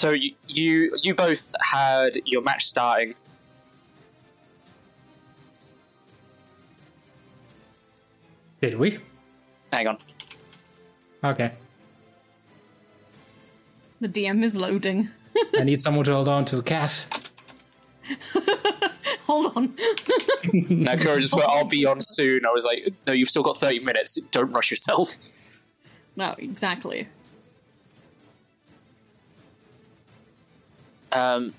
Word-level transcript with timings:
So 0.00 0.12
you, 0.12 0.32
you 0.48 0.96
you 1.02 1.14
both 1.14 1.54
had 1.60 2.20
your 2.24 2.40
match 2.40 2.64
starting. 2.64 3.14
Did 8.62 8.78
we? 8.78 8.96
Hang 9.70 9.88
on. 9.88 9.98
Okay. 11.22 11.52
The 14.00 14.08
DM 14.08 14.42
is 14.42 14.56
loading. 14.56 15.10
I 15.58 15.64
need 15.64 15.80
someone 15.80 16.06
to 16.06 16.14
hold 16.14 16.28
on 16.28 16.46
to. 16.46 16.62
Cass. 16.62 17.06
Hold 19.26 19.54
on. 19.54 19.74
Now 20.70 20.96
Kura 20.96 21.20
just 21.20 21.34
put, 21.34 21.44
"I'll 21.44 21.68
be 21.68 21.84
on 21.84 22.00
soon." 22.00 22.46
I 22.46 22.50
was 22.52 22.64
like, 22.64 22.90
"No, 23.06 23.12
you've 23.12 23.28
still 23.28 23.42
got 23.42 23.60
thirty 23.60 23.80
minutes. 23.80 24.18
Don't 24.30 24.50
rush 24.50 24.70
yourself." 24.70 25.16
no, 26.16 26.34
exactly. 26.38 27.06
Um, 31.12 31.52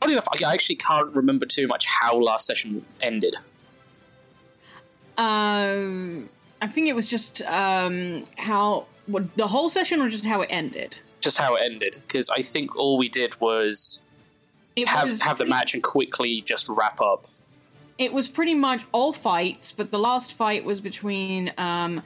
funny 0.00 0.12
enough, 0.12 0.28
I 0.32 0.52
actually 0.52 0.76
can't 0.76 1.14
remember 1.14 1.46
too 1.46 1.66
much 1.66 1.86
how 1.86 2.18
last 2.18 2.46
session 2.46 2.84
ended. 3.00 3.36
Um, 5.18 6.28
I 6.60 6.66
think 6.66 6.88
it 6.88 6.94
was 6.94 7.08
just 7.08 7.42
um 7.42 8.24
how 8.36 8.86
what 9.06 9.34
the 9.36 9.46
whole 9.46 9.68
session 9.68 10.00
or 10.00 10.08
just 10.08 10.26
how 10.26 10.42
it 10.42 10.48
ended. 10.50 11.00
Just 11.20 11.38
how 11.38 11.56
it 11.56 11.62
ended, 11.64 11.96
because 12.06 12.28
I 12.28 12.42
think 12.42 12.76
all 12.76 12.98
we 12.98 13.08
did 13.08 13.40
was 13.40 14.00
It 14.76 14.88
have 14.88 15.04
was 15.04 15.22
have 15.22 15.38
the 15.38 15.46
match 15.46 15.74
and 15.74 15.82
quickly 15.82 16.42
just 16.42 16.68
wrap 16.68 17.00
up. 17.00 17.26
It 17.98 18.12
was 18.12 18.28
pretty 18.28 18.54
much 18.54 18.84
all 18.92 19.12
fights, 19.12 19.72
but 19.72 19.90
the 19.90 19.98
last 19.98 20.34
fight 20.34 20.64
was 20.64 20.80
between 20.80 21.52
um. 21.56 22.02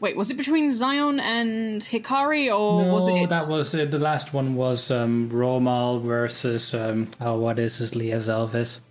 Wait, 0.00 0.14
was 0.16 0.30
it 0.30 0.36
between 0.36 0.70
Zion 0.70 1.20
and 1.20 1.80
Hikari, 1.80 2.48
or 2.54 2.82
no, 2.84 2.94
was 2.94 3.08
it? 3.08 3.28
that 3.30 3.48
was 3.48 3.74
uh, 3.74 3.86
the 3.86 3.98
last 3.98 4.34
one 4.34 4.54
was 4.54 4.90
um, 4.90 5.28
Romal 5.30 6.02
versus 6.02 6.74
um, 6.74 7.08
oh, 7.20 7.40
what 7.40 7.58
is 7.58 7.78
his 7.78 7.94
Leah's 7.96 8.28
Elvis 8.28 8.82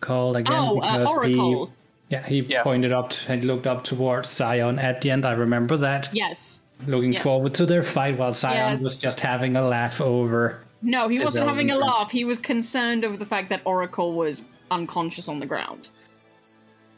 called 0.00 0.36
again? 0.36 0.52
oh, 0.56 0.80
uh, 0.80 0.98
Because 0.98 1.16
Oracle. 1.16 1.66
He, 1.66 1.72
yeah, 2.08 2.26
he 2.26 2.40
Yeah. 2.40 2.62
pointed 2.64 2.90
up 2.90 3.10
to, 3.10 3.32
and 3.32 3.44
looked 3.44 3.68
up 3.68 3.84
towards 3.84 4.28
Zion 4.28 4.78
at 4.80 5.00
the 5.02 5.12
end. 5.12 5.24
I 5.24 5.32
remember 5.34 5.76
that. 5.76 6.08
Yes. 6.12 6.62
Looking 6.86 7.12
Yes. 7.12 7.22
forward 7.22 7.54
to 7.54 7.66
their 7.66 7.84
fight 7.84 8.18
while 8.18 8.34
Zion 8.34 8.74
Yes. 8.76 8.82
was 8.82 8.98
just 8.98 9.20
having 9.20 9.54
a 9.56 9.62
laugh 9.62 10.00
over. 10.00 10.60
No, 10.82 11.08
he 11.08 11.16
His 11.16 11.24
wasn't 11.26 11.46
having 11.46 11.70
a 11.70 11.76
laugh. 11.76 12.10
He 12.10 12.24
was 12.24 12.38
concerned 12.40 13.04
over 13.04 13.16
the 13.16 13.26
fact 13.26 13.50
that 13.50 13.60
Oracle 13.64 14.12
was 14.14 14.44
unconscious 14.70 15.28
on 15.28 15.38
the 15.38 15.46
ground. 15.46 15.90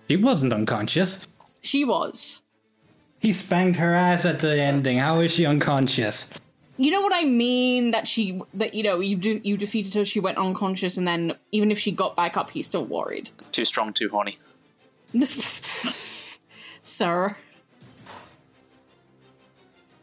He 0.08 0.16
wasn't 0.16 0.52
unconscious. 0.52 1.26
She 1.62 1.84
was. 1.84 2.41
He 3.22 3.32
spanked 3.32 3.78
her 3.78 3.94
ass 3.94 4.26
at 4.26 4.40
the 4.40 4.60
ending. 4.60 4.98
How 4.98 5.20
is 5.20 5.32
she 5.32 5.46
unconscious? 5.46 6.28
You 6.76 6.90
know 6.90 7.00
what 7.02 7.12
I 7.14 7.22
mean? 7.22 7.92
That 7.92 8.08
she, 8.08 8.42
that 8.54 8.74
you 8.74 8.82
know, 8.82 8.98
you 8.98 9.14
do, 9.14 9.40
you 9.44 9.56
defeated 9.56 9.94
her. 9.94 10.04
She 10.04 10.18
went 10.18 10.38
unconscious, 10.38 10.98
and 10.98 11.06
then 11.06 11.36
even 11.52 11.70
if 11.70 11.78
she 11.78 11.92
got 11.92 12.16
back 12.16 12.36
up, 12.36 12.50
he's 12.50 12.66
still 12.66 12.84
worried. 12.84 13.30
Too 13.52 13.64
strong, 13.64 13.92
too 13.92 14.08
horny. 14.08 14.34
Sir. 16.80 17.36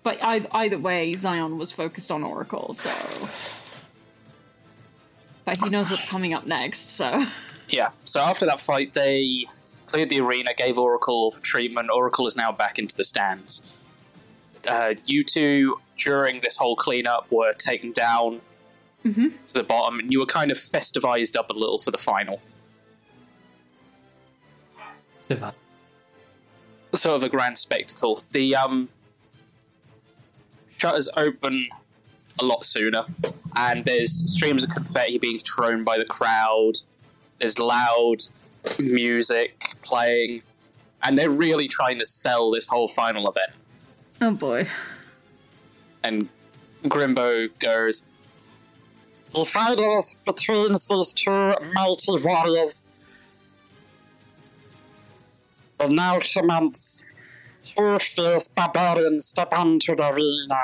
But 0.02 0.24
either, 0.24 0.48
either 0.54 0.80
way, 0.80 1.14
Zion 1.16 1.58
was 1.58 1.74
focused 1.74 2.10
on 2.12 2.24
Oracle, 2.24 2.74
so. 2.74 2.94
But 5.44 5.62
he 5.62 5.68
knows 5.68 5.92
what's 5.92 6.06
coming 6.06 6.34
up 6.34 6.46
next, 6.46 6.92
so. 6.92 7.26
Yeah. 7.68 7.90
So 8.06 8.22
after 8.22 8.46
that 8.46 8.62
fight, 8.62 8.94
they 8.94 9.46
cleared 9.90 10.10
the 10.10 10.22
arena, 10.22 10.52
gave 10.56 10.78
Oracle 10.78 11.32
treatment. 11.42 11.90
Oracle 11.92 12.28
is 12.28 12.36
now 12.36 12.52
back 12.52 12.78
into 12.78 12.96
the 12.96 13.04
stands. 13.04 13.62
Uh, 14.68 14.94
you 15.06 15.24
two, 15.24 15.80
during 15.98 16.42
this 16.42 16.58
whole 16.58 16.76
cleanup, 16.76 17.32
were 17.32 17.54
taken 17.54 17.92
down 17.92 18.42
to 19.48 19.54
the 19.54 19.64
bottom, 19.64 20.00
and 20.00 20.12
you 20.12 20.20
were 20.20 20.26
kind 20.26 20.52
of 20.52 20.58
festivized 20.58 21.36
up 21.36 21.50
a 21.50 21.54
little 21.54 21.80
for 21.80 21.92
the 21.92 21.98
final. 21.98 22.42
Sort 26.94 27.16
of 27.16 27.24
a 27.24 27.30
grand 27.30 27.58
spectacle. 27.58 28.22
The 28.32 28.56
um, 28.56 28.90
shutters 30.78 31.10
open 31.16 31.68
a 32.40 32.46
lot 32.46 32.66
sooner, 32.66 33.06
and 33.56 33.86
there's 33.86 34.32
streams 34.32 34.64
of 34.64 34.70
confetti 34.70 35.18
being 35.18 35.40
thrown 35.40 35.84
by 35.84 35.98
the 35.98 36.06
crowd. 36.06 36.74
There's 37.40 37.58
loud 37.58 38.28
music 38.80 39.76
playing, 39.82 40.42
and 41.04 41.18
they're 41.18 41.30
really 41.30 41.68
trying 41.68 42.00
to 42.00 42.06
sell 42.06 42.52
this 42.52 42.68
whole 42.68 42.88
final 42.88 43.30
event. 43.30 43.52
Oh 44.22 44.32
boy. 44.32 44.68
And 46.04 46.30
Grimbo 46.84 47.50
goes, 47.60 48.04
The 49.34 49.46
finals 49.46 50.16
between 50.26 50.72
these 50.72 51.14
two 51.14 51.54
mighty 51.74 52.18
warriors 52.24 52.90
will 55.80 55.90
now 55.90 56.20
commence. 56.20 57.04
Two 57.64 58.00
fierce 58.00 58.48
barbarians 58.48 59.28
step 59.28 59.54
onto 59.54 59.96
the 59.96 60.10
arena, 60.10 60.64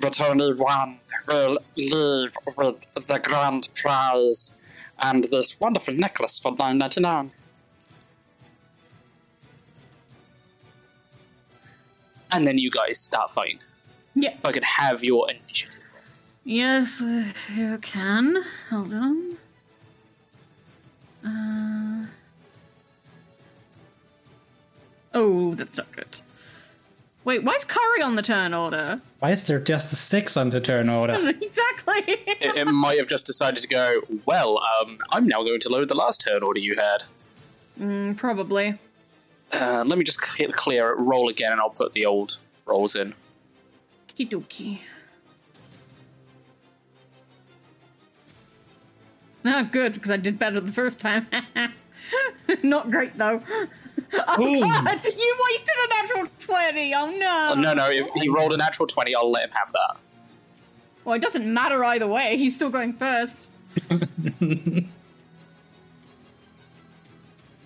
but 0.00 0.20
only 0.20 0.52
one 0.52 0.98
will 1.26 1.58
leave 1.76 2.36
with 2.56 2.94
the 2.94 3.18
grand 3.18 3.68
prize 3.74 4.52
and 5.00 5.24
this 5.24 5.58
wonderful 5.60 5.94
necklace 5.94 6.38
for 6.38 6.54
nine 6.56 6.78
ninety 6.78 7.00
nine. 7.00 7.30
And 12.32 12.46
then 12.46 12.58
you 12.58 12.70
guys 12.70 12.98
start 13.00 13.30
fighting. 13.32 13.60
Yeah. 14.14 14.30
If 14.32 14.44
I 14.44 14.52
could 14.52 14.64
have 14.64 15.04
your 15.04 15.30
initiative. 15.30 15.80
Yes, 16.44 17.02
you 17.54 17.78
can. 17.78 18.42
Hold 18.70 18.94
on. 18.94 19.36
Uh... 21.24 22.06
Oh, 25.14 25.54
that's 25.54 25.78
not 25.78 25.90
good. 25.92 26.20
Wait, 27.26 27.42
why 27.42 27.54
is 27.54 27.64
curry 27.64 28.02
on 28.02 28.14
the 28.14 28.22
turn 28.22 28.54
order? 28.54 29.00
Why 29.18 29.32
is 29.32 29.48
there 29.48 29.58
just 29.58 29.92
a 29.92 29.96
six 29.96 30.36
on 30.36 30.50
the 30.50 30.60
turn 30.60 30.88
order? 30.88 31.14
exactly. 31.42 32.04
It, 32.06 32.56
it 32.56 32.66
might 32.66 32.98
have 32.98 33.08
just 33.08 33.26
decided 33.26 33.62
to 33.62 33.68
go, 33.68 34.00
well, 34.26 34.62
um, 34.80 34.98
I'm 35.10 35.26
now 35.26 35.38
going 35.38 35.58
to 35.58 35.68
load 35.68 35.88
the 35.88 35.96
last 35.96 36.20
turn 36.20 36.44
order 36.44 36.60
you 36.60 36.76
had. 36.76 37.02
Mm, 37.80 38.16
probably. 38.16 38.78
Uh, 39.52 39.82
let 39.84 39.98
me 39.98 40.04
just 40.04 40.24
hit 40.36 40.54
clear 40.54 40.90
it, 40.92 40.98
roll 41.00 41.28
again, 41.28 41.50
and 41.50 41.60
I'll 41.60 41.68
put 41.68 41.94
the 41.94 42.06
old 42.06 42.38
rolls 42.64 42.94
in. 42.94 43.12
Okie 44.08 44.28
dokie. 44.28 44.78
Ah, 49.44 49.68
good, 49.72 49.94
because 49.94 50.12
I 50.12 50.16
did 50.16 50.38
better 50.38 50.60
the 50.60 50.70
first 50.70 51.00
time. 51.00 51.26
Not 52.62 52.90
great, 52.90 53.16
though. 53.16 53.40
Oh, 54.12 54.36
Boom. 54.36 54.60
God! 54.60 55.02
You 55.04 55.36
wasted 55.50 55.74
a 55.84 55.88
natural 55.88 56.26
20! 56.38 56.94
Oh, 56.94 57.10
no! 57.10 57.52
Oh, 57.56 57.60
no, 57.60 57.74
no, 57.74 57.90
if 57.90 58.06
he 58.14 58.28
rolled 58.28 58.52
a 58.52 58.56
natural 58.56 58.86
20, 58.86 59.14
I'll 59.16 59.30
let 59.30 59.46
him 59.46 59.50
have 59.50 59.72
that. 59.72 59.98
Well, 61.04 61.16
it 61.16 61.22
doesn't 61.22 61.52
matter 61.52 61.82
either 61.82 62.06
way. 62.06 62.36
He's 62.36 62.54
still 62.54 62.70
going 62.70 62.92
first. 62.92 63.50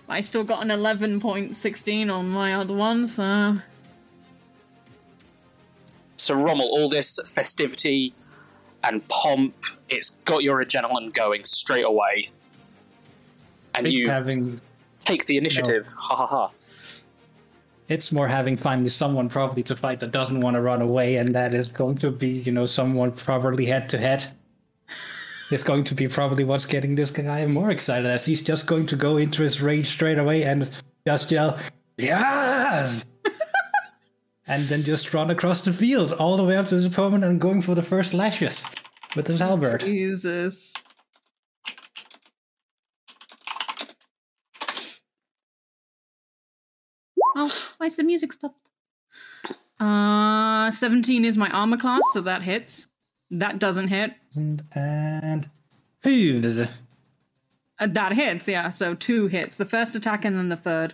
I 0.09 0.21
still 0.21 0.43
got 0.43 0.63
an 0.63 0.69
11.16 0.69 2.13
on 2.13 2.29
my 2.29 2.55
other 2.55 2.73
one, 2.73 3.07
so. 3.07 3.57
So, 6.17 6.35
Rommel, 6.35 6.67
all 6.67 6.89
this 6.89 7.19
festivity 7.25 8.13
and 8.83 9.07
pomp, 9.07 9.55
it's 9.89 10.11
got 10.25 10.43
your 10.43 10.63
adrenaline 10.63 11.13
going 11.13 11.45
straight 11.45 11.85
away. 11.85 12.29
And 13.75 13.87
It's 13.87 13.95
you 13.95 14.09
having 14.09 14.59
take 14.99 15.25
the 15.25 15.37
initiative. 15.37 15.87
Ha 15.97 16.15
ha 16.15 16.27
ha. 16.27 16.49
it's 17.89 18.11
more 18.11 18.27
having 18.27 18.55
finally 18.55 18.89
someone 18.89 19.29
probably 19.29 19.63
to 19.63 19.75
fight 19.75 19.99
that 19.99 20.11
doesn't 20.11 20.41
want 20.41 20.55
to 20.55 20.61
run 20.61 20.81
away, 20.81 21.17
and 21.17 21.35
that 21.35 21.53
is 21.53 21.71
going 21.71 21.95
to 21.99 22.11
be, 22.11 22.27
you 22.27 22.51
know, 22.51 22.65
someone 22.65 23.11
probably 23.11 23.65
head 23.65 23.89
to 23.89 23.97
head. 23.97 24.25
Is 25.51 25.63
going 25.63 25.83
to 25.83 25.95
be 25.95 26.07
probably 26.07 26.45
what's 26.45 26.65
getting 26.65 26.95
this 26.95 27.11
guy 27.11 27.45
more 27.45 27.71
excited 27.71 28.05
as 28.05 28.25
he's 28.25 28.41
just 28.41 28.67
going 28.67 28.85
to 28.85 28.95
go 28.95 29.17
into 29.17 29.41
his 29.41 29.61
rage 29.61 29.85
straight 29.85 30.17
away 30.17 30.43
and 30.43 30.69
just 31.05 31.29
yell, 31.29 31.59
Yes! 31.97 33.05
and 34.47 34.63
then 34.63 34.81
just 34.81 35.13
run 35.13 35.29
across 35.29 35.65
the 35.65 35.73
field 35.73 36.13
all 36.13 36.37
the 36.37 36.43
way 36.43 36.55
up 36.55 36.67
to 36.67 36.75
his 36.75 36.85
opponent 36.85 37.25
and 37.25 37.41
going 37.41 37.61
for 37.61 37.75
the 37.75 37.81
first 37.83 38.13
lashes 38.13 38.65
with 39.15 39.27
his 39.27 39.41
halberd. 39.41 39.81
Jesus. 39.81 40.73
Oh, 47.35 47.51
why's 47.77 47.95
the 47.95 48.03
music 48.03 48.33
stopped? 48.33 48.69
Uh, 49.79 50.69
17 50.69 51.25
is 51.25 51.37
my 51.37 51.49
armor 51.49 51.77
class, 51.77 52.01
so 52.13 52.21
that 52.21 52.43
hits. 52.43 52.87
That 53.31 53.59
doesn't 53.59 53.87
hit. 53.87 54.13
And, 54.35 54.63
and 54.75 55.49
hooves. 56.03 56.61
Uh, 56.61 57.87
that 57.87 58.13
hits, 58.13 58.47
yeah. 58.47 58.69
So 58.69 58.93
two 58.93 59.27
hits. 59.27 59.57
The 59.57 59.65
first 59.65 59.95
attack 59.95 60.25
and 60.25 60.37
then 60.37 60.49
the 60.49 60.57
third. 60.57 60.93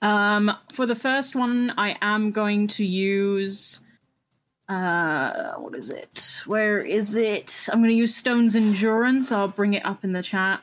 Um, 0.00 0.52
for 0.72 0.84
the 0.86 0.94
first 0.94 1.34
one, 1.34 1.72
I 1.78 1.96
am 2.02 2.30
going 2.32 2.66
to 2.68 2.84
use 2.86 3.80
Uh, 4.68 5.54
what 5.58 5.76
is 5.76 5.90
it? 5.90 6.42
Where 6.46 6.80
is 6.80 7.16
it? 7.16 7.68
I'm 7.72 7.80
gonna 7.82 7.92
use 7.92 8.14
Stone's 8.14 8.54
Endurance. 8.56 9.30
I'll 9.32 9.48
bring 9.48 9.74
it 9.74 9.84
up 9.84 10.04
in 10.04 10.12
the 10.12 10.22
chat. 10.22 10.60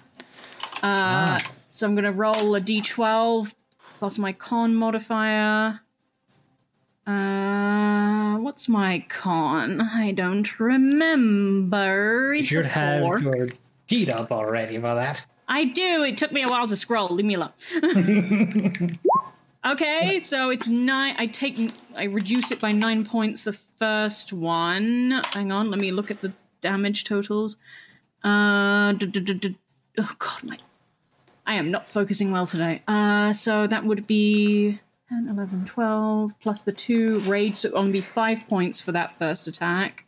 Uh, 0.82 1.40
so 1.70 1.86
I'm 1.86 1.96
gonna 1.96 2.12
roll 2.12 2.56
a 2.56 2.62
d12 2.62 3.54
plus 4.00 4.18
my 4.18 4.32
con 4.32 4.74
modifier. 4.74 5.82
Uh, 7.06 8.38
what's 8.38 8.70
my 8.70 9.04
con? 9.10 9.82
I 9.82 10.14
don't 10.14 10.60
remember. 10.60 12.34
You 12.34 12.44
should 12.44 12.66
have 12.66 13.02
four. 13.02 13.20
your 13.20 13.50
heat 13.88 14.10
up 14.10 14.32
already 14.32 14.76
for 14.76 14.96
that. 14.96 15.28
I 15.50 15.66
do. 15.66 16.04
It 16.04 16.16
took 16.16 16.32
me 16.32 16.44
a 16.44 16.50
while 16.50 16.66
to 16.68 16.78
scroll. 16.78 17.10
Leave 17.10 17.26
me 17.26 17.34
alone. 17.34 17.50
okay, 19.66 20.20
so 20.22 20.50
it's 20.50 20.70
nine. 20.70 21.16
I 21.18 21.26
take. 21.26 21.72
I 21.98 22.06
reduce 22.06 22.52
it 22.52 22.62
by 22.62 22.72
nine 22.72 23.04
points. 23.04 23.44
The 23.44 23.54
first 23.54 24.32
one. 24.32 25.22
Hang 25.34 25.52
on. 25.52 25.70
Let 25.70 25.80
me 25.80 25.92
look 25.92 26.10
at 26.10 26.22
the 26.22 26.32
damage 26.62 27.04
totals. 27.04 27.58
Uh. 28.24 28.94
oh 28.94 30.16
God, 30.20 30.44
my. 30.44 30.58
I 31.50 31.56
am 31.56 31.72
not 31.72 31.90
focusing 31.90 32.32
well 32.32 32.46
today. 32.46 32.84
Uh. 32.88 33.34
So 33.34 33.66
that 33.66 33.84
would 33.84 34.06
be 34.06 34.80
10, 35.10 35.28
11, 35.30 35.66
12 35.66 36.40
plus 36.40 36.62
the 36.62 36.72
two 36.72 37.22
rage. 37.22 37.58
So 37.58 37.70
it 37.70 37.74
would 37.74 37.80
only 37.80 37.92
be 37.92 38.02
five 38.02 38.48
points 38.48 38.80
for 38.80 38.92
that 38.92 39.16
first 39.18 39.48
attack. 39.48 40.06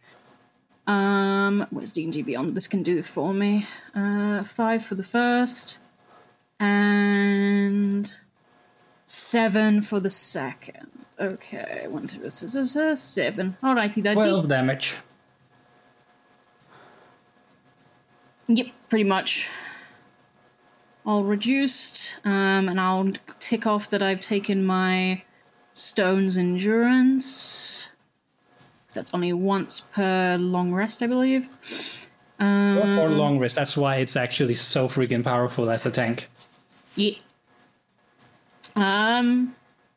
Um, 0.85 1.65
where's 1.71 1.91
D 1.91 2.03
and 2.03 2.13
D 2.13 2.21
Beyond? 2.21 2.53
This 2.53 2.67
can 2.67 2.83
do 2.83 2.99
it 2.99 3.05
for 3.05 3.33
me. 3.33 3.65
Uh, 3.95 4.43
five 4.43 4.85
for 4.85 4.93
the 4.93 5.03
first, 5.03 5.79
and 6.59 8.11
seven 9.05 9.81
for 9.81 9.99
the 9.99 10.09
second. 10.09 10.89
Okay, 11.19 11.85
one, 11.89 12.07
two, 12.07 12.29
three, 12.29 12.47
four, 12.47 12.65
five, 12.65 12.99
seven. 12.99 13.57
Alrighty, 13.63 14.03
that. 14.03 14.13
12 14.13 14.47
damage. 14.47 14.95
Yep, 18.47 18.67
pretty 18.89 19.05
much. 19.05 19.47
All 21.05 21.23
reduced, 21.23 22.19
um, 22.25 22.69
and 22.69 22.79
I'll 22.79 23.11
tick 23.39 23.65
off 23.65 23.89
that 23.89 24.03
I've 24.03 24.21
taken 24.21 24.63
my 24.63 25.23
stone's 25.73 26.37
endurance. 26.37 27.91
That's 28.93 29.13
only 29.13 29.33
once 29.33 29.79
per 29.81 30.37
long 30.37 30.73
rest, 30.73 31.01
I 31.01 31.07
believe. 31.07 31.47
Um, 32.39 32.99
Or 32.99 33.09
long 33.09 33.39
rest. 33.39 33.55
That's 33.55 33.75
why 33.77 33.97
it's 33.97 34.15
actually 34.15 34.53
so 34.53 34.87
freaking 34.87 35.23
powerful 35.23 35.69
as 35.69 35.85
a 35.85 35.91
tank. 35.91 36.29
Yeah. 36.95 37.13
Um. 38.75 39.55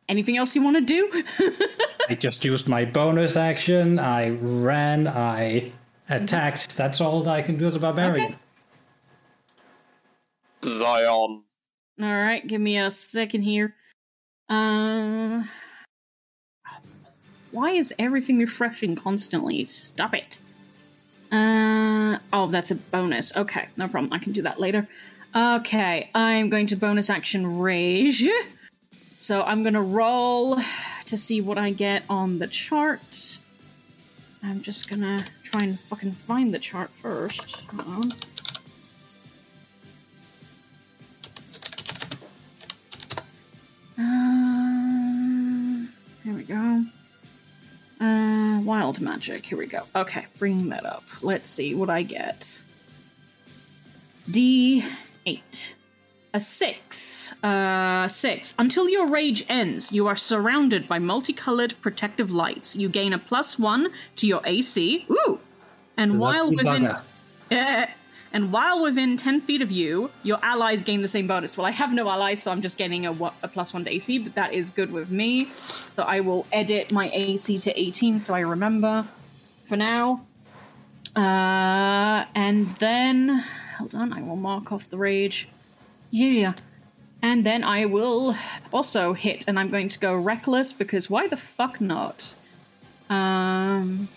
Anything 0.09 0.37
else 0.37 0.55
you 0.55 0.63
want 0.63 0.77
to 0.77 0.85
do? 0.85 1.23
I 2.11 2.15
just 2.15 2.45
used 2.45 2.69
my 2.69 2.85
bonus 2.85 3.37
action. 3.37 3.99
I 3.99 4.31
ran. 4.41 5.07
I 5.09 5.73
attacked. 6.09 6.77
That's 6.77 7.01
all 7.01 7.27
I 7.29 7.41
can 7.41 7.57
do 7.57 7.67
as 7.67 7.77
a 7.77 7.81
barbarian. 7.81 8.27
Okay. 8.27 8.35
Zion. 10.65 11.45
All 12.01 12.17
right, 12.23 12.47
give 12.47 12.61
me 12.61 12.79
a 12.79 12.91
second 12.91 13.43
here. 13.43 13.75
Um. 14.49 15.49
Why 17.51 17.71
is 17.71 17.95
everything 17.99 18.39
refreshing 18.39 18.97
constantly? 18.97 19.65
Stop 19.67 20.15
it. 20.15 20.41
Uh. 21.31 22.19
Oh, 22.33 22.49
that's 22.51 22.71
a 22.71 22.75
bonus. 22.75 23.37
Okay, 23.37 23.69
no 23.77 23.89
problem. 23.89 24.13
I 24.13 24.19
can 24.19 24.33
do 24.33 24.43
that 24.43 24.61
later. 24.61 24.89
Okay, 25.35 26.11
I'm 26.15 26.49
going 26.49 26.67
to 26.69 26.77
bonus 26.77 27.11
action 27.11 27.59
rage. 27.59 28.29
So 29.17 29.43
I'm 29.43 29.63
gonna 29.65 29.81
roll 29.81 30.59
to 31.07 31.17
see 31.17 31.41
what 31.41 31.57
I 31.57 31.71
get 31.71 32.05
on 32.11 32.41
the 32.41 32.47
chart. 32.47 33.39
I'm 34.43 34.61
just 34.61 34.91
gonna 34.91 35.25
try 35.43 35.63
and 35.63 35.81
fucking 35.81 36.13
find 36.13 36.53
the 36.53 36.59
chart 36.59 36.91
first. 36.91 37.63
Hold 37.71 38.05
on. 38.05 38.11
Uh, 43.99 45.87
here 46.25 46.35
we 46.35 46.43
go. 46.45 46.85
Uh, 48.01 48.61
wild 48.61 49.01
magic. 49.01 49.47
Here 49.47 49.59
we 49.59 49.67
go. 49.67 49.83
Okay, 49.95 50.27
bringing 50.39 50.69
that 50.71 50.85
up. 50.85 51.05
Let's 51.23 51.49
see 51.49 51.75
what 51.75 51.91
I 51.91 52.03
get. 52.03 52.63
D8. 54.31 55.75
A 56.35 56.41
six. 56.41 57.33
Uh, 57.45 58.09
six. 58.09 58.55
Until 58.59 58.89
your 58.89 59.07
rage 59.07 59.45
ends, 59.49 59.93
you 59.93 60.09
are 60.09 60.17
surrounded 60.17 60.89
by 60.89 60.99
multicolored 60.99 61.77
protective 61.81 62.33
lights. 62.33 62.75
You 62.75 62.89
gain 62.89 63.13
a 63.13 63.19
plus 63.19 63.59
one 63.59 63.89
to 64.17 64.27
your 64.27 64.41
AC. 64.45 65.07
Ooh! 65.11 65.39
And 65.97 66.19
while 66.19 66.51
within. 66.51 66.91
and 68.35 68.51
while 68.51 68.83
within 68.83 69.17
10 69.17 69.41
feet 69.41 69.63
of 69.63 69.71
you, 69.71 70.11
your 70.25 70.39
allies 70.43 70.83
gain 70.83 71.03
the 71.03 71.09
same 71.09 71.29
bonus. 71.29 71.57
Well, 71.57 71.67
I 71.67 71.71
have 71.71 71.95
no 71.95 72.11
allies, 72.11 72.43
so 72.43 72.51
I'm 72.51 72.63
just 72.63 72.77
getting 72.77 73.07
a, 73.07 73.13
a 73.13 73.49
plus 73.49 73.73
one 73.73 73.85
to 73.85 73.91
AC, 73.93 74.19
but 74.19 74.35
that 74.35 74.53
is 74.53 74.71
good 74.71 74.91
with 74.91 75.09
me. 75.09 75.47
So 75.95 76.03
I 76.03 76.19
will 76.19 76.45
edit 76.51 76.91
my 76.91 77.11
AC 77.15 77.61
to 77.61 77.81
18 77.81 78.19
so 78.19 78.35
I 78.35 78.41
remember 78.41 79.05
for 79.67 79.77
now. 79.77 80.23
Uh, 81.15 82.25
and 82.35 82.75
then. 82.77 83.41
Hold 83.79 83.95
on, 83.95 84.13
I 84.13 84.21
will 84.23 84.35
mark 84.35 84.73
off 84.73 84.91
the 84.91 84.99
rage. 84.99 85.49
Yeah. 86.11 86.55
And 87.23 87.47
then 87.47 87.63
I 87.63 87.87
will 87.87 88.35
also 88.73 89.13
hit, 89.13 89.47
and 89.47 89.61
I'm 89.61 89.71
going 89.71 89.89
to 89.91 89.99
go 90.01 90.17
reckless 90.17 90.73
because 90.73 91.09
why 91.09 91.29
the 91.29 91.37
fuck 91.37 91.81
not? 91.81 92.35
Um. 93.09 94.09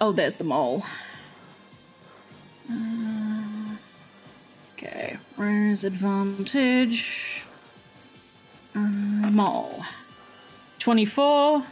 Oh, 0.00 0.12
there's 0.12 0.36
the 0.36 0.44
mole. 0.44 0.82
Uh, 2.70 3.76
okay, 4.74 5.16
where's 5.36 5.84
advantage? 5.84 7.44
Uh, 8.74 8.78
mole. 9.30 9.82
24. 10.78 11.62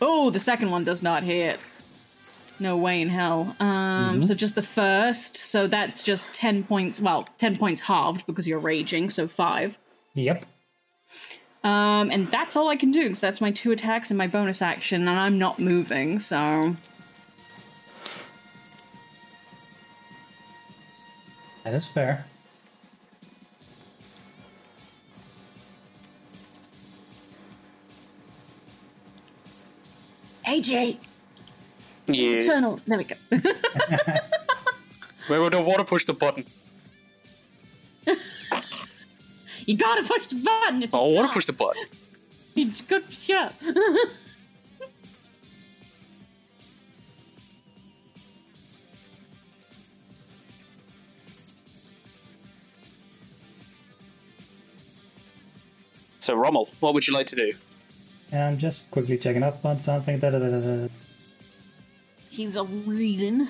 Oh, 0.00 0.30
the 0.30 0.38
second 0.40 0.70
one 0.70 0.84
does 0.84 1.02
not 1.02 1.22
hit. 1.22 1.58
No 2.58 2.76
way 2.78 3.02
in 3.02 3.08
hell. 3.08 3.54
Um, 3.60 4.22
So 4.22 4.34
just 4.34 4.54
the 4.54 4.62
first. 4.62 5.36
So 5.36 5.66
that's 5.66 6.02
just 6.02 6.32
10 6.32 6.64
points. 6.64 7.00
Well, 7.00 7.28
10 7.38 7.56
points 7.56 7.80
halved 7.82 8.26
because 8.26 8.48
you're 8.48 8.58
raging, 8.58 9.10
so 9.10 9.28
5. 9.28 9.78
Yep. 10.14 10.46
Um, 11.64 12.10
and 12.10 12.30
that's 12.30 12.56
all 12.56 12.68
I 12.68 12.76
can 12.76 12.92
do 12.92 13.04
because 13.04 13.20
that's 13.20 13.40
my 13.40 13.50
two 13.50 13.72
attacks 13.72 14.10
and 14.10 14.18
my 14.18 14.26
bonus 14.26 14.62
action, 14.62 15.02
and 15.02 15.10
I'm 15.10 15.38
not 15.38 15.58
moving, 15.58 16.18
so. 16.18 16.76
That 21.64 21.74
is 21.74 21.86
fair. 21.86 22.24
AJ! 30.46 30.98
Yeah. 32.06 32.36
Eternal! 32.36 32.78
There 32.86 32.98
we 32.98 33.04
go. 33.04 33.16
We 35.28 35.38
would 35.40 35.54
want 35.54 35.78
to 35.78 35.84
push 35.84 36.04
the 36.04 36.14
button. 36.14 36.44
you 39.66 39.76
gotta 39.76 40.02
push 40.02 40.26
the 40.26 40.36
button! 40.36 40.82
It's 40.82 40.94
oh, 40.94 41.10
I 41.10 41.12
want 41.12 41.28
to 41.28 41.34
push 41.34 41.46
the 41.46 41.52
button. 41.52 41.82
You 42.54 42.66
just 42.66 42.88
gotta 42.88 43.10
shut 43.12 43.46
up. 43.46 43.52
So, 56.26 56.34
Rommel, 56.34 56.68
what 56.80 56.92
would 56.92 57.06
you 57.06 57.14
like 57.14 57.26
to 57.28 57.36
do? 57.36 57.52
I'm 58.32 58.58
just 58.58 58.90
quickly 58.90 59.16
checking 59.16 59.44
up 59.44 59.64
on 59.64 59.78
something. 59.78 60.18
Da, 60.18 60.30
da, 60.30 60.40
da, 60.40 60.48
da, 60.48 60.60
da. 60.60 60.88
He's 62.30 62.56
a 62.56 62.64
reading. 62.64 63.46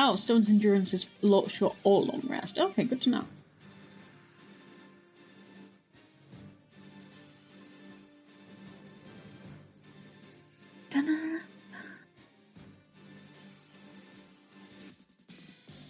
Oh, 0.00 0.14
Stone's 0.14 0.48
endurance 0.48 0.94
is 0.94 1.12
lo- 1.22 1.48
short 1.48 1.74
or 1.82 2.02
long 2.02 2.22
rest. 2.28 2.58
Okay, 2.58 2.84
good 2.84 3.02
to 3.02 3.10
know. 3.10 3.24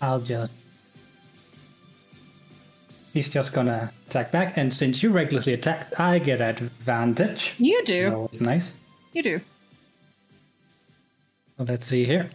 I'll 0.01 0.21
just. 0.21 0.53
He's 3.13 3.29
just 3.29 3.53
gonna 3.53 3.93
attack 4.07 4.33
back, 4.33 4.57
and 4.57 4.73
since 4.73 5.03
you 5.03 5.11
recklessly 5.11 5.53
attacked, 5.53 5.99
I 5.99 6.19
get 6.19 6.41
advantage. 6.41 7.57
You 7.59 7.83
do. 7.85 8.15
always 8.15 8.41
nice. 8.41 8.77
You 9.13 9.23
do. 9.23 9.41
Let's 11.59 11.87
see 11.87 12.05
here. 12.05 12.31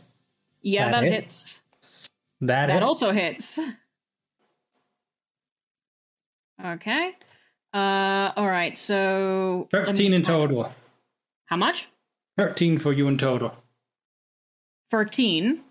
Yeah, 0.64 0.86
That 0.86 0.92
that 1.02 1.04
hit. 1.04 1.14
hits. 1.14 1.62
That, 2.42 2.68
That 2.68 2.84
also 2.84 3.12
hits. 3.12 3.60
Okay. 6.64 7.12
Uh, 7.74 8.32
all 8.38 8.48
right. 8.48 8.78
So 8.78 9.68
13 9.72 10.14
in 10.14 10.22
total. 10.22 10.72
How 11.46 11.58
much? 11.58 11.88
13 12.38 12.78
for 12.80 12.94
you 12.94 13.08
in 13.08 13.18
total. 13.18 13.54
Thirteen. 14.90 15.62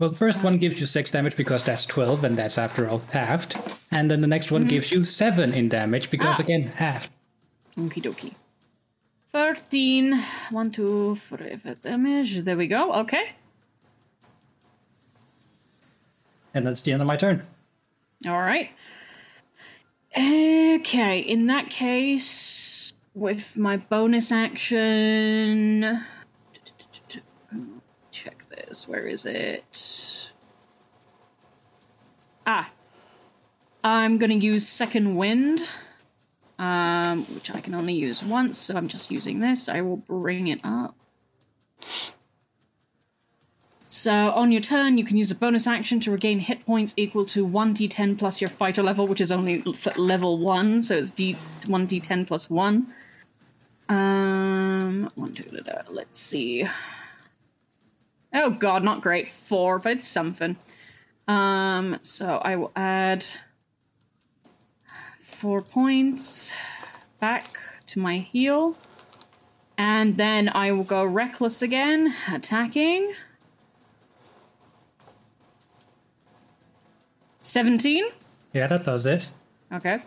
Well, 0.00 0.10
the 0.10 0.16
first 0.16 0.42
one 0.42 0.58
gives 0.58 0.80
you 0.80 0.86
6 0.86 1.10
damage 1.12 1.36
because 1.36 1.62
that's 1.62 1.86
12, 1.86 2.24
and 2.24 2.36
that's 2.36 2.58
after 2.58 2.88
all 2.88 2.98
halved. 3.12 3.56
And 3.92 4.10
then 4.10 4.20
the 4.20 4.26
next 4.26 4.50
one 4.50 4.66
gives 4.66 4.90
you 4.90 5.04
7 5.04 5.52
in 5.54 5.68
damage 5.68 6.10
because, 6.10 6.40
Ah. 6.40 6.42
again, 6.42 6.62
halved. 6.64 7.10
Okie 7.76 8.02
dokie. 8.02 8.34
13. 9.32 10.18
1, 10.50 10.70
2, 10.70 11.14
4 11.14 11.38
damage. 11.80 12.42
There 12.42 12.56
we 12.56 12.66
go. 12.66 12.92
Okay. 13.02 13.32
And 16.54 16.66
that's 16.66 16.82
the 16.82 16.92
end 16.92 17.02
of 17.02 17.08
my 17.08 17.16
turn. 17.16 17.42
All 18.26 18.40
right. 18.40 18.70
Okay. 20.16 21.18
In 21.18 21.46
that 21.48 21.68
case, 21.68 22.94
with 23.14 23.58
my 23.58 23.76
bonus 23.76 24.32
action. 24.32 26.00
Check 28.10 28.44
this. 28.48 28.88
Where 28.88 29.06
is 29.06 29.26
it? 29.26 30.32
Ah. 32.46 32.70
I'm 33.82 34.16
going 34.18 34.38
to 34.38 34.46
use 34.46 34.66
Second 34.66 35.16
Wind. 35.16 35.60
Um, 36.56 37.24
which 37.34 37.50
I 37.50 37.60
can 37.60 37.74
only 37.74 37.94
use 37.94 38.22
once, 38.22 38.58
so 38.58 38.76
I'm 38.76 38.86
just 38.86 39.10
using 39.10 39.40
this. 39.40 39.68
I 39.68 39.80
will 39.80 39.96
bring 39.96 40.46
it 40.46 40.60
up. 40.62 40.94
So 43.94 44.32
on 44.32 44.50
your 44.50 44.60
turn, 44.60 44.98
you 44.98 45.04
can 45.04 45.16
use 45.16 45.30
a 45.30 45.36
bonus 45.36 45.68
action 45.68 46.00
to 46.00 46.10
regain 46.10 46.40
hit 46.40 46.66
points 46.66 46.94
equal 46.96 47.24
to 47.26 47.46
1d10 47.46 48.18
plus 48.18 48.40
your 48.40 48.50
fighter 48.50 48.82
level, 48.82 49.06
which 49.06 49.20
is 49.20 49.30
only 49.30 49.62
level 49.96 50.36
1, 50.36 50.82
so 50.82 50.96
it's 50.96 51.10
d 51.10 51.36
1d10 51.60 52.26
plus 52.26 52.50
1. 52.50 52.88
Um, 53.88 55.08
one, 55.14 55.30
two, 55.30 55.44
da, 55.44 55.58
da, 55.62 55.82
let's 55.92 56.18
see. 56.18 56.66
Oh 58.34 58.50
god, 58.50 58.82
not 58.82 59.00
great. 59.00 59.28
4, 59.28 59.78
but 59.78 59.92
it's 59.92 60.08
something. 60.08 60.56
Um, 61.28 61.98
so 62.00 62.38
I 62.38 62.56
will 62.56 62.72
add 62.74 63.24
4 65.20 65.62
points 65.62 66.52
back 67.20 67.58
to 67.86 68.00
my 68.00 68.18
heal. 68.18 68.76
And 69.78 70.16
then 70.16 70.48
I 70.48 70.72
will 70.72 70.82
go 70.82 71.04
reckless 71.04 71.62
again, 71.62 72.12
attacking. 72.32 73.14
17. 77.44 78.06
Yeah, 78.54 78.66
that 78.66 78.84
does 78.84 79.04
it. 79.04 79.30
Okay. 79.72 80.00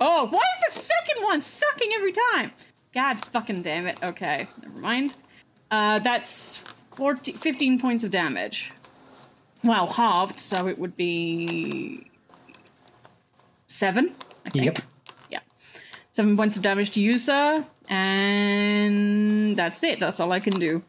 Oh, 0.00 0.26
why 0.30 0.38
is 0.38 0.74
the 0.74 0.80
second 0.80 1.22
one 1.24 1.40
sucking 1.40 1.90
every 1.94 2.12
time? 2.12 2.52
God 2.94 3.18
fucking 3.26 3.62
damn 3.62 3.86
it. 3.86 3.98
Okay, 4.02 4.48
never 4.62 4.80
mind. 4.80 5.16
Uh, 5.70 5.98
that's 5.98 6.56
14, 6.96 7.36
15 7.36 7.78
points 7.78 8.02
of 8.02 8.10
damage. 8.10 8.72
Well, 9.62 9.86
halved, 9.86 10.38
so 10.38 10.68
it 10.68 10.78
would 10.78 10.96
be 10.96 12.10
seven. 13.66 14.14
I 14.46 14.50
think. 14.50 14.64
Yep. 14.64 14.78
Yeah. 15.30 15.40
Seven 16.12 16.34
points 16.34 16.56
of 16.56 16.62
damage 16.62 16.92
to 16.92 17.02
user, 17.02 17.62
and 17.90 19.54
that's 19.54 19.84
it. 19.84 20.00
That's 20.00 20.18
all 20.18 20.32
I 20.32 20.40
can 20.40 20.58
do. 20.58 20.82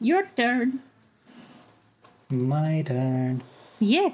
Your 0.00 0.26
turn. 0.34 0.82
My 2.30 2.82
turn. 2.82 3.42
Yeah. 3.78 4.10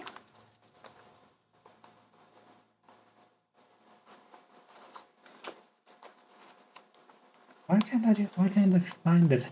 Why 7.67 7.79
can't 7.81 8.07
I, 8.07 8.13
do- 8.13 8.29
why 8.37 8.49
can't 8.49 8.75
I 8.75 8.79
find 8.81 9.33
it? 9.33 9.45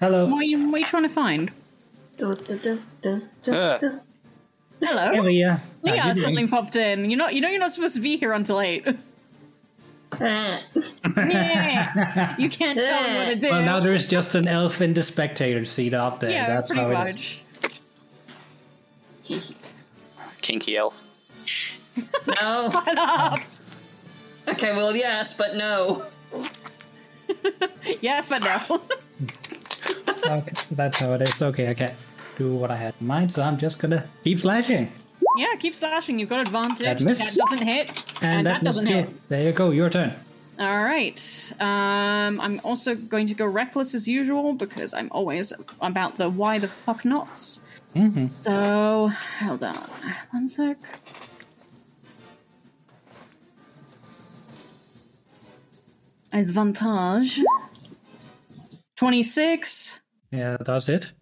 Hello. 0.00 0.26
What 0.26 0.38
are 0.40 0.44
you, 0.44 0.70
what 0.70 0.76
are 0.78 0.80
you 0.80 0.86
trying 0.86 1.02
to 1.04 1.08
find? 1.08 1.50
Du, 2.18 2.34
du, 2.34 2.58
du, 2.58 2.82
du, 3.00 3.22
du, 3.42 3.52
Uh. 3.56 3.78
Hello. 4.80 5.12
Hey, 5.12 5.20
Leah. 5.20 5.50
How 5.84 5.92
Leah 5.92 6.06
you 6.08 6.14
suddenly 6.14 6.46
popped 6.46 6.76
in. 6.76 7.10
You're 7.10 7.18
not. 7.18 7.34
You 7.34 7.40
know 7.40 7.48
you're 7.48 7.58
not 7.58 7.72
supposed 7.72 7.96
to 7.96 8.00
be 8.00 8.16
here 8.16 8.32
until 8.32 8.60
eight. 8.60 8.86
Eh. 8.86 8.94
yeah. 11.16 12.36
You 12.38 12.48
can't 12.48 12.78
tell 12.78 13.02
me 13.02 13.16
what 13.18 13.34
to 13.34 13.40
do. 13.40 13.50
Well, 13.50 13.64
now 13.64 13.80
there's 13.80 14.06
just 14.06 14.36
an 14.36 14.46
elf 14.46 14.80
in 14.80 14.94
the 14.94 15.02
spectator 15.02 15.64
seat 15.64 15.94
up 15.94 16.20
there. 16.20 16.30
yeah, 16.30 16.46
That's 16.46 16.70
pretty 16.70 16.92
how 16.94 17.02
it 17.06 17.08
is. 17.10 17.16
much. 17.16 17.42
Kinky 20.42 20.76
elf. 20.76 21.04
no. 22.40 22.70
Shut 22.84 22.98
up. 22.98 23.38
Okay, 24.48 24.72
well, 24.74 24.94
yes, 24.96 25.36
but 25.36 25.56
no. 25.56 26.02
Yes, 28.02 28.28
but 28.28 28.42
no. 28.42 28.80
Okay, 30.26 30.52
that's 30.72 30.98
how 30.98 31.12
it 31.14 31.22
is. 31.22 31.40
Okay, 31.40 31.70
I 31.70 31.74
can't 31.74 31.94
do 32.36 32.54
what 32.54 32.70
I 32.70 32.76
had 32.76 32.94
in 33.00 33.06
mind, 33.06 33.32
so 33.32 33.42
I'm 33.42 33.56
just 33.56 33.80
gonna 33.80 34.04
keep 34.24 34.40
slashing. 34.40 34.90
yeah, 35.36 35.54
keep 35.58 35.74
slashing. 35.74 36.18
You've 36.18 36.28
got 36.28 36.40
advantage. 36.46 36.80
That 36.80 37.00
missed. 37.00 37.38
doesn't 37.38 37.62
hit, 37.62 37.88
And, 38.22 38.38
and, 38.38 38.46
that, 38.46 38.52
that, 38.60 38.64
doesn't 38.64 38.86
too. 38.86 38.92
hit. 38.92 39.28
There 39.30 39.42
you 39.46 39.52
go, 39.52 39.70
your 39.70 39.88
turn. 39.88 40.12
All 40.58 40.84
right. 40.84 41.52
Um, 41.60 42.40
I'm 42.40 42.60
also 42.64 42.94
going 42.94 43.26
to 43.28 43.34
go 43.34 43.46
reckless 43.46 43.94
as 43.94 44.06
usual 44.08 44.52
because 44.54 44.92
I'm 44.92 45.08
always 45.12 45.52
about 45.80 46.16
the 46.18 46.28
why 46.28 46.58
the 46.58 46.68
fuck 46.68 47.04
nots. 47.04 47.60
Mm-hmm. 47.94 48.26
So 48.36 49.08
hold 49.40 49.64
on, 49.64 49.74
one 50.30 50.46
sec. 50.48 50.76
Advantage. 56.32 57.40
Twenty-six. 58.96 60.00
Yeah, 60.30 60.50
that 60.52 60.64
does 60.64 60.88
it. 60.88 61.12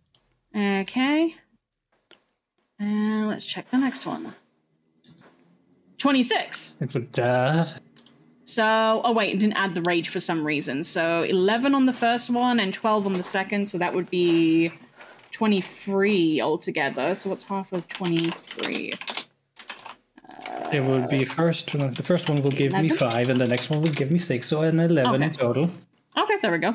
Okay. 0.57 1.35
And 2.81 3.29
let's 3.29 3.47
check 3.47 3.71
the 3.71 3.79
next 3.79 4.05
one. 4.07 4.35
26. 5.99 6.77
It 6.81 6.93
would, 6.95 7.19
uh, 7.19 7.65
So, 8.45 9.01
oh 9.05 9.13
wait, 9.13 9.35
it 9.35 9.39
didn't 9.39 9.57
add 9.57 9.75
the 9.75 9.83
rage 9.83 10.09
for 10.09 10.21
some 10.21 10.47
reason. 10.47 10.85
So 10.85 11.23
11 11.23 11.75
on 11.75 11.87
the 11.87 11.93
first 11.93 12.29
one 12.31 12.61
and 12.61 12.73
12 12.75 13.07
on 13.07 13.13
the 13.15 13.23
second. 13.23 13.67
So 13.67 13.79
that 13.79 13.95
would 13.95 14.11
be 14.11 14.71
23 15.37 16.41
altogether. 16.41 17.15
So 17.15 17.29
what's 17.31 17.45
half 17.45 17.73
of 17.75 17.87
23? 17.89 18.95
it 20.73 20.83
would 20.83 21.07
be 21.09 21.25
first. 21.25 21.75
uh, 21.75 21.89
The 21.89 22.03
first 22.03 22.29
one 22.31 22.41
will 22.43 22.51
give 22.51 22.73
me 22.73 22.89
five, 22.89 23.29
and 23.29 23.39
the 23.41 23.47
next 23.47 23.69
one 23.71 23.81
will 23.83 23.93
give 23.93 24.11
me 24.11 24.19
six, 24.19 24.47
so 24.49 24.63
an 24.63 24.81
eleven 24.81 25.23
in 25.23 25.31
total. 25.31 25.71
Okay, 26.17 26.37
there 26.43 26.53
we 26.53 26.59
go. 26.59 26.75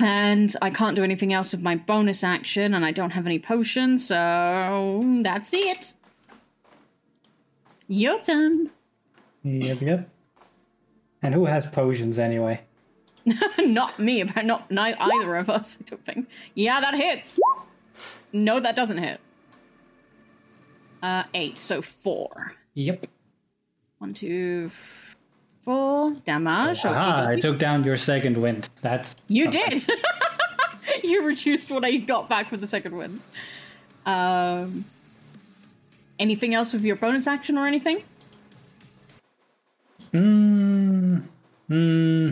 And 0.00 0.54
I 0.62 0.70
can't 0.70 0.96
do 0.96 1.02
anything 1.04 1.32
else 1.32 1.52
with 1.52 1.62
my 1.62 1.76
bonus 1.76 2.22
action, 2.24 2.72
and 2.74 2.84
I 2.84 2.92
don't 2.92 3.10
have 3.10 3.26
any 3.26 3.38
potions, 3.38 4.06
so 4.06 5.20
that's 5.22 5.52
it. 5.52 5.94
Your 7.88 8.20
turn. 8.22 8.70
Yep, 9.42 9.80
yep. 9.82 10.08
And 11.22 11.34
who 11.34 11.44
has 11.46 11.66
potions 11.66 12.18
anyway? 12.18 12.62
not 13.58 13.98
me, 13.98 14.22
but 14.22 14.44
not 14.44 14.70
ni- 14.70 14.94
either 14.98 15.36
of 15.36 15.48
us. 15.48 15.78
I 15.80 15.84
don't 15.84 16.04
think. 16.04 16.28
Yeah, 16.54 16.80
that 16.80 16.94
hits. 16.94 17.38
No, 18.32 18.60
that 18.60 18.76
doesn't 18.76 18.98
hit. 18.98 19.20
Uh, 21.02 21.22
eight, 21.34 21.58
so 21.58 21.82
four. 21.82 22.54
Yep. 22.74 23.06
One, 23.98 24.12
two, 24.12 24.70
four. 25.60 26.12
Damage. 26.24 26.80
Ah, 26.84 27.28
I 27.28 27.36
took 27.36 27.58
down 27.58 27.84
your 27.84 27.96
second 27.96 28.36
wind. 28.36 28.68
That's 28.80 29.14
You 29.28 29.50
did. 29.50 29.86
you 31.04 31.24
reduced 31.24 31.70
what 31.70 31.84
I 31.84 31.96
got 31.96 32.28
back 32.28 32.50
with 32.50 32.60
the 32.60 32.66
second 32.66 32.96
wind. 32.96 33.20
Um, 34.06 34.84
anything 36.18 36.54
else 36.54 36.72
with 36.72 36.84
your 36.84 36.96
bonus 36.96 37.26
action 37.26 37.56
or 37.56 37.66
anything? 37.66 38.02
Hmm. 40.12 41.18
Hmm. 41.68 42.30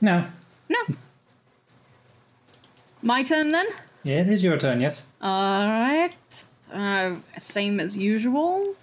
No. 0.00 0.24
No. 0.68 0.78
My 3.02 3.22
turn 3.22 3.50
then. 3.50 3.66
Yeah, 4.04 4.20
it 4.20 4.28
is 4.28 4.44
your 4.44 4.58
turn. 4.58 4.80
Yes. 4.80 5.08
All 5.20 5.66
right. 5.68 6.16
Uh, 6.72 7.16
same 7.38 7.80
as 7.80 7.96
usual. 7.96 8.74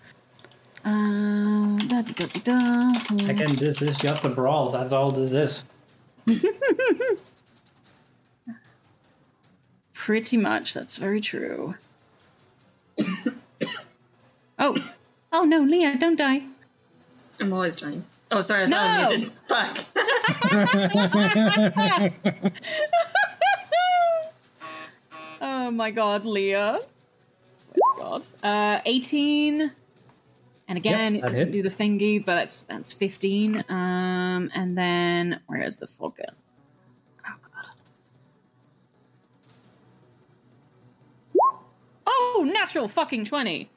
Uh, 0.84 1.78
da, 1.88 2.02
da, 2.02 2.14
da, 2.14 2.26
da, 2.28 2.94
da. 2.94 3.30
Again, 3.30 3.56
this 3.56 3.82
is 3.82 3.98
just 3.98 4.24
a 4.26 4.30
brawl. 4.30 4.70
That's 4.70 4.94
all 4.94 5.12
this 5.12 5.32
is. 5.34 5.66
Pretty 9.94 10.38
much. 10.38 10.74
That's 10.74 10.98
very 10.98 11.22
true. 11.22 11.76
oh. 14.60 14.76
Oh 15.32 15.44
no, 15.44 15.62
Leah, 15.62 15.98
don't 15.98 16.18
die. 16.18 16.44
I'm 17.40 17.52
always 17.52 17.78
trying. 17.78 18.06
Oh, 18.32 18.42
sorry, 18.42 18.64
I 18.64 18.68
No! 18.68 18.78
thought 18.78 19.12
I 19.12 19.18
muted. 19.18 19.32
Fuck. 19.48 19.78
Oh 25.42 25.70
my 25.72 25.92
god, 25.92 26.26
Leah. 26.26 26.80
Where's 27.98 28.32
God? 28.42 28.46
Uh, 28.78 28.82
18. 28.86 29.72
And 30.68 30.78
again, 30.78 31.16
Yep, 31.16 31.24
it 31.24 31.28
doesn't 31.28 31.54
hits. 31.54 31.58
do 31.58 31.70
the 31.70 31.84
thingy, 31.84 32.26
but 32.26 32.36
that's 32.36 32.62
that's 32.64 32.92
15. 32.94 33.64
Um, 33.70 34.50
and 34.56 34.78
then 34.78 35.40
where 35.48 35.62
is 35.62 35.78
the 35.78 35.86
fucking? 35.88 36.26
Oh 37.28 37.36
god. 37.42 37.66
Oh, 42.08 42.50
natural 42.52 42.88
fucking 42.88 43.26
20. 43.26 43.70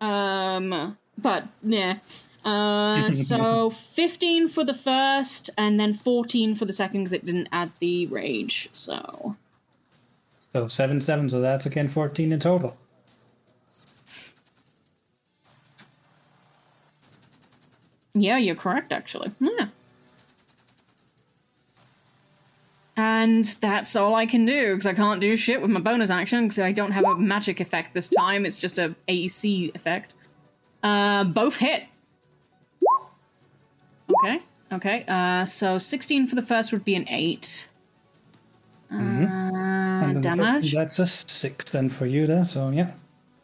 Um, 0.00 0.96
but 1.18 1.44
yeah. 1.62 1.98
Uh, 2.44 3.10
so 3.12 3.70
15 3.70 4.48
for 4.48 4.64
the 4.64 4.74
first, 4.74 5.50
and 5.56 5.80
then 5.80 5.94
14 5.94 6.54
for 6.54 6.64
the 6.64 6.72
second 6.72 7.02
because 7.02 7.12
it 7.12 7.24
didn't 7.24 7.48
add 7.52 7.70
the 7.80 8.06
rage. 8.06 8.68
So 8.72 9.36
So 10.52 10.66
seven 10.66 11.00
seven, 11.00 11.28
so 11.28 11.40
that's 11.40 11.66
again 11.66 11.88
fourteen 11.88 12.32
in 12.32 12.40
total. 12.40 12.76
Yeah, 18.14 18.38
you're 18.38 18.54
correct, 18.54 18.92
actually. 18.92 19.32
Yeah. 19.40 19.66
And 22.96 23.44
that's 23.60 23.96
all 23.96 24.14
I 24.14 24.24
can 24.24 24.46
do 24.46 24.74
because 24.74 24.86
I 24.86 24.92
can't 24.92 25.20
do 25.20 25.36
shit 25.36 25.60
with 25.60 25.70
my 25.70 25.80
bonus 25.80 26.10
action 26.10 26.42
because 26.42 26.60
I 26.60 26.70
don't 26.70 26.92
have 26.92 27.04
a 27.04 27.16
magic 27.16 27.58
effect 27.60 27.92
this 27.92 28.08
time. 28.08 28.46
It's 28.46 28.58
just 28.58 28.78
a 28.78 28.94
AC 29.08 29.72
effect. 29.74 30.14
Uh, 30.84 31.24
both 31.24 31.56
hit. 31.56 31.86
Okay. 34.10 34.38
Okay. 34.72 35.04
Uh, 35.08 35.44
so 35.44 35.78
16 35.78 36.26
for 36.26 36.34
the 36.34 36.42
first 36.42 36.72
would 36.72 36.84
be 36.84 36.94
an 36.94 37.08
8. 37.08 37.68
Uh, 38.90 38.94
And 38.96 40.16
then 40.16 40.20
damage? 40.22 40.72
That's 40.74 40.98
a 40.98 41.06
six 41.06 41.70
then 41.70 41.88
for 41.88 42.06
you 42.06 42.26
there. 42.26 42.44
So 42.44 42.70
yeah. 42.70 42.90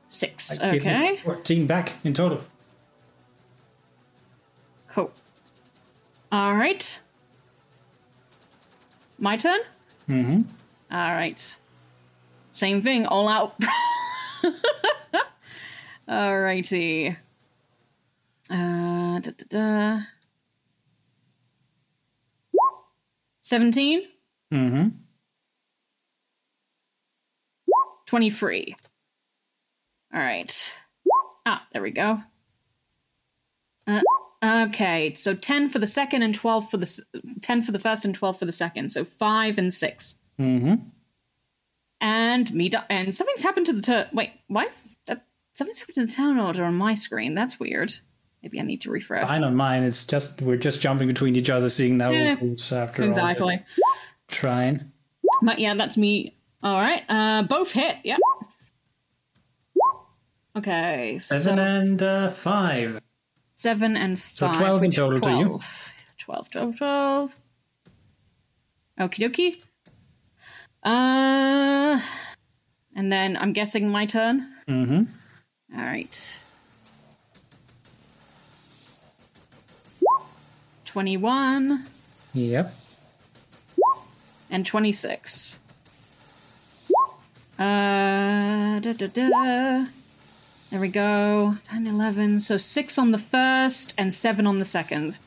6. 0.09 0.61
I 0.63 0.77
Okay. 0.77 1.17
Fourteen 1.17 1.67
back 1.67 1.93
in 2.05 2.15
total. 2.15 2.41
Cool. 4.89 5.13
All 6.33 6.57
right. 6.57 7.01
My 9.19 9.37
turn? 9.37 9.61
Mm-hmm. 10.09 10.43
All 10.93 11.15
right. 11.15 11.59
Same 12.51 12.83
thing, 12.83 13.07
all 13.07 13.29
out. 13.29 13.55
Alrighty. 16.09 17.17
Uh, 18.51 19.21
da, 19.21 19.23
da, 19.39 19.45
da. 19.49 20.01
17, 23.51 24.03
Mm-hmm. 24.55 24.89
23. 28.07 28.77
All 30.15 30.21
right. 30.21 30.77
Ah, 31.47 31.67
there 31.73 31.83
we 31.83 31.91
go. 31.91 32.19
Uh, 33.89 34.01
okay, 34.45 35.13
so 35.15 35.35
10 35.35 35.69
for 35.69 35.81
the 35.81 35.87
second 35.89 36.23
and 36.23 36.33
12 36.33 36.71
for 36.71 36.77
the 36.77 37.03
10 37.41 37.63
for 37.63 37.73
the 37.73 37.81
first 37.81 38.05
and 38.05 38.15
12 38.15 38.39
for 38.39 38.45
the 38.45 38.53
second. 38.53 38.91
So 38.91 39.05
5 39.05 39.59
and 39.59 39.75
6. 39.75 40.17
Mm-hmm. 40.39 40.75
And 42.01 42.55
me 42.55 42.71
and 42.89 43.13
something's 43.13 43.43
happened 43.43 43.67
to 43.67 43.73
the 43.73 43.83
turn. 43.83 44.07
Wait, 44.13 44.31
why 44.47 44.63
is 44.67 44.97
that? 45.07 45.27
Something's 45.55 45.81
happened 45.81 45.97
to 45.97 46.07
the 46.07 46.13
turn 46.13 46.39
order 46.39 46.65
on 46.65 46.77
my 46.77 46.95
screen. 46.95 47.35
That's 47.35 47.59
weird. 47.59 47.93
Maybe 48.43 48.59
I 48.59 48.63
need 48.63 48.81
to 48.83 48.91
refresh. 48.91 49.27
Fine 49.29 49.45
on 49.45 49.55
mine. 49.55 49.83
It's 49.83 50.07
just 50.07 50.41
we're 50.41 50.57
just 50.57 50.81
jumping 50.81 51.09
between 51.09 51.37
each 51.37 51.51
other, 51.51 51.69
seeing 51.69 51.99
now 51.99 52.11
Yeah, 52.11 52.37
after 52.73 53.03
all. 53.05 53.51
Trying. 54.29 54.91
But 55.43 55.59
yeah, 55.59 55.75
that's 55.75 55.99
me. 55.99 56.37
All 56.63 56.77
right. 56.81 57.03
Uh, 57.09 57.43
both 57.43 57.73
hit. 57.73 57.99
Yep. 58.05 58.19
Okay. 60.57 61.19
Seven 61.23 61.59
so 61.59 61.63
and 61.63 62.03
uh, 62.03 62.29
five. 62.29 63.01
seven 63.57 63.97
and 63.97 64.19
five. 64.19 64.57
So 64.57 64.61
12 64.61 64.83
in 64.85 64.91
total 64.91 65.21
to 65.21 65.31
you. 65.31 65.45
12. 65.47 65.95
12, 66.19 66.51
12, 66.51 66.77
12. 66.79 67.37
Okie 69.01 69.31
dokie. 69.31 69.65
Uh, 70.83 72.01
and 72.97 73.13
then 73.13 73.37
I'm 73.37 73.53
guessing 73.53 73.91
my 73.91 74.07
turn. 74.07 74.49
Mm-hmm. 74.69 75.79
All 75.79 75.85
right. 75.85 76.41
21 80.95 81.85
Yep. 82.35 82.75
and 84.51 84.67
26. 84.67 85.61
Uh, 87.57 88.81
da, 88.81 88.93
da, 88.95 89.07
da. 89.07 89.85
There 90.71 90.81
we 90.81 90.89
go. 90.89 91.55
10, 91.63 91.87
11. 91.87 92.41
So 92.41 92.57
6 92.57 92.99
on 92.99 93.13
the 93.13 93.19
first 93.19 93.95
and 93.99 94.13
7 94.13 94.49
on 94.49 94.59
the 94.59 94.65
second. 94.65 95.19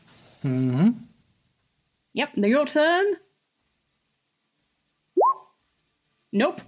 Mm-hmm. 0.44 0.90
Yep, 2.14 2.36
now 2.38 2.48
your 2.48 2.66
turn. 2.66 3.06
Nope. 6.34 6.60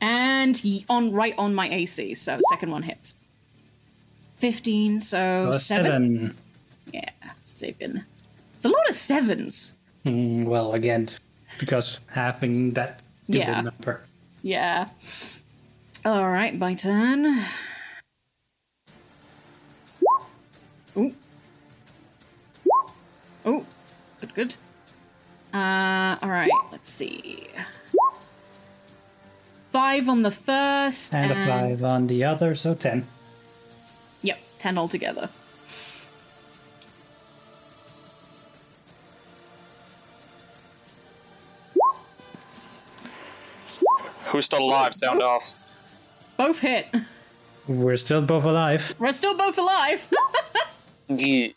And 0.00 0.58
on 0.88 1.12
right 1.12 1.34
on 1.36 1.54
my 1.54 1.68
AC, 1.68 2.14
so 2.14 2.38
second 2.50 2.70
one 2.70 2.82
hits. 2.84 3.16
15, 4.36 4.98
so 5.00 5.52
7. 5.52 5.58
seven. 5.60 6.34
Yeah, 6.92 7.08
7. 7.42 8.04
It's 8.54 8.64
a 8.64 8.68
lot 8.68 8.88
of 8.88 8.94
sevens. 8.94 9.76
Mm, 10.04 10.44
well, 10.44 10.72
again, 10.72 11.08
because 11.58 12.00
having 12.08 12.72
that 12.72 13.02
double 13.28 13.38
Yeah. 13.40 13.60
number. 13.62 14.02
Yeah. 14.42 14.86
All 16.04 16.28
right, 16.28 16.56
my 16.58 16.74
turn. 16.74 17.26
Ooh. 20.96 21.14
Ooh. 23.46 23.66
Good, 24.20 24.34
good. 24.34 24.54
Uh, 25.54 26.16
all 26.22 26.28
right, 26.30 26.50
let's 26.70 26.88
see. 26.88 27.46
Five 29.70 30.08
on 30.08 30.22
the 30.22 30.30
first, 30.30 31.14
And 31.14 31.30
a 31.32 31.46
five 31.46 31.82
on 31.82 32.06
the 32.06 32.24
other, 32.24 32.54
so 32.54 32.74
ten. 32.74 33.06
Yep, 34.22 34.38
ten 34.58 34.76
altogether. 34.78 35.28
Who's 44.32 44.46
still 44.46 44.64
alive? 44.64 44.94
Sound 44.94 45.22
off. 45.22 45.52
Both 46.36 46.60
hit. 46.60 46.90
We're 47.68 47.96
still 47.96 48.22
both 48.22 48.44
alive. 48.44 48.94
We're 48.98 49.12
still 49.12 49.36
both 49.36 49.58
alive, 49.58 50.10
Yeah. 51.08 51.48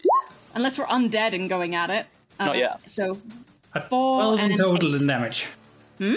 unless 0.54 0.78
we're 0.78 0.86
undead 0.86 1.34
and 1.34 1.50
going 1.50 1.74
at 1.74 1.90
it. 1.90 2.06
Uh, 2.40 2.46
Not 2.48 2.58
yet. 2.58 2.88
So 2.90 3.18
At 3.74 3.90
Four 3.90 4.22
12 4.36 4.40
in 4.52 4.58
total 4.58 4.96
eight. 4.96 5.02
in 5.02 5.08
damage. 5.08 5.48
Hmm? 5.98 6.16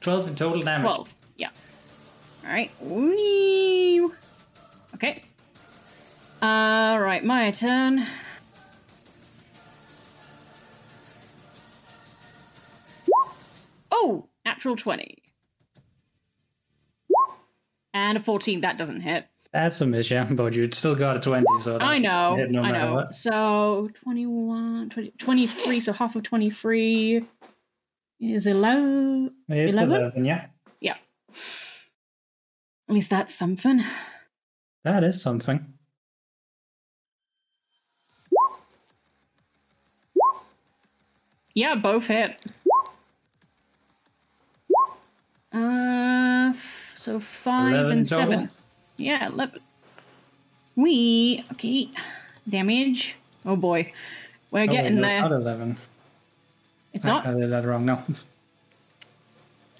12 0.00 0.28
in 0.28 0.34
total 0.34 0.62
damage. 0.62 0.82
12. 0.82 1.14
Yeah. 1.36 1.48
All 2.44 2.50
right. 2.50 2.70
Wee. 2.80 4.08
Okay. 4.94 5.22
All 6.42 6.98
right, 6.98 7.22
my 7.22 7.50
turn. 7.50 8.00
Oh, 13.92 14.28
natural 14.44 14.76
20. 14.76 15.19
And 17.92 18.16
a 18.16 18.20
14, 18.20 18.60
that 18.60 18.78
doesn't 18.78 19.00
hit. 19.00 19.26
That's 19.52 19.80
a 19.80 19.86
miss, 19.86 20.10
yeah, 20.10 20.28
but 20.30 20.54
you 20.54 20.70
still 20.70 20.94
got 20.94 21.16
a 21.16 21.20
20, 21.20 21.44
so 21.58 21.78
I 21.80 21.98
know. 21.98 22.36
no 22.36 22.60
I 22.62 22.70
matter 22.70 22.86
know. 22.86 22.92
what. 22.94 23.14
So 23.14 23.90
21, 24.04 24.90
20, 24.90 25.10
23, 25.18 25.80
so 25.80 25.92
half 25.92 26.14
of 26.14 26.22
23 26.22 27.24
is 28.20 28.46
11. 28.46 29.34
It's 29.48 29.76
11? 29.76 29.96
11, 29.96 30.24
yeah. 30.24 30.46
Yeah. 30.80 30.94
At 32.88 32.94
least 32.94 33.10
that's 33.10 33.34
something. 33.34 33.80
That 34.84 35.02
is 35.02 35.20
something. 35.20 35.74
Yeah, 41.54 41.74
both 41.74 42.06
hit. 42.06 42.40
Uh, 45.52 46.52
so 47.00 47.18
five 47.18 47.86
and 47.86 48.06
total? 48.06 48.30
seven. 48.30 48.50
Yeah, 48.98 49.28
eleven. 49.28 49.60
We 50.76 51.42
okay. 51.52 51.88
Damage. 52.48 53.16
Oh 53.46 53.56
boy, 53.56 53.92
we're 54.50 54.64
Oh, 54.64 54.66
getting 54.66 55.00
there. 55.00 55.22
not 55.22 55.32
11. 55.32 55.76
It's 56.92 57.04
not. 57.06 57.26
I 57.26 57.32
did 57.32 57.48
that 57.50 57.64
wrong, 57.64 57.86
no. 57.86 58.02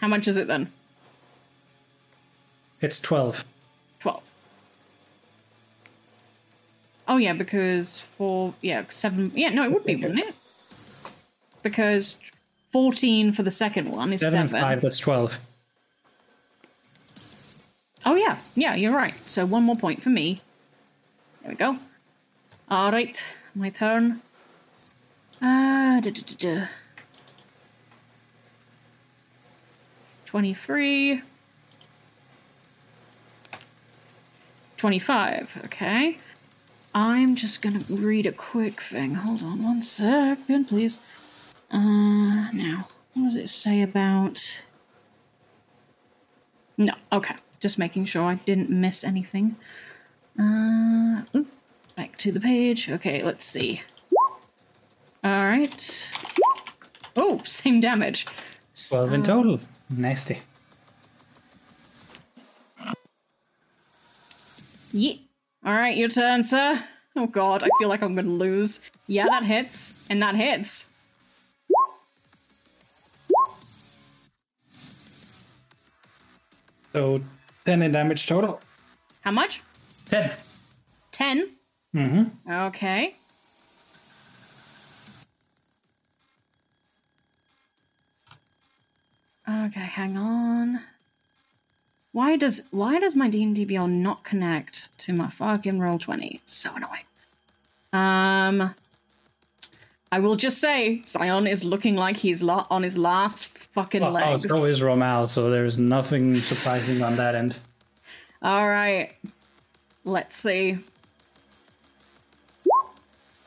How 0.00 0.08
much 0.08 0.28
is 0.28 0.38
it 0.38 0.46
then? 0.46 0.70
It's 2.80 3.00
12. 3.00 3.44
Twelve. 3.98 4.22
Oh 7.06 7.18
yeah, 7.18 7.34
because 7.34 8.00
four. 8.00 8.54
Yeah, 8.62 8.84
seven. 8.88 9.30
Yeah, 9.34 9.50
no, 9.50 9.64
it 9.64 9.72
would 9.72 9.84
be, 9.84 9.96
wouldn't 9.96 10.20
it? 10.20 10.34
Because 11.62 12.16
fourteen 12.70 13.32
for 13.32 13.42
the 13.42 13.50
second 13.50 13.90
one 13.92 14.10
is 14.14 14.20
7 14.20 14.48
seven. 14.48 14.60
5, 14.62 14.80
that's 14.80 14.98
12. 14.98 15.38
Yeah, 18.06 18.36
Yeah, 18.54 18.74
you're 18.74 18.94
right. 18.94 19.14
So 19.26 19.46
one 19.46 19.64
more 19.64 19.76
point 19.76 20.02
for 20.02 20.10
me. 20.10 20.38
There 21.42 21.50
we 21.50 21.56
go. 21.56 21.76
All 22.68 22.92
right, 22.92 23.36
my 23.54 23.70
turn. 23.70 24.20
Uh, 25.42 26.00
da, 26.00 26.10
da, 26.10 26.22
da, 26.26 26.60
da. 26.60 26.66
23. 30.26 31.22
25, 34.76 35.60
okay. 35.64 36.16
I'm 36.94 37.34
just 37.34 37.60
gonna 37.60 37.80
read 37.90 38.26
a 38.26 38.32
quick 38.32 38.80
thing. 38.80 39.14
Hold 39.14 39.42
on 39.42 39.62
one 39.62 39.82
second, 39.82 40.66
please. 40.68 40.98
Uh, 41.70 42.50
now, 42.52 42.88
what 43.14 43.24
does 43.24 43.36
it 43.36 43.48
say 43.48 43.82
about. 43.82 44.62
No, 46.78 46.94
okay. 47.12 47.34
Just 47.60 47.78
making 47.78 48.06
sure 48.06 48.22
I 48.22 48.34
didn't 48.34 48.70
miss 48.70 49.04
anything. 49.04 49.56
Uh, 50.38 51.22
back 51.94 52.16
to 52.18 52.32
the 52.32 52.40
page. 52.40 52.90
Okay, 52.90 53.22
let's 53.22 53.44
see. 53.44 53.82
Alright. 55.24 56.12
Oh, 57.16 57.40
same 57.44 57.80
damage. 57.80 58.26
12 58.88 59.12
in 59.12 59.22
total. 59.22 59.60
Nasty. 59.90 60.38
Yeah. 64.92 65.14
All 65.64 65.74
right, 65.74 65.96
your 65.96 66.08
turn, 66.08 66.42
sir. 66.42 66.82
Oh 67.16 67.26
god, 67.26 67.62
I 67.62 67.68
feel 67.78 67.88
like 67.88 68.02
I'm 68.02 68.14
gonna 68.14 68.28
lose. 68.28 68.80
Yeah, 69.06 69.26
that 69.26 69.44
hits, 69.44 70.06
and 70.08 70.22
that 70.22 70.34
hits. 70.34 70.88
So 76.92 77.20
10 77.70 77.82
in 77.82 77.92
damage 77.92 78.26
total. 78.26 78.58
How 79.20 79.30
much? 79.30 79.62
10. 80.06 80.28
Ten. 81.12 81.50
Mm-hmm. 81.94 82.52
Okay. 82.52 83.14
Okay, 89.48 89.80
hang 89.80 90.18
on. 90.18 90.80
Why 92.10 92.34
does 92.36 92.64
why 92.72 92.98
does 92.98 93.14
my 93.14 93.28
D 93.28 93.44
and 93.44 93.54
D 93.54 93.64
Beyond 93.64 94.02
not 94.02 94.24
connect 94.24 94.98
to 94.98 95.12
my 95.12 95.28
fucking 95.28 95.78
Roll20? 95.78 96.34
It's 96.34 96.52
so 96.52 96.70
annoying. 96.74 97.04
Um, 97.92 98.74
I 100.12 100.18
will 100.18 100.34
just 100.34 100.58
say 100.60 101.00
Zion 101.02 101.46
is 101.46 101.64
looking 101.64 101.94
like 101.96 102.16
he's 102.16 102.42
la- 102.42 102.66
on 102.70 102.82
his 102.82 102.98
last 102.98 103.46
fucking 103.46 104.00
Well, 104.02 104.10
oh, 104.16 104.30
legs. 104.32 104.48
so 104.48 104.64
is 104.64 104.80
Romal, 104.80 105.28
so 105.28 105.50
there's 105.50 105.78
nothing 105.78 106.34
surprising 106.34 107.02
on 107.02 107.14
that 107.16 107.34
end. 107.36 107.58
All 108.42 108.68
right. 108.68 109.12
Let's 110.04 110.34
see. 110.34 110.78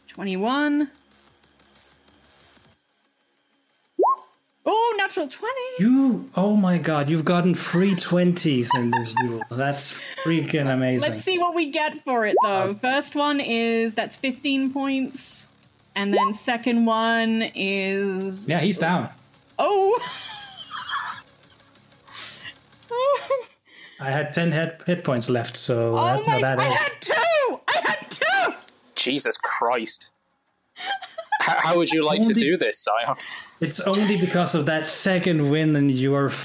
21. 0.07 0.89
Oh, 4.65 4.95
natural 4.97 5.27
20. 5.27 5.53
You, 5.79 6.29
oh 6.37 6.55
my 6.55 6.77
god, 6.77 7.09
you've 7.09 7.25
gotten 7.25 7.53
three 7.53 7.91
20s 7.91 8.69
in 8.75 8.91
this 8.91 9.13
duel. 9.21 9.41
That's 9.51 10.01
freaking 10.23 10.71
amazing. 10.73 11.01
Let's 11.01 11.21
see 11.21 11.37
what 11.37 11.53
we 11.53 11.69
get 11.71 11.95
for 12.05 12.25
it, 12.25 12.35
though. 12.43 12.69
Uh, 12.69 12.73
First 12.73 13.15
one 13.15 13.41
is 13.41 13.95
that's 13.95 14.15
15 14.15 14.71
points. 14.71 15.49
And 15.95 16.13
then 16.13 16.33
second 16.33 16.85
one 16.85 17.43
is. 17.55 18.47
Yeah, 18.49 18.59
he's 18.59 18.77
down. 18.77 19.09
Oh! 19.59 19.99
I 23.99 24.09
had 24.09 24.33
10 24.33 24.51
hit, 24.51 24.83
hit 24.85 25.03
points 25.03 25.29
left, 25.29 25.55
so 25.55 25.95
oh 25.97 26.05
that's 26.05 26.27
my! 26.27 26.33
not 26.33 26.41
that 26.41 26.59
I 26.59 26.67
bad. 26.67 26.77
had 26.77 26.91
two! 26.99 27.59
I 27.69 27.81
had 27.85 28.11
two! 28.11 28.53
Jesus 28.95 29.37
Christ. 29.37 30.09
how, 31.39 31.59
how 31.59 31.77
would 31.77 31.89
you 31.91 32.03
like 32.05 32.21
to 32.23 32.33
do 32.33 32.57
this, 32.57 32.83
Zion? 32.83 33.15
It's 33.61 33.79
only 33.79 34.17
because 34.19 34.55
of 34.55 34.65
that 34.65 34.85
second 34.85 35.49
win 35.49 35.75
and 35.77 35.89
you're. 35.89 36.25
f- 36.27 36.43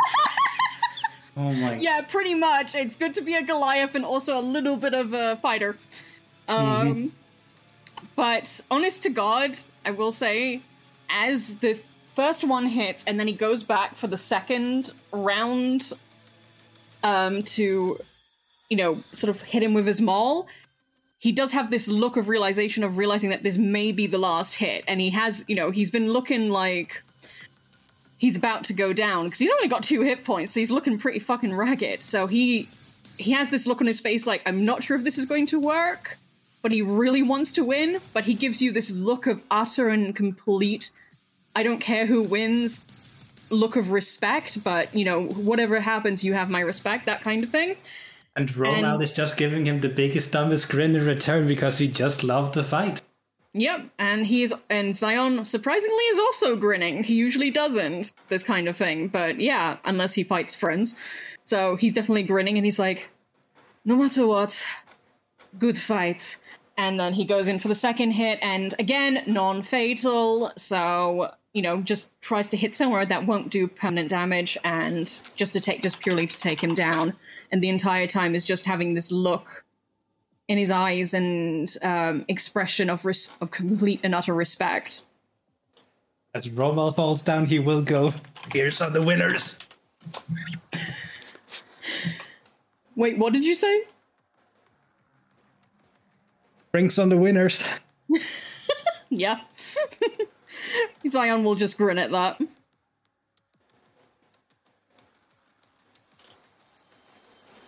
oh 1.36 1.52
my 1.54 1.74
Yeah, 1.78 2.02
pretty 2.02 2.34
much. 2.34 2.76
It's 2.76 2.94
good 2.94 3.14
to 3.14 3.22
be 3.22 3.34
a 3.34 3.42
Goliath 3.42 3.96
and 3.96 4.04
also 4.04 4.38
a 4.38 4.42
little 4.42 4.76
bit 4.76 4.94
of 4.94 5.12
a 5.12 5.34
fighter. 5.36 5.76
Um, 6.46 7.12
But 8.18 8.62
honest 8.68 9.04
to 9.04 9.10
God, 9.10 9.52
I 9.86 9.92
will 9.92 10.10
say, 10.10 10.60
as 11.08 11.54
the 11.58 11.74
first 12.14 12.42
one 12.42 12.66
hits 12.66 13.04
and 13.04 13.18
then 13.18 13.28
he 13.28 13.32
goes 13.32 13.62
back 13.62 13.94
for 13.94 14.08
the 14.08 14.16
second 14.16 14.92
round 15.12 15.92
um, 17.04 17.42
to, 17.42 17.96
you 18.68 18.76
know, 18.76 18.96
sort 19.12 19.30
of 19.30 19.40
hit 19.42 19.62
him 19.62 19.72
with 19.72 19.86
his 19.86 20.00
maul, 20.00 20.48
he 21.20 21.30
does 21.30 21.52
have 21.52 21.70
this 21.70 21.86
look 21.88 22.16
of 22.16 22.28
realization 22.28 22.82
of 22.82 22.98
realizing 22.98 23.30
that 23.30 23.44
this 23.44 23.56
may 23.56 23.92
be 23.92 24.08
the 24.08 24.18
last 24.18 24.56
hit. 24.56 24.82
And 24.88 25.00
he 25.00 25.10
has, 25.10 25.44
you 25.46 25.54
know, 25.54 25.70
he's 25.70 25.92
been 25.92 26.12
looking 26.12 26.50
like 26.50 27.00
he's 28.16 28.36
about 28.36 28.64
to 28.64 28.72
go 28.72 28.92
down 28.92 29.26
because 29.26 29.38
he's 29.38 29.52
only 29.52 29.68
got 29.68 29.84
two 29.84 30.02
hit 30.02 30.24
points, 30.24 30.52
so 30.52 30.58
he's 30.58 30.72
looking 30.72 30.98
pretty 30.98 31.20
fucking 31.20 31.54
ragged. 31.54 32.02
So 32.02 32.26
he 32.26 32.68
he 33.16 33.30
has 33.30 33.50
this 33.50 33.68
look 33.68 33.80
on 33.80 33.86
his 33.86 34.00
face 34.00 34.26
like 34.26 34.42
I'm 34.44 34.64
not 34.64 34.82
sure 34.82 34.96
if 34.96 35.04
this 35.04 35.18
is 35.18 35.24
going 35.24 35.46
to 35.46 35.60
work, 35.60 36.18
he 36.72 36.82
really 36.82 37.22
wants 37.22 37.52
to 37.52 37.64
win. 37.64 37.98
But 38.12 38.24
he 38.24 38.34
gives 38.34 38.60
you 38.62 38.72
this 38.72 38.90
look 38.90 39.26
of 39.26 39.42
utter 39.50 39.88
and 39.88 40.14
complete 40.14 40.90
I 41.56 41.64
don't 41.64 41.80
care 41.80 42.06
who 42.06 42.22
wins 42.22 42.84
look 43.50 43.74
of 43.76 43.90
respect, 43.90 44.62
but 44.62 44.94
you 44.94 45.04
know 45.04 45.24
whatever 45.24 45.80
happens, 45.80 46.22
you 46.22 46.34
have 46.34 46.50
my 46.50 46.60
respect, 46.60 47.06
that 47.06 47.20
kind 47.22 47.42
of 47.42 47.50
thing. 47.50 47.76
And 48.36 48.48
Romal 48.50 48.94
And- 48.94 49.02
is 49.02 49.12
just 49.12 49.36
giving 49.36 49.66
him 49.66 49.80
the 49.80 49.88
biggest, 49.88 50.32
dumbest 50.32 50.68
grin 50.68 50.94
in 50.94 51.04
return 51.04 51.48
because 51.48 51.78
he 51.78 51.88
just 51.88 52.22
loved 52.22 52.54
the 52.54 52.62
fight. 52.62 53.02
Yep, 53.54 53.86
and 53.98 54.26
he 54.26 54.42
is, 54.44 54.54
and 54.70 54.96
Zion 54.96 55.44
surprisingly 55.44 56.04
is 56.12 56.18
also 56.18 56.54
grinning. 56.54 57.02
He 57.02 57.14
usually 57.14 57.50
doesn't 57.50 58.12
this 58.28 58.44
kind 58.44 58.68
of 58.68 58.76
thing, 58.76 59.08
but 59.08 59.40
yeah, 59.40 59.78
unless 59.84 60.14
he 60.14 60.22
fights 60.22 60.54
friends. 60.54 60.94
So 61.42 61.74
he's 61.74 61.94
definitely 61.94 62.24
grinning, 62.24 62.56
and 62.58 62.64
he's 62.64 62.78
like, 62.78 63.10
"No 63.84 63.96
matter 63.96 64.26
what, 64.26 64.64
good 65.58 65.78
fight." 65.78 66.36
And 66.78 66.98
then 66.98 67.12
he 67.12 67.24
goes 67.24 67.48
in 67.48 67.58
for 67.58 67.68
the 67.68 67.74
second 67.74 68.12
hit, 68.12 68.38
and 68.40 68.74
again, 68.78 69.22
non-fatal. 69.26 70.52
So 70.56 71.32
you 71.52 71.62
know, 71.62 71.80
just 71.82 72.10
tries 72.20 72.48
to 72.50 72.56
hit 72.56 72.72
somewhere 72.72 73.04
that 73.04 73.26
won't 73.26 73.50
do 73.50 73.66
permanent 73.66 74.10
damage, 74.10 74.56
and 74.64 75.20
just 75.34 75.52
to 75.54 75.60
take, 75.60 75.82
just 75.82 75.98
purely 75.98 76.24
to 76.26 76.38
take 76.38 76.62
him 76.62 76.74
down. 76.74 77.14
And 77.50 77.60
the 77.60 77.68
entire 77.68 78.06
time 78.06 78.34
is 78.34 78.44
just 78.44 78.64
having 78.64 78.94
this 78.94 79.10
look 79.10 79.64
in 80.46 80.56
his 80.56 80.70
eyes 80.70 81.14
and 81.14 81.68
um, 81.82 82.24
expression 82.28 82.90
of 82.90 83.04
res- 83.04 83.36
of 83.40 83.50
complete 83.50 84.00
and 84.04 84.14
utter 84.14 84.34
respect. 84.34 85.02
As 86.34 86.48
Romal 86.48 86.94
falls 86.94 87.22
down, 87.22 87.46
he 87.46 87.58
will 87.58 87.82
go. 87.82 88.14
Here's 88.52 88.80
are 88.80 88.90
the 88.90 89.02
winners. 89.02 89.58
Wait, 92.94 93.18
what 93.18 93.32
did 93.32 93.44
you 93.44 93.54
say? 93.54 93.82
Drinks 96.72 96.98
on 96.98 97.08
the 97.08 97.16
winners. 97.16 97.68
Yeah. 99.10 99.40
Zion 101.08 101.42
will 101.42 101.54
just 101.54 101.78
grin 101.78 101.96
at 101.96 102.10
that. 102.10 102.38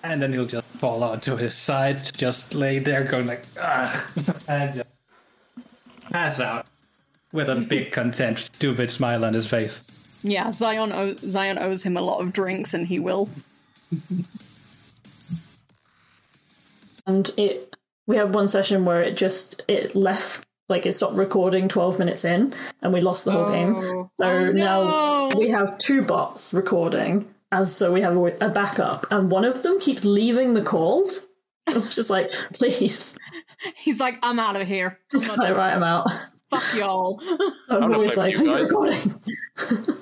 And 0.03 0.21
then 0.21 0.33
he'll 0.33 0.47
just 0.47 0.67
fall 0.67 1.03
onto 1.03 1.37
his 1.37 1.55
side, 1.55 1.99
just 2.17 2.55
lay 2.55 2.79
there 2.79 3.05
going 3.05 3.27
like, 3.27 3.45
ah, 3.61 4.13
and 4.49 4.75
just 4.75 4.89
pass 6.11 6.41
out 6.41 6.67
with 7.33 7.49
a 7.51 7.67
big 7.69 7.93
content, 7.93 8.39
stupid 8.39 8.91
smile 8.91 9.25
on 9.25 9.35
his 9.35 9.47
face. 9.47 9.85
Yeah, 10.23 10.51
Zion 10.51 10.93
o- 10.93 11.17
Zion 11.17 11.59
owes 11.59 11.83
him 11.83 11.97
a 11.97 12.03
lot 12.03 12.21
of 12.21 12.33
drinks, 12.33 12.73
and 12.75 12.87
he 12.87 12.99
will. 12.99 13.29
and 17.07 17.31
it 17.37 17.70
we 18.11 18.17
had 18.17 18.35
one 18.35 18.49
session 18.49 18.85
where 18.85 19.01
it 19.01 19.17
just 19.17 19.63
it 19.69 19.95
left 19.95 20.45
like 20.69 20.85
it 20.85 20.93
stopped 20.93 21.15
recording 21.15 21.69
12 21.69 22.01
minutes 22.01 22.25
in 22.25 22.53
and 22.83 22.93
we 22.93 23.01
lost 23.01 23.25
the 23.25 23.31
whole 23.31 23.49
game. 23.53 23.77
Oh. 23.77 24.11
so 24.19 24.29
Oh, 24.29 24.51
now 24.51 25.29
we 25.39 25.49
have 25.51 25.79
two 25.79 26.03
bots 26.03 26.53
recording 26.53 27.33
as 27.53 27.75
so 27.75 27.93
we 27.93 28.01
have 28.01 28.17
a, 28.17 28.25
a 28.41 28.49
backup 28.49 29.07
and 29.13 29.31
one 29.31 29.45
of 29.45 29.63
them 29.63 29.79
keeps 29.79 30.05
leaving 30.05 30.55
the 30.55 30.63
call. 30.63 31.09
I'm 31.69 31.75
just 31.75 32.11
like 32.11 32.29
please. 32.55 33.17
He's 33.77 34.01
like, 34.01 34.19
I'm 34.25 34.41
out 34.41 34.61
of 34.61 34.67
here. 34.67 34.99
I'm 35.15 35.21
just 35.21 35.39
like 35.39 35.57
right 35.57 35.73
i'm 35.73 35.85
out. 35.85 36.11
Fuck 36.51 36.81
y'all. 36.81 37.21
i'm 37.71 37.81
not 37.81 37.95
always 37.95 38.17
like 38.17 38.37
are 38.37 38.43
you 38.43 38.51
you 38.51 38.59
recording? 38.59 39.13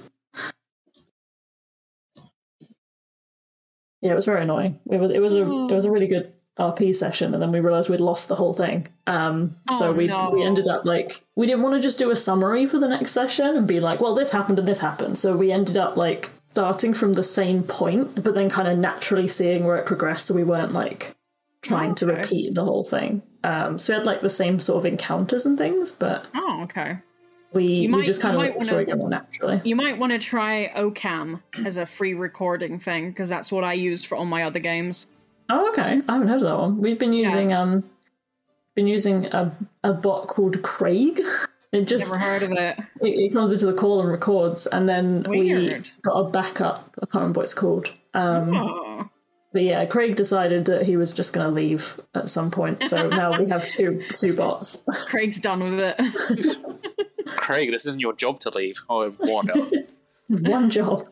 Yeah 4.01 4.12
it 4.12 4.14
was 4.14 4.27
very 4.27 4.42
annoying. 4.42 4.79
It 4.88 4.99
was 4.99 5.11
it 5.11 5.18
was 5.21 5.35
a 5.35 5.42
it 5.42 5.75
was 5.75 5.85
a 5.85 5.88
mm. 5.88 5.92
really 5.92 6.07
good 6.07 6.33
RP 6.59 6.94
session, 6.94 7.33
and 7.35 7.42
then 7.42 7.53
we 7.53 7.61
realized 7.61 7.88
we'd 7.88 8.01
lost 8.01 8.29
the 8.29 8.35
whole 8.35 8.53
thing. 8.53 8.87
Um, 9.07 9.55
so 9.79 9.88
Oh, 9.88 9.92
we 9.92 10.07
no. 10.09 10.31
we 10.35 10.42
ended 10.42 10.66
up 10.68 10.85
like 10.85 11.07
we 11.37 11.47
didn't 11.47 11.62
want 11.62 11.75
to 11.77 11.81
just 11.81 11.99
do 11.99 12.11
a 12.11 12.16
summary 12.16 12.66
for 12.66 12.79
the 12.79 12.88
next 12.88 13.12
session 13.12 13.47
and 13.57 13.66
be 13.68 13.81
like, 13.81 14.01
well, 14.01 14.14
this 14.14 14.33
happened 14.33 14.59
and 14.59 14.66
this 14.68 14.81
happened. 14.81 15.16
So 15.18 15.37
we 15.37 15.53
ended 15.53 15.77
up 15.77 15.97
like 15.97 16.31
starting 16.49 16.94
from 16.94 17.12
the 17.12 17.23
same 17.23 17.62
point, 17.62 18.23
but 18.25 18.35
then 18.35 18.49
kind 18.51 18.66
of 18.68 18.77
naturally 18.79 19.29
seeing 19.29 19.64
where 19.64 19.77
it 19.77 19.87
progressed, 19.87 20.27
so 20.27 20.35
we 20.35 20.44
weren't 20.44 20.73
like 20.73 21.14
trying 21.62 21.94
to 21.97 22.07
Okay. 22.11 22.21
repeat 22.21 22.55
the 22.55 22.64
whole 22.64 22.85
thing. 22.85 23.23
Um, 23.44 23.79
so 23.79 23.92
we 23.92 23.99
had 23.99 24.07
like 24.07 24.21
the 24.21 24.31
same 24.31 24.59
sort 24.59 24.79
of 24.79 24.87
encounters 24.92 25.47
and 25.47 25.57
things, 25.57 25.92
but 25.92 26.27
Oh, 26.35 26.62
okay. 26.64 26.99
we 27.53 27.83
we 27.83 27.88
might- 27.88 28.05
just 28.05 28.18
you 28.21 28.23
kind 28.23 28.35
of 28.35 28.40
might 28.40 28.47
like 28.49 28.53
the 28.55 28.59
wanna- 28.59 28.68
story 28.68 28.85
go 28.85 28.97
more 29.01 29.11
naturally. 29.11 29.61
You 29.64 29.77
might 29.77 29.99
want 29.99 30.12
to 30.12 30.18
try 30.18 30.73
OCam 30.77 31.40
as 31.64 31.77
a 31.77 31.87
free 31.87 32.14
recording 32.14 32.79
thing 32.81 33.11
because 33.11 33.29
that's 33.29 33.53
what 33.53 33.62
I 33.64 33.75
used 33.75 34.07
for 34.07 34.16
all 34.16 34.25
my 34.25 34.42
other 34.44 34.59
games. 34.61 35.07
Oh, 35.49 35.69
okay. 35.71 36.01
I 36.09 36.13
haven't 36.13 36.29
heard 36.29 36.43
of 36.43 36.49
that 36.49 36.59
one. 36.59 36.81
We've 36.81 36.99
been 36.99 37.13
using 37.13 37.53
um, 37.53 37.85
been 38.75 38.87
using 38.87 39.27
a 39.27 39.57
a 39.85 39.93
bot 39.93 40.29
called 40.29 40.63
Craig. 40.63 41.21
It 41.73 41.87
just 41.87 42.13
Never 42.13 42.25
heard 42.25 42.43
of 42.45 42.53
it. 42.53 42.79
it, 43.03 43.09
it 43.09 43.33
comes 43.33 43.53
into 43.53 43.67
the 43.67 43.75
call 43.75 44.01
and 44.01 44.11
records, 44.11 44.67
and 44.67 44.89
then 44.89 45.23
we 45.29 45.79
got 46.03 46.15
a 46.19 46.25
backup. 46.31 46.95
I 46.97 47.07
can't 47.07 47.15
remember 47.15 47.39
what 47.41 47.45
it's 47.45 47.55
called. 47.55 47.93
Um, 48.15 48.55
Oh. 48.57 49.03
But 49.51 49.63
yeah, 49.63 49.87
Craig 49.87 50.15
decided 50.15 50.67
that 50.67 50.83
he 50.83 50.99
was 50.99 51.15
just 51.15 51.33
going 51.33 51.47
to 51.47 51.51
leave 51.53 51.99
at 52.15 52.29
some 52.29 52.51
point. 52.51 52.83
So 52.83 53.09
now 53.09 53.39
we 53.39 53.49
have 53.49 53.67
two 53.67 54.03
two 54.13 54.35
bots. 54.35 54.83
Craig's 55.09 55.41
done 55.41 55.61
with 55.61 55.81
it. 55.83 56.57
Craig, 57.27 57.71
this 57.71 57.87
isn't 57.87 58.01
your 58.01 58.13
job 58.13 58.41
to 58.41 58.51
leave. 58.51 58.81
Oh, 58.91 59.11
whatever. 59.11 59.69
One 60.43 60.69
job. 60.69 61.07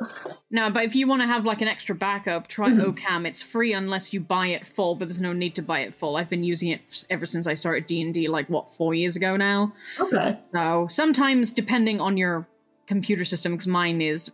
no, 0.50 0.68
but 0.70 0.84
if 0.84 0.94
you 0.94 1.06
want 1.06 1.22
to 1.22 1.26
have 1.26 1.46
like 1.46 1.62
an 1.62 1.68
extra 1.68 1.94
backup, 1.94 2.48
try 2.48 2.70
Hmm. 2.70 2.80
OCam. 2.82 3.26
It's 3.26 3.42
free 3.42 3.72
unless 3.72 4.12
you 4.12 4.20
buy 4.20 4.48
it 4.48 4.66
full, 4.66 4.94
but 4.94 5.08
there's 5.08 5.22
no 5.22 5.32
need 5.32 5.54
to 5.54 5.62
buy 5.62 5.80
it 5.80 5.94
full. 5.94 6.16
I've 6.16 6.28
been 6.28 6.44
using 6.44 6.70
it 6.70 7.06
ever 7.08 7.24
since 7.24 7.46
I 7.46 7.54
started 7.54 7.86
D 7.86 8.02
and 8.02 8.12
D, 8.12 8.28
like 8.28 8.48
what 8.50 8.70
four 8.70 8.92
years 8.94 9.16
ago 9.16 9.36
now. 9.36 9.72
Okay. 9.98 10.38
So 10.52 10.86
sometimes, 10.90 11.52
depending 11.52 11.98
on 12.00 12.18
your 12.18 12.46
computer 12.86 13.24
system, 13.24 13.52
because 13.52 13.66
mine 13.66 14.02
is, 14.02 14.32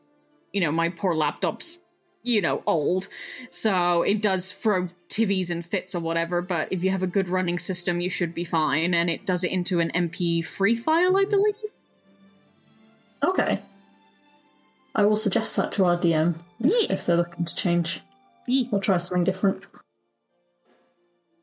you 0.52 0.60
know, 0.60 0.72
my 0.72 0.88
poor 0.88 1.14
laptop's, 1.14 1.78
you 2.24 2.40
know, 2.40 2.62
old, 2.66 3.08
so 3.50 4.02
it 4.02 4.20
does 4.20 4.50
throw 4.52 4.88
TVs 5.08 5.50
and 5.50 5.64
fits 5.64 5.94
or 5.94 6.00
whatever. 6.00 6.42
But 6.42 6.72
if 6.72 6.82
you 6.82 6.90
have 6.90 7.04
a 7.04 7.06
good 7.06 7.28
running 7.28 7.58
system, 7.60 8.00
you 8.00 8.10
should 8.10 8.34
be 8.34 8.44
fine, 8.44 8.94
and 8.94 9.08
it 9.08 9.26
does 9.26 9.44
it 9.44 9.52
into 9.52 9.78
an 9.78 9.92
MP3 9.94 10.76
file, 10.76 11.16
I 11.16 11.24
believe. 11.24 11.54
Okay. 13.22 13.60
I 14.94 15.04
will 15.04 15.16
suggest 15.16 15.56
that 15.56 15.72
to 15.72 15.84
our 15.84 15.96
DM 15.96 16.34
if, 16.60 16.66
Yeah. 16.88 16.92
if 16.94 17.06
they're 17.06 17.16
looking 17.16 17.44
to 17.44 17.54
change 17.54 18.00
Yeah. 18.46 18.66
or 18.72 18.80
try 18.80 18.96
something 18.98 19.24
different. 19.24 19.64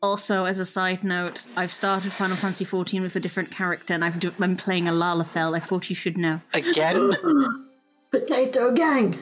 Also, 0.01 0.45
as 0.45 0.59
a 0.59 0.65
side 0.65 1.03
note, 1.03 1.47
I've 1.57 1.71
started 1.73 2.13
Final 2.13 2.37
Fantasy 2.37 2.63
XIV 2.63 3.01
with 3.01 3.15
a 3.17 3.19
different 3.19 3.51
character, 3.51 3.93
and 3.93 4.05
I've 4.05 4.17
do- 4.19 4.33
I'm 4.39 4.55
playing 4.55 4.87
a 4.87 4.91
Lalafell. 4.91 5.55
I 5.55 5.59
thought 5.59 5.89
you 5.89 5.95
should 5.95 6.17
know. 6.17 6.39
Again? 6.53 7.11
Potato 8.11 8.71
gang. 8.71 9.17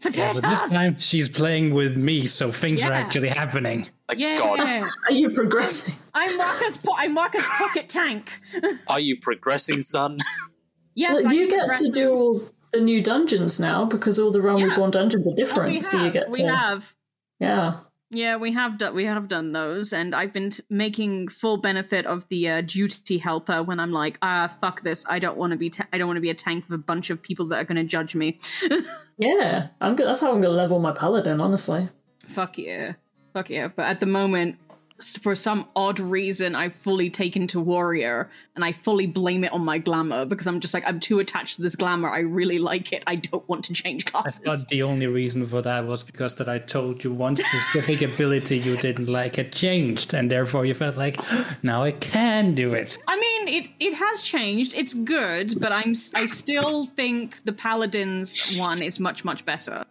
Potatoes. 0.00 0.40
But 0.40 0.50
this 0.50 0.72
time 0.72 0.98
she's 0.98 1.28
playing 1.28 1.74
with 1.74 1.96
me, 1.96 2.24
so 2.24 2.50
things 2.50 2.82
are 2.82 2.92
actually 2.92 3.28
happening. 3.28 3.88
Like, 4.08 4.18
yeah, 4.18 4.38
God, 4.38 4.60
Are 4.60 5.12
you 5.12 5.30
progressing? 5.30 5.94
I'm 6.14 6.36
Marcus. 6.36 6.78
Po- 6.78 6.94
I'm 6.96 7.14
Marcus 7.14 7.44
Pocket 7.46 7.88
Tank. 7.88 8.40
are 8.88 8.98
you 9.00 9.18
progressing, 9.20 9.80
son? 9.82 10.18
yes, 10.94 11.12
Well, 11.14 11.26
I'm 11.28 11.32
you 11.34 11.48
get 11.50 11.76
to 11.76 11.88
do 11.90 12.10
all 12.12 12.42
the 12.72 12.80
new 12.80 13.02
dungeons 13.02 13.60
now 13.60 13.84
because 13.84 14.18
all 14.18 14.30
the 14.30 14.40
Realm 14.42 14.58
Yeah. 14.60 14.66
Reborn 14.68 14.90
dungeons 14.90 15.28
are 15.28 15.32
Oh, 15.32 15.36
different. 15.36 15.68
we 15.70 15.74
have. 15.76 15.84
so 15.84 16.02
you 16.04 16.10
get 16.10 16.30
we 16.30 16.38
to 16.38 16.48
have. 16.56 16.94
yeah. 17.40 17.74
Yeah, 18.14 18.36
we 18.36 18.52
have 18.52 18.76
done 18.76 18.94
we 18.94 19.06
have 19.06 19.26
done 19.28 19.52
those, 19.52 19.94
and 19.94 20.14
I've 20.14 20.34
been 20.34 20.50
t- 20.50 20.62
making 20.68 21.28
full 21.28 21.56
benefit 21.56 22.04
of 22.04 22.28
the 22.28 22.46
uh, 22.46 22.60
duty 22.60 23.16
helper 23.16 23.62
when 23.62 23.80
I'm 23.80 23.90
like, 23.90 24.18
ah, 24.20 24.48
fuck 24.48 24.82
this, 24.82 25.06
I 25.08 25.18
don't 25.18 25.38
want 25.38 25.52
to 25.52 25.56
be, 25.56 25.70
ta- 25.70 25.86
I 25.94 25.96
don't 25.96 26.08
want 26.08 26.18
to 26.18 26.20
be 26.20 26.28
a 26.28 26.34
tank 26.34 26.66
of 26.66 26.72
a 26.72 26.76
bunch 26.78 27.08
of 27.08 27.22
people 27.22 27.46
that 27.48 27.56
are 27.58 27.64
going 27.64 27.76
to 27.78 27.84
judge 27.84 28.14
me. 28.14 28.36
Yeah, 29.18 29.68
I'm 29.80 29.94
good. 29.94 30.06
That's 30.06 30.20
how 30.20 30.32
I'm 30.32 30.40
gonna 30.40 30.54
level 30.54 30.78
my 30.80 30.90
paladin. 30.92 31.40
Honestly, 31.40 31.88
fuck 32.18 32.58
yeah, 32.58 32.94
fuck 33.34 33.48
yeah. 33.50 33.68
But 33.68 33.86
at 33.86 34.00
the 34.00 34.06
moment, 34.06 34.56
for 35.02 35.34
some 35.34 35.66
odd 35.76 36.00
reason, 36.00 36.54
I've 36.54 36.74
fully 36.74 37.10
taken 37.10 37.46
to 37.48 37.60
warrior, 37.60 38.30
and 38.54 38.64
I 38.64 38.72
fully 38.72 39.06
blame 39.06 39.44
it 39.44 39.52
on 39.52 39.64
my 39.64 39.78
glamour 39.78 40.24
because 40.24 40.46
I'm 40.46 40.60
just 40.60 40.74
like, 40.74 40.86
I'm 40.86 41.00
too 41.00 41.18
attached 41.18 41.56
to 41.56 41.62
this 41.62 41.76
glamour. 41.76 42.08
I 42.08 42.20
really 42.20 42.58
like 42.58 42.92
it. 42.92 43.02
I 43.06 43.16
don't 43.16 43.46
want 43.48 43.64
to 43.66 43.72
change 43.72 44.06
I 44.06 44.10
classes. 44.10 44.40
thought 44.40 44.68
the 44.68 44.82
only 44.82 45.06
reason 45.06 45.44
for 45.44 45.62
that 45.62 45.86
was 45.86 46.02
because 46.02 46.36
that 46.36 46.48
I 46.48 46.58
told 46.58 47.02
you 47.04 47.12
one 47.12 47.36
specific 47.36 48.02
ability 48.12 48.58
you 48.58 48.76
didn't 48.76 49.08
like 49.08 49.36
had 49.36 49.52
changed, 49.52 50.14
and 50.14 50.30
therefore 50.30 50.64
you 50.64 50.74
felt 50.74 50.96
like 50.96 51.18
now 51.62 51.82
I 51.82 51.92
can 51.92 52.54
do 52.54 52.74
it. 52.74 52.98
I 53.08 53.18
mean, 53.18 53.62
it 53.62 53.70
it 53.80 53.94
has 53.94 54.22
changed. 54.22 54.74
It's 54.74 54.94
good, 54.94 55.54
but 55.60 55.72
I'm 55.72 55.94
I 56.14 56.26
still 56.26 56.86
think 56.86 57.44
the 57.44 57.52
paladins 57.52 58.40
one 58.56 58.82
is 58.82 59.00
much 59.00 59.24
much 59.24 59.44
better. 59.44 59.84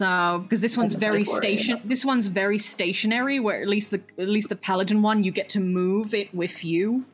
So 0.00 0.38
because 0.38 0.62
this 0.62 0.78
one's 0.78 0.94
very 0.94 1.24
like 1.24 1.28
worrying 1.28 1.58
station. 1.58 1.80
This 1.84 2.06
one's 2.06 2.28
very 2.28 2.58
stationary. 2.58 3.38
Where 3.38 3.60
at 3.60 3.68
least 3.68 3.90
the 3.90 4.00
at 4.16 4.28
least 4.28 4.48
the 4.48 4.56
paladin 4.56 5.02
one, 5.02 5.24
you 5.24 5.30
get 5.30 5.50
to 5.50 5.60
move 5.60 6.14
it 6.14 6.34
with 6.34 6.64
you. 6.64 7.04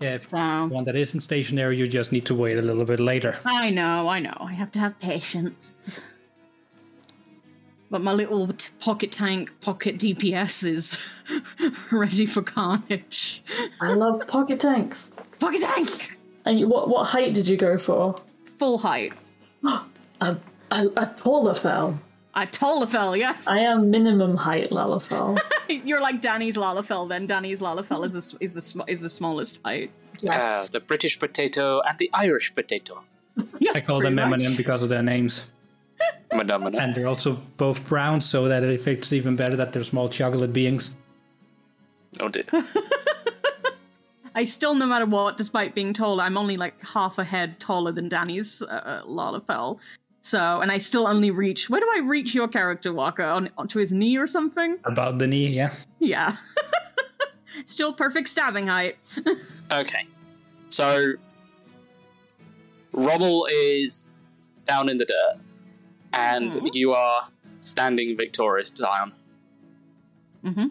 Yeah, 0.00 0.14
if 0.14 0.28
So 0.30 0.66
one 0.66 0.84
that 0.86 0.96
isn't 0.96 1.20
stationary, 1.20 1.76
you 1.76 1.86
just 1.86 2.10
need 2.10 2.26
to 2.26 2.34
wait 2.34 2.58
a 2.58 2.62
little 2.62 2.84
bit 2.84 2.98
later. 2.98 3.36
I 3.44 3.70
know, 3.70 4.08
I 4.08 4.18
know. 4.18 4.36
I 4.40 4.52
have 4.52 4.72
to 4.72 4.80
have 4.80 4.98
patience. 4.98 5.72
But 7.88 8.02
my 8.02 8.12
little 8.12 8.48
t- 8.48 8.70
pocket 8.80 9.12
tank, 9.12 9.52
pocket 9.60 9.98
DPS 9.98 10.66
is 10.66 10.98
ready 11.92 12.26
for 12.26 12.42
carnage. 12.42 13.44
I 13.80 13.94
love 13.94 14.26
pocket 14.26 14.58
tanks. 14.58 15.12
Pocket 15.38 15.60
tank, 15.60 16.18
And 16.46 16.58
you, 16.58 16.66
what 16.66 16.88
what 16.88 17.04
height 17.06 17.32
did 17.32 17.46
you 17.46 17.56
go 17.56 17.78
for? 17.78 18.16
full 18.58 18.78
height. 18.78 19.12
A 20.20 20.36
a, 20.70 20.88
a 20.96 21.06
taller 21.16 21.54
fell. 21.54 21.98
I 22.36 22.46
Tolafel, 22.46 23.16
yes. 23.16 23.46
I 23.46 23.58
am 23.58 23.90
minimum 23.90 24.36
height 24.36 24.70
Lalafell. 24.70 25.38
You're 25.68 26.00
like 26.00 26.20
Danny's 26.20 26.56
Lalafell. 26.56 27.08
Then 27.08 27.26
Danny's 27.26 27.62
Lalafell 27.62 28.04
is 28.04 28.12
the 28.12 28.44
is 28.44 28.54
the 28.54 28.60
sm- 28.60 28.82
is 28.88 29.00
the 29.00 29.08
smallest 29.08 29.60
height. 29.64 29.92
Uh, 30.28 30.66
the 30.72 30.80
British 30.80 31.18
potato 31.18 31.80
and 31.80 31.96
the 31.98 32.10
Irish 32.12 32.52
potato. 32.54 33.02
yeah, 33.60 33.72
I 33.74 33.80
call 33.80 34.00
them 34.00 34.16
pretty 34.16 34.30
much. 34.30 34.40
M&M 34.44 34.56
because 34.56 34.82
of 34.82 34.88
their 34.88 35.02
names. 35.02 35.52
Madame. 36.32 36.74
And 36.74 36.94
they're 36.94 37.06
also 37.06 37.34
both 37.56 37.88
brown, 37.88 38.20
so 38.20 38.48
that 38.48 38.64
it 38.64 38.80
fits 38.80 39.12
even 39.12 39.36
better 39.36 39.56
that 39.56 39.72
they're 39.72 39.84
small 39.84 40.08
chocolate 40.08 40.52
beings. 40.52 40.96
Oh 42.18 42.28
dear. 42.28 42.44
I 44.36 44.42
still, 44.42 44.74
no 44.74 44.86
matter 44.86 45.06
what, 45.06 45.36
despite 45.36 45.76
being 45.76 45.92
tall, 45.92 46.20
I'm 46.20 46.36
only 46.36 46.56
like 46.56 46.84
half 46.84 47.18
a 47.18 47.24
head 47.24 47.60
taller 47.60 47.92
than 47.92 48.08
Danny's 48.08 48.62
uh, 48.62 49.02
Lalafell. 49.06 49.78
So, 50.26 50.62
and 50.62 50.72
I 50.72 50.78
still 50.78 51.06
only 51.06 51.30
reach. 51.30 51.68
Where 51.68 51.80
do 51.82 51.86
I 51.94 52.00
reach 52.00 52.34
your 52.34 52.48
character, 52.48 52.94
Walker? 52.94 53.22
On 53.24 53.50
onto 53.58 53.78
his 53.78 53.92
knee 53.92 54.16
or 54.16 54.26
something? 54.26 54.78
About 54.84 55.18
the 55.18 55.26
knee, 55.26 55.48
yeah. 55.48 55.70
Yeah. 55.98 56.32
still 57.66 57.92
perfect 57.92 58.28
stabbing 58.30 58.66
height. 58.66 58.96
Okay. 59.72 60.06
So 60.70 61.12
Rommel 62.92 63.46
is 63.50 64.12
down 64.66 64.88
in 64.88 64.96
the 64.98 65.04
dirt, 65.06 65.42
and 66.12 66.74
you 66.74 66.92
are 66.92 67.28
standing 67.60 68.16
victorious, 68.16 68.68
Zion. 68.76 69.12
Mhm. 70.44 70.70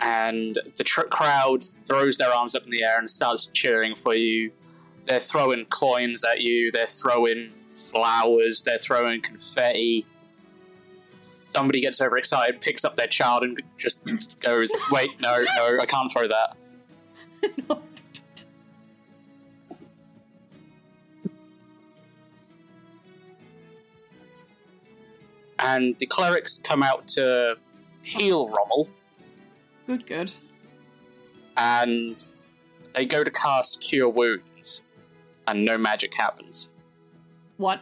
And 0.00 0.58
the 0.76 0.84
tr- 0.84 1.02
crowd 1.10 1.64
throws 1.64 2.18
their 2.18 2.32
arms 2.32 2.54
up 2.54 2.64
in 2.64 2.70
the 2.70 2.84
air 2.84 2.98
and 2.98 3.10
starts 3.10 3.46
cheering 3.46 3.94
for 3.94 4.14
you. 4.14 4.50
They're 5.06 5.20
throwing 5.20 5.66
coins 5.66 6.24
at 6.24 6.40
you. 6.40 6.70
They're 6.70 6.86
throwing 6.86 7.50
flowers. 7.68 8.62
They're 8.64 8.78
throwing 8.78 9.20
confetti. 9.22 10.04
Somebody 11.54 11.80
gets 11.80 12.00
overexcited, 12.00 12.60
picks 12.60 12.84
up 12.84 12.96
their 12.96 13.06
child, 13.06 13.44
and 13.44 13.62
just 13.78 14.40
goes, 14.40 14.70
"Wait, 14.90 15.08
no, 15.20 15.44
no, 15.56 15.78
I 15.80 15.86
can't 15.86 16.12
throw 16.12 16.26
that." 16.28 16.56
and 25.58 25.96
the 25.98 26.06
clerics 26.06 26.58
come 26.58 26.82
out 26.82 27.08
to 27.08 27.56
heal 28.02 28.48
Rommel, 28.48 28.88
good, 29.86 30.06
good. 30.06 30.32
and 31.56 32.24
they 32.94 33.04
go 33.04 33.24
to 33.24 33.30
cast 33.30 33.80
Cure 33.80 34.08
Wounds, 34.08 34.42
and 35.46 35.64
no 35.64 35.78
magic 35.78 36.14
happens. 36.14 36.68
What? 37.56 37.80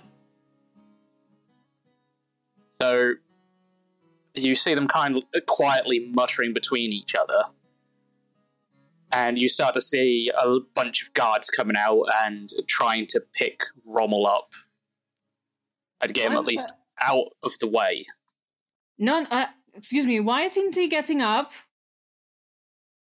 So 2.81 3.15
you 4.35 4.55
see 4.55 4.75
them 4.75 4.89
kind 4.89 5.17
of 5.17 5.47
quietly 5.47 6.11
muttering 6.13 6.53
between 6.53 6.93
each 6.93 7.15
other, 7.15 7.45
and 9.13 9.39
you 9.39 9.49
start 9.49 9.75
to 9.75 9.81
see 9.81 10.31
a 10.37 10.59
bunch 10.75 11.03
of 11.03 11.15
guards 11.15 11.51
coming 11.51 11.77
out 11.77 12.05
and 12.25 12.51
trying 12.67 13.07
to 13.09 13.21
pick 13.33 13.63
Rommel 13.87 14.27
up 14.27 14.53
and 16.01 16.13
get 16.13 16.31
him 16.31 16.37
at 16.37 16.45
least 16.45 16.73
out 17.01 17.29
of 17.43 17.59
the 17.61 17.69
way. 17.69 18.07
None. 18.99 19.27
Uh, 19.31 19.47
excuse 19.75 20.07
me. 20.07 20.21
Why 20.21 20.43
isn't 20.43 20.75
he 20.75 20.89
getting 20.89 21.23
up? 21.23 21.51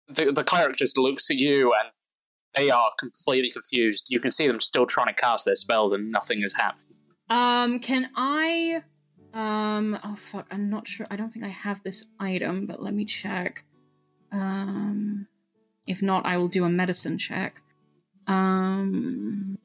The, 0.07 0.31
the 0.31 0.43
cleric 0.43 0.75
just 0.75 0.97
looks 0.97 1.29
at 1.29 1.37
you 1.37 1.71
and 1.73 1.91
They 2.55 2.69
are 2.69 2.91
completely 2.97 3.51
confused. 3.51 4.07
You 4.09 4.19
can 4.19 4.31
see 4.31 4.47
them 4.47 4.59
still 4.59 4.85
trying 4.85 5.07
to 5.07 5.13
cast 5.13 5.45
their 5.45 5.55
spells 5.55 5.91
and 5.93 6.11
nothing 6.11 6.41
is 6.41 6.53
happening. 6.53 6.95
Um, 7.29 7.79
can 7.79 8.09
I? 8.15 8.81
Um, 9.33 9.99
oh 10.03 10.15
fuck, 10.15 10.47
I'm 10.51 10.69
not 10.69 10.87
sure. 10.87 11.05
I 11.11 11.15
don't 11.15 11.29
think 11.29 11.45
I 11.45 11.49
have 11.49 11.83
this 11.83 12.07
item, 12.19 12.65
but 12.65 12.81
let 12.81 12.93
me 12.93 13.05
check. 13.05 13.63
Um, 14.31 15.27
if 15.87 16.01
not, 16.01 16.25
I 16.25 16.37
will 16.37 16.47
do 16.47 16.65
a 16.65 16.69
medicine 16.69 17.17
check. 17.17 17.61
Um, 18.27 19.57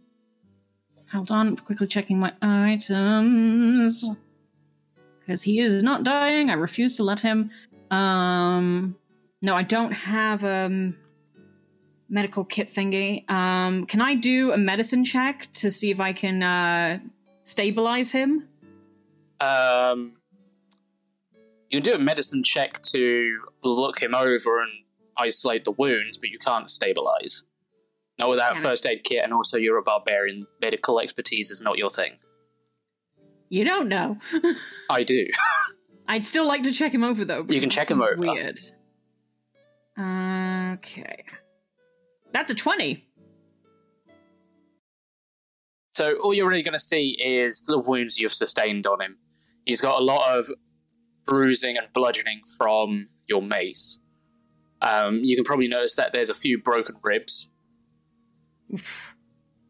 hold 1.10 1.30
on, 1.30 1.56
quickly 1.56 1.86
checking 1.86 2.18
my 2.18 2.32
items 2.42 4.10
because 5.20 5.42
he 5.42 5.60
is 5.60 5.82
not 5.82 6.02
dying. 6.02 6.50
I 6.50 6.54
refuse 6.54 6.96
to 6.96 7.04
let 7.04 7.20
him. 7.20 7.50
Um, 7.90 8.96
no, 9.42 9.54
I 9.54 9.62
don't 9.62 9.92
have 9.92 10.44
um 10.44 10.96
medical 12.08 12.44
kit 12.44 12.68
thingy. 12.68 13.28
Um, 13.30 13.86
can 13.86 14.00
I 14.00 14.14
do 14.14 14.52
a 14.52 14.56
medicine 14.56 15.04
check 15.04 15.48
to 15.54 15.70
see 15.70 15.90
if 15.90 16.00
I 16.00 16.12
can 16.12 16.42
uh 16.42 16.98
stabilize 17.42 18.12
him? 18.12 18.48
Um, 19.40 20.16
you 21.70 21.80
can 21.80 21.92
do 21.92 21.94
a 21.94 21.98
medicine 21.98 22.42
check 22.44 22.82
to 22.82 23.40
look 23.62 24.00
him 24.00 24.14
over 24.14 24.62
and 24.62 24.70
isolate 25.16 25.64
the 25.64 25.72
wounds, 25.72 26.18
but 26.18 26.30
you 26.30 26.38
can't 26.38 26.70
stabilize. 26.70 27.42
Not 28.18 28.30
without 28.30 28.56
first 28.56 28.86
aid 28.86 29.02
kit, 29.02 29.24
and 29.24 29.32
also 29.32 29.56
you're 29.56 29.76
a 29.76 29.82
barbarian. 29.82 30.46
Medical 30.60 31.00
expertise 31.00 31.50
is 31.50 31.60
not 31.60 31.78
your 31.78 31.90
thing. 31.90 32.12
You 33.48 33.64
don't 33.64 33.88
know. 33.88 34.18
I 34.90 35.02
do. 35.02 35.26
I'd 36.06 36.24
still 36.24 36.46
like 36.46 36.62
to 36.62 36.72
check 36.72 36.94
him 36.94 37.02
over 37.02 37.24
though. 37.24 37.44
You 37.48 37.60
can 37.60 37.70
check 37.70 37.90
him 37.90 38.02
over. 38.02 38.14
Weird. 38.16 38.58
Okay, 39.98 41.24
that's 42.34 42.50
a 42.50 42.54
twenty. 42.54 43.08
So 45.94 46.16
all 46.16 46.34
you're 46.34 46.48
really 46.48 46.62
going 46.62 46.74
to 46.74 46.80
see 46.80 47.16
is 47.24 47.62
the 47.62 47.78
wounds 47.78 48.18
you've 48.18 48.32
sustained 48.32 48.86
on 48.86 49.00
him. 49.00 49.16
He's 49.64 49.80
got 49.80 50.00
a 50.00 50.04
lot 50.04 50.36
of 50.36 50.50
bruising 51.24 51.78
and 51.78 51.86
bludgeoning 51.92 52.40
from 52.58 53.06
your 53.26 53.40
mace. 53.40 54.00
Um, 54.82 55.20
you 55.22 55.36
can 55.36 55.44
probably 55.44 55.68
notice 55.68 55.94
that 55.94 56.12
there's 56.12 56.28
a 56.28 56.34
few 56.34 56.60
broken 56.60 56.96
ribs. 57.02 57.48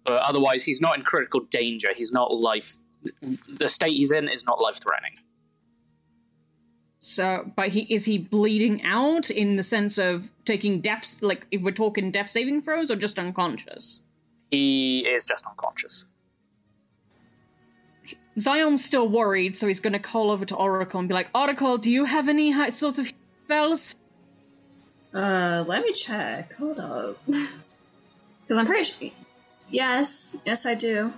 But 0.04 0.22
otherwise, 0.22 0.64
he's 0.64 0.80
not 0.80 0.96
in 0.96 1.04
critical 1.04 1.40
danger. 1.50 1.88
He's 1.94 2.10
not 2.10 2.34
life. 2.34 2.72
The 3.46 3.68
state 3.68 3.92
he's 3.92 4.10
in 4.10 4.28
is 4.28 4.44
not 4.46 4.60
life 4.60 4.80
threatening. 4.82 5.18
So, 7.04 7.50
but 7.54 7.68
he 7.68 7.80
is 7.92 8.06
he 8.06 8.16
bleeding 8.16 8.82
out 8.82 9.28
in 9.28 9.56
the 9.56 9.62
sense 9.62 9.98
of 9.98 10.30
taking 10.46 10.80
deaths? 10.80 11.22
Like, 11.22 11.46
if 11.50 11.60
we're 11.60 11.70
talking 11.70 12.10
death 12.10 12.30
saving 12.30 12.62
throws, 12.62 12.90
or 12.90 12.96
just 12.96 13.18
unconscious? 13.18 14.00
He 14.50 15.00
is 15.06 15.26
just 15.26 15.44
unconscious. 15.46 16.06
Zion's 18.38 18.82
still 18.82 19.06
worried, 19.06 19.54
so 19.54 19.66
he's 19.66 19.80
going 19.80 19.92
to 19.92 19.98
call 19.98 20.30
over 20.30 20.46
to 20.46 20.56
Oracle 20.56 20.98
and 20.98 21.06
be 21.06 21.14
like, 21.14 21.28
"Oracle, 21.34 21.76
do 21.76 21.92
you 21.92 22.06
have 22.06 22.26
any 22.30 22.52
hi- 22.52 22.70
sorts 22.70 22.98
of 22.98 23.12
spells?" 23.44 23.94
Uh, 25.12 25.62
let 25.68 25.84
me 25.84 25.92
check. 25.92 26.54
Hold 26.54 26.78
up. 26.78 27.18
Because 28.46 28.58
I'm 28.58 28.66
pretty 28.66 28.84
sure. 28.84 29.08
Yes, 29.70 30.42
yes, 30.44 30.66
I 30.66 30.74
do. 30.74 31.14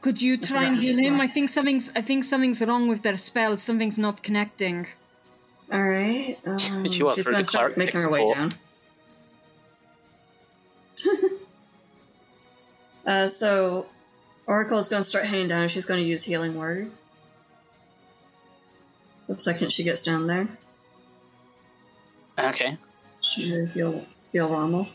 Could 0.00 0.20
you 0.22 0.36
try 0.38 0.64
and 0.64 0.76
heal 0.76 0.98
him? 0.98 1.20
I 1.20 1.26
think 1.26 1.50
something's 1.50 1.92
I 1.94 2.00
think 2.00 2.24
something's 2.24 2.62
wrong 2.64 2.88
with 2.88 3.02
their 3.02 3.16
spells. 3.16 3.62
Something's 3.62 3.98
not 3.98 4.22
connecting. 4.22 4.86
All 5.72 5.82
right. 5.82 6.36
Um, 6.46 6.86
If 6.86 6.98
you 6.98 7.04
want 7.04 7.16
she's 7.16 7.28
gonna 7.28 7.44
start 7.44 7.76
making 7.76 8.00
her 8.00 8.10
way 8.10 8.20
support. 8.26 8.36
down. 8.38 8.54
uh, 13.06 13.26
so 13.26 13.86
Oracle 14.46 14.78
is 14.78 14.88
going 14.88 15.00
to 15.02 15.08
start 15.08 15.26
heading 15.26 15.48
down. 15.48 15.68
She's 15.68 15.86
going 15.86 16.00
to 16.02 16.06
use 16.06 16.24
Healing 16.24 16.56
Word. 16.56 16.90
The 19.28 19.34
second 19.38 19.70
she 19.72 19.84
gets 19.84 20.02
down 20.02 20.26
there, 20.26 20.48
Okay. 22.36 22.76
she 23.20 23.64
heal 23.66 24.04
heal 24.32 24.50
Rommel. 24.52 24.88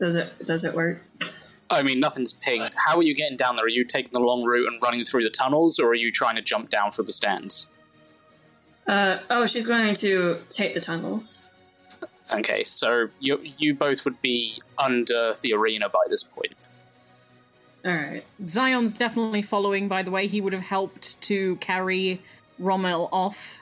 Does 0.00 0.16
it 0.16 0.46
does 0.46 0.64
it 0.64 0.74
work? 0.74 1.02
I 1.70 1.82
mean, 1.84 2.00
nothing's 2.00 2.32
pinged. 2.32 2.74
How 2.86 2.96
are 2.96 3.02
you 3.02 3.14
getting 3.14 3.36
down 3.36 3.54
there? 3.54 3.66
Are 3.66 3.68
you 3.68 3.84
taking 3.84 4.10
the 4.12 4.20
long 4.20 4.42
route 4.42 4.66
and 4.66 4.82
running 4.82 5.04
through 5.04 5.22
the 5.22 5.30
tunnels, 5.30 5.78
or 5.78 5.90
are 5.90 5.94
you 5.94 6.10
trying 6.10 6.34
to 6.34 6.42
jump 6.42 6.68
down 6.68 6.90
through 6.90 7.04
the 7.04 7.12
stands? 7.12 7.66
Uh, 8.88 9.18
oh, 9.30 9.46
she's 9.46 9.68
going 9.68 9.94
to 9.94 10.38
take 10.48 10.74
the 10.74 10.80
tunnels. 10.80 11.54
Okay, 12.32 12.64
so 12.64 13.08
you 13.20 13.40
you 13.58 13.74
both 13.74 14.04
would 14.04 14.20
be 14.20 14.60
under 14.78 15.34
the 15.40 15.52
arena 15.52 15.88
by 15.88 16.00
this 16.08 16.24
point. 16.24 16.54
All 17.84 17.92
right. 17.92 18.24
Zion's 18.46 18.92
definitely 18.92 19.42
following. 19.42 19.88
By 19.88 20.02
the 20.02 20.10
way, 20.10 20.26
he 20.26 20.40
would 20.40 20.52
have 20.52 20.62
helped 20.62 21.20
to 21.22 21.56
carry 21.56 22.20
Rommel 22.58 23.08
off. 23.12 23.58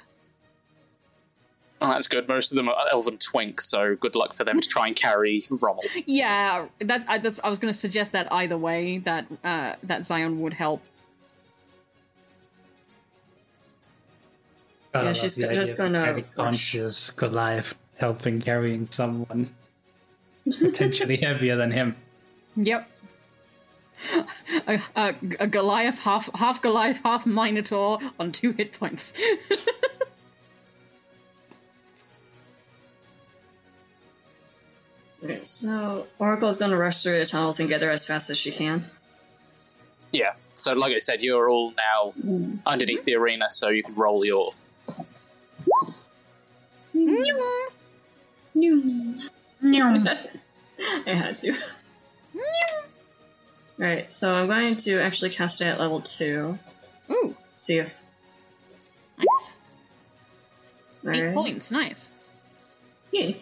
Oh, 1.80 1.88
that's 1.88 2.08
good. 2.08 2.26
Most 2.26 2.50
of 2.50 2.56
them 2.56 2.68
are 2.68 2.74
elven 2.90 3.18
twinks, 3.18 3.60
so 3.60 3.94
good 3.94 4.16
luck 4.16 4.34
for 4.34 4.42
them 4.42 4.60
to 4.60 4.68
try 4.68 4.88
and 4.88 4.96
carry 4.96 5.44
Rommel. 5.50 5.84
Yeah, 6.06 6.66
that's 6.80 7.06
I, 7.06 7.18
that's 7.18 7.40
I 7.44 7.48
was 7.48 7.58
going 7.58 7.72
to 7.72 7.78
suggest 7.78 8.12
that 8.12 8.32
either 8.32 8.58
way 8.58 8.98
that 8.98 9.26
uh, 9.44 9.74
that 9.84 10.04
Zion 10.04 10.40
would 10.40 10.54
help. 10.54 10.82
Yeah, 14.94 15.02
love 15.02 15.16
she's 15.16 15.36
the 15.36 15.54
just 15.54 15.78
idea 15.78 15.84
of 15.84 15.94
a 15.94 15.98
gonna 15.98 16.12
very 16.12 16.24
conscious 16.34 17.10
Goliath 17.10 17.76
helping 17.98 18.40
carrying 18.40 18.86
someone 18.86 19.50
potentially 20.44 21.16
heavier 21.22 21.56
than 21.56 21.70
him. 21.70 21.94
Yep. 22.56 22.90
A, 24.66 24.78
a, 24.96 25.14
a 25.40 25.46
Goliath, 25.46 26.00
half 26.00 26.28
half 26.34 26.62
Goliath, 26.62 27.00
half 27.04 27.26
Minotaur 27.26 27.98
on 28.18 28.32
two 28.32 28.52
hit 28.52 28.72
points. 28.72 29.22
Okay, 35.22 35.42
so 35.42 36.06
Oracle's 36.18 36.58
going 36.58 36.70
to 36.70 36.76
rush 36.76 37.02
through 37.02 37.18
the 37.18 37.26
tunnels 37.26 37.60
and 37.60 37.68
get 37.68 37.80
there 37.80 37.90
as 37.90 38.06
fast 38.06 38.30
as 38.30 38.38
she 38.38 38.52
can. 38.52 38.84
Yeah. 40.12 40.34
So, 40.54 40.74
like 40.74 40.92
I 40.92 40.98
said, 40.98 41.22
you're 41.22 41.48
all 41.48 41.72
now 41.72 42.12
hmm. 42.12 42.56
underneath 42.66 43.04
the 43.04 43.16
arena, 43.16 43.50
so 43.50 43.68
you 43.68 43.82
can 43.82 43.94
roll 43.94 44.24
your. 44.24 44.52
I 51.06 51.14
had 51.14 51.38
to. 51.40 51.54
Right, 53.76 54.10
so 54.10 54.34
I'm 54.34 54.48
going 54.48 54.74
to 54.74 55.00
actually 55.00 55.30
cast 55.30 55.60
it 55.60 55.66
at 55.66 55.78
level 55.78 56.00
2. 56.00 56.58
Ooh, 57.10 57.36
See 57.54 57.78
if. 57.78 58.02
nice. 59.16 59.56
Eight 61.06 61.20
Alright. 61.20 61.34
points, 61.34 61.70
nice. 61.70 62.10
Yeah. 63.12 63.36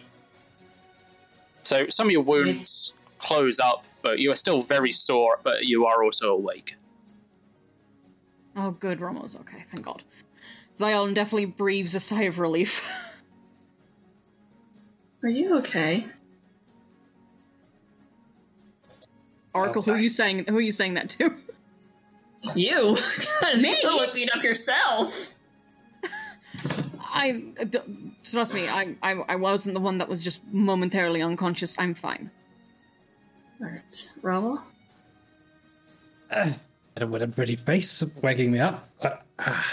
So, 1.67 1.89
some 1.89 2.07
of 2.07 2.11
your 2.11 2.21
wounds 2.21 2.93
close 3.19 3.59
up, 3.59 3.83
but 4.01 4.19
you 4.19 4.31
are 4.31 4.35
still 4.35 4.61
very 4.61 4.93
sore, 4.93 5.41
but 5.43 5.65
you 5.65 5.85
are 5.85 6.01
also 6.01 6.29
awake. 6.29 6.75
Oh, 8.55 8.71
good, 8.71 9.01
Rommel's 9.01 9.37
okay, 9.41 9.65
thank 9.69 9.83
God. 9.83 10.01
Zion 10.73 11.13
definitely 11.13 11.47
breathes 11.47 11.93
a 11.93 11.99
sigh 11.99 12.21
of 12.21 12.39
relief. 12.39 12.89
Are 15.23 15.29
you 15.29 15.59
okay? 15.59 16.05
Oracle, 19.53 19.81
who 19.81 19.91
are 19.91 19.99
you 19.99 20.09
saying? 20.09 20.45
Who 20.47 20.55
are 20.55 20.61
you 20.61 20.71
saying 20.71 20.93
that 20.93 21.09
to? 21.09 21.35
You! 22.55 22.95
Me? 23.59 23.75
You 23.83 23.97
would 23.97 24.13
beat 24.13 24.33
up 24.33 24.43
yourself! 24.43 25.36
I 27.17 27.43
uh, 27.61 27.65
trust 28.23 28.53
me. 28.55 28.61
I, 28.69 28.95
I 29.01 29.11
I 29.33 29.35
wasn't 29.35 29.73
the 29.73 29.81
one 29.81 29.97
that 29.97 30.07
was 30.09 30.23
just 30.23 30.41
momentarily 30.51 31.21
unconscious. 31.21 31.77
I'm 31.79 31.93
fine. 31.93 32.29
Alright, 33.61 34.13
Rommel? 34.21 34.59
Uh, 36.29 36.51
with 37.07 37.21
a 37.21 37.27
pretty 37.27 37.55
face, 37.55 38.03
waking 38.21 38.51
me 38.51 38.59
up. 38.59 38.87
But, 39.01 39.23
uh, 39.39 39.63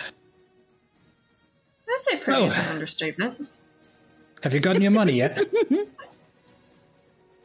I'd 1.88 2.01
say 2.01 2.16
pretty 2.18 2.42
Oh. 2.42 2.47
is 2.47 2.59
an 2.59 2.72
understatement. 2.72 3.49
have 4.42 4.55
you 4.55 4.61
gotten 4.61 4.82
your 4.82 4.90
money 4.90 5.14
yet? 5.14 5.40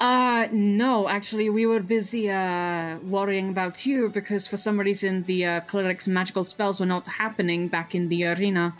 Uh, 0.01 0.47
no, 0.53 1.09
actually, 1.09 1.49
we 1.49 1.65
were 1.65 1.81
busy 1.81 2.31
uh 2.31 2.97
worrying 3.15 3.49
about 3.49 3.85
you 3.85 4.07
because 4.07 4.47
for 4.47 4.55
some 4.55 4.79
reason 4.79 5.23
the 5.23 5.45
uh, 5.45 5.59
cleric's 5.71 6.07
magical 6.07 6.45
spells 6.45 6.79
were 6.79 6.85
not 6.95 7.05
happening 7.05 7.67
back 7.67 7.93
in 7.93 8.07
the 8.07 8.25
arena. 8.25 8.73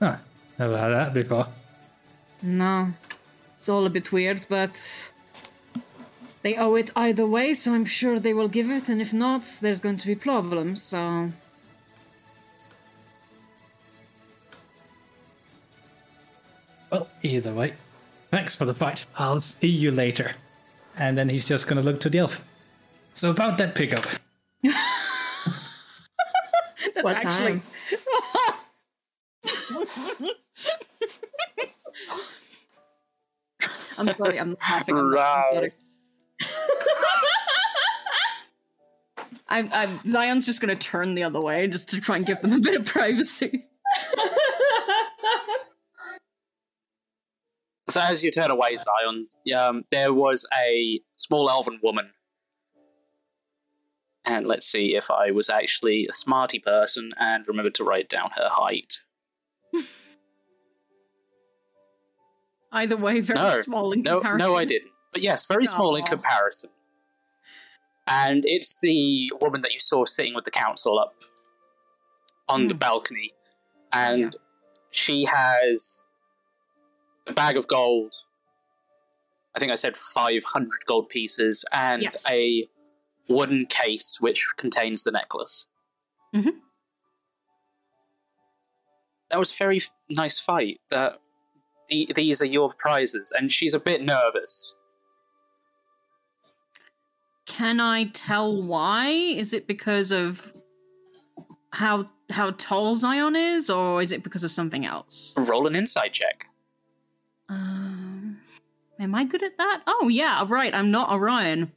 Ah, 0.00 0.18
never 0.58 0.76
had 0.76 0.88
that 0.88 1.14
before. 1.14 1.46
No, 2.42 2.92
it's 3.56 3.68
all 3.68 3.86
a 3.86 3.90
bit 3.90 4.12
weird, 4.12 4.44
but 4.48 5.12
they 6.42 6.56
owe 6.56 6.74
it 6.74 6.90
either 6.94 7.26
way, 7.26 7.54
so 7.54 7.72
I'm 7.72 7.86
sure 7.86 8.18
they 8.18 8.34
will 8.34 8.48
give 8.48 8.70
it, 8.70 8.90
and 8.90 9.00
if 9.00 9.14
not, 9.14 9.42
there's 9.62 9.80
going 9.80 9.96
to 9.96 10.06
be 10.06 10.14
problems, 10.14 10.82
so. 10.82 11.30
Well, 16.92 17.08
either 17.22 17.54
way, 17.54 17.72
thanks 18.30 18.54
for 18.54 18.66
the 18.66 18.74
fight. 18.74 19.06
I'll 19.16 19.40
see 19.40 19.68
you 19.68 19.90
later. 19.90 20.32
And 20.98 21.16
then 21.18 21.28
he's 21.28 21.46
just 21.46 21.66
going 21.66 21.78
to 21.78 21.82
look 21.82 21.98
to 22.00 22.10
the 22.10 22.18
elf. 22.18 22.46
So, 23.14 23.30
about 23.30 23.58
that 23.58 23.74
pickup. 23.74 24.04
That's 24.62 24.76
what 27.02 27.24
actually. 27.24 27.52
Time? 27.52 27.62
I'm 33.96 34.12
sorry, 34.16 34.40
I'm 34.40 34.50
not 34.50 34.60
laughing. 34.60 34.98
I'm, 34.98 35.10
not, 35.10 35.20
I'm 35.20 35.44
sorry. 35.54 35.70
I'm, 39.48 39.70
I'm, 39.72 40.00
Zion's 40.02 40.46
just 40.46 40.60
going 40.60 40.76
to 40.76 40.88
turn 40.88 41.14
the 41.14 41.22
other 41.22 41.40
way 41.40 41.68
just 41.68 41.90
to 41.90 42.00
try 42.00 42.16
and 42.16 42.26
give 42.26 42.40
them 42.40 42.52
a 42.52 42.60
bit 42.60 42.80
of 42.80 42.86
privacy. 42.86 43.66
So 47.94 48.00
as 48.00 48.24
you 48.24 48.32
turn 48.32 48.50
away, 48.50 48.70
Zion, 48.70 49.28
um, 49.56 49.84
there 49.92 50.12
was 50.12 50.44
a 50.66 51.00
small 51.14 51.48
elven 51.48 51.78
woman. 51.80 52.10
And 54.24 54.48
let's 54.48 54.66
see 54.66 54.96
if 54.96 55.12
I 55.12 55.30
was 55.30 55.48
actually 55.48 56.06
a 56.06 56.12
smarty 56.12 56.58
person 56.58 57.12
and 57.20 57.46
remembered 57.46 57.76
to 57.76 57.84
write 57.84 58.08
down 58.08 58.30
her 58.36 58.48
height. 58.50 59.02
Either 62.72 62.96
way, 62.96 63.20
very 63.20 63.38
No, 63.38 63.60
small 63.60 63.92
in 63.92 64.00
No, 64.02 64.14
comparison. 64.16 64.38
no, 64.48 64.56
I 64.56 64.64
didn't. 64.64 64.90
But 65.12 65.22
yes, 65.22 65.46
very 65.46 65.66
small 65.66 65.94
in 65.94 66.04
comparison. 66.04 66.70
And 68.06 68.44
it's 68.46 68.76
the 68.76 69.30
woman 69.40 69.60
that 69.62 69.72
you 69.72 69.80
saw 69.80 70.04
sitting 70.04 70.34
with 70.34 70.44
the 70.44 70.50
council 70.50 70.98
up 70.98 71.14
on 72.48 72.66
the 72.68 72.74
Hmm. 72.74 72.78
balcony. 72.78 73.32
And 73.92 74.34
she 74.90 75.24
has 75.26 76.02
a 77.28 77.32
bag 77.32 77.56
of 77.56 77.66
gold. 77.68 78.12
I 79.54 79.60
think 79.60 79.70
I 79.70 79.76
said 79.76 79.96
500 79.96 80.84
gold 80.84 81.08
pieces 81.08 81.64
and 81.70 82.02
Yes. 82.02 82.16
a 82.28 82.68
wooden 83.28 83.66
case 83.66 84.20
which 84.20 84.44
contains 84.56 85.04
the 85.04 85.12
necklace. 85.12 85.66
Mhm. 86.34 86.60
That 89.34 89.40
was 89.40 89.50
a 89.50 89.54
very 89.54 89.80
nice 90.08 90.38
fight. 90.38 90.80
That 90.90 91.18
the, 91.88 92.08
these 92.14 92.40
are 92.40 92.46
your 92.46 92.70
prizes, 92.78 93.32
and 93.36 93.50
she's 93.50 93.74
a 93.74 93.80
bit 93.80 94.00
nervous. 94.00 94.76
Can 97.44 97.80
I 97.80 98.04
tell 98.04 98.62
why? 98.62 99.08
Is 99.08 99.52
it 99.52 99.66
because 99.66 100.12
of 100.12 100.52
how 101.72 102.08
how 102.30 102.52
tall 102.52 102.94
Zion 102.94 103.34
is, 103.34 103.70
or 103.70 104.00
is 104.00 104.12
it 104.12 104.22
because 104.22 104.44
of 104.44 104.52
something 104.52 104.86
else? 104.86 105.34
Roll 105.36 105.66
an 105.66 105.74
insight 105.74 106.12
check. 106.12 106.46
Um, 107.48 108.38
am 109.00 109.16
I 109.16 109.24
good 109.24 109.42
at 109.42 109.58
that? 109.58 109.82
Oh 109.88 110.06
yeah, 110.06 110.44
right. 110.46 110.72
I'm 110.72 110.92
not 110.92 111.10
Orion. 111.10 111.72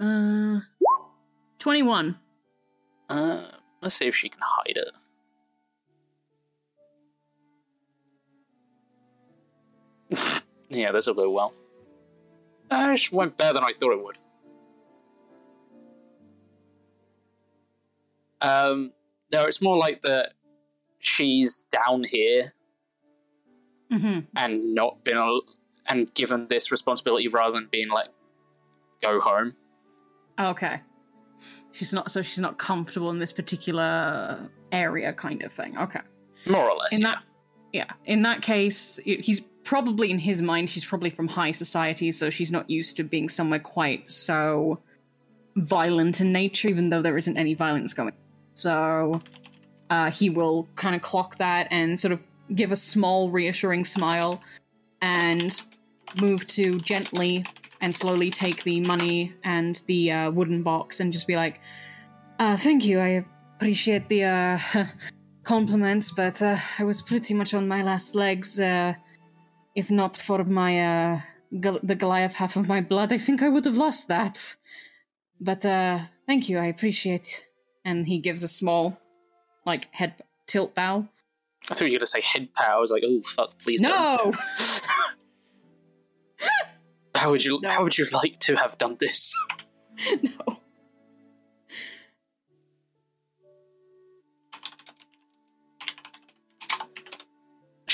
Uh, 0.00 0.60
twenty-one. 1.58 2.18
Uh, 3.10 3.42
let's 3.82 3.96
see 3.96 4.06
if 4.06 4.16
she 4.16 4.30
can 4.30 4.40
hide 4.42 4.78
it. 4.78 4.90
Yeah, 10.68 10.92
this 10.92 11.06
will 11.06 11.14
go 11.14 11.30
well. 11.30 11.54
Uh, 12.70 12.94
it 12.94 13.12
went 13.12 13.36
better 13.36 13.54
than 13.54 13.64
I 13.64 13.72
thought 13.72 13.92
it 13.92 14.02
would. 14.04 14.18
Um, 18.40 18.92
no, 19.32 19.44
it's 19.44 19.60
more 19.60 19.76
like 19.76 20.02
that 20.02 20.34
she's 21.00 21.58
down 21.70 22.04
here 22.04 22.52
hmm 23.90 24.18
and 24.36 24.74
not 24.74 25.02
been 25.02 25.16
al- 25.16 25.40
and 25.86 26.12
given 26.12 26.46
this 26.48 26.70
responsibility 26.70 27.26
rather 27.28 27.52
than 27.52 27.68
being 27.70 27.88
like 27.88 28.08
go 29.02 29.18
home. 29.20 29.54
Okay. 30.38 30.80
She's 31.72 31.94
not 31.94 32.10
so 32.10 32.20
she's 32.20 32.38
not 32.38 32.58
comfortable 32.58 33.10
in 33.10 33.18
this 33.18 33.32
particular 33.32 34.50
area, 34.72 35.12
kind 35.14 35.42
of 35.42 35.52
thing. 35.52 35.78
Okay. 35.78 36.00
More 36.46 36.68
or 36.70 36.76
less. 36.76 36.92
in 36.92 37.00
yeah. 37.00 37.08
that 37.08 37.22
yeah 37.72 37.92
in 38.04 38.22
that 38.22 38.42
case 38.42 39.00
he's 39.04 39.40
probably 39.68 40.10
in 40.10 40.18
his 40.18 40.40
mind 40.40 40.70
she's 40.70 40.86
probably 40.86 41.10
from 41.10 41.28
high 41.28 41.50
society 41.50 42.10
so 42.10 42.30
she's 42.30 42.50
not 42.50 42.70
used 42.70 42.96
to 42.96 43.04
being 43.04 43.28
somewhere 43.28 43.58
quite 43.58 44.10
so 44.10 44.80
violent 45.56 46.22
in 46.22 46.32
nature 46.32 46.68
even 46.68 46.88
though 46.88 47.02
there 47.02 47.18
isn't 47.18 47.36
any 47.36 47.52
violence 47.52 47.92
going 47.92 48.14
so 48.54 49.20
uh, 49.90 50.10
he 50.10 50.30
will 50.30 50.66
kind 50.74 50.96
of 50.96 51.02
clock 51.02 51.36
that 51.36 51.68
and 51.70 52.00
sort 52.00 52.12
of 52.12 52.24
give 52.54 52.72
a 52.72 52.76
small 52.76 53.28
reassuring 53.28 53.84
smile 53.84 54.40
and 55.02 55.60
move 56.18 56.46
to 56.46 56.78
gently 56.80 57.44
and 57.82 57.94
slowly 57.94 58.30
take 58.30 58.64
the 58.64 58.80
money 58.80 59.34
and 59.44 59.84
the 59.86 60.10
uh, 60.10 60.30
wooden 60.30 60.62
box 60.62 61.00
and 61.00 61.12
just 61.12 61.26
be 61.26 61.36
like 61.36 61.60
uh, 62.38 62.56
thank 62.56 62.86
you 62.86 62.98
i 62.98 63.22
appreciate 63.56 64.08
the 64.08 64.24
uh, 64.24 64.58
compliments, 65.42 66.12
but 66.12 66.40
uh, 66.42 66.56
I 66.78 66.84
was 66.84 67.00
pretty 67.00 67.34
much 67.34 67.54
on 67.54 67.66
my 67.66 67.82
last 67.82 68.14
legs. 68.14 68.60
If 69.80 69.90
not 69.90 70.16
for 70.16 70.42
my 70.44 70.72
uh, 70.92 71.20
Gol- 71.64 71.84
the 71.90 71.94
Goliath 71.94 72.34
half 72.34 72.56
of 72.56 72.68
my 72.68 72.80
blood, 72.80 73.12
I 73.12 73.18
think 73.18 73.42
I 73.42 73.48
would 73.48 73.64
have 73.64 73.76
lost 73.76 74.08
that. 74.08 74.56
But 75.40 75.64
uh, 75.64 75.98
thank 76.26 76.48
you, 76.48 76.58
I 76.58 76.66
appreciate. 76.66 77.46
And 77.84 78.04
he 78.12 78.18
gives 78.18 78.42
a 78.42 78.48
small, 78.48 78.98
like 79.64 79.84
head 79.94 80.14
tilt 80.48 80.74
bow. 80.74 81.06
I 81.70 81.74
thought 81.74 81.82
you 81.82 81.86
were 81.86 81.90
going 81.90 82.00
to 82.00 82.06
say 82.16 82.20
head 82.22 82.52
power. 82.54 82.76
I 82.78 82.80
was 82.80 82.90
like, 82.90 83.04
oh 83.06 83.22
fuck, 83.22 83.50
please 83.62 83.80
don't. 83.80 83.92
No, 83.92 84.32
How 87.14 87.30
would 87.30 87.44
you 87.44 87.60
No. 87.62 87.70
how 87.70 87.82
would 87.84 87.96
you 87.98 88.06
like 88.12 88.38
to 88.40 88.56
have 88.56 88.78
done 88.78 88.96
this? 88.98 89.32
no. 90.22 90.57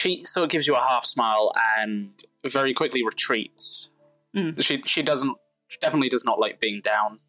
She 0.05 0.23
sort 0.27 0.45
of 0.45 0.51
gives 0.51 0.67
you 0.67 0.75
a 0.75 0.81
half 0.81 1.07
smile 1.07 1.51
and 1.79 2.11
very 2.45 2.75
quickly 2.75 3.03
retreats. 3.03 3.89
Mm. 4.37 4.63
She 4.63 4.83
she 4.85 5.03
doesn't 5.03 5.35
she 5.69 5.79
definitely 5.81 6.11
does 6.11 6.27
not 6.27 6.39
like 6.39 6.61
being 6.61 6.83
down 6.83 7.21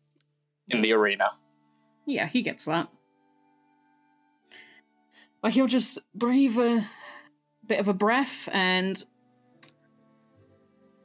in 0.67 0.81
the 0.81 0.91
arena. 0.91 1.29
Yeah, 2.05 2.27
he 2.27 2.41
gets 2.41 2.65
that. 2.65 2.89
But 5.41 5.53
he'll 5.53 5.67
just 5.67 5.99
breathe 6.13 6.59
a 6.59 6.85
bit 7.65 7.79
of 7.79 7.87
a 7.87 7.93
breath 7.93 8.49
and 8.51 9.01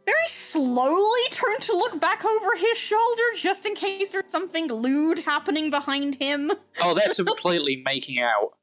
very 0.07 0.27
slowly 0.27 1.21
turn 1.31 1.61
to 1.61 1.77
look 1.77 2.01
back 2.01 2.25
over 2.25 2.57
his 2.57 2.79
shoulder 2.79 3.23
just 3.37 3.65
in 3.65 3.77
case 3.77 4.11
there's 4.11 4.33
something 4.33 4.67
lewd 4.67 5.21
happening 5.21 5.71
behind 5.71 6.17
him. 6.17 6.51
Oh, 6.83 6.95
they're 6.95 7.11
completely 7.25 7.81
making 7.87 8.21
out. 8.21 8.55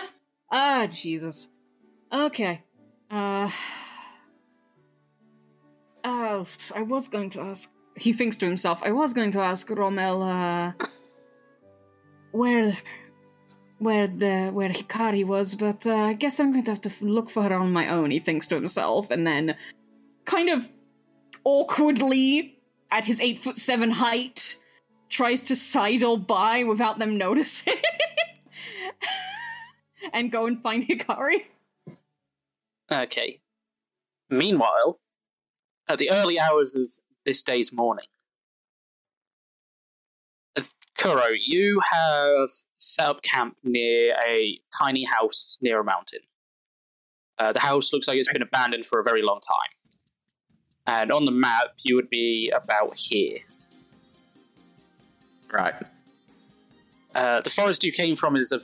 Ah, 0.50 0.88
Jesus. 0.90 1.48
Okay. 2.12 2.62
Uh. 3.10 3.50
Oh, 6.04 6.46
I 6.74 6.82
was 6.82 7.08
going 7.08 7.30
to 7.30 7.40
ask. 7.42 7.70
He 7.96 8.12
thinks 8.12 8.36
to 8.38 8.46
himself, 8.46 8.82
I 8.82 8.92
was 8.92 9.12
going 9.12 9.30
to 9.32 9.40
ask 9.40 9.68
Rommel, 9.70 10.22
uh. 10.22 10.72
Where. 12.32 12.76
Where 13.78 14.06
the. 14.08 14.50
Where 14.52 14.70
Hikari 14.70 15.24
was, 15.24 15.54
but 15.54 15.86
uh, 15.86 15.94
I 15.94 16.12
guess 16.14 16.40
I'm 16.40 16.52
going 16.52 16.64
to 16.64 16.70
have 16.72 16.80
to 16.82 17.04
look 17.04 17.30
for 17.30 17.42
her 17.42 17.54
on 17.54 17.72
my 17.72 17.88
own, 17.88 18.10
he 18.10 18.18
thinks 18.18 18.48
to 18.48 18.54
himself, 18.56 19.10
and 19.10 19.26
then. 19.26 19.56
Kind 20.24 20.50
of 20.50 20.68
awkwardly, 21.44 22.58
at 22.90 23.04
his 23.04 23.20
8 23.20 23.38
foot 23.38 23.56
7 23.56 23.90
height, 23.90 24.58
tries 25.08 25.42
to 25.42 25.56
sidle 25.56 26.16
by 26.16 26.64
without 26.64 26.98
them 26.98 27.16
noticing. 27.18 27.74
and 30.12 30.30
go 30.30 30.46
and 30.46 30.60
find 30.60 30.84
Hikari. 30.88 31.44
Okay. 32.90 33.38
Meanwhile, 34.28 35.00
at 35.88 35.98
the 35.98 36.10
early 36.10 36.38
hours 36.38 36.74
of 36.74 36.88
this 37.24 37.42
day's 37.42 37.72
morning, 37.72 38.06
uh, 40.56 40.62
Kuro, 40.96 41.28
you 41.28 41.80
have 41.92 42.48
set 42.76 43.06
up 43.06 43.22
camp 43.22 43.58
near 43.62 44.14
a 44.26 44.58
tiny 44.76 45.04
house 45.04 45.58
near 45.60 45.80
a 45.80 45.84
mountain. 45.84 46.20
Uh, 47.38 47.52
the 47.52 47.60
house 47.60 47.92
looks 47.92 48.06
like 48.06 48.18
it's 48.18 48.30
been 48.30 48.42
abandoned 48.42 48.86
for 48.86 49.00
a 49.00 49.02
very 49.02 49.22
long 49.22 49.40
time. 49.40 49.92
And 50.86 51.10
on 51.10 51.24
the 51.24 51.32
map, 51.32 51.74
you 51.84 51.96
would 51.96 52.10
be 52.10 52.50
about 52.50 52.96
here. 52.96 53.38
Right. 55.52 55.74
Uh, 57.14 57.40
the 57.40 57.50
forest 57.50 57.82
you 57.82 57.92
came 57.92 58.14
from 58.14 58.36
is 58.36 58.52
a 58.52 58.60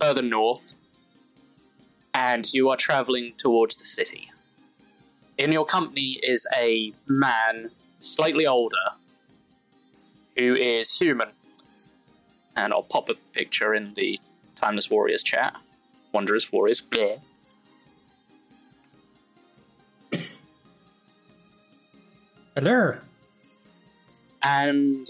further 0.00 0.22
north, 0.22 0.74
and 2.12 2.52
you 2.52 2.68
are 2.68 2.76
traveling 2.76 3.32
towards 3.36 3.76
the 3.76 3.86
city. 3.86 4.30
In 5.36 5.50
your 5.50 5.64
company 5.64 6.20
is 6.22 6.46
a 6.56 6.92
man, 7.08 7.70
slightly 7.98 8.46
older, 8.46 8.76
who 10.36 10.54
is 10.54 10.96
human. 10.98 11.28
And 12.56 12.72
I'll 12.72 12.82
pop 12.82 13.08
a 13.08 13.14
picture 13.32 13.74
in 13.74 13.94
the 13.94 14.20
Timeless 14.54 14.88
Warriors 14.90 15.24
chat. 15.24 15.56
Wondrous 16.12 16.52
warriors, 16.52 16.80
bleh. 16.80 17.20
Hello. 22.54 22.96
And 24.42 25.08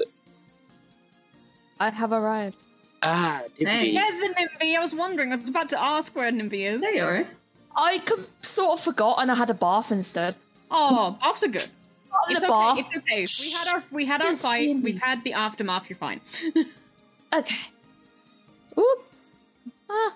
I 1.78 1.90
have 1.90 2.12
arrived. 2.12 2.56
Ah, 3.04 3.42
Nimby. 3.60 3.68
Hey. 3.68 3.90
Yes, 3.90 4.24
Nimby. 4.24 4.76
I 4.76 4.80
was 4.80 4.94
wondering. 4.94 5.32
I 5.32 5.36
was 5.36 5.48
about 5.48 5.68
to 5.70 5.80
ask 5.80 6.14
where 6.16 6.30
Nimby 6.32 6.66
is. 6.66 6.80
There 6.80 6.94
you 6.94 7.02
are. 7.04 7.24
I 7.76 7.98
com- 7.98 8.26
sort 8.40 8.78
of 8.78 8.84
forgot 8.84 9.16
and 9.20 9.30
I 9.30 9.34
had 9.34 9.50
a 9.50 9.54
bath 9.54 9.90
instead. 9.92 10.34
Oh, 10.70 11.18
baths 11.20 11.42
are 11.42 11.48
good. 11.48 11.68
Not 12.10 12.30
It's 12.30 12.42
a 12.42 12.46
okay. 12.46 12.48
bath. 12.48 12.78
It's 12.78 12.96
okay. 12.96 13.24
We 13.42 13.50
had 13.52 13.74
our 13.74 13.82
we 13.90 14.06
had 14.06 14.22
our 14.22 14.28
Yes, 14.28 14.42
fight. 14.42 14.68
Nimby. 14.68 14.82
We've 14.82 15.02
had 15.02 15.24
the 15.24 15.32
aftermath. 15.34 15.88
You're 15.90 15.96
fine. 15.96 16.20
Okay. 17.32 17.56
Oop. 18.78 18.98
Ah. 19.90 20.12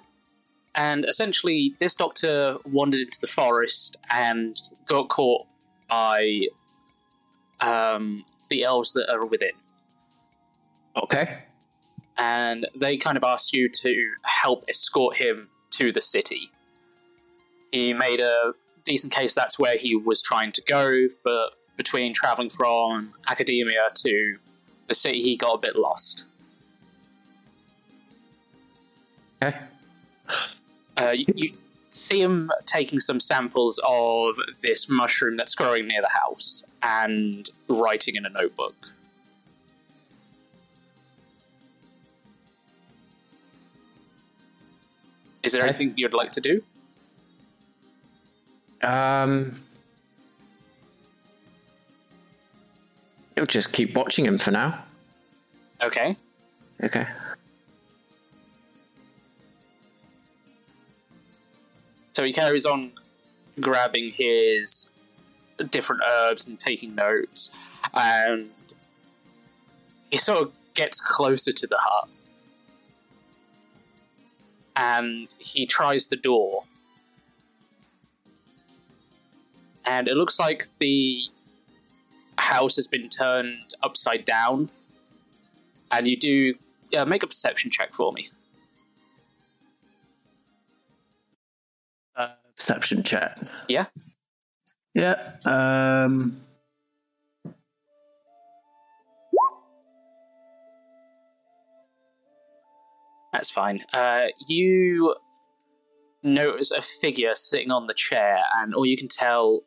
And 0.76 1.04
essentially, 1.04 1.74
this 1.80 1.94
doctor 1.96 2.58
wandered 2.64 3.00
into 3.00 3.20
the 3.20 3.26
forest 3.26 3.96
and 4.08 4.56
got 4.86 5.08
caught 5.08 5.44
by 5.90 6.46
um, 7.60 8.24
the 8.50 8.62
elves 8.62 8.92
that 8.92 9.10
are 9.12 9.26
within. 9.26 9.50
Okay. 10.96 11.38
And 12.18 12.66
they 12.74 12.96
kind 12.96 13.16
of 13.16 13.24
asked 13.24 13.52
you 13.52 13.68
to 13.68 14.12
help 14.24 14.64
escort 14.68 15.16
him 15.16 15.48
to 15.70 15.92
the 15.92 16.00
city. 16.00 16.50
He 17.70 17.92
made 17.92 18.20
a 18.20 18.52
decent 18.84 19.12
case 19.12 19.34
that's 19.34 19.58
where 19.58 19.76
he 19.76 19.94
was 19.94 20.22
trying 20.22 20.52
to 20.52 20.62
go, 20.62 21.06
but 21.22 21.50
between 21.76 22.12
traveling 22.12 22.50
from 22.50 23.12
academia 23.28 23.88
to 23.94 24.36
the 24.88 24.94
city, 24.94 25.22
he 25.22 25.36
got 25.36 25.54
a 25.54 25.58
bit 25.58 25.76
lost. 25.76 26.24
Okay. 29.42 29.56
Uh, 30.96 31.12
you, 31.14 31.26
you 31.36 31.50
see 31.90 32.20
him 32.20 32.50
taking 32.66 32.98
some 32.98 33.20
samples 33.20 33.80
of 33.86 34.36
this 34.62 34.88
mushroom 34.88 35.36
that's 35.36 35.54
growing 35.54 35.86
near 35.86 36.00
the 36.00 36.10
house 36.24 36.64
and 36.82 37.48
writing 37.68 38.16
in 38.16 38.26
a 38.26 38.30
notebook. 38.30 38.74
Is 45.42 45.52
there 45.52 45.62
Okay. 45.62 45.68
anything 45.68 45.94
you'd 45.96 46.14
like 46.14 46.32
to 46.32 46.40
do? 46.40 46.62
Um. 48.82 49.52
You'll 53.36 53.46
just 53.46 53.72
keep 53.72 53.96
watching 53.96 54.24
him 54.26 54.38
for 54.38 54.50
now. 54.50 54.84
Okay. 55.82 56.16
Okay. 56.82 57.06
So 62.12 62.24
he 62.24 62.32
carries 62.32 62.66
on 62.66 62.90
grabbing 63.60 64.10
his 64.10 64.90
different 65.70 66.02
herbs 66.08 66.46
and 66.48 66.58
taking 66.58 66.96
notes, 66.96 67.50
and 67.94 68.50
he 70.10 70.18
sort 70.18 70.42
of 70.42 70.52
gets 70.74 71.00
closer 71.00 71.52
to 71.52 71.66
the 71.66 71.78
hut. 71.80 72.08
And 74.78 75.34
he 75.38 75.66
tries 75.66 76.06
the 76.06 76.16
door. 76.16 76.62
And 79.84 80.06
it 80.06 80.14
looks 80.14 80.38
like 80.38 80.66
the 80.78 81.22
house 82.36 82.76
has 82.76 82.86
been 82.86 83.08
turned 83.08 83.74
upside 83.82 84.24
down. 84.24 84.70
And 85.90 86.06
you 86.06 86.16
do 86.16 86.54
uh, 86.96 87.04
make 87.04 87.22
a 87.22 87.26
perception 87.26 87.70
check 87.72 87.92
for 87.92 88.12
me. 88.12 88.28
Perception 92.56 93.02
check. 93.04 93.32
Yeah? 93.68 93.86
Yeah. 94.94 95.20
Um. 95.46 96.40
That's 103.38 103.50
fine. 103.50 103.78
Uh, 103.92 104.26
you 104.48 105.14
notice 106.24 106.72
a 106.72 106.82
figure 106.82 107.36
sitting 107.36 107.70
on 107.70 107.86
the 107.86 107.94
chair, 107.94 108.40
and 108.56 108.74
or 108.74 108.84
you 108.84 108.96
can 108.96 109.06
tell 109.06 109.62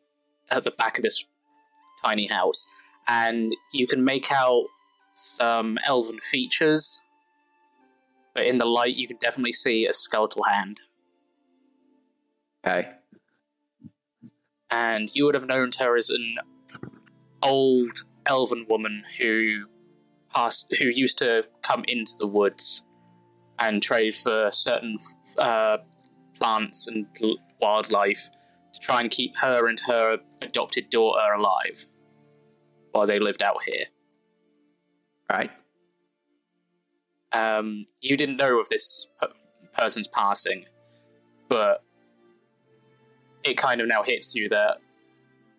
at 0.50 0.64
the 0.64 0.70
back 0.72 0.98
of 0.98 1.02
this 1.02 1.24
tiny 2.04 2.26
house, 2.26 2.68
and 3.08 3.54
you 3.72 3.86
can 3.86 4.04
make 4.04 4.30
out 4.30 4.64
some 5.14 5.78
elven 5.86 6.18
features. 6.18 7.00
But 8.34 8.44
in 8.44 8.58
the 8.58 8.66
light, 8.66 8.94
you 8.94 9.08
can 9.08 9.16
definitely 9.16 9.54
see 9.54 9.86
a 9.86 9.94
skeletal 9.94 10.42
hand, 10.42 10.80
Okay. 12.66 12.90
and 14.70 15.08
you 15.14 15.24
would 15.24 15.34
have 15.34 15.46
known 15.46 15.70
her 15.78 15.96
as 15.96 16.10
an 16.10 16.36
old 17.42 18.04
elven 18.26 18.66
woman 18.68 19.04
who 19.18 19.64
passed, 20.28 20.66
who 20.78 20.88
used 20.88 21.16
to 21.18 21.46
come 21.62 21.86
into 21.88 22.12
the 22.18 22.26
woods 22.26 22.82
and 23.58 23.82
trade 23.82 24.14
for 24.14 24.50
certain 24.52 24.96
uh, 25.38 25.78
plants 26.34 26.88
and 26.88 27.06
wildlife 27.60 28.30
to 28.72 28.80
try 28.80 29.00
and 29.00 29.10
keep 29.10 29.36
her 29.38 29.68
and 29.68 29.78
her 29.86 30.18
adopted 30.40 30.90
daughter 30.90 31.32
alive 31.34 31.86
while 32.92 33.06
they 33.06 33.18
lived 33.18 33.42
out 33.42 33.62
here. 33.64 33.86
Right. 35.30 35.50
Um, 37.32 37.86
you 38.00 38.16
didn't 38.16 38.36
know 38.36 38.60
of 38.60 38.68
this 38.68 39.06
person's 39.72 40.08
passing, 40.08 40.66
but 41.48 41.82
it 43.42 43.56
kind 43.56 43.80
of 43.80 43.88
now 43.88 44.02
hits 44.02 44.34
you 44.34 44.48
that 44.50 44.78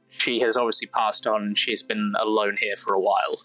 she 0.10 0.40
has 0.40 0.56
obviously 0.56 0.88
passed 0.88 1.26
on 1.26 1.42
and 1.42 1.58
she's 1.58 1.82
been 1.82 2.14
alone 2.20 2.58
here 2.60 2.76
for 2.76 2.94
a 2.94 3.00
while. 3.00 3.42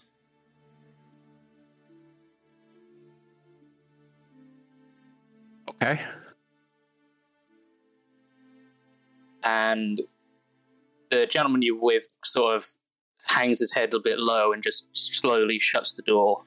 Okay. 5.69 5.99
and 9.43 9.99
the 11.09 11.25
gentleman 11.25 11.61
you're 11.61 11.81
with 11.81 12.07
sort 12.23 12.55
of 12.55 12.67
hangs 13.25 13.59
his 13.59 13.73
head 13.73 13.93
a 13.93 13.99
bit 13.99 14.19
low 14.19 14.51
and 14.53 14.63
just 14.63 14.87
slowly 14.93 15.59
shuts 15.59 15.93
the 15.93 16.01
door. 16.01 16.43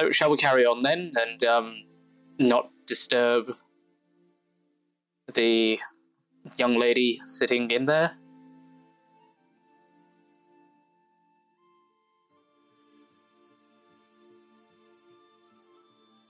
So, 0.00 0.10
shall 0.10 0.30
we 0.30 0.36
carry 0.36 0.66
on 0.66 0.82
then 0.82 1.12
and 1.16 1.44
um, 1.44 1.76
not 2.38 2.70
disturb 2.86 3.52
the 5.32 5.78
young 6.56 6.74
lady 6.76 7.20
sitting 7.24 7.70
in 7.70 7.84
there? 7.84 8.16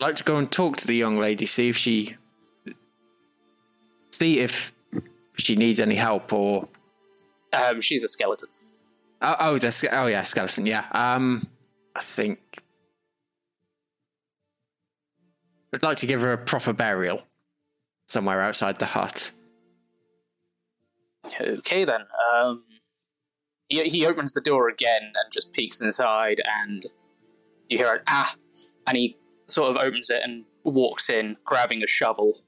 Like 0.07 0.16
to 0.16 0.24
go 0.24 0.36
and 0.36 0.50
talk 0.50 0.78
to 0.78 0.86
the 0.86 0.94
young 0.94 1.18
lady, 1.18 1.46
see 1.46 1.68
if 1.68 1.76
she, 1.76 2.16
see 4.11 4.40
if 4.40 4.72
she 5.36 5.57
needs 5.57 5.80
any 5.80 5.94
help 5.94 6.32
or. 6.32 6.68
Um, 7.52 7.80
she's 7.80 8.05
a 8.05 8.09
skeleton. 8.09 8.48
Oh, 9.22 9.36
oh, 9.40 9.59
the, 9.59 9.88
oh 9.92 10.07
yeah, 10.07 10.22
skeleton. 10.22 10.66
Yeah. 10.66 10.84
Um, 10.90 11.46
I 11.96 12.00
think 12.00 12.40
I'd 15.72 15.82
like 15.82 15.98
to 15.98 16.07
give 16.07 16.20
her 16.20 16.32
a 16.32 16.38
proper 16.38 16.72
burial 16.72 17.22
somewhere 18.07 18.40
outside 18.40 18.78
the 18.78 18.86
hut. 18.86 19.32
Okay 21.40 21.84
then. 21.84 22.02
Um, 22.32 22.64
he, 23.68 23.82
he 23.84 24.07
opens 24.07 24.32
the 24.32 24.40
door 24.40 24.68
again 24.68 25.02
and 25.02 25.32
just 25.32 25.52
peeks 25.52 25.80
inside, 25.80 26.40
and 26.44 26.84
you 27.68 27.78
hear 27.78 27.94
an 27.94 28.00
ah, 28.07 28.34
and 28.86 28.96
he 28.96 29.16
sort 29.47 29.70
of 29.70 29.82
opens 29.82 30.11
it 30.11 30.20
and 30.22 30.45
walks 30.64 31.09
in, 31.11 31.36
grabbing 31.45 31.82
a 31.82 31.86
shovel. 31.86 32.38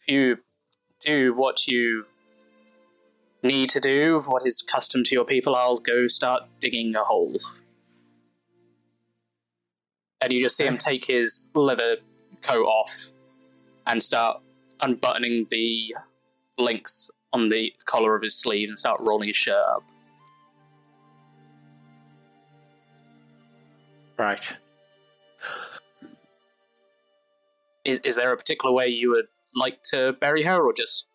If 0.00 0.12
you 0.12 0.38
do 1.00 1.34
what 1.34 1.66
you 1.66 2.06
need 3.42 3.70
to 3.70 3.80
do, 3.80 4.22
what 4.26 4.46
is 4.46 4.62
custom 4.62 5.04
to 5.04 5.14
your 5.14 5.24
people, 5.24 5.54
I'll 5.54 5.76
go 5.76 6.06
start 6.06 6.44
digging 6.60 6.94
a 6.94 7.00
hole. 7.00 7.36
And 10.20 10.32
you 10.32 10.40
just 10.40 10.56
see 10.56 10.66
him 10.66 10.78
take 10.78 11.06
his 11.06 11.48
leather 11.54 11.96
coat 12.42 12.64
off 12.64 13.10
and 13.86 14.02
start 14.02 14.40
unbuttoning 14.80 15.46
the 15.50 15.94
links 16.58 17.10
on 17.32 17.48
the 17.48 17.72
collar 17.84 18.14
of 18.14 18.22
his 18.22 18.34
sleeve 18.34 18.68
and 18.68 18.78
start 18.78 19.00
rolling 19.00 19.28
his 19.28 19.36
shirt 19.36 19.56
up. 19.56 19.82
Right. 24.18 24.56
Is, 27.84 27.98
is 28.00 28.16
there 28.16 28.32
a 28.32 28.36
particular 28.36 28.74
way 28.74 28.88
you 28.88 29.10
would 29.10 29.26
like 29.54 29.82
to 29.90 30.12
bury 30.14 30.42
her, 30.44 30.62
or 30.62 30.72
just 30.72 31.06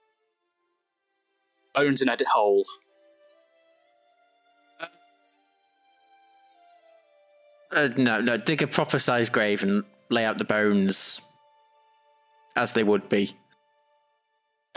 bones 1.74 2.01
in 2.01 2.09
a 2.09 2.18
hole? 2.28 2.65
Uh, 7.72 7.89
no, 7.97 8.22
no. 8.22 8.38
Dig 8.38 8.61
a 8.63 8.68
proper 8.68 8.99
sized 8.99 9.32
grave 9.32 9.63
and 9.63 9.84
lay 10.09 10.26
out 10.26 10.38
the 10.38 10.45
bones 10.45 11.22
as 12.55 12.74
they 12.74 12.84
would 12.84 13.09
be, 13.09 13.30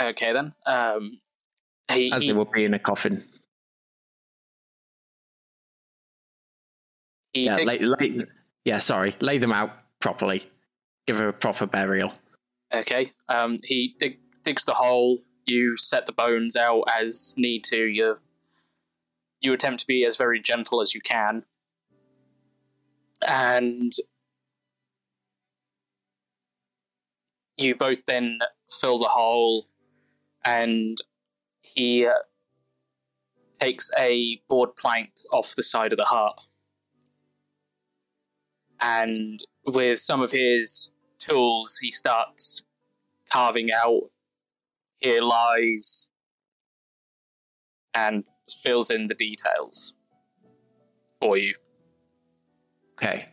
Okay 0.01 0.33
then. 0.33 0.55
Um, 0.65 1.21
he, 1.93 2.11
as 2.13 2.23
he, 2.23 2.29
they 2.29 2.33
would 2.33 2.51
be 2.51 2.65
in 2.65 2.75
a 2.75 2.79
coffin. 2.79 3.23
Yeah, 7.35 7.57
digs- 7.57 7.81
lay, 7.81 8.09
lay, 8.11 8.25
yeah. 8.65 8.79
Sorry, 8.79 9.15
lay 9.21 9.39
them 9.39 9.53
out 9.53 9.73
properly. 10.01 10.43
Give 11.07 11.19
her 11.19 11.29
a 11.29 11.33
proper 11.33 11.67
burial. 11.67 12.13
Okay. 12.73 13.13
Um, 13.29 13.59
he 13.65 13.95
dig, 13.99 14.19
digs 14.43 14.65
the 14.65 14.75
hole. 14.75 15.19
You 15.47 15.77
set 15.77 16.07
the 16.07 16.13
bones 16.13 16.57
out 16.57 16.85
as 17.01 17.35
need 17.37 17.65
to. 17.65 17.79
You 17.79 18.17
you 19.41 19.53
attempt 19.53 19.81
to 19.81 19.87
be 19.87 20.05
as 20.05 20.17
very 20.17 20.41
gentle 20.41 20.83
as 20.83 20.95
you 20.95 21.01
can, 21.01 21.45
and 23.27 23.93
you 27.57 27.75
both 27.75 28.05
then 28.07 28.41
fill 28.71 28.99
the 28.99 29.07
hole, 29.07 29.67
and 30.45 30.99
he 31.63 32.07
uh, 32.07 32.13
takes 33.61 33.91
a 33.99 34.41
board 34.49 34.77
plank 34.77 35.11
off 35.33 35.55
the 35.57 35.63
side 35.63 35.93
of 35.93 35.99
the 35.99 36.05
hut, 36.05 36.39
and 38.81 39.41
with 39.71 39.99
some 39.99 40.23
of 40.23 40.33
his 40.33 40.91
tools, 41.19 41.79
he 41.81 41.91
starts 41.91 42.63
carving 43.31 43.71
out 43.73 44.03
here 44.99 45.23
lies 45.23 46.09
and 47.95 48.25
fills 48.63 48.91
in 48.91 49.07
the 49.07 49.15
details 49.15 49.95
for 51.21 51.37
you. 51.37 51.55
Okay. 52.95 53.27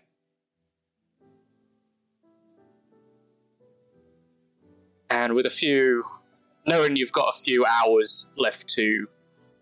And 5.09 5.33
with 5.33 5.45
a 5.45 5.49
few, 5.49 6.03
knowing 6.65 6.95
you've 6.95 7.11
got 7.11 7.29
a 7.29 7.37
few 7.37 7.65
hours 7.65 8.27
left 8.37 8.67
to 8.69 9.07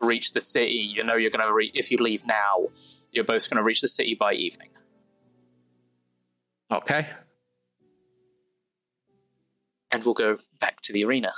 reach 0.02 0.34
the 0.34 0.42
city, 0.42 0.92
you 0.96 1.04
know 1.04 1.16
you're 1.16 1.32
going 1.32 1.46
to 1.46 1.54
re- 1.54 1.72
if 1.74 1.92
you 1.92 1.98
leave 1.98 2.26
now, 2.26 2.68
you're 3.12 3.24
both 3.24 3.50
going 3.50 3.58
to 3.58 3.64
reach 3.64 3.82
the 3.82 3.88
city 3.88 4.16
by 4.16 4.34
evening. 4.34 4.70
Okay. 6.72 7.10
And 9.92 10.04
we'll 10.04 10.14
go 10.14 10.38
back 10.60 10.82
to 10.82 10.94
the 10.94 11.06
arena. 11.06 11.32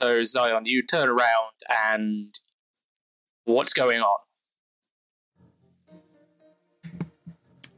So 0.00 0.22
Zion, 0.24 0.64
you 0.66 0.82
turn 0.84 1.08
around 1.08 1.54
and 1.68 2.38
what's 3.44 3.72
going 3.72 4.00
on? 4.00 4.18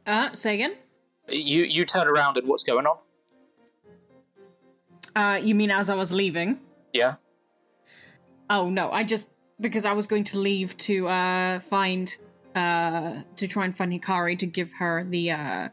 Uh, 0.07 0.33
say 0.33 0.55
again. 0.55 0.75
You 1.29 1.65
you 1.65 1.85
turn 1.85 2.07
around 2.07 2.37
and 2.37 2.47
what's 2.49 2.65
going 2.65 2.87
on? 2.87 2.99
Uh, 5.15 5.39
you 5.43 5.55
mean 5.55 5.71
as 5.71 5.91
I 5.91 5.95
was 5.95 6.13
leaving? 6.13 6.59
Yeah. 6.93 7.15
Oh 8.49 8.69
no, 8.71 8.91
I 8.91 9.05
just 9.05 9.29
because 9.61 9.87
I 9.87 9.93
was 9.93 10.07
going 10.07 10.25
to 10.25 10.39
leave 10.39 10.77
to 10.79 11.09
uh 11.09 11.61
find 11.61 12.15
uh 12.55 13.23
to 13.37 13.47
try 13.47 13.65
and 13.65 13.77
find 13.77 13.93
Hikari 13.93 14.39
to 14.39 14.47
give 14.47 14.73
her 14.73 15.05
the 15.05 15.31
uh 15.33 15.69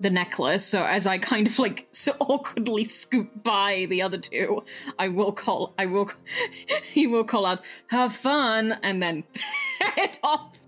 the 0.00 0.10
necklace. 0.10 0.64
So 0.64 0.84
as 0.84 1.06
I 1.06 1.18
kind 1.18 1.46
of 1.46 1.58
like 1.58 1.88
so 1.92 2.12
awkwardly 2.20 2.84
scoop 2.84 3.42
by 3.42 3.86
the 3.88 4.02
other 4.02 4.18
two, 4.18 4.64
I 4.98 5.08
will 5.08 5.32
call 5.32 5.74
I 5.78 5.86
will 5.86 6.10
he 6.92 7.06
will 7.06 7.24
call 7.24 7.46
out 7.46 7.62
have 7.88 8.12
fun 8.12 8.74
and 8.82 9.02
then 9.02 9.24
head 9.96 10.18
off. 10.22 10.58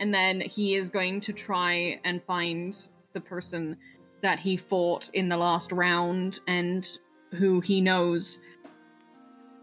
And 0.00 0.12
then 0.12 0.40
he 0.40 0.74
is 0.74 0.90
going 0.90 1.20
to 1.20 1.32
try 1.32 2.00
and 2.04 2.22
find 2.24 2.76
the 3.12 3.20
person 3.20 3.76
that 4.22 4.40
he 4.40 4.56
fought 4.56 5.10
in 5.12 5.28
the 5.28 5.36
last 5.36 5.70
round 5.70 6.40
and 6.46 6.98
who 7.34 7.60
he 7.60 7.80
knows 7.80 8.40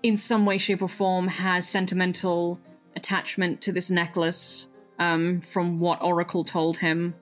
in 0.04 0.18
some 0.18 0.46
way, 0.46 0.58
shape, 0.58 0.82
or 0.82 0.90
form 0.90 1.28
has 1.28 1.68
sentimental 1.68 2.60
attachment 2.96 3.62
to 3.62 3.72
this 3.72 3.92
necklace 3.92 4.68
um, 5.00 5.42
from 5.42 5.80
what 5.80 6.04
Oracle 6.04 6.44
told 6.44 6.78
him. 6.78 7.16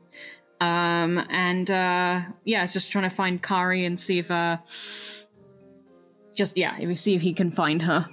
Um, 0.61 1.25
and 1.29 1.69
uh, 1.69 2.21
yeah, 2.43 2.63
it's 2.63 2.73
just 2.73 2.91
trying 2.91 3.09
to 3.09 3.15
find 3.15 3.41
Kari 3.41 3.85
and 3.85 3.99
see 3.99 4.19
if, 4.19 4.29
uh, 4.29 4.57
just 6.33 6.57
yeah, 6.57 6.77
if 6.79 6.97
see 6.99 7.15
if 7.15 7.21
he 7.21 7.33
can 7.33 7.51
find 7.51 7.81
her. 7.81 8.05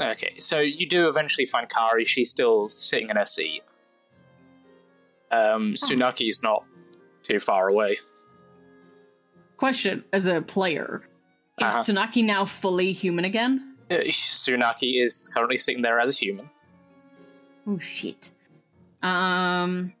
Okay, 0.00 0.38
so 0.38 0.58
you 0.60 0.88
do 0.88 1.08
eventually 1.08 1.44
find 1.44 1.68
Kari. 1.68 2.04
She's 2.04 2.30
still 2.30 2.68
sitting 2.68 3.10
in 3.10 3.16
her 3.16 3.26
seat. 3.26 3.62
Um, 5.30 5.74
Tsunaki's 5.74 6.42
not 6.42 6.64
too 7.22 7.38
far 7.38 7.68
away. 7.68 7.98
Question: 9.62 10.02
As 10.12 10.26
a 10.26 10.42
player, 10.42 11.02
is 11.60 11.64
Uh-huh. 11.64 11.82
Tsunaki 11.84 12.24
now 12.24 12.44
fully 12.44 12.90
human 12.90 13.24
again? 13.24 13.76
Uh, 13.88 13.98
Tsunaki 14.06 15.00
is 15.00 15.30
currently 15.32 15.56
sitting 15.56 15.82
there 15.82 16.00
as 16.00 16.08
a 16.08 16.24
human. 16.24 16.50
Oh 17.68 17.78
shit. 17.78 18.32
Um. 19.04 19.92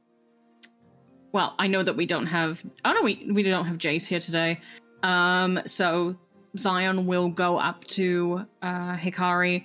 Well, 1.30 1.54
I 1.60 1.68
know 1.68 1.84
that 1.84 1.94
we 1.94 2.06
don't 2.06 2.26
have. 2.26 2.64
Oh 2.84 2.92
no, 2.92 3.02
we 3.02 3.24
we 3.30 3.44
don't 3.44 3.64
have 3.64 3.78
Jace 3.78 4.04
here 4.04 4.18
today. 4.18 4.60
Um. 5.04 5.60
So 5.64 6.16
Zion 6.58 7.06
will 7.06 7.30
go 7.30 7.56
up 7.56 7.84
to 7.98 8.44
uh, 8.62 8.96
Hikari 8.96 9.64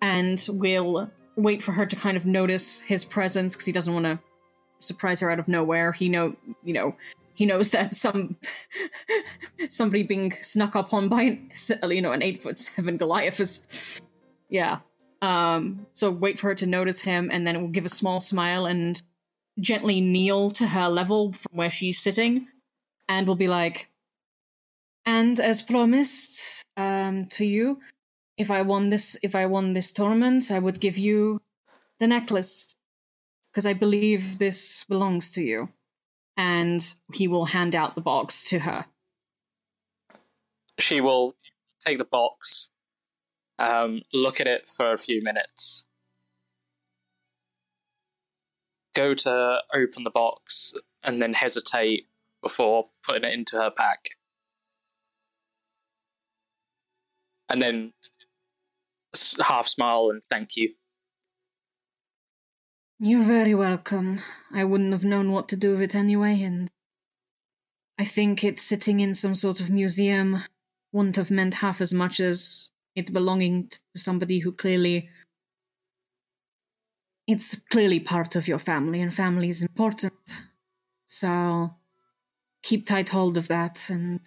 and 0.00 0.42
will 0.48 1.10
wait 1.36 1.62
for 1.62 1.72
her 1.72 1.84
to 1.84 1.96
kind 1.96 2.16
of 2.16 2.24
notice 2.24 2.80
his 2.80 3.04
presence 3.04 3.54
because 3.54 3.66
he 3.66 3.72
doesn't 3.72 3.92
want 3.92 4.06
to 4.06 4.18
surprise 4.78 5.20
her 5.20 5.30
out 5.30 5.38
of 5.38 5.48
nowhere. 5.48 5.92
He 5.92 6.08
know, 6.08 6.34
you 6.64 6.72
know, 6.72 6.96
he 7.38 7.46
knows 7.46 7.70
that 7.70 7.94
some 7.94 8.36
somebody 9.68 10.02
being 10.02 10.32
snuck 10.32 10.74
up 10.74 10.92
on 10.92 11.08
by 11.08 11.22
an, 11.22 11.50
you 11.88 12.02
know 12.02 12.10
an 12.10 12.20
eight 12.20 12.38
foot 12.38 12.58
seven 12.58 12.96
Goliath 12.96 13.38
is, 13.38 14.00
yeah. 14.48 14.80
Um, 15.22 15.86
so 15.92 16.10
wait 16.10 16.40
for 16.40 16.48
her 16.48 16.56
to 16.56 16.66
notice 16.66 17.00
him, 17.00 17.30
and 17.32 17.46
then 17.46 17.54
it 17.54 17.60
will 17.60 17.68
give 17.68 17.86
a 17.86 18.00
small 18.00 18.18
smile 18.18 18.66
and 18.66 19.00
gently 19.60 20.00
kneel 20.00 20.50
to 20.50 20.66
her 20.66 20.88
level 20.88 21.32
from 21.32 21.52
where 21.56 21.70
she's 21.70 22.00
sitting, 22.00 22.48
and 23.08 23.28
will 23.28 23.36
be 23.36 23.46
like, 23.46 23.88
"And 25.06 25.38
as 25.38 25.62
promised, 25.62 26.64
um, 26.76 27.26
to 27.36 27.46
you, 27.46 27.78
if 28.36 28.50
I 28.50 28.62
won 28.62 28.88
this, 28.88 29.16
if 29.22 29.36
I 29.36 29.46
won 29.46 29.74
this 29.74 29.92
tournament, 29.92 30.50
I 30.50 30.58
would 30.58 30.80
give 30.80 30.98
you 30.98 31.40
the 32.00 32.08
necklace 32.08 32.74
because 33.52 33.64
I 33.64 33.74
believe 33.74 34.38
this 34.38 34.84
belongs 34.88 35.30
to 35.32 35.42
you." 35.42 35.68
And 36.38 36.94
he 37.12 37.28
will 37.28 37.46
hand 37.46 37.74
out 37.74 37.96
the 37.96 38.00
box 38.00 38.48
to 38.50 38.60
her. 38.60 38.86
She 40.78 41.00
will 41.00 41.34
take 41.84 41.98
the 41.98 42.04
box, 42.04 42.70
um, 43.58 44.02
look 44.14 44.40
at 44.40 44.46
it 44.46 44.68
for 44.68 44.92
a 44.92 44.98
few 44.98 45.20
minutes, 45.20 45.82
go 48.94 49.14
to 49.14 49.58
open 49.74 50.04
the 50.04 50.10
box, 50.10 50.72
and 51.02 51.20
then 51.20 51.34
hesitate 51.34 52.06
before 52.40 52.90
putting 53.02 53.24
it 53.24 53.32
into 53.32 53.56
her 53.56 53.70
pack. 53.70 54.10
And 57.48 57.60
then 57.60 57.94
half 59.40 59.66
smile 59.66 60.10
and 60.10 60.22
thank 60.22 60.56
you. 60.56 60.74
You're 63.00 63.22
very 63.22 63.54
welcome. 63.54 64.18
I 64.52 64.64
wouldn't 64.64 64.92
have 64.92 65.04
known 65.04 65.30
what 65.30 65.48
to 65.50 65.56
do 65.56 65.70
with 65.70 65.82
it 65.82 65.94
anyway, 65.94 66.42
and 66.42 66.68
I 67.96 68.04
think 68.04 68.42
it 68.42 68.58
sitting 68.58 68.98
in 68.98 69.14
some 69.14 69.36
sort 69.36 69.60
of 69.60 69.70
museum 69.70 70.42
wouldn't 70.90 71.14
have 71.14 71.30
meant 71.30 71.54
half 71.54 71.80
as 71.80 71.94
much 71.94 72.18
as 72.18 72.72
it 72.96 73.12
belonging 73.12 73.68
to 73.68 73.78
somebody 73.94 74.40
who 74.40 74.50
clearly. 74.50 75.10
It's 77.28 77.54
clearly 77.70 78.00
part 78.00 78.34
of 78.34 78.48
your 78.48 78.58
family, 78.58 79.00
and 79.00 79.14
family 79.14 79.48
is 79.48 79.62
important. 79.62 80.14
So 81.06 81.76
keep 82.64 82.84
tight 82.84 83.10
hold 83.10 83.38
of 83.38 83.46
that 83.46 83.90
and 83.90 84.20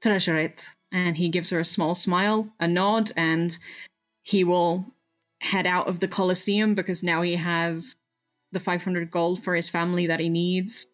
treasure 0.00 0.38
it. 0.38 0.70
And 0.90 1.18
he 1.18 1.28
gives 1.28 1.50
her 1.50 1.60
a 1.60 1.64
small 1.64 1.94
smile, 1.94 2.48
a 2.58 2.66
nod, 2.66 3.12
and 3.14 3.58
he 4.22 4.42
will 4.42 4.95
head 5.40 5.66
out 5.66 5.88
of 5.88 6.00
the 6.00 6.08
Colosseum 6.08 6.74
because 6.74 7.02
now 7.02 7.22
he 7.22 7.36
has 7.36 7.94
the 8.52 8.60
500 8.60 9.10
gold 9.10 9.42
for 9.42 9.54
his 9.54 9.68
family 9.68 10.06
that 10.06 10.20
he 10.20 10.28
needs. 10.28 10.86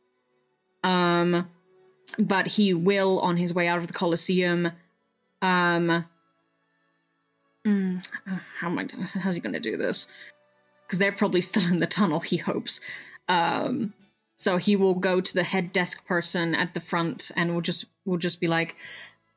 Um, 0.85 1.49
but 2.19 2.47
he 2.47 2.75
will, 2.75 3.21
on 3.21 3.37
his 3.37 3.55
way 3.55 3.69
out 3.69 3.79
of 3.79 3.87
the 3.87 3.93
Colosseum, 3.93 4.73
um, 5.41 6.05
mm, 7.65 8.11
how 8.59 8.69
am 8.69 8.79
I? 8.79 8.89
How's 9.21 9.35
he 9.35 9.41
going 9.41 9.55
to 9.55 9.61
do 9.61 9.77
this? 9.77 10.09
Because 10.87 10.99
they're 10.99 11.13
probably 11.13 11.41
still 11.41 11.71
in 11.71 11.79
the 11.79 11.87
tunnel. 11.87 12.21
He 12.21 12.37
hopes. 12.37 12.81
Um, 13.29 13.95
so 14.37 14.57
he 14.57 14.75
will 14.75 14.95
go 14.95 15.21
to 15.21 15.35
the 15.35 15.45
head 15.45 15.73
desk 15.73 16.05
person 16.05 16.55
at 16.55 16.75
the 16.75 16.81
front 16.81 17.31
and 17.37 17.55
will 17.55 17.61
just 17.61 17.87
will 18.05 18.19
just 18.19 18.41
be 18.41 18.49
like, 18.49 18.77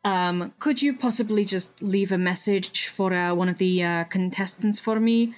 Um, 0.05 0.53
could 0.59 0.81
you 0.83 0.95
possibly 0.95 1.45
just 1.45 1.81
leave 1.81 2.11
a 2.11 2.17
message 2.17 2.87
for 2.89 3.11
uh, 3.11 3.33
one 3.33 3.49
of 3.49 3.57
the 3.57 3.83
uh, 3.83 4.03
contestants 4.05 4.79
for 4.79 4.99
me? 4.99 5.33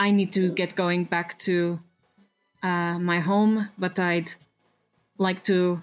I 0.00 0.10
need 0.10 0.32
to 0.32 0.52
get 0.52 0.74
going 0.74 1.04
back 1.04 1.38
to 1.40 1.78
uh, 2.62 2.98
my 2.98 3.20
home, 3.20 3.68
but 3.78 3.98
I'd 3.98 4.28
like 5.18 5.44
to 5.44 5.80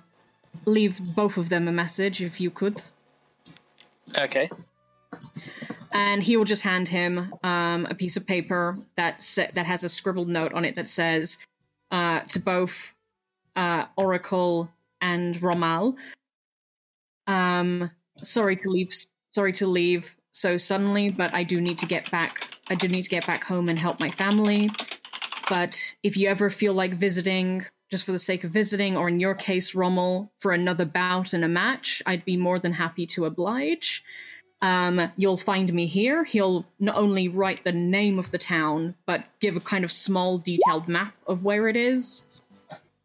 leave 0.65 0.99
both 1.15 1.37
of 1.37 1.47
them 1.47 1.67
a 1.69 1.71
message 1.71 2.21
if 2.21 2.41
you 2.41 2.51
could. 2.51 2.77
Okay. 4.17 4.49
and 5.95 6.21
he 6.21 6.35
will 6.35 6.45
just 6.45 6.63
hand 6.63 6.89
him 6.89 7.33
um, 7.43 7.87
a 7.89 7.95
piece 7.95 8.17
of 8.17 8.27
paper 8.27 8.73
that 8.97 9.23
sa- 9.23 9.47
that 9.55 9.65
has 9.65 9.83
a 9.85 9.89
scribbled 9.89 10.27
note 10.27 10.53
on 10.53 10.65
it 10.65 10.75
that 10.75 10.89
says 10.89 11.37
uh, 11.91 12.19
to 12.21 12.39
both 12.39 12.93
uh, 13.55 13.85
Oracle 13.95 14.69
and 15.01 15.41
Rommel. 15.41 15.95
Um, 17.27 17.91
sorry 18.17 18.55
to 18.55 18.67
leave. 18.67 18.87
Sorry 19.31 19.51
to 19.53 19.67
leave 19.67 20.15
so 20.31 20.57
suddenly, 20.57 21.09
but 21.09 21.33
I 21.33 21.43
do 21.43 21.61
need 21.61 21.77
to 21.79 21.85
get 21.85 22.09
back. 22.11 22.47
I 22.69 22.75
do 22.75 22.87
need 22.87 23.03
to 23.03 23.09
get 23.09 23.25
back 23.25 23.43
home 23.43 23.69
and 23.69 23.79
help 23.79 23.99
my 23.99 24.09
family. 24.09 24.69
But 25.49 25.95
if 26.03 26.17
you 26.17 26.27
ever 26.27 26.49
feel 26.49 26.73
like 26.73 26.93
visiting, 26.93 27.65
just 27.91 28.05
for 28.05 28.11
the 28.11 28.19
sake 28.19 28.43
of 28.43 28.51
visiting, 28.51 28.97
or 28.97 29.07
in 29.07 29.19
your 29.19 29.35
case, 29.35 29.75
Rommel, 29.75 30.31
for 30.39 30.51
another 30.51 30.85
bout 30.85 31.33
and 31.33 31.43
a 31.43 31.47
match, 31.47 32.01
I'd 32.05 32.25
be 32.25 32.37
more 32.37 32.59
than 32.59 32.73
happy 32.73 33.05
to 33.07 33.25
oblige. 33.25 34.03
Um, 34.61 35.11
you'll 35.17 35.37
find 35.37 35.71
me 35.73 35.85
here. 35.85 36.23
He'll 36.23 36.65
not 36.79 36.95
only 36.95 37.27
write 37.27 37.63
the 37.63 37.71
name 37.71 38.17
of 38.17 38.31
the 38.31 38.37
town, 38.37 38.95
but 39.05 39.25
give 39.39 39.55
a 39.55 39.61
kind 39.61 39.83
of 39.83 39.91
small, 39.91 40.37
detailed 40.37 40.87
map 40.87 41.13
of 41.27 41.43
where 41.43 41.67
it 41.67 41.75
is. 41.75 42.41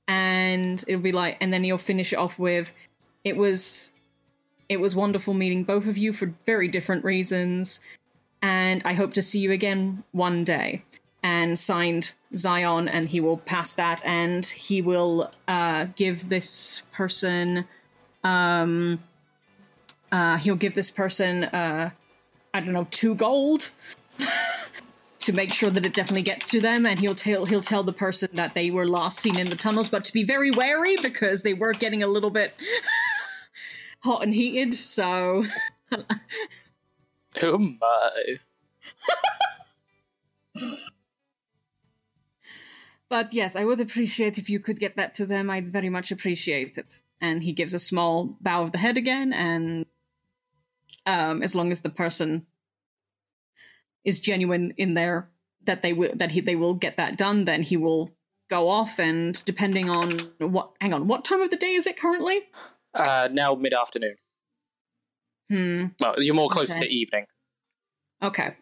And 0.08 0.82
it'll 0.88 1.02
be 1.02 1.12
like, 1.12 1.36
and 1.40 1.52
then 1.52 1.64
he'll 1.64 1.78
finish 1.78 2.12
it 2.12 2.16
off 2.16 2.38
with, 2.38 2.72
"It 3.24 3.36
was, 3.36 3.92
it 4.70 4.80
was 4.80 4.94
wonderful 4.94 5.34
meeting 5.34 5.64
both 5.64 5.86
of 5.88 5.98
you 5.98 6.12
for 6.12 6.32
very 6.46 6.68
different 6.68 7.04
reasons, 7.04 7.82
and 8.40 8.80
I 8.86 8.94
hope 8.94 9.12
to 9.14 9.22
see 9.22 9.40
you 9.40 9.52
again 9.52 10.04
one 10.12 10.44
day." 10.44 10.82
And 11.22 11.58
signed 11.58 12.14
Zion, 12.34 12.88
and 12.88 13.06
he 13.06 13.20
will 13.20 13.36
pass 13.36 13.74
that, 13.74 14.00
and 14.06 14.46
he 14.46 14.80
will 14.80 15.30
uh, 15.48 15.86
give 15.96 16.30
this 16.30 16.82
person. 16.92 17.66
Um, 18.24 19.00
uh, 20.12 20.38
he'll 20.38 20.56
give 20.56 20.74
this 20.74 20.90
person, 20.90 21.44
uh, 21.44 21.90
I 22.54 22.60
don't 22.60 22.72
know, 22.72 22.86
two 22.90 23.14
gold 23.14 23.70
to 25.18 25.32
make 25.32 25.52
sure 25.52 25.70
that 25.70 25.84
it 25.84 25.94
definitely 25.94 26.22
gets 26.22 26.46
to 26.48 26.60
them, 26.60 26.86
and 26.86 26.98
he'll 26.98 27.14
tell 27.14 27.44
he'll 27.44 27.60
tell 27.60 27.82
the 27.82 27.92
person 27.92 28.28
that 28.34 28.54
they 28.54 28.70
were 28.70 28.86
last 28.86 29.18
seen 29.18 29.38
in 29.38 29.50
the 29.50 29.56
tunnels, 29.56 29.88
but 29.88 30.04
to 30.06 30.12
be 30.12 30.24
very 30.24 30.52
wary 30.52 30.96
because 31.02 31.42
they 31.42 31.54
were 31.54 31.72
getting 31.72 32.02
a 32.02 32.06
little 32.06 32.30
bit 32.30 32.54
hot 34.02 34.22
and 34.22 34.34
heated. 34.34 34.74
So, 34.74 35.44
Oh 37.42 37.58
my. 37.58 38.38
but 43.08 43.32
yes, 43.32 43.56
I 43.56 43.64
would 43.64 43.80
appreciate 43.80 44.38
if 44.38 44.50
you 44.50 44.60
could 44.60 44.78
get 44.78 44.96
that 44.96 45.14
to 45.14 45.26
them. 45.26 45.50
I'd 45.50 45.68
very 45.68 45.90
much 45.90 46.12
appreciate 46.12 46.78
it. 46.78 47.00
And 47.20 47.42
he 47.42 47.52
gives 47.52 47.74
a 47.74 47.78
small 47.78 48.36
bow 48.40 48.62
of 48.62 48.72
the 48.72 48.78
head 48.78 48.96
again, 48.96 49.32
and 49.32 49.84
um, 51.06 51.42
as 51.42 51.54
long 51.54 51.70
as 51.70 51.82
the 51.82 51.90
person 51.90 52.46
is 54.04 54.20
genuine 54.20 54.72
in 54.78 54.94
there 54.94 55.28
that 55.64 55.82
they 55.82 55.92
will 55.92 56.10
that 56.14 56.30
he 56.30 56.40
they 56.40 56.56
will 56.56 56.74
get 56.74 56.96
that 56.96 57.18
done, 57.18 57.44
then 57.44 57.62
he 57.62 57.76
will 57.76 58.10
go 58.48 58.68
off. 58.70 58.98
And 58.98 59.42
depending 59.44 59.90
on 59.90 60.18
what, 60.38 60.72
hang 60.80 60.94
on, 60.94 61.06
what 61.08 61.24
time 61.24 61.40
of 61.42 61.50
the 61.50 61.56
day 61.56 61.74
is 61.74 61.86
it 61.86 61.98
currently? 61.98 62.40
Uh, 62.94 63.28
now 63.30 63.54
mid 63.54 63.72
afternoon. 63.74 64.16
Hmm. 65.48 65.86
Well, 66.00 66.22
you're 66.22 66.34
more 66.34 66.48
close 66.48 66.70
Okay. 66.70 66.86
to 66.86 66.92
evening. 66.92 67.24
Okay. 68.22 68.56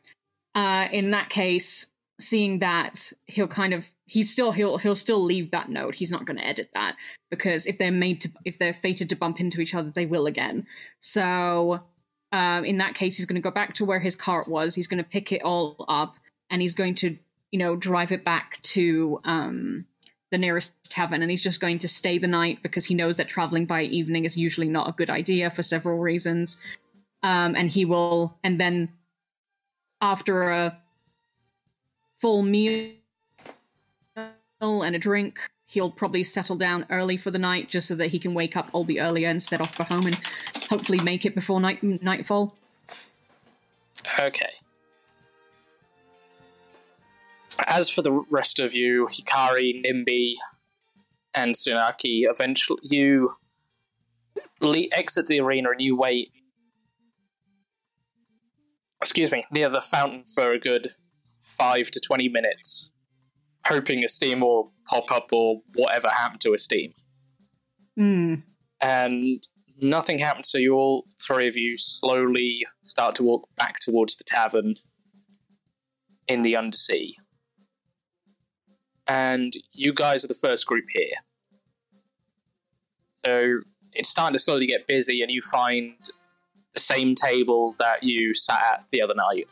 Uh, 0.54 0.88
in 0.92 1.10
that 1.10 1.28
case, 1.28 1.90
seeing 2.20 2.60
that, 2.60 3.12
he'll 3.26 3.46
kind 3.46 3.74
of 3.74 3.86
he's 4.06 4.32
still 4.32 4.52
he'll 4.52 4.78
he'll 4.78 4.96
still 4.96 5.22
leave 5.22 5.50
that 5.50 5.68
note. 5.68 5.94
He's 5.94 6.10
not 6.10 6.24
going 6.24 6.38
to 6.38 6.46
edit 6.46 6.70
that 6.74 6.96
because 7.30 7.66
if 7.66 7.78
they're 7.78 7.92
made 7.92 8.20
to 8.22 8.30
if 8.44 8.58
they're 8.58 8.72
fated 8.72 9.10
to 9.10 9.16
bump 9.16 9.40
into 9.40 9.60
each 9.60 9.74
other, 9.74 9.90
they 9.90 10.06
will 10.06 10.26
again. 10.26 10.66
So, 11.00 11.76
um, 12.32 12.64
in 12.64 12.78
that 12.78 12.94
case, 12.94 13.16
he's 13.16 13.26
going 13.26 13.40
to 13.40 13.42
go 13.42 13.50
back 13.50 13.74
to 13.74 13.84
where 13.84 14.00
his 14.00 14.16
cart 14.16 14.46
was. 14.48 14.74
He's 14.74 14.88
going 14.88 15.02
to 15.02 15.08
pick 15.08 15.32
it 15.32 15.42
all 15.42 15.84
up 15.88 16.16
and 16.50 16.62
he's 16.62 16.74
going 16.74 16.94
to 16.96 17.16
you 17.52 17.58
know 17.58 17.76
drive 17.76 18.12
it 18.12 18.24
back 18.24 18.60
to 18.62 19.20
um 19.24 19.86
the 20.30 20.38
nearest 20.38 20.72
tavern 20.84 21.22
and 21.22 21.30
he's 21.30 21.42
just 21.42 21.60
going 21.60 21.78
to 21.78 21.88
stay 21.88 22.18
the 22.18 22.28
night 22.28 22.62
because 22.62 22.84
he 22.84 22.94
knows 22.94 23.16
that 23.16 23.28
traveling 23.28 23.66
by 23.66 23.82
evening 23.82 24.24
is 24.24 24.36
usually 24.36 24.68
not 24.68 24.88
a 24.88 24.92
good 24.92 25.10
idea 25.10 25.50
for 25.50 25.62
several 25.62 25.98
reasons 25.98 26.60
um, 27.22 27.54
and 27.56 27.70
he 27.70 27.84
will 27.84 28.36
and 28.44 28.60
then 28.60 28.88
after 30.00 30.50
a 30.50 30.78
full 32.18 32.42
meal 32.42 32.92
and 34.60 34.94
a 34.94 34.98
drink 34.98 35.38
he'll 35.66 35.90
probably 35.90 36.24
settle 36.24 36.56
down 36.56 36.84
early 36.90 37.16
for 37.16 37.30
the 37.30 37.38
night 37.38 37.68
just 37.68 37.88
so 37.88 37.94
that 37.94 38.08
he 38.08 38.18
can 38.18 38.34
wake 38.34 38.56
up 38.56 38.68
all 38.72 38.84
the 38.84 39.00
earlier 39.00 39.28
and 39.28 39.42
set 39.42 39.60
off 39.60 39.74
for 39.74 39.84
home 39.84 40.06
and 40.06 40.18
hopefully 40.68 41.00
make 41.00 41.24
it 41.24 41.34
before 41.34 41.60
night 41.60 41.82
nightfall 41.82 42.54
Okay. 44.20 44.50
As 47.66 47.90
for 47.90 48.02
the 48.02 48.12
rest 48.30 48.60
of 48.60 48.74
you, 48.74 49.08
Hikari, 49.10 49.82
Nimby, 49.84 50.34
and 51.34 51.54
Tsunaki, 51.54 52.22
eventually 52.24 52.78
you 52.82 53.32
le- 54.60 54.86
exit 54.92 55.26
the 55.26 55.40
arena 55.40 55.70
and 55.70 55.80
you 55.80 55.96
wait. 55.96 56.30
Excuse 59.00 59.30
me, 59.30 59.44
near 59.50 59.68
the 59.68 59.80
fountain 59.80 60.24
for 60.24 60.52
a 60.52 60.58
good 60.58 60.88
five 61.42 61.90
to 61.92 62.00
twenty 62.00 62.28
minutes, 62.28 62.90
hoping 63.66 64.04
Esteem 64.04 64.40
will 64.40 64.72
pop 64.86 65.10
up 65.12 65.32
or 65.32 65.60
whatever 65.74 66.08
happened 66.08 66.40
to 66.42 66.52
Esteem. 66.54 66.92
Hmm. 67.96 68.34
and 68.80 69.42
nothing 69.80 70.18
happens. 70.18 70.48
So 70.48 70.58
you 70.58 70.74
all 70.74 71.04
three 71.20 71.48
of 71.48 71.56
you 71.56 71.76
slowly 71.76 72.64
start 72.82 73.16
to 73.16 73.24
walk 73.24 73.48
back 73.56 73.80
towards 73.80 74.16
the 74.16 74.22
tavern 74.24 74.76
in 76.28 76.42
the 76.42 76.56
undersea. 76.56 77.16
And 79.08 79.54
you 79.72 79.94
guys 79.94 80.22
are 80.24 80.28
the 80.28 80.34
first 80.34 80.66
group 80.66 80.84
here. 80.92 81.16
So 83.24 83.60
it's 83.94 84.08
starting 84.08 84.34
to 84.34 84.38
slowly 84.38 84.66
get 84.66 84.86
busy, 84.86 85.22
and 85.22 85.30
you 85.30 85.40
find 85.40 85.96
the 86.74 86.80
same 86.80 87.14
table 87.14 87.74
that 87.78 88.02
you 88.02 88.34
sat 88.34 88.60
at 88.72 88.84
the 88.90 89.00
other 89.00 89.14
night. 89.14 89.46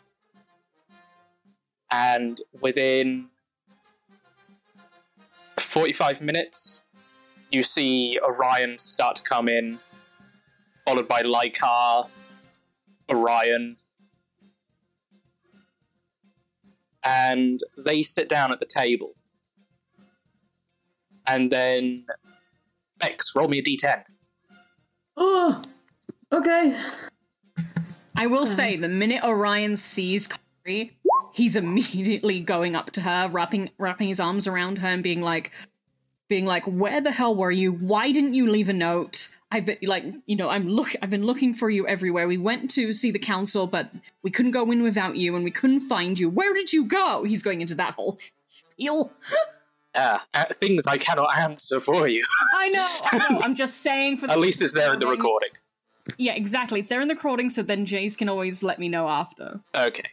And 1.90 2.38
within 2.60 3.30
45 5.58 6.20
minutes, 6.20 6.82
you 7.50 7.62
see 7.62 8.18
Orion 8.22 8.78
start 8.78 9.16
to 9.16 9.22
come 9.22 9.48
in, 9.48 9.78
followed 10.84 11.08
by 11.08 11.22
Lycar, 11.22 12.08
Orion, 13.10 13.76
and 17.02 17.60
they 17.76 18.02
sit 18.02 18.28
down 18.28 18.52
at 18.52 18.60
the 18.60 18.66
table. 18.66 19.15
And 21.26 21.50
then 21.50 22.04
Bex, 22.98 23.34
roll 23.34 23.48
me 23.48 23.58
a 23.58 23.62
d10. 23.62 24.04
Oh, 25.16 25.62
okay. 26.32 26.76
I 28.16 28.26
will 28.26 28.46
say, 28.46 28.76
the 28.76 28.88
minute 28.88 29.22
Orion 29.22 29.76
sees 29.76 30.28
Kari, 30.28 30.96
he's 31.32 31.56
immediately 31.56 32.40
going 32.40 32.74
up 32.74 32.90
to 32.92 33.00
her, 33.02 33.28
wrapping 33.28 33.70
wrapping 33.78 34.08
his 34.08 34.20
arms 34.20 34.46
around 34.46 34.78
her, 34.78 34.88
and 34.88 35.02
being 35.02 35.22
like, 35.22 35.52
being 36.28 36.46
like, 36.46 36.64
"Where 36.64 37.00
the 37.00 37.12
hell 37.12 37.34
were 37.34 37.50
you? 37.50 37.72
Why 37.72 38.10
didn't 38.10 38.34
you 38.34 38.48
leave 38.48 38.68
a 38.68 38.72
note? 38.72 39.28
I've 39.50 39.64
been 39.64 39.78
like, 39.82 40.04
you 40.26 40.34
know, 40.34 40.48
I'm 40.48 40.66
look, 40.66 40.88
I've 41.02 41.10
been 41.10 41.24
looking 41.24 41.54
for 41.54 41.70
you 41.70 41.86
everywhere. 41.86 42.26
We 42.26 42.38
went 42.38 42.70
to 42.72 42.92
see 42.92 43.10
the 43.10 43.18
council, 43.18 43.66
but 43.66 43.90
we 44.22 44.30
couldn't 44.30 44.52
go 44.52 44.70
in 44.70 44.82
without 44.82 45.16
you, 45.16 45.36
and 45.36 45.44
we 45.44 45.50
couldn't 45.50 45.80
find 45.80 46.18
you. 46.18 46.28
Where 46.28 46.54
did 46.54 46.72
you 46.72 46.86
go? 46.86 47.24
He's 47.24 47.42
going 47.42 47.60
into 47.60 47.74
that 47.76 47.94
whole 47.94 48.18
spiel. 48.48 49.12
Ah, 49.96 50.24
uh, 50.34 50.44
things 50.52 50.86
I 50.86 50.98
cannot 50.98 51.36
answer 51.36 51.80
for 51.80 52.06
you. 52.06 52.22
I 52.54 52.68
know, 52.68 52.86
I 53.12 53.32
know. 53.32 53.40
I'm 53.40 53.54
just 53.54 53.78
saying 53.78 54.18
for 54.18 54.26
the 54.26 54.34
At 54.34 54.38
least 54.38 54.62
it's 54.62 54.74
there 54.74 54.92
in 54.92 54.98
the 54.98 55.06
recording. 55.06 55.50
Yeah, 56.18 56.34
exactly. 56.34 56.80
It's 56.80 56.88
there 56.88 57.00
in 57.00 57.08
the 57.08 57.14
recording, 57.14 57.50
so 57.50 57.62
then 57.62 57.86
Jace 57.86 58.16
can 58.16 58.28
always 58.28 58.62
let 58.62 58.78
me 58.78 58.88
know 58.88 59.08
after. 59.08 59.60
Okay. 59.74 60.10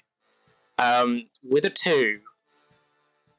Um, 0.80 1.28
with 1.44 1.66
a 1.66 1.70
two, 1.70 2.20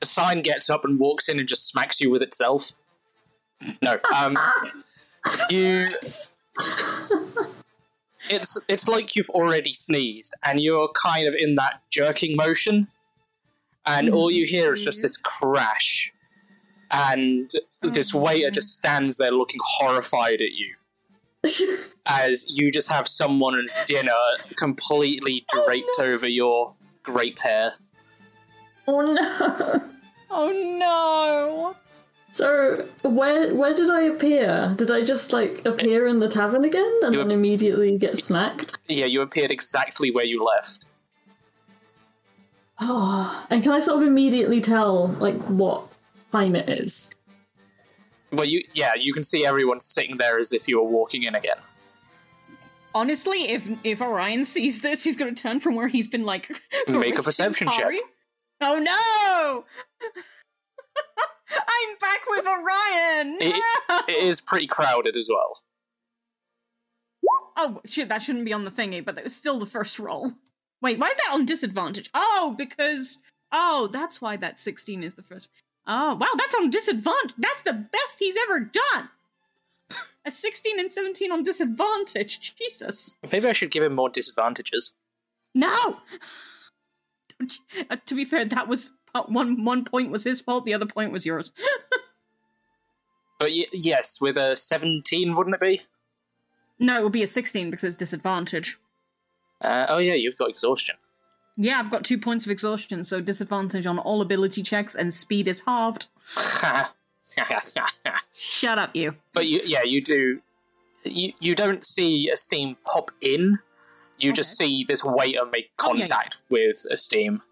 the 0.01 0.07
sign 0.07 0.43
gets 0.43 0.71
up 0.71 0.85
and 0.85 1.01
walks 1.01 1.29
in 1.29 1.39
and 1.39 1.49
just 1.49 1.67
smacks 1.67 2.01
you 2.01 2.11
with 2.11 2.23
itself. 2.23 2.73
No. 3.83 3.97
Um, 4.15 4.39
you. 5.51 5.89
It's 8.31 8.59
it's 8.69 8.89
like 8.89 9.17
you've 9.17 9.31
already 9.31 9.73
sneezed 9.73 10.35
and 10.45 10.61
you're 10.61 10.89
kind 10.89 11.29
of 11.29 11.35
in 11.35 11.57
that 11.57 11.81
jerking 11.91 12.37
motion, 12.37 12.89
and 13.85 14.09
all 14.09 14.31
you 14.31 14.47
hear 14.47 14.73
is 14.73 14.85
just 14.85 15.03
this 15.03 15.17
crash, 15.17 16.13
and 16.95 17.51
oh, 17.83 17.89
this 17.91 18.15
waiter 18.15 18.51
just 18.51 18.77
stands 18.77 19.19
there 19.19 19.31
looking 19.33 19.61
horrified 19.63 20.41
at 20.41 20.53
you, 20.53 20.75
as 22.07 22.47
you 22.49 22.71
just 22.71 22.91
have 22.91 23.09
someone's 23.09 23.77
dinner 23.87 24.13
completely 24.57 25.45
oh, 25.55 25.65
draped 25.67 25.99
over 26.01 26.29
your 26.29 26.75
grape 27.03 27.39
hair. 27.39 27.73
oh 28.89 29.01
no. 29.01 29.83
Oh 30.37 30.51
no! 30.79 31.77
So 32.33 32.85
where 33.03 33.55
where 33.55 33.73
did 33.73 33.89
I 33.89 34.01
appear? 34.03 34.75
Did 34.77 34.91
I 34.91 35.03
just 35.03 35.33
like 35.33 35.65
appear 35.65 36.09
in 36.09 36.19
the 36.19 36.29
tavern 36.29 36.65
again 36.65 36.93
and 37.03 37.15
You- 37.15 37.21
then 37.21 37.31
immediately 37.31 37.97
get 37.99 38.17
smacked? 38.19 38.77
Yeah, 38.89 39.07
you 39.07 39.23
appeared 39.23 39.53
exactly 39.53 40.11
where 40.11 40.25
you 40.25 40.43
left. 40.43 40.87
Oh, 42.81 43.47
and 43.51 43.63
can 43.63 43.71
I 43.71 43.79
sort 43.79 44.03
of 44.03 44.09
immediately 44.09 44.61
tell 44.61 45.07
like 45.21 45.37
what 45.43 45.87
time 46.35 46.55
it 46.55 46.69
is? 46.69 47.15
Well, 48.33 48.47
you 48.47 48.65
yeah, 48.73 48.95
you 48.95 49.13
can 49.13 49.23
see 49.23 49.47
everyone 49.47 49.81
sitting 49.81 50.17
there 50.17 50.39
as 50.39 50.53
if 50.53 50.67
you 50.67 50.79
were 50.81 50.89
walking 50.89 51.23
in 51.23 51.35
again. 51.35 51.57
Honestly, 52.95 53.51
if 53.51 53.69
if 53.85 54.01
Orion 54.03 54.45
sees 54.45 54.83
this, 54.83 55.05
he's 55.05 55.17
gonna 55.17 55.35
turn 55.35 55.61
from 55.61 55.77
where 55.77 55.89
he's 55.89 56.09
been 56.09 56.25
like. 56.25 56.49
Make 56.89 56.89
a 56.89 56.93
berate 56.93 57.15
perception 57.25 57.69
check. 57.69 57.95
Oh 58.61 58.79
no! 58.79 59.65
I'm 61.51 61.99
back 62.01 62.21
with 62.29 62.47
Orion. 62.47 63.39
It- 63.41 63.63
No! 63.89 64.01
It 64.09 64.25
is 64.25 64.41
pretty 64.41 64.67
crowded 64.67 65.17
as 65.17 65.29
well. 65.31 65.61
Oh 67.57 67.81
shit, 67.87 68.09
that 68.09 68.21
shouldn't 68.23 68.45
be 68.45 68.53
on 68.53 68.65
the 68.65 68.71
thingy, 68.71 69.05
but 69.05 69.15
that 69.15 69.25
was 69.25 69.35
still 69.35 69.59
the 69.61 69.67
first 69.67 69.99
roll. 70.01 70.33
Wait, 70.83 70.99
why 70.99 71.09
is 71.09 71.17
that 71.17 71.33
on 71.33 71.47
disadvantage? 71.47 72.11
Oh, 72.15 72.55
because 72.59 73.21
oh, 73.53 73.89
that's 73.93 74.21
why 74.21 74.37
that 74.37 74.59
16 74.59 75.05
is 75.05 75.15
the 75.15 75.23
first. 75.23 75.49
Oh, 75.87 76.15
wow, 76.15 76.29
that's 76.37 76.55
on 76.55 76.71
disadvantage. 76.71 77.35
That's 77.37 77.63
the 77.63 77.73
best 77.75 78.19
he's 78.19 78.37
ever 78.49 78.61
done. 78.61 79.09
A 80.25 80.31
16 80.31 80.81
and 80.81 80.91
17 80.91 81.31
on 81.31 81.43
disadvantage. 81.43 82.55
Jesus. 82.57 83.17
Maybe 83.31 83.47
I 83.47 83.53
should 83.53 83.71
give 83.71 83.83
him 83.83 83.95
more 83.95 84.09
disadvantages. 84.09 84.95
No. 85.55 85.99
Uh, 87.91 87.97
to 88.07 88.15
be 88.15 88.25
fair, 88.25 88.45
that 88.47 88.67
was 88.69 88.93
uh, 89.15 89.23
one 89.25 89.65
one 89.65 89.85
point 89.85 90.11
was 90.11 90.25
his 90.25 90.41
fault, 90.41 90.65
the 90.65 90.73
other 90.75 90.87
point 90.87 91.13
was 91.13 91.27
yours. 91.27 91.53
But 93.41 93.51
y- 93.51 93.65
yes, 93.73 94.21
with 94.21 94.37
a 94.37 94.57
17, 94.57 95.35
wouldn't 95.35 95.55
it 95.57 95.61
be? 95.61 95.81
no, 96.79 97.01
it 97.01 97.03
would 97.03 97.13
be 97.13 97.25
a 97.25 97.27
16 97.27 97.69
because 97.69 97.85
it's 97.85 97.97
disadvantage. 97.97 98.79
Uh, 99.61 99.87
oh 99.89 99.99
yeah, 99.99 100.15
you've 100.15 100.39
got 100.39 100.49
exhaustion. 100.49 100.95
Yeah, 101.57 101.79
I've 101.79 101.91
got 101.91 102.05
two 102.05 102.19
points 102.19 102.47
of 102.47 102.51
exhaustion, 102.51 103.05
so 103.05 103.21
disadvantage 103.21 103.87
on 103.87 103.99
all 103.99 104.21
ability 104.21 104.63
checks, 104.63 104.95
and 104.95 105.15
speed 105.15 105.47
is 105.47 105.63
halved. 105.67 106.09
Shut 108.33 108.79
up, 108.79 108.95
you. 108.95 109.15
but 109.33 109.47
you, 109.47 109.61
yeah, 109.65 109.83
you 109.85 110.03
do. 110.03 110.41
You 111.05 111.33
you 111.39 111.55
don't 111.55 111.85
see 111.85 112.29
Esteem 112.31 112.77
pop 112.85 113.11
in. 113.21 113.59
You 114.19 114.33
just 114.33 114.57
see 114.57 114.85
this 114.89 115.05
waiter 115.05 115.45
make 115.45 115.71
Oh, 115.81 115.93
yeah, 115.95 116.01
yeah. 116.01 116.07
contact 116.07 116.43
with 116.49 116.85
Esteem, 116.91 117.43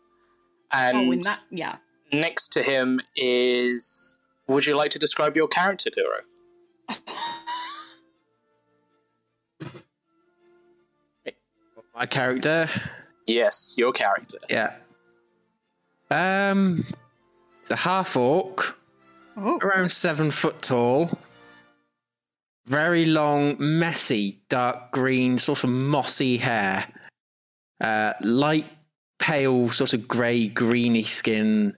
and 0.72 0.96
oh, 0.96 1.12
in 1.12 1.20
that, 1.20 1.44
yeah. 1.50 1.76
next 2.12 2.48
to 2.55 2.62
him 2.62 3.00
is. 3.16 4.18
Would 4.48 4.66
you 4.66 4.76
like 4.76 4.90
to 4.92 4.98
describe 4.98 5.36
your 5.36 5.46
character, 5.48 5.90
Kuro? 5.90 6.22
My 11.94 12.07
character. 12.07 12.68
Yes, 13.27 13.75
your 13.77 13.93
character. 13.93 14.39
Yeah. 14.49 14.75
Um, 16.11 16.85
it's 17.61 17.70
a 17.70 17.77
half 17.77 18.16
orc, 18.16 18.79
Oh, 19.37 19.59
around 19.62 19.93
seven 19.93 20.31
foot 20.31 20.61
tall, 20.61 21.11
very 22.66 23.07
long, 23.07 23.57
messy, 23.59 24.43
dark 24.49 24.93
green, 24.93 25.39
sort 25.39 25.64
of 25.64 25.70
mossy 25.70 26.37
hair, 26.37 26.85
uh, 27.81 28.12
light 28.20 28.66
pale, 29.18 29.70
sort 29.70 29.95
of 29.95 30.07
grey, 30.07 30.49
greeny 30.49 31.03
skin, 31.03 31.75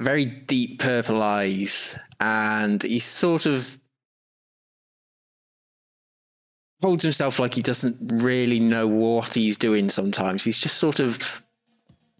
very 0.00 0.24
deep 0.24 0.80
purple 0.80 1.22
eyes, 1.22 1.98
and 2.18 2.82
he's 2.82 3.04
sort 3.04 3.46
of 3.46 3.78
holds 6.82 7.02
himself 7.02 7.38
like 7.38 7.54
he 7.54 7.62
doesn't 7.62 8.22
really 8.22 8.60
know 8.60 8.86
what 8.86 9.34
he's 9.34 9.56
doing 9.56 9.90
sometimes. 9.90 10.44
He's 10.44 10.58
just 10.58 10.76
sort 10.76 11.00
of 11.00 11.44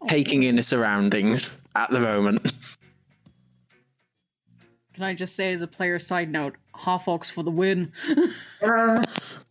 taking 0.09 0.43
in 0.43 0.57
the 0.57 0.63
surroundings 0.63 1.57
at 1.75 1.91
the 1.91 2.01
moment. 2.01 2.53
can 4.95 5.05
I 5.05 5.15
just 5.15 5.37
say, 5.37 5.53
as 5.53 5.63
a 5.63 5.67
player 5.69 5.99
side 5.99 6.31
note, 6.31 6.57
half 6.75 7.07
orcs 7.07 7.31
for 7.31 7.43
the 7.43 7.51
win. 7.51 7.93
Yes. 8.61 9.45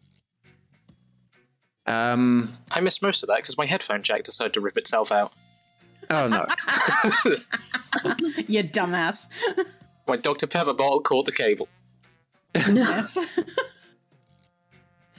Um, 1.86 2.50
I 2.70 2.82
missed 2.82 3.02
most 3.02 3.24
of 3.24 3.28
that 3.30 3.38
because 3.38 3.58
my 3.58 3.66
headphone 3.66 4.04
jack 4.04 4.24
decided 4.24 4.54
to 4.56 4.62
rip 4.62 4.78
itself 4.78 5.10
out. 5.12 5.32
oh 6.10 6.28
no. 6.28 6.40
you 8.48 8.64
dumbass. 8.64 9.30
My 10.06 10.18
Dr. 10.18 10.48
Pepper 10.48 10.74
bottle 10.74 11.00
caught 11.00 11.26
the 11.26 11.32
cable. 11.32 11.70
yes. 12.56 13.40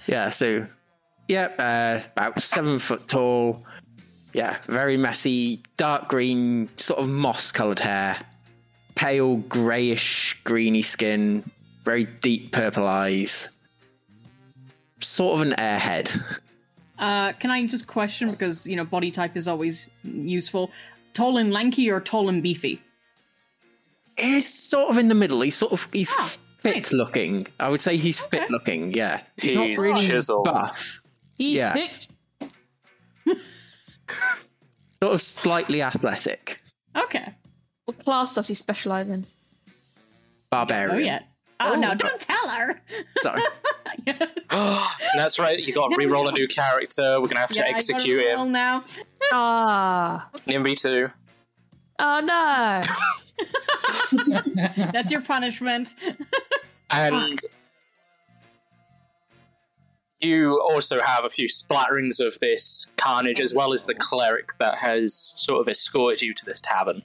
Yeah, 0.09 0.31
so 0.31 0.67
yeah, 1.29 1.49
uh, 1.59 2.09
about 2.13 2.41
seven 2.41 2.79
foot 2.79 3.07
tall. 3.07 3.61
Yeah, 4.33 4.57
very 4.65 4.97
messy, 4.97 5.61
dark 5.77 6.09
green, 6.09 6.69
sort 6.79 7.01
of 7.01 7.09
moss 7.09 7.53
coloured 7.53 7.79
hair, 7.79 8.17
pale 8.95 9.37
greyish 9.37 10.39
greeny 10.45 10.83
skin, 10.83 11.45
very 11.83 12.05
deep 12.05 12.53
purple 12.53 12.87
eyes. 12.87 13.51
Sort 15.01 15.41
of 15.41 15.47
an 15.47 15.53
airhead. 15.55 16.41
Uh, 16.99 17.33
can 17.33 17.51
I 17.51 17.65
just 17.67 17.87
question 17.87 18.31
because 18.31 18.67
you 18.67 18.77
know 18.77 18.85
body 18.85 19.11
type 19.11 19.37
is 19.37 19.47
always 19.47 19.91
useful? 20.03 20.71
Tall 21.13 21.37
and 21.37 21.53
lanky 21.53 21.91
or 21.91 22.01
tall 22.01 22.29
and 22.29 22.43
beefy? 22.43 22.81
He's 24.19 24.53
sort 24.53 24.91
of 24.91 24.99
in 24.99 25.09
the 25.09 25.15
middle. 25.15 25.41
He's 25.41 25.57
sort 25.57 25.73
of 25.73 25.87
he's 25.93 26.13
Ah, 26.19 26.29
fit 26.63 26.75
nice. 26.75 26.93
looking. 26.93 27.47
I 27.61 27.69
would 27.69 27.81
say 27.81 27.97
he's 27.97 28.21
Okay. 28.23 28.39
fit 28.41 28.51
looking. 28.51 28.93
Yeah, 28.93 29.23
he's, 29.37 29.53
He's 29.53 29.57
not 29.57 29.87
really 29.95 30.07
chiseled. 30.09 30.45
buff. 30.45 30.71
He 31.37 31.57
Yeah. 31.57 31.73
picked 31.73 32.09
Sort 35.03 35.15
of 35.15 35.21
slightly 35.21 35.83
athletic. 35.83 36.61
Okay. 36.97 37.35
what 37.85 38.05
class 38.05 38.35
does 38.35 38.49
he 38.49 38.55
specialize 38.55 39.09
in? 39.09 39.25
Barbarian. 40.51 40.95
Oh 40.95 40.99
yeah. 40.99 41.21
Oh, 41.61 41.75
no! 41.75 41.93
Don't 41.95 42.21
tell 42.21 42.49
her. 42.51 42.81
Sorry. 43.17 43.41
That's 45.17 45.39
right, 45.41 45.59
you 45.59 45.75
got 45.75 45.91
to 45.91 45.97
re-roll 45.97 46.29
a 46.29 46.33
new 46.33 46.47
character. 46.49 47.21
We're 47.21 47.27
gonna 47.29 47.41
have 47.41 47.51
to 47.51 47.59
Yeah, 47.61 47.67
execute 47.75 48.25
roll 48.27 48.47
him. 48.47 48.53
now. 48.53 48.83
Ah. 49.33 50.29
Nimby 50.47 50.81
too. 50.81 51.11
Oh 51.99 52.21
no. 52.21 52.83
That's 54.93 55.11
your 55.11 55.21
punishment. 55.21 55.95
And 56.91 57.39
you 60.21 60.61
also 60.61 61.01
have 61.01 61.25
a 61.25 61.31
few 61.31 61.47
splatterings 61.49 62.19
of 62.25 62.39
this 62.41 62.87
carnage, 62.97 63.41
as 63.41 63.55
well 63.55 63.73
as 63.73 63.87
the 63.87 63.95
cleric 63.95 64.51
that 64.59 64.79
has 64.79 65.15
sort 65.15 65.61
of 65.61 65.69
escorted 65.69 66.23
you 66.23 66.35
to 66.35 66.45
this 66.45 66.61
tavern. 66.61 67.03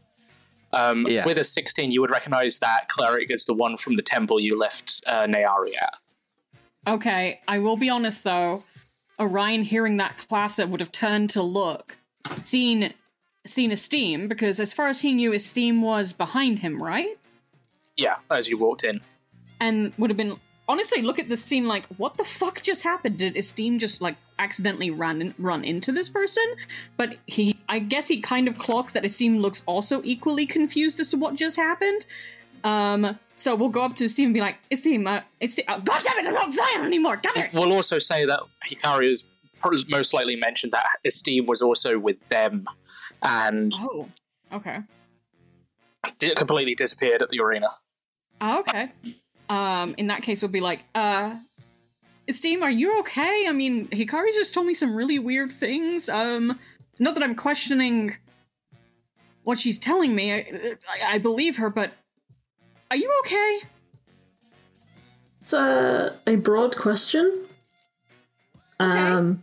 Um, 0.72 1.06
Yeah. 1.08 1.26
With 1.26 1.38
a 1.38 1.44
16, 1.44 1.92
you 1.92 2.02
would 2.02 2.10
recognize 2.10 2.58
that 2.60 2.88
cleric 2.90 3.30
as 3.32 3.46
the 3.46 3.54
one 3.54 3.78
from 3.78 3.96
the 3.96 4.02
temple 4.02 4.40
you 4.40 4.58
left 4.58 5.04
uh, 5.06 5.26
Nayari 5.26 5.76
at. 5.80 5.96
Okay, 6.88 7.40
I 7.48 7.60
will 7.60 7.78
be 7.78 7.90
honest 7.90 8.24
though. 8.24 8.64
Orion 9.20 9.62
hearing 9.62 9.98
that 9.98 10.18
classic 10.28 10.70
would 10.70 10.80
have 10.80 10.92
turned 10.92 11.30
to 11.32 11.44
look, 11.44 11.98
seen 12.42 12.94
seen 13.46 13.72
Esteem, 13.72 14.28
because 14.28 14.60
as 14.60 14.74
far 14.74 14.88
as 14.88 15.02
he 15.02 15.14
knew, 15.14 15.34
Esteem 15.34 15.82
was 15.82 16.14
behind 16.14 16.60
him, 16.60 16.82
right? 16.82 17.18
Yeah, 17.98 18.16
as 18.32 18.50
you 18.50 18.58
walked 18.58 18.84
in. 18.84 19.02
And 19.60 19.94
would 19.98 20.10
have 20.10 20.18
been 20.18 20.36
honestly 20.68 21.02
look 21.02 21.20
at 21.20 21.30
the 21.30 21.38
scene 21.38 21.68
like, 21.68 21.86
what 21.98 22.16
the 22.18 22.24
fuck 22.24 22.62
just 22.64 22.84
happened? 22.84 23.18
Did 23.18 23.36
Esteem 23.36 23.80
just 23.80 24.02
like 24.02 24.16
accidentally 24.40 24.92
run 24.92 25.22
in, 25.22 25.34
run 25.38 25.64
into 25.64 25.92
this 25.92 26.10
person? 26.10 26.44
But 26.98 27.18
he, 27.28 27.56
I 27.70 27.80
guess 27.80 28.08
he 28.08 28.22
kind 28.22 28.48
of 28.48 28.58
clocks 28.58 28.94
that 28.94 29.06
Esteem 29.06 29.40
looks 29.40 29.64
also 29.66 30.02
equally 30.04 30.46
confused 30.46 31.00
as 31.00 31.10
to 31.10 31.18
what 31.18 31.36
just 31.36 31.58
happened. 31.58 32.06
Um, 32.64 33.20
so 33.36 33.56
we'll 33.56 33.70
go 33.70 33.84
up 33.84 33.96
to 33.96 34.06
Esteem 34.06 34.28
and 34.28 34.34
be 34.34 34.40
like, 34.40 34.58
Esteem, 34.72 35.06
uh, 35.06 35.20
Esteem, 35.42 35.66
oh, 35.68 35.82
God 35.82 36.02
damn 36.02 36.26
it, 36.26 36.28
I'm 36.28 36.34
not 36.34 36.54
Zion 36.54 36.86
anymore. 36.86 37.20
Damn 37.22 37.44
it. 37.44 37.54
We'll 37.54 37.74
also 37.74 38.00
say 38.00 38.26
that 38.26 38.40
Hikari 38.66 39.10
has 39.10 39.26
most 39.90 40.14
likely 40.14 40.36
mentioned 40.38 40.72
that 40.72 40.86
Esteem 41.06 41.46
was 41.46 41.62
also 41.62 42.00
with 42.00 42.26
them 42.30 42.66
and 43.24 43.74
Oh, 43.78 44.08
okay. 44.52 44.80
di- 46.20 46.36
completely 46.36 46.76
disappeared 46.76 47.22
at 47.22 47.30
the 47.30 47.40
arena. 47.40 47.68
Oh, 48.42 48.60
okay. 48.60 48.92
Um, 49.50 49.96
in 49.98 50.08
that 50.08 50.22
case, 50.22 50.42
we'll 50.42 50.52
be 50.52 50.62
like, 50.62 50.84
uh, 50.94 51.36
Esteem, 52.28 52.64
are 52.64 52.72
you 52.72 53.00
okay? 53.00 53.46
I 53.48 53.52
mean, 53.52 53.88
Hikari 53.88 54.28
just 54.34 54.54
told 54.54 54.68
me 54.68 54.74
some 54.74 54.96
really 54.96 55.20
weird 55.20 55.52
things. 55.52 56.10
Um, 56.10 56.60
not 57.00 57.16
that 57.16 57.24
I'm 57.24 57.36
questioning 57.36 58.16
what 59.44 59.60
she's 59.60 59.80
telling 59.80 60.16
me. 60.16 60.34
I, 60.34 60.38
I, 60.38 61.16
I 61.16 61.18
believe 61.18 61.58
her, 61.58 61.70
but 61.70 61.92
are 62.92 62.98
you 62.98 63.12
okay? 63.26 63.60
It's 65.42 65.54
a, 65.54 66.16
a 66.26 66.36
broad 66.38 66.76
question. 66.78 67.44
Um, 68.80 69.42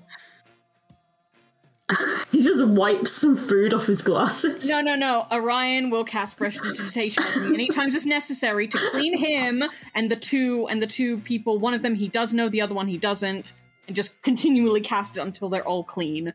he 2.32 2.43
just 2.43 2.64
wipes 2.64 3.12
some 3.12 3.36
food 3.36 3.74
off 3.74 3.86
his 3.86 4.03
glasses. 4.03 4.68
No, 4.68 4.80
no, 4.80 4.95
no. 4.95 5.26
Orion 5.30 5.91
will 5.91 6.05
cast 6.05 6.36
prestidigitation 6.36 7.22
on 7.22 7.49
me 7.49 7.55
anytime 7.55 7.88
it's 7.88 8.07
necessary 8.07 8.68
to 8.68 8.78
clean 8.91 9.16
him 9.16 9.62
and 9.95 10.11
the 10.11 10.16
two 10.16 10.66
and 10.70 10.82
the 10.82 10.86
two 10.86 11.18
people. 11.18 11.59
One 11.59 11.74
of 11.74 11.82
them 11.82 11.95
he 11.95 12.09
does 12.09 12.34
know, 12.34 12.49
the 12.49 12.61
other 12.61 12.74
one 12.74 12.88
he 12.88 12.99
doesn't, 12.99 13.55
and 13.86 13.97
just 13.97 14.20
continually 14.22 14.80
cast 14.80 15.18
it 15.18 15.20
until 15.20 15.49
they're 15.49 15.66
all 15.66 15.84
clean. 15.84 16.32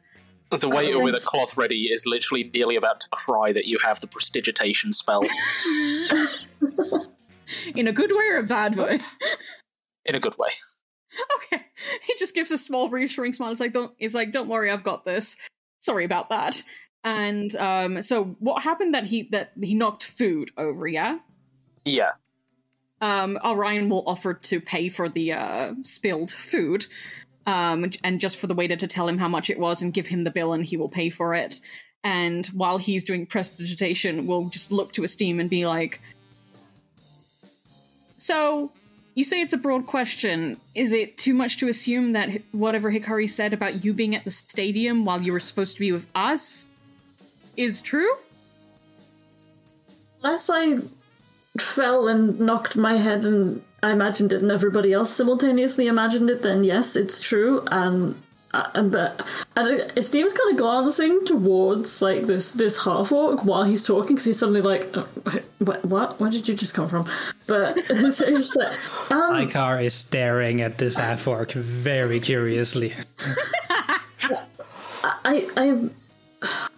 The 0.52 0.70
waiter 0.70 1.00
with 1.00 1.16
a 1.16 1.20
cloth 1.20 1.58
ready 1.58 1.86
is 1.86 2.06
literally 2.06 2.50
nearly 2.54 2.76
about 2.76 3.00
to 3.02 3.10
cry 3.10 3.52
that 3.52 3.66
you 3.66 3.80
have 3.80 4.00
the 4.00 4.08
prestidigitation 4.08 4.94
spell. 4.94 5.22
In 7.76 7.88
a 7.88 7.92
good 7.92 8.12
way 8.12 8.26
or 8.30 8.38
a 8.38 8.44
bad 8.44 8.76
way? 8.76 9.00
in 10.06 10.16
a 10.16 10.20
good 10.20 10.38
way. 10.38 10.50
Okay. 11.54 11.64
He 12.08 12.14
just 12.18 12.34
gives 12.34 12.52
a 12.52 12.58
small 12.58 12.90
reassuring 12.90 13.34
smile. 13.34 13.52
It's 13.52 13.60
like 13.60 13.74
don't 13.74 13.94
it's 14.00 14.14
like, 14.16 14.32
don't 14.32 14.48
worry, 14.48 14.72
I've 14.72 14.84
got 14.84 15.06
this. 15.06 15.38
Sorry 15.82 16.06
about 16.06 16.30
that. 16.30 16.64
And 17.04 17.56
um 17.58 18.02
so 18.02 18.36
what 18.40 18.64
happened 18.64 18.94
that 18.94 19.06
he 19.06 19.24
that 19.32 19.52
he 19.62 19.74
knocked 19.74 20.04
food 20.04 20.52
over, 20.58 20.88
yeah? 20.88 21.20
Yeah. 21.84 22.12
um, 23.02 23.38
Orion 23.44 23.90
will 23.90 24.04
offer 24.08 24.34
to 24.34 24.60
pay 24.62 24.90
for 24.90 25.10
the 25.10 25.34
uh, 25.34 25.74
spilled 25.84 26.32
food, 26.32 26.86
um, 27.46 27.92
and 28.04 28.20
just 28.20 28.38
for 28.38 28.48
the 28.48 28.56
waiter 28.56 28.76
to 28.76 28.88
tell 28.88 29.08
him 29.08 29.18
how 29.20 29.28
much 29.28 29.50
it 29.50 29.60
was 29.60 29.82
and 29.82 29.94
give 29.94 30.08
him 30.08 30.24
the 30.24 30.32
bill, 30.32 30.54
and 30.54 30.66
he 30.66 30.78
will 30.78 30.90
pay 30.90 31.10
for 31.12 31.36
it. 31.36 31.60
And 32.04 32.46
while 32.48 32.78
he's 32.80 33.04
doing 33.04 33.28
prestidigitation, 33.28 34.26
we'll 34.26 34.50
just 34.50 34.72
look 34.72 34.94
to 34.94 35.04
Esteem 35.04 35.40
and 35.40 35.50
be 35.50 35.68
like, 35.68 36.02
"So, 38.18 38.72
you 39.16 39.24
say 39.24 39.42
it's 39.42 39.54
a 39.54 39.58
broad 39.58 39.86
question. 39.86 40.58
Is 40.76 40.94
it 40.94 41.18
too 41.18 41.34
much 41.34 41.58
to 41.58 41.68
assume 41.68 42.12
that 42.12 42.42
whatever 42.52 42.92
Hikari 42.92 43.30
said 43.30 43.54
about 43.54 43.84
you 43.84 43.94
being 43.94 44.14
at 44.14 44.26
the 44.26 44.32
stadium 44.32 45.06
while 45.06 45.22
you 45.22 45.32
were 45.32 45.40
supposed 45.40 45.74
to 45.76 45.80
be 45.80 45.92
with 45.92 46.08
us 46.14 46.66
is 47.58 47.82
true?" 47.82 48.12
Unless 50.24 50.50
I 50.50 50.78
fell 51.58 52.08
and 52.08 52.40
knocked 52.40 52.76
my 52.76 52.98
head 52.98 53.24
and 53.24 53.62
I 53.82 53.92
imagined 53.92 54.34
it 54.34 54.42
and 54.42 54.52
everybody 54.52 54.92
else 54.92 55.12
simultaneously 55.12 55.88
imagined 55.88 56.30
it, 56.30 56.42
then 56.42 56.64
yes, 56.64 56.96
it's 56.96 57.22
true. 57.22 57.64
And 57.72 58.16
and 58.74 58.92
but 58.92 59.22
and 59.56 59.92
Esteem's 59.98 60.34
kind 60.34 60.52
of 60.52 60.58
glancing 60.58 61.26
towards 61.26 62.02
like 62.02 62.22
this 62.22 62.52
this 62.54 62.84
half 62.84 63.12
orc 63.12 63.44
while 63.46 63.64
he's 63.64 63.86
talking 63.86 64.16
because 64.16 64.26
he's 64.26 64.40
suddenly 64.40 64.62
like, 64.62 64.96
uh, 64.96 65.04
what, 65.60 65.84
what? 65.86 66.20
Where 66.20 66.30
did 66.32 66.48
you 66.48 66.56
just 66.56 66.74
come 66.74 66.88
from? 66.88 67.06
But 67.48 67.80
so 67.86 67.96
it's 67.98 68.20
just 68.20 68.58
like, 68.58 69.12
um, 69.12 69.36
Lycar 69.36 69.84
is 69.84 69.94
staring 69.94 70.62
at 70.62 70.78
this 70.78 70.98
half 70.98 71.28
orc 71.28 71.52
very 71.54 72.20
curiously. 72.20 72.94
I, 75.24 75.48
I, 75.58 75.90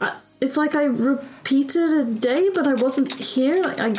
I, 0.01 0.17
it's 0.41 0.57
like 0.57 0.75
I 0.75 0.84
repeated 0.84 1.89
a 1.91 2.05
day, 2.05 2.49
but 2.53 2.67
I 2.67 2.73
wasn't 2.73 3.13
here. 3.13 3.61
I, 3.65 3.95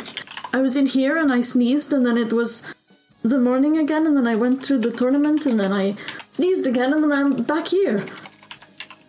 I 0.53 0.61
was 0.61 0.75
in 0.75 0.85
here 0.85 1.17
and 1.17 1.31
I 1.31 1.41
sneezed, 1.41 1.93
and 1.93 2.05
then 2.05 2.17
it 2.17 2.33
was 2.33 2.73
the 3.21 3.39
morning 3.39 3.77
again, 3.77 4.05
and 4.07 4.15
then 4.15 4.27
I 4.27 4.35
went 4.35 4.65
through 4.65 4.79
the 4.79 4.91
tournament, 4.91 5.45
and 5.45 5.59
then 5.59 5.71
I 5.73 5.95
sneezed 6.39 6.67
again, 6.67 6.93
and 6.93 7.03
then 7.03 7.11
I'm 7.11 7.43
back 7.43 7.67
here. 7.67 8.01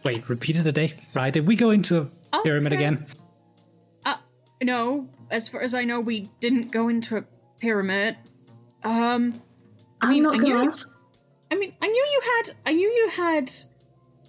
Wait, 0.05 0.29
repeated 0.29 0.65
the 0.65 0.73
day? 0.73 0.93
Right, 1.15 1.33
did 1.33 1.47
we 1.47 1.55
go 1.55 1.71
into 1.71 2.09
a 2.33 2.41
pyramid 2.43 2.73
again? 2.73 3.07
Uh, 4.05 4.17
no. 4.63 5.09
As 5.31 5.49
far 5.49 5.61
as 5.61 5.73
I 5.75 5.85
know, 5.85 6.01
we 6.01 6.29
didn't 6.41 6.73
go 6.73 6.89
into 6.89 7.19
a 7.19 7.25
pyramid. 7.61 8.17
Um, 8.83 9.33
I 10.01 10.07
I'm 10.07 10.11
mean, 10.11 10.23
not 10.25 10.35
I 10.35 10.39
gonna 10.39 10.55
knew- 10.55 10.69
ask. 10.71 10.91
I 11.53 11.57
mean, 11.57 11.73
I 11.81 11.87
knew 11.87 12.07
you 12.15 12.21
had, 12.35 12.55
I 12.67 12.73
knew 12.75 12.89
you 12.89 13.09
had 13.11 13.51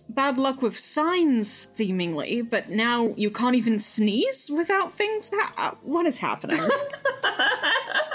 bad 0.10 0.38
luck 0.38 0.62
with 0.62 0.78
signs, 0.78 1.70
seemingly, 1.74 2.42
but 2.44 2.70
now 2.70 3.08
you 3.16 3.32
can't 3.32 3.56
even 3.56 3.80
sneeze 3.80 4.52
without 4.54 4.92
things. 4.92 5.32
Ha- 5.34 5.54
uh, 5.58 5.76
what 5.82 6.06
is 6.06 6.18
happening? 6.20 6.62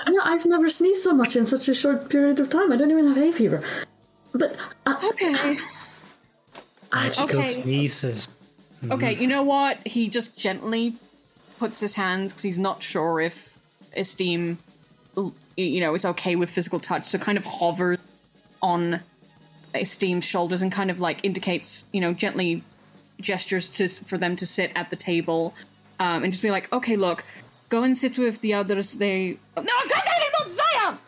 Yeah, 0.09 0.21
I've 0.23 0.47
never 0.47 0.69
sneezed 0.71 1.03
so 1.03 1.13
much 1.13 1.35
in 1.35 1.45
such 1.45 1.69
a 1.69 1.75
short 1.75 2.09
period 2.09 2.39
of 2.39 2.49
time. 2.49 2.71
I 2.71 2.77
don't 2.77 2.91
even 2.93 3.09
have 3.09 3.17
hay 3.17 3.33
fever. 3.33 3.61
But 4.39 4.57
uh, 4.85 4.97
okay, 5.13 5.33
Magical 6.93 7.25
Okay. 7.25 7.43
sneezes. 7.43 8.29
okay. 8.91 9.15
You 9.15 9.27
know 9.27 9.43
what? 9.43 9.79
He 9.87 10.09
just 10.09 10.39
gently 10.39 10.95
puts 11.59 11.81
his 11.81 11.95
hands 11.95 12.33
because 12.33 12.43
he's 12.43 12.59
not 12.59 12.83
sure 12.83 13.21
if 13.21 13.59
esteem, 13.97 14.59
you 15.57 15.81
know, 15.81 15.95
is 15.95 16.05
okay 16.05 16.37
with 16.37 16.51
physical 16.51 16.79
touch. 16.79 17.07
So 17.07 17.19
kind 17.19 17.39
of 17.39 17.45
hovers 17.45 17.99
on 18.63 19.01
esteem's 19.75 20.25
shoulders 20.25 20.63
and 20.63 20.71
kind 20.73 20.91
of 20.91 21.01
like 21.01 21.25
indicates, 21.25 21.87
you 21.93 22.01
know, 22.01 22.13
gently 22.13 22.63
gestures 23.21 23.71
to 23.73 23.89
for 23.89 24.19
them 24.19 24.37
to 24.37 24.47
sit 24.47 24.71
at 24.77 24.91
the 24.91 24.97
table, 24.97 25.55
um, 25.99 26.23
and 26.23 26.33
just 26.33 26.43
be 26.43 26.51
like, 26.51 26.71
okay, 26.73 26.97
look, 26.97 27.25
go 27.69 27.83
and 27.83 27.97
sit 27.97 28.19
with 28.19 28.41
the 28.43 28.55
others. 28.55 28.95
They 28.95 29.39
no, 29.57 29.63
I 29.63 29.87
can't 29.89 30.09
anymore, 30.21 30.51
Zaya. 30.51 30.99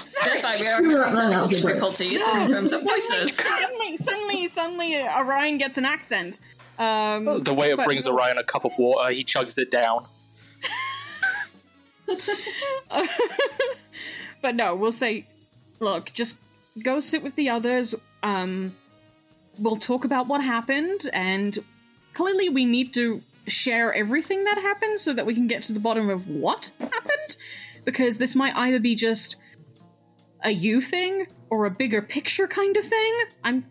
Step 0.00 0.42
by, 0.42 0.56
we 0.60 0.66
are 0.66 0.74
having 0.76 0.90
no, 0.90 1.10
no, 1.10 1.14
technical 1.14 1.48
keep 1.48 1.62
going. 1.62 1.74
difficulties 1.74 2.26
in 2.28 2.46
terms 2.46 2.72
of 2.72 2.82
voices. 2.82 3.36
suddenly, 3.36 3.96
suddenly, 3.96 4.48
suddenly, 4.48 4.96
Orion 4.96 5.58
gets 5.58 5.76
an 5.78 5.84
accent. 5.84 6.40
Um, 6.78 7.42
The 7.42 7.52
waiter 7.52 7.76
but 7.76 7.86
brings 7.86 8.06
no. 8.06 8.12
Orion 8.12 8.38
a 8.38 8.44
cup 8.44 8.64
of 8.64 8.72
water, 8.78 9.12
he 9.12 9.24
chugs 9.24 9.58
it 9.58 9.70
down. 9.70 10.04
but 14.42 14.54
no, 14.54 14.74
we'll 14.76 14.92
say, 14.92 15.26
look, 15.80 16.12
just 16.12 16.38
go 16.82 17.00
sit 17.00 17.22
with 17.22 17.34
the 17.34 17.50
others. 17.50 17.94
Um, 18.22 18.72
we'll 19.58 19.76
talk 19.76 20.04
about 20.04 20.28
what 20.28 20.42
happened, 20.42 21.00
and 21.12 21.58
clearly 22.14 22.48
we 22.48 22.64
need 22.64 22.94
to 22.94 23.20
share 23.46 23.92
everything 23.92 24.44
that 24.44 24.58
happened 24.58 24.98
so 24.98 25.12
that 25.14 25.26
we 25.26 25.34
can 25.34 25.46
get 25.46 25.62
to 25.64 25.72
the 25.72 25.80
bottom 25.80 26.10
of 26.10 26.28
what 26.28 26.70
happened. 26.78 27.36
Because 27.88 28.18
this 28.18 28.36
might 28.36 28.54
either 28.54 28.80
be 28.80 28.94
just 28.94 29.36
a 30.44 30.50
you 30.50 30.80
thing 30.82 31.26
or 31.48 31.64
a 31.64 31.70
bigger 31.70 32.02
picture 32.02 32.46
kind 32.46 32.76
of 32.76 32.84
thing. 32.84 33.14
I'm, 33.42 33.64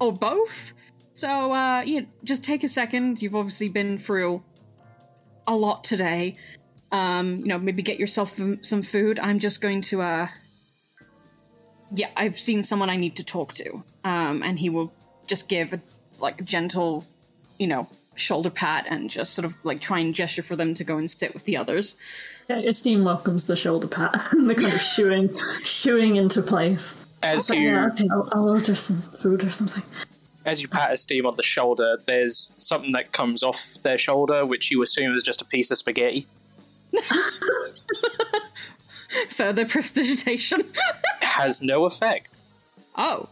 or 0.00 0.12
both. 0.12 0.72
So, 1.12 1.52
uh, 1.52 1.82
yeah, 1.82 2.00
just 2.24 2.42
take 2.42 2.64
a 2.64 2.68
second. 2.68 3.20
You've 3.20 3.36
obviously 3.36 3.68
been 3.68 3.98
through 3.98 4.42
a 5.46 5.54
lot 5.54 5.84
today 5.84 6.34
um, 6.92 7.38
you 7.40 7.46
know, 7.46 7.58
maybe 7.58 7.82
get 7.82 7.98
yourself 7.98 8.40
some, 8.62 8.82
food. 8.82 9.18
I'm 9.18 9.38
just 9.38 9.60
going 9.60 9.80
to, 9.82 10.02
uh, 10.02 10.28
yeah, 11.92 12.08
I've 12.16 12.38
seen 12.38 12.62
someone 12.62 12.90
I 12.90 12.96
need 12.96 13.16
to 13.16 13.24
talk 13.24 13.54
to. 13.54 13.82
Um, 14.04 14.42
and 14.42 14.58
he 14.58 14.70
will 14.70 14.92
just 15.26 15.48
give 15.48 15.72
a, 15.72 15.80
like, 16.20 16.40
a 16.40 16.44
gentle, 16.44 17.04
you 17.58 17.66
know, 17.66 17.88
shoulder 18.14 18.50
pat 18.50 18.86
and 18.88 19.10
just 19.10 19.34
sort 19.34 19.44
of 19.44 19.62
like 19.62 19.78
try 19.78 19.98
and 19.98 20.14
gesture 20.14 20.42
for 20.42 20.56
them 20.56 20.72
to 20.72 20.84
go 20.84 20.96
and 20.96 21.10
sit 21.10 21.34
with 21.34 21.44
the 21.44 21.56
others. 21.56 21.96
Yeah, 22.48 22.56
Esteem 22.64 23.04
welcomes 23.04 23.46
the 23.46 23.56
shoulder 23.56 23.88
pat 23.88 24.14
and 24.32 24.48
the 24.48 24.54
kind 24.54 24.72
of 24.72 24.80
shooing, 24.80 25.30
shooing 25.64 26.16
into 26.16 26.42
place. 26.42 27.06
As 27.22 27.48
But 27.48 27.56
you 27.58 27.62
yeah, 27.70 27.86
okay, 27.92 28.08
I'll, 28.10 28.28
I'll 28.32 28.48
order 28.50 28.74
some 28.74 28.98
food 28.98 29.42
or 29.44 29.50
something. 29.50 29.82
as 30.44 30.60
you 30.62 30.68
pat 30.68 30.92
Esteem 30.92 31.26
on 31.26 31.34
the 31.36 31.42
shoulder, 31.42 31.96
there's 32.06 32.50
something 32.56 32.92
that 32.92 33.12
comes 33.12 33.42
off 33.42 33.74
their 33.82 33.98
shoulder, 33.98 34.44
which 34.44 34.70
you 34.70 34.82
assume 34.82 35.16
is 35.16 35.22
just 35.22 35.40
a 35.40 35.44
piece 35.44 35.70
of 35.70 35.78
spaghetti. 35.78 36.26
Further 39.28 39.66
prestidigitation. 39.66 40.60
Has 41.20 41.62
no 41.62 41.84
effect. 41.84 42.40
oh. 42.96 43.28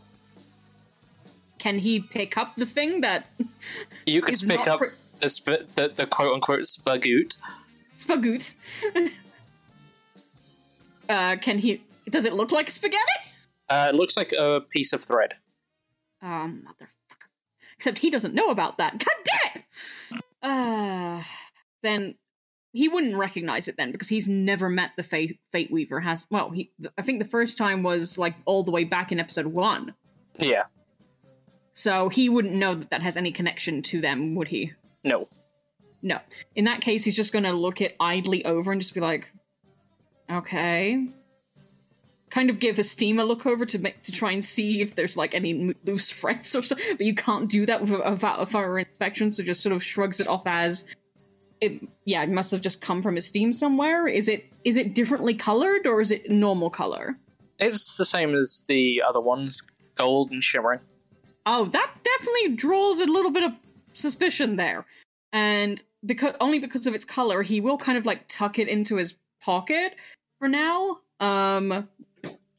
Can 1.58 1.78
he 1.78 1.98
pick 2.00 2.36
up 2.36 2.56
the 2.56 2.66
thing 2.66 3.00
that 3.00 3.26
You 4.04 4.20
can 4.20 4.34
Is 4.34 4.42
pick 4.42 4.66
up 4.68 4.80
pre- 4.80 4.88
the, 5.20 5.30
sp- 5.32 5.64
the 5.76 5.88
the 5.96 6.04
quote 6.06 6.34
unquote 6.34 6.60
spagoot. 6.60 7.38
Spagoot? 7.96 8.54
uh, 11.08 11.36
can 11.40 11.58
he? 11.58 11.82
Does 12.08 12.24
it 12.24 12.34
look 12.34 12.52
like 12.52 12.70
spaghetti? 12.70 13.02
Uh, 13.68 13.90
it 13.92 13.96
looks 13.96 14.16
like 14.16 14.32
a 14.32 14.60
piece 14.70 14.92
of 14.92 15.02
thread. 15.02 15.34
Oh, 16.22 16.26
motherfucker. 16.50 16.88
Except 17.76 17.98
he 17.98 18.10
doesn't 18.10 18.34
know 18.34 18.50
about 18.50 18.78
that. 18.78 18.98
God 19.04 19.14
damn 19.24 19.62
it! 19.62 20.22
Uh, 20.42 21.22
then 21.82 22.14
he 22.72 22.88
wouldn't 22.88 23.16
recognize 23.16 23.68
it 23.68 23.76
then 23.76 23.90
because 23.92 24.08
he's 24.08 24.28
never 24.28 24.68
met 24.68 24.90
the 24.96 25.02
Fate, 25.02 25.38
Fate 25.52 25.70
Weaver. 25.70 26.00
Has 26.00 26.26
well, 26.30 26.50
he 26.50 26.70
I 26.98 27.02
think 27.02 27.18
the 27.18 27.24
first 27.28 27.56
time 27.58 27.82
was 27.82 28.18
like 28.18 28.34
all 28.44 28.62
the 28.62 28.70
way 28.70 28.84
back 28.84 29.12
in 29.12 29.18
episode 29.20 29.46
one, 29.46 29.94
Yeah. 30.38 30.64
so 31.72 32.08
he 32.08 32.28
wouldn't 32.28 32.54
know 32.54 32.74
that 32.74 32.90
that 32.90 33.02
has 33.02 33.16
any 33.16 33.32
connection 33.32 33.82
to 33.82 34.00
them, 34.00 34.34
would 34.34 34.48
he? 34.48 34.72
No. 35.02 35.28
No. 36.04 36.18
In 36.54 36.66
that 36.66 36.82
case, 36.82 37.02
he's 37.02 37.16
just 37.16 37.32
going 37.32 37.46
to 37.46 37.52
look 37.52 37.80
it 37.80 37.96
idly 37.98 38.44
over 38.44 38.70
and 38.70 38.80
just 38.80 38.94
be 38.94 39.00
like, 39.00 39.32
okay. 40.30 41.08
Kind 42.28 42.50
of 42.50 42.58
give 42.58 42.78
Esteem 42.78 43.18
a 43.18 43.24
look 43.24 43.46
over 43.46 43.64
to 43.64 43.78
make 43.78 44.02
to 44.02 44.12
try 44.12 44.30
and 44.32 44.44
see 44.44 44.82
if 44.82 44.96
there's 44.96 45.16
like 45.16 45.34
any 45.34 45.74
loose 45.86 46.12
threads 46.12 46.54
or 46.54 46.62
so, 46.62 46.76
but 46.76 47.06
you 47.06 47.14
can't 47.14 47.48
do 47.48 47.64
that 47.64 47.80
with 47.80 47.90
a, 47.90 48.46
thorough 48.46 48.76
inspection, 48.76 49.30
so 49.30 49.42
just 49.42 49.62
sort 49.62 49.74
of 49.74 49.82
shrugs 49.82 50.20
it 50.20 50.28
off 50.28 50.42
as, 50.46 50.84
it 51.62 51.80
yeah, 52.04 52.22
it 52.22 52.28
must 52.28 52.50
have 52.50 52.60
just 52.60 52.82
come 52.82 53.00
from 53.00 53.16
Esteem 53.16 53.52
somewhere. 53.52 54.06
Is 54.06 54.28
it 54.28 54.44
is 54.64 54.76
it 54.76 54.94
differently 54.94 55.32
colored 55.32 55.86
or 55.86 56.02
is 56.02 56.10
it 56.10 56.30
normal 56.30 56.68
color? 56.68 57.16
It's 57.58 57.96
the 57.96 58.04
same 58.04 58.34
as 58.34 58.62
the 58.68 59.02
other 59.06 59.20
ones, 59.20 59.62
gold 59.94 60.32
and 60.32 60.42
shimmering. 60.42 60.80
Oh, 61.46 61.64
that 61.66 61.94
definitely 62.02 62.56
draws 62.56 63.00
a 63.00 63.06
little 63.06 63.30
bit 63.30 63.44
of 63.44 63.52
suspicion 63.94 64.56
there. 64.56 64.84
And 65.32 65.82
because 66.04 66.34
only 66.40 66.58
because 66.58 66.86
of 66.86 66.94
its 66.94 67.04
color, 67.04 67.42
he 67.42 67.60
will 67.60 67.78
kind 67.78 67.96
of 67.98 68.06
like 68.06 68.26
tuck 68.28 68.58
it 68.58 68.68
into 68.68 68.96
his 68.96 69.16
pocket 69.40 69.94
for 70.38 70.48
now. 70.48 70.98
Um 71.20 71.88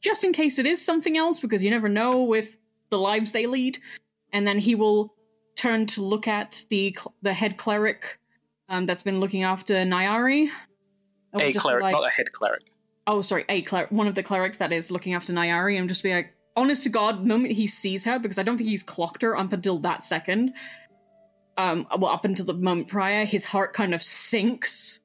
just 0.00 0.24
in 0.24 0.32
case 0.32 0.58
it 0.58 0.66
is 0.66 0.84
something 0.84 1.16
else 1.16 1.40
because 1.40 1.64
you 1.64 1.70
never 1.70 1.88
know 1.88 2.24
with 2.24 2.56
the 2.90 2.98
lives 2.98 3.32
they 3.32 3.46
lead. 3.46 3.78
And 4.32 4.46
then 4.46 4.58
he 4.58 4.74
will 4.74 5.14
turn 5.56 5.86
to 5.86 6.02
look 6.02 6.28
at 6.28 6.64
the 6.70 6.96
the 7.22 7.32
head 7.32 7.56
cleric 7.56 8.18
um, 8.68 8.86
that's 8.86 9.02
been 9.02 9.20
looking 9.20 9.42
after 9.42 9.74
Nyari. 9.74 10.48
A 11.32 11.52
cleric, 11.52 11.82
like- 11.82 11.92
not 11.92 12.06
a 12.06 12.10
head 12.10 12.32
cleric. 12.32 12.62
oh 13.06 13.20
sorry 13.22 13.44
a 13.48 13.62
cleric 13.62 13.90
one 13.90 14.06
of 14.06 14.14
the 14.14 14.22
clerics 14.22 14.58
that 14.58 14.72
is 14.72 14.90
looking 14.90 15.14
after 15.14 15.32
Nyari 15.32 15.78
and 15.78 15.88
just 15.88 16.02
be 16.02 16.14
like 16.14 16.32
honest 16.56 16.84
to 16.84 16.88
god 16.88 17.20
the 17.20 17.26
moment 17.26 17.52
he 17.52 17.66
sees 17.66 18.04
her 18.04 18.18
because 18.18 18.38
i 18.38 18.42
don't 18.42 18.56
think 18.56 18.70
he's 18.70 18.82
clocked 18.82 19.20
her 19.20 19.36
up 19.36 19.52
until 19.52 19.78
that 19.78 20.02
second 20.02 20.54
um 21.58 21.86
well 21.98 22.10
up 22.10 22.24
until 22.24 22.44
the 22.44 22.54
moment 22.54 22.88
prior 22.88 23.24
his 23.24 23.44
heart 23.44 23.72
kind 23.72 23.94
of 23.94 24.02
sinks 24.02 25.00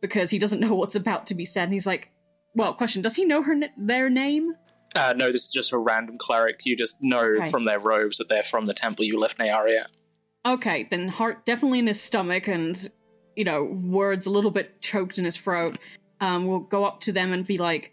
because 0.00 0.30
he 0.30 0.38
doesn't 0.38 0.60
know 0.60 0.74
what's 0.74 0.94
about 0.96 1.26
to 1.26 1.34
be 1.34 1.44
said. 1.44 1.64
And 1.64 1.72
he's 1.72 1.86
like 1.86 2.10
well 2.54 2.74
question 2.74 3.02
does 3.02 3.14
he 3.16 3.24
know 3.24 3.42
her 3.42 3.54
their 3.76 4.08
name? 4.10 4.54
Uh, 4.94 5.12
no, 5.14 5.26
this 5.30 5.44
is 5.44 5.52
just 5.52 5.72
a 5.72 5.78
random 5.78 6.16
cleric. 6.16 6.60
You 6.64 6.74
just 6.74 6.96
know 7.02 7.20
Okay. 7.22 7.50
from 7.50 7.64
their 7.64 7.78
robes 7.78 8.16
that 8.16 8.28
they're 8.30 8.42
from 8.42 8.64
the 8.64 8.72
temple 8.72 9.04
you 9.04 9.18
left 9.18 9.36
Nayari 9.38 9.78
at. 9.78 9.90
okay 10.46 10.86
then 10.90 11.08
heart 11.08 11.44
definitely 11.44 11.80
in 11.80 11.86
his 11.86 12.00
stomach 12.00 12.48
and 12.48 12.88
you 13.34 13.44
know 13.44 13.64
words 13.64 14.26
a 14.26 14.30
little 14.30 14.50
bit 14.50 14.80
choked 14.80 15.18
in 15.18 15.24
his 15.24 15.36
throat. 15.36 15.76
Um 16.20 16.46
will 16.46 16.60
go 16.60 16.84
up 16.86 17.00
to 17.00 17.12
them 17.12 17.32
and 17.32 17.46
be 17.46 17.58
like 17.58 17.92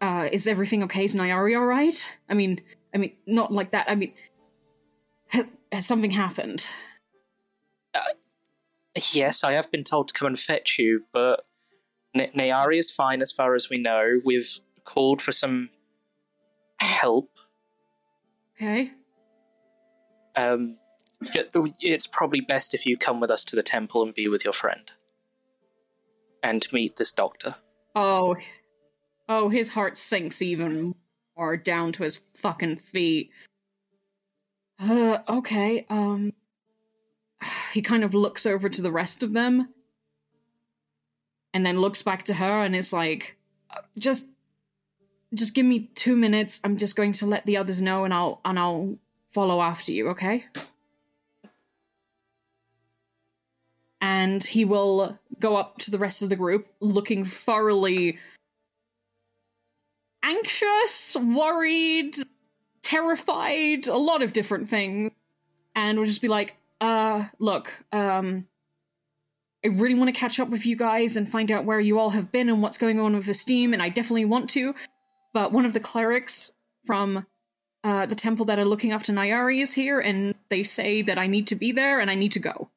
uh 0.00 0.28
is 0.32 0.46
everything 0.46 0.82
okay? 0.84 1.04
Is 1.04 1.14
Nyari 1.14 1.58
all 1.58 1.66
right? 1.66 2.18
I 2.30 2.34
mean 2.34 2.60
i 2.94 2.98
mean 2.98 3.12
not 3.26 3.52
like 3.52 3.72
that. 3.72 3.90
I 3.90 3.94
mean 3.96 4.14
has, 5.28 5.44
has 5.70 5.86
something 5.86 6.10
happened 6.10 6.66
Yes, 9.12 9.44
I 9.44 9.52
have 9.52 9.70
been 9.70 9.84
told 9.84 10.08
to 10.08 10.14
come 10.14 10.26
and 10.26 10.38
fetch 10.38 10.78
you, 10.78 11.04
but 11.12 11.40
N- 12.14 12.30
Nayari 12.34 12.78
is 12.78 12.90
fine 12.90 13.20
as 13.22 13.32
far 13.32 13.54
as 13.54 13.68
we 13.70 13.78
know. 13.78 14.20
We've 14.24 14.48
called 14.84 15.20
for 15.20 15.32
some 15.32 15.70
help. 16.80 17.30
okay 18.56 18.92
Um, 20.36 20.78
it's 21.20 22.06
probably 22.06 22.40
best 22.40 22.74
if 22.74 22.86
you 22.86 22.96
come 22.96 23.20
with 23.20 23.30
us 23.30 23.44
to 23.46 23.56
the 23.56 23.62
temple 23.62 24.02
and 24.02 24.14
be 24.14 24.28
with 24.28 24.44
your 24.44 24.52
friend. 24.52 24.90
And 26.42 26.66
meet 26.72 26.96
this 26.96 27.10
doctor. 27.12 27.56
oh 27.96 28.36
oh 29.28 29.48
his 29.48 29.70
heart 29.70 29.96
sinks 29.96 30.40
even 30.40 30.94
more 31.36 31.56
down 31.56 31.92
to 31.92 32.04
his 32.04 32.16
fucking 32.16 32.76
feet 32.76 33.30
uh 34.80 35.18
okay 35.28 35.84
um 35.90 36.32
he 37.72 37.82
kind 37.82 38.04
of 38.04 38.14
looks 38.14 38.46
over 38.46 38.68
to 38.68 38.82
the 38.82 38.92
rest 38.92 39.22
of 39.22 39.32
them 39.32 39.68
and 41.54 41.64
then 41.64 41.80
looks 41.80 42.02
back 42.02 42.24
to 42.24 42.34
her 42.34 42.62
and 42.62 42.76
is 42.76 42.92
like 42.92 43.36
"Uh, 43.70 43.80
just 43.98 44.26
just 45.34 45.54
give 45.54 45.66
me 45.66 45.90
2 45.94 46.16
minutes. 46.16 46.60
I'm 46.64 46.78
just 46.78 46.96
going 46.96 47.12
to 47.12 47.26
let 47.26 47.44
the 47.44 47.58
others 47.58 47.82
know 47.82 48.04
and 48.04 48.14
i'll 48.14 48.40
and 48.44 48.58
i'll 48.58 48.98
follow 49.30 49.60
after 49.60 49.92
you 49.92 50.08
okay? 50.08 50.46
And 54.00 54.42
he 54.42 54.64
will 54.64 55.18
go 55.40 55.56
up 55.56 55.78
to 55.78 55.90
the 55.90 55.98
rest 55.98 56.22
of 56.22 56.30
the 56.30 56.36
group 56.36 56.66
looking 56.80 57.24
thoroughly 57.24 58.18
anxious 60.22 61.16
worried 61.16 62.14
terrified 62.82 63.86
a 63.86 63.96
lot 63.96 64.22
of 64.22 64.32
different 64.32 64.68
things 64.68 65.10
and 65.74 65.98
will 65.98 66.06
just 66.06 66.22
be 66.22 66.28
like 66.28 66.56
uh 66.80 67.24
look 67.38 67.84
um 67.92 68.46
I 69.64 69.68
really 69.68 69.94
want 69.94 70.14
to 70.14 70.18
catch 70.18 70.38
up 70.38 70.48
with 70.48 70.66
you 70.66 70.76
guys 70.76 71.16
and 71.16 71.28
find 71.28 71.50
out 71.50 71.64
where 71.64 71.80
you 71.80 71.98
all 71.98 72.10
have 72.10 72.30
been 72.30 72.48
and 72.48 72.62
what's 72.62 72.78
going 72.78 73.00
on 73.00 73.16
with 73.16 73.28
Esteem, 73.28 73.72
and 73.72 73.82
I 73.82 73.88
definitely 73.88 74.24
want 74.24 74.50
to. 74.50 74.74
But 75.34 75.52
one 75.52 75.66
of 75.66 75.72
the 75.72 75.80
clerics 75.80 76.52
from 76.84 77.26
uh, 77.82 78.06
the 78.06 78.14
temple 78.14 78.46
that 78.46 78.58
are 78.58 78.64
looking 78.64 78.92
after 78.92 79.12
Nyari 79.12 79.60
is 79.60 79.74
here, 79.74 79.98
and 79.98 80.34
they 80.48 80.62
say 80.62 81.02
that 81.02 81.18
I 81.18 81.26
need 81.26 81.48
to 81.48 81.56
be 81.56 81.72
there 81.72 82.00
and 82.00 82.10
I 82.10 82.14
need 82.14 82.32
to 82.32 82.38
go. 82.38 82.70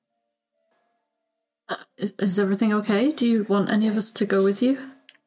Uh, 1.70 1.76
is, 1.98 2.14
is 2.20 2.40
everything 2.40 2.74
okay? 2.74 3.12
Do 3.12 3.28
you 3.28 3.46
want 3.48 3.70
any 3.70 3.88
of 3.88 3.96
us 3.96 4.12
to 4.12 4.26
go 4.26 4.44
with 4.44 4.62
you? 4.64 4.78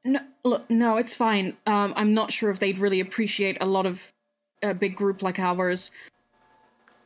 No, 0.04 0.20
look, 0.44 0.68
no, 0.68 0.96
it's 0.96 1.14
fine. 1.16 1.56
Um, 1.66 1.94
I'm 1.96 2.12
not 2.12 2.32
sure 2.32 2.50
if 2.50 2.58
they'd 2.58 2.78
really 2.78 3.00
appreciate 3.00 3.58
a 3.60 3.66
lot 3.66 3.86
of 3.86 4.12
a 4.62 4.74
big 4.74 4.96
group 4.96 5.22
like 5.22 5.38
ours 5.38 5.90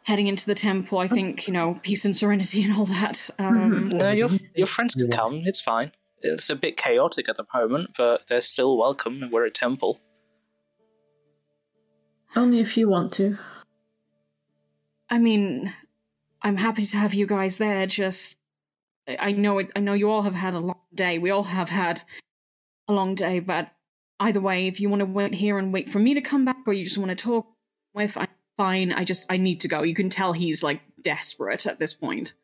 heading 0.08 0.26
into 0.26 0.46
the 0.46 0.54
temple. 0.54 0.98
I 0.98 1.06
think 1.06 1.46
you 1.46 1.52
know 1.52 1.78
peace 1.82 2.04
and 2.04 2.16
serenity 2.16 2.64
and 2.64 2.76
all 2.76 2.86
that. 2.86 3.30
Um, 3.38 3.90
No, 3.90 4.10
your 4.10 4.28
your 4.54 4.66
friends 4.66 4.94
can 4.94 5.10
come. 5.10 5.42
It's 5.44 5.60
fine. 5.60 5.92
It's 6.20 6.50
a 6.50 6.56
bit 6.56 6.76
chaotic 6.76 7.28
at 7.28 7.36
the 7.36 7.46
moment, 7.54 7.90
but 7.96 8.26
they're 8.26 8.40
still 8.40 8.76
welcome. 8.76 9.22
and 9.22 9.30
We're 9.30 9.44
a 9.44 9.50
temple. 9.50 10.00
Only 12.34 12.60
if 12.60 12.76
you 12.76 12.88
want 12.88 13.12
to. 13.14 13.36
I 15.10 15.18
mean, 15.18 15.72
I'm 16.42 16.56
happy 16.56 16.86
to 16.86 16.96
have 16.96 17.14
you 17.14 17.26
guys 17.26 17.58
there. 17.58 17.86
Just, 17.86 18.36
I 19.06 19.16
I 19.28 19.32
know 19.32 19.58
it. 19.58 19.70
I 19.76 19.80
know 19.80 19.94
you 19.94 20.10
all 20.10 20.22
have 20.22 20.34
had 20.34 20.54
a 20.54 20.60
long 20.60 20.80
day. 20.94 21.18
We 21.18 21.30
all 21.30 21.44
have 21.44 21.70
had 21.70 22.02
a 22.88 22.92
long 22.92 23.14
day. 23.14 23.40
But 23.40 23.70
either 24.20 24.40
way, 24.40 24.66
if 24.66 24.80
you 24.80 24.88
want 24.90 25.00
to 25.00 25.06
wait 25.06 25.34
here 25.34 25.58
and 25.58 25.72
wait 25.72 25.88
for 25.88 25.98
me 26.00 26.14
to 26.14 26.20
come 26.20 26.44
back, 26.44 26.58
or 26.66 26.72
you 26.72 26.84
just 26.84 26.98
want 26.98 27.10
to 27.10 27.24
talk 27.30 27.46
with, 27.94 28.16
I'm 28.16 28.28
fine. 28.58 28.92
I 28.92 29.04
just, 29.04 29.32
I 29.32 29.38
need 29.38 29.60
to 29.60 29.68
go. 29.68 29.82
You 29.82 29.94
can 29.94 30.10
tell 30.10 30.34
he's 30.34 30.62
like 30.62 30.82
desperate 31.02 31.64
at 31.64 31.78
this 31.78 31.94
point. 31.94 32.34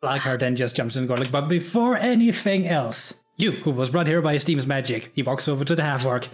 Blackheart 0.00 0.38
then 0.38 0.54
just 0.54 0.76
jumps 0.76 0.94
in 0.94 1.00
and 1.00 1.08
goes 1.08 1.18
like, 1.18 1.32
but 1.32 1.48
before 1.48 1.96
anything 1.96 2.68
else, 2.68 3.20
you 3.36 3.50
who 3.50 3.72
was 3.72 3.90
brought 3.90 4.06
here 4.06 4.22
by 4.22 4.36
Steam's 4.36 4.66
magic, 4.66 5.10
he 5.14 5.24
walks 5.24 5.48
over 5.48 5.64
to 5.64 5.74
the 5.74 5.82
half-orc 5.82 6.28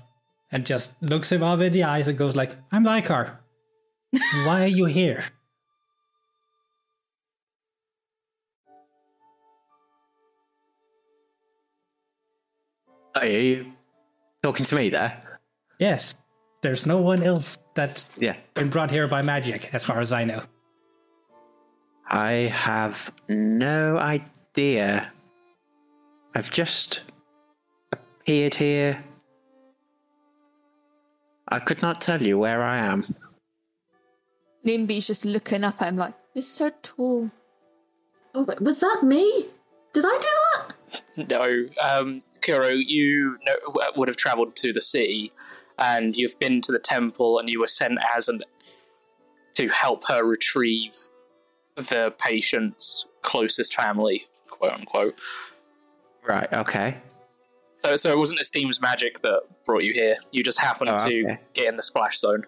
and 0.53 0.66
just 0.66 1.03
looks 1.03 1.32
him 1.32 1.43
up 1.43 1.61
in 1.61 1.73
the 1.73 1.85
eyes 1.85 2.09
and 2.09 2.19
goes 2.19 2.36
like, 2.36 2.57
I'm 2.73 2.85
Blackheart. 2.85 3.39
Why 4.45 4.65
are 4.65 4.66
you 4.66 4.85
here? 4.85 5.24
Are 13.15 13.27
you 13.27 13.73
talking 14.43 14.66
to 14.66 14.74
me 14.74 14.89
there? 14.91 15.20
Yes, 15.78 16.15
there's 16.65 16.86
no 16.86 17.01
one 17.01 17.23
else 17.23 17.59
that's 17.74 18.07
Yeah. 18.19 18.36
been 18.55 18.70
brought 18.70 18.91
here 18.91 19.07
by 19.07 19.20
magic, 19.23 19.73
as 19.74 19.85
far 19.85 20.01
as 20.01 20.12
I 20.12 20.24
know. 20.24 20.43
I 22.09 22.31
have 22.66 23.12
no 23.28 23.99
idea. 23.99 25.11
I've 26.35 26.51
just 26.51 27.03
appeared 27.93 28.55
here. 28.55 29.03
I 31.49 31.59
could 31.59 31.82
not 31.82 32.01
tell 32.01 32.20
you 32.23 32.39
where 32.39 32.62
I 32.62 32.78
am. 32.78 33.05
Nimby's 34.65 35.07
just 35.07 35.24
looking 35.27 35.62
up 35.65 35.82
at 35.82 35.89
him 35.91 35.97
like, 35.97 36.15
you're 36.32 36.43
so 36.43 36.70
tall. 36.82 37.31
Oh, 38.35 38.43
wait, 38.43 38.61
was 38.62 38.81
that 38.81 39.01
me? 39.03 39.49
Did 39.93 40.05
I 40.07 40.19
do 40.19 40.28
that? 40.57 40.74
No, 41.16 41.66
um, 41.82 42.20
Kuro, 42.41 42.69
you 42.69 43.36
know, 43.45 43.55
would 43.97 44.09
have 44.09 44.16
travelled 44.16 44.55
to 44.57 44.73
the 44.73 44.81
city, 44.81 45.31
and 45.78 46.16
you've 46.16 46.38
been 46.38 46.60
to 46.62 46.72
the 46.72 46.78
temple, 46.78 47.38
and 47.38 47.48
you 47.48 47.60
were 47.60 47.66
sent 47.66 47.98
as 48.14 48.28
an 48.28 48.42
to 49.55 49.68
help 49.68 50.09
her 50.09 50.24
retrieve 50.24 50.94
the 51.76 52.12
patient's 52.18 53.06
closest 53.22 53.74
family, 53.74 54.24
quote 54.51 54.72
unquote. 54.72 55.18
Right, 56.26 56.52
okay. 56.52 56.98
So, 57.76 57.96
so 57.96 58.12
it 58.12 58.18
wasn't 58.18 58.40
Esteem's 58.40 58.80
magic 58.80 59.20
that 59.20 59.42
brought 59.64 59.84
you 59.84 59.92
here. 59.92 60.16
You 60.32 60.42
just 60.42 60.59
happened 60.59 60.90
Oh, 60.90 60.96
to 60.96 61.24
okay. 61.24 61.38
get 61.52 61.68
in 61.68 61.76
the 61.76 61.82
splash 61.82 62.18
zone. 62.18 62.46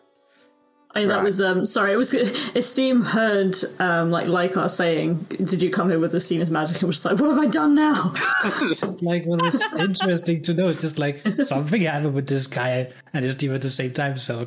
I, 0.96 1.04
that 1.06 1.16
Right. 1.16 1.22
was 1.24 1.40
um 1.42 1.64
sorry. 1.64 1.92
It 1.92 1.96
was 1.96 2.14
Esteem 2.56 3.02
heard 3.02 3.54
um 3.78 4.10
like 4.10 4.26
Lycar 4.26 4.68
saying, 4.70 5.14
"Did 5.44 5.62
you 5.62 5.70
come 5.70 5.90
here 5.90 5.98
with 5.98 6.14
Esteem's 6.14 6.50
magic?" 6.50 6.78
and 6.78 6.86
was 6.86 6.96
just 6.96 7.04
like, 7.06 7.18
"What 7.20 7.30
have 7.30 7.38
I 7.38 7.46
done 7.46 7.74
now?" 7.74 8.14
Like, 9.02 9.24
well, 9.26 9.44
it's 9.44 9.62
interesting 9.78 10.40
to 10.42 10.54
know. 10.54 10.68
It's 10.68 10.80
just 10.80 10.98
like 10.98 11.18
something 11.42 11.82
happened 11.82 12.14
with 12.14 12.26
this 12.28 12.46
guy 12.46 12.90
and 13.12 13.24
his 13.24 13.36
team 13.36 13.52
at 13.54 13.60
the 13.62 13.70
same 13.70 13.92
time, 13.92 14.16
so 14.16 14.46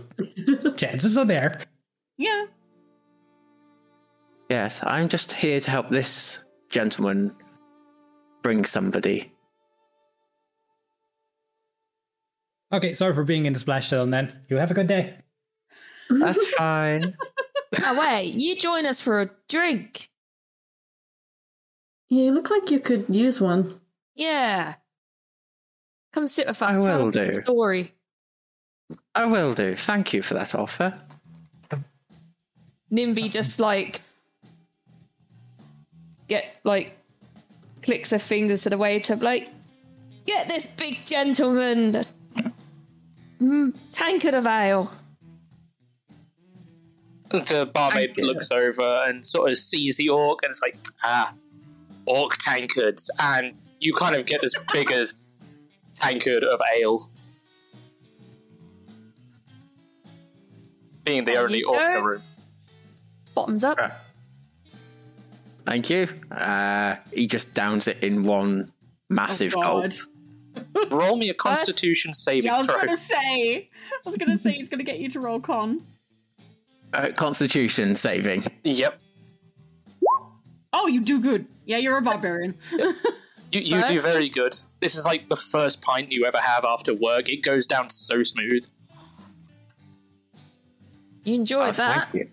chances 0.76 1.18
are 1.18 1.26
there. 1.26 1.60
Yeah. 2.18 2.46
Yes, 4.50 4.84
I'm 4.84 5.08
just 5.10 5.32
here 5.32 5.60
to 5.60 5.70
help 5.72 5.90
this 5.90 6.44
gentleman 6.72 7.32
bring 8.42 8.66
somebody. 8.66 9.32
Okay, 12.72 12.94
sorry 12.94 13.14
for 13.14 13.24
being 13.24 13.46
in 13.46 13.54
the 13.54 13.60
splash 13.60 13.90
zone 13.90 14.10
then. 14.10 14.32
You 14.50 14.58
have 14.58 14.72
a 14.72 14.74
good 14.74 14.88
day. 14.88 15.16
That's 16.10 16.50
fine. 16.58 17.16
Oh, 17.84 18.00
wait, 18.00 18.34
you 18.34 18.56
join 18.56 18.86
us 18.86 19.02
for 19.02 19.22
a 19.22 19.30
drink. 19.48 20.10
You 22.10 22.32
look 22.32 22.50
like 22.50 22.72
you 22.72 22.80
could 22.80 23.14
use 23.14 23.40
one. 23.40 23.72
Yeah. 24.16 24.76
Come 26.14 26.28
sit 26.28 26.48
with 26.48 26.62
us. 26.62 26.76
I 26.78 26.88
tell 26.88 27.00
will 27.00 27.08
us 27.10 27.14
the 27.14 27.26
do. 27.26 27.34
story. 27.34 27.94
I 29.14 29.26
will 29.26 29.54
do. 29.54 29.76
Thank 29.76 30.14
you 30.14 30.22
for 30.24 30.34
that 30.34 30.56
offer. 30.56 30.94
Nimby 32.92 33.32
just 33.32 33.60
like 33.60 34.02
get 36.28 36.60
like 36.64 36.98
clicks 37.84 38.10
her 38.10 38.20
fingers 38.20 38.64
to 38.64 38.72
the 38.72 38.78
waiter, 38.78 39.16
like 39.16 39.50
get 40.26 40.48
this 40.48 40.66
big 40.66 41.06
gentleman 41.06 41.96
a 41.96 42.06
mm, 43.42 43.78
tankard 43.92 44.34
of 44.34 44.48
ale. 44.48 44.92
The 47.30 47.70
barmaid 47.72 48.16
Thank 48.16 48.20
looks 48.28 48.52
over 48.52 49.02
and 49.06 49.24
sort 49.26 49.52
of 49.52 49.60
sees 49.60 49.98
the 49.98 50.10
orc 50.10 50.40
and 50.44 50.50
it's 50.50 50.62
like, 50.62 50.78
ah, 51.04 51.34
orc 52.06 52.38
tankards. 52.38 53.10
And 53.20 53.54
you 53.80 53.94
kind 53.94 54.16
of 54.16 54.26
get 54.26 54.42
this 54.42 54.56
bigger 54.74 55.06
tankard 55.96 56.44
of 56.44 56.60
ale. 56.78 57.10
Being 61.04 61.24
the 61.24 61.34
There 61.34 61.42
only 61.44 61.64
orc 61.64 61.80
in 61.80 61.94
the 61.94 62.04
room. 62.04 62.22
Bottoms 63.36 63.64
up. 63.64 63.78
Thank 65.66 65.90
you. 65.90 66.08
Uh, 66.32 66.96
he 67.14 67.28
just 67.28 67.54
downs 67.54 67.88
it 67.88 68.04
in 68.04 68.24
one 68.24 68.66
massive 69.10 69.54
Oh, 69.58 69.62
gulp. 69.62 69.92
God. 70.74 70.92
Roll 70.92 71.16
me 71.16 71.30
a 71.30 71.34
constitution 71.36 72.12
saving 72.14 72.46
Yeah, 72.46 72.56
I 72.56 72.58
was 72.58 72.68
throw. 72.68 72.78
gonna 72.80 72.98
say. 72.98 73.70
I 73.70 74.00
was 74.04 74.18
gonna 74.18 74.38
say 74.38 74.52
he's 74.54 74.68
gonna 74.68 74.84
get 74.84 75.00
you 75.00 75.10
to 75.12 75.20
roll 75.20 75.40
con. 75.40 75.80
Uh, 76.94 77.10
Constitution 77.16 77.96
saving. 77.96 78.44
Yep. 78.64 79.00
Oh, 80.74 80.88
you 80.88 81.02
do 81.02 81.20
good. 81.22 81.46
Yeah, 81.66 81.78
you're 81.78 81.98
a 81.98 82.02
barbarian. 82.02 82.56
You, 83.52 83.62
you 83.62 83.86
do 83.88 84.00
very 84.00 84.30
good. 84.30 84.56
This 84.80 84.96
is 84.96 85.06
like 85.06 85.28
the 85.28 85.36
first 85.36 85.82
pint 85.82 86.12
you 86.12 86.26
ever 86.26 86.38
have 86.38 86.64
after 86.64 86.94
work. 86.94 87.30
It 87.30 87.42
goes 87.42 87.66
down 87.66 87.90
so 87.90 88.24
smooth. 88.24 88.64
You 91.24 91.36
enjoyed 91.36 91.78
that? 91.78 92.12
Thank 92.12 92.14
you. 92.14 92.30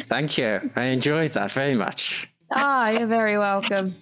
Thank 0.00 0.38
you. 0.38 0.70
I 0.74 0.86
enjoyed 0.86 1.30
that 1.32 1.52
very 1.52 1.74
much. 1.74 2.28
Ah, 2.52 2.88
you're 2.88 3.06
very 3.06 3.38
welcome. 3.38 3.94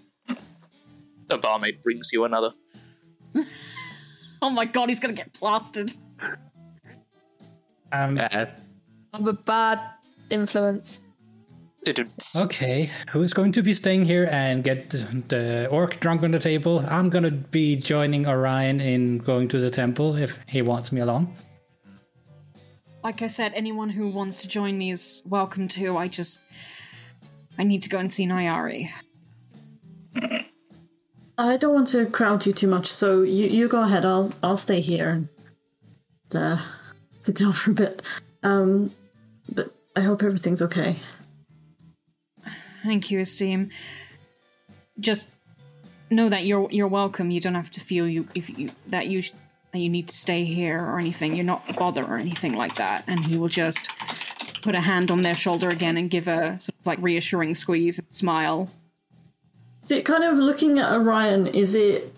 The 1.27 1.36
barmaid 1.39 1.82
brings 1.82 2.10
you 2.12 2.24
another. 2.24 2.52
oh 4.40 4.51
my 4.51 4.64
god, 4.64 4.89
he's 4.89 5.01
gonna 5.01 5.12
get 5.12 5.35
plastered. 5.35 5.93
Um, 7.93 8.18
Uh, 8.18 8.47
I'm 9.12 9.27
a 9.28 9.33
bad 9.33 9.81
influence. 10.31 11.01
Okay, 12.37 12.91
who's 13.11 13.33
going 13.33 13.53
to 13.53 13.62
be 13.62 13.73
staying 13.73 14.05
here 14.05 14.28
and 14.33 14.65
get 14.65 14.91
the 14.91 15.69
orc 15.70 16.01
drunk 16.01 16.24
on 16.24 16.33
the 16.33 16.39
table? 16.39 16.85
I'm 16.89 17.09
gonna 17.11 17.31
be 17.31 17.77
joining 17.77 18.27
Orion 18.27 18.81
in 18.81 19.19
going 19.19 19.47
to 19.49 19.61
the 19.61 19.70
temple 19.70 20.16
if 20.16 20.41
he 20.49 20.62
wants 20.62 20.91
me 20.91 21.01
along. 21.01 21.33
Like 23.05 23.23
I 23.23 23.28
said, 23.28 23.53
anyone 23.55 23.89
who 23.89 24.09
wants 24.09 24.43
to 24.43 24.49
join 24.49 24.77
me 24.77 24.91
is 24.91 25.23
welcome 25.27 25.69
to. 25.69 25.97
I 25.97 26.09
just. 26.09 26.41
I 27.57 27.62
need 27.62 27.85
to 27.85 27.89
go 27.89 27.99
and 27.99 28.11
see 28.12 28.27
Nayari. 28.27 28.89
I 31.39 31.57
don't 31.57 31.74
want 31.74 31.87
to 31.89 32.07
crowd 32.07 32.45
you 32.47 32.53
too 32.53 32.66
much, 32.66 32.87
so 32.87 33.23
you, 33.23 33.47
you 33.47 33.69
go 33.69 33.83
ahead. 33.83 34.05
I'll 34.05 34.33
I'll 34.43 34.57
stay 34.57 34.81
here 34.81 35.11
and 35.11 35.28
uh, 36.35 36.59
sit 37.23 37.37
down 37.37 37.53
for 37.53 37.70
a 37.70 37.74
bit. 37.74 38.03
Um, 38.47 38.93
but 39.52 39.73
I 39.97 40.02
hope 40.02 40.23
everything's 40.23 40.62
okay. 40.62 40.97
Thank 42.85 43.10
you, 43.10 43.18
Esteem. 43.18 43.70
Just 45.01 45.35
know 46.10 46.28
that 46.28 46.44
you're 46.44 46.68
you're 46.70 46.86
welcome. 46.86 47.32
You 47.32 47.40
don't 47.40 47.56
have 47.56 47.73
to 47.73 47.81
feel 47.81 48.06
you 48.06 48.28
if 48.36 48.56
you 48.56 48.70
that 48.86 49.09
you 49.09 49.24
that 49.73 49.81
you 49.81 49.89
need 49.89 50.06
to 50.09 50.14
stay 50.14 50.44
here 50.44 50.81
or 50.81 51.01
anything. 51.01 51.35
You're 51.35 51.44
not 51.44 51.77
bothered 51.77 52.09
or 52.09 52.18
anything 52.18 52.55
like 52.55 52.77
that. 52.77 53.02
And 53.09 53.24
he 53.24 53.36
will 53.36 53.48
just 53.48 53.90
put 54.62 54.77
a 54.77 54.81
hand 54.81 55.10
on 55.10 55.23
their 55.23 55.35
shoulder 55.35 55.68
again 55.68 55.97
and 55.97 56.09
give 56.09 56.28
a 56.28 56.60
sort 56.60 56.78
of 56.78 56.86
like 56.86 57.01
reassuring 57.01 57.55
squeeze 57.56 57.98
and 57.98 58.14
smile. 58.14 58.70
Is 59.82 59.90
it 59.90 60.05
kind 60.05 60.23
of 60.23 60.39
looking 60.39 60.78
at 60.78 60.93
Orion? 60.93 61.48
Is 61.48 61.74
it 61.74 62.12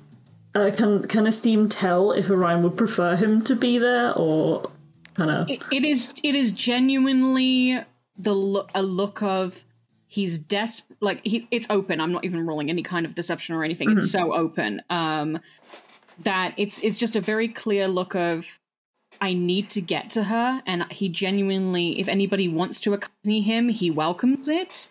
uh, 0.54 0.70
can 0.76 1.08
can 1.08 1.26
Esteem 1.26 1.70
tell 1.70 2.12
if 2.12 2.28
Orion 2.28 2.62
would 2.64 2.76
prefer 2.76 3.16
him 3.16 3.42
to 3.44 3.56
be 3.56 3.78
there 3.78 4.12
or 4.14 4.70
kind 5.18 5.30
of? 5.30 5.50
It, 5.50 5.62
it 5.70 5.84
is 5.84 6.12
it 6.22 6.34
is 6.34 6.52
genuinely 6.52 7.78
the 8.16 8.32
look 8.32 8.70
a 8.74 8.82
look 8.82 9.22
of 9.22 9.64
he's 10.06 10.38
desperate 10.38 10.96
like 11.00 11.20
he 11.24 11.46
it's 11.50 11.66
open. 11.68 12.00
I'm 12.00 12.12
not 12.12 12.24
even 12.24 12.46
rolling 12.46 12.70
any 12.70 12.82
kind 12.82 13.04
of 13.04 13.14
deception 13.14 13.54
or 13.54 13.64
anything. 13.64 13.90
It's 13.90 14.10
so 14.10 14.32
open. 14.32 14.82
Um 14.88 15.38
that 16.24 16.54
it's 16.56 16.82
it's 16.82 16.98
just 16.98 17.16
a 17.16 17.20
very 17.20 17.48
clear 17.48 17.86
look 17.86 18.14
of 18.14 18.58
i 19.20 19.32
need 19.32 19.68
to 19.70 19.80
get 19.80 20.10
to 20.10 20.24
her 20.24 20.62
and 20.66 20.90
he 20.92 21.08
genuinely 21.08 22.00
if 22.00 22.08
anybody 22.08 22.48
wants 22.48 22.80
to 22.80 22.92
accompany 22.92 23.40
him 23.40 23.68
he 23.68 23.90
welcomes 23.90 24.48
it. 24.48 24.88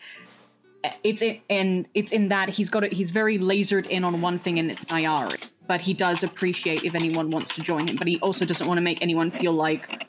It's 1.03 1.21
in, 1.21 1.41
and 1.49 1.87
it's 1.93 2.13
in 2.13 2.29
that 2.29 2.49
he's 2.49 2.69
got 2.69 2.83
it 2.83 2.93
he's 2.93 3.09
very 3.09 3.37
lasered 3.37 3.87
in 3.87 4.03
on 4.03 4.21
one 4.21 4.37
thing 4.37 4.57
and 4.59 4.71
it's 4.71 4.85
Nayari. 4.85 5.49
But 5.67 5.81
he 5.81 5.93
does 5.93 6.23
appreciate 6.23 6.85
if 6.85 6.95
anyone 6.95 7.29
wants 7.29 7.55
to 7.55 7.61
join 7.61 7.87
him 7.89 7.97
but 7.97 8.07
he 8.07 8.19
also 8.19 8.45
doesn't 8.45 8.67
want 8.67 8.77
to 8.77 8.81
make 8.81 9.01
anyone 9.01 9.31
feel 9.31 9.53
like 9.53 10.07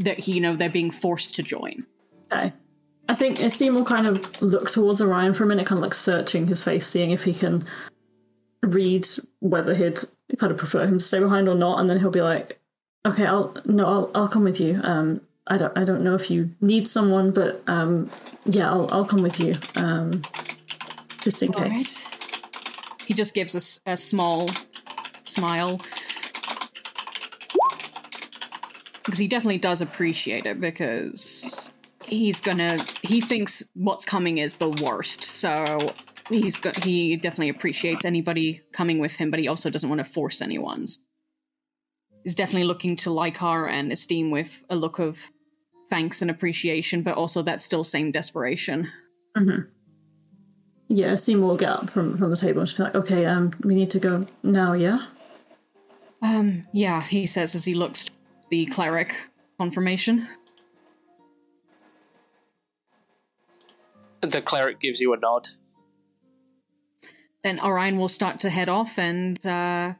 that 0.00 0.18
he 0.18 0.32
you 0.32 0.40
know 0.40 0.56
they're 0.56 0.68
being 0.68 0.90
forced 0.90 1.34
to 1.36 1.42
join 1.42 1.86
Okay. 2.32 2.52
I 3.08 3.14
think 3.14 3.40
Esteem 3.40 3.74
will 3.74 3.84
kind 3.84 4.06
of 4.06 4.40
look 4.40 4.70
towards 4.70 5.02
Orion 5.02 5.34
for 5.34 5.42
a 5.42 5.46
minute, 5.46 5.66
kind 5.66 5.78
of 5.78 5.82
like 5.82 5.94
searching 5.94 6.46
his 6.46 6.62
face, 6.62 6.86
seeing 6.86 7.10
if 7.10 7.24
he 7.24 7.34
can 7.34 7.64
read 8.62 9.04
whether 9.40 9.74
he'd 9.74 9.98
kind 10.38 10.52
of 10.52 10.58
prefer 10.58 10.84
him 10.84 10.98
to 10.98 11.04
stay 11.04 11.18
behind 11.18 11.48
or 11.48 11.56
not, 11.56 11.80
and 11.80 11.90
then 11.90 11.98
he'll 11.98 12.10
be 12.10 12.22
like, 12.22 12.60
"Okay, 13.04 13.26
I'll 13.26 13.56
no, 13.64 13.84
I'll 13.84 14.10
I'll 14.14 14.28
come 14.28 14.44
with 14.44 14.60
you. 14.60 14.80
Um, 14.84 15.20
I 15.48 15.58
don't 15.58 15.76
I 15.76 15.82
don't 15.82 16.04
know 16.04 16.14
if 16.14 16.30
you 16.30 16.54
need 16.60 16.86
someone, 16.86 17.32
but 17.32 17.64
um, 17.66 18.08
yeah, 18.44 18.70
I'll 18.70 18.88
I'll 18.92 19.04
come 19.04 19.22
with 19.22 19.40
you. 19.40 19.56
Um, 19.74 20.22
just 21.20 21.42
in 21.42 21.52
case." 21.52 22.04
he 23.06 23.14
just 23.14 23.34
gives 23.34 23.56
us 23.56 23.80
a, 23.86 23.96
small 23.96 24.48
smile 25.24 25.80
because 29.10 29.18
he 29.18 29.26
definitely 29.26 29.58
does 29.58 29.80
appreciate 29.80 30.46
it 30.46 30.60
because 30.60 31.72
he's 32.04 32.40
gonna 32.40 32.78
he 33.02 33.20
thinks 33.20 33.64
what's 33.74 34.04
coming 34.04 34.38
is 34.38 34.56
the 34.58 34.68
worst 34.68 35.24
so 35.24 35.92
he's 36.28 36.56
go- 36.56 36.70
he 36.82 37.16
definitely 37.16 37.48
appreciates 37.48 38.04
anybody 38.04 38.62
coming 38.72 39.00
with 39.00 39.16
him 39.16 39.28
but 39.28 39.40
he 39.40 39.48
also 39.48 39.68
doesn't 39.68 39.88
want 39.88 39.98
to 39.98 40.04
force 40.04 40.40
anyone 40.40 40.86
he's 42.22 42.36
definitely 42.36 42.68
looking 42.68 42.94
to 42.94 43.10
like 43.10 43.38
Lycar 43.38 43.68
and 43.68 43.90
esteem 43.90 44.30
with 44.30 44.64
a 44.70 44.76
look 44.76 45.00
of 45.00 45.18
thanks 45.88 46.22
and 46.22 46.30
appreciation 46.30 47.02
but 47.02 47.16
also 47.16 47.42
that 47.42 47.60
still 47.60 47.82
same 47.82 48.12
desperation 48.12 48.86
Yeah, 50.92 51.12
Esteem 51.12 51.40
will 51.40 51.56
get 51.56 51.68
up 51.68 51.90
from 51.90 52.18
from 52.18 52.30
the 52.30 52.36
table 52.36 52.58
and 52.60 52.66
just 52.66 52.76
be 52.76 52.82
like, 52.82 52.96
"Okay, 52.96 53.24
um, 53.24 53.52
we 53.62 53.76
need 53.76 53.92
to 53.92 54.00
go 54.00 54.26
now. 54.42 54.72
Yeah." 54.72 54.98
um 56.22 56.64
yeah 56.72 57.00
he 57.00 57.26
says 57.26 57.54
as 57.54 57.64
he 57.64 57.74
looks 57.74 58.06
the 58.50 58.66
cleric 58.66 59.14
confirmation 59.58 60.26
The 64.20 64.42
cleric 64.42 64.80
gives 64.80 65.00
you 65.00 65.14
a 65.14 65.16
nod. 65.16 65.48
then 67.42 67.58
Orion 67.60 67.96
will 67.96 68.08
start 68.08 68.40
to 68.40 68.50
head 68.50 68.68
off 68.68 68.98
and 68.98 69.44
uh, 69.46 69.94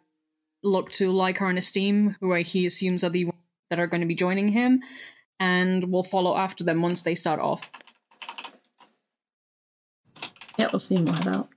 look 0.63 0.91
to 0.93 1.11
Lycar 1.11 1.49
and 1.49 1.57
Esteem, 1.57 2.17
who 2.21 2.35
he 2.35 2.67
assumes 2.67 3.03
are 3.03 3.09
the 3.09 3.25
ones 3.25 3.39
that 3.71 3.79
are 3.79 3.87
going 3.87 4.03
to 4.03 4.07
be 4.07 4.15
joining 4.15 4.49
him, 4.49 4.83
and 5.39 5.91
will 5.91 6.03
follow 6.03 6.37
after 6.37 6.65
them 6.65 6.83
once 6.83 7.01
they 7.03 7.15
start 7.15 7.41
off. 7.41 7.71
Yeah, 10.59 10.69
we'll 10.71 10.81
see 10.81 10.99
will 10.99 11.13
head 11.13 11.29
out. 11.29 11.49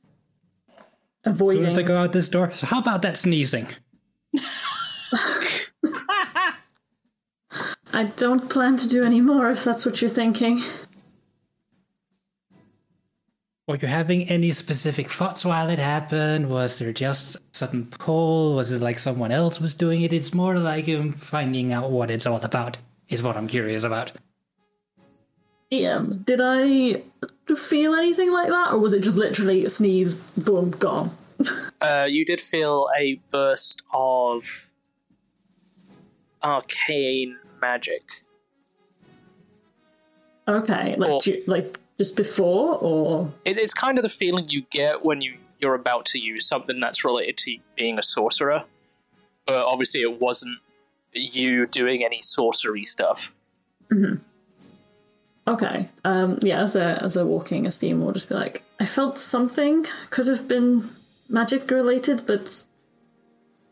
As 1.25 1.37
soon 1.37 1.47
Avoiding. 1.47 1.65
as 1.65 1.75
they 1.75 1.83
go 1.83 1.97
out 1.97 2.13
this 2.13 2.29
door, 2.29 2.49
how 2.61 2.79
about 2.79 3.01
that 3.01 3.17
sneezing? 3.17 3.67
I 7.93 8.05
don't 8.05 8.49
plan 8.49 8.75
to 8.77 8.87
do 8.87 9.03
any 9.03 9.21
more 9.21 9.51
if 9.51 9.63
that's 9.63 9.85
what 9.85 10.01
you're 10.01 10.09
thinking. 10.09 10.59
Were 13.67 13.77
you 13.77 13.87
having 13.87 14.27
any 14.29 14.51
specific 14.51 15.09
thoughts 15.09 15.45
while 15.45 15.69
it 15.69 15.79
happened? 15.79 16.49
Was 16.49 16.79
there 16.79 16.91
just 16.91 17.35
a 17.35 17.41
sudden 17.51 17.85
pull? 17.85 18.55
Was 18.55 18.71
it 18.71 18.81
like 18.81 18.97
someone 18.97 19.31
else 19.31 19.61
was 19.61 19.75
doing 19.75 20.01
it? 20.01 20.11
It's 20.11 20.33
more 20.33 20.57
like 20.57 20.89
um, 20.89 21.13
finding 21.13 21.71
out 21.71 21.91
what 21.91 22.09
it's 22.09 22.25
all 22.25 22.41
about, 22.41 22.77
is 23.09 23.21
what 23.21 23.37
I'm 23.37 23.47
curious 23.47 23.83
about. 23.83 24.11
DM, 25.71 26.25
did 26.25 26.41
I 26.43 27.03
feel 27.55 27.93
anything 27.93 28.33
like 28.33 28.49
that, 28.49 28.73
or 28.73 28.79
was 28.79 28.93
it 28.93 29.01
just 29.01 29.17
literally 29.17 29.69
sneeze, 29.69 30.17
boom, 30.31 30.71
gone? 30.71 31.11
Uh, 31.81 32.07
you 32.09 32.23
did 32.23 32.39
feel 32.39 32.87
a 32.97 33.19
burst 33.29 33.81
of 33.93 34.65
arcane 36.41 37.37
magic. 37.69 38.03
Okay, 40.47 40.95
like 40.97 41.09
Or- 41.09 41.21
ju- 41.21 41.43
like 41.47 41.79
just 41.97 42.15
before, 42.17 42.77
or 42.81 43.29
It 43.45 43.57
is 43.57 43.73
kind 43.73 43.97
of 43.97 44.03
the 44.03 44.09
feeling 44.09 44.45
you 44.49 44.61
get 44.71 45.03
when 45.05 45.21
you 45.21 45.35
you're 45.59 45.75
about 45.75 46.05
to 46.05 46.19
use 46.19 46.45
something 46.45 46.79
that's 46.81 47.05
related 47.05 47.37
to 47.37 47.57
being 47.77 47.97
a 47.97 48.03
sorcerer, 48.03 48.63
but 49.45 49.65
obviously 49.65 50.01
it 50.01 50.19
wasn't 50.19 50.57
you 51.13 51.65
doing 51.65 52.03
any 52.03 52.21
sorcery 52.21 52.83
stuff. 52.85 53.33
Okay. 55.47 55.87
Um, 56.03 56.39
yeah, 56.41 56.61
as 56.61 56.73
they're 56.73 56.97
as 57.01 57.13
they're 57.13 57.25
walking, 57.25 57.65
Esteem 57.67 58.01
will 58.03 58.11
just 58.13 58.27
be 58.29 58.35
like, 58.35 58.63
I 58.79 58.85
felt 58.85 59.17
something 59.17 59.85
could 60.09 60.27
have 60.27 60.47
been 60.47 60.83
magic 61.29 61.69
related, 61.71 62.23
but 62.25 62.63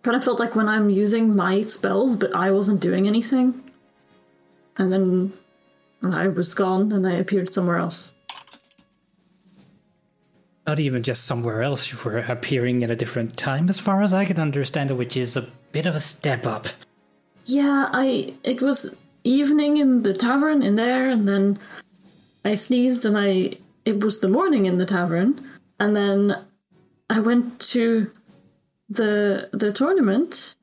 kind 0.03 0.15
of 0.15 0.23
felt 0.23 0.39
like 0.39 0.55
when 0.55 0.69
I'm 0.69 0.89
using 0.89 1.35
my 1.35 1.61
spells, 1.61 2.15
but 2.15 2.33
I 2.35 2.51
wasn't 2.51 2.81
doing 2.81 3.07
anything. 3.07 3.47
And 4.77 4.91
then 4.91 5.33
I 6.03 6.27
was 6.27 6.53
gone 6.53 6.91
and 6.91 7.07
I 7.07 7.13
appeared 7.13 7.53
somewhere 7.53 7.77
else. 7.77 8.13
Not 10.65 10.79
even 10.79 11.03
just 11.03 11.25
somewhere 11.25 11.63
else, 11.63 11.91
you 11.91 11.97
were 12.03 12.19
appearing 12.19 12.83
in 12.83 12.91
a 12.91 12.95
different 12.95 13.35
time, 13.35 13.67
as 13.67 13.79
far 13.79 14.01
as 14.01 14.13
I 14.13 14.25
can 14.25 14.39
understand 14.39 14.91
it, 14.91 14.93
which 14.93 15.17
is 15.17 15.35
a 15.35 15.47
bit 15.71 15.85
of 15.85 15.95
a 15.95 15.99
step 15.99 16.45
up. 16.45 16.67
Yeah, 17.45 17.89
I 17.91 18.33
it 18.43 18.61
was 18.61 18.95
evening 19.23 19.77
in 19.77 20.03
the 20.03 20.13
tavern 20.13 20.63
in 20.63 20.75
there 20.75 21.09
and 21.09 21.27
then 21.27 21.59
I 22.45 22.55
sneezed 22.55 23.05
and 23.05 23.17
I 23.17 23.57
it 23.85 24.03
was 24.03 24.19
the 24.19 24.29
morning 24.29 24.65
in 24.65 24.77
the 24.77 24.85
tavern 24.85 25.39
and 25.79 25.95
then 25.95 26.35
I 27.09 27.19
went 27.19 27.59
to 27.71 28.11
the 28.89 29.49
the 29.51 29.71
tournament 29.71 30.55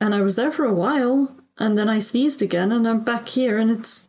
and 0.00 0.14
I 0.14 0.20
was 0.20 0.36
there 0.36 0.52
for 0.52 0.64
a 0.64 0.74
while 0.74 1.34
and 1.60 1.76
then 1.76 1.88
I 1.88 1.98
sneezed 1.98 2.42
again 2.42 2.72
and 2.72 2.88
I'm 2.88 3.04
back 3.04 3.28
here 3.28 3.58
and 3.58 3.70
it's 3.70 4.08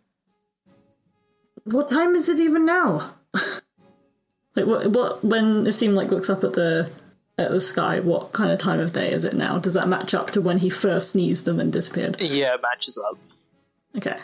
what 1.65 1.89
time 1.89 2.15
is 2.15 2.29
it 2.29 2.39
even 2.39 2.65
now? 2.65 3.11
like 4.55 4.65
what 4.65 4.87
what 4.87 5.23
when 5.23 5.67
it 5.67 5.73
seemed 5.73 5.95
like 5.95 6.09
looks 6.09 6.29
up 6.29 6.43
at 6.43 6.53
the 6.53 6.89
at 7.37 7.51
the 7.51 7.61
sky, 7.61 7.99
what 7.99 8.31
kind 8.33 8.51
of 8.51 8.59
time 8.59 8.79
of 8.79 8.93
day 8.93 9.11
is 9.11 9.25
it 9.25 9.33
now? 9.33 9.59
Does 9.59 9.73
that 9.73 9.87
match 9.87 10.13
up 10.13 10.31
to 10.31 10.41
when 10.41 10.57
he 10.57 10.69
first 10.69 11.11
sneezed 11.11 11.47
and 11.47 11.59
then 11.59 11.71
disappeared? 11.71 12.19
Yeah, 12.19 12.53
it 12.53 12.61
matches 12.61 12.97
up. 12.97 13.17
Okay. 13.97 14.17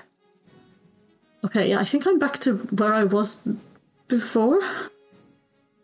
Okay, 1.44 1.70
yeah, 1.70 1.80
I 1.80 1.84
think 1.84 2.08
I'm 2.08 2.20
back 2.20 2.34
to 2.40 2.58
where 2.58 2.94
I 2.94 3.04
was 3.04 3.48
before. 4.08 4.60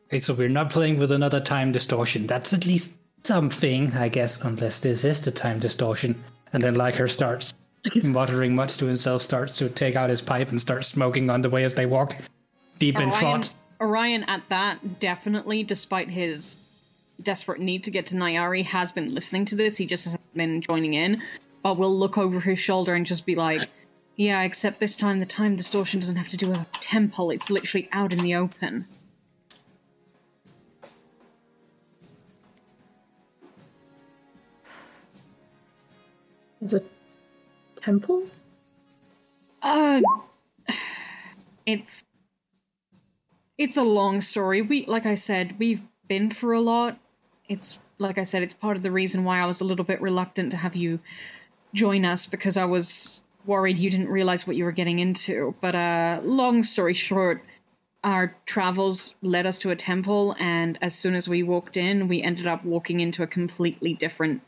Okay, 0.07 0.19
so 0.19 0.33
we're 0.33 0.49
not 0.49 0.69
playing 0.69 0.97
with 0.97 1.11
another 1.11 1.39
time 1.39 1.71
distortion. 1.71 2.27
That's 2.27 2.53
at 2.53 2.65
least 2.65 2.93
something, 3.23 3.91
I 3.93 4.09
guess, 4.09 4.41
unless 4.41 4.79
this 4.79 5.03
is 5.03 5.21
the 5.21 5.31
time 5.31 5.59
distortion. 5.59 6.21
And 6.53 6.63
then 6.63 6.75
Lycar 6.75 7.09
starts 7.09 7.53
muttering 8.03 8.55
much 8.55 8.77
to 8.77 8.85
himself, 8.85 9.21
starts 9.21 9.57
to 9.57 9.69
take 9.69 9.95
out 9.95 10.09
his 10.09 10.21
pipe 10.21 10.49
and 10.49 10.61
starts 10.61 10.87
smoking 10.87 11.29
on 11.29 11.41
the 11.41 11.49
way 11.49 11.63
as 11.63 11.73
they 11.73 11.85
walk, 11.85 12.15
deep 12.79 12.99
in 12.99 13.09
Orion, 13.09 13.41
thought. 13.41 13.53
Orion, 13.81 14.23
at 14.25 14.47
that, 14.49 14.99
definitely, 14.99 15.63
despite 15.63 16.07
his 16.07 16.57
desperate 17.21 17.59
need 17.59 17.83
to 17.83 17.91
get 17.91 18.07
to 18.07 18.15
Nayari, 18.15 18.63
has 18.63 18.91
been 18.91 19.13
listening 19.13 19.45
to 19.45 19.55
this. 19.55 19.77
He 19.77 19.85
just 19.85 20.05
hasn't 20.05 20.33
been 20.35 20.61
joining 20.61 20.93
in. 20.93 21.21
But 21.61 21.77
will 21.77 21.97
look 21.97 22.17
over 22.17 22.39
his 22.39 22.59
shoulder 22.59 22.93
and 22.93 23.05
just 23.05 23.25
be 23.25 23.35
like, 23.35 23.69
Yeah, 24.17 24.43
except 24.43 24.79
this 24.79 24.95
time 24.95 25.19
the 25.19 25.25
time 25.25 25.55
distortion 25.55 25.99
doesn't 25.99 26.17
have 26.17 26.29
to 26.29 26.37
do 26.37 26.49
with 26.49 26.61
a 26.61 26.79
temple, 26.79 27.31
it's 27.31 27.49
literally 27.49 27.87
out 27.91 28.13
in 28.13 28.19
the 28.19 28.35
open. 28.35 28.85
Is 36.63 36.75
a 36.75 36.81
temple? 37.75 38.23
Uh, 39.61 39.99
it's 41.65 42.01
it's 43.57 43.75
a 43.75 43.83
long 43.83 44.21
story. 44.21 44.61
We, 44.61 44.85
like 44.85 45.05
I 45.05 45.15
said, 45.15 45.59
we've 45.59 45.81
been 46.07 46.29
through 46.29 46.59
a 46.59 46.61
lot. 46.61 46.97
It's 47.49 47.79
like 47.99 48.17
I 48.17 48.23
said, 48.23 48.43
it's 48.43 48.53
part 48.53 48.77
of 48.77 48.83
the 48.83 48.91
reason 48.91 49.25
why 49.25 49.41
I 49.41 49.45
was 49.45 49.59
a 49.59 49.65
little 49.65 49.83
bit 49.83 50.01
reluctant 50.01 50.51
to 50.51 50.57
have 50.57 50.73
you 50.73 50.99
join 51.73 52.05
us 52.05 52.25
because 52.25 52.55
I 52.55 52.63
was 52.63 53.23
worried 53.45 53.77
you 53.77 53.89
didn't 53.89 54.07
realize 54.07 54.47
what 54.47 54.55
you 54.55 54.63
were 54.63 54.71
getting 54.71 54.99
into. 54.99 55.53
But 55.59 55.75
uh, 55.75 56.21
long 56.23 56.63
story 56.63 56.93
short, 56.93 57.43
our 58.05 58.37
travels 58.45 59.15
led 59.21 59.45
us 59.45 59.59
to 59.59 59.71
a 59.71 59.75
temple, 59.75 60.33
and 60.39 60.79
as 60.81 60.95
soon 60.95 61.13
as 61.13 61.27
we 61.27 61.43
walked 61.43 61.75
in, 61.75 62.07
we 62.07 62.21
ended 62.21 62.47
up 62.47 62.63
walking 62.63 63.01
into 63.01 63.21
a 63.21 63.27
completely 63.27 63.95
different 63.95 64.41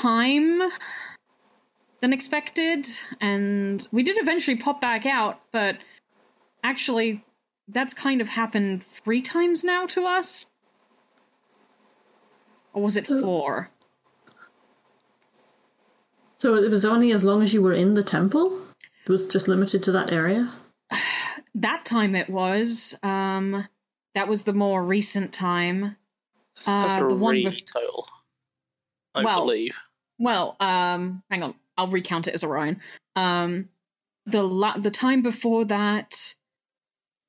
time 0.00 0.60
than 2.00 2.12
expected, 2.12 2.86
and 3.20 3.86
we 3.92 4.02
did 4.02 4.18
eventually 4.20 4.56
pop 4.56 4.80
back 4.80 5.06
out, 5.06 5.40
but 5.52 5.78
actually, 6.62 7.24
that's 7.68 7.94
kind 7.94 8.20
of 8.20 8.28
happened 8.28 8.82
three 8.82 9.22
times 9.22 9.64
now 9.64 9.86
to 9.86 10.04
us. 10.06 10.46
Or 12.72 12.82
was 12.82 12.96
it 12.96 13.06
four? 13.06 13.70
So 16.36 16.54
it 16.56 16.68
was 16.70 16.84
only 16.84 17.12
as 17.12 17.24
long 17.24 17.42
as 17.42 17.54
you 17.54 17.62
were 17.62 17.72
in 17.72 17.94
the 17.94 18.02
temple? 18.02 18.60
It 19.06 19.10
was 19.10 19.26
just 19.26 19.48
limited 19.48 19.82
to 19.84 19.92
that 19.92 20.12
area? 20.12 20.50
That 21.54 21.86
time 21.86 22.14
it 22.14 22.28
was. 22.28 22.98
Um, 23.02 23.64
that 24.14 24.28
was 24.28 24.44
the 24.44 24.52
more 24.52 24.84
recent 24.84 25.32
time. 25.32 25.96
Uh, 26.66 27.08
the 27.08 27.14
one 27.14 27.36
Three 27.36 27.46
bef- 27.46 27.72
total, 27.72 28.06
I 29.14 29.24
Well- 29.24 29.40
believe. 29.46 29.78
Well, 30.18 30.56
um, 30.60 31.22
hang 31.30 31.42
on. 31.42 31.54
I'll 31.76 31.88
recount 31.88 32.26
it 32.28 32.34
as 32.34 32.42
Orion. 32.42 32.80
Um, 33.16 33.68
the 34.24 34.42
la- 34.42 34.78
the 34.78 34.90
time 34.90 35.22
before 35.22 35.64
that, 35.66 36.34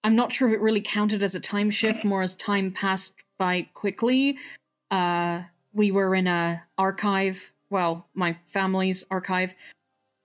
I'm 0.03 0.15
not 0.15 0.31
sure 0.31 0.47
if 0.47 0.53
it 0.53 0.61
really 0.61 0.81
counted 0.81 1.22
as 1.22 1.35
a 1.35 1.39
time 1.39 1.69
shift, 1.69 2.05
more 2.05 2.22
as 2.22 2.34
time 2.35 2.72
passed 2.72 3.15
by 3.38 3.68
quickly. 3.73 4.38
Uh, 4.89 5.43
we 5.73 5.91
were 5.91 6.15
in 6.15 6.27
a 6.27 6.64
archive. 6.77 7.51
Well, 7.69 8.07
my 8.14 8.34
family's 8.45 9.03
archive, 9.11 9.53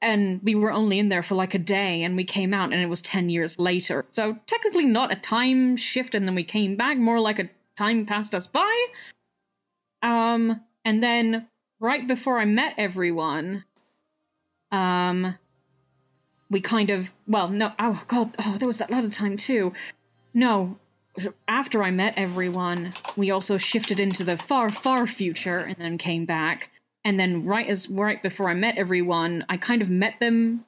and 0.01 0.40
we 0.44 0.55
were 0.55 0.70
only 0.72 1.01
in 1.01 1.09
there 1.09 1.24
for 1.24 1.34
like 1.34 1.55
a 1.55 1.59
day, 1.59 2.05
and 2.05 2.16
we 2.16 2.24
came 2.24 2.55
out, 2.55 2.72
and 2.72 2.80
it 2.80 2.89
was 2.89 3.02
ten 3.02 3.28
years 3.28 3.59
later. 3.59 4.06
So 4.10 4.39
technically, 4.47 4.86
not 4.86 5.12
a 5.12 5.16
time 5.16 5.76
shift, 5.76 6.14
and 6.14 6.26
then 6.26 6.36
we 6.36 6.44
came 6.44 6.76
back. 6.76 6.97
More 6.97 7.18
like 7.18 7.40
a 7.40 7.51
time 7.76 8.06
passed 8.06 8.34
us 8.34 8.47
by. 8.47 8.86
Um, 10.02 10.60
and 10.84 11.02
then 11.02 11.48
right 11.83 12.07
before 12.07 12.39
I 12.39 12.47
met 12.47 12.75
everyone, 12.79 13.65
um, 14.71 15.37
we 16.49 16.61
kind 16.61 16.89
of 16.89 17.13
well, 17.27 17.49
no, 17.49 17.73
oh 17.79 18.03
god, 18.07 18.35
oh, 18.39 18.57
there 18.59 18.69
was 18.69 18.79
that 18.79 18.91
lot 18.91 19.05
of 19.05 19.11
time 19.11 19.37
too. 19.37 19.75
No, 20.33 20.79
after 21.47 21.83
I 21.83 21.91
met 21.91 22.15
everyone, 22.17 22.95
we 23.17 23.31
also 23.31 23.59
shifted 23.59 24.01
into 24.01 24.25
the 24.25 24.37
far, 24.37 24.71
far 24.71 25.07
future 25.07 25.59
and 25.59 25.77
then 25.77 25.99
came 25.99 26.25
back. 26.25 26.71
And 27.05 27.19
then 27.19 27.45
right 27.45 27.67
as 27.67 27.91
right 27.91 28.23
before 28.23 28.49
I 28.49 28.55
met 28.55 28.79
everyone, 28.79 29.45
I 29.49 29.57
kind 29.57 29.83
of 29.83 29.91
met 29.91 30.21
them 30.21 30.65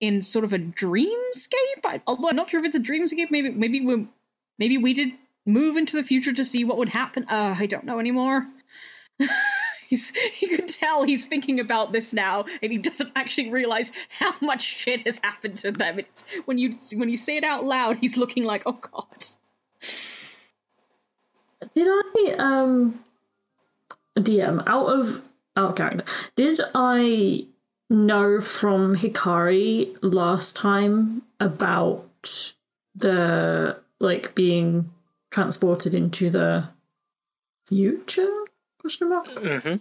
in 0.00 0.22
sort 0.22 0.44
of 0.44 0.52
a 0.52 0.58
dreamscape. 0.58 1.84
I, 1.84 2.02
although 2.06 2.28
I'm 2.28 2.36
not 2.36 2.50
sure 2.50 2.60
if 2.60 2.66
it's 2.66 2.76
a 2.76 2.80
dreamscape. 2.80 3.30
Maybe 3.30 3.50
maybe 3.50 3.80
we 3.80 4.08
maybe 4.58 4.76
we 4.76 4.92
did 4.92 5.12
move 5.46 5.76
into 5.76 5.96
the 5.96 6.02
future 6.02 6.32
to 6.32 6.44
see 6.44 6.64
what 6.64 6.78
would 6.78 6.88
happen. 6.88 7.26
Uh, 7.28 7.54
I 7.56 7.66
don't 7.66 7.84
know 7.84 8.00
anymore. 8.00 8.46
he's 9.88 10.16
he 10.34 10.46
could 10.48 10.68
tell 10.68 11.04
he's 11.04 11.24
thinking 11.24 11.58
about 11.58 11.92
this 11.92 12.12
now 12.12 12.44
and 12.62 12.70
he 12.70 12.78
doesn't 12.78 13.10
actually 13.16 13.50
realize 13.50 13.92
how 14.10 14.32
much 14.40 14.62
shit 14.62 15.06
has 15.06 15.20
happened 15.24 15.56
to 15.56 15.72
them 15.72 15.98
it's 15.98 16.24
when 16.44 16.58
you 16.58 16.72
when 16.94 17.08
you 17.08 17.16
say 17.16 17.36
it 17.36 17.44
out 17.44 17.64
loud 17.64 17.96
he's 17.98 18.16
looking 18.16 18.44
like 18.44 18.62
oh 18.66 18.72
god 18.72 19.26
Did 21.74 21.88
I 21.88 22.34
um 22.38 23.04
DM 24.16 24.62
out 24.66 24.86
of 24.86 25.22
out 25.56 25.70
of 25.70 25.76
character? 25.76 26.04
Did 26.36 26.60
I 26.74 27.46
know 27.90 28.40
from 28.40 28.94
Hikari 28.96 29.96
last 30.02 30.56
time 30.56 31.22
about 31.40 32.54
the 32.94 33.78
like 34.00 34.34
being 34.34 34.90
transported 35.30 35.94
into 35.94 36.30
the 36.30 36.68
future? 37.66 38.44
Question 38.88 39.10
mark. 39.10 39.28
hmm 39.38 39.74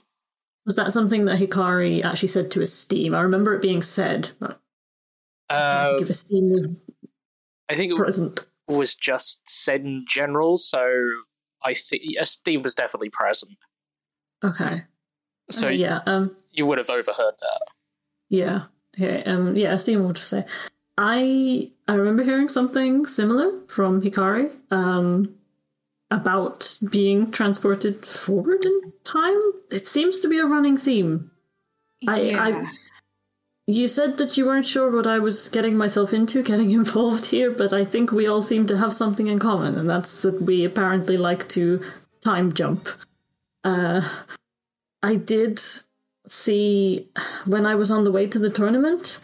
Was 0.66 0.76
that 0.76 0.92
something 0.92 1.24
that 1.26 1.40
Hikari 1.40 2.04
actually 2.04 2.28
said 2.28 2.52
to 2.52 2.62
Esteem? 2.62 3.16
I 3.16 3.22
remember 3.22 3.54
it 3.56 3.62
being 3.62 3.82
said, 3.82 4.32
but 4.38 4.60
I 5.50 5.56
Uh, 5.56 5.90
think 5.92 6.02
if 6.02 6.10
Esteem 6.10 6.50
was 6.52 6.68
I 7.70 7.76
think 7.76 7.94
it 7.94 7.98
present. 7.98 8.46
was 8.68 8.96
just 8.96 9.50
said 9.50 9.82
in 9.86 10.04
general, 10.10 10.58
so 10.58 10.86
I 11.64 11.74
think 11.74 12.04
Esteem 12.20 12.64
was 12.64 12.76
definitely 12.76 13.10
present. 13.10 13.54
Okay. 14.44 14.84
So 15.50 15.68
Uh, 15.68 15.72
yeah. 15.72 16.02
Um. 16.06 16.36
you 16.52 16.66
would 16.66 16.78
have 16.78 16.90
overheard 16.90 17.36
that. 17.40 17.62
Yeah. 18.28 18.64
Okay. 18.98 19.24
Um. 19.24 19.56
Yeah. 19.56 19.72
Esteem 19.72 20.04
will 20.04 20.12
just 20.12 20.30
say, 20.30 20.46
I 20.98 21.72
I 21.88 21.94
remember 21.94 22.24
hearing 22.24 22.50
something 22.50 23.06
similar 23.06 23.58
from 23.70 24.02
Hikari. 24.02 24.52
Um. 24.70 25.37
About 26.10 26.78
being 26.90 27.32
transported 27.32 28.06
forward 28.06 28.64
in 28.66 28.94
time. 29.04 29.40
It 29.72 29.88
seems 29.88 30.22
to 30.22 30.28
be 30.30 30.40
a 30.40 30.46
running 30.46 30.78
theme. 30.78 31.32
I- 32.08 32.32
I- 32.38 32.72
You 33.70 33.88
said 33.88 34.16
that 34.18 34.38
you 34.38 34.46
weren't 34.46 34.66
sure 34.66 34.90
what 34.90 35.06
I 35.06 35.20
was 35.20 35.50
getting 35.50 35.76
myself 35.76 36.14
into, 36.14 36.42
getting 36.42 36.72
involved 36.82 37.26
here, 37.26 37.52
but 37.52 37.74
I 37.74 37.84
think 37.84 38.12
we 38.14 38.26
all 38.26 38.42
seem 38.42 38.66
to 38.68 38.78
have 38.78 38.94
something 38.94 39.28
in 39.28 39.40
common, 39.40 39.76
and 39.78 39.90
that's 39.90 40.22
that 40.22 40.42
we 40.42 40.64
apparently 40.64 41.18
like 41.18 41.50
to 41.50 41.82
time 42.22 42.54
jump. 42.54 42.88
Uh, 43.66 44.00
I 45.04 45.16
did 45.16 45.60
see 46.26 47.10
when 47.46 47.66
I 47.66 47.76
was 47.76 47.92
on 47.92 48.06
the 48.06 48.12
way 48.12 48.26
to 48.28 48.40
the 48.40 48.50
tournament. 48.50 49.20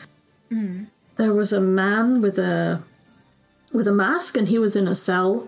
There 1.15 1.34
was 1.34 1.53
a 1.53 1.61
man 1.61 2.19
with 2.22 2.38
a 2.38 2.81
with 3.72 3.88
a 3.88 3.93
mask, 3.93 4.35
and 4.35 4.49
he 4.49 4.60
was 4.60 4.76
in 4.76 4.88
a 4.89 4.95
cell, 4.95 5.47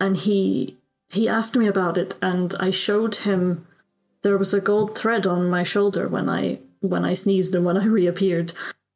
and 0.00 0.16
he 0.16 0.76
he 1.08 1.28
asked 1.28 1.56
me 1.56 1.66
about 1.66 1.96
it, 1.96 2.16
and 2.20 2.54
I 2.60 2.70
showed 2.70 3.16
him 3.16 3.66
there 4.22 4.38
was 4.38 4.52
a 4.52 4.60
gold 4.60 4.96
thread 4.96 5.26
on 5.26 5.50
my 5.50 5.62
shoulder 5.62 6.08
when 6.08 6.28
I 6.28 6.60
when 6.80 7.04
I 7.04 7.14
sneezed 7.14 7.54
and 7.54 7.64
when 7.64 7.76
I 7.76 7.84
reappeared 8.00 8.52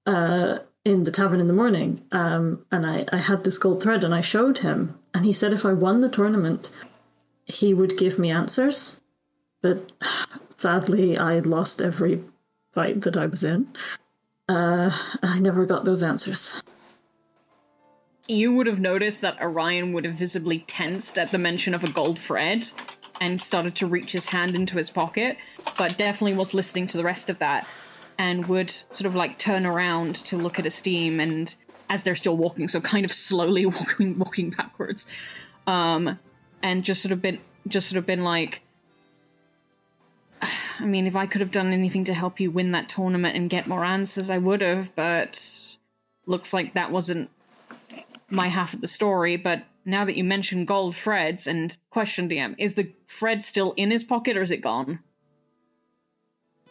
uh, 0.06 0.58
in 0.84 1.04
the 1.04 1.10
tavern 1.10 1.40
in 1.40 1.46
the 1.46 1.52
morning. 1.52 2.02
Um, 2.12 2.64
and 2.70 2.86
I, 2.86 3.06
I 3.12 3.18
had 3.18 3.44
this 3.44 3.58
gold 3.58 3.82
thread 3.82 4.04
and 4.04 4.14
I 4.14 4.20
showed 4.20 4.58
him, 4.58 4.98
and 5.14 5.24
he 5.24 5.32
said 5.32 5.52
if 5.52 5.64
I 5.64 5.72
won 5.72 6.00
the 6.00 6.08
tournament, 6.08 6.70
he 7.44 7.72
would 7.74 7.96
give 7.96 8.18
me 8.18 8.30
answers. 8.30 9.00
But 9.62 9.92
sadly, 10.56 11.16
I 11.16 11.38
lost 11.40 11.80
every 11.80 12.22
fight 12.72 13.02
that 13.02 13.16
I 13.16 13.26
was 13.26 13.44
in. 13.44 13.68
Uh, 14.48 14.90
I 15.22 15.38
never 15.38 15.64
got 15.66 15.84
those 15.84 16.02
answers. 16.02 16.62
You 18.32 18.54
would 18.54 18.66
have 18.66 18.80
noticed 18.80 19.20
that 19.20 19.42
Orion 19.42 19.92
would 19.92 20.06
have 20.06 20.14
visibly 20.14 20.60
tensed 20.60 21.18
at 21.18 21.30
the 21.32 21.38
mention 21.38 21.74
of 21.74 21.84
a 21.84 21.88
gold 21.90 22.18
thread 22.18 22.64
and 23.20 23.38
started 23.38 23.74
to 23.74 23.86
reach 23.86 24.12
his 24.12 24.24
hand 24.24 24.56
into 24.56 24.78
his 24.78 24.88
pocket, 24.88 25.36
but 25.76 25.98
definitely 25.98 26.32
was 26.32 26.54
listening 26.54 26.86
to 26.86 26.96
the 26.96 27.04
rest 27.04 27.28
of 27.28 27.40
that 27.40 27.68
and 28.16 28.46
would 28.46 28.70
sort 28.70 29.04
of 29.04 29.14
like 29.14 29.38
turn 29.38 29.66
around 29.66 30.14
to 30.14 30.38
look 30.38 30.58
at 30.58 30.64
Esteem 30.64 31.20
and 31.20 31.54
as 31.90 32.04
they're 32.04 32.14
still 32.14 32.38
walking, 32.38 32.68
so 32.68 32.80
kind 32.80 33.04
of 33.04 33.10
slowly 33.10 33.66
walking 33.66 34.18
walking 34.18 34.48
backwards. 34.48 35.06
Um 35.66 36.18
and 36.62 36.84
just 36.84 37.02
sort 37.02 37.12
of 37.12 37.20
been 37.20 37.38
just 37.68 37.90
sort 37.90 37.98
of 37.98 38.06
been 38.06 38.24
like 38.24 38.62
I 40.80 40.86
mean, 40.86 41.06
if 41.06 41.16
I 41.16 41.26
could 41.26 41.42
have 41.42 41.50
done 41.50 41.70
anything 41.70 42.04
to 42.04 42.14
help 42.14 42.40
you 42.40 42.50
win 42.50 42.72
that 42.72 42.88
tournament 42.88 43.36
and 43.36 43.50
get 43.50 43.66
more 43.66 43.84
answers, 43.84 44.30
I 44.30 44.38
would 44.38 44.62
have, 44.62 44.96
but 44.96 45.38
looks 46.24 46.54
like 46.54 46.72
that 46.72 46.90
wasn't 46.90 47.28
my 48.32 48.48
half 48.48 48.74
of 48.74 48.80
the 48.80 48.88
story. 48.88 49.36
But 49.36 49.64
now 49.84 50.04
that 50.04 50.16
you 50.16 50.24
mention 50.24 50.64
gold 50.64 50.94
Fred's 50.94 51.46
and 51.46 51.76
question 51.90 52.28
DM, 52.28 52.54
is 52.58 52.74
the 52.74 52.92
Fred 53.06 53.42
still 53.42 53.72
in 53.76 53.90
his 53.90 54.04
pocket 54.04 54.36
or 54.36 54.42
is 54.42 54.50
it 54.50 54.60
gone? 54.60 55.00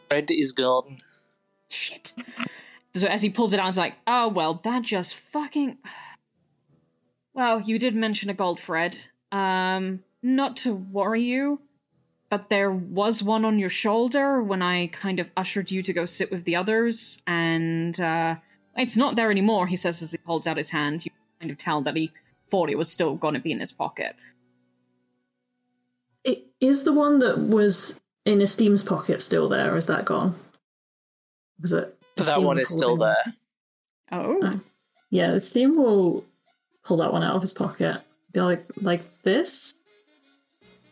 Fred 0.09 0.31
is 0.31 0.51
gone. 0.51 0.97
Shit. 1.69 2.13
So 2.93 3.07
as 3.07 3.21
he 3.21 3.29
pulls 3.29 3.53
it 3.53 3.59
out, 3.59 3.67
he's 3.67 3.77
like, 3.77 3.95
oh, 4.05 4.27
well, 4.27 4.55
that 4.63 4.83
just 4.83 5.15
fucking. 5.15 5.77
Well, 7.33 7.61
you 7.61 7.79
did 7.79 7.95
mention 7.95 8.29
a 8.29 8.33
gold 8.33 8.59
Fred. 8.59 8.97
Um, 9.31 10.03
not 10.21 10.57
to 10.57 10.73
worry 10.73 11.21
you, 11.21 11.61
but 12.29 12.49
there 12.49 12.71
was 12.71 13.23
one 13.23 13.45
on 13.45 13.57
your 13.59 13.69
shoulder 13.69 14.41
when 14.43 14.61
I 14.61 14.87
kind 14.87 15.19
of 15.19 15.31
ushered 15.37 15.71
you 15.71 15.81
to 15.83 15.93
go 15.93 16.05
sit 16.05 16.29
with 16.29 16.43
the 16.43 16.57
others, 16.57 17.21
and 17.25 17.97
uh, 17.99 18.35
it's 18.75 18.97
not 18.97 19.15
there 19.15 19.31
anymore, 19.31 19.67
he 19.67 19.77
says 19.77 20.01
as 20.01 20.11
he 20.11 20.19
holds 20.25 20.45
out 20.47 20.57
his 20.57 20.69
hand. 20.69 21.05
You 21.05 21.11
kind 21.41 21.51
of 21.51 21.57
tell 21.57 21.81
that 21.81 21.95
he 21.97 22.11
thought 22.49 22.69
it 22.69 22.77
was 22.77 22.91
still 22.91 23.15
going 23.15 23.33
to 23.33 23.39
be 23.39 23.51
in 23.51 23.59
his 23.59 23.71
pocket. 23.71 24.15
It 26.23 26.45
is 26.59 26.83
the 26.83 26.93
one 26.93 27.19
that 27.19 27.39
was 27.39 27.99
in 28.25 28.41
Esteem's 28.41 28.83
pocket 28.83 29.21
still 29.21 29.49
there? 29.49 29.73
or 29.73 29.77
Is 29.77 29.87
that 29.87 30.05
gone? 30.05 30.35
Was 31.59 31.73
it? 31.73 31.97
That 32.17 32.43
one 32.43 32.59
is 32.59 32.69
still 32.69 32.89
holding- 32.89 33.05
there. 33.07 33.33
Oh. 34.11 34.39
oh. 34.43 34.59
Yeah, 35.09 35.31
Esteem 35.31 35.75
will 35.75 36.23
pull 36.83 36.97
that 36.97 37.11
one 37.11 37.23
out 37.23 37.35
of 37.35 37.41
his 37.41 37.53
pocket. 37.53 37.97
Be 38.31 38.41
like, 38.41 38.61
like 38.81 39.09
this. 39.23 39.73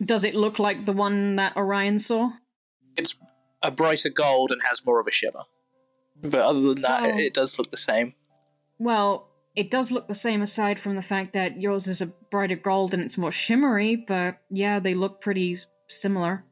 Does 0.04 0.24
it 0.24 0.34
look 0.34 0.58
like 0.58 0.84
the 0.84 0.92
one 0.92 1.36
that 1.36 1.56
Orion 1.56 1.98
saw? 1.98 2.30
It's 2.96 3.14
a 3.62 3.70
brighter 3.70 4.08
gold 4.10 4.50
and 4.50 4.60
has 4.68 4.84
more 4.84 4.98
of 5.00 5.06
a 5.06 5.10
shimmer. 5.12 5.42
But 6.20 6.40
other 6.40 6.60
than 6.60 6.80
that, 6.82 7.02
Oh. 7.02 7.08
it, 7.18 7.20
it 7.26 7.34
does 7.34 7.58
look 7.58 7.70
the 7.70 7.76
same. 7.76 8.14
Well, 8.78 9.28
it 9.54 9.70
does 9.70 9.92
look 9.92 10.08
the 10.08 10.14
same 10.14 10.42
aside 10.42 10.78
from 10.78 10.96
the 10.96 11.02
fact 11.02 11.32
that 11.32 11.60
yours 11.60 11.86
is 11.86 12.00
a 12.00 12.06
brighter 12.06 12.56
gold 12.56 12.94
and 12.94 13.02
it's 13.02 13.18
more 13.18 13.32
shimmery, 13.32 13.96
but 13.96 14.38
yeah, 14.50 14.80
they 14.80 14.94
look 14.94 15.20
pretty 15.20 15.56
similar. 15.88 16.44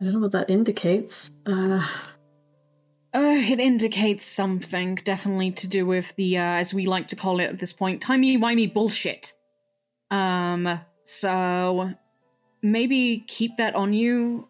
I 0.00 0.04
don't 0.04 0.14
know 0.14 0.20
what 0.20 0.32
that 0.32 0.50
indicates. 0.50 1.30
Uh, 1.46 1.86
Uh, 3.14 3.38
it 3.38 3.58
indicates 3.58 4.24
something, 4.26 4.96
definitely 4.96 5.50
to 5.50 5.66
do 5.66 5.86
with 5.86 6.14
the, 6.16 6.36
uh, 6.36 6.42
as 6.42 6.74
we 6.74 6.84
like 6.84 7.08
to 7.08 7.16
call 7.16 7.40
it 7.40 7.44
at 7.44 7.58
this 7.58 7.72
point, 7.72 8.02
timey-wimey 8.02 8.74
bullshit. 8.74 9.32
Um, 10.10 10.78
so 11.02 11.94
maybe 12.60 13.24
keep 13.26 13.56
that 13.56 13.74
on 13.74 13.94
you. 13.94 14.46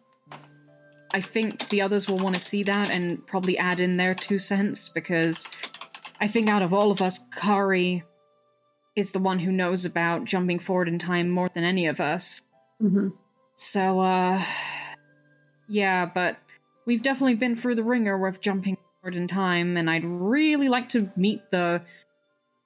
I 1.13 1.21
think 1.21 1.69
the 1.69 1.81
others 1.81 2.09
will 2.09 2.17
want 2.17 2.35
to 2.35 2.41
see 2.41 2.63
that 2.63 2.89
and 2.89 3.25
probably 3.25 3.57
add 3.57 3.79
in 3.79 3.95
their 3.95 4.13
two 4.13 4.37
cents 4.37 4.89
because 4.89 5.47
I 6.19 6.27
think 6.27 6.49
out 6.49 6.61
of 6.61 6.73
all 6.73 6.91
of 6.91 7.01
us, 7.01 7.23
Kari 7.31 8.03
is 8.95 9.11
the 9.11 9.19
one 9.19 9.39
who 9.39 9.51
knows 9.51 9.85
about 9.85 10.25
jumping 10.25 10.59
forward 10.59 10.87
in 10.87 10.97
time 10.97 11.29
more 11.29 11.49
than 11.53 11.63
any 11.63 11.87
of 11.87 11.99
us. 11.99 12.41
mhm. 12.81 13.13
So, 13.55 13.99
uh, 14.01 14.41
yeah, 15.67 16.05
but 16.05 16.37
we've 16.85 17.01
definitely 17.01 17.35
been 17.35 17.55
through 17.55 17.75
the 17.75 17.83
ringer 17.83 18.17
with 18.17 18.41
jumping 18.41 18.77
forward 19.01 19.15
in 19.15 19.27
time, 19.27 19.77
and 19.77 19.89
I'd 19.89 20.05
really 20.05 20.69
like 20.69 20.89
to 20.89 21.11
meet 21.15 21.49
the 21.51 21.81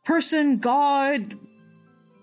person, 0.06 0.58
god, 0.58 1.38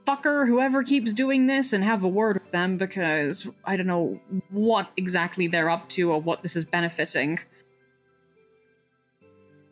fucker, 0.06 0.46
whoever 0.46 0.82
keeps 0.82 1.14
doing 1.14 1.46
this, 1.46 1.72
and 1.72 1.84
have 1.84 2.04
a 2.04 2.08
word 2.08 2.34
with 2.42 2.52
them 2.52 2.78
because 2.78 3.48
I 3.64 3.76
don't 3.76 3.86
know 3.86 4.20
what 4.50 4.90
exactly 4.96 5.46
they're 5.46 5.70
up 5.70 5.88
to 5.90 6.12
or 6.12 6.20
what 6.20 6.42
this 6.42 6.56
is 6.56 6.64
benefiting. 6.64 7.38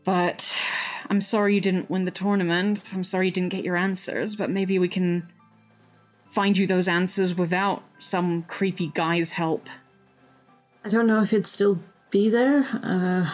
But 0.05 0.57
I'm 1.09 1.21
sorry 1.21 1.55
you 1.55 1.61
didn't 1.61 1.91
win 1.91 2.05
the 2.05 2.11
tournament. 2.11 2.93
I'm 2.95 3.05
sorry 3.05 3.27
you 3.27 3.33
didn't 3.33 3.51
get 3.53 3.65
your 3.65 3.77
answers, 3.77 4.37
but 4.37 4.51
maybe 4.51 4.79
we 4.79 4.89
can 4.89 5.29
find 6.31 6.59
you 6.59 6.67
those 6.67 6.89
answers 6.89 7.35
without 7.35 7.83
some 7.99 8.43
creepy 8.43 8.89
guy's 8.89 9.33
help. 9.33 9.69
I 10.85 10.89
don't 10.89 11.07
know 11.07 11.23
if 11.23 11.31
he'd 11.31 11.47
still 11.47 11.79
be 12.11 12.29
there. 12.29 12.67
Uh, 12.83 13.31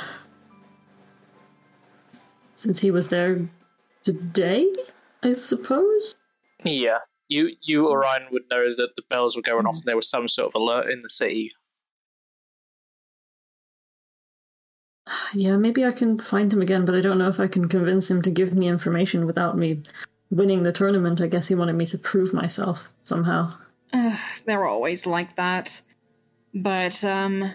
since 2.54 2.80
he 2.80 2.90
was 2.90 3.08
there 3.08 3.40
today, 4.02 4.72
I 5.22 5.32
suppose. 5.32 6.14
Yeah. 6.64 6.98
You, 7.28 7.56
you, 7.62 7.88
Orion, 7.88 8.26
would 8.30 8.44
know 8.50 8.74
that 8.74 8.94
the 8.94 9.02
bells 9.08 9.36
were 9.36 9.42
going 9.42 9.66
off 9.66 9.76
and 9.76 9.84
there 9.84 9.96
was 9.96 10.08
some 10.08 10.28
sort 10.28 10.48
of 10.48 10.60
alert 10.60 10.90
in 10.90 11.00
the 11.00 11.10
city. 11.10 11.52
Yeah, 15.34 15.56
maybe 15.56 15.84
I 15.84 15.92
can 15.92 16.18
find 16.18 16.52
him 16.52 16.60
again, 16.60 16.84
but 16.84 16.94
I 16.94 17.00
don't 17.00 17.18
know 17.18 17.28
if 17.28 17.40
I 17.40 17.46
can 17.46 17.68
convince 17.68 18.10
him 18.10 18.22
to 18.22 18.30
give 18.30 18.54
me 18.54 18.68
information 18.68 19.26
without 19.26 19.56
me 19.56 19.82
winning 20.30 20.62
the 20.62 20.72
tournament. 20.72 21.20
I 21.20 21.26
guess 21.26 21.48
he 21.48 21.54
wanted 21.54 21.74
me 21.74 21.86
to 21.86 21.98
prove 21.98 22.34
myself 22.34 22.92
somehow. 23.02 23.54
Ugh, 23.92 24.18
they're 24.46 24.66
always 24.66 25.06
like 25.06 25.36
that. 25.36 25.82
But, 26.54 27.02
um, 27.04 27.54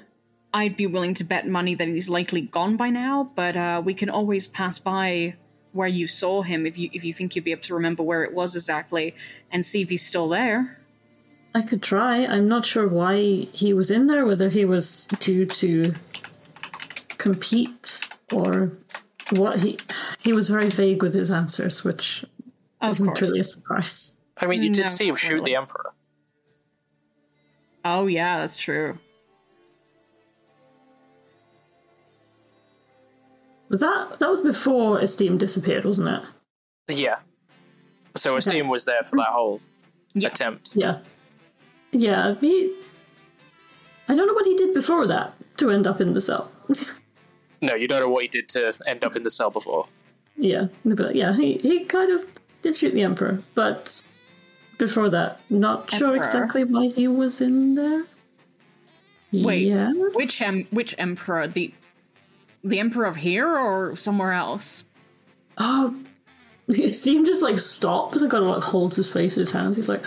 I'd 0.54 0.76
be 0.76 0.88
willing 0.88 1.14
to 1.16 1.24
bet 1.24 1.48
money 1.48 1.76
that 1.76 1.88
he's 1.88 2.10
likely 2.10 2.42
gone 2.42 2.78
by 2.78 2.90
now, 2.90 3.32
but, 3.36 3.56
uh, 3.56 3.82
we 3.86 3.94
can 3.94 4.10
always 4.10 4.48
pass 4.48 4.80
by 4.80 5.36
where 5.74 5.88
you 5.88 6.08
saw 6.08 6.42
him 6.42 6.66
if 6.66 6.78
you 6.78 6.90
if 6.92 7.04
you 7.04 7.14
think 7.14 7.36
you'd 7.36 7.46
be 7.46 7.52
able 7.52 7.62
to 7.62 7.76
remember 7.76 8.02
where 8.02 8.24
it 8.24 8.34
was 8.34 8.56
exactly 8.56 9.14
and 9.52 9.66
see 9.66 9.82
if 9.82 9.90
he's 9.90 10.06
still 10.06 10.28
there. 10.28 10.80
I 11.54 11.62
could 11.62 11.82
try. 11.82 12.26
I'm 12.26 12.48
not 12.48 12.66
sure 12.66 12.88
why 12.88 13.20
he 13.22 13.74
was 13.74 13.92
in 13.92 14.08
there, 14.08 14.26
whether 14.26 14.50
he 14.50 14.66
was 14.66 15.08
due 15.20 15.46
to 15.46 15.94
compete 17.18 18.02
or 18.32 18.72
what 19.32 19.60
he 19.60 19.78
he 20.20 20.34
was 20.34 20.50
very 20.50 20.70
vague 20.70 21.02
with 21.04 21.14
his 21.14 21.32
answers, 21.32 21.84
which 21.84 22.24
Of 22.82 22.90
wasn't 22.90 23.10
course. 23.10 23.22
really 23.22 23.40
a 23.40 23.44
surprise. 23.44 24.16
I 24.40 24.46
mean, 24.46 24.62
you 24.64 24.72
did 24.74 24.82
No, 24.82 24.88
see 24.88 25.08
him 25.08 25.16
shoot 25.16 25.34
really. 25.36 25.52
the 25.54 25.58
Emperor. 25.58 25.92
Oh 27.86 28.08
yeah, 28.08 28.40
that's 28.40 28.58
true. 28.58 28.98
Was 33.70 33.82
that 33.82 34.20
that 34.20 34.30
was 34.30 34.42
before 34.42 35.00
Esteem 35.00 35.38
disappeared, 35.38 35.84
wasn't 35.86 36.10
it? 36.10 36.22
Yeah. 36.96 37.18
So 38.16 38.38
Esteem 38.38 38.68
was 38.70 38.86
there 38.86 39.04
for 39.04 39.18
that 39.18 39.28
whole 39.28 39.62
Yeah. 40.14 40.30
attempt. 40.30 40.72
Yeah. 40.74 41.00
Yeah, 41.92 42.36
he 42.40 42.74
I 44.10 44.16
don't 44.16 44.28
know 44.28 44.34
what 44.34 44.46
he 44.46 44.56
did 44.56 44.74
before 44.74 45.06
that 45.08 45.34
to 45.58 45.70
end 45.70 45.86
up 45.86 46.00
in 46.00 46.14
the 46.14 46.22
cell. 46.22 46.52
No, 47.62 47.76
you 47.76 47.88
don't 47.88 48.00
know 48.02 48.10
what 48.10 48.22
he 48.24 48.28
did 48.28 48.48
to 48.50 48.74
end 48.86 49.04
up 49.04 49.16
in 49.16 49.24
the 49.24 49.32
cell 49.32 49.50
before. 49.50 49.88
yeah, 50.38 50.68
but 50.86 51.16
yeah, 51.16 51.34
he, 51.36 51.54
he 51.58 51.86
kind 51.86 52.12
of 52.12 52.26
did 52.62 52.76
shoot 52.76 52.94
the 52.94 53.02
Emperor, 53.02 53.42
but 53.56 54.02
before 54.78 55.10
that, 55.10 55.40
not 55.50 55.90
sure 55.92 56.16
exactly 56.16 56.64
why 56.64 56.88
he 56.88 57.08
was 57.08 57.42
in 57.42 57.76
there. 57.76 58.06
Wait, 59.34 59.68
Yeah. 59.68 59.92
which 60.14 60.42
em- 60.42 60.68
which 60.72 60.96
emperor? 60.98 61.48
The 61.48 61.74
the 62.64 62.80
emperor 62.80 63.06
of 63.06 63.16
here 63.16 63.48
or 63.58 63.96
somewhere 63.96 64.32
else? 64.34 64.86
Oh, 65.58 65.96
Esteem 66.70 67.26
just 67.26 67.42
like 67.44 67.58
stops 67.60 68.22
and 68.22 68.30
kind 68.32 68.44
of 68.44 68.50
like 68.50 68.64
holds 68.64 68.96
his 68.96 69.12
face 69.12 69.36
in 69.36 69.40
his 69.42 69.52
hands. 69.52 69.76
He's 69.76 69.90
like, 69.90 70.02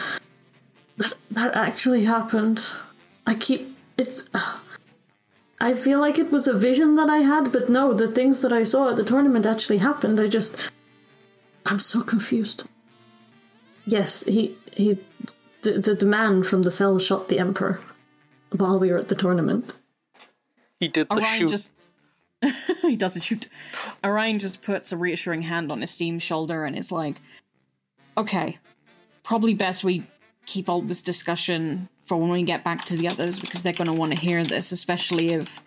that, 0.98 1.14
that 1.32 1.55
actually 1.55 2.05
happened. 2.05 2.62
I 3.27 3.35
keep 3.35 3.77
it's. 3.98 4.28
I 5.61 5.74
feel 5.74 6.01
like 6.01 6.19
it 6.19 6.31
was 6.31 6.49
a 6.49 6.57
vision 6.57 6.95
that 6.95 7.11
I 7.11 7.19
had, 7.19 7.53
but 7.53 7.69
no, 7.69 7.93
the 7.93 8.09
things 8.09 8.41
that 8.41 8.53
I 8.53 8.62
saw 8.62 8.89
at 8.89 8.97
the 8.97 9.05
tournament 9.05 9.45
actually 9.45 9.78
happened. 9.78 10.19
I 10.19 10.27
just, 10.27 10.70
I'm 11.66 11.78
so 11.78 12.03
confused. 12.03 12.70
Yes, 13.85 14.24
he 14.24 14.57
he, 14.73 14.99
the 15.62 15.73
the, 15.73 15.95
the 15.95 16.07
man 16.07 16.43
from 16.43 16.62
the 16.62 16.70
cell 16.70 16.99
shot 16.99 17.28
the 17.28 17.39
emperor 17.39 17.81
while 18.57 18.78
we 18.78 18.91
were 18.91 18.99
at 18.99 19.09
the 19.09 19.15
tournament. 19.15 19.81
He 20.78 20.89
did 20.89 21.09
the 21.09 21.16
Orion 21.16 21.39
shoot. 21.39 21.51
just 21.51 21.73
he 22.82 22.97
does 22.97 23.15
the 23.15 23.20
shoot. 23.20 23.49
Orion 24.03 24.39
just 24.39 24.62
puts 24.62 24.93
a 24.93 24.97
reassuring 24.97 25.43
hand 25.43 25.70
on 25.70 25.82
Esteem's 25.82 26.23
shoulder 26.23 26.65
and 26.65 26.77
is 26.77 26.91
like, 26.91 27.16
"Okay, 28.16 28.59
probably 29.23 29.55
best 29.55 29.85
we 29.85 30.05
keep 30.47 30.69
all 30.69 30.81
this 30.81 31.03
discussion 31.03 31.89
for 32.11 32.16
when 32.16 32.31
we 32.31 32.43
get 32.43 32.65
back 32.65 32.85
to 32.87 32.97
the 32.97 33.07
others 33.07 33.39
because 33.39 33.62
they're 33.62 33.73
going 33.73 33.87
to 33.87 33.97
want 33.97 34.12
to 34.12 34.19
hear 34.19 34.43
this, 34.43 34.73
especially 34.73 35.31
if 35.31 35.62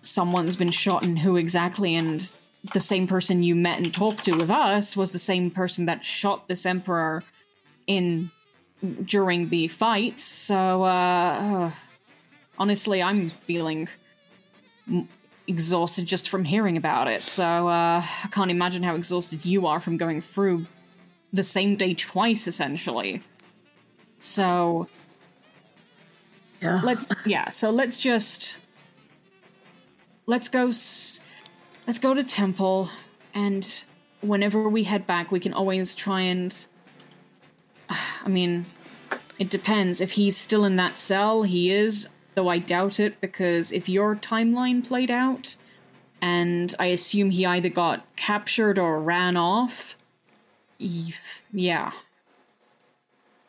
someone's 0.00 0.56
been 0.56 0.70
shot 0.70 1.04
and 1.04 1.18
who 1.18 1.36
exactly 1.36 1.94
and." 1.94 2.36
The 2.72 2.80
same 2.80 3.06
person 3.06 3.44
you 3.44 3.54
met 3.54 3.78
and 3.78 3.94
talked 3.94 4.24
to 4.24 4.32
with 4.32 4.50
us 4.50 4.96
was 4.96 5.12
the 5.12 5.18
same 5.18 5.48
person 5.48 5.86
that 5.86 6.04
shot 6.04 6.48
this 6.48 6.66
emperor 6.66 7.22
in 7.86 8.32
during 9.04 9.48
the 9.48 9.68
fights. 9.68 10.24
So, 10.24 10.82
uh, 10.82 11.70
honestly, 12.58 13.00
I'm 13.00 13.28
feeling 13.28 13.88
exhausted 15.46 16.06
just 16.06 16.28
from 16.28 16.44
hearing 16.44 16.76
about 16.76 17.08
it. 17.08 17.20
So 17.20 17.68
uh, 17.68 18.02
I 18.02 18.28
can't 18.30 18.50
imagine 18.50 18.82
how 18.82 18.96
exhausted 18.96 19.44
you 19.44 19.66
are 19.66 19.80
from 19.80 19.96
going 19.96 20.20
through 20.20 20.66
the 21.32 21.42
same 21.42 21.76
day 21.76 21.94
twice, 21.94 22.46
essentially. 22.46 23.22
So 24.18 24.88
Yeah. 26.60 26.80
let's 26.82 27.10
yeah. 27.24 27.48
So 27.48 27.70
let's 27.70 28.00
just 28.00 28.58
let's 30.26 30.48
go. 30.48 30.66
Let's 31.86 31.98
go 32.00 32.12
to 32.12 32.22
temple, 32.22 32.90
and 33.34 33.84
whenever 34.20 34.68
we 34.68 34.82
head 34.84 35.06
back, 35.06 35.32
we 35.32 35.40
can 35.40 35.54
always 35.54 35.94
try 35.94 36.20
and. 36.22 36.54
I 37.90 38.28
mean, 38.28 38.66
it 39.38 39.48
depends. 39.50 40.00
If 40.00 40.10
he's 40.12 40.36
still 40.36 40.64
in 40.64 40.76
that 40.76 40.96
cell, 40.98 41.44
he 41.44 41.70
is, 41.70 42.08
though 42.34 42.48
I 42.48 42.58
doubt 42.58 43.00
it, 43.00 43.20
because 43.20 43.72
if 43.72 43.88
your 43.88 44.16
timeline 44.16 44.86
played 44.86 45.10
out, 45.10 45.56
and 46.20 46.74
I 46.78 46.86
assume 46.86 47.30
he 47.30 47.46
either 47.46 47.68
got 47.70 48.04
captured 48.16 48.78
or 48.78 49.00
ran 49.00 49.36
off, 49.36 49.96
yeah. 50.78 51.92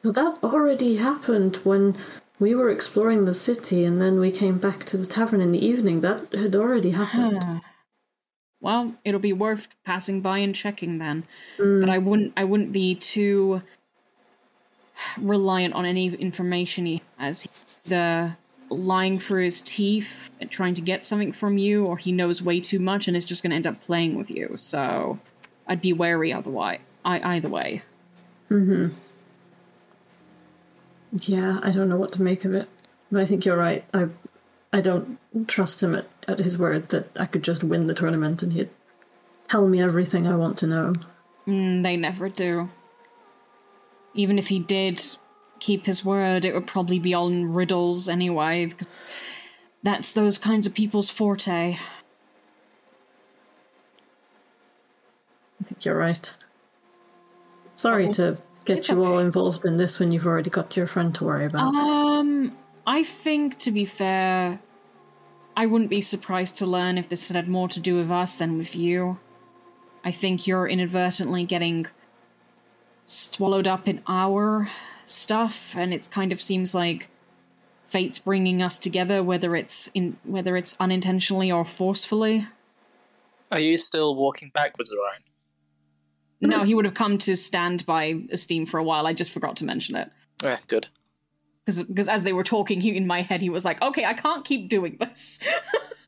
So 0.02 0.12
that 0.14 0.40
already 0.44 0.96
happened 0.96 1.58
when 1.64 1.96
we 2.40 2.56
were 2.56 2.70
exploring 2.70 3.26
the 3.26 3.34
city, 3.34 3.84
and 3.84 4.02
then 4.02 4.20
we 4.20 4.32
came 4.32 4.58
back 4.58 4.86
to 4.86 4.98
the 4.98 5.06
tavern 5.06 5.42
in 5.42 5.52
the 5.52 5.64
evening. 5.66 6.00
That 6.02 6.32
had 6.32 6.56
already 6.56 6.92
happened. 6.92 7.40
Ah. 7.42 7.62
Well, 8.62 8.96
it'll 9.04 9.20
be 9.20 9.34
worth 9.34 9.68
passing 9.84 10.22
by 10.22 10.40
and 10.40 10.56
checking 10.56 11.00
then. 11.00 11.26
Mm. 11.58 11.82
But 11.82 11.90
I 11.90 11.98
wouldn't 11.98 12.34
I 12.38 12.46
wouldn't 12.46 12.72
be 12.72 12.96
too 12.96 13.62
reliant 15.18 15.74
on 15.74 15.86
any 15.86 16.14
information 16.14 16.86
he 16.86 17.02
has. 17.18 17.48
The 17.84 18.38
lying 18.70 19.20
for 19.20 19.40
his 19.40 19.62
teeth 19.62 20.30
and 20.40 20.50
trying 20.50 20.76
to 20.76 20.82
get 20.82 21.04
something 21.04 21.34
from 21.34 21.58
you, 21.58 21.86
or 21.86 21.98
he 21.98 22.14
knows 22.14 22.42
way 22.42 22.62
too 22.62 22.80
much 22.80 23.08
and 23.08 23.18
is 23.18 23.26
just 23.26 23.44
going 23.44 23.52
to 23.52 23.56
end 23.56 23.68
up 23.68 23.82
playing 23.82 24.16
with 24.16 24.32
you. 24.32 24.56
So 24.56 25.20
I'd 25.68 25.82
be 25.82 25.92
wary 25.92 26.32
otherwise. 26.32 26.80
I, 27.04 27.36
either 27.36 27.50
way. 27.50 27.82
Mm-hmm. 28.52 28.94
Yeah, 31.12 31.60
I 31.64 31.72
don't 31.72 31.90
know 31.90 31.98
what 31.98 32.12
to 32.14 32.22
make 32.22 32.46
of 32.46 32.54
it. 32.54 32.68
But 33.12 33.22
I 33.22 33.26
think 33.26 33.46
you're 33.46 33.58
right. 33.58 33.84
I 33.94 34.10
I 34.72 34.82
don't 34.82 35.18
trust 35.48 35.82
him 35.82 35.96
at, 35.96 36.06
at 36.28 36.40
his 36.40 36.60
word 36.60 36.90
that 36.90 37.18
I 37.20 37.26
could 37.26 37.44
just 37.44 37.64
win 37.64 37.88
the 37.88 37.96
tournament 37.96 38.44
and 38.44 38.54
he'd 38.54 38.70
tell 39.48 39.68
me 39.68 39.82
everything 39.82 40.28
I 40.28 40.36
want 40.36 40.60
to 40.60 40.68
know. 40.68 40.94
Mm, 41.48 41.82
they 41.82 41.98
never 41.98 42.30
do. 42.30 42.68
Even 44.14 44.38
if 44.38 44.48
he 44.48 44.60
did 44.60 45.04
keep 45.60 45.86
his 45.86 46.06
word, 46.06 46.46
it 46.46 46.54
would 46.54 46.68
probably 46.68 47.00
be 47.00 47.16
all 47.16 47.28
in 47.28 47.54
riddles 47.54 48.08
anyway, 48.08 48.68
because 48.68 48.88
that's 49.82 50.14
those 50.14 50.38
kinds 50.38 50.68
of 50.68 50.74
people's 50.74 51.10
forte. 51.10 51.78
I 55.60 55.64
think 55.64 55.84
you're 55.84 55.98
right. 55.98 56.36
Sorry 57.74 58.08
to 58.10 58.38
get 58.70 58.88
you 58.90 59.04
all 59.04 59.20
involved 59.20 59.66
in 59.66 59.78
this 59.78 60.00
when 60.00 60.12
you've 60.12 60.28
already 60.28 60.50
got 60.50 60.78
your 60.78 60.88
friend 60.88 61.14
to 61.16 61.24
worry 61.24 61.46
about. 61.46 61.74
Um, 61.74 62.56
I 62.86 63.04
think, 63.04 63.58
to 63.60 63.72
be 63.72 63.86
fair, 63.86 64.62
I 65.58 65.66
wouldn't 65.66 65.90
be 65.90 66.02
surprised 66.02 66.58
to 66.58 66.66
learn 66.66 66.98
if 66.98 67.10
this 67.10 67.30
had 67.30 67.48
more 67.48 67.68
to 67.70 67.80
do 67.80 67.96
with 67.96 68.12
us 68.12 68.38
than 68.38 68.58
with 68.58 68.76
you. 68.76 69.20
I 70.04 70.12
think 70.12 70.48
you're 70.48 70.68
inadvertently 70.68 71.44
getting 71.44 71.88
swallowed 73.06 73.68
up 73.68 73.88
in 73.88 74.02
our 74.08 74.70
stuff, 75.06 75.76
and 75.76 75.94
it 75.94 76.08
kind 76.12 76.32
of 76.32 76.40
seems 76.40 76.76
like 76.76 77.10
fate's 77.86 78.20
bringing 78.20 78.62
us 78.62 78.78
together, 78.78 79.24
whether 79.24 79.56
it's 79.56 79.90
in 79.96 80.18
whether 80.24 80.56
it's 80.56 80.78
unintentionally 80.80 81.52
or 81.52 81.66
forcefully. 81.66 82.48
Are 83.52 83.60
you 83.60 83.78
still 83.78 84.16
walking 84.16 84.52
backwards, 84.54 84.92
Orion? 84.92 85.24
No, 86.42 86.64
he 86.64 86.74
would 86.74 86.86
have 86.86 86.94
come 86.94 87.18
to 87.20 87.36
stand 87.36 87.86
by 87.86 88.22
Esteem 88.32 88.66
for 88.66 88.80
a 88.80 88.84
while. 88.84 89.06
I 89.06 89.14
just 89.14 89.32
forgot 89.32 89.58
to 89.58 89.66
mention 89.66 89.96
it. 89.96 90.10
Yeah, 90.42 90.58
good. 90.68 90.88
because 91.66 91.84
because 91.84 92.08
as 92.08 92.24
they 92.24 92.34
were 92.34 92.44
talking 92.44 92.80
he, 92.80 92.96
in 92.96 93.06
my 93.06 93.22
head 93.22 93.42
he 93.42 93.50
was 93.50 93.66
like 93.66 93.82
okay 93.82 94.06
i 94.06 94.14
can't 94.14 94.46
keep 94.46 94.70
doing 94.70 94.96
this 95.02 95.40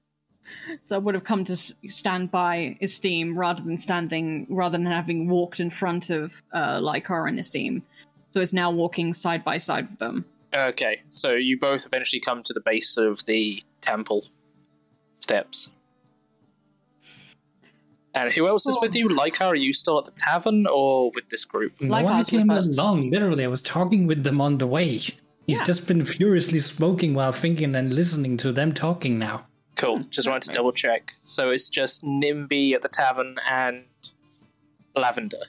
so 0.81 0.95
i 0.95 0.97
would 0.97 1.15
have 1.15 1.25
come 1.25 1.43
to 1.43 1.57
stand 1.57 2.31
by 2.31 2.77
esteem 2.81 3.37
rather 3.37 3.61
than 3.61 3.77
standing 3.77 4.47
rather 4.49 4.77
than 4.77 4.85
having 4.85 5.27
walked 5.27 5.59
in 5.59 5.69
front 5.69 6.09
of 6.09 6.41
uh 6.53 6.79
Lycar 6.79 7.27
and 7.27 7.37
esteem 7.37 7.83
so 8.31 8.39
it's 8.39 8.53
now 8.53 8.71
walking 8.71 9.11
side 9.11 9.43
by 9.43 9.57
side 9.57 9.89
with 9.89 9.99
them 9.99 10.23
Okay, 10.53 11.01
so 11.09 11.35
you 11.35 11.57
both 11.57 11.85
eventually 11.85 12.19
come 12.19 12.43
to 12.43 12.53
the 12.53 12.59
base 12.59 12.97
of 12.97 13.25
the 13.25 13.63
temple 13.79 14.25
steps. 15.19 15.69
And 18.13 18.31
who 18.33 18.47
else 18.47 18.65
is 18.67 18.77
with 18.81 18.93
you? 18.95 19.07
Lycar, 19.07 19.47
are 19.51 19.55
you 19.55 19.71
still 19.71 19.97
at 19.97 20.05
the 20.05 20.11
tavern 20.11 20.65
or 20.67 21.11
with 21.15 21.29
this 21.29 21.45
group? 21.45 21.79
No 21.79 21.89
Like 21.89 22.05
one 22.05 22.19
us, 22.19 22.31
we're 22.31 22.39
came 22.39 22.47
first. 22.49 22.77
along. 22.77 23.09
Literally, 23.09 23.45
I 23.45 23.47
was 23.47 23.63
talking 23.63 24.05
with 24.05 24.23
them 24.23 24.41
on 24.41 24.57
the 24.57 24.67
way. 24.67 24.87
He's 24.87 25.15
Yeah. 25.47 25.63
just 25.65 25.87
been 25.87 26.03
furiously 26.03 26.59
smoking 26.59 27.13
while 27.13 27.31
thinking 27.31 27.73
and 27.75 27.93
listening 27.93 28.35
to 28.37 28.51
them 28.51 28.73
talking 28.73 29.17
now. 29.17 29.47
Cool. 29.77 29.99
Just 30.09 30.27
wanted 30.27 30.43
to 30.43 30.53
double 30.53 30.73
check. 30.73 31.15
So 31.21 31.51
it's 31.51 31.69
just 31.69 32.03
Nimby 32.03 32.73
at 32.73 32.81
the 32.81 32.89
tavern 32.89 33.37
and 33.49 33.85
Lavender. 34.95 35.43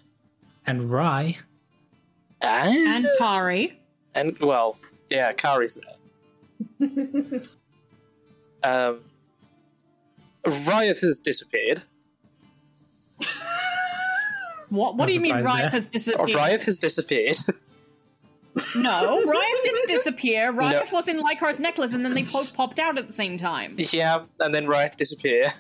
And 0.65 0.89
Rye, 0.91 1.39
And, 2.41 2.77
and 2.77 3.07
kari 3.19 3.79
and 4.15 4.39
well, 4.39 4.77
yeah, 5.11 5.33
Kari's 5.33 5.79
there. 6.81 6.89
um, 8.65 9.01
Riot 10.67 11.01
has 11.01 11.19
disappeared. 11.19 11.83
What 14.73 14.97
what 14.97 15.07
do 15.07 15.13
you 15.13 15.21
mean 15.21 15.33
surprised 15.39 15.47
riot 15.47 15.61
there. 15.63 15.71
has 15.71 15.87
Oh, 15.87 15.91
disappeared 15.91 16.35
Riot 16.35 16.63
has 16.65 16.79
disappeared. 16.79 17.37
no 18.77 19.25
riot 19.27 19.59
didn't 19.65 19.89
disappear 19.89 20.51
riot 20.53 20.87
No. 20.91 20.97
was 20.97 21.09
in 21.09 21.19
Lycar's 21.21 21.59
necklace 21.61 21.93
and 21.95 22.05
then 22.05 22.15
they 22.15 22.23
both 22.25 22.55
popped 22.57 22.79
out 22.79 22.99
at 22.99 23.07
the 23.07 23.13
same 23.13 23.37
time 23.39 23.75
yeah, 23.79 24.21
and 24.41 24.53
then 24.55 24.67
Riot 24.67 24.95
disappear. 24.99 25.53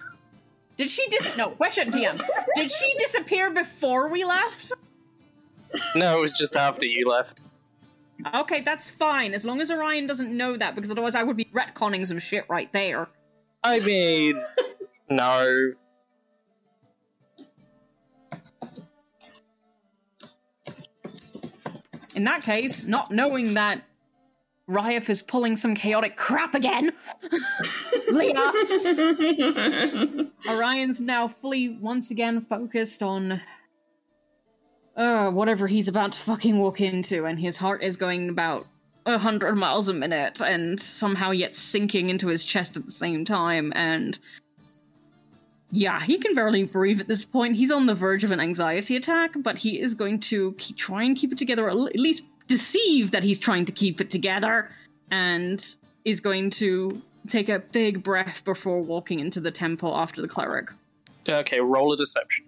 did 0.76 0.90
she 0.90 1.06
dis 1.09 1.39
no 1.39 1.48
question 1.51 1.90
DM 1.90 2.20
did 2.56 2.70
she 2.70 2.93
disappear 2.98 3.51
before 3.51 4.09
we 4.09 4.24
left 4.24 4.72
No, 5.94 6.18
it 6.18 6.20
was 6.20 6.34
just 6.36 6.55
after 6.55 6.84
you 6.84 7.09
left. 7.09 7.48
Okay, 8.34 8.60
that's 8.60 8.90
fine, 8.90 9.32
as 9.32 9.44
long 9.47 9.59
as 9.62 9.70
Orion 9.70 10.06
doesn't 10.06 10.30
know 10.36 10.55
that, 10.59 10.74
because 10.74 10.90
otherwise 10.90 11.14
I 11.14 11.22
would 11.22 11.36
be 11.36 11.47
retconning 11.47 12.06
some 12.06 12.18
shit 12.18 12.44
right 12.48 12.70
there. 12.72 13.09
I 13.64 13.80
mean, 13.80 14.36
no. 15.09 15.72
In 22.14 22.24
that 22.24 22.43
case, 22.43 22.84
not 22.84 23.10
knowing 23.10 23.55
that 23.55 23.82
Ryef 24.68 25.10
is 25.10 25.22
pulling 25.22 25.56
some 25.56 25.74
chaotic 25.74 26.16
crap 26.16 26.55
again, 26.55 26.93
Leah! 28.12 28.34
Orion's 30.51 31.01
now 31.01 31.26
fully, 31.28 31.70
once 31.70 32.10
again, 32.10 32.40
focused 32.40 33.02
on 33.02 33.40
uh, 34.97 35.30
whatever 35.30 35.66
he's 35.66 35.89
about 35.89 36.12
to 36.12 36.20
fucking 36.20 36.59
walk 36.59 36.80
into, 36.80 37.24
and 37.24 37.40
his 37.40 37.56
heart 37.56 37.82
is 37.82 37.97
going 37.97 38.28
about 38.28 38.66
a 39.05 39.18
hundred 39.18 39.56
miles 39.56 39.89
a 39.89 39.94
minute, 39.94 40.40
and 40.40 40.80
somehow 40.80 41.32
yet 41.32 41.55
sinking 41.55 42.09
into 42.09 42.28
his 42.28 42.44
chest 42.44 42.76
at 42.76 42.84
the 42.86 42.93
same 42.93 43.24
time, 43.24 43.72
and 43.74 44.18
yeah, 45.74 46.01
he 46.01 46.19
can 46.19 46.35
barely 46.35 46.65
breathe 46.65 47.01
at 47.01 47.07
this 47.07 47.24
point. 47.24 47.57
He's 47.57 47.70
on 47.70 47.86
the 47.86 47.94
verge 47.94 48.24
of 48.24 48.31
an 48.31 48.40
anxiety 48.40 48.94
attack, 48.94 49.32
but 49.36 49.57
he 49.57 49.81
is 49.81 49.94
going 49.94 50.20
to 50.20 50.53
keep, 50.59 50.77
try 50.77 51.03
and 51.03 51.16
keep 51.16 51.32
it 51.32 51.39
together, 51.39 51.66
at 51.66 51.74
at 51.74 51.97
least 51.97 52.24
deceive 52.47 53.11
that 53.12 53.23
he's 53.23 53.39
trying 53.39 53.65
to 53.65 53.73
keep 53.73 53.99
it 53.99 54.11
together 54.11 54.69
and 55.11 55.77
is 56.05 56.20
going 56.20 56.51
to 56.51 57.01
take 57.27 57.49
a 57.49 57.61
big 57.61 58.03
breath 58.03 58.44
before 58.44 58.82
walking 58.82 59.19
into 59.19 59.40
the 59.40 59.51
temple 59.51 59.97
after 59.97 60.20
the 60.20 60.28
cleric. 60.28 60.69
Okay, 61.27 61.61
roll 61.61 61.90
a 61.94 61.97
deception. 61.97 62.44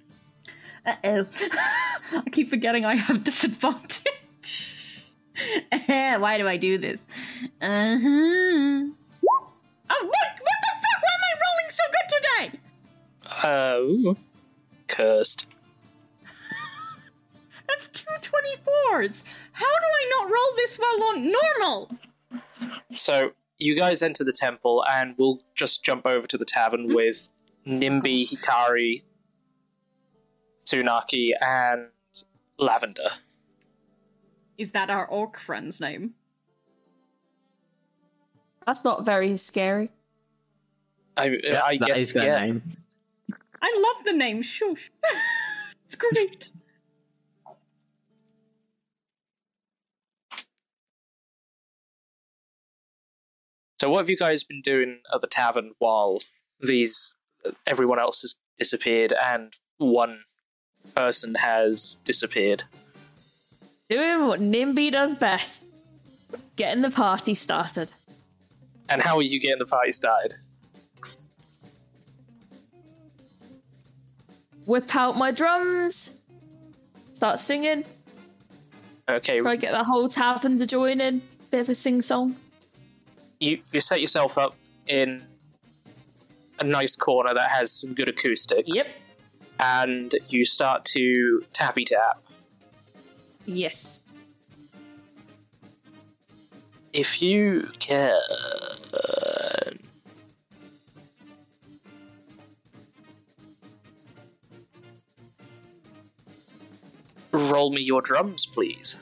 Uh 0.84 0.94
oh. 1.04 1.26
I 2.26 2.28
keep 2.30 2.50
forgetting 2.50 2.84
I 2.84 2.96
have 2.96 3.24
disadvantage. 3.24 4.04
Why 5.88 6.36
do 6.36 6.46
I 6.46 6.58
do 6.58 6.76
this? 6.76 7.06
Uh 7.62 7.96
huh. 8.02 8.84
Oh, 9.90 10.06
what? 10.06 10.28
What 10.40 10.58
the 10.60 10.72
fuck? 10.82 11.00
Why 11.00 11.14
am 11.14 11.24
I 11.24 11.34
rolling 11.40 11.70
so 11.70 11.82
good 11.90 12.50
today? 12.50 12.60
Oh, 13.42 14.16
cursed. 14.86 15.46
That's 17.68 17.88
two 17.88 18.06
24s. 18.06 19.24
How 19.52 19.64
do 19.64 19.86
I 19.86 20.10
not 20.18 20.30
roll 20.30 20.56
this 20.56 20.78
well 20.78 21.02
on 21.04 21.32
normal? 21.32 21.98
So 22.92 23.32
you 23.58 23.76
guys 23.76 24.02
enter 24.02 24.24
the 24.24 24.32
temple, 24.32 24.84
and 24.88 25.14
we'll 25.18 25.40
just 25.54 25.84
jump 25.84 26.06
over 26.06 26.26
to 26.26 26.38
the 26.38 26.44
tavern 26.44 26.84
hmm? 26.84 26.94
with 26.94 27.28
Nimby, 27.66 28.28
Hikari, 28.28 29.02
Tsunaki, 30.64 31.30
and 31.40 31.88
Lavender. 32.58 33.10
Is 34.56 34.72
that 34.72 34.90
our 34.90 35.06
orc 35.06 35.38
friend's 35.38 35.80
name? 35.80 36.14
That's 38.66 38.84
not 38.84 39.04
very 39.04 39.36
scary. 39.36 39.90
I, 41.16 41.38
I 41.64 41.76
That 41.78 41.86
guess 41.86 41.98
is 41.98 42.12
their 42.12 42.24
yeah. 42.24 42.46
name. 42.46 42.62
I 43.64 43.80
love 43.80 44.04
the 44.04 44.12
name 44.12 44.42
Shush. 44.42 44.90
it's 45.86 45.96
great. 45.96 46.52
So 53.80 53.88
what 53.88 54.00
have 54.00 54.10
you 54.10 54.18
guys 54.18 54.44
been 54.44 54.60
doing 54.60 55.00
at 55.14 55.22
the 55.22 55.26
tavern 55.26 55.70
while 55.78 56.20
these 56.60 57.16
uh, 57.46 57.52
everyone 57.66 57.98
else 57.98 58.20
has 58.20 58.34
disappeared 58.58 59.14
and 59.14 59.54
one 59.78 60.24
person 60.94 61.34
has 61.36 61.96
disappeared? 62.04 62.64
Doing 63.88 64.26
what 64.26 64.40
Nimby 64.40 64.90
does 64.90 65.14
best. 65.14 65.64
Getting 66.56 66.82
the 66.82 66.90
party 66.90 67.32
started. 67.32 67.90
And 68.90 69.00
how 69.00 69.16
are 69.16 69.22
you 69.22 69.40
getting 69.40 69.58
the 69.58 69.64
party 69.64 69.92
started? 69.92 70.34
Whip 74.66 74.94
out 74.96 75.16
my 75.16 75.30
drums. 75.30 76.10
Start 77.12 77.38
singing. 77.38 77.84
Okay, 79.08 79.38
Try 79.40 79.56
get 79.56 79.72
the 79.72 79.84
whole 79.84 80.08
tavern 80.08 80.58
to 80.58 80.66
join 80.66 81.00
in. 81.00 81.22
Bit 81.50 81.60
of 81.60 81.68
a 81.68 81.74
sing 81.74 82.00
song. 82.00 82.36
you 83.40 83.58
you 83.72 83.80
set 83.80 84.00
yourself 84.00 84.38
up 84.38 84.54
in 84.86 85.22
a 86.58 86.64
nice 86.64 86.96
corner 86.96 87.34
that 87.34 87.50
has 87.50 87.70
some 87.70 87.94
good 87.94 88.08
acoustics. 88.08 88.74
Yep. 88.74 88.86
And 89.60 90.12
you 90.28 90.44
start 90.44 90.84
to 90.86 91.44
tappy 91.52 91.84
tap. 91.84 92.18
Yes. 93.46 94.00
If 96.92 97.20
you 97.20 97.68
can. 97.78 98.18
Roll 107.34 107.72
me 107.72 107.80
your 107.80 108.00
drums, 108.00 108.46
please. 108.46 108.96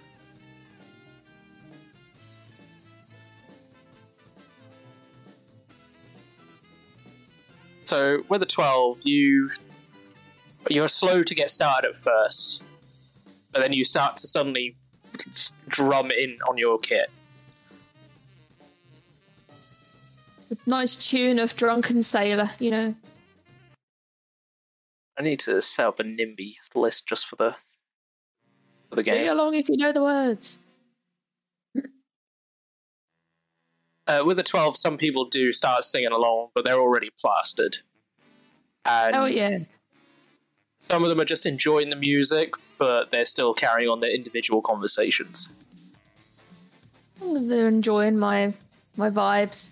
So 7.84 8.24
with 8.30 8.42
a 8.42 8.46
twelve, 8.46 9.02
you 9.04 9.50
you're 10.70 10.88
slow 10.88 11.22
to 11.22 11.34
get 11.34 11.50
started 11.50 11.88
at 11.88 11.94
first, 11.94 12.62
but 13.52 13.60
then 13.60 13.74
you 13.74 13.84
start 13.84 14.16
to 14.16 14.26
suddenly 14.26 14.76
drum 15.68 16.10
in 16.10 16.38
on 16.48 16.56
your 16.56 16.78
kit. 16.78 17.10
It's 20.50 20.66
nice 20.66 20.96
tune 20.96 21.38
of 21.38 21.54
Drunken 21.54 22.00
Sailor, 22.00 22.48
you 22.58 22.70
know. 22.70 22.94
I 25.18 25.22
need 25.22 25.40
to 25.40 25.60
set 25.60 25.84
up 25.84 26.00
a 26.00 26.02
Nimby 26.02 26.54
list 26.74 27.06
just 27.06 27.26
for 27.26 27.36
the 27.36 27.56
for 28.92 29.02
the 29.02 29.10
Sing 29.10 29.28
along 29.28 29.54
if 29.54 29.70
you 29.70 29.76
know 29.78 29.90
the 29.90 30.02
words. 30.02 30.60
Uh, 34.06 34.22
with 34.26 34.36
the 34.36 34.42
twelve, 34.42 34.76
some 34.76 34.98
people 34.98 35.24
do 35.24 35.52
start 35.52 35.84
singing 35.84 36.12
along, 36.12 36.48
but 36.54 36.64
they're 36.64 36.78
already 36.78 37.08
plastered. 37.18 37.78
And 38.84 39.16
Oh 39.16 39.24
yeah. 39.24 39.60
some 40.80 41.04
of 41.04 41.08
them 41.08 41.20
are 41.20 41.24
just 41.24 41.46
enjoying 41.46 41.88
the 41.88 41.96
music, 41.96 42.52
but 42.76 43.10
they're 43.10 43.24
still 43.24 43.54
carrying 43.54 43.88
on 43.88 44.00
their 44.00 44.10
individual 44.10 44.60
conversations. 44.60 45.48
As 47.16 47.22
long 47.22 47.36
as 47.36 47.46
they're 47.46 47.68
enjoying 47.68 48.18
my 48.18 48.52
my 48.96 49.08
vibes. 49.08 49.70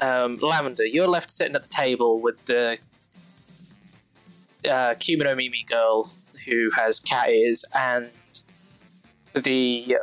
Um, 0.00 0.36
Lavender, 0.38 0.84
you're 0.84 1.06
left 1.06 1.30
sitting 1.30 1.54
at 1.54 1.62
the 1.62 1.68
table 1.68 2.20
with 2.20 2.44
the 2.46 2.78
uh, 4.64 4.94
kemonomimi 4.94 5.66
girl 5.66 6.10
who 6.46 6.70
has 6.70 7.00
cat 7.00 7.28
ears 7.30 7.64
and 7.74 8.10
the 9.34 9.98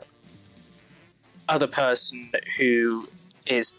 other 1.47 1.67
person 1.67 2.29
who 2.57 3.07
is 3.45 3.73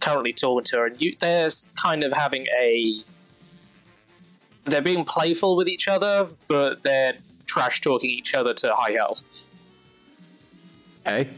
currently 0.00 0.32
talking 0.32 0.64
to 0.64 0.76
her, 0.76 0.86
and 0.86 1.00
you, 1.00 1.14
they're 1.20 1.50
kind 1.80 2.04
of 2.04 2.12
having 2.12 2.46
a. 2.60 2.96
They're 4.64 4.82
being 4.82 5.04
playful 5.04 5.56
with 5.56 5.68
each 5.68 5.88
other, 5.88 6.28
but 6.46 6.82
they're 6.82 7.14
trash 7.46 7.80
talking 7.80 8.10
each 8.10 8.34
other 8.34 8.54
to 8.54 8.74
high 8.74 8.92
hell. 8.92 9.18
Okay. 11.06 11.28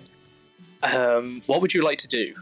Um, 0.82 1.42
what 1.46 1.62
would 1.62 1.72
you 1.72 1.82
like 1.82 1.98
to 1.98 2.08
do? 2.08 2.34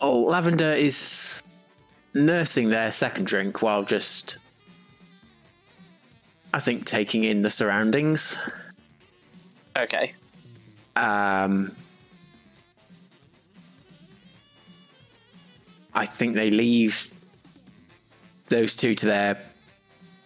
Oh, 0.00 0.20
Lavender 0.20 0.72
is 0.72 1.42
nursing 2.16 2.70
their 2.70 2.90
second 2.90 3.26
drink 3.26 3.62
while 3.62 3.84
just, 3.84 4.38
I 6.52 6.58
think, 6.58 6.86
taking 6.86 7.24
in 7.24 7.42
the 7.42 7.50
surroundings. 7.50 8.38
Okay. 9.76 10.14
Um, 10.96 11.72
I 15.94 16.06
think 16.06 16.34
they 16.34 16.50
leave 16.50 17.12
those 18.48 18.76
two 18.76 18.94
to 18.94 19.06
their 19.06 19.38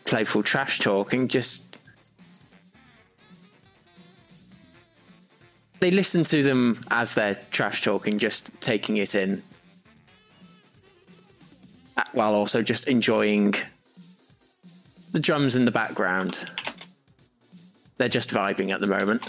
playful 0.04 0.42
trash 0.42 0.78
talking. 0.78 1.28
Just 1.28 1.70
they 5.80 5.90
listen 5.90 6.24
to 6.24 6.42
them 6.42 6.78
as 6.90 7.14
they're 7.14 7.36
trash 7.50 7.82
talking, 7.82 8.18
just 8.18 8.60
taking 8.60 8.98
it 8.98 9.14
in, 9.14 9.42
while 12.12 12.34
also 12.34 12.62
just 12.62 12.88
enjoying 12.88 13.54
the 15.12 15.20
drums 15.20 15.56
in 15.56 15.64
the 15.64 15.70
background. 15.70 16.44
They're 17.96 18.08
just 18.08 18.30
vibing 18.30 18.70
at 18.72 18.80
the 18.80 18.86
moment. 18.86 19.22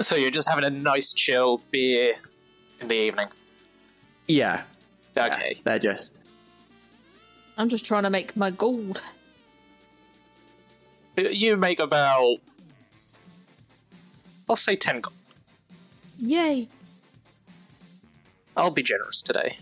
So 0.00 0.16
you're 0.16 0.30
just 0.30 0.48
having 0.48 0.64
a 0.64 0.70
nice 0.70 1.12
chill 1.12 1.60
beer 1.70 2.14
in 2.80 2.88
the 2.88 2.94
evening. 2.94 3.26
Yeah, 4.26 4.62
Okay. 5.16 5.56
they're 5.64 5.78
just 5.78 6.16
I'm 7.58 7.68
just 7.68 7.84
trying 7.84 8.04
to 8.04 8.10
make 8.10 8.34
my 8.36 8.50
gold. 8.50 9.02
You 11.16 11.58
make 11.58 11.78
about, 11.80 12.38
I'll 14.52 14.56
say 14.56 14.76
10 14.76 15.00
gold. 15.00 15.16
Yay. 16.18 16.68
I'll 18.54 18.70
be 18.70 18.82
generous 18.82 19.22
today. 19.22 19.56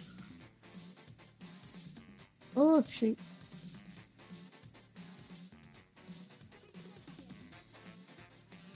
Oh 2.57 2.83
shoot. 2.89 3.17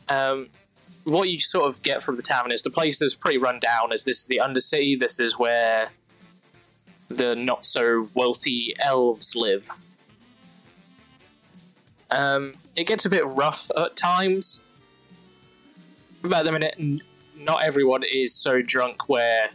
Um, 0.08 0.50
what 1.02 1.28
you 1.30 1.40
sort 1.40 1.66
of 1.68 1.82
get 1.82 2.00
from 2.00 2.14
the 2.14 2.22
tavern 2.22 2.52
is 2.52 2.62
the 2.62 2.70
place 2.70 3.02
is 3.02 3.16
pretty 3.16 3.38
run 3.38 3.58
down, 3.58 3.92
as 3.92 4.04
this 4.04 4.20
is 4.20 4.26
the 4.28 4.40
Undercity. 4.40 4.96
This 4.96 5.18
is 5.18 5.36
where 5.36 5.88
the 7.08 7.34
not 7.34 7.66
so 7.66 8.06
wealthy 8.14 8.76
elves 8.78 9.34
live. 9.34 9.68
Um, 12.12 12.54
it 12.76 12.86
gets 12.86 13.04
a 13.04 13.10
bit 13.10 13.26
rough 13.26 13.68
at 13.76 13.96
times. 13.96 14.60
At 16.32 16.46
the 16.46 16.52
minute, 16.52 16.80
not 17.36 17.64
everyone 17.64 18.02
is 18.02 18.34
so 18.34 18.62
drunk 18.62 19.10
where 19.10 19.50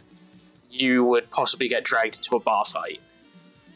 you 0.70 1.04
would 1.04 1.28
possibly 1.30 1.66
get 1.66 1.82
dragged 1.82 2.22
to 2.22 2.36
a 2.36 2.40
bar 2.40 2.64
fight. 2.64 3.00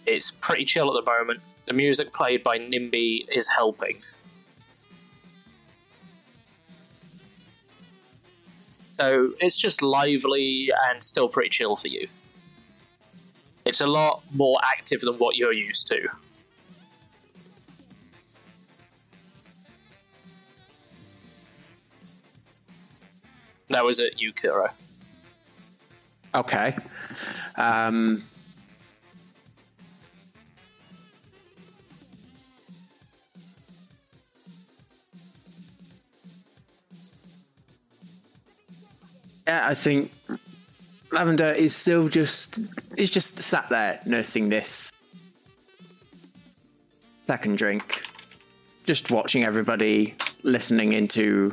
It's 0.07 0.31
pretty 0.31 0.65
chill 0.65 0.97
at 0.97 1.05
the 1.05 1.11
moment. 1.11 1.41
The 1.65 1.73
music 1.73 2.13
played 2.13 2.45
by 2.45 2.57
Nimby 2.57 3.29
is 3.29 3.49
helping. 3.49 3.97
So 8.97 9.33
it's 9.41 9.59
just 9.59 9.83
lively 9.83 10.71
and 10.89 11.03
still 11.03 11.29
pretty 11.29 11.51
chill 11.51 11.75
for 11.75 11.89
you. 11.89 12.07
It's 13.65 13.81
a 13.81 13.89
lot 13.89 14.23
more 14.33 14.61
active 14.63 15.01
than 15.01 15.17
what 15.17 15.37
you're 15.37 15.53
used 15.53 15.89
to. 15.89 16.09
That 23.75 23.85
was 23.85 23.99
at 23.99 24.19
Yukiro. 24.19 24.69
Okay. 26.33 26.77
Um, 27.57 28.23
yeah, 39.45 39.67
I 39.69 39.75
think 39.75 40.13
Lavender 41.11 41.49
is 41.49 41.75
still 41.75 42.09
just 42.09 42.61
is 42.97 43.11
just 43.11 43.39
sat 43.39 43.71
there 43.71 43.99
nursing 44.07 44.51
this 44.51 44.93
second 47.27 47.59
drink, 47.59 48.05
just 48.85 49.11
watching 49.11 49.43
everybody, 49.43 50.15
listening 50.45 50.93
into 50.93 51.53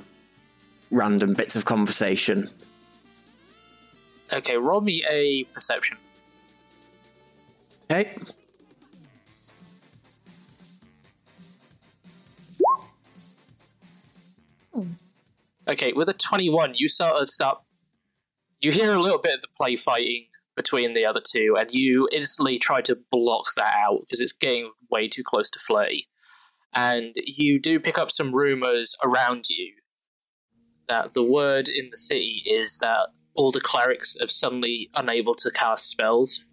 random 0.92 1.34
bits 1.34 1.56
of 1.56 1.66
conversation. 1.66 2.48
Okay, 4.32 4.58
roll 4.58 4.82
me 4.82 5.04
a 5.10 5.44
perception. 5.46 5.98
Okay. 7.90 8.10
Okay, 15.68 15.94
with 15.94 16.10
a 16.10 16.14
21, 16.14 16.74
you 16.76 16.88
start 16.88 17.30
start. 17.30 17.60
You 18.62 18.72
hear 18.72 18.94
a 18.94 19.00
little 19.00 19.20
bit 19.20 19.36
of 19.36 19.42
the 19.42 19.48
play 19.56 19.76
fighting 19.76 20.28
between 20.56 20.94
the 20.94 21.06
other 21.06 21.22
two, 21.22 21.56
and 21.58 21.72
you 21.72 22.08
instantly 22.12 22.60
try 22.60 22.82
to 22.82 22.98
block 23.10 23.46
that 23.56 23.74
out 23.76 24.02
because 24.02 24.20
it's 24.20 24.34
getting 24.34 24.72
way 24.90 25.08
too 25.08 25.24
close 25.24 25.50
to 25.50 25.60
flirty. 25.60 26.08
And 26.74 27.14
you 27.26 27.60
do 27.60 27.80
pick 27.80 27.98
up 27.98 28.12
some 28.12 28.34
rumors 28.34 28.96
around 29.04 29.50
you 29.50 29.74
that 30.88 31.14
the 31.14 31.24
word 31.24 31.68
in 31.70 31.90
the 31.90 31.98
city 31.98 32.44
is 32.46 32.78
that 32.78 33.08
all 33.34 33.52
the 33.52 33.62
clerics 33.62 34.18
are 34.22 34.28
suddenly 34.28 34.90
unable 34.94 35.34
to 35.36 35.52
cast 35.52 35.90
spells. 35.90 36.46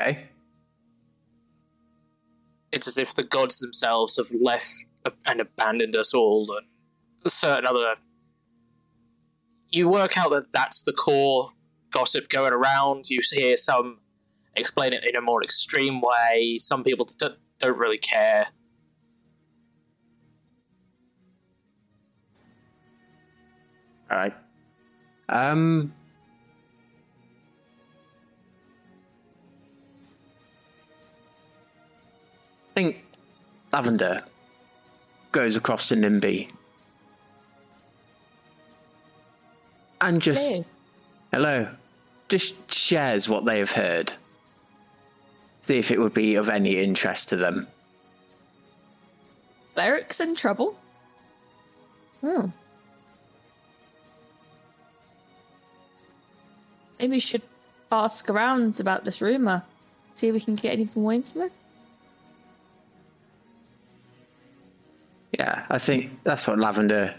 Okay. 0.00 0.28
It's 2.72 2.86
as 2.86 2.98
if 2.98 3.14
the 3.14 3.22
gods 3.22 3.58
themselves 3.58 4.16
have 4.16 4.30
left 4.40 4.72
and 5.24 5.40
abandoned 5.40 5.96
us 5.96 6.12
all, 6.12 6.46
and 6.56 6.66
certain 7.30 7.66
other. 7.66 7.94
You 9.70 9.88
work 9.88 10.16
out 10.18 10.30
that 10.30 10.52
that's 10.52 10.82
the 10.82 10.92
core 10.92 11.50
gossip 11.90 12.28
going 12.28 12.52
around. 12.52 13.08
You 13.08 13.20
hear 13.32 13.56
some 13.56 14.00
explain 14.56 14.92
it 14.92 15.04
in 15.04 15.16
a 15.16 15.20
more 15.20 15.42
extreme 15.42 16.00
way. 16.00 16.58
Some 16.58 16.82
people 16.82 17.08
don't, 17.18 17.36
don't 17.58 17.78
really 17.78 17.98
care. 17.98 18.48
All 24.10 24.16
right. 24.16 24.34
Um. 25.28 25.92
I 32.70 32.80
think 32.80 33.04
Lavender 33.72 34.18
goes 35.32 35.56
across 35.56 35.88
to 35.88 35.94
Nimby 35.96 36.50
and 40.00 40.22
just 40.22 40.50
Hello. 40.50 40.64
hello, 41.32 41.68
just 42.28 42.72
shares 42.72 43.28
what 43.28 43.44
they 43.44 43.58
have 43.58 43.72
heard. 43.72 44.12
See 45.62 45.78
if 45.78 45.90
it 45.90 45.98
would 45.98 46.14
be 46.14 46.36
of 46.36 46.48
any 46.48 46.78
interest 46.78 47.30
to 47.30 47.36
them. 47.36 47.66
Cleric's 49.74 50.20
in 50.20 50.34
trouble. 50.36 50.78
Hmm. 52.20 52.46
Maybe 56.98 57.12
we 57.12 57.20
should 57.20 57.42
ask 57.92 58.28
around 58.30 58.80
about 58.80 59.04
this 59.04 59.20
rumor. 59.22 59.62
See 60.14 60.28
if 60.28 60.34
we 60.34 60.40
can 60.40 60.54
get 60.54 60.72
anything 60.72 61.02
more 61.02 61.12
info. 61.12 61.50
Yeah, 65.38 65.66
I 65.68 65.78
think 65.78 66.22
that's 66.24 66.48
what 66.48 66.58
Lavender. 66.58 67.14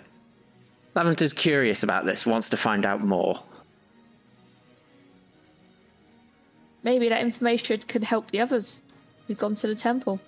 Lavender's 0.95 1.33
curious 1.33 1.83
about 1.83 2.05
this, 2.05 2.25
wants 2.25 2.49
to 2.49 2.57
find 2.57 2.85
out 2.85 3.01
more. 3.01 3.39
Maybe 6.83 7.09
that 7.09 7.21
information 7.21 7.79
could 7.79 8.03
help 8.03 8.31
the 8.31 8.41
others 8.41 8.81
who've 9.27 9.37
gone 9.37 9.53
to 9.55 9.67
the 9.67 9.75
temple. 9.75 10.19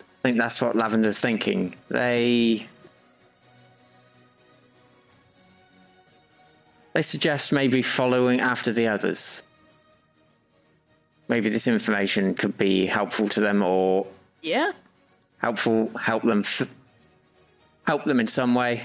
I 0.00 0.22
think 0.22 0.38
that's 0.38 0.60
what 0.60 0.74
Lavender's 0.74 1.18
thinking. 1.18 1.74
They. 1.88 2.66
They 6.92 7.02
suggest 7.02 7.52
maybe 7.52 7.82
following 7.82 8.40
after 8.40 8.72
the 8.72 8.88
others. 8.88 9.42
Maybe 11.28 11.48
this 11.48 11.66
information 11.68 12.34
could 12.34 12.58
be 12.58 12.84
helpful 12.86 13.28
to 13.30 13.40
them 13.40 13.62
or 13.62 14.06
Yeah. 14.42 14.72
helpful, 15.38 15.88
help 15.96 16.22
them, 16.22 16.40
f- 16.40 16.68
help 17.86 18.04
them 18.04 18.20
in 18.20 18.26
some 18.26 18.54
way. 18.54 18.84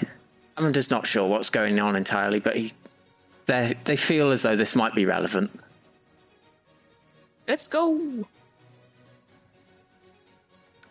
I'm 0.56 0.72
just 0.74 0.90
not 0.90 1.06
sure 1.06 1.28
what's 1.28 1.50
going 1.50 1.80
on 1.80 1.96
entirely, 1.96 2.40
but 2.40 2.56
he, 2.56 2.74
they 3.46 3.76
they 3.84 3.96
feel 3.96 4.32
as 4.32 4.44
though 4.44 4.56
this 4.56 4.76
might 4.76 4.96
be 4.96 5.06
relevant. 5.06 5.52
Let's 7.48 7.68
go. 7.68 8.26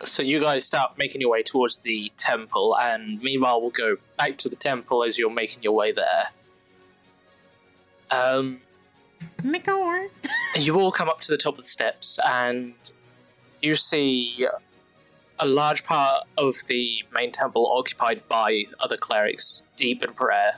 So 0.02 0.22
you 0.22 0.40
guys 0.40 0.64
start 0.64 0.98
making 0.98 1.20
your 1.22 1.30
way 1.30 1.42
towards 1.42 1.78
the 1.78 2.12
temple, 2.18 2.76
and 2.76 3.20
meanwhile 3.22 3.60
we'll 3.60 3.70
go 3.70 3.96
back 4.16 4.36
to 4.38 4.48
the 4.48 4.56
temple 4.56 5.02
as 5.02 5.18
you're 5.18 5.30
making 5.30 5.62
your 5.62 5.72
way 5.72 5.90
there. 5.92 6.26
Um, 8.10 8.60
Mikor. 9.42 10.08
you 10.56 10.78
all 10.78 10.92
come 10.92 11.08
up 11.08 11.20
to 11.22 11.32
the 11.32 11.38
top 11.38 11.54
of 11.54 11.58
the 11.58 11.64
steps, 11.64 12.18
and 12.26 12.74
you 13.62 13.74
see 13.76 14.46
a 15.38 15.46
large 15.46 15.84
part 15.84 16.24
of 16.38 16.56
the 16.68 17.02
main 17.12 17.32
temple 17.32 17.70
occupied 17.76 18.26
by 18.28 18.64
other 18.80 18.96
clerics, 18.96 19.62
deep 19.76 20.02
in 20.02 20.12
prayer. 20.14 20.56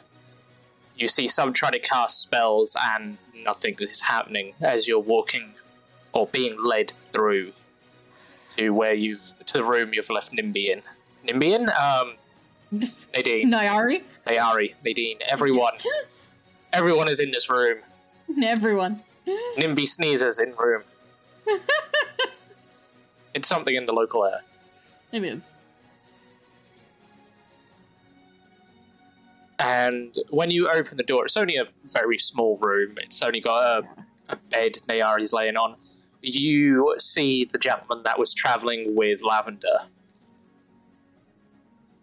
You 0.97 1.09
see 1.09 1.29
some 1.29 1.53
trying 1.53 1.73
to 1.73 1.79
cast 1.79 2.21
spells, 2.21 2.77
and 2.95 3.19
nothing 3.35 3.77
is 3.81 4.03
happening 4.03 4.55
as 4.61 4.89
you're 4.89 4.99
walking 4.99 5.55
or 6.13 6.27
being 6.27 6.57
led 6.63 6.91
through 6.91 7.53
to 8.57 8.71
where 8.71 8.95
you've 8.95 9.35
to 9.47 9.55
the 9.55 9.65
room 9.65 9.95
you've 9.95 10.11
left 10.11 10.33
Nimby 10.33 10.69
in. 10.71 10.83
Nimby 11.27 11.55
in? 11.55 11.69
Um, 11.71 12.15
Nadine, 13.15 13.51
Nyari. 13.51 14.03
Nayari, 14.27 14.75
Nadine, 14.85 15.19
everyone, 15.29 15.75
everyone 16.73 17.09
is 17.09 17.21
in 17.21 17.31
this 17.31 17.49
room. 17.51 17.79
Everyone. 18.43 19.03
Nimby 19.59 19.87
sneezes 19.87 20.39
in 20.39 20.55
room. 20.57 20.83
it's 23.35 23.49
something 23.49 23.75
in 23.75 23.85
the 23.85 23.93
local 23.93 24.25
air. 24.25 24.41
It 25.13 25.25
is. 25.25 25.53
And 29.59 30.15
when 30.31 30.51
you 30.51 30.71
open 30.71 30.97
the 30.97 31.03
door, 31.03 31.25
it's 31.25 31.37
only 31.37 31.57
a 31.57 31.65
very 31.83 32.19
small 32.19 32.57
room. 32.59 32.97
It's 32.99 33.21
only 33.23 33.41
got 33.41 33.65
a, 33.65 33.89
a 34.29 34.37
bed 34.37 34.75
Nayari's 34.89 35.33
laying 35.33 35.57
on. 35.57 35.77
You 36.23 36.95
see 36.99 37.45
the 37.45 37.59
gentleman 37.59 38.03
that 38.05 38.19
was 38.19 38.33
traveling 38.33 38.95
with 38.95 39.25
Lavender. 39.25 39.81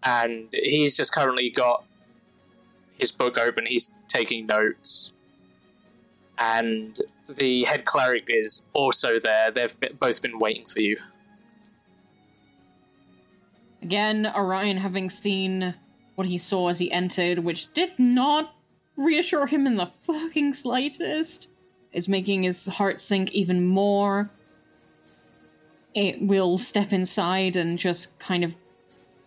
And 0.04 0.50
he's 0.52 0.98
just 0.98 1.14
currently 1.14 1.50
got 1.50 1.86
his 2.98 3.12
book 3.12 3.38
open. 3.38 3.66
He's 3.66 3.94
taking 4.08 4.46
notes. 4.46 5.12
And 6.38 7.00
the 7.30 7.64
head 7.64 7.86
cleric 7.86 8.26
is 8.28 8.62
also 8.74 9.20
there. 9.20 9.52
They've 9.52 9.76
both 9.98 10.22
been 10.22 10.40
waiting 10.40 10.66
for 10.66 10.82
you. 10.82 10.98
Again, 13.82 14.32
Orion 14.36 14.78
having 14.78 15.10
seen 15.10 15.76
what 16.16 16.28
he 16.28 16.38
saw 16.38 16.70
as 16.70 16.80
he 16.80 16.92
entered, 16.92 17.40
which 17.40 17.72
did 17.74 17.92
not 18.00 18.56
reassure 18.98 19.46
him 19.46 19.68
in 19.68 19.76
the 19.76 19.86
fucking 19.86 20.54
slightest, 20.54 21.50
is 21.94 22.10
making 22.10 22.44
his 22.44 22.66
heart 22.66 23.00
sink 23.00 23.32
even 23.32 23.66
more. 23.66 24.30
It 25.94 26.22
will 26.22 26.58
step 26.58 26.92
inside 26.92 27.56
and 27.56 27.78
just 27.78 28.18
kind 28.20 28.44
of 28.44 28.56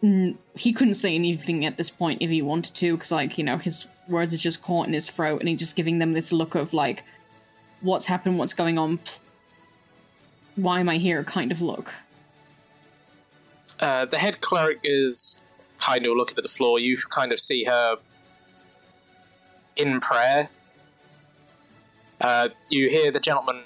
he 0.00 0.72
couldn't 0.72 0.94
say 0.94 1.14
anything 1.14 1.64
at 1.64 1.76
this 1.76 1.90
point 1.90 2.22
if 2.22 2.30
he 2.30 2.42
wanted 2.42 2.74
to, 2.76 2.96
because 2.96 3.10
like 3.10 3.36
you 3.36 3.44
know 3.44 3.56
his 3.56 3.86
words 4.08 4.32
are 4.32 4.38
just 4.38 4.62
caught 4.62 4.86
in 4.86 4.92
his 4.92 5.10
throat, 5.10 5.40
and 5.40 5.48
he's 5.48 5.58
just 5.58 5.76
giving 5.76 5.98
them 5.98 6.12
this 6.12 6.32
look 6.32 6.54
of 6.54 6.72
like, 6.72 7.04
"What's 7.80 8.06
happened? 8.06 8.38
What's 8.38 8.54
going 8.54 8.78
on? 8.78 9.00
Why 10.56 10.80
am 10.80 10.88
I 10.88 10.98
here?" 10.98 11.24
kind 11.24 11.50
of 11.50 11.60
look. 11.60 11.94
Uh, 13.80 14.04
the 14.04 14.18
head 14.18 14.40
cleric 14.40 14.78
is 14.82 15.40
kind 15.80 16.04
of 16.06 16.16
looking 16.16 16.36
at 16.36 16.42
the 16.42 16.48
floor. 16.48 16.78
You 16.78 16.96
kind 17.10 17.32
of 17.32 17.40
see 17.40 17.64
her 17.64 17.96
in 19.76 20.00
prayer. 20.00 20.48
Uh, 22.20 22.48
you 22.68 22.88
hear 22.88 23.10
the 23.10 23.20
gentleman 23.20 23.62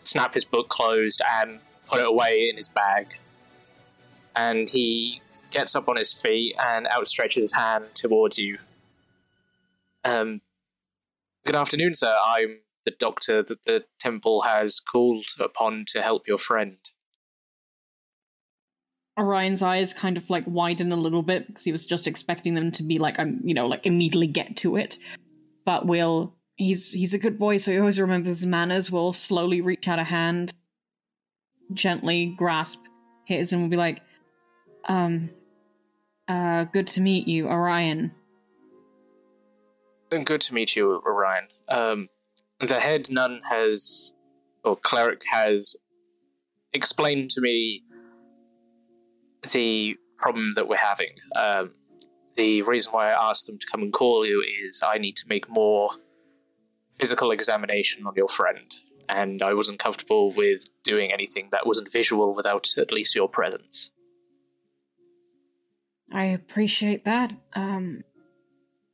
snap 0.00 0.34
his 0.34 0.44
book 0.44 0.68
closed 0.68 1.20
and 1.28 1.60
put 1.88 2.00
it 2.00 2.06
away 2.06 2.48
in 2.48 2.56
his 2.56 2.68
bag. 2.68 3.16
And 4.36 4.68
he 4.68 5.20
gets 5.50 5.74
up 5.74 5.88
on 5.88 5.96
his 5.96 6.12
feet 6.12 6.54
and 6.62 6.86
outstretches 6.86 7.34
his 7.34 7.54
hand 7.54 7.86
towards 7.94 8.38
you. 8.38 8.58
Um, 10.04 10.40
good 11.44 11.56
afternoon, 11.56 11.94
sir. 11.94 12.16
I'm 12.24 12.60
the 12.84 12.92
doctor 12.92 13.42
that 13.42 13.64
the 13.64 13.84
temple 13.98 14.42
has 14.42 14.80
called 14.80 15.26
upon 15.38 15.84
to 15.88 16.02
help 16.02 16.26
your 16.26 16.38
friend. 16.38 16.78
Orion's 19.18 19.62
eyes 19.62 19.92
kind 19.92 20.16
of 20.16 20.30
like 20.30 20.44
widen 20.46 20.92
a 20.92 20.96
little 20.96 21.22
bit 21.22 21.46
because 21.46 21.64
he 21.64 21.72
was 21.72 21.84
just 21.84 22.06
expecting 22.06 22.54
them 22.54 22.72
to 22.72 22.82
be 22.82 22.98
like, 22.98 23.18
um, 23.18 23.40
you 23.44 23.52
know, 23.52 23.66
like 23.66 23.86
immediately 23.86 24.26
get 24.26 24.56
to 24.58 24.76
it. 24.76 24.98
But 25.66 25.86
will 25.86 26.34
he's 26.56 26.90
he's 26.90 27.12
a 27.12 27.18
good 27.18 27.38
boy, 27.38 27.58
so 27.58 27.72
he 27.72 27.78
always 27.78 28.00
remembers 28.00 28.28
his 28.28 28.46
manners. 28.46 28.90
Will 28.90 29.12
slowly 29.12 29.60
reach 29.60 29.88
out 29.88 29.98
a 29.98 30.04
hand, 30.04 30.54
gently 31.74 32.34
grasp 32.36 32.82
his, 33.26 33.52
and 33.52 33.60
will 33.60 33.68
be 33.68 33.76
like, 33.76 34.00
um, 34.88 35.28
uh, 36.28 36.64
good 36.64 36.86
to 36.88 37.00
meet 37.00 37.26
you, 37.26 37.48
Orion. 37.48 38.12
Good 40.10 40.40
to 40.42 40.54
meet 40.54 40.76
you, 40.76 41.00
Orion. 41.06 41.48
Um, 41.68 42.08
the 42.60 42.80
head 42.80 43.08
nun 43.10 43.40
has, 43.48 44.12
or 44.64 44.76
cleric 44.76 45.22
has, 45.30 45.76
explained 46.72 47.30
to 47.30 47.40
me 47.40 47.82
the 49.52 49.96
problem 50.18 50.52
that 50.54 50.68
we're 50.68 50.76
having. 50.76 51.10
Um, 51.36 51.74
the 52.36 52.62
reason 52.62 52.92
why 52.92 53.08
I 53.08 53.30
asked 53.30 53.46
them 53.46 53.58
to 53.58 53.66
come 53.70 53.82
and 53.82 53.92
call 53.92 54.26
you 54.26 54.42
is 54.42 54.82
I 54.86 54.98
need 54.98 55.16
to 55.16 55.28
make 55.28 55.48
more 55.48 55.90
physical 56.98 57.30
examination 57.30 58.06
on 58.06 58.14
your 58.14 58.28
friend, 58.28 58.74
and 59.08 59.42
I 59.42 59.54
wasn't 59.54 59.78
comfortable 59.78 60.30
with 60.30 60.66
doing 60.84 61.12
anything 61.12 61.48
that 61.52 61.66
wasn't 61.66 61.90
visual 61.90 62.34
without 62.34 62.68
at 62.78 62.92
least 62.92 63.14
your 63.14 63.28
presence. 63.28 63.90
I 66.12 66.26
appreciate 66.26 67.04
that. 67.04 67.32
Um, 67.54 68.02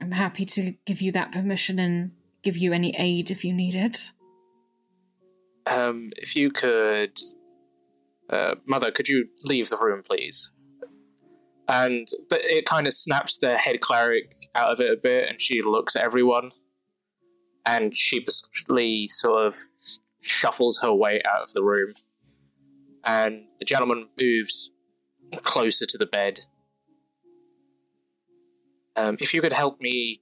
I'm 0.01 0.13
happy 0.13 0.45
to 0.47 0.75
give 0.85 1.01
you 1.01 1.13
that 1.13 1.33
permission 1.33 1.79
and 1.79 2.13
give 2.43 2.57
you 2.57 2.73
any 2.73 2.95
aid 2.97 3.31
if 3.31 3.45
you 3.45 3.53
need 3.53 3.75
it. 3.75 4.13
Um, 5.67 6.13
if 6.17 6.37
you 6.37 6.51
could, 6.51 7.19
uh, 8.31 8.57
mother, 8.67 8.91
could 8.91 9.09
you 9.09 9.29
leave 9.45 9.69
the 9.69 9.79
room, 9.79 10.03
please? 10.03 10.51
And 11.69 12.07
it 12.31 12.65
kind 12.67 12.87
of 12.87 12.93
snaps 12.93 13.39
the 13.39 13.57
head 13.57 13.81
cleric 13.81 14.37
out 14.55 14.71
of 14.71 14.81
it 14.81 14.93
a 14.93 14.97
bit, 14.97 15.29
and 15.29 15.41
she 15.41 15.63
looks 15.63 15.97
at 15.97 16.03
everyone, 16.05 16.53
and 17.65 17.97
sheepishly 17.97 19.09
sort 19.09 19.47
of 19.47 19.57
shuffles 20.21 20.79
her 20.83 20.93
way 20.93 21.21
out 21.29 21.43
of 21.43 21.53
the 21.53 21.63
room. 21.63 21.95
And 23.05 23.49
the 23.59 23.65
gentleman 23.65 24.09
moves 24.21 24.71
closer 25.43 25.87
to 25.87 25.99
the 25.99 26.07
bed. 26.07 26.41
Um, 28.97 29.17
if 29.21 29.35
you 29.35 29.41
could 29.41 29.53
help 29.53 29.81
me 29.81 30.17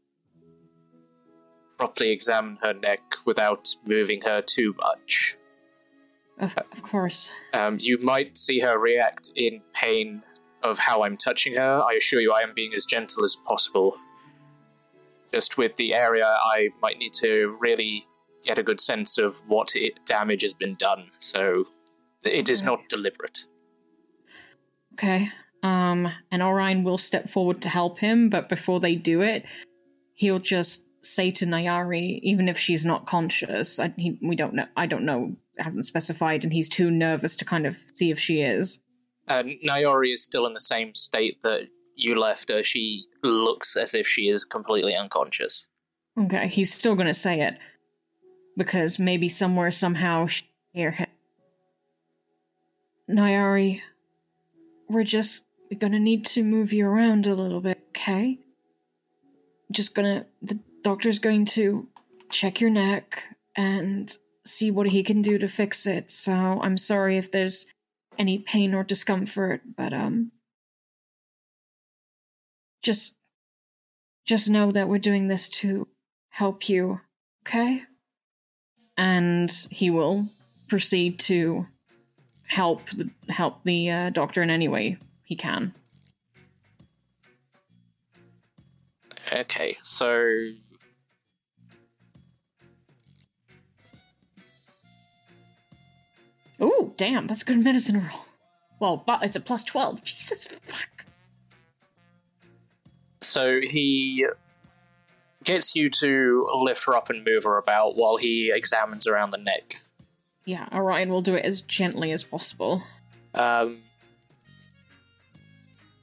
properly 1.79 2.11
examine 2.11 2.57
her 2.63 2.73
neck 2.75 3.01
without 3.25 3.75
moving 3.85 4.21
her 4.23 4.41
too 4.43 4.75
much. 4.79 5.37
Of, 6.39 6.57
of 6.73 6.83
course. 6.83 7.33
Um, 7.53 7.79
you 7.81 7.99
might 7.99 8.37
see 8.37 8.61
her 8.61 8.79
react 8.79 9.31
in 9.37 9.61
pain 9.73 10.23
of 10.63 10.79
how 10.79 11.03
I'm 11.05 11.17
touching 11.17 11.55
her. 11.57 11.83
I 11.89 11.95
assure 11.95 12.21
you, 12.21 12.33
I 12.33 12.41
am 12.43 12.53
being 12.55 12.75
as 12.75 12.85
gentle 12.87 13.25
as 13.25 13.37
possible. 13.37 13.97
Just 15.33 15.59
with 15.59 15.77
the 15.77 15.95
area, 15.95 16.27
I 16.27 16.71
might 16.81 16.99
need 16.99 17.13
to 17.15 17.57
really 17.61 18.05
get 18.45 18.59
a 18.59 18.63
good 18.63 18.81
sense 18.81 19.19
of 19.19 19.37
what 19.47 19.75
it, 19.75 19.95
damage 20.07 20.43
has 20.43 20.55
been 20.55 20.75
done. 20.75 21.11
So 21.19 21.65
it 22.23 22.49
is 22.49 22.61
Okay. 22.63 22.67
not 22.67 22.89
deliberate. 22.89 23.47
Okay. 24.95 25.29
Um, 25.65 26.13
and 26.31 26.43
Orion 26.43 26.85
will 26.85 26.99
step 26.99 27.29
forward 27.29 27.63
to 27.63 27.71
help 27.71 27.99
him, 27.99 28.29
but 28.29 28.51
before 28.51 28.81
they 28.81 28.97
do 28.97 29.23
it, 29.23 29.47
he'll 30.13 30.39
just 30.39 30.85
say 31.01 31.31
to 31.31 31.47
Nayari, 31.47 32.21
even 32.23 32.49
if 32.49 32.59
she's 32.59 32.85
not 32.85 33.07
conscious, 33.07 33.81
I, 33.81 33.93
he, 33.97 34.19
we 34.23 34.37
don't 34.37 34.53
know. 34.53 34.67
I 34.77 34.87
don't 34.87 35.07
know. 35.07 35.35
Hasn't 35.59 35.87
specified, 35.87 36.45
and 36.45 36.53
he's 36.53 36.69
too 36.69 36.91
nervous 36.91 37.37
to 37.37 37.47
kind 37.47 37.67
of 37.67 37.79
see 37.95 38.11
if 38.11 38.19
she 38.19 38.43
is. 38.43 38.83
Nayari 39.29 40.13
is 40.13 40.23
still 40.23 40.47
in 40.47 40.53
the 40.53 40.61
same 40.61 40.95
state 40.95 41.43
that 41.43 41.69
you 41.97 42.15
left 42.15 42.51
her. 42.51 42.63
She 42.63 43.07
looks 43.23 43.75
as 43.75 43.95
if 43.95 44.07
she 44.07 44.29
is 44.29 44.45
completely 44.45 44.95
unconscious. 44.95 45.67
Okay, 46.19 46.47
he's 46.49 46.75
still 46.75 46.95
gonna 46.95 47.15
say 47.15 47.41
it 47.41 47.57
because 48.57 48.99
maybe 48.99 49.29
somewhere 49.29 49.71
somehow 49.71 50.27
she 50.27 50.45
hear 50.73 50.91
him. 50.91 51.07
Nayari, 53.09 53.81
we're 54.89 55.05
just 55.05 55.45
gonna 55.75 56.01
need 56.01 56.25
to 56.27 56.43
move 56.43 56.73
you 56.73 56.87
around 56.87 57.27
a 57.27 57.35
little 57.35 57.61
bit, 57.61 57.79
okay? 57.91 58.39
Just 59.73 59.95
gonna 59.95 60.27
the 60.43 60.59
doctor's 60.83 61.19
going 61.19 61.47
to 61.47 61.89
check 62.31 62.61
your 62.61 62.71
neck 62.71 63.25
and 63.57 64.17
see 64.45 64.71
what 64.71 64.89
he 64.89 65.03
can 65.03 65.23
do 65.23 65.39
to 65.39 65.49
fix 65.49 65.87
it. 65.87 66.11
So 66.11 66.33
I'm 66.33 66.77
sorry 66.77 67.17
if 67.17 67.31
there's 67.31 67.67
any 68.19 68.39
pain 68.39 68.75
or 68.75 68.85
discomfort, 68.85 69.63
but 69.77 69.93
um 69.93 70.33
just 72.83 73.17
just 74.27 74.51
know 74.51 74.71
that 74.71 74.89
we're 74.89 74.99
doing 74.99 75.29
this 75.29 75.49
to 75.49 75.87
help 76.31 76.69
you, 76.69 77.01
okay? 77.47 77.83
And 78.97 79.51
he 79.71 79.91
will 79.91 80.27
proceed 80.69 81.19
to 81.21 81.67
help 82.47 82.89
the, 82.91 83.11
help 83.29 83.63
the 83.65 83.91
uh, 83.91 84.11
doctor 84.11 84.43
in 84.43 84.51
any 84.51 84.69
way 84.69 84.97
he 85.25 85.35
can. 85.37 85.75
Okay, 89.33 89.77
so. 89.83 90.35
Ooh, 96.63 96.95
damn, 96.97 97.27
that's 97.27 97.43
a 97.43 97.45
good 97.45 97.65
medicine 97.65 97.97
roll. 97.97 98.27
Well, 98.79 99.03
but 99.05 99.23
it's 99.23 99.37
a 99.37 99.41
plus 99.41 99.65
twelve. 99.65 100.05
Jesus 100.05 100.45
fuck. 100.45 101.07
So 103.21 103.61
he 103.61 104.27
gets 105.43 105.75
you 105.75 105.91
to 105.91 106.49
lift 106.55 106.87
her 106.87 106.95
up 106.95 107.11
and 107.11 107.25
move 107.25 107.45
her 107.45 107.59
about 107.59 107.97
while 107.97 108.17
he 108.17 108.51
examines 108.53 109.07
around 109.07 109.31
the 109.31 109.39
neck. 109.39 109.81
Yeah, 110.45 110.69
Orion 110.73 111.09
will 111.09 111.23
do 111.23 111.35
it 111.35 111.45
as 111.45 111.63
gently 111.63 112.13
as 112.13 112.23
possible. 112.23 112.83
Um, 113.35 113.79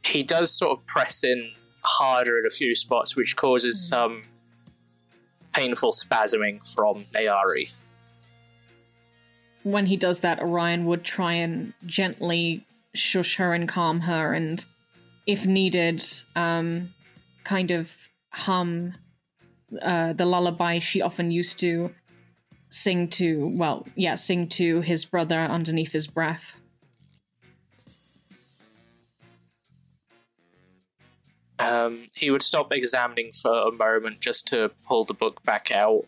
he 0.04 0.24
does 0.24 0.52
sort 0.52 0.78
of 0.78 0.86
press 0.86 1.24
in 1.24 1.52
harder 1.84 2.40
at 2.40 2.46
a 2.46 2.50
few 2.50 2.76
spots, 2.76 3.16
which 3.16 3.36
causes 3.36 3.88
some 3.88 4.24
painful 5.54 5.92
spasming 5.92 6.60
from 6.74 7.04
Nayari. 7.14 7.72
When 9.64 9.86
he 9.86 9.98
does 9.98 10.22
that, 10.22 10.40
Orion 10.40 10.86
would 10.86 11.04
try 11.04 11.34
and 11.34 11.74
gently 11.86 12.62
shush 12.94 13.38
her 13.38 13.54
and 13.54 13.68
calm 13.68 14.02
her, 14.02 14.34
and 14.34 14.64
if 15.28 15.46
needed, 15.46 16.04
um, 16.36 16.94
kind 17.44 17.72
of 17.72 18.10
hum 18.32 18.94
uh, 19.82 20.14
the 20.14 20.26
lullaby 20.26 20.80
she 20.80 21.02
often 21.02 21.32
used 21.32 21.60
to 21.60 21.92
sing 22.70 23.08
to. 23.10 23.48
Well, 23.56 23.86
yeah, 23.96 24.16
sing 24.16 24.48
to 24.50 24.82
his 24.82 25.06
brother 25.06 25.40
underneath 25.40 25.92
his 25.92 26.08
breath. 26.08 26.61
Um, 31.62 32.08
he 32.16 32.32
would 32.32 32.42
stop 32.42 32.72
examining 32.72 33.32
for 33.32 33.68
a 33.68 33.72
moment 33.72 34.20
just 34.20 34.48
to 34.48 34.72
pull 34.88 35.06
the 35.06 35.14
book 35.14 35.44
back 35.44 35.72
out 35.72 36.06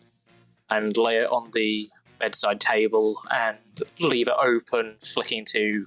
and 0.70 0.96
lay 0.96 1.18
it 1.18 1.30
on 1.30 1.50
the 1.52 1.88
bedside 2.18 2.60
table 2.60 3.20
and 3.30 3.58
leave 4.00 4.28
it 4.28 4.34
open, 4.40 4.96
flicking 5.00 5.44
to 5.46 5.86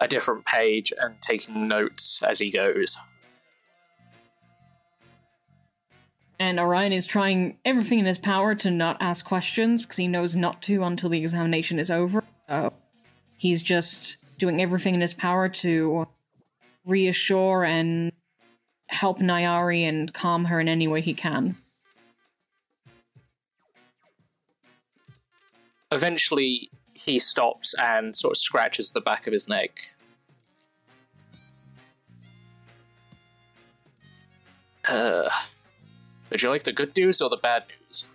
a 0.00 0.08
different 0.08 0.44
page 0.44 0.92
and 1.00 1.20
taking 1.20 1.68
notes 1.68 2.20
as 2.22 2.38
he 2.38 2.50
goes. 2.50 2.96
And 6.40 6.60
Orion 6.60 6.92
is 6.92 7.06
trying 7.06 7.58
everything 7.64 7.98
in 7.98 8.04
his 8.04 8.18
power 8.18 8.54
to 8.56 8.70
not 8.70 8.96
ask 9.00 9.26
questions 9.26 9.82
because 9.82 9.96
he 9.96 10.06
knows 10.06 10.36
not 10.36 10.62
to 10.62 10.84
until 10.84 11.10
the 11.10 11.18
examination 11.18 11.80
is 11.80 11.90
over. 11.90 12.22
So 12.48 12.72
he's 13.36 13.60
just 13.62 14.18
doing 14.38 14.62
everything 14.62 14.94
in 14.94 15.00
his 15.00 15.14
power 15.14 15.48
to 15.48 16.06
reassure 16.84 17.64
and 17.64 18.12
help 18.88 19.18
Nayari 19.18 19.82
and 19.82 20.12
calm 20.12 20.46
her 20.46 20.60
in 20.60 20.68
any 20.68 20.88
way 20.88 21.00
he 21.00 21.14
can. 21.14 21.54
Eventually, 25.90 26.70
he 26.92 27.18
stops 27.18 27.74
and 27.78 28.14
sort 28.16 28.32
of 28.32 28.38
scratches 28.38 28.90
the 28.90 29.00
back 29.00 29.26
of 29.26 29.32
his 29.32 29.48
neck. 29.48 29.94
Uh, 34.86 35.28
would 36.30 36.42
you 36.42 36.48
like 36.48 36.62
the 36.64 36.72
good 36.72 36.96
news 36.96 37.20
or 37.20 37.28
the 37.30 37.36
bad 37.36 37.64
news? 37.68 38.06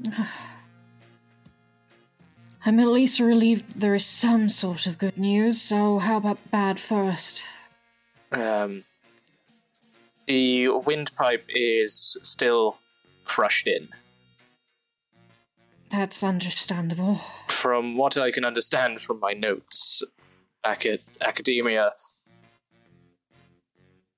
I'm 2.64 2.80
at 2.80 2.88
least 2.88 3.20
relieved 3.20 3.80
there 3.80 3.94
is 3.94 4.04
some 4.04 4.48
sort 4.48 4.86
of 4.86 4.98
good 4.98 5.16
news, 5.16 5.60
so 5.60 5.98
how 5.98 6.16
about 6.16 6.50
bad 6.50 6.80
first? 6.80 7.46
Um, 8.32 8.84
the 10.28 10.68
windpipe 10.68 11.44
is 11.48 12.16
still 12.22 12.78
crushed 13.24 13.66
in. 13.66 13.88
That's 15.90 16.22
understandable. 16.22 17.16
From 17.48 17.96
what 17.96 18.16
I 18.18 18.30
can 18.30 18.44
understand 18.44 19.00
from 19.02 19.20
my 19.20 19.32
notes 19.32 20.02
back 20.62 20.84
at 20.84 21.00
academia, 21.26 21.92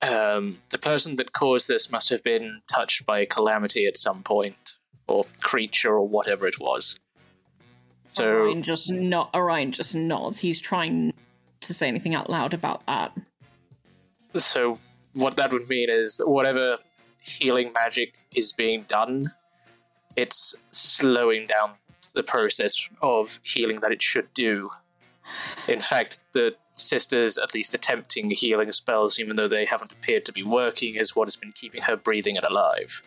um, 0.02 0.58
the 0.70 0.78
person 0.78 1.16
that 1.16 1.32
caused 1.32 1.68
this 1.68 1.92
must 1.92 2.08
have 2.08 2.24
been 2.24 2.60
touched 2.70 3.06
by 3.06 3.20
a 3.20 3.26
calamity 3.26 3.86
at 3.86 3.96
some 3.96 4.22
point, 4.24 4.74
or 5.06 5.24
creature, 5.42 5.94
or 5.94 6.08
whatever 6.08 6.46
it 6.46 6.58
was. 6.58 6.96
So 8.12 8.28
Orion 8.28 8.62
just 8.64 8.92
not 8.92 9.32
Orion 9.32 9.70
just 9.70 9.94
nods. 9.94 10.40
He's 10.40 10.60
trying 10.60 11.12
to 11.60 11.74
say 11.74 11.86
anything 11.86 12.16
out 12.16 12.28
loud 12.28 12.52
about 12.52 12.84
that. 12.86 13.16
So 14.34 14.78
what 15.12 15.36
that 15.36 15.52
would 15.52 15.68
mean 15.68 15.88
is 15.90 16.20
whatever 16.24 16.78
healing 17.20 17.72
magic 17.72 18.16
is 18.34 18.52
being 18.52 18.82
done, 18.82 19.26
it's 20.16 20.54
slowing 20.72 21.46
down 21.46 21.72
the 22.14 22.22
process 22.22 22.88
of 23.02 23.38
healing 23.42 23.80
that 23.80 23.92
it 23.92 24.02
should 24.02 24.32
do. 24.34 24.70
In 25.68 25.80
fact, 25.80 26.20
the 26.32 26.56
sisters 26.72 27.38
at 27.38 27.54
least 27.54 27.74
attempting 27.74 28.30
healing 28.30 28.72
spells, 28.72 29.20
even 29.20 29.36
though 29.36 29.48
they 29.48 29.64
haven't 29.64 29.92
appeared 29.92 30.24
to 30.24 30.32
be 30.32 30.42
working, 30.42 30.96
is 30.96 31.14
what 31.14 31.26
has 31.26 31.36
been 31.36 31.52
keeping 31.52 31.82
her 31.82 31.96
breathing 31.96 32.36
and 32.36 32.44
alive. 32.44 33.02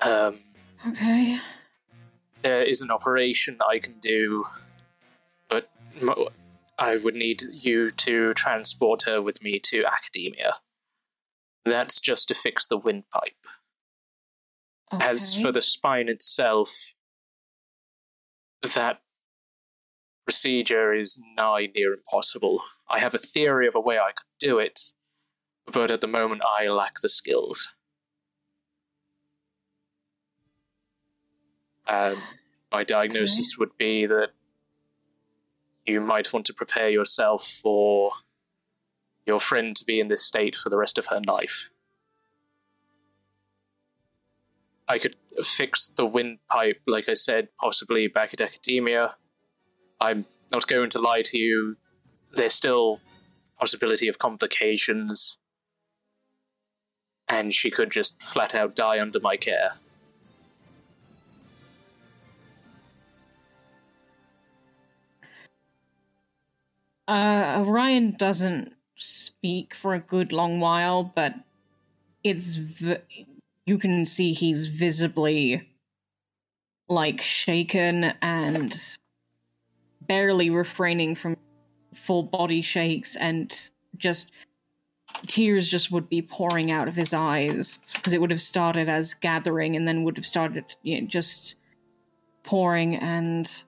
Um, 0.00 0.40
Okay. 0.86 1.38
there 2.42 2.62
is 2.62 2.82
an 2.82 2.90
operation 2.90 3.56
I 3.66 3.78
can 3.78 3.94
do, 4.00 4.44
but 5.48 5.70
I 6.78 6.96
would 6.96 7.14
need 7.14 7.42
you 7.52 7.90
to 7.90 8.34
transport 8.34 9.02
her 9.04 9.22
with 9.22 9.42
me 9.42 9.60
to 9.60 9.84
academia. 9.84 10.54
That's 11.64 12.00
just 12.00 12.28
to 12.28 12.34
fix 12.34 12.66
the 12.66 12.76
windpipe. 12.76 13.46
okay. 14.92 15.04
As 15.04 15.40
for 15.40 15.52
the 15.52 15.62
spine 15.62 16.08
itself, 16.08 16.92
that 18.74 19.00
procedure 20.26 20.92
is 20.92 21.20
nigh 21.36 21.68
near 21.74 21.92
impossible. 21.92 22.60
I 22.88 22.98
have 22.98 23.14
a 23.14 23.18
theory 23.18 23.66
of 23.66 23.74
a 23.74 23.80
way 23.80 23.98
I 23.98 24.08
could 24.08 24.26
do 24.40 24.58
it, 24.58 24.80
but 25.72 25.90
at 25.90 26.00
the 26.00 26.06
moment 26.06 26.42
I 26.58 26.68
lack 26.68 27.00
the 27.00 27.08
skills. 27.08 27.68
Um, 31.86 32.16
my 32.72 32.84
diagnosis 32.84 33.58
would 33.58 33.76
be 33.78 34.06
that 34.06 34.30
you 35.86 36.00
might 36.00 36.32
want 36.32 36.46
to 36.46 36.54
prepare 36.54 36.88
yourself 36.88 37.46
for 37.46 38.12
your 39.26 39.40
friend 39.40 39.74
to 39.76 39.84
be 39.84 40.00
in 40.00 40.08
this 40.08 40.24
state 40.24 40.54
for 40.54 40.68
the 40.68 40.76
rest 40.76 40.98
of 40.98 41.06
her 41.06 41.20
life. 41.26 41.70
I 44.86 44.98
could 44.98 45.16
fix 45.42 45.88
the 45.88 46.04
windpipe, 46.04 46.82
like 46.86 47.08
I 47.08 47.14
said, 47.14 47.48
possibly 47.58 48.06
back 48.06 48.34
at 48.34 48.40
academia. 48.40 49.16
I'm 50.00 50.26
not 50.52 50.66
going 50.66 50.90
to 50.90 50.98
lie 50.98 51.22
to 51.22 51.38
you. 51.38 51.76
There's 52.32 52.52
still 52.52 53.00
possibility 53.58 54.08
of 54.08 54.18
complications, 54.18 55.38
and 57.28 57.54
she 57.54 57.70
could 57.70 57.90
just 57.90 58.22
flat 58.22 58.54
out 58.54 58.76
die 58.76 59.00
under 59.00 59.20
my 59.20 59.36
care. 59.36 59.72
Uh, 67.06 67.62
Orion 67.66 68.12
doesn't 68.12 68.74
speak 68.96 69.74
for 69.74 69.94
a 69.94 70.00
good 70.00 70.32
long 70.32 70.60
while, 70.60 71.04
but 71.04 71.34
it's 72.22 72.56
v- 72.56 72.96
you 73.66 73.78
can 73.78 74.06
see 74.06 74.32
he's 74.32 74.68
visibly 74.68 75.68
like 76.88 77.20
shaken 77.20 78.12
and 78.22 78.74
barely 80.02 80.50
refraining 80.50 81.14
from 81.14 81.36
full 81.92 82.22
body 82.22 82.60
shakes 82.60 83.16
and 83.16 83.70
just 83.96 84.32
tears 85.26 85.68
just 85.68 85.90
would 85.90 86.08
be 86.08 86.20
pouring 86.20 86.70
out 86.70 86.88
of 86.88 86.96
his 86.96 87.14
eyes 87.14 87.78
because 87.94 88.12
it 88.12 88.20
would 88.20 88.30
have 88.30 88.40
started 88.40 88.88
as 88.88 89.14
gathering 89.14 89.76
and 89.76 89.86
then 89.86 90.02
would 90.02 90.16
have 90.16 90.26
started 90.26 90.64
you 90.82 91.00
know, 91.00 91.06
just 91.06 91.56
pouring 92.42 92.96
and 92.96 93.64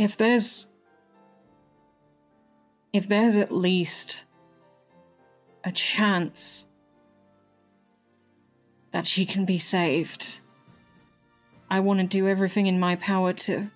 if 0.00 0.16
there's 0.16 0.66
if 2.90 3.06
there's 3.06 3.36
at 3.36 3.52
least 3.52 4.24
a 5.62 5.70
chance 5.70 6.66
that 8.92 9.06
she 9.06 9.26
can 9.26 9.44
be 9.44 9.58
saved 9.58 10.40
i 11.70 11.78
want 11.78 12.00
to 12.00 12.06
do 12.06 12.26
everything 12.26 12.66
in 12.66 12.80
my 12.80 12.96
power 12.96 13.34
to 13.34 13.70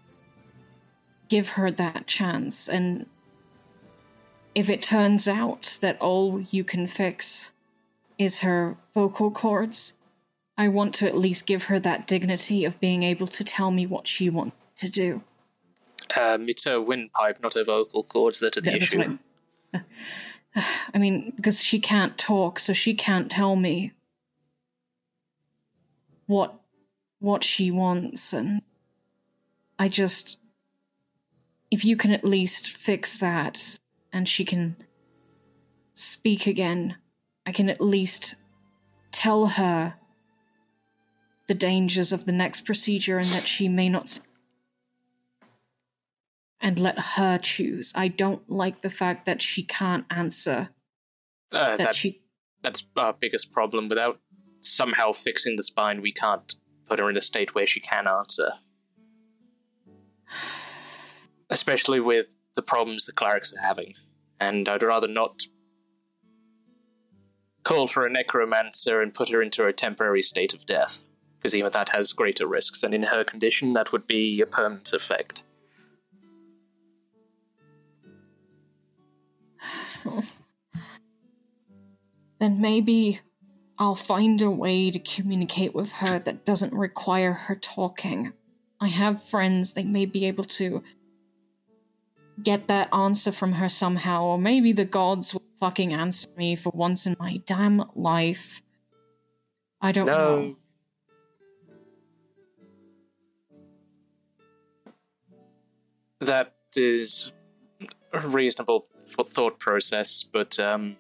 give 1.29 1.51
her 1.51 1.71
that 1.71 2.07
chance. 2.07 2.69
And 2.69 3.07
if 4.55 4.71
it 4.71 4.83
turns 4.83 5.27
out 5.27 5.79
that 5.81 6.01
all 6.01 6.41
you 6.41 6.63
can 6.65 6.87
fix 6.87 7.53
is 8.19 8.39
her 8.39 8.77
vocal 8.95 9.31
cords 9.31 9.97
i 10.57 10.69
want 10.69 10.95
to 10.95 11.07
at 11.07 11.19
least 11.19 11.47
give 11.47 11.65
her 11.65 11.81
that 11.81 12.07
dignity 12.07 12.65
of 12.65 12.79
being 12.79 13.03
able 13.03 13.27
to 13.27 13.43
tell 13.43 13.73
me 13.73 13.85
what 13.87 14.07
she 14.07 14.31
wants 14.31 14.57
to 14.77 14.89
do 14.89 15.23
Um, 16.17 16.49
it's 16.49 16.65
her 16.65 16.81
windpipe, 16.81 17.43
not 17.43 17.55
her 17.55 17.65
vocal 17.65 18.03
cords 18.03 18.39
that 18.41 18.57
are 18.57 18.61
the 18.61 18.71
Yeah, 18.71 18.77
issue. 18.77 19.19
I- 20.95 20.99
mean, 20.99 21.33
because 21.35 21.63
she 21.63 21.81
can't 21.81 22.17
talk, 22.17 22.59
so 22.59 22.73
she 22.73 22.95
can't 22.95 23.31
tell 23.31 23.57
me 23.57 23.93
what 26.27 26.55
what 27.19 27.43
she 27.43 27.71
wants, 27.71 28.33
and 28.33 28.63
I 29.79 29.89
just 29.89 30.39
if 31.71 31.85
you 31.85 31.97
can 31.97 32.13
at 32.13 32.25
least 32.25 32.71
fix 32.71 33.19
that, 33.19 33.79
and 34.13 34.29
she 34.29 34.45
can 34.45 34.77
speak 35.93 36.47
again, 36.47 36.97
I 37.47 37.53
can 37.53 37.69
at 37.69 37.81
least 37.81 38.37
tell 39.11 39.47
her 39.47 39.95
the 41.47 41.55
dangers 41.55 42.13
of 42.13 42.25
the 42.27 42.33
next 42.33 42.65
procedure 42.65 43.19
and 43.19 43.29
that 43.29 43.47
she 43.47 43.69
may 43.69 43.89
not 43.89 44.21
and 46.65 46.79
let 46.79 46.99
her 46.99 47.37
choose. 47.37 47.93
I 47.95 48.09
don't 48.09 48.49
like 48.49 48.81
the 48.81 48.89
fact 48.89 49.27
that 49.27 49.43
she 49.43 49.63
can't 49.63 50.07
answer. 50.11 50.71
Uh, 51.53 51.77
That, 51.77 51.79
that, 51.79 51.95
she 51.95 52.23
that's 52.63 52.87
our 52.97 53.13
biggest 53.13 53.53
problem. 53.53 53.87
Without 53.87 54.19
somehow 54.63 55.13
fixing 55.13 55.57
the 55.57 55.63
spine, 55.63 56.01
we 56.01 56.11
can't 56.11 56.55
put 56.87 56.99
her 56.99 57.11
in 57.11 57.19
a 57.19 57.23
state 57.23 57.55
where 57.55 57.67
she 57.67 57.81
can 57.81 58.09
answer. 58.09 58.55
Especially 61.51 62.01
with 62.01 62.35
the 62.55 62.63
problems 62.63 63.05
the 63.05 63.13
clerics 63.13 63.53
are 63.53 63.61
having. 63.61 63.93
And 64.41 64.67
I'd 64.67 64.83
rather 64.83 65.07
not 65.07 65.43
call 67.63 67.87
for 67.87 68.07
a 68.07 68.11
necromancer 68.11 69.03
and 69.03 69.13
put 69.13 69.29
her 69.29 69.43
into 69.43 69.67
a 69.67 69.73
temporary 69.73 70.23
state 70.23 70.55
of 70.55 70.65
death. 70.65 71.01
Because 71.39 71.55
even 71.55 71.73
that 71.73 71.91
has 71.91 72.15
greater 72.15 72.47
risks, 72.47 72.83
and 72.83 72.95
in 72.95 73.03
her 73.03 73.23
condition, 73.23 73.75
that 73.75 73.93
would 73.93 74.07
be 74.07 74.41
a 74.41 74.47
permanent 74.47 74.95
effect. 74.95 75.43
then 82.41 82.61
maybe 82.61 83.21
I'll 83.79 83.95
find 83.95 84.41
a 84.43 84.51
way 84.51 84.91
to 84.91 84.99
communicate 84.99 85.75
with 85.75 85.93
her 85.93 86.19
that 86.21 86.45
doesn't 86.45 86.73
require 86.73 87.33
her 87.33 87.57
talking. 87.57 88.33
I 88.81 88.89
have 88.89 89.23
friends, 89.23 89.73
they 89.73 89.85
may 89.85 90.07
be 90.07 90.27
able 90.27 90.45
to 90.45 90.83
get 92.43 92.69
that 92.69 92.89
answer 92.93 93.33
from 93.33 93.53
her 93.53 93.69
somehow, 93.69 94.25
or 94.25 94.39
maybe 94.39 94.73
the 94.73 94.85
gods 94.85 95.35
will 95.35 95.43
fucking 95.59 95.93
answer 95.93 96.29
me 96.37 96.57
for 96.57 96.71
once 96.75 97.07
in 97.07 97.17
my 97.19 97.41
damn 97.47 97.85
life. 97.95 98.63
I 99.81 99.93
don't 99.93 100.07
know. 100.07 100.57
That 106.21 106.55
is 106.77 107.31
reasonable 108.13 108.87
thought 109.07 109.59
process, 109.59 110.23
but 110.23 110.59
um, 110.59 110.97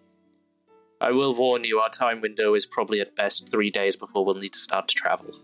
I 1.01 1.10
will 1.10 1.35
warn 1.35 1.64
you, 1.64 1.81
our 1.81 1.89
time 1.89 2.20
window 2.20 2.55
is 2.55 2.66
probably 2.66 3.01
at 3.01 3.14
best 3.14 3.51
three 3.51 3.70
days 3.70 3.97
before 3.97 4.24
we'll 4.24 4.36
need 4.36 4.52
to 4.55 4.59
start 4.59 4.89
to 4.89 4.94
travel. 4.94 5.35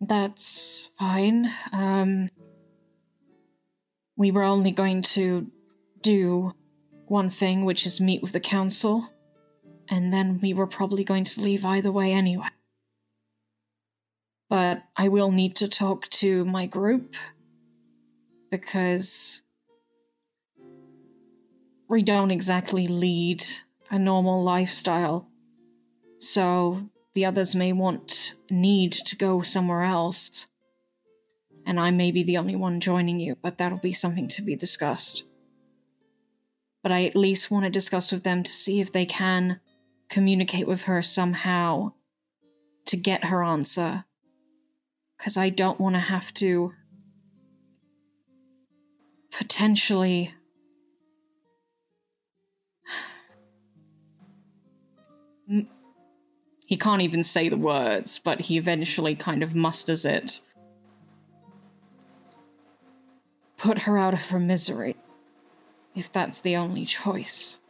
That's 0.00 0.90
fine. 0.98 1.50
Um, 1.72 2.30
we 4.16 4.32
were 4.32 4.42
only 4.42 4.72
going 4.72 5.02
to 5.02 5.50
do 6.02 6.52
one 7.06 7.30
thing, 7.30 7.64
which 7.64 7.86
is 7.86 8.00
meet 8.00 8.22
with 8.22 8.32
the 8.32 8.40
council, 8.40 9.08
and 9.88 10.12
then 10.12 10.40
we 10.42 10.52
were 10.52 10.66
probably 10.66 11.04
going 11.04 11.24
to 11.24 11.40
leave 11.40 11.64
either 11.64 11.92
way 11.92 12.12
anyway. 12.12 12.48
But 14.50 14.82
I 14.96 15.08
will 15.08 15.30
need 15.30 15.56
to 15.56 15.68
talk 15.68 16.08
to 16.10 16.44
my 16.44 16.66
group 16.66 17.14
because 18.50 19.43
we 21.94 22.02
don't 22.02 22.32
exactly 22.32 22.88
lead 22.88 23.44
a 23.88 23.96
normal 23.96 24.42
lifestyle. 24.42 25.28
So 26.18 26.90
the 27.12 27.24
others 27.24 27.54
may 27.54 27.72
want, 27.72 28.34
need 28.50 28.90
to 28.94 29.14
go 29.14 29.42
somewhere 29.42 29.84
else. 29.84 30.48
And 31.64 31.78
I 31.78 31.92
may 31.92 32.10
be 32.10 32.24
the 32.24 32.38
only 32.38 32.56
one 32.56 32.80
joining 32.80 33.20
you, 33.20 33.36
but 33.40 33.58
that'll 33.58 33.78
be 33.78 33.92
something 33.92 34.26
to 34.30 34.42
be 34.42 34.56
discussed. 34.56 35.22
But 36.82 36.90
I 36.90 37.04
at 37.04 37.14
least 37.14 37.52
want 37.52 37.64
to 37.64 37.70
discuss 37.70 38.10
with 38.10 38.24
them 38.24 38.42
to 38.42 38.50
see 38.50 38.80
if 38.80 38.90
they 38.90 39.06
can 39.06 39.60
communicate 40.08 40.66
with 40.66 40.82
her 40.82 41.00
somehow 41.00 41.92
to 42.86 42.96
get 42.96 43.26
her 43.26 43.44
answer. 43.44 44.04
Because 45.16 45.36
I 45.36 45.48
don't 45.48 45.78
want 45.78 45.94
to 45.94 46.00
have 46.00 46.34
to 46.34 46.72
potentially 49.30 50.34
he 55.46 56.76
can't 56.76 57.02
even 57.02 57.22
say 57.22 57.48
the 57.48 57.56
words, 57.56 58.18
but 58.18 58.40
he 58.40 58.56
eventually 58.56 59.14
kind 59.14 59.42
of 59.42 59.54
musters 59.54 60.04
it. 60.04 60.40
Put 63.56 63.80
her 63.80 63.96
out 63.98 64.14
of 64.14 64.28
her 64.30 64.40
misery, 64.40 64.96
if 65.94 66.12
that's 66.12 66.40
the 66.40 66.56
only 66.56 66.84
choice. 66.84 67.60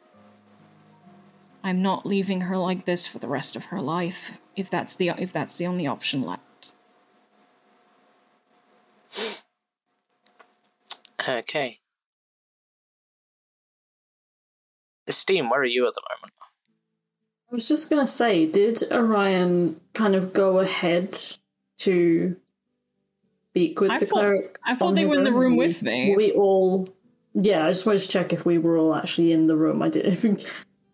I'm 1.63 1.83
not 1.83 2.05
leaving 2.05 2.43
her 2.43 2.59
like 2.59 2.85
this 2.85 3.07
for 3.07 3.19
the 3.19 3.29
rest 3.29 3.57
of 3.57 3.67
her 3.67 3.81
life, 3.81 4.39
if 4.55 4.69
that's 4.69 4.97
the 4.97 5.13
if 5.19 5.33
that's 5.33 5.57
the 5.57 5.67
only 5.67 5.87
option 5.87 6.23
left. 6.23 6.75
Okay. 11.27 11.79
Esteem, 15.07 15.49
where 15.49 15.61
are 15.61 15.65
you 15.65 15.87
at 15.87 15.95
the 15.95 16.03
moment? 16.03 16.35
I 17.55 17.59
was 17.59 17.69
just 17.69 17.89
gonna 17.89 18.05
say, 18.05 18.47
did 18.47 18.83
Orion 18.91 19.81
kind 19.93 20.17
of 20.17 20.33
go 20.33 20.59
ahead 20.59 21.17
to 21.77 22.35
speak 23.51 23.81
with 23.81 23.93
I 23.93 23.99
the 23.99 24.07
thought- 24.07 24.19
cleric? 24.19 24.59
I 24.67 24.75
thought 24.75 24.97
they 24.97 25.07
were 25.07 25.15
in 25.15 25.23
the 25.23 25.31
room 25.31 25.57
with 25.57 25.81
me. 25.81 26.17
We 26.17 26.33
all? 26.33 26.89
Yeah, 27.35 27.63
I 27.65 27.69
just 27.69 27.87
wanted 27.87 28.01
to 28.01 28.09
check 28.09 28.33
if 28.33 28.45
we 28.45 28.59
were 28.59 28.77
all 28.77 28.93
actually 28.93 29.31
in 29.31 29.47
the 29.47 29.55
room. 29.55 29.83
I 29.83 29.89
did. 29.89 30.05
I 30.05 30.15
think 30.17 30.41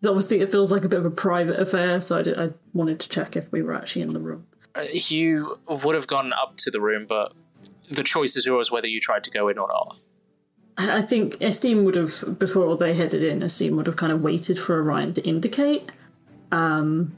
obviously 0.05 0.39
it 0.41 0.51
feels 0.51 0.71
like 0.71 0.83
a 0.83 0.87
bit 0.87 0.99
of 0.99 1.05
a 1.07 1.09
private 1.09 1.59
affair, 1.59 1.99
so 1.99 2.19
I, 2.19 2.21
did, 2.21 2.39
I 2.39 2.51
wanted 2.73 2.99
to 2.99 3.09
check 3.09 3.35
if 3.35 3.51
we 3.51 3.63
were 3.63 3.73
actually 3.73 4.03
in 4.03 4.13
the 4.13 4.19
room. 4.19 4.45
Uh, 4.75 4.85
you 4.91 5.57
would 5.67 5.95
have 5.95 6.05
gone 6.05 6.31
up 6.31 6.57
to 6.57 6.69
the 6.69 6.79
room, 6.79 7.07
but 7.09 7.33
the 7.89 8.03
choice 8.03 8.37
is 8.37 8.45
yours 8.45 8.69
whether 8.69 8.87
you 8.87 8.99
tried 8.99 9.23
to 9.23 9.31
go 9.31 9.47
in 9.47 9.57
or 9.57 9.67
not. 9.67 9.97
I 10.77 10.97
I 10.99 11.01
think 11.01 11.41
Esteem 11.41 11.85
would 11.85 11.95
have, 11.95 12.37
before 12.37 12.77
they 12.77 12.93
headed 12.93 13.23
in, 13.23 13.41
Esteem 13.41 13.77
would 13.77 13.87
have 13.87 13.95
kind 13.95 14.11
of 14.11 14.21
waited 14.21 14.59
for 14.59 14.79
Orion 14.79 15.15
to 15.15 15.27
indicate 15.27 15.89
um, 16.51 17.15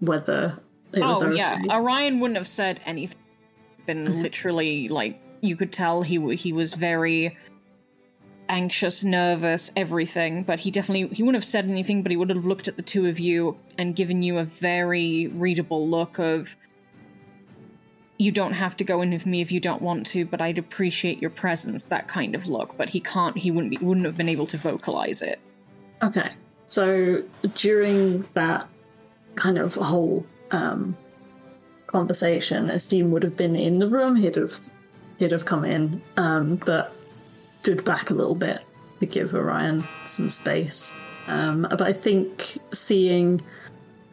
whether 0.00 0.58
it 0.92 1.00
was 1.00 1.22
Oh 1.22 1.26
okay. 1.28 1.36
yeah, 1.36 1.60
Orion 1.70 2.20
wouldn't 2.20 2.38
have 2.38 2.46
said 2.46 2.80
anything. 2.84 3.18
Been 3.86 4.22
literally 4.22 4.88
like 4.88 5.18
you 5.40 5.56
could 5.56 5.72
tell 5.72 6.02
he 6.02 6.36
he 6.36 6.52
was 6.52 6.74
very 6.74 7.36
anxious, 8.48 9.04
nervous, 9.04 9.72
everything. 9.76 10.42
But 10.42 10.60
he 10.60 10.70
definitely 10.70 11.14
he 11.14 11.22
wouldn't 11.22 11.42
have 11.42 11.44
said 11.44 11.66
anything. 11.66 12.02
But 12.02 12.10
he 12.10 12.16
would 12.16 12.30
have 12.30 12.44
looked 12.46 12.68
at 12.68 12.76
the 12.76 12.82
two 12.82 13.06
of 13.06 13.18
you 13.18 13.58
and 13.78 13.96
given 13.96 14.22
you 14.22 14.38
a 14.38 14.44
very 14.44 15.28
readable 15.28 15.88
look 15.88 16.18
of. 16.18 16.56
You 18.20 18.32
don't 18.32 18.52
have 18.52 18.76
to 18.78 18.84
go 18.84 19.00
in 19.00 19.12
with 19.12 19.26
me 19.26 19.40
if 19.40 19.52
you 19.52 19.60
don't 19.60 19.80
want 19.80 20.04
to, 20.06 20.24
but 20.24 20.40
I'd 20.40 20.58
appreciate 20.58 21.20
your 21.22 21.30
presence. 21.30 21.84
That 21.84 22.08
kind 22.08 22.34
of 22.34 22.48
look, 22.48 22.76
but 22.76 22.88
he 22.88 22.98
can't. 22.98 23.38
He 23.38 23.50
wouldn't 23.52 23.70
be. 23.70 23.76
Wouldn't 23.84 24.06
have 24.06 24.16
been 24.16 24.28
able 24.28 24.46
to 24.48 24.56
vocalize 24.56 25.22
it. 25.22 25.40
Okay. 26.02 26.32
So 26.68 27.22
during 27.54 28.26
that 28.34 28.68
kind 29.34 29.58
of 29.58 29.74
whole 29.74 30.24
um, 30.50 30.96
conversation, 31.86 32.70
Esteem 32.70 33.10
would 33.10 33.22
have 33.22 33.36
been 33.36 33.56
in 33.56 33.78
the 33.78 33.88
room. 33.88 34.16
He'd 34.16 34.36
have 34.36 34.60
he'd 35.18 35.32
have 35.32 35.46
come 35.46 35.64
in, 35.64 36.00
um, 36.16 36.56
but 36.56 36.94
stood 37.60 37.84
back 37.84 38.10
a 38.10 38.14
little 38.14 38.34
bit 38.34 38.60
to 39.00 39.06
give 39.06 39.34
Orion 39.34 39.82
some 40.04 40.30
space. 40.30 40.94
Um, 41.26 41.66
but 41.70 41.82
I 41.82 41.92
think 41.92 42.58
seeing 42.72 43.40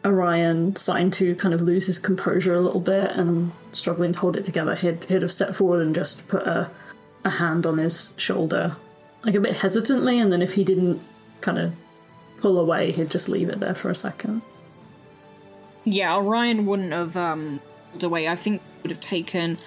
Orion 0.04 0.76
starting 0.76 1.10
to 1.12 1.34
kind 1.36 1.54
of 1.54 1.60
lose 1.60 1.86
his 1.86 1.98
composure 1.98 2.54
a 2.54 2.60
little 2.60 2.80
bit 2.80 3.10
and 3.12 3.52
struggling 3.72 4.12
to 4.12 4.18
hold 4.18 4.36
it 4.36 4.44
together, 4.44 4.74
he'd, 4.74 5.04
he'd 5.04 5.22
have 5.22 5.32
stepped 5.32 5.56
forward 5.56 5.84
and 5.84 5.94
just 5.94 6.26
put 6.28 6.42
a, 6.42 6.70
a 7.24 7.30
hand 7.30 7.66
on 7.66 7.78
his 7.78 8.14
shoulder, 8.16 8.74
like 9.24 9.34
a 9.34 9.40
bit 9.40 9.56
hesitantly, 9.56 10.18
and 10.18 10.32
then 10.32 10.42
if 10.42 10.52
he 10.52 10.64
didn't 10.64 11.00
kind 11.40 11.58
of 11.58 11.72
pull 12.40 12.58
away, 12.58 12.92
he'd 12.92 13.10
just 13.10 13.28
leave 13.28 13.48
it 13.48 13.60
there 13.60 13.74
for 13.74 13.90
a 13.90 13.94
second. 13.94 14.42
Yeah, 15.84 16.16
Orion 16.16 16.66
wouldn't 16.66 16.92
have 16.92 17.16
um 17.16 17.60
pulled 17.92 18.04
away. 18.04 18.28
I 18.28 18.36
think 18.36 18.62
would 18.82 18.90
have 18.90 19.00
taken 19.00 19.58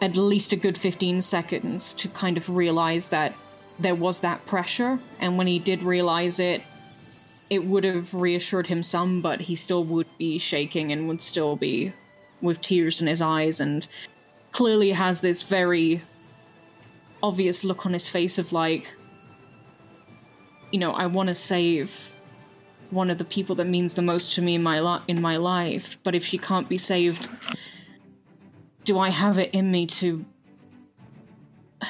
at 0.00 0.16
least 0.16 0.52
a 0.52 0.56
good 0.56 0.76
15 0.76 1.20
seconds 1.22 1.94
to 1.94 2.08
kind 2.08 2.36
of 2.36 2.48
realize 2.48 3.08
that 3.08 3.34
there 3.78 3.94
was 3.94 4.20
that 4.20 4.44
pressure, 4.46 4.98
and 5.20 5.36
when 5.36 5.46
he 5.46 5.58
did 5.58 5.82
realize 5.82 6.38
it, 6.38 6.62
it 7.50 7.64
would 7.64 7.84
have 7.84 8.14
reassured 8.14 8.66
him 8.66 8.82
some, 8.82 9.20
but 9.20 9.40
he 9.40 9.54
still 9.54 9.84
would 9.84 10.06
be 10.18 10.38
shaking 10.38 10.92
and 10.92 11.08
would 11.08 11.20
still 11.20 11.56
be 11.56 11.92
with 12.40 12.60
tears 12.60 13.00
in 13.00 13.06
his 13.06 13.22
eyes 13.22 13.60
and 13.60 13.88
clearly 14.52 14.90
has 14.90 15.20
this 15.20 15.42
very 15.42 16.00
obvious 17.22 17.64
look 17.64 17.86
on 17.86 17.92
his 17.92 18.08
face 18.08 18.38
of 18.38 18.52
like 18.52 18.92
you 20.74 20.80
know, 20.80 20.90
I 20.90 21.06
want 21.06 21.28
to 21.28 21.36
save 21.36 22.12
one 22.90 23.08
of 23.08 23.18
the 23.18 23.24
people 23.24 23.54
that 23.54 23.66
means 23.68 23.94
the 23.94 24.02
most 24.02 24.34
to 24.34 24.42
me 24.42 24.56
in 24.56 24.62
my 24.64 24.80
li- 24.80 25.04
in 25.06 25.22
my 25.22 25.36
life. 25.36 25.98
But 26.02 26.16
if 26.16 26.24
she 26.24 26.36
can't 26.36 26.68
be 26.68 26.78
saved, 26.78 27.28
do 28.84 28.98
I 28.98 29.10
have 29.10 29.38
it 29.38 29.50
in 29.52 29.70
me 29.70 29.86
to 29.86 30.24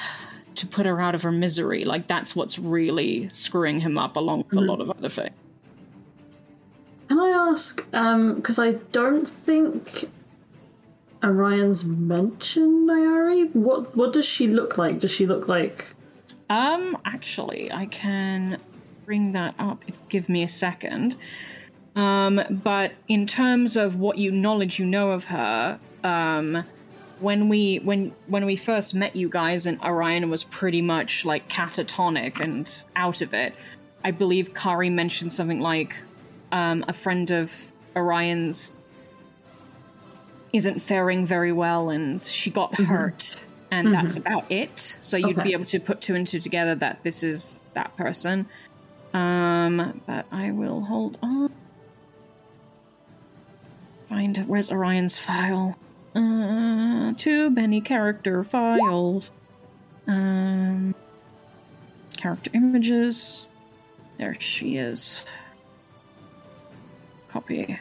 to 0.57 0.67
put 0.67 0.85
her 0.85 1.01
out 1.01 1.15
of 1.15 1.23
her 1.23 1.33
misery? 1.33 1.87
Like 1.87 2.07
that's 2.07 2.37
what's 2.37 2.59
really 2.59 3.27
screwing 3.31 3.81
him 3.81 3.97
up, 3.97 4.17
along 4.17 4.45
with 4.51 4.59
a 4.59 4.61
lot 4.61 4.83
of 4.83 4.91
other 4.91 5.09
things. 5.09 5.33
Can 7.09 7.19
I 7.19 7.31
ask, 7.31 7.91
because 7.91 8.59
I 8.59 8.73
don't 8.93 9.27
think 9.27 10.11
Orion's 11.25 11.87
mentioned 11.87 12.91
Nayari. 12.91 13.51
What 13.55 13.97
what 13.97 14.13
does 14.13 14.27
she 14.27 14.47
look 14.47 14.77
like? 14.77 14.99
Does 14.99 15.11
she 15.11 15.25
look 15.25 15.49
like 15.49 15.95
Um, 16.51 16.99
actually, 17.07 17.73
I 17.73 17.87
can 17.87 18.59
bring 19.05 19.33
that 19.33 19.55
up 19.59 19.85
if 19.87 19.99
give 20.09 20.29
me 20.29 20.43
a 20.43 20.49
second. 20.49 21.17
Um, 21.97 22.41
but 22.51 22.93
in 23.09 23.27
terms 23.27 23.77
of 23.77 23.97
what 23.97 24.19
you 24.19 24.31
knowledge 24.33 24.79
you 24.79 24.87
know 24.87 25.11
of 25.13 25.27
her, 25.27 25.79
um, 26.03 26.65
when 27.21 27.49
we 27.49 27.77
when 27.77 28.13
when 28.27 28.45
we 28.45 28.57
first 28.57 28.95
met 28.95 29.15
you 29.15 29.29
guys 29.29 29.67
and 29.67 29.81
Orion 29.81 30.29
was 30.31 30.45
pretty 30.45 30.83
much 30.83 31.25
like 31.25 31.49
catatonic 31.49 32.41
and 32.41 32.83
out 32.97 33.23
of 33.23 33.33
it, 33.33 33.55
I 34.03 34.11
believe 34.11 34.55
Kari 34.55 34.91
mentioned 34.91 35.33
something 35.33 35.61
like 35.61 36.03
um, 36.53 36.85
a 36.89 36.93
friend 36.93 37.31
of 37.31 37.73
Orion's 37.97 38.73
isn't 40.53 40.81
faring 40.81 41.27
very 41.27 41.53
well 41.53 41.91
and 41.91 42.23
she 42.23 42.51
got 42.51 42.75
hurt 42.81 43.43
and 43.73 43.93
that's 43.93 44.17
about 44.17 44.45
it 44.51 44.79
so 44.79 45.17
you'd 45.17 45.31
Okay. 45.37 45.43
be 45.43 45.53
able 45.53 45.65
to 45.65 45.81
put 45.81 46.01
two 46.01 46.15
and 46.15 46.29
two 46.29 46.39
together 46.39 46.77
that 46.77 47.03
this 47.03 47.25
is 47.25 47.59
that 47.75 47.97
person 47.97 48.47
um 49.15 50.03
but 50.07 50.27
i 50.33 50.51
will 50.51 50.83
hold 50.83 51.19
on. 51.23 51.51
Find 54.09 54.37
where's 54.47 54.71
Orion's 54.71 55.17
file? 55.19 55.79
Uh 56.15 57.13
too 57.17 57.51
many 57.51 57.81
character 57.81 58.45
files. 58.45 59.33
Um 60.07 60.95
character 62.17 62.51
images. 62.55 63.49
There 64.19 64.37
she 64.39 64.77
is. 64.77 65.27
Copy. 67.29 67.79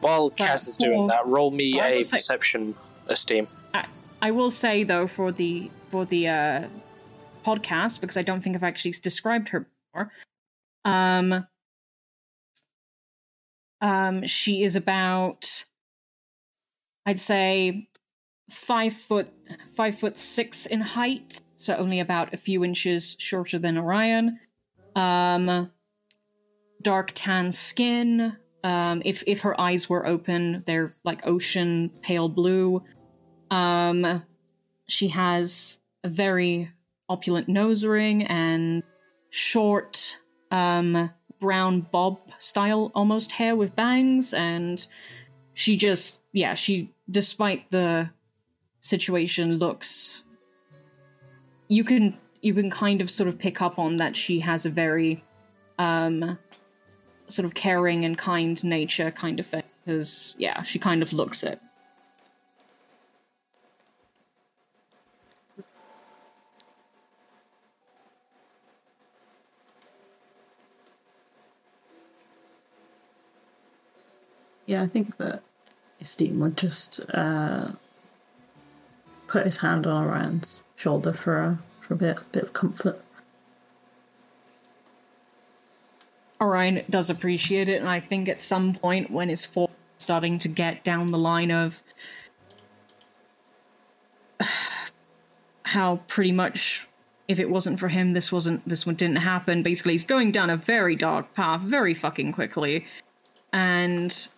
While 0.00 0.30
Cass 0.30 0.68
is 0.68 0.76
doing 0.76 1.08
that, 1.08 1.26
roll 1.26 1.50
me 1.50 1.78
a 1.80 2.02
say- 2.02 2.16
perception 2.16 2.74
Esteem. 3.08 3.48
I, 3.74 3.86
I 4.22 4.30
will 4.30 4.50
say 4.50 4.84
though 4.84 5.06
for 5.06 5.32
the 5.32 5.70
for 5.90 6.04
the 6.04 6.28
uh, 6.28 6.62
podcast 7.48 8.00
because 8.00 8.16
I 8.16 8.22
don't 8.22 8.40
think 8.40 8.56
I've 8.56 8.64
actually 8.64 8.92
described 9.02 9.48
her 9.48 9.66
before. 9.92 10.12
Um, 10.84 11.46
um, 13.80 14.26
she 14.26 14.62
is 14.62 14.76
about, 14.76 15.64
I'd 17.06 17.18
say, 17.18 17.88
five 18.50 18.92
foot 18.94 19.30
five 19.74 19.98
foot 19.98 20.16
six 20.16 20.66
in 20.66 20.80
height, 20.80 21.40
so 21.56 21.76
only 21.76 22.00
about 22.00 22.32
a 22.34 22.36
few 22.36 22.64
inches 22.64 23.16
shorter 23.18 23.58
than 23.58 23.78
Orion. 23.78 24.38
Um, 24.96 25.70
dark 26.82 27.12
tan 27.14 27.52
skin. 27.52 28.36
Um, 28.64 29.02
if 29.04 29.22
if 29.26 29.40
her 29.40 29.58
eyes 29.60 29.88
were 29.88 30.06
open, 30.06 30.62
they're 30.66 30.92
like 31.04 31.26
ocean 31.26 31.90
pale 32.02 32.28
blue. 32.28 32.82
Um, 33.50 34.24
she 34.86 35.08
has 35.08 35.80
a 36.02 36.08
very 36.08 36.70
opulent 37.08 37.48
nose 37.48 37.84
ring 37.84 38.24
and 38.24 38.82
short, 39.30 40.18
um, 40.50 41.10
brown 41.40 41.80
bob 41.80 42.18
style 42.38 42.90
almost 42.94 43.32
hair 43.32 43.56
with 43.56 43.74
bangs. 43.76 44.34
And 44.34 44.86
she 45.54 45.76
just, 45.76 46.22
yeah, 46.32 46.54
she, 46.54 46.92
despite 47.10 47.70
the 47.70 48.10
situation, 48.80 49.58
looks. 49.58 50.24
You 51.68 51.84
can 51.84 52.16
you 52.40 52.54
can 52.54 52.70
kind 52.70 53.00
of 53.00 53.10
sort 53.10 53.28
of 53.28 53.38
pick 53.38 53.60
up 53.60 53.78
on 53.78 53.96
that 53.96 54.16
she 54.16 54.40
has 54.40 54.64
a 54.64 54.70
very, 54.70 55.24
um, 55.78 56.38
sort 57.26 57.44
of 57.44 57.54
caring 57.54 58.04
and 58.04 58.16
kind 58.16 58.62
nature 58.62 59.10
kind 59.10 59.40
of 59.40 59.46
thing. 59.46 59.64
Because 59.84 60.34
yeah, 60.38 60.62
she 60.62 60.78
kind 60.78 61.02
of 61.02 61.12
looks 61.12 61.42
it. 61.42 61.60
Yeah, 74.68 74.82
I 74.82 74.86
think 74.86 75.16
that 75.16 75.42
Esteem 75.98 76.40
would 76.40 76.58
just 76.58 77.00
uh, 77.14 77.68
put 79.26 79.46
his 79.46 79.56
hand 79.56 79.86
on 79.86 80.04
Orion's 80.04 80.62
shoulder 80.76 81.14
for 81.14 81.38
a, 81.38 81.58
for 81.80 81.94
a 81.94 81.96
bit, 81.96 82.20
bit 82.32 82.42
of 82.42 82.52
comfort. 82.52 83.02
Orion 86.38 86.82
does 86.90 87.08
appreciate 87.08 87.70
it, 87.70 87.80
and 87.80 87.88
I 87.88 87.98
think 87.98 88.28
at 88.28 88.42
some 88.42 88.74
point 88.74 89.10
when 89.10 89.30
his 89.30 89.46
is 89.46 89.68
starting 89.96 90.38
to 90.40 90.48
get 90.48 90.84
down 90.84 91.08
the 91.08 91.18
line 91.18 91.50
of 91.50 91.82
how 95.62 95.96
pretty 96.08 96.32
much 96.32 96.86
if 97.26 97.38
it 97.38 97.48
wasn't 97.48 97.80
for 97.80 97.88
him 97.88 98.12
this 98.12 98.30
wasn't 98.30 98.66
this 98.68 98.86
one 98.86 98.94
didn't 98.94 99.16
happen 99.16 99.62
basically 99.62 99.92
he's 99.92 100.04
going 100.04 100.30
down 100.30 100.48
a 100.48 100.56
very 100.56 100.96
dark 100.96 101.34
path 101.34 101.60
very 101.60 101.92
fucking 101.92 102.32
quickly 102.32 102.86
and 103.52 104.28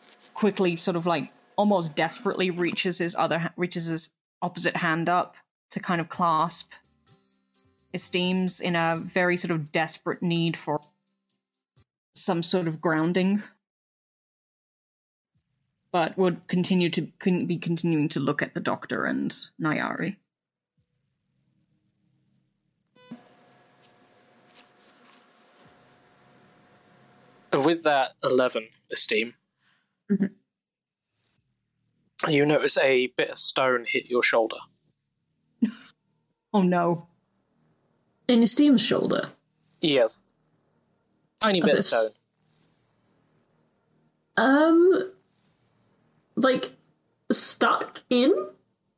quickly 0.41 0.75
sort 0.75 0.97
of 0.97 1.05
like 1.05 1.31
almost 1.57 1.95
desperately 1.95 2.51
reaches 2.51 2.97
his 2.97 3.15
other 3.15 3.53
reaches 3.59 3.85
his 3.85 4.11
opposite 4.41 4.75
hand 4.75 5.07
up 5.07 5.37
to 5.71 5.79
kind 5.79 6.01
of 6.01 6.09
clasp 6.09 6.73
Esteem's 7.93 8.59
in 8.59 8.75
a 8.75 8.97
very 8.97 9.37
sort 9.37 9.51
of 9.51 9.71
desperate 9.71 10.23
need 10.23 10.57
for 10.57 10.81
some 12.15 12.43
sort 12.43 12.67
of 12.67 12.81
grounding 12.81 13.43
but 15.93 16.17
would 16.17 16.47
continue 16.47 16.89
to 16.89 17.07
couldn't 17.19 17.45
be 17.45 17.59
continuing 17.59 18.09
to 18.09 18.19
look 18.19 18.41
at 18.41 18.55
the 18.55 18.61
doctor 18.61 19.05
and 19.05 19.37
Nayari. 19.61 20.17
With 27.53 27.83
that 27.83 28.13
11 28.25 28.69
Esteem, 28.91 29.35
Mhm. 30.11 30.31
you 32.29 32.45
notice 32.45 32.77
a 32.79 33.07
bit 33.17 33.31
of 33.31 33.39
stone 33.39 33.85
hit 33.89 34.11
your 34.11 34.23
shoulder. 34.23 34.57
Oh 36.53 36.63
no. 36.63 37.07
In 38.27 38.43
Esteem's 38.43 38.85
shoulder. 38.85 39.23
Yes. 39.81 40.21
Tiny 41.41 41.61
A 41.61 41.63
bit 41.63 41.69
of 41.69 41.77
bit 41.77 41.79
of 41.79 41.85
stone. 41.85 42.11
Um, 44.37 45.13
like 46.35 46.73
stuck 47.31 48.01
in. 48.11 48.35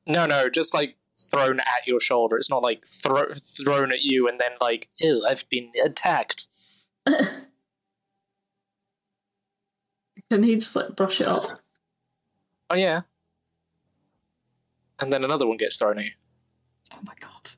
No, 0.07 0.25
no, 0.25 0.49
just 0.49 0.73
like 0.73 0.97
thrown 1.31 1.61
at 1.61 1.87
your 1.87 2.01
shoulder. 2.01 2.39
It's 2.39 2.49
not 2.49 2.63
like 2.63 2.87
thro- 2.87 3.35
thrown 3.35 3.93
at 3.93 4.03
you 4.03 4.29
and 4.29 4.39
then 4.41 4.53
like, 4.61 4.89
ew, 4.99 5.23
I've 5.29 5.47
been 5.51 5.71
attacked. 5.85 6.49
Can 10.33 10.43
he 10.43 10.55
just 10.55 10.75
like 10.75 10.97
brush 10.97 11.21
it 11.21 11.27
off? 11.29 11.61
Oh, 12.71 12.75
yeah. 12.75 13.03
And 14.99 15.13
then 15.13 15.25
another 15.25 15.47
one 15.47 15.59
gets 15.59 15.77
thrown 15.77 15.99
at 15.99 16.07
you 16.07 16.11
Oh 16.91 16.99
my 17.03 17.13
god. 17.21 17.51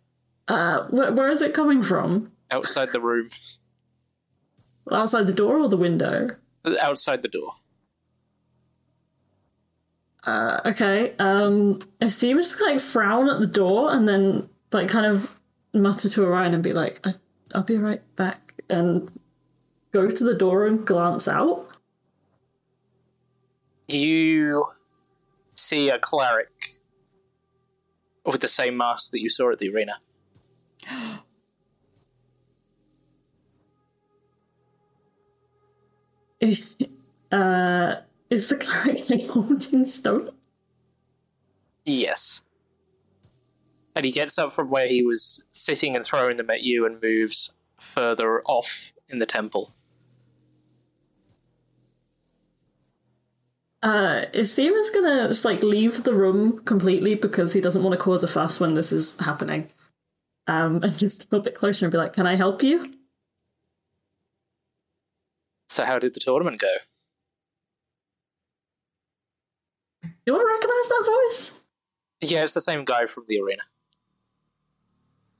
Uh, 0.48 0.88
where, 0.88 1.12
where 1.12 1.28
is 1.30 1.40
it 1.40 1.54
coming 1.54 1.84
from? 1.84 2.32
outside 2.50 2.90
the 2.92 3.00
room, 3.00 3.28
Outside 4.90 5.28
the 5.28 5.32
door 5.32 5.58
or 5.58 5.68
the 5.68 5.76
window? 5.76 6.30
outside 6.80 7.22
the 7.22 7.28
door. 7.28 7.52
Uh, 10.24 10.60
okay. 10.66 11.14
Um, 11.20 11.78
Esteem 12.00 12.38
just 12.38 12.58
kind 12.58 12.74
of 12.76 12.82
like 12.82 12.90
frown 12.90 13.30
at 13.30 13.38
the 13.38 13.46
door 13.46 13.92
and 13.92 14.08
then 14.08 14.48
like 14.72 14.88
kind 14.88 15.06
of 15.06 15.30
mutter 15.72 16.08
to 16.08 16.24
Orion 16.24 16.54
and 16.54 16.62
be 16.64 16.72
like, 16.72 16.98
I- 17.06 17.14
"I'll 17.54 17.62
be 17.62 17.76
right 17.78 18.02
back," 18.16 18.54
and 18.68 19.10
go 19.92 20.10
to 20.10 20.24
the 20.24 20.34
door 20.34 20.66
and 20.66 20.84
glance 20.84 21.28
out. 21.28 21.63
You 23.94 24.66
see 25.52 25.88
a 25.88 25.98
cleric 26.00 26.80
with 28.24 28.40
the 28.40 28.48
same 28.48 28.76
mask 28.76 29.12
that 29.12 29.20
you 29.20 29.30
saw 29.30 29.52
at 29.52 29.58
the 29.58 29.68
arena. 29.68 30.00
uh, 37.32 37.94
is 38.30 38.48
the 38.48 38.56
cleric 38.56 39.08
like 39.10 39.28
holding 39.28 39.84
stone? 39.84 40.30
Yes. 41.84 42.40
And 43.94 44.04
he 44.04 44.10
gets 44.10 44.38
up 44.38 44.52
from 44.52 44.70
where 44.70 44.88
he 44.88 45.04
was 45.04 45.44
sitting 45.52 45.94
and 45.94 46.04
throwing 46.04 46.36
them 46.36 46.50
at 46.50 46.64
you 46.64 46.84
and 46.84 47.00
moves 47.00 47.52
further 47.78 48.42
off 48.46 48.92
in 49.08 49.18
the 49.18 49.26
temple. 49.26 49.72
Uh, 53.84 54.24
is 54.32 54.56
gonna 54.94 55.28
just 55.28 55.44
like 55.44 55.62
leave 55.62 56.04
the 56.04 56.14
room 56.14 56.58
completely 56.64 57.14
because 57.14 57.52
he 57.52 57.60
doesn't 57.60 57.82
want 57.82 57.92
to 57.92 58.02
cause 58.02 58.24
a 58.24 58.26
fuss 58.26 58.58
when 58.58 58.74
this 58.74 58.90
is 58.92 59.18
happening. 59.20 59.68
Um, 60.46 60.76
and 60.82 60.98
just 60.98 61.24
a 61.24 61.28
little 61.30 61.44
bit 61.44 61.54
closer 61.54 61.84
and 61.84 61.92
be 61.92 61.98
like, 61.98 62.14
"Can 62.14 62.26
I 62.26 62.34
help 62.34 62.62
you?" 62.62 62.94
So, 65.68 65.84
how 65.84 65.98
did 65.98 66.14
the 66.14 66.20
tournament 66.20 66.60
go? 66.60 66.72
You 70.26 70.32
want 70.32 70.42
to 70.42 70.46
recognize 70.54 70.88
that 70.88 71.04
voice? 71.06 71.62
Yeah, 72.22 72.42
it's 72.42 72.54
the 72.54 72.60
same 72.62 72.84
guy 72.86 73.04
from 73.06 73.24
the 73.26 73.38
arena. 73.40 73.62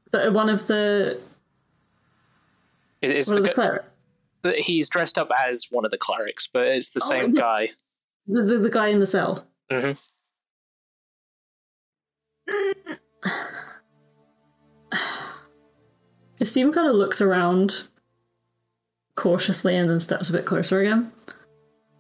So 0.09 0.31
one 0.33 0.51
of 0.51 0.67
the 0.67 1.19
It- 3.01 3.11
It's 3.11 3.29
one 3.29 3.43
the, 3.43 3.49
of 3.49 3.55
the 3.57 3.63
cleric, 4.43 4.65
he's 4.65 4.89
dressed 4.91 5.17
up 5.17 5.31
as 5.47 5.69
one 5.71 5.85
of 5.87 5.91
the 5.91 5.99
clerics, 5.99 6.47
but 6.47 6.67
it's 6.67 6.91
the 6.91 7.01
Oh, 7.03 7.09
same 7.09 7.31
the- 7.31 7.41
guy. 7.41 7.71
The, 8.27 8.43
the, 8.43 8.59
the 8.59 8.71
guy 8.71 8.89
in 8.89 8.99
the 8.99 9.07
cell. 9.07 9.47
hmm 9.71 9.93
Esteem 16.41 16.73
kind 16.73 16.89
of 16.89 16.97
looks 16.97 17.21
around 17.21 17.89
cautiously 19.17 19.77
and 19.77 19.89
then 19.89 20.01
steps 20.01 20.29
a 20.29 20.33
bit 20.33 20.45
closer 20.45 20.81
again. 20.81 21.13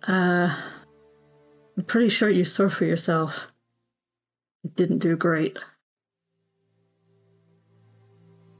Uh, 0.06 0.54
I'm 1.76 1.84
pretty 1.84 2.08
sure 2.08 2.28
you 2.28 2.44
saw 2.44 2.68
for 2.68 2.84
yourself. 2.84 3.50
It 4.64 4.74
didn't 4.74 4.98
do 4.98 5.16
great. 5.16 5.58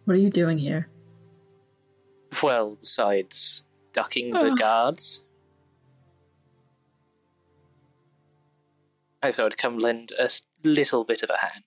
What 0.05 0.15
are 0.15 0.21
you 0.21 0.31
doing 0.31 0.59
here? 0.59 0.89
Well, 2.43 2.77
besides 2.81 3.63
ducking 3.93 4.31
the 4.31 4.57
guards, 4.59 5.24
I 9.25 9.33
thought 9.33 9.47
I'd 9.47 9.57
come 9.57 9.79
lend 9.79 10.13
a 10.19 10.29
little 10.65 11.03
bit 11.03 11.23
of 11.23 11.31
a 11.31 11.39
hand. 11.39 11.65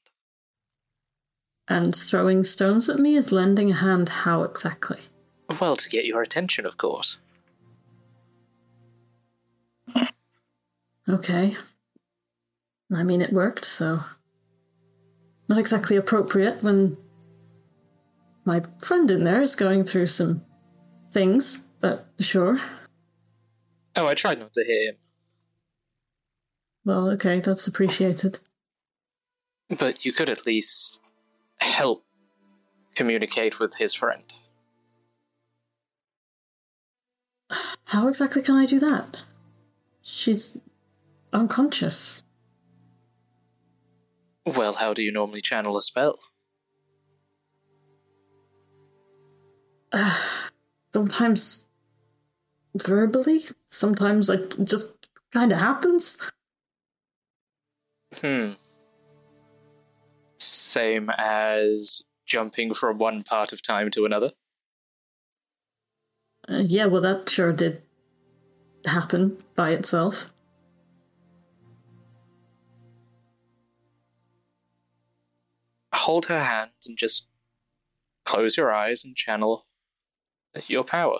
And 1.67 1.95
throwing 1.95 2.43
stones 2.43 2.87
at 2.87 2.99
me 2.99 3.15
is 3.15 3.31
lending 3.31 3.71
a 3.71 3.73
hand 3.73 4.09
how 4.09 4.43
exactly? 4.43 4.99
Well, 5.59 5.75
to 5.75 5.89
get 5.89 6.05
your 6.05 6.21
attention, 6.21 6.67
of 6.67 6.77
course. 6.77 7.17
Okay. 11.09 11.57
I 12.95 13.01
mean, 13.01 13.21
it 13.21 13.33
worked, 13.33 13.65
so. 13.65 14.01
Not 15.49 15.57
exactly 15.57 15.95
appropriate 15.95 16.61
when 16.61 16.95
my 18.45 18.61
friend 18.83 19.09
in 19.09 19.23
there 19.23 19.41
is 19.41 19.55
going 19.55 19.83
through 19.83 20.07
some 20.07 20.45
things, 21.11 21.63
but 21.79 22.05
sure. 22.19 22.59
Oh, 23.95 24.05
I 24.05 24.13
tried 24.13 24.37
not 24.37 24.53
to 24.53 24.63
hit 24.63 24.89
him, 24.93 24.97
Well, 26.87 27.09
okay, 27.09 27.41
that's 27.41 27.67
appreciated. 27.67 28.39
but 29.77 30.05
you 30.05 30.13
could 30.13 30.29
at 30.29 30.45
least 30.45 31.01
help 31.57 32.05
communicate 32.95 33.59
with 33.59 33.75
his 33.75 33.93
friend. 33.93 34.23
How 37.83 38.07
exactly 38.07 38.41
can 38.41 38.55
I 38.55 38.65
do 38.65 38.79
that? 38.79 39.17
She's 40.01 40.57
unconscious. 41.33 42.23
Well, 44.45 44.75
how 44.75 44.93
do 44.93 45.03
you 45.03 45.11
normally 45.11 45.41
channel 45.41 45.77
a 45.77 45.81
spell? 45.81 46.17
Sometimes 50.93 51.67
verbally, 52.75 53.41
sometimes 53.71 54.29
like 54.29 54.63
just 54.63 54.93
kind 55.33 55.51
of 55.51 55.59
happens. 55.59 56.17
Hmm. 58.15 58.51
Same 60.37 61.09
as 61.17 62.01
jumping 62.25 62.73
from 62.73 62.97
one 62.97 63.23
part 63.23 63.53
of 63.53 63.61
time 63.61 63.89
to 63.91 64.05
another. 64.05 64.31
Uh, 66.49 66.61
yeah, 66.63 66.85
well, 66.85 67.01
that 67.01 67.29
sure 67.29 67.51
did 67.51 67.81
happen 68.85 69.37
by 69.55 69.71
itself. 69.71 70.31
Hold 75.93 76.27
her 76.27 76.43
hand 76.43 76.71
and 76.85 76.97
just 76.97 77.27
close 78.23 78.55
your 78.55 78.73
eyes 78.73 79.03
and 79.03 79.15
channel 79.15 79.65
your 80.67 80.83
power. 80.83 81.19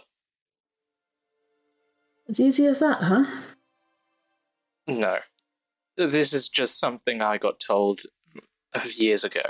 As 2.27 2.39
easy 2.39 2.65
as 2.65 2.79
that, 2.79 2.97
huh? 2.97 3.25
No. 4.87 5.19
This 5.97 6.31
is 6.31 6.47
just 6.47 6.79
something 6.79 7.21
I 7.21 7.37
got 7.37 7.59
told 7.59 8.01
years 8.95 9.23
ago. 9.23 9.41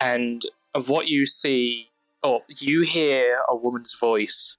And 0.00 0.42
what 0.86 1.08
you 1.08 1.26
see, 1.26 1.90
or 2.22 2.42
you 2.48 2.82
hear 2.82 3.38
a 3.48 3.56
woman's 3.56 3.94
voice 3.98 4.56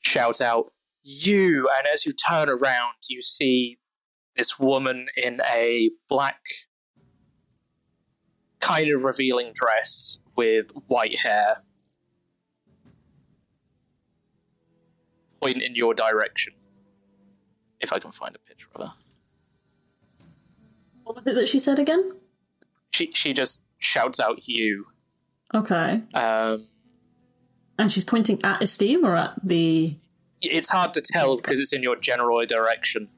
shout 0.00 0.40
out, 0.40 0.72
You! 1.02 1.68
And 1.76 1.86
as 1.86 2.04
you 2.04 2.12
turn 2.12 2.48
around, 2.48 2.94
you 3.08 3.22
see 3.22 3.78
this 4.36 4.58
woman 4.58 5.06
in 5.16 5.40
a 5.48 5.90
black, 6.08 6.40
kind 8.58 8.90
of 8.92 9.04
revealing 9.04 9.52
dress 9.54 10.18
with 10.36 10.72
white 10.88 11.20
hair 11.20 11.62
point 15.40 15.62
in 15.62 15.74
your 15.74 15.94
direction. 15.94 16.54
If 17.80 17.92
I 17.92 17.98
can 17.98 18.12
find 18.12 18.36
a 18.36 18.38
picture 18.38 18.68
of 18.74 18.88
her. 18.88 18.92
What 21.10 21.24
was 21.24 21.26
it 21.26 21.34
that 21.34 21.48
she 21.48 21.58
said 21.58 21.80
again? 21.80 22.12
she 22.92 23.10
she 23.14 23.32
just 23.32 23.64
shouts 23.78 24.20
out 24.20 24.46
you. 24.46 24.86
Okay. 25.52 26.02
Um, 26.14 26.68
And 27.76 27.90
she's 27.90 28.04
pointing 28.04 28.38
at 28.44 28.62
Esteem 28.62 29.04
or 29.04 29.16
at 29.16 29.34
the. 29.42 29.96
it's 30.40 30.68
hard 30.68 30.94
to 30.94 31.00
tell 31.00 31.34
because 31.34 31.58
it's 31.58 31.72
in 31.72 31.82
your 31.82 31.96
general 31.96 32.46
direction. 32.46 33.08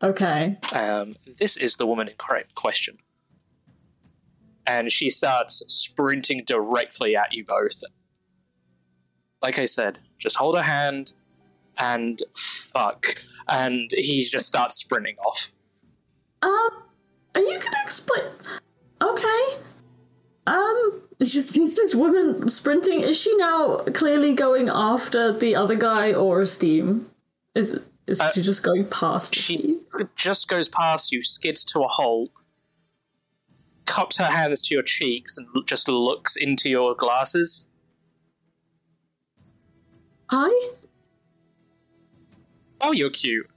Okay. 0.00 0.56
Um, 0.72 1.16
this 1.40 1.56
is 1.56 1.74
the 1.76 1.86
woman 1.86 2.06
in 2.06 2.14
correct 2.16 2.54
question, 2.54 2.98
and 4.68 4.92
she 4.92 5.10
starts 5.10 5.64
sprinting 5.66 6.44
directly 6.46 7.16
at 7.16 7.34
you 7.34 7.44
both. 7.44 7.82
Like 9.42 9.58
I 9.58 9.64
said, 9.66 9.98
just 10.20 10.36
hold 10.36 10.56
her 10.56 10.62
hand, 10.62 11.12
and 11.76 12.22
fuck, 12.36 13.24
and 13.48 13.90
he 13.92 14.22
just 14.22 14.46
starts 14.46 14.76
sprinting 14.76 15.16
off. 15.26 15.50
Um, 16.42 16.82
are 17.36 17.40
you 17.42 17.58
gonna 17.58 17.76
explain? 17.84 18.24
Okay. 19.00 19.44
Um, 20.46 21.02
just 21.20 21.56
is 21.56 21.76
this 21.76 21.94
woman 21.94 22.48
sprinting? 22.50 23.00
Is 23.00 23.20
she 23.20 23.36
now 23.36 23.78
clearly 23.94 24.34
going 24.34 24.68
after 24.68 25.32
the 25.32 25.54
other 25.56 25.76
guy 25.76 26.12
or 26.12 26.40
Esteem? 26.42 27.10
Is 27.54 27.80
is 28.06 28.20
Uh, 28.20 28.30
she 28.32 28.42
just 28.42 28.62
going 28.62 28.86
past 28.88 29.34
She 29.34 29.56
Esteem? 29.56 29.80
just 30.14 30.48
goes 30.48 30.68
past 30.68 31.12
you, 31.12 31.22
skids 31.22 31.64
to 31.66 31.80
a 31.80 31.88
halt, 31.88 32.30
cups 33.86 34.16
her 34.18 34.26
hands 34.26 34.62
to 34.62 34.74
your 34.74 34.82
cheeks, 34.84 35.36
and 35.36 35.46
just 35.66 35.88
looks 35.88 36.36
into 36.36 36.68
your 36.70 36.94
glasses. 36.94 37.66
Hi. 40.30 40.70
Oh, 42.80 42.92
you're 42.92 43.10
cute. 43.10 43.48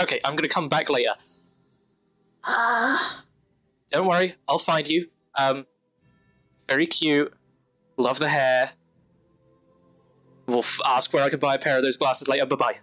Okay, 0.00 0.18
I'm 0.24 0.36
gonna 0.36 0.48
come 0.48 0.68
back 0.68 0.88
later. 0.90 1.12
Ah. 2.44 3.24
Don't 3.90 4.06
worry, 4.06 4.34
I'll 4.46 4.58
find 4.58 4.88
you. 4.88 5.08
Um, 5.34 5.66
very 6.68 6.86
cute. 6.86 7.32
Love 7.96 8.18
the 8.18 8.28
hair. 8.28 8.70
We'll 10.46 10.58
f- 10.60 10.80
ask 10.84 11.12
where 11.12 11.22
I 11.22 11.30
can 11.30 11.38
buy 11.38 11.54
a 11.54 11.58
pair 11.58 11.76
of 11.76 11.82
those 11.82 11.96
glasses 11.96 12.28
later. 12.28 12.46
Bye 12.46 12.56
bye. 12.56 12.76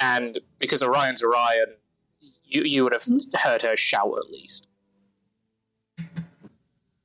And 0.00 0.38
because 0.58 0.82
Orion's 0.82 1.22
Orion, 1.22 1.74
you 2.44 2.62
you 2.62 2.84
would 2.84 2.92
have 2.92 3.02
heard 3.40 3.62
her 3.62 3.76
shout 3.76 4.14
at 4.18 4.30
least. 4.30 4.66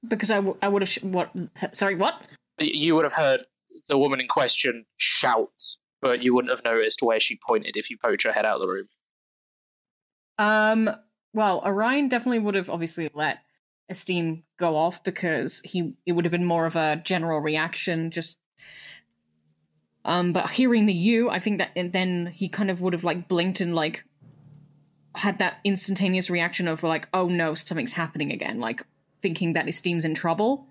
Because 0.08 0.30
I, 0.32 0.36
w- 0.36 0.58
I 0.62 0.68
would 0.68 0.82
have. 0.82 0.90
Sh- 0.90 1.04
what? 1.04 1.32
Sorry, 1.72 1.96
what? 1.96 2.24
You 2.60 2.96
would 2.96 3.06
have 3.06 3.14
heard 3.14 3.42
the 3.88 3.98
woman 3.98 4.20
in 4.20 4.28
question 4.28 4.86
shouts, 4.98 5.78
but 6.02 6.24
you 6.24 6.34
wouldn't 6.34 6.52
have 6.52 6.64
noticed 6.64 7.02
where 7.02 7.20
she 7.20 7.40
pointed 7.48 7.78
if 7.78 7.90
you 7.90 7.98
poked 7.98 8.24
her 8.24 8.32
head 8.32 8.46
out 8.46 8.56
of 8.56 8.62
the 8.62 8.74
room. 8.74 8.88
Um. 10.38 10.90
Well, 11.36 11.64
Orion 11.66 12.10
definitely 12.10 12.40
would 12.40 12.54
have 12.56 12.70
obviously 12.70 13.10
let 13.14 13.40
Esteem 13.90 14.44
go 14.58 14.76
off 14.76 15.04
because 15.04 15.62
he 15.66 15.96
it 16.06 16.12
would 16.12 16.26
have 16.26 16.32
been 16.32 16.46
more 16.46 16.66
of 16.66 16.76
a 16.76 17.02
general 17.04 17.40
reaction. 17.40 18.12
Just. 18.12 18.38
Um, 20.06 20.34
but 20.34 20.50
hearing 20.50 20.86
the 20.86 20.94
you, 20.94 21.30
I 21.30 21.40
think 21.40 21.60
that, 21.60 21.72
then 21.94 22.26
he 22.28 22.50
kind 22.50 22.70
of 22.70 22.82
would 22.82 22.92
have 22.92 23.06
like 23.06 23.30
blinked 23.30 23.62
and 23.62 23.74
like 23.74 24.04
had 25.16 25.38
that 25.40 25.60
instantaneous 25.64 26.30
reaction 26.30 26.68
of 26.68 26.84
like, 26.84 27.08
oh 27.14 27.30
no, 27.30 27.54
something's 27.54 27.94
happening 27.94 28.32
again, 28.34 28.60
like 28.60 28.86
thinking 29.22 29.54
that 29.54 29.70
Esteem's 29.70 30.04
in 30.04 30.14
trouble. 30.14 30.68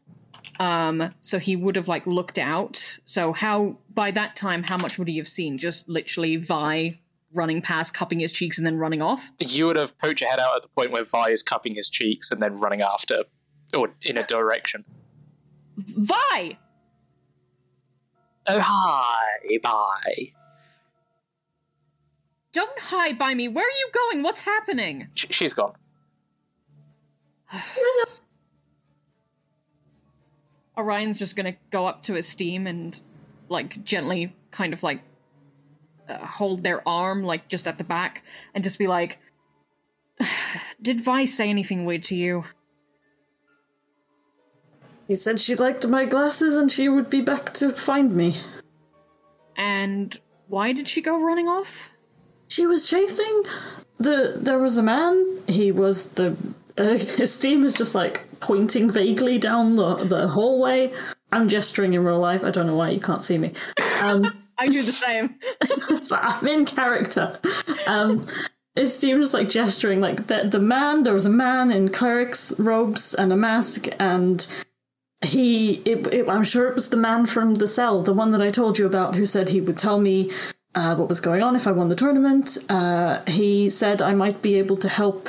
Um, 0.60 1.12
so 1.20 1.38
he 1.38 1.56
would 1.56 1.76
have 1.76 1.88
like 1.88 2.06
looked 2.06 2.38
out. 2.38 2.98
So 3.04 3.32
how 3.32 3.78
by 3.94 4.10
that 4.12 4.36
time, 4.36 4.62
how 4.62 4.76
much 4.76 4.98
would 4.98 5.08
he 5.08 5.16
have 5.18 5.28
seen? 5.28 5.58
Just 5.58 5.88
literally 5.88 6.36
Vi 6.36 6.98
running 7.34 7.62
past, 7.62 7.94
cupping 7.94 8.20
his 8.20 8.30
cheeks, 8.30 8.58
and 8.58 8.66
then 8.66 8.76
running 8.76 9.00
off. 9.00 9.32
You 9.38 9.66
would 9.66 9.76
have 9.76 9.96
poked 9.98 10.20
your 10.20 10.28
head 10.30 10.38
out 10.38 10.54
at 10.56 10.62
the 10.62 10.68
point 10.68 10.90
where 10.90 11.02
Vi 11.04 11.30
is 11.30 11.42
cupping 11.42 11.74
his 11.74 11.88
cheeks 11.88 12.30
and 12.30 12.42
then 12.42 12.58
running 12.58 12.82
after, 12.82 13.24
or 13.74 13.94
in 14.02 14.18
a 14.18 14.22
direction. 14.24 14.84
Vi, 15.78 16.58
Oh, 18.48 18.60
hi, 18.60 19.58
bye. 19.62 20.32
don't 22.52 22.78
hide 22.78 23.16
by 23.16 23.34
me. 23.34 23.48
Where 23.48 23.64
are 23.64 23.70
you 23.70 23.88
going? 23.94 24.22
What's 24.22 24.40
happening? 24.42 25.08
Sh- 25.14 25.26
she's 25.30 25.54
gone. 25.54 25.72
Orion's 30.82 31.18
just 31.18 31.36
gonna 31.36 31.56
go 31.70 31.86
up 31.86 32.02
to 32.04 32.14
his 32.14 32.28
Esteem 32.28 32.66
and 32.66 33.00
like 33.48 33.82
gently, 33.84 34.34
kind 34.50 34.72
of 34.72 34.82
like 34.82 35.02
uh, 36.08 36.18
hold 36.18 36.62
their 36.62 36.86
arm, 36.88 37.24
like 37.24 37.48
just 37.48 37.66
at 37.66 37.78
the 37.78 37.84
back, 37.84 38.24
and 38.54 38.64
just 38.64 38.78
be 38.78 38.86
like, 38.86 39.18
"Did 40.82 41.00
Vi 41.00 41.24
say 41.24 41.48
anything 41.48 41.84
weird 41.84 42.04
to 42.04 42.16
you?" 42.16 42.44
He 45.08 45.16
said 45.16 45.40
she 45.40 45.54
liked 45.56 45.86
my 45.86 46.04
glasses 46.04 46.56
and 46.56 46.70
she 46.70 46.88
would 46.88 47.10
be 47.10 47.20
back 47.20 47.52
to 47.54 47.70
find 47.70 48.14
me. 48.14 48.34
And 49.56 50.18
why 50.48 50.72
did 50.72 50.88
she 50.88 51.02
go 51.02 51.20
running 51.20 51.48
off? 51.48 51.90
She 52.48 52.66
was 52.66 52.88
chasing. 52.88 53.42
The 53.98 54.34
there 54.36 54.58
was 54.58 54.76
a 54.76 54.82
man. 54.82 55.22
He 55.46 55.72
was 55.72 56.10
the. 56.10 56.36
Uh, 56.78 56.82
Esteem 57.18 57.64
is 57.64 57.74
just 57.74 57.94
like 57.94 58.26
pointing 58.40 58.90
vaguely 58.90 59.38
down 59.38 59.76
the 59.76 59.96
the 59.96 60.28
hallway. 60.28 60.92
I'm 61.30 61.48
gesturing 61.48 61.94
in 61.94 62.04
real 62.04 62.18
life. 62.18 62.44
I 62.44 62.50
don't 62.50 62.66
know 62.66 62.76
why 62.76 62.90
you 62.90 63.00
can't 63.00 63.24
see 63.24 63.38
me. 63.38 63.52
Um, 64.02 64.24
I 64.58 64.68
do 64.68 64.82
the 64.82 64.92
same. 64.92 65.36
so 66.02 66.16
I'm 66.16 66.46
in 66.46 66.66
character. 66.66 67.38
Um, 67.86 68.22
team 68.76 69.18
was 69.18 69.34
like 69.34 69.48
gesturing, 69.48 70.00
like 70.00 70.26
the 70.26 70.44
the 70.44 70.60
man. 70.60 71.02
There 71.02 71.14
was 71.14 71.26
a 71.26 71.30
man 71.30 71.72
in 71.72 71.88
cleric's 71.88 72.54
robes 72.58 73.14
and 73.14 73.32
a 73.32 73.36
mask, 73.36 73.88
and 73.98 74.46
he, 75.24 75.74
it, 75.84 76.06
it, 76.12 76.28
I'm 76.28 76.44
sure 76.44 76.68
it 76.68 76.74
was 76.74 76.90
the 76.90 76.96
man 76.96 77.26
from 77.26 77.56
the 77.56 77.68
cell, 77.68 78.02
the 78.02 78.12
one 78.12 78.30
that 78.32 78.42
I 78.42 78.50
told 78.50 78.78
you 78.78 78.86
about, 78.86 79.14
who 79.14 79.24
said 79.26 79.48
he 79.48 79.60
would 79.60 79.78
tell 79.78 80.00
me 80.00 80.30
uh, 80.74 80.94
what 80.96 81.08
was 81.08 81.20
going 81.20 81.42
on 81.42 81.56
if 81.56 81.66
I 81.66 81.72
won 81.72 81.88
the 81.88 81.96
tournament. 81.96 82.58
Uh, 82.68 83.20
he 83.26 83.70
said 83.70 84.02
I 84.02 84.14
might 84.14 84.42
be 84.42 84.56
able 84.56 84.76
to 84.78 84.88
help 84.88 85.28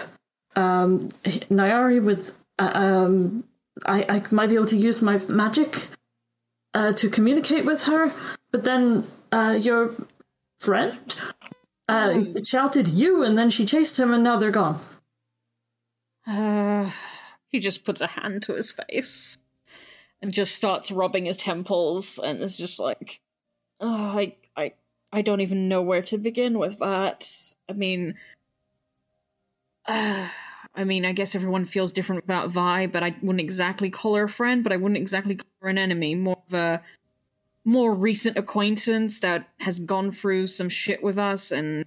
um, 0.56 1.10
Nayari 1.24 2.04
with. 2.04 2.38
Uh, 2.60 2.72
um, 2.74 3.44
I, 3.86 4.06
I 4.08 4.24
might 4.32 4.50
be 4.50 4.56
able 4.56 4.68
to 4.68 4.78
use 4.78 5.02
my 5.02 5.18
magic 5.28 5.88
uh, 6.74 6.94
to 6.94 7.10
communicate 7.10 7.66
with 7.66 7.84
her, 7.84 8.12
but 8.52 8.64
then 8.64 9.06
uh, 9.32 9.58
your 9.60 9.96
friend 10.60 11.16
uh, 11.88 12.22
shouted 12.46 12.88
you, 12.88 13.24
and 13.24 13.38
then 13.38 13.50
she 13.50 13.66
chased 13.66 14.00
him, 14.00 14.14
and 14.14 14.24
now 14.24 14.38
they're 14.38 14.52
gone. 14.52 14.78
Uh, 16.28 16.90
he 17.48 17.60
just 17.60 17.84
puts 17.84 18.02
a 18.02 18.08
hand 18.08 18.44
to 18.44 18.56
his 18.56 18.72
face 18.72 19.38
and 20.22 20.34
just 20.34 20.56
starts 20.56 20.92
rubbing 20.92 21.26
his 21.26 21.38
temples 21.38 22.18
and 22.18 22.40
is 22.40 22.58
just 22.58 22.80
like, 22.80 23.20
oh, 23.82 24.18
I, 24.18 24.36
I, 24.56 24.74
I 25.12 25.22
don't 25.22 25.42
even 25.42 25.68
know 25.68 25.82
where 25.82 26.02
to 26.04 26.18
begin 26.18 26.58
with 26.58 26.80
that. 26.80 27.30
I 27.70 27.74
mean, 27.74 28.16
uh, 29.88 30.28
I 30.76 30.86
mean, 30.86 31.06
I 31.06 31.12
guess 31.12 31.36
everyone 31.36 31.66
feels 31.66 31.92
different 31.92 32.24
about 32.24 32.50
Vi, 32.50 32.88
but 32.88 33.04
I 33.04 33.16
wouldn't 33.22 33.42
exactly 33.42 33.92
call 33.92 34.16
her 34.16 34.24
a 34.24 34.30
friend, 34.30 34.64
but 34.64 34.74
I 34.74 34.78
wouldn't 34.78 34.98
exactly 34.98 35.36
call 35.36 35.52
her 35.62 35.70
an 35.70 35.78
enemy. 35.78 36.16
More 36.16 36.42
of 36.48 36.54
a 36.54 36.82
more 37.64 37.94
recent 37.94 38.38
acquaintance 38.38 39.20
that 39.20 39.50
has 39.60 39.80
gone 39.80 40.12
through 40.12 40.48
some 40.48 40.70
shit 40.70 41.04
with 41.04 41.18
us 41.18 41.52
and 41.52 41.86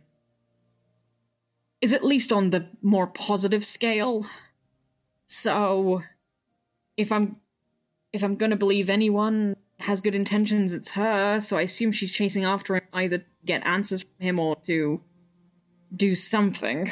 is 1.80 1.92
at 1.92 2.04
least 2.04 2.32
on 2.32 2.50
the 2.50 2.68
more 2.80 3.06
positive 3.06 3.64
scale. 3.64 4.26
So 5.26 6.02
if 6.96 7.12
I'm 7.12 7.36
if 8.12 8.22
I'm 8.22 8.36
gonna 8.36 8.56
believe 8.56 8.88
anyone 8.88 9.56
has 9.80 10.00
good 10.00 10.14
intentions, 10.14 10.72
it's 10.72 10.92
her, 10.92 11.38
so 11.40 11.58
I 11.58 11.62
assume 11.62 11.92
she's 11.92 12.10
chasing 12.10 12.44
after 12.44 12.76
him 12.76 12.82
either 12.94 13.18
to 13.18 13.24
get 13.44 13.66
answers 13.66 14.02
from 14.02 14.26
him 14.26 14.38
or 14.38 14.56
to 14.62 15.02
do 15.94 16.14
something. 16.14 16.88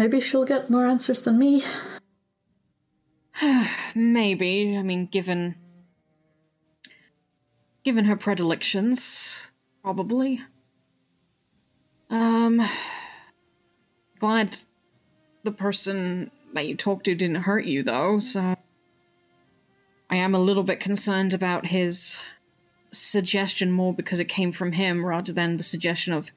Maybe 0.00 0.18
she'll 0.18 0.46
get 0.46 0.70
more 0.70 0.86
answers 0.86 1.20
than 1.20 1.38
me. 1.38 1.62
Maybe. 3.94 4.74
I 4.78 4.82
mean, 4.82 5.04
given 5.04 5.56
given 7.84 8.06
her 8.06 8.16
predilections, 8.16 9.52
probably. 9.82 10.40
Um, 12.08 12.66
glad 14.18 14.56
the 15.42 15.52
person 15.52 16.30
that 16.54 16.66
you 16.66 16.76
talked 16.76 17.04
to 17.04 17.14
didn't 17.14 17.42
hurt 17.42 17.66
you, 17.66 17.82
though. 17.82 18.20
So 18.20 18.56
I 20.08 20.16
am 20.16 20.34
a 20.34 20.40
little 20.40 20.64
bit 20.64 20.80
concerned 20.80 21.34
about 21.34 21.66
his 21.66 22.24
suggestion 22.90 23.70
more 23.70 23.92
because 23.92 24.18
it 24.18 24.30
came 24.30 24.50
from 24.50 24.72
him 24.72 25.04
rather 25.04 25.34
than 25.34 25.58
the 25.58 25.62
suggestion 25.62 26.14
of 26.14 26.32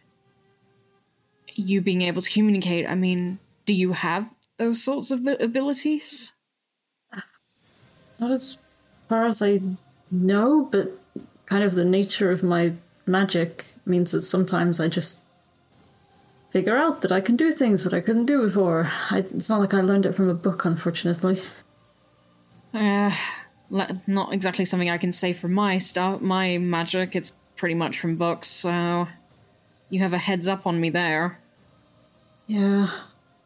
you 1.56 1.80
being 1.80 2.02
able 2.02 2.22
to 2.22 2.30
communicate. 2.30 2.90
I 2.90 2.95
mean, 2.95 3.40
do 3.65 3.73
you 3.73 3.94
have 3.94 4.30
those 4.57 4.84
sorts 4.84 5.11
of 5.11 5.26
abilities? 5.27 6.34
Not 8.19 8.31
as 8.31 8.57
far 9.10 9.26
as 9.26 9.41
I 9.41 9.61
know, 10.11 10.68
but 10.72 10.91
kind 11.45 11.64
of 11.64 11.73
the 11.73 11.85
nature 11.85 12.31
of 12.31 12.44
my 12.44 12.73
magic 13.06 13.65
means 13.85 14.11
that 14.11 14.22
sometimes 14.22 14.80
I 14.80 14.88
just 14.88 15.22
figure 16.52 16.77
out 16.77 17.02
that 17.02 17.11
I 17.11 17.19
can 17.19 17.35
do 17.35 17.52
things 17.52 17.84
that 17.84 17.94
I 17.94 17.99
couldn't 17.99 18.26
do 18.26 18.45
before. 18.45 18.90
I, 19.10 19.19
it's 19.19 19.49
not 19.49 19.60
like 19.60 19.73
I 19.73 19.81
learned 19.81 20.06
it 20.06 20.14
from 20.14 20.30
a 20.30 20.34
book, 20.34 20.65
unfortunately. 20.65 21.40
Uh, 22.73 23.11
not 23.69 24.34
exactly 24.34 24.65
something 24.65 24.90
I 24.90 24.98
can 24.98 25.11
say 25.11 25.34
for 25.34 25.48
my 25.48 25.80
stuff. 25.80 26.22
My 26.22 26.60
magic, 26.60 27.15
it's 27.15 27.34
pretty 27.56 27.76
much 27.76 27.99
from 27.99 28.15
books, 28.15 28.48
so 28.48 29.07
you 29.90 29.99
have 29.99 30.14
a 30.14 30.18
heads 30.18 30.48
up 30.48 30.68
on 30.68 30.80
me 30.80 30.90
there. 30.91 31.40
Yeah, 32.48 32.88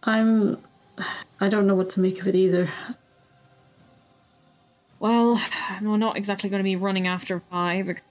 I'm. 0.04 0.58
I 1.40 1.50
don't 1.50 1.68
know 1.68 1.76
what 1.76 1.90
to 1.92 2.00
make 2.00 2.20
of 2.22 2.28
it 2.28 2.36
either. 2.36 2.70
Well, 5.00 5.40
we're 5.82 5.98
not 5.98 6.18
exactly 6.18 6.50
going 6.50 6.60
to 6.60 6.64
be 6.64 6.76
running 6.76 7.08
after 7.08 7.42
Vi 7.52 7.82
because 7.84 8.04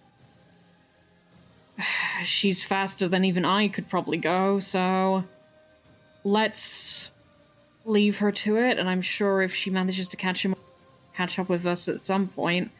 she's 2.22 2.64
faster 2.64 3.08
than 3.08 3.24
even 3.24 3.44
I 3.44 3.68
could 3.68 3.88
probably 3.88 4.18
go, 4.18 4.60
so 4.60 5.24
let's 6.22 7.10
leave 7.84 8.18
her 8.18 8.30
to 8.30 8.56
it, 8.56 8.78
and 8.78 8.88
I'm 8.88 9.02
sure 9.02 9.42
if 9.42 9.54
she 9.54 9.70
manages 9.70 10.08
to 10.08 10.16
catch 10.16 10.44
him 10.44 10.54
catch 11.16 11.38
up 11.38 11.48
with 11.48 11.66
us 11.66 11.88
at 11.88 12.04
some 12.04 12.28
point, 12.28 12.70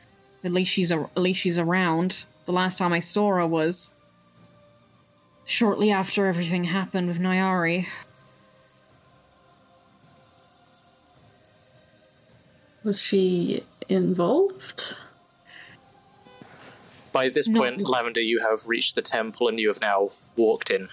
at 0.45 0.53
least 0.53 0.73
she's 0.73 0.93
a, 0.93 1.01
at 1.01 1.23
least 1.23 1.41
she's 1.41 1.59
around. 1.59 2.27
The 2.45 2.53
last 2.53 2.79
time 2.79 2.93
I 2.93 3.01
saw 3.01 3.31
her 3.31 3.47
was 3.47 3.95
shortly 5.47 5.91
after 5.91 6.27
everything 6.27 6.65
happened 6.65 7.09
with 7.09 7.19
Nayari. 7.19 7.87
Was 12.87 13.03
she 13.03 13.65
involved? 13.89 14.97
By 17.11 17.29
this 17.29 17.49
No. 17.49 17.59
point, 17.61 17.81
Lavender, 17.81 18.21
you 18.21 18.39
have 18.49 18.69
reached 18.69 18.95
the 18.95 19.03
temple 19.03 19.49
and 19.49 19.59
you 19.59 19.67
have 19.67 19.81
now 19.81 20.11
walked 20.37 20.71
in. 20.71 20.89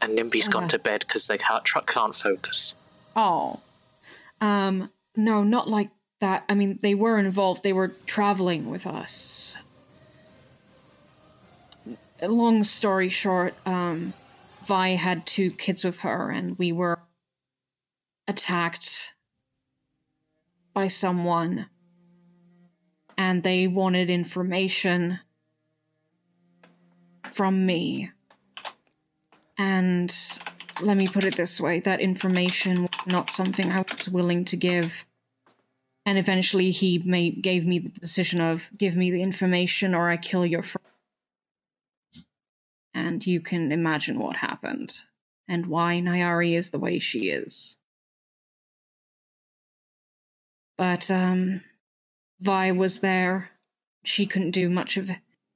And 0.00 0.14
Nimby's 0.14 0.46
gone 0.46 0.62
Uh-huh. 0.64 0.70
to 0.70 0.78
bed 0.78 1.00
because 1.00 1.26
the 1.26 1.36
car- 1.36 1.62
truck 1.62 1.92
can't 1.92 2.14
focus. 2.14 2.76
Oh. 3.16 3.58
Um, 4.40 4.92
no, 5.16 5.42
not 5.42 5.68
like 5.68 5.90
that. 6.20 6.44
I 6.48 6.54
mean, 6.54 6.78
they 6.80 6.94
were 6.94 7.18
involved. 7.18 7.64
They 7.64 7.72
were 7.72 7.88
traveling 8.06 8.70
with 8.70 8.86
us. 8.86 9.56
Long 12.22 12.62
story 12.62 13.08
short, 13.08 13.54
um, 13.66 14.12
Vi 14.62 14.90
had 14.90 15.26
two 15.26 15.50
kids 15.50 15.82
with 15.84 16.00
her, 16.00 16.30
and 16.30 16.56
we 16.56 16.70
were 16.70 17.00
attacked 18.28 19.12
by 20.76 20.88
someone. 20.88 21.66
And 23.16 23.42
they 23.42 23.66
wanted 23.66 24.10
information 24.10 25.18
from 27.30 27.64
me. 27.64 28.10
And 29.56 30.14
let 30.82 30.98
me 30.98 31.08
put 31.08 31.24
it 31.24 31.34
this 31.34 31.58
way 31.58 31.80
that 31.80 32.00
information 32.00 32.82
was 32.82 33.06
not 33.06 33.30
something 33.30 33.72
I 33.72 33.86
was 33.90 34.10
willing 34.10 34.44
to 34.44 34.56
give. 34.58 35.06
And 36.04 36.18
eventually 36.18 36.70
he 36.70 36.98
made 36.98 37.42
gave 37.42 37.66
me 37.66 37.78
the 37.78 37.88
decision 37.88 38.42
of 38.42 38.70
give 38.76 38.96
me 38.96 39.10
the 39.10 39.22
information 39.22 39.94
or 39.94 40.10
I 40.10 40.18
kill 40.18 40.44
your 40.44 40.62
friend. 40.62 40.84
And 42.92 43.26
you 43.26 43.40
can 43.40 43.72
imagine 43.72 44.18
what 44.18 44.36
happened 44.36 45.00
and 45.48 45.66
why 45.66 46.00
Nayari 46.00 46.52
is 46.52 46.68
the 46.68 46.78
way 46.78 46.98
she 46.98 47.30
is. 47.30 47.78
But 50.76 51.10
um 51.10 51.62
Vi 52.40 52.72
was 52.72 53.00
there. 53.00 53.50
She 54.04 54.26
couldn't 54.26 54.50
do 54.50 54.68
much 54.68 54.96
of 54.96 55.10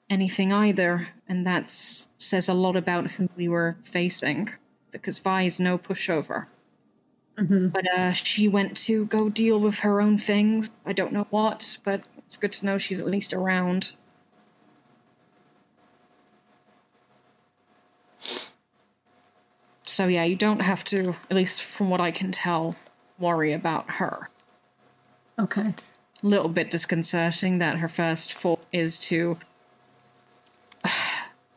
anything 0.09 0.53
either, 0.53 1.09
and 1.29 1.47
that 1.47 1.71
says 1.71 2.49
a 2.49 2.55
lot 2.55 2.75
about 2.77 3.13
who 3.13 3.29
we 3.37 3.49
were 3.49 3.77
facing 3.83 4.49
because 4.91 5.19
Vi 5.19 5.43
is 5.43 5.61
no 5.61 5.79
pushover. 5.79 6.47
But 7.69 7.91
uh, 7.93 8.13
she 8.13 8.49
went 8.49 8.77
to 8.79 9.07
go 9.07 9.29
deal 9.29 9.59
with 9.59 9.79
her 9.81 10.01
own 10.01 10.19
things. 10.19 10.71
I 10.85 10.93
don't 10.93 11.13
know 11.13 11.27
what, 11.31 11.79
but 11.85 12.03
it's 12.19 12.37
good 12.37 12.53
to 12.53 12.67
know 12.67 12.77
she's 12.77 13.01
at 13.01 13.07
least 13.07 13.33
around. 13.33 13.95
So 19.85 20.07
yeah, 20.07 20.25
you 20.25 20.37
don't 20.37 20.61
have 20.61 20.85
to, 20.85 21.15
at 21.31 21.37
least 21.37 21.63
from 21.63 21.89
what 21.89 22.01
I 22.01 22.11
can 22.11 22.31
tell, 22.31 22.77
worry 23.19 23.53
about 23.53 23.91
her. 23.93 24.29
Okay. 25.41 25.75
A 26.23 26.27
little 26.27 26.51
bit 26.51 26.71
disconcerting 26.71 27.59
that 27.59 27.79
her 27.79 27.89
first 27.89 28.35
thought 28.35 28.63
is 28.73 28.99
to. 29.01 29.39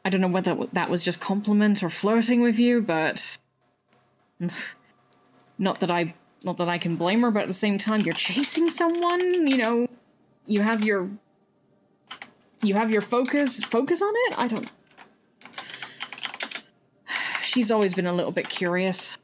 I 0.06 0.10
don't 0.10 0.22
know 0.22 0.30
whether 0.30 0.56
that 0.72 0.90
was 0.90 1.04
just 1.04 1.20
compliment 1.20 1.84
or 1.84 1.90
flirting 1.90 2.42
with 2.42 2.60
you, 2.60 2.82
but 2.82 3.38
not 5.58 5.82
that 5.82 5.92
I 5.92 6.14
not 6.46 6.58
that 6.58 6.70
I 6.70 6.78
can 6.78 6.96
blame 6.96 7.22
her, 7.22 7.32
but 7.32 7.44
at 7.44 7.48
the 7.48 7.54
same 7.54 7.78
time, 7.78 8.02
you're 8.02 8.14
chasing 8.14 8.70
someone. 8.70 9.48
You 9.48 9.58
know, 9.58 9.88
you 10.48 10.62
have 10.62 10.86
your 10.86 11.10
you 12.62 12.76
have 12.76 12.90
your 12.90 13.02
focus 13.02 13.62
focus 13.62 14.02
on 14.02 14.14
it. 14.16 14.40
I 14.40 14.48
don't. 14.48 14.72
She's 17.42 17.70
always 17.70 17.94
been 17.94 18.08
a 18.08 18.14
little 18.14 18.32
bit 18.32 18.48
curious. 18.48 19.18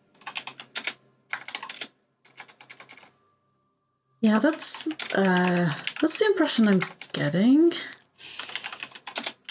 Yeah, 4.21 4.39
that's 4.39 4.87
uh 5.15 5.73
that's 6.01 6.19
the 6.19 6.25
impression 6.25 6.67
I'm 6.67 6.81
getting. 7.13 7.71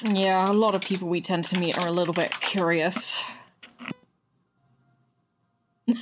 Yeah, 0.02 0.50
a 0.50 0.52
lot 0.52 0.74
of 0.74 0.82
people 0.82 1.08
we 1.08 1.20
tend 1.20 1.44
to 1.46 1.58
meet 1.58 1.78
are 1.78 1.88
a 1.88 1.92
little 1.92 2.14
bit 2.14 2.30
curious. 2.40 3.22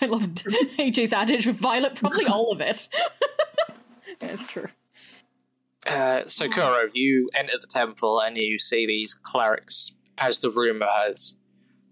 I 0.00 0.06
love 0.06 0.22
AJ's 0.22 1.12
adage 1.12 1.46
with 1.46 1.56
Violet, 1.56 1.94
probably 1.96 2.26
all 2.26 2.52
of 2.52 2.60
it. 2.60 2.88
yeah, 4.20 4.28
it's 4.28 4.46
true. 4.46 4.68
Uh, 5.86 6.22
so, 6.26 6.48
Kuro, 6.48 6.88
you 6.92 7.30
enter 7.34 7.56
the 7.60 7.66
temple 7.66 8.20
and 8.20 8.36
you 8.36 8.58
see 8.58 8.86
these 8.86 9.14
clerics, 9.14 9.94
as 10.18 10.40
the 10.40 10.50
rumor 10.50 10.86
has 10.86 11.36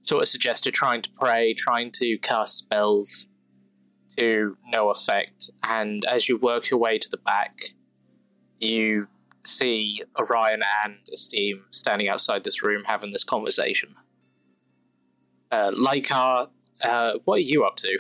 sort 0.02 0.22
of 0.22 0.28
suggested, 0.28 0.74
trying 0.74 1.02
to 1.02 1.10
pray, 1.10 1.54
trying 1.54 1.90
to 1.92 2.18
cast 2.18 2.58
spells 2.58 3.26
to 4.16 4.56
no 4.72 4.90
effect. 4.90 5.50
And 5.62 6.04
as 6.04 6.28
you 6.28 6.36
work 6.38 6.70
your 6.70 6.80
way 6.80 6.98
to 6.98 7.08
the 7.08 7.16
back, 7.16 7.60
you 8.60 9.08
see 9.44 10.02
Orion 10.18 10.62
and 10.84 10.96
Esteem 11.12 11.64
standing 11.70 12.08
outside 12.08 12.44
this 12.44 12.62
room 12.62 12.84
having 12.86 13.10
this 13.10 13.24
conversation. 13.24 13.94
Uh, 15.50 15.70
Lycar, 15.72 16.48
uh, 16.82 17.18
what 17.24 17.36
are 17.36 17.42
you 17.42 17.64
up 17.64 17.76
to? 17.76 17.98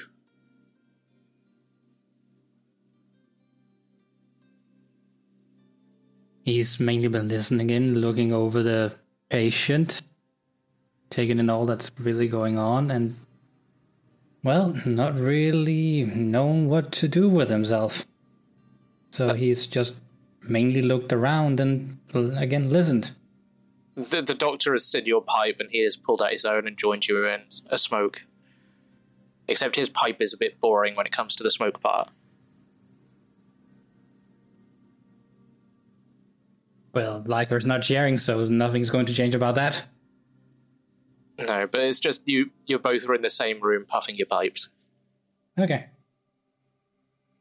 He's 6.44 6.78
mainly 6.78 7.08
been 7.08 7.28
listening 7.28 7.70
in, 7.70 7.98
looking 8.00 8.32
over 8.32 8.62
the 8.62 8.92
patient, 9.30 10.02
taking 11.08 11.38
in 11.38 11.48
all 11.48 11.64
that's 11.64 11.90
really 12.00 12.28
going 12.28 12.58
on, 12.58 12.90
and, 12.90 13.14
well, 14.44 14.76
not 14.84 15.18
really 15.18 16.04
knowing 16.14 16.68
what 16.68 16.92
to 16.92 17.08
do 17.08 17.28
with 17.28 17.48
himself. 17.48 18.06
So 19.10 19.28
uh, 19.28 19.34
he's 19.34 19.66
just 19.66 19.96
mainly 20.42 20.82
looked 20.82 21.12
around 21.12 21.60
and, 21.60 21.98
again, 22.14 22.68
listened. 22.68 23.12
The, 23.96 24.20
the 24.20 24.34
doctor 24.34 24.72
has 24.72 24.86
seen 24.86 25.06
your 25.06 25.22
pipe 25.22 25.56
and 25.60 25.70
he 25.70 25.82
has 25.82 25.96
pulled 25.96 26.20
out 26.20 26.32
his 26.32 26.44
own 26.44 26.66
and 26.66 26.76
joined 26.76 27.08
you 27.08 27.26
in 27.26 27.42
a 27.68 27.78
smoke. 27.78 28.22
Except 29.48 29.76
his 29.76 29.88
pipe 29.88 30.20
is 30.20 30.34
a 30.34 30.36
bit 30.36 30.60
boring 30.60 30.94
when 30.94 31.06
it 31.06 31.12
comes 31.12 31.36
to 31.36 31.42
the 31.42 31.50
smoke 31.50 31.80
part. 31.80 32.10
Well, 36.92 37.22
Lycar's 37.24 37.66
not 37.66 37.82
sharing, 37.82 38.16
so 38.18 38.44
nothing's 38.44 38.90
going 38.90 39.06
to 39.06 39.14
change 39.14 39.34
about 39.34 39.54
that. 39.56 39.86
No, 41.38 41.66
but 41.66 41.80
it's 41.80 42.00
just 42.00 42.28
you. 42.28 42.50
You 42.66 42.78
both 42.78 43.08
are 43.08 43.14
in 43.14 43.22
the 43.22 43.30
same 43.30 43.60
room, 43.60 43.84
puffing 43.86 44.16
your 44.16 44.26
pipes. 44.26 44.68
Okay. 45.58 45.86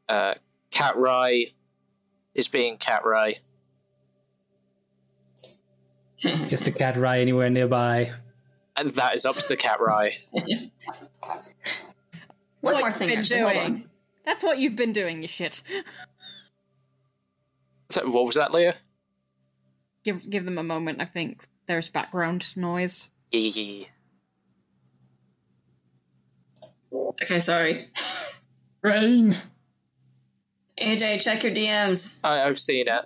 Uh, 0.08 0.34
Cat 0.70 0.96
Rye 0.96 1.46
is 2.34 2.48
being 2.48 2.76
Cat 2.76 3.04
Rye. 3.04 3.36
Just 6.48 6.66
a 6.66 6.72
cat 6.72 6.96
rye 6.96 7.20
anywhere 7.20 7.50
nearby. 7.50 8.10
And 8.76 8.90
that 8.90 9.14
is 9.14 9.26
up 9.26 9.36
to 9.36 9.46
the 9.46 9.56
Cat 9.56 9.78
Rye. 9.78 10.12
One 10.32 10.42
what 12.60 12.78
more 12.78 12.88
you've 12.88 12.96
thing, 12.96 13.08
been 13.10 13.18
actually. 13.18 13.40
Hold 13.40 13.52
doing. 13.52 13.64
on. 13.64 13.90
That's 14.24 14.42
what 14.42 14.58
you've 14.58 14.76
been 14.76 14.92
doing, 14.92 15.20
you 15.20 15.28
shit. 15.28 15.62
So, 17.90 18.08
what 18.08 18.24
was 18.24 18.36
that, 18.36 18.52
Leah? 18.52 18.74
Give 20.02 20.28
give 20.28 20.46
them 20.46 20.56
a 20.58 20.62
moment. 20.62 21.00
I 21.00 21.04
think 21.04 21.46
there's 21.66 21.90
background 21.90 22.56
noise. 22.56 23.10
Yeah. 23.34 23.86
Okay, 27.22 27.40
sorry. 27.40 27.88
Rain! 28.82 29.36
AJ, 30.80 31.22
check 31.22 31.42
your 31.42 31.52
DMs. 31.52 32.20
I, 32.24 32.44
I've 32.44 32.58
seen 32.58 32.86
it. 32.88 33.04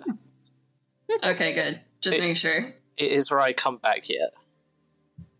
Okay, 1.23 1.53
good. 1.53 1.79
Just 2.01 2.17
It- 2.17 2.19
making 2.19 2.35
sure. 2.35 2.73
It 2.97 3.11
is 3.13 3.31
where 3.31 3.39
I 3.39 3.53
come 3.53 3.77
back 3.77 4.09
yet. 4.09 4.31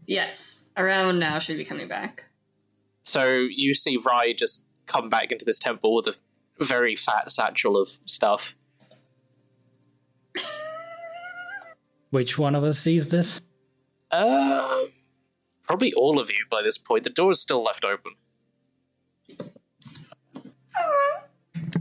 Yes, 0.08 0.72
around 0.78 1.20
now 1.20 1.40
should 1.40 1.58
be 1.58 1.66
coming 1.66 1.88
back. 1.90 2.22
So 3.04 3.36
you 3.50 3.74
see 3.74 3.98
Rye 3.98 4.34
just 4.34 4.64
come 4.86 5.10
back 5.10 5.32
into 5.32 5.46
this 5.46 5.60
temple 5.60 5.94
with 5.96 6.08
a 6.08 6.16
very 6.64 6.96
fat 6.96 7.30
satchel 7.32 7.76
of 7.78 7.90
stuff. 8.06 8.56
Which 12.12 12.40
one 12.40 12.56
of 12.56 12.64
us 12.64 12.80
sees 12.80 13.10
this? 13.10 13.42
Uh, 14.12 14.86
probably 15.64 15.94
all 15.94 16.20
of 16.20 16.30
you 16.32 16.46
by 16.50 16.62
this 16.62 16.78
point. 16.78 17.04
The 17.04 17.10
door 17.10 17.32
is 17.32 17.42
still 17.42 17.64
left 17.64 17.86
open. 17.86 18.14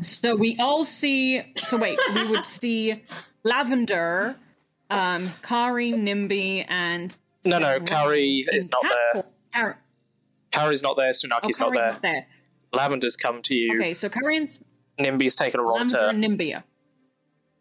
So 0.02 0.36
we 0.36 0.56
all 0.59 0.84
see. 0.84 1.42
So 1.56 1.78
wait, 1.80 1.98
we 2.14 2.26
would 2.26 2.44
see 2.60 2.94
Lavender, 3.44 4.34
um, 4.90 5.30
Kari, 5.42 5.92
Nimby, 5.92 6.64
and 6.68 7.16
No, 7.44 7.59
no, 7.59 7.78
Kari 7.80 8.44
is 8.52 8.70
not 8.70 8.82
there. 8.82 9.24
Kari, 9.52 9.74
Kari's 10.50 10.82
not 10.82 10.96
there. 10.96 11.09
oh, 11.09 11.10
Sunaki's 11.12 11.59
not 11.59 11.72
there. 11.72 11.92
not 11.92 12.02
there. 12.02 12.26
Lavender's 12.72 13.16
come 13.16 13.40
to 13.42 13.55
you. 13.55 13.74
Okay, 13.74 13.94
so 13.94 14.09
Karian's 14.09 14.60
Nimby's 14.98 15.34
taken 15.34 15.60
a 15.60 15.62
roll 15.62 15.74
Lavender 15.74 15.96
to 15.96 16.09
and 16.09 16.22
Nimbia. 16.22 16.64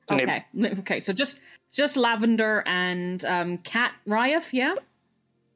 Nim- 0.10 0.22
Okay, 0.22 0.46
li- 0.54 0.72
okay, 0.80 1.00
so 1.00 1.14
just 1.14 1.40
just 1.72 1.98
Lavender 1.98 2.64
and 2.66 3.24
um, 3.26 3.58
Cat 3.60 3.94
Ryef, 4.08 4.54
yeah. 4.54 4.76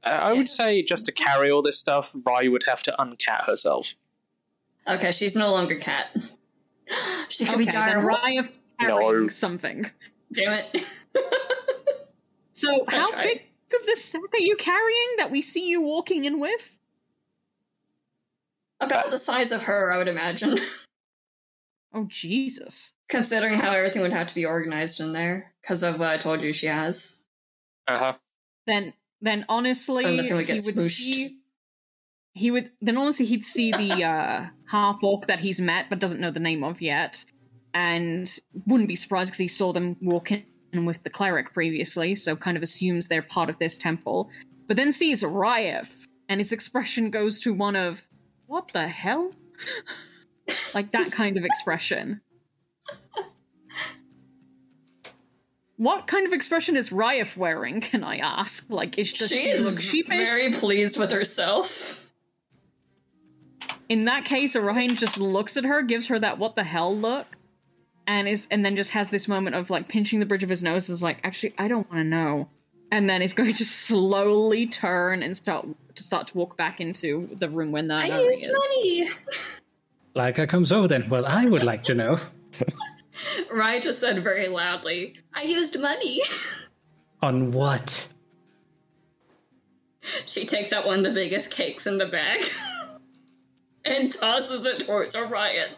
Uh, 0.04 0.08
I 0.10 0.34
would 0.34 0.50
say 0.50 0.82
just 0.84 1.06
to 1.06 1.12
carry 1.12 1.52
all 1.52 1.62
this 1.62 1.78
stuff, 1.80 2.14
Rye 2.26 2.48
would 2.48 2.64
have 2.68 2.82
to 2.84 2.96
uncat 3.00 3.46
herself. 3.46 3.94
Okay, 4.90 5.12
she's 5.12 5.36
no 5.36 5.52
longer 5.52 5.76
cat. 5.76 6.10
she 7.30 7.46
could 7.46 7.54
Okay, 7.56 7.58
be 7.60 7.66
then 7.66 7.74
dire. 7.74 8.02
Ryef 8.04 8.58
carrying 8.80 9.22
No. 9.24 9.28
something. 9.28 9.86
Damn 10.34 10.54
it. 10.54 11.06
So 12.54 12.86
how 12.90 13.06
right. 13.16 13.24
big 13.70 13.80
of 13.80 13.86
the 13.88 13.96
sack 13.96 14.22
are 14.34 14.40
you 14.40 14.56
carrying 14.56 15.08
that 15.18 15.32
we 15.32 15.42
see 15.42 15.68
you 15.68 15.82
walking 15.82 16.26
in 16.26 16.40
with? 16.40 16.80
About 18.80 19.10
the 19.10 19.18
size 19.18 19.52
of 19.52 19.64
her, 19.64 19.92
I 19.92 19.98
would 19.98 20.08
imagine. 20.08 20.58
Oh 21.94 22.06
Jesus! 22.08 22.94
Considering 23.12 23.56
how 23.56 23.72
everything 23.72 24.02
would 24.02 24.14
have 24.14 24.28
to 24.28 24.36
be 24.36 24.46
organized 24.46 25.02
in 25.02 25.12
there, 25.12 25.54
because 25.62 25.84
of 25.84 26.00
what 26.00 26.10
I 26.10 26.18
told 26.18 26.42
you 26.42 26.54
she 26.54 26.68
has. 26.68 27.28
Uh 27.88 27.98
huh. 27.98 28.14
Then 28.68 28.94
then 29.22 29.46
honestly, 29.50 30.04
So 30.04 30.12
he 30.12 30.18
nothing 30.18 30.32
would 30.32 30.38
would 30.38 30.48
get 30.48 30.58
swooshed. 30.58 30.90
see. 30.90 31.38
He 32.34 32.50
would 32.52 32.70
then 32.82 32.98
honestly 32.98 33.26
he'd 33.26 33.44
see 33.44 33.72
the 33.74 34.04
uh, 34.06 34.46
half 34.70 35.04
orc 35.04 35.28
that 35.28 35.42
he's 35.42 35.60
met 35.60 35.90
but 35.90 36.00
doesn't 36.00 36.22
know 36.22 36.32
the 36.32 36.40
name 36.40 36.64
of 36.64 36.82
yet, 36.82 37.26
and 37.74 38.34
wouldn't 38.66 38.88
be 38.88 38.96
surprised 38.96 39.32
because 39.32 39.40
he 39.40 39.48
saw 39.50 39.74
them 39.74 39.98
walking 40.02 40.46
in 40.72 40.86
with 40.86 41.04
the 41.04 41.10
cleric 41.10 41.54
previously, 41.54 42.16
so 42.16 42.38
kind 42.38 42.56
of 42.56 42.64
assumes 42.64 43.10
they're 43.10 43.22
part 43.22 43.50
of 43.50 43.60
this 43.60 43.78
temple. 43.78 44.30
But 44.68 44.78
then 44.78 44.92
sees 44.94 45.22
Ryef, 45.22 46.08
and 46.30 46.40
his 46.40 46.54
expression 46.54 47.10
goes 47.10 47.42
to 47.42 47.54
one 47.54 47.76
of 47.76 48.08
"What 48.48 48.72
the 48.72 48.88
hell?" 48.88 49.32
like 50.74 50.92
that 50.92 51.12
kind 51.12 51.36
of 51.38 51.44
expression. 51.44 52.22
What 55.82 56.06
kind 56.06 56.28
of 56.28 56.34
expression 56.34 56.78
is 56.78 56.92
Ryef 56.92 57.36
wearing? 57.36 57.82
Can 57.82 58.04
I 58.04 58.18
ask? 58.18 58.70
Like, 58.70 59.00
is 59.00 59.08
she 59.08 59.26
she, 59.26 59.36
is 59.50 59.66
look 59.66 59.80
sheepish? 59.80 60.16
very 60.16 60.52
pleased 60.52 61.00
with 61.00 61.12
herself. 61.12 62.14
In 63.90 64.06
that 64.06 64.24
case, 64.24 64.56
Orion 64.56 64.96
just 64.96 65.20
looks 65.20 65.58
at 65.58 65.64
her, 65.64 65.82
gives 65.82 66.08
her 66.10 66.20
that 66.20 66.38
"what 66.38 66.56
the 66.56 66.64
hell" 66.64 66.96
look, 66.96 67.26
and 68.06 68.28
is 68.28 68.48
and 68.52 68.64
then 68.64 68.76
just 68.76 68.92
has 68.92 69.10
this 69.10 69.28
moment 69.28 69.56
of 69.56 69.72
like 69.72 69.90
pinching 69.90 70.20
the 70.20 70.28
bridge 70.28 70.44
of 70.44 70.50
his 70.50 70.62
nose. 70.62 70.88
Is 70.88 71.02
like, 71.02 71.20
actually, 71.24 71.56
I 71.58 71.68
don't 71.68 71.90
want 71.90 72.02
to 72.02 72.08
know, 72.08 72.48
and 72.92 73.10
then 73.10 73.24
is 73.24 73.34
going 73.34 73.52
to 73.52 73.66
slowly 73.66 74.68
turn 74.68 75.24
and 75.24 75.36
start 75.36 75.68
to 75.96 76.04
start 76.04 76.28
to 76.28 76.38
walk 76.38 76.58
back 76.58 76.80
into 76.80 77.26
the 77.26 77.50
room 77.50 77.72
when 77.72 77.88
that. 77.88 78.04
I 78.04 78.08
knowing 78.10 78.26
used 78.28 78.46
is. 78.46 79.62
money. 80.16 80.32
Lycar 80.32 80.48
comes 80.48 80.72
over 80.72 80.88
then. 80.88 81.10
Well, 81.10 81.26
I 81.26 81.48
would 81.48 81.64
like 81.64 81.84
to 81.86 81.96
know. 81.96 82.20
Ryan 83.54 83.82
just 83.82 84.00
said 84.00 84.22
very 84.24 84.48
loudly, 84.48 85.16
I 85.34 85.44
used 85.44 85.80
money. 85.80 86.20
On 87.22 87.52
what? 87.52 88.08
she 90.02 90.46
takes 90.46 90.74
out 90.74 90.86
one 90.86 91.00
of 91.00 91.04
the 91.04 91.12
biggest 91.12 91.56
cakes 91.56 91.86
in 91.88 91.98
the 91.98 92.06
bag 92.06 92.40
and 93.86 94.12
tosses 94.12 94.66
it 94.66 94.80
towards 94.80 95.16
Orion. 95.16 95.70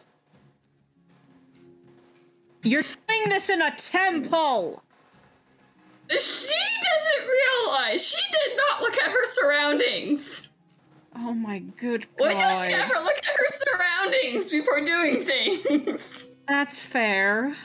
You're 2.64 2.84
doing 2.84 3.30
this 3.30 3.50
in 3.50 3.62
a 3.62 3.72
temple. 3.76 4.82
She 6.10 6.18
doesn't 6.18 7.30
realize 7.30 8.06
she 8.06 8.32
did 8.32 8.58
not 8.58 8.82
look 8.82 8.94
at 9.02 9.12
her 9.12 9.26
surroundings. 9.26 10.52
Oh 11.16 11.34
my 11.34 11.60
good 11.60 12.06
god. 12.18 12.28
When 12.28 12.38
does 12.38 12.66
she 12.66 12.74
ever 12.74 12.94
look 12.94 13.18
at 13.18 13.26
her 13.26 13.48
surroundings 13.50 14.52
before 14.52 14.86
doing 14.86 15.20
things? 15.20 16.33
That's 16.48 16.86
fair. 16.86 17.56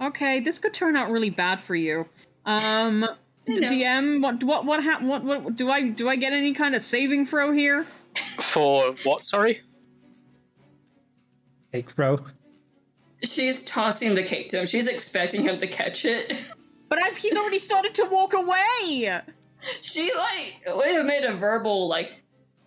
Okay, 0.00 0.40
this 0.40 0.58
could 0.58 0.74
turn 0.74 0.96
out 0.96 1.10
really 1.10 1.30
bad 1.30 1.60
for 1.60 1.74
you. 1.74 2.06
Um, 2.44 3.00
know. 3.46 3.68
DM, 3.68 4.22
what 4.22 4.42
what 4.44 4.64
what 4.64 4.82
happened? 4.82 5.08
what 5.08 5.24
what 5.24 5.56
do 5.56 5.70
I 5.70 5.88
do? 5.88 6.08
I 6.08 6.16
get 6.16 6.32
any 6.32 6.52
kind 6.52 6.74
of 6.74 6.82
saving 6.82 7.26
throw 7.26 7.52
here? 7.52 7.86
For 8.14 8.94
what? 9.04 9.22
Sorry. 9.24 9.62
Cake 11.72 11.94
bro. 11.96 12.18
She's 13.22 13.64
tossing 13.64 14.14
the 14.14 14.22
cake 14.22 14.48
to 14.50 14.60
him. 14.60 14.66
She's 14.66 14.88
expecting 14.88 15.42
him 15.42 15.58
to 15.58 15.66
catch 15.66 16.04
it. 16.04 16.52
But 16.88 17.02
I've, 17.02 17.16
he's 17.16 17.36
already 17.36 17.58
started 17.58 17.94
to 17.96 18.06
walk 18.10 18.34
away. 18.34 19.20
She 19.80 20.10
like 20.16 20.76
would 20.76 20.94
have 20.94 21.06
made 21.06 21.24
a 21.24 21.34
verbal 21.34 21.88
like 21.88 22.22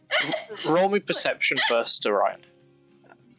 Roll 0.70 0.90
me 0.90 1.00
perception 1.00 1.58
first, 1.70 2.06
Orion. 2.06 2.42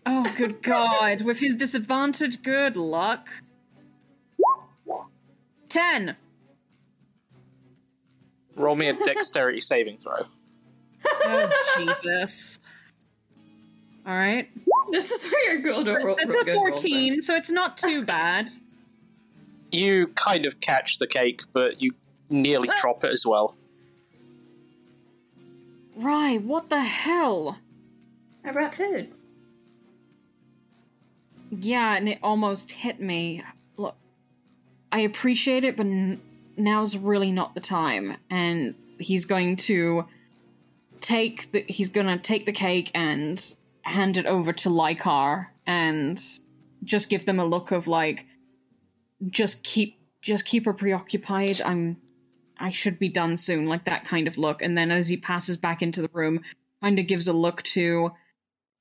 Oh, 0.07 0.27
good 0.37 0.63
God. 0.63 1.23
With 1.23 1.39
his 1.39 1.57
disadvantage, 1.57 2.43
good 2.43 2.77
luck. 2.77 3.29
10. 5.69 6.17
Roll 8.57 8.77
me 8.77 8.89
a 8.89 8.95
dexterity 8.95 9.61
saving 9.61 9.99
throw. 9.99 10.27
Oh, 11.07 11.75
Jesus. 11.79 12.59
All 14.07 14.15
right. 14.15 14.49
This 14.91 15.11
is 15.13 15.33
where 15.33 15.53
you're 15.53 15.63
good. 15.63 15.87
Ro- 15.87 16.17
That's 16.19 16.35
a 16.35 16.45
good 16.45 16.57
rolls 16.57 16.83
14, 16.83 17.21
so 17.21 17.35
it's 17.35 17.51
not 17.51 17.77
too 17.77 18.05
bad. 18.05 18.51
You 19.71 20.09
kind 20.09 20.47
of 20.47 20.61
catch 20.61 20.99
the 20.99 21.07
cake, 21.07 21.43
but 21.53 21.81
you 21.81 21.93
nearly 22.29 22.69
uh. 22.69 22.75
drop 22.81 23.05
it 23.05 23.13
as 23.13 23.25
well. 23.27 23.55
Right, 25.97 26.41
what 26.41 26.71
the 26.71 26.81
hell? 26.81 27.49
are. 28.45 28.49
I 28.49 28.53
brought 28.53 28.75
food. 28.75 29.13
Yeah, 31.51 31.97
and 31.97 32.09
it 32.09 32.19
almost 32.23 32.71
hit 32.71 33.01
me. 33.01 33.43
Look, 33.77 33.97
I 34.93 35.01
appreciate 35.01 35.65
it, 35.65 35.77
but 35.77 35.87
n- 35.87 36.21
now's 36.57 36.97
really 36.97 37.33
not 37.33 37.55
the 37.55 37.61
time. 37.61 38.17
And 38.31 38.75
he's 38.99 39.25
going 39.25 39.57
to 39.57 40.07
take 41.01 41.51
the 41.53 41.65
he's 41.67 41.89
gonna 41.89 42.19
take 42.19 42.45
the 42.45 42.53
cake 42.53 42.91
and 42.95 43.57
hand 43.83 44.19
it 44.19 44.27
over 44.27 44.53
to 44.53 44.69
Lycar 44.69 45.47
and 45.67 46.21
just 46.85 47.09
give 47.09 47.25
them 47.25 47.41
a 47.41 47.45
look 47.45 47.73
of 47.73 47.89
like 47.89 48.27
just 49.29 49.63
keep 49.63 49.99
just 50.21 50.45
keep 50.45 50.67
her 50.67 50.75
preoccupied. 50.75 51.61
I'm 51.63 51.97
I 52.59 52.71
should 52.71 52.99
be 52.99 53.09
done 53.09 53.37
soon, 53.39 53.67
like 53.67 53.85
that 53.87 54.05
kind 54.05 54.29
of 54.29 54.37
look. 54.37 54.61
And 54.61 54.77
then 54.77 54.91
as 54.91 55.09
he 55.09 55.17
passes 55.17 55.57
back 55.57 55.81
into 55.81 56.03
the 56.03 56.11
room, 56.13 56.41
kind 56.83 56.99
of 56.99 57.07
gives 57.07 57.27
a 57.27 57.33
look 57.33 57.63
to 57.63 58.13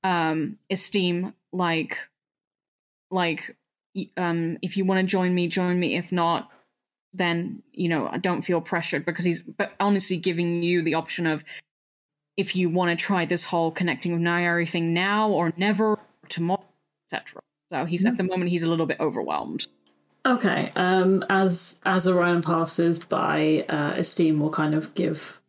um 0.04 0.58
esteem 0.70 1.34
like 1.52 1.96
like 3.10 3.56
um 4.16 4.58
if 4.62 4.76
you 4.76 4.84
want 4.84 5.00
to 5.00 5.06
join 5.06 5.34
me 5.34 5.48
join 5.48 5.78
me. 5.78 5.96
If 5.96 6.12
not 6.12 6.50
then 7.12 7.60
you 7.72 7.88
know 7.88 8.06
i 8.06 8.16
don't 8.16 8.42
feel 8.42 8.60
pressured 8.60 9.04
because 9.04 9.24
he's 9.24 9.42
but 9.42 9.72
honestly 9.80 10.16
giving 10.16 10.62
you 10.62 10.80
the 10.80 10.94
option 10.94 11.26
of 11.26 11.42
if 12.36 12.54
you 12.54 12.68
want 12.68 12.96
to 12.96 13.04
try 13.04 13.24
this 13.24 13.44
whole 13.44 13.72
connecting 13.72 14.12
with 14.12 14.20
Nayari 14.20 14.70
thing 14.70 14.94
now 14.94 15.28
or 15.28 15.52
never 15.56 15.94
or 15.94 15.98
tomorrow 16.28 16.64
etc 17.08 17.42
so 17.70 17.84
he's 17.84 18.04
at 18.04 18.16
the 18.16 18.24
moment 18.24 18.50
he's 18.50 18.64
a 18.64 18.68
little 18.68 18.86
bit 18.86 18.98
overwhelmed. 19.00 19.68
Okay. 20.26 20.72
Um, 20.74 21.24
as 21.30 21.80
as 21.86 22.06
Orion 22.06 22.42
passes 22.42 23.04
by, 23.04 23.64
uh, 23.68 23.94
Esteem 23.96 24.40
will 24.40 24.50
kind 24.50 24.74
of 24.74 24.94
give 24.94 25.40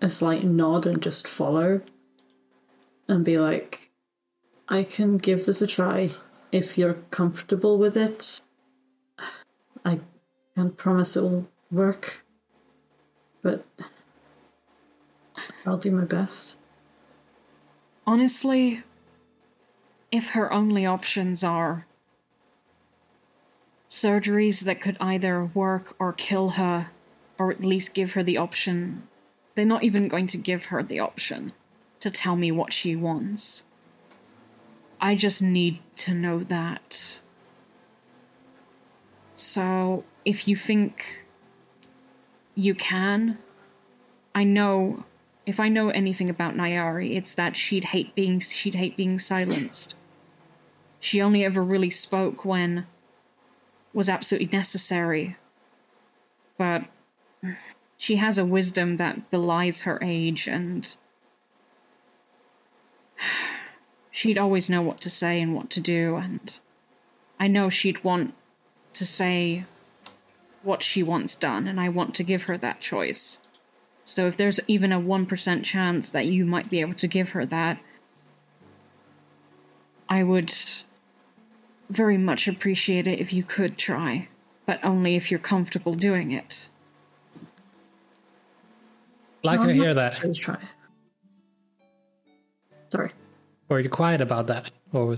a 0.00 0.08
slight 0.08 0.44
nod 0.44 0.86
and 0.86 1.02
just 1.02 1.26
follow, 1.26 1.80
and 3.08 3.24
be 3.24 3.38
like, 3.38 3.90
"I 4.68 4.84
can 4.84 5.18
give 5.18 5.44
this 5.44 5.60
a 5.60 5.66
try 5.66 6.10
if 6.52 6.78
you're 6.78 6.98
comfortable 7.10 7.78
with 7.78 7.96
it. 7.96 8.40
I 9.84 10.00
can't 10.54 10.76
promise 10.76 11.16
it 11.16 11.22
will 11.22 11.48
work, 11.70 12.24
but 13.42 13.64
I'll 15.66 15.78
do 15.78 15.90
my 15.90 16.04
best." 16.04 16.58
honestly 18.06 18.82
if 20.10 20.30
her 20.30 20.52
only 20.52 20.84
options 20.84 21.42
are 21.42 21.86
surgeries 23.88 24.64
that 24.64 24.80
could 24.80 24.96
either 25.00 25.44
work 25.44 25.94
or 25.98 26.12
kill 26.12 26.50
her, 26.50 26.90
or 27.38 27.50
at 27.50 27.64
least 27.64 27.94
give 27.94 28.14
her 28.14 28.22
the 28.22 28.38
option. 28.38 29.06
They're 29.54 29.66
not 29.66 29.84
even 29.84 30.08
going 30.08 30.26
to 30.28 30.38
give 30.38 30.66
her 30.66 30.82
the 30.82 31.00
option 31.00 31.52
to 32.00 32.10
tell 32.10 32.36
me 32.36 32.50
what 32.52 32.72
she 32.72 32.96
wants. 32.96 33.64
I 35.02 35.16
just 35.16 35.42
need 35.42 35.80
to 35.96 36.14
know 36.14 36.44
that. 36.44 37.20
So, 39.34 40.04
if 40.24 40.46
you 40.46 40.54
think 40.54 41.26
you 42.54 42.76
can, 42.76 43.38
I 44.32 44.44
know 44.44 45.04
if 45.44 45.58
I 45.58 45.68
know 45.68 45.88
anything 45.90 46.30
about 46.30 46.54
Nayari, 46.54 47.16
it's 47.16 47.34
that 47.34 47.56
she'd 47.56 47.82
hate 47.82 48.14
being 48.14 48.38
she'd 48.38 48.76
hate 48.76 48.96
being 48.96 49.18
silenced. 49.18 49.96
She 51.00 51.20
only 51.20 51.44
ever 51.44 51.62
really 51.62 51.90
spoke 51.90 52.44
when 52.44 52.86
was 53.92 54.08
absolutely 54.08 54.56
necessary. 54.56 55.36
But 56.56 56.84
she 57.96 58.16
has 58.16 58.38
a 58.38 58.44
wisdom 58.44 58.98
that 58.98 59.32
belies 59.32 59.80
her 59.82 59.98
age 60.00 60.46
and 60.46 60.96
she'd 64.12 64.38
always 64.38 64.70
know 64.70 64.82
what 64.82 65.00
to 65.00 65.10
say 65.10 65.40
and 65.40 65.56
what 65.56 65.70
to 65.70 65.80
do 65.80 66.16
and 66.16 66.60
I 67.40 67.48
know 67.48 67.68
she'd 67.68 68.04
want 68.04 68.34
to 68.92 69.04
say 69.04 69.64
what 70.62 70.84
she 70.84 71.02
wants 71.02 71.34
done 71.34 71.66
and 71.66 71.80
I 71.80 71.88
want 71.88 72.14
to 72.16 72.22
give 72.22 72.44
her 72.44 72.56
that 72.58 72.80
choice. 72.80 73.40
So 74.04 74.26
if 74.26 74.36
there's 74.36 74.60
even 74.68 74.92
a 74.92 75.00
1% 75.00 75.64
chance 75.64 76.10
that 76.10 76.26
you 76.26 76.44
might 76.44 76.70
be 76.70 76.80
able 76.80 76.94
to 76.94 77.08
give 77.08 77.30
her 77.30 77.44
that, 77.46 77.80
I 80.08 80.22
would 80.22 80.52
very 81.88 82.18
much 82.18 82.46
appreciate 82.46 83.06
it 83.06 83.18
if 83.18 83.32
you 83.32 83.42
could 83.42 83.78
try, 83.78 84.28
but 84.66 84.84
only 84.84 85.16
if 85.16 85.30
you're 85.30 85.40
comfortable 85.40 85.94
doing 85.94 86.32
it. 86.32 86.70
Like 89.42 89.60
No, 89.60 89.66
I 89.66 89.70
I'm 89.70 89.74
hear 89.74 89.94
that. 89.94 90.20
Let's 90.22 90.38
try. 90.38 90.58
Sorry. 92.90 93.10
Or 93.72 93.76
are 93.76 93.80
you 93.80 93.88
quiet 93.88 94.20
about 94.20 94.48
that? 94.48 94.70
Or 94.92 95.16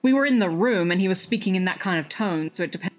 We 0.00 0.14
were 0.14 0.24
in 0.24 0.38
the 0.38 0.48
room 0.48 0.90
and 0.90 0.98
he 1.02 1.06
was 1.06 1.20
speaking 1.20 1.54
in 1.54 1.66
that 1.66 1.80
kind 1.80 2.00
of 2.00 2.08
tone, 2.08 2.48
so 2.54 2.62
it 2.62 2.72
depends. 2.72 2.94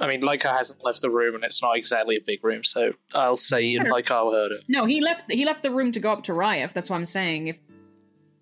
I 0.00 0.08
mean, 0.08 0.22
Lycar 0.22 0.56
hasn't 0.56 0.84
left 0.84 1.02
the 1.02 1.08
room, 1.10 1.36
and 1.36 1.44
it's 1.44 1.62
not 1.62 1.76
exactly 1.76 2.16
a 2.16 2.20
big 2.20 2.42
room, 2.42 2.64
so 2.64 2.94
I'll 3.14 3.36
say 3.36 3.76
Sure. 3.76 3.84
Lycar 3.84 4.32
heard 4.32 4.50
it. 4.50 4.62
No, 4.68 4.86
he 4.86 5.00
left. 5.00 5.30
He 5.30 5.44
left 5.44 5.62
the 5.62 5.70
room 5.70 5.92
to 5.92 6.00
go 6.00 6.10
up 6.12 6.24
to 6.24 6.32
Ryef. 6.32 6.72
That's 6.72 6.90
what 6.90 6.96
I'm 6.96 7.04
saying. 7.04 7.46
If 7.46 7.60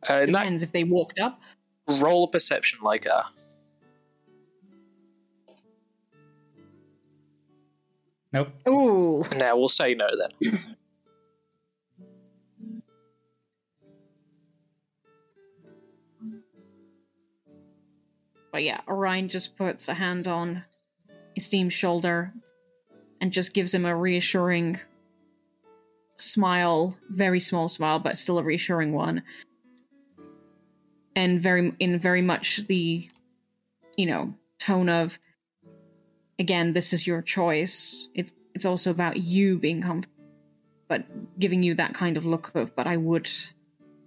Uh, 0.08 0.14
in 0.26 0.32
that, 0.32 0.40
depends 0.44 0.62
if 0.62 0.72
they 0.72 0.84
walked 0.84 1.18
up. 1.20 1.42
roll 1.86 2.24
a 2.24 2.30
perception, 2.30 2.78
Lycar. 2.82 3.24
nope. 8.32 8.48
Ooh, 8.66 9.24
Now 9.36 9.58
we'll 9.58 9.68
say 9.68 9.92
no 9.94 10.06
then. 10.18 10.52
but 18.52 18.62
yeah, 18.62 18.80
Orion 18.88 19.28
just 19.28 19.56
puts 19.56 19.88
a 19.88 19.94
hand 19.94 20.28
on 20.28 20.64
Esteem's 21.36 21.74
shoulder 21.74 22.32
and 23.20 23.32
just 23.32 23.54
gives 23.54 23.74
him 23.74 23.84
a 23.84 23.94
reassuring 23.94 24.78
smile, 26.16 26.96
very 27.08 27.40
small 27.40 27.68
smile, 27.68 27.98
but 27.98 28.16
still 28.16 28.38
a 28.38 28.42
reassuring 28.42 28.92
one. 28.92 29.22
And 31.14 31.40
very 31.40 31.72
in 31.78 31.98
very 31.98 32.22
much 32.22 32.66
the 32.66 33.08
you 33.96 34.06
know, 34.06 34.32
tone 34.60 34.88
of 34.88 35.18
again, 36.38 36.72
this 36.72 36.92
is 36.92 37.06
your 37.06 37.20
choice. 37.20 38.08
It's 38.14 38.32
it's 38.54 38.64
also 38.64 38.90
about 38.90 39.16
you 39.16 39.58
being 39.58 39.82
comfortable 39.82 40.14
but 40.88 41.04
giving 41.38 41.62
you 41.62 41.74
that 41.74 41.94
kind 41.94 42.16
of 42.16 42.24
look 42.24 42.54
of 42.54 42.74
but 42.74 42.86
I 42.86 42.96
would 42.96 43.28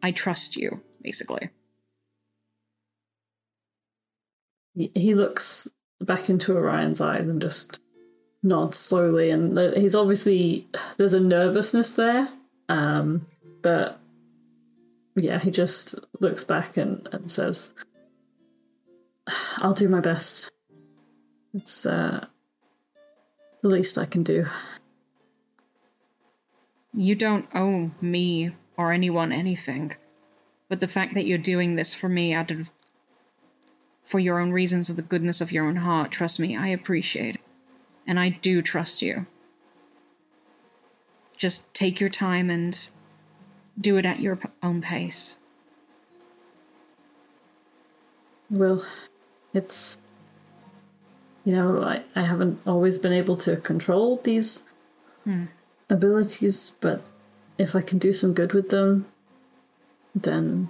I 0.01 0.11
trust 0.11 0.57
you, 0.57 0.81
basically. 1.01 1.49
He- 4.75 5.15
looks 5.15 5.67
back 5.99 6.29
into 6.29 6.55
Orion's 6.55 7.01
eyes 7.01 7.27
and 7.27 7.41
just 7.41 7.79
nods 8.43 8.77
slowly, 8.77 9.29
and 9.29 9.57
he's 9.75 9.95
obviously 9.95 10.67
there's 10.97 11.13
a 11.13 11.19
nervousness 11.19 11.95
there, 11.95 12.27
um, 12.69 13.27
but 13.61 13.99
yeah, 15.15 15.39
he 15.39 15.51
just 15.51 15.99
looks 16.19 16.43
back 16.43 16.77
and, 16.77 17.07
and 17.11 17.29
says, 17.29 17.73
"I'll 19.57 19.73
do 19.73 19.89
my 19.89 19.99
best. 19.99 20.51
It's 21.53 21.85
uh, 21.85 22.25
the 23.61 23.69
least 23.69 23.97
I 23.97 24.05
can 24.05 24.23
do." 24.23 24.45
You 26.93 27.15
don't 27.15 27.47
owe 27.55 27.91
me 28.01 28.51
or 28.77 28.91
anyone 28.91 29.31
anything. 29.31 29.93
But 30.69 30.79
the 30.79 30.87
fact 30.87 31.13
that 31.15 31.25
you're 31.25 31.37
doing 31.37 31.75
this 31.75 31.93
for 31.93 32.09
me 32.09 32.33
out 32.33 32.51
of 32.51 32.71
for 34.11 34.19
your 34.19 34.39
own 34.39 34.51
reasons 34.51 34.89
of 34.89 34.97
the 34.97 35.01
goodness 35.01 35.39
of 35.39 35.53
your 35.53 35.65
own 35.65 35.77
heart, 35.77 36.11
trust 36.11 36.37
me, 36.37 36.57
I 36.57 36.67
appreciate 36.67 37.35
it. 37.35 37.41
And 38.05 38.19
I 38.19 38.27
do 38.41 38.61
trust 38.61 39.01
you. 39.01 39.25
Just 41.37 41.73
take 41.73 42.01
your 42.01 42.09
time 42.09 42.49
and 42.49 42.89
do 43.79 43.95
it 43.95 44.05
at 44.05 44.19
your 44.19 44.35
p- 44.35 44.49
own 44.61 44.81
pace. 44.81 45.37
Well, 48.49 48.85
it's 49.53 49.97
you 51.45 51.55
know 51.55 51.81
I, 51.81 52.03
I 52.13 52.23
haven't 52.23 52.59
always 52.67 52.97
been 52.97 53.13
able 53.13 53.37
to 53.37 53.55
control 53.55 54.17
these 54.17 54.63
hmm. 55.23 55.45
abilities, 55.89 56.75
but 56.81 57.09
if 57.57 57.77
I 57.77 57.81
can 57.81 57.97
do 57.97 58.11
some 58.11 58.33
good 58.33 58.51
with 58.51 58.69
them, 58.69 59.05
then 60.13 60.69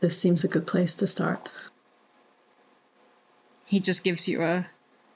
this 0.00 0.20
seems 0.20 0.44
a 0.44 0.48
good 0.48 0.66
place 0.66 0.94
to 0.96 1.06
start. 1.06 1.48
He 3.68 3.80
just 3.80 4.04
gives 4.04 4.26
you 4.26 4.42
a 4.42 4.66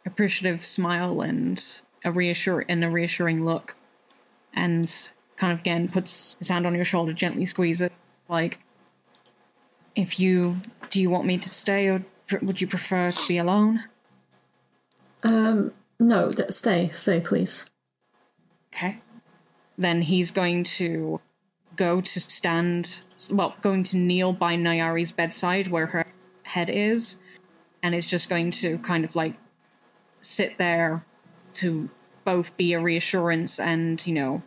appreciative 0.05 0.65
smile 0.65 1.23
and 1.23 1.63
a 2.05 2.11
reassure 2.11 2.65
and 2.69 2.85
a 2.85 2.91
reassuring 2.91 3.45
look, 3.45 3.77
and 4.55 4.91
kind 5.37 5.53
of 5.53 5.61
again 5.61 5.89
puts 5.89 6.37
his 6.39 6.49
hand 6.49 6.67
on 6.67 6.75
your 6.75 6.85
shoulder, 6.85 7.13
gently 7.13 7.47
squeeze 7.47 7.81
it, 7.81 7.93
like, 8.29 8.61
if 9.95 10.19
you 10.19 10.57
do 10.91 11.01
you 11.01 11.11
want 11.11 11.27
me 11.27 11.39
to 11.39 11.49
stay 11.49 11.89
or 11.89 12.05
pr- 12.27 12.45
would 12.45 12.61
you 12.61 12.67
prefer 12.67 13.11
to 13.11 13.29
be 13.29 13.39
alone? 13.39 13.85
Um, 15.23 15.73
no, 15.99 16.31
stay, 16.49 16.91
stay, 16.93 17.21
please. 17.21 17.67
Okay. 18.75 18.99
Then 19.79 20.03
he's 20.03 20.31
going 20.31 20.65
to 20.65 21.21
go 21.77 22.01
to 22.01 22.21
stand, 22.21 23.03
well, 23.31 23.57
going 23.63 23.85
to 23.85 23.97
kneel 23.97 24.33
by 24.33 24.57
Nayari's 24.57 25.13
bedside 25.13 25.69
where 25.69 25.87
her 25.87 26.07
head 26.43 26.69
is, 26.69 27.19
and 27.83 27.95
is 27.95 28.07
just 28.07 28.29
going 28.29 28.51
to 28.51 28.79
kind 28.79 29.05
of 29.05 29.17
like 29.17 29.35
sit 30.21 30.59
there 30.59 31.05
to 31.55 31.89
both 32.25 32.57
be 32.57 32.73
a 32.73 32.81
reassurance 32.81 33.59
and, 33.59 34.05
you 34.07 34.15
know, 34.15 34.43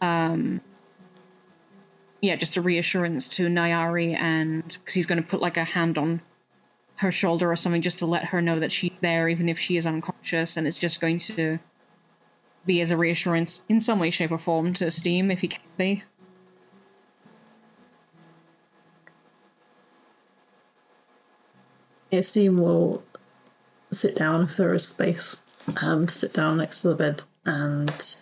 um, 0.00 0.60
yeah, 2.20 2.36
just 2.36 2.56
a 2.56 2.62
reassurance 2.62 3.28
to 3.28 3.48
Nayari, 3.48 4.14
and 4.18 4.64
because 4.64 4.94
he's 4.94 5.06
going 5.06 5.22
to 5.22 5.28
put 5.28 5.40
like 5.40 5.56
a 5.56 5.64
hand 5.64 5.98
on 5.98 6.20
her 6.96 7.10
shoulder 7.10 7.50
or 7.50 7.56
something 7.56 7.80
just 7.80 7.98
to 7.98 8.06
let 8.06 8.26
her 8.26 8.42
know 8.42 8.60
that 8.60 8.72
she's 8.72 8.98
there, 9.00 9.28
even 9.28 9.48
if 9.48 9.58
she 9.58 9.76
is 9.76 9.86
unconscious, 9.86 10.56
and 10.56 10.66
it's 10.66 10.78
just 10.78 11.00
going 11.00 11.18
to 11.18 11.58
be 12.66 12.80
as 12.80 12.90
a 12.90 12.96
reassurance 12.96 13.64
in 13.68 13.80
some 13.80 13.98
way, 13.98 14.10
shape, 14.10 14.30
or 14.30 14.38
form 14.38 14.72
to 14.74 14.86
Esteem 14.86 15.30
if 15.30 15.40
he 15.40 15.48
can 15.48 15.62
be. 15.78 16.04
Esteem 22.12 22.58
will 22.58 23.02
sit 23.92 24.14
down 24.16 24.42
if 24.44 24.56
there 24.56 24.74
is 24.74 24.86
space, 24.86 25.42
um, 25.82 26.08
sit 26.08 26.32
down 26.32 26.58
next 26.58 26.82
to 26.82 26.88
the 26.88 26.94
bed 26.94 27.22
and 27.44 28.16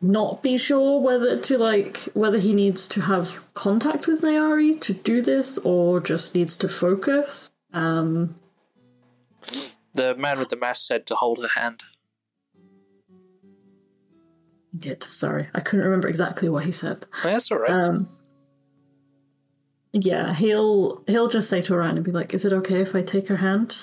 not 0.00 0.42
be 0.42 0.58
sure 0.58 1.00
whether 1.00 1.38
to 1.38 1.58
like 1.58 1.98
whether 2.14 2.38
he 2.38 2.52
needs 2.52 2.88
to 2.88 3.00
have 3.02 3.52
contact 3.54 4.06
with 4.06 4.22
Nayari 4.22 4.80
to 4.80 4.92
do 4.92 5.22
this 5.22 5.58
or 5.58 6.00
just 6.00 6.34
needs 6.34 6.56
to 6.56 6.68
focus. 6.68 7.50
Um, 7.72 8.34
The 9.94 10.14
man 10.16 10.38
with 10.38 10.48
the 10.48 10.56
mask 10.56 10.86
said 10.86 11.06
to 11.06 11.14
hold 11.14 11.38
her 11.42 11.60
hand. 11.60 11.82
he 14.72 14.78
did. 14.78 15.04
Sorry, 15.04 15.48
I 15.54 15.60
couldn't 15.60 15.84
remember 15.84 16.08
exactly 16.08 16.48
what 16.48 16.64
he 16.64 16.72
said. 16.72 17.04
That's 17.22 17.50
all 17.52 17.58
right. 17.58 17.70
Um, 17.70 18.08
yeah, 19.92 20.34
he'll 20.34 21.02
he'll 21.06 21.28
just 21.28 21.50
say 21.50 21.60
to 21.62 21.74
Orion 21.74 21.96
and 21.96 22.04
be 22.04 22.12
like, 22.12 22.32
"Is 22.34 22.44
it 22.44 22.52
okay 22.52 22.80
if 22.80 22.94
I 22.94 23.02
take 23.02 23.28
her 23.28 23.36
hand?" 23.36 23.78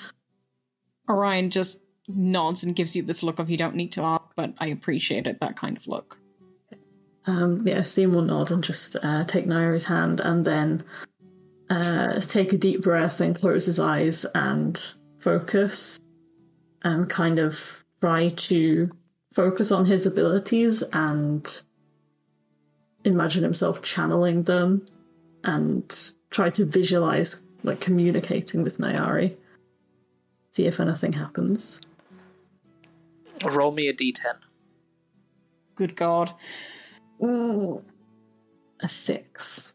Orion 1.08 1.50
just 1.50 1.80
nods 2.08 2.64
and 2.64 2.74
gives 2.74 2.96
you 2.96 3.02
this 3.02 3.22
look 3.22 3.38
of 3.38 3.50
you 3.50 3.56
don't 3.56 3.76
need 3.76 3.92
to 3.92 4.02
ask, 4.02 4.24
but 4.36 4.54
I 4.58 4.68
appreciate 4.68 5.26
it, 5.26 5.40
that 5.40 5.56
kind 5.56 5.76
of 5.76 5.86
look. 5.86 6.18
Um, 7.26 7.62
yeah, 7.64 7.78
Esteem 7.78 8.12
will 8.12 8.22
nod 8.22 8.50
and 8.50 8.64
just 8.64 8.96
uh, 9.02 9.24
take 9.24 9.46
Nayari's 9.46 9.84
hand 9.84 10.20
and 10.20 10.44
then 10.44 10.82
uh, 11.68 12.18
take 12.20 12.52
a 12.52 12.58
deep 12.58 12.82
breath 12.82 13.20
and 13.20 13.36
close 13.36 13.66
his 13.66 13.78
eyes 13.78 14.24
and 14.34 14.92
focus 15.18 16.00
and 16.82 17.08
kind 17.08 17.38
of 17.38 17.84
try 18.00 18.30
to 18.30 18.90
focus 19.32 19.70
on 19.70 19.84
his 19.84 20.06
abilities 20.06 20.82
and 20.92 21.62
imagine 23.04 23.42
himself 23.44 23.82
channeling 23.82 24.42
them 24.44 24.84
and 25.44 26.12
try 26.30 26.50
to 26.50 26.64
visualize 26.64 27.42
like 27.62 27.80
communicating 27.80 28.62
with 28.62 28.78
Nayari. 28.78 29.36
See 30.52 30.66
if 30.66 30.80
anything 30.80 31.12
happens. 31.12 31.80
Roll 33.44 33.72
me 33.72 33.88
a 33.88 33.94
d10. 33.94 34.36
Good 35.74 35.96
God. 35.96 36.32
Ooh. 37.22 37.82
A 38.80 38.88
six. 38.88 39.74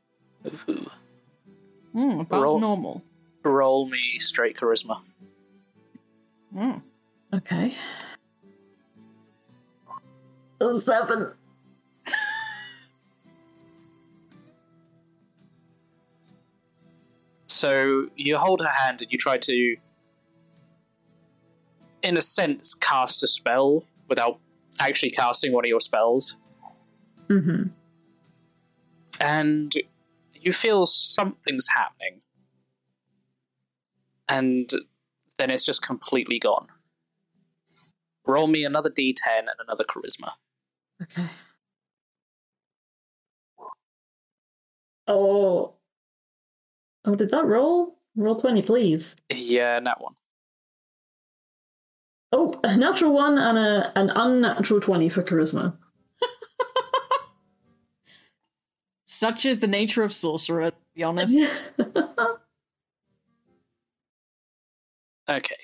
Ooh. 0.69 0.89
Mm, 1.95 2.21
about 2.21 2.41
Roll. 2.41 2.59
normal. 2.59 3.03
Roll 3.43 3.87
me 3.87 4.19
straight 4.19 4.57
charisma. 4.57 5.01
Mm. 6.55 6.81
Okay. 7.33 7.73
A 10.59 10.81
seven. 10.81 11.33
So 17.65 18.09
you 18.15 18.37
hold 18.37 18.61
her 18.61 18.69
hand 18.69 19.01
and 19.01 19.11
you 19.11 19.17
try 19.17 19.37
to, 19.37 19.75
in 22.03 22.15
a 22.15 22.21
sense, 22.21 22.75
cast 22.75 23.23
a 23.23 23.27
spell 23.27 23.87
without 24.07 24.39
actually 24.79 25.09
casting 25.09 25.51
one 25.51 25.65
of 25.65 25.69
your 25.69 25.79
spells. 25.79 26.37
Mm-hmm. 27.27 27.69
And 29.19 29.73
you 30.35 30.53
feel 30.53 30.85
something's 30.85 31.69
happening. 31.75 32.21
And 34.29 34.69
then 35.39 35.49
it's 35.49 35.65
just 35.65 35.81
completely 35.81 36.37
gone. 36.37 36.67
Roll 38.27 38.45
me 38.45 38.63
another 38.63 38.91
d10 38.91 39.39
and 39.39 39.49
another 39.59 39.85
charisma. 39.85 40.33
Okay. 41.01 41.29
Oh. 45.07 45.74
Oh, 47.05 47.15
did 47.15 47.31
that 47.31 47.45
roll? 47.45 47.97
Roll 48.15 48.35
20, 48.35 48.61
please. 48.63 49.15
Yeah, 49.33 49.79
that 49.79 50.01
one. 50.01 50.15
Oh, 52.31 52.59
a 52.63 52.75
natural 52.75 53.13
one 53.13 53.37
and 53.37 53.57
a, 53.57 53.91
an 53.97 54.09
unnatural 54.09 54.81
20 54.81 55.09
for 55.09 55.23
charisma. 55.23 55.77
Such 59.05 59.45
is 59.45 59.59
the 59.59 59.67
nature 59.67 60.03
of 60.03 60.11
sorcerer, 60.11 60.71
to 60.71 60.77
be 60.95 61.03
honest. 61.03 61.37
Okay. 65.27 65.55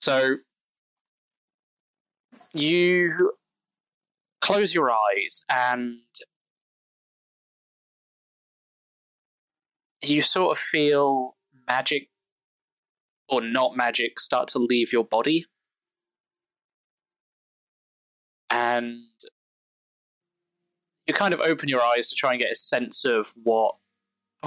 So 0.00 0.36
you 2.54 3.32
close 4.40 4.74
your 4.74 4.90
eyes 4.90 5.42
and 5.50 5.98
you 10.08 10.22
sort 10.22 10.56
of 10.56 10.58
feel 10.58 11.36
magic 11.68 12.08
or 13.28 13.40
not 13.40 13.76
magic 13.76 14.20
start 14.20 14.48
to 14.48 14.58
leave 14.58 14.92
your 14.92 15.04
body. 15.04 15.46
And 18.48 19.00
you 21.06 21.14
kind 21.14 21.34
of 21.34 21.40
open 21.40 21.68
your 21.68 21.82
eyes 21.82 22.08
to 22.08 22.16
try 22.16 22.32
and 22.32 22.42
get 22.42 22.52
a 22.52 22.56
sense 22.56 23.04
of 23.04 23.32
what 23.42 23.74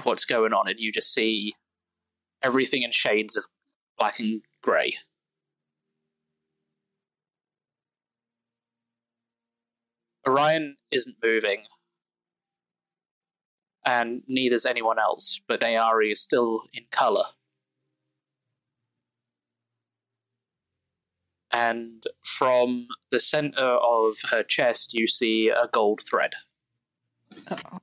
what's 0.03 0.25
going 0.25 0.53
on 0.53 0.67
and 0.69 0.79
you 0.79 0.91
just 0.91 1.13
see 1.13 1.55
everything 2.41 2.83
in 2.83 2.91
shades 2.91 3.35
of 3.35 3.45
black 3.97 4.19
and 4.19 4.41
grey. 4.61 4.95
Orion 10.27 10.77
isn't 10.91 11.17
moving, 11.23 11.63
and 13.89 14.21
neither's 14.27 14.67
anyone 14.67 14.99
else, 14.99 15.41
but 15.47 15.61
Nayari 15.61 16.11
is 16.11 16.21
still 16.21 16.61
in 16.71 16.83
colour. 16.91 17.25
And 21.51 22.03
from 22.23 22.87
the 23.09 23.19
centre 23.19 23.59
of 23.59 24.17
her 24.29 24.43
chest, 24.43 24.93
you 24.93 25.07
see 25.07 25.49
a 25.49 25.67
gold 25.71 26.01
thread. 26.07 26.33
Uh-oh. 27.51 27.79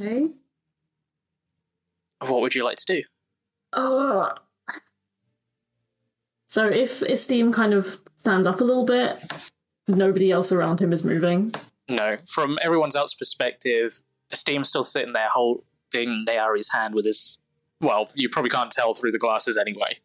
okay. 0.00 0.24
What 2.20 2.40
would 2.40 2.54
you 2.54 2.64
like 2.64 2.76
to 2.76 2.86
do? 2.86 3.02
Oh. 3.72 4.30
So 6.46 6.68
if 6.68 7.02
Esteem 7.02 7.52
kind 7.52 7.74
of 7.74 8.00
stands 8.16 8.46
up 8.46 8.60
a 8.60 8.64
little 8.64 8.84
bit, 8.84 9.50
nobody 9.96 10.30
else 10.30 10.52
around 10.52 10.80
him 10.80 10.92
is 10.92 11.04
moving. 11.04 11.52
No, 11.88 12.18
from 12.26 12.58
everyone 12.62 12.90
else's 12.94 13.14
perspective, 13.14 14.02
Esteem's 14.30 14.68
still 14.68 14.84
sitting 14.84 15.12
there 15.12 15.28
holding 15.28 15.64
Nayari's 16.26 16.70
hand 16.72 16.94
with 16.94 17.04
his. 17.04 17.38
Well, 17.80 18.08
you 18.14 18.28
probably 18.28 18.50
can't 18.50 18.70
tell 18.70 18.94
through 18.94 19.12
the 19.12 19.18
glasses 19.18 19.56
anyway. 19.56 19.98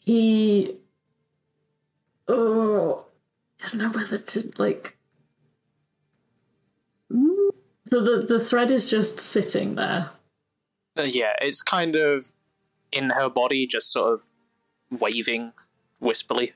He. 0.00 0.76
Oh. 2.26 3.06
Doesn't 3.58 3.78
know 3.78 3.90
whether 3.90 4.18
to, 4.18 4.52
like. 4.58 4.96
So 7.86 8.00
the, 8.00 8.24
the 8.26 8.40
thread 8.40 8.72
is 8.72 8.90
just 8.90 9.20
sitting 9.20 9.76
there. 9.76 10.10
Uh, 10.96 11.02
yeah, 11.02 11.34
it's 11.40 11.62
kind 11.62 11.94
of 11.94 12.32
in 12.90 13.10
her 13.10 13.28
body, 13.28 13.66
just 13.66 13.92
sort 13.92 14.14
of 14.14 14.26
waving 14.98 15.52
wispily. 16.00 16.52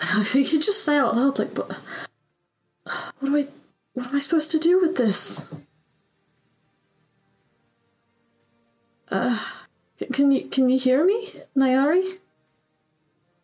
I 0.00 0.22
think 0.22 0.46
you 0.52 0.58
could 0.58 0.66
just 0.66 0.84
say 0.84 0.96
out 0.96 1.16
loud, 1.16 1.38
like, 1.38 1.54
but 1.54 1.68
what 3.18 3.28
do 3.28 3.36
I, 3.36 3.46
what 3.94 4.08
am 4.08 4.16
I 4.16 4.18
supposed 4.18 4.50
to 4.52 4.58
do 4.58 4.80
with 4.80 4.96
this? 4.96 5.66
Uh, 9.10 9.38
can 10.12 10.30
you 10.30 10.48
can 10.48 10.68
you 10.68 10.78
hear 10.78 11.04
me, 11.04 11.28
Nayari? 11.56 12.18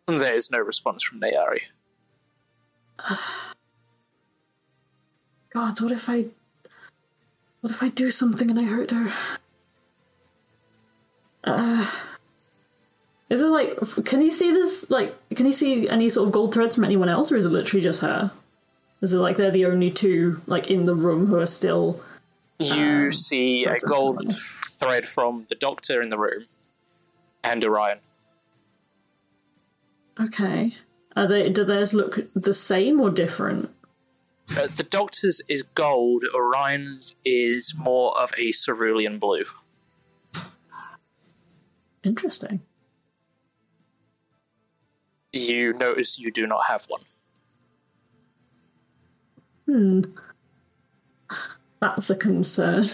There 0.07 0.33
is 0.35 0.51
no 0.51 0.59
response 0.59 1.03
from 1.03 1.19
Nayari. 1.19 1.61
God, 5.53 5.81
what 5.81 5.91
if 5.91 6.07
I, 6.09 6.25
what 7.65 7.71
if 7.71 7.81
I 7.81 7.87
do 7.87 8.11
something 8.11 8.51
and 8.51 8.59
I 8.59 8.63
hurt 8.63 8.91
her? 8.91 9.07
Uh, 11.43 11.91
is 13.27 13.41
it 13.41 13.47
like, 13.47 13.75
can 14.05 14.21
you 14.21 14.29
see 14.29 14.51
this? 14.51 14.91
Like, 14.91 15.15
can 15.31 15.47
you 15.47 15.51
see 15.51 15.89
any 15.89 16.09
sort 16.09 16.27
of 16.27 16.31
gold 16.31 16.53
threads 16.53 16.75
from 16.75 16.83
anyone 16.83 17.09
else, 17.09 17.31
or 17.31 17.37
is 17.37 17.45
it 17.47 17.49
literally 17.49 17.81
just 17.83 18.03
her? 18.03 18.29
Is 19.01 19.13
it 19.13 19.17
like 19.17 19.37
they're 19.37 19.49
the 19.49 19.65
only 19.65 19.89
two 19.89 20.39
like 20.45 20.69
in 20.69 20.85
the 20.85 20.93
room 20.93 21.25
who 21.25 21.39
are 21.39 21.47
still? 21.47 21.99
You 22.59 23.09
see 23.09 23.65
a 23.65 23.73
gold 23.89 24.31
thread 24.77 25.07
from 25.07 25.47
the 25.49 25.55
doctor 25.55 26.03
in 26.03 26.09
the 26.09 26.19
room 26.19 26.45
and 27.43 27.65
Orion. 27.65 27.97
Okay. 30.21 30.75
Are 31.15 31.25
they? 31.25 31.49
Do 31.49 31.63
theirs 31.63 31.95
look 31.95 32.19
the 32.35 32.53
same 32.53 33.01
or 33.01 33.09
different? 33.09 33.71
Uh, 34.51 34.67
the 34.75 34.85
doctor's 34.89 35.41
is 35.49 35.63
gold, 35.63 36.23
Orion's 36.33 37.15
is 37.25 37.73
more 37.75 38.17
of 38.17 38.31
a 38.37 38.51
cerulean 38.51 39.17
blue. 39.17 39.45
Interesting. 42.03 42.61
You 45.33 45.73
notice 45.73 46.19
you 46.19 46.31
do 46.31 46.45
not 46.45 46.65
have 46.67 46.85
one. 46.85 47.01
Hmm. 49.65 50.01
That's 51.81 52.09
a 52.09 52.15
concern. 52.15 52.85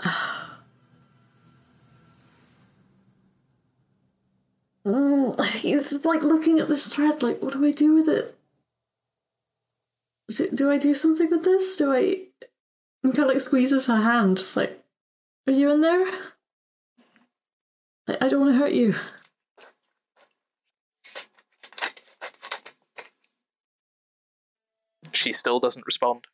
Mm, 4.86 5.42
He's 5.62 5.88
just 5.88 6.04
like 6.04 6.22
looking 6.22 6.58
at 6.58 6.68
this 6.68 6.86
thread, 6.86 7.22
like, 7.22 7.42
what 7.42 7.54
do 7.54 7.64
I 7.64 7.70
do 7.70 7.94
with 7.94 8.06
it? 8.06 8.33
Do, 10.34 10.48
do 10.48 10.70
I 10.70 10.78
do 10.78 10.94
something 10.94 11.30
with 11.30 11.44
this? 11.44 11.76
Do 11.76 11.92
I. 11.92 12.26
And 13.02 13.14
kind 13.14 13.28
of 13.28 13.28
like 13.28 13.40
squeezes 13.40 13.86
her 13.86 13.98
hand, 13.98 14.38
just 14.38 14.56
like, 14.56 14.82
are 15.46 15.52
you 15.52 15.70
in 15.70 15.80
there? 15.80 16.06
I, 18.08 18.16
I 18.22 18.28
don't 18.28 18.40
want 18.40 18.52
to 18.52 18.58
hurt 18.58 18.72
you. 18.72 18.94
She 25.12 25.32
still 25.32 25.60
doesn't 25.60 25.86
respond. 25.86 26.24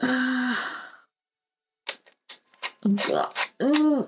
Uh, 0.00 0.56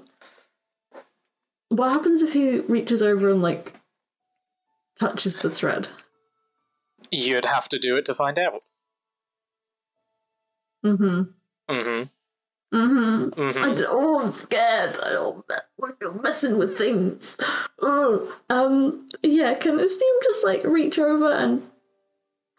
what 1.69 1.93
happens 1.93 2.23
if 2.23 2.33
he 2.33 2.61
reaches 2.61 3.03
over 3.03 3.31
and 3.31 3.41
like 3.41 3.80
touches 5.01 5.39
the 5.39 5.51
thread? 5.51 5.89
You'd 7.11 7.47
have 7.47 7.69
to 7.71 7.79
do 7.79 7.97
it 7.97 8.05
to 8.07 8.15
find 8.15 8.39
out. 8.39 8.63
Mm-hmm. 10.85 11.23
Mm-hmm. 11.75 12.11
Mm-hmm. 12.73 13.65
I 13.65 13.75
d- 13.75 13.85
oh, 13.89 14.23
I'm 14.23 14.31
scared. 14.31 14.97
I 15.05 15.11
don't 15.11 15.45
like 15.79 16.23
messing 16.23 16.57
with 16.57 16.79
things. 16.79 17.37
Ugh. 17.83 18.29
Um. 18.49 19.09
Yeah. 19.23 19.55
Can 19.55 19.81
Esteem 19.81 20.15
just 20.23 20.45
like 20.45 20.63
reach 20.65 20.99
over 20.99 21.33
and 21.33 21.63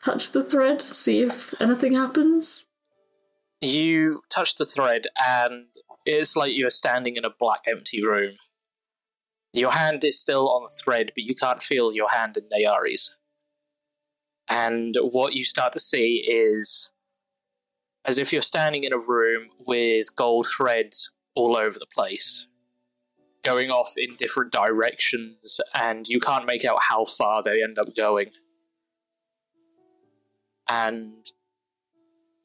touch 0.03 0.31
the 0.31 0.43
thread, 0.43 0.81
see 0.81 1.21
if 1.21 1.59
anything 1.61 1.93
happens? 1.93 2.67
You 3.61 4.23
touch 4.29 4.55
the 4.55 4.65
thread, 4.65 5.07
and 5.15 5.67
it's 6.05 6.35
like 6.35 6.53
you're 6.53 6.71
standing 6.71 7.15
in 7.15 7.23
a 7.23 7.29
black, 7.29 7.61
empty 7.67 8.03
room. 8.03 8.33
Your 9.53 9.71
hand 9.71 10.03
is 10.05 10.19
still 10.19 10.49
on 10.49 10.63
the 10.63 10.81
thread, 10.83 11.11
but 11.13 11.23
you 11.23 11.35
can't 11.35 11.61
feel 11.61 11.93
your 11.93 12.09
hand 12.09 12.37
in 12.37 12.43
Nayari's. 12.45 13.13
And 14.47 14.95
what 15.01 15.33
you 15.33 15.43
start 15.43 15.73
to 15.73 15.79
see 15.79 16.25
is 16.27 16.89
as 18.05 18.17
if 18.17 18.33
you're 18.33 18.41
standing 18.41 18.83
in 18.83 18.93
a 18.93 18.97
room 18.97 19.49
with 19.65 20.15
gold 20.15 20.47
threads 20.47 21.11
all 21.35 21.55
over 21.57 21.77
the 21.77 21.85
place, 21.85 22.47
going 23.43 23.69
off 23.69 23.93
in 23.97 24.07
different 24.17 24.51
directions, 24.51 25.59
and 25.73 26.07
you 26.07 26.19
can't 26.19 26.45
make 26.45 26.65
out 26.65 26.83
how 26.89 27.05
far 27.05 27.43
they 27.43 27.61
end 27.61 27.77
up 27.77 27.95
going. 27.95 28.31
And 30.67 31.25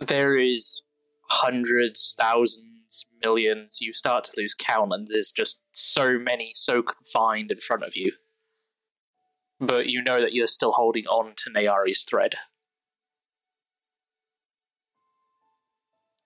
there 0.01 0.36
is 0.36 0.83
hundreds, 1.28 2.15
thousands, 2.18 2.65
millions. 3.23 3.78
You 3.81 3.92
start 3.92 4.25
to 4.25 4.33
lose 4.36 4.55
count, 4.55 4.92
and 4.92 5.07
there's 5.07 5.31
just 5.31 5.60
so 5.73 6.18
many, 6.18 6.52
so 6.55 6.83
confined 6.83 7.50
in 7.50 7.58
front 7.58 7.83
of 7.83 7.97
you. 7.97 8.12
But 9.58 9.89
you 9.89 10.02
know 10.02 10.20
that 10.20 10.33
you're 10.33 10.47
still 10.47 10.73
holding 10.73 11.07
on 11.07 11.34
to 11.36 11.50
Nayari's 11.50 12.02
thread. 12.02 12.34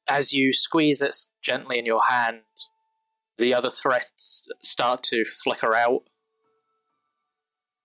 As 0.08 0.32
you 0.32 0.52
squeeze 0.52 1.00
it 1.00 1.16
gently 1.40 1.78
in 1.78 1.86
your 1.86 2.02
hand, 2.08 2.40
the 3.38 3.54
other 3.54 3.70
threads 3.70 4.42
start 4.62 5.02
to 5.04 5.24
flicker 5.24 5.74
out, 5.74 6.02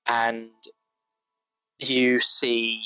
and 0.07 0.49
you 1.79 2.19
see 2.19 2.81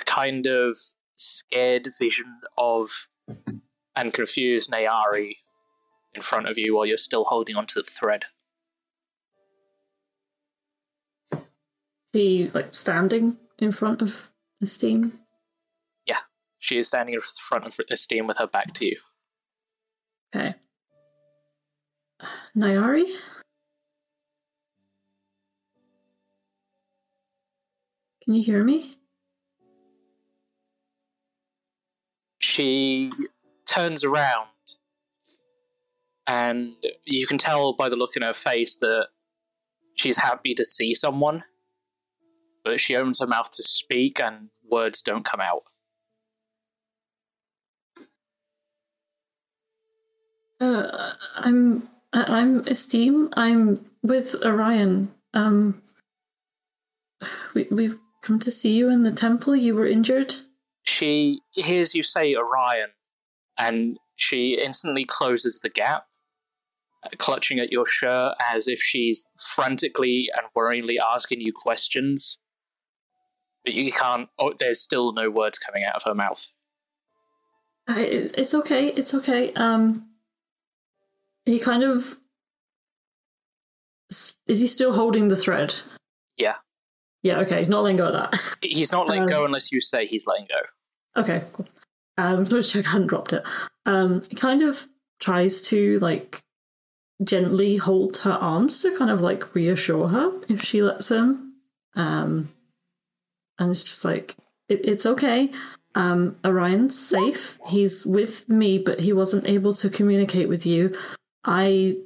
a 0.00 0.04
kind 0.04 0.46
of 0.46 0.76
scared 1.16 1.90
vision 1.98 2.40
of 2.58 3.08
and 3.96 4.12
confuse 4.12 4.68
Nayari 4.68 5.36
in 6.14 6.22
front 6.22 6.46
of 6.46 6.58
you 6.58 6.76
while 6.76 6.86
you're 6.86 6.96
still 6.96 7.24
holding 7.24 7.56
onto 7.56 7.80
the 7.80 7.88
thread. 7.88 8.24
She 12.14 12.50
like 12.54 12.74
standing 12.74 13.38
in 13.58 13.72
front 13.72 14.02
of 14.02 14.30
Esteem. 14.62 15.12
Yeah, 16.06 16.20
she 16.58 16.78
is 16.78 16.88
standing 16.88 17.14
in 17.14 17.20
front 17.20 17.66
of 17.66 17.78
Esteem 17.90 18.26
with 18.26 18.38
her 18.38 18.46
back 18.46 18.72
to 18.74 18.86
you. 18.86 18.96
Okay. 20.34 20.54
Nayari? 22.56 23.04
Can 28.24 28.34
you 28.34 28.42
hear 28.42 28.64
me? 28.64 28.92
She 32.40 33.10
turns 33.76 34.04
around, 34.04 34.48
and 36.26 36.74
you 37.04 37.26
can 37.26 37.38
tell 37.38 37.74
by 37.74 37.88
the 37.88 37.96
look 37.96 38.16
in 38.16 38.22
her 38.22 38.32
face 38.32 38.76
that 38.76 39.08
she's 39.94 40.18
happy 40.18 40.54
to 40.54 40.64
see 40.64 40.94
someone, 40.94 41.44
but 42.64 42.80
she 42.80 42.96
opens 42.96 43.20
her 43.20 43.26
mouth 43.26 43.50
to 43.52 43.62
speak, 43.62 44.20
and 44.20 44.48
words 44.70 45.02
don't 45.02 45.24
come 45.24 45.40
out. 45.40 45.64
Uh, 50.58 51.12
I'm 51.34 51.88
I'm 52.12 52.60
Esteem. 52.60 53.28
I'm 53.36 53.84
with 54.02 54.34
Orion. 54.44 55.12
Um, 55.34 55.82
we 57.54 57.66
we've 57.70 57.98
come 58.22 58.38
to 58.40 58.50
see 58.50 58.74
you 58.74 58.88
in 58.88 59.02
the 59.02 59.12
temple. 59.12 59.54
You 59.54 59.74
were 59.74 59.86
injured. 59.86 60.34
She 60.84 61.40
hears 61.52 61.94
you 61.94 62.02
say 62.02 62.34
Orion, 62.34 62.90
and 63.58 63.98
she 64.16 64.58
instantly 64.62 65.04
closes 65.04 65.60
the 65.60 65.68
gap, 65.68 66.04
uh, 67.04 67.08
clutching 67.18 67.58
at 67.58 67.72
your 67.72 67.86
shirt 67.86 68.34
as 68.52 68.68
if 68.68 68.80
she's 68.80 69.24
frantically 69.54 70.28
and 70.36 70.46
worryingly 70.56 70.96
asking 70.98 71.40
you 71.40 71.52
questions. 71.52 72.38
But 73.64 73.74
you 73.74 73.92
can't. 73.92 74.28
Oh, 74.38 74.52
there's 74.58 74.80
still 74.80 75.12
no 75.12 75.28
words 75.30 75.58
coming 75.58 75.84
out 75.84 75.96
of 75.96 76.02
her 76.04 76.14
mouth. 76.14 76.46
Uh, 77.88 77.94
it's 77.98 78.54
okay. 78.54 78.88
It's 78.88 79.14
okay. 79.14 79.52
Um, 79.54 80.08
he 81.44 81.58
kind 81.58 81.82
of 81.82 82.16
is 84.10 84.60
he 84.60 84.66
still 84.66 84.92
holding 84.92 85.28
the 85.28 85.36
thread? 85.36 85.74
Yeah. 86.36 86.56
Yeah. 87.22 87.40
Okay. 87.40 87.58
He's 87.58 87.68
not 87.68 87.82
letting 87.82 87.96
go 87.96 88.06
of 88.06 88.12
that. 88.12 88.56
He's 88.62 88.92
not 88.92 89.08
letting 89.08 89.24
Um, 89.24 89.28
go 89.28 89.44
unless 89.44 89.72
you 89.72 89.80
say 89.80 90.06
he's 90.06 90.26
letting 90.26 90.46
go. 90.48 91.20
Okay, 91.20 91.44
cool. 91.52 91.66
Um, 92.18 92.44
let's 92.50 92.72
check 92.72 92.86
I 92.86 92.90
hadn't 92.90 93.08
dropped 93.08 93.32
it. 93.32 93.42
Um, 93.84 94.22
kind 94.36 94.62
of 94.62 94.86
tries 95.20 95.62
to 95.62 95.98
like 95.98 96.42
gently 97.22 97.76
hold 97.76 98.18
her 98.18 98.32
arms 98.32 98.82
to 98.82 98.96
kind 98.98 99.10
of 99.10 99.20
like 99.20 99.54
reassure 99.54 100.08
her 100.08 100.32
if 100.48 100.62
she 100.62 100.82
lets 100.82 101.10
him. 101.10 101.54
Um, 101.94 102.52
and 103.58 103.70
it's 103.70 103.84
just 103.84 104.04
like 104.04 104.34
it, 104.68 104.86
it's 104.86 105.06
okay. 105.06 105.50
Um, 105.94 106.36
Orion's 106.44 106.98
safe. 106.98 107.58
He's 107.68 108.04
with 108.04 108.48
me, 108.50 108.78
but 108.78 109.00
he 109.00 109.14
wasn't 109.14 109.48
able 109.48 109.72
to 109.74 109.88
communicate 109.88 110.48
with 110.48 110.66
you. 110.66 110.92
I 111.44 111.96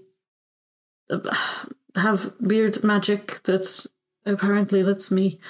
have 1.97 2.33
weird 2.39 2.85
magic 2.85 3.43
that 3.45 3.87
apparently 4.25 4.85
lets 4.85 5.11
me 5.11 5.41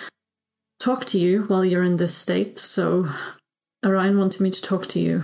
talk 0.79 1.05
to 1.05 1.21
you 1.21 1.43
while 1.43 1.65
you're 1.65 1.83
in 1.83 1.97
this 1.97 2.17
state. 2.17 2.59
So 2.59 3.07
Orion 3.85 4.19
wanted 4.19 4.43
me 4.43 4.51
to 4.51 4.61
talk 4.63 4.87
to 4.89 5.01
you, 5.01 5.23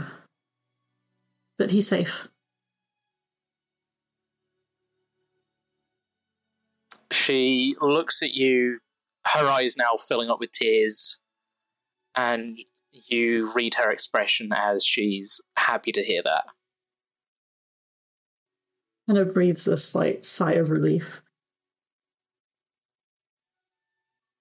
but 1.58 1.70
he's 1.70 1.88
safe. 1.88 2.28
She 7.12 7.76
looks 7.80 8.22
at 8.22 8.32
you, 8.32 8.78
her 9.26 9.46
eyes 9.46 9.76
now 9.76 9.96
filling 9.98 10.30
up 10.30 10.40
with 10.40 10.52
tears, 10.52 11.18
and 12.14 12.58
you 12.92 13.52
read 13.54 13.74
her 13.74 13.90
expression 13.90 14.50
as 14.54 14.84
she's 14.84 15.40
happy 15.56 15.92
to 15.92 16.02
hear 16.02 16.22
that. 16.22 16.46
Kind 19.06 19.18
of 19.18 19.34
breathes 19.34 19.68
a 19.68 19.76
slight 19.76 20.24
sigh 20.24 20.54
of 20.54 20.70
relief. 20.70 21.22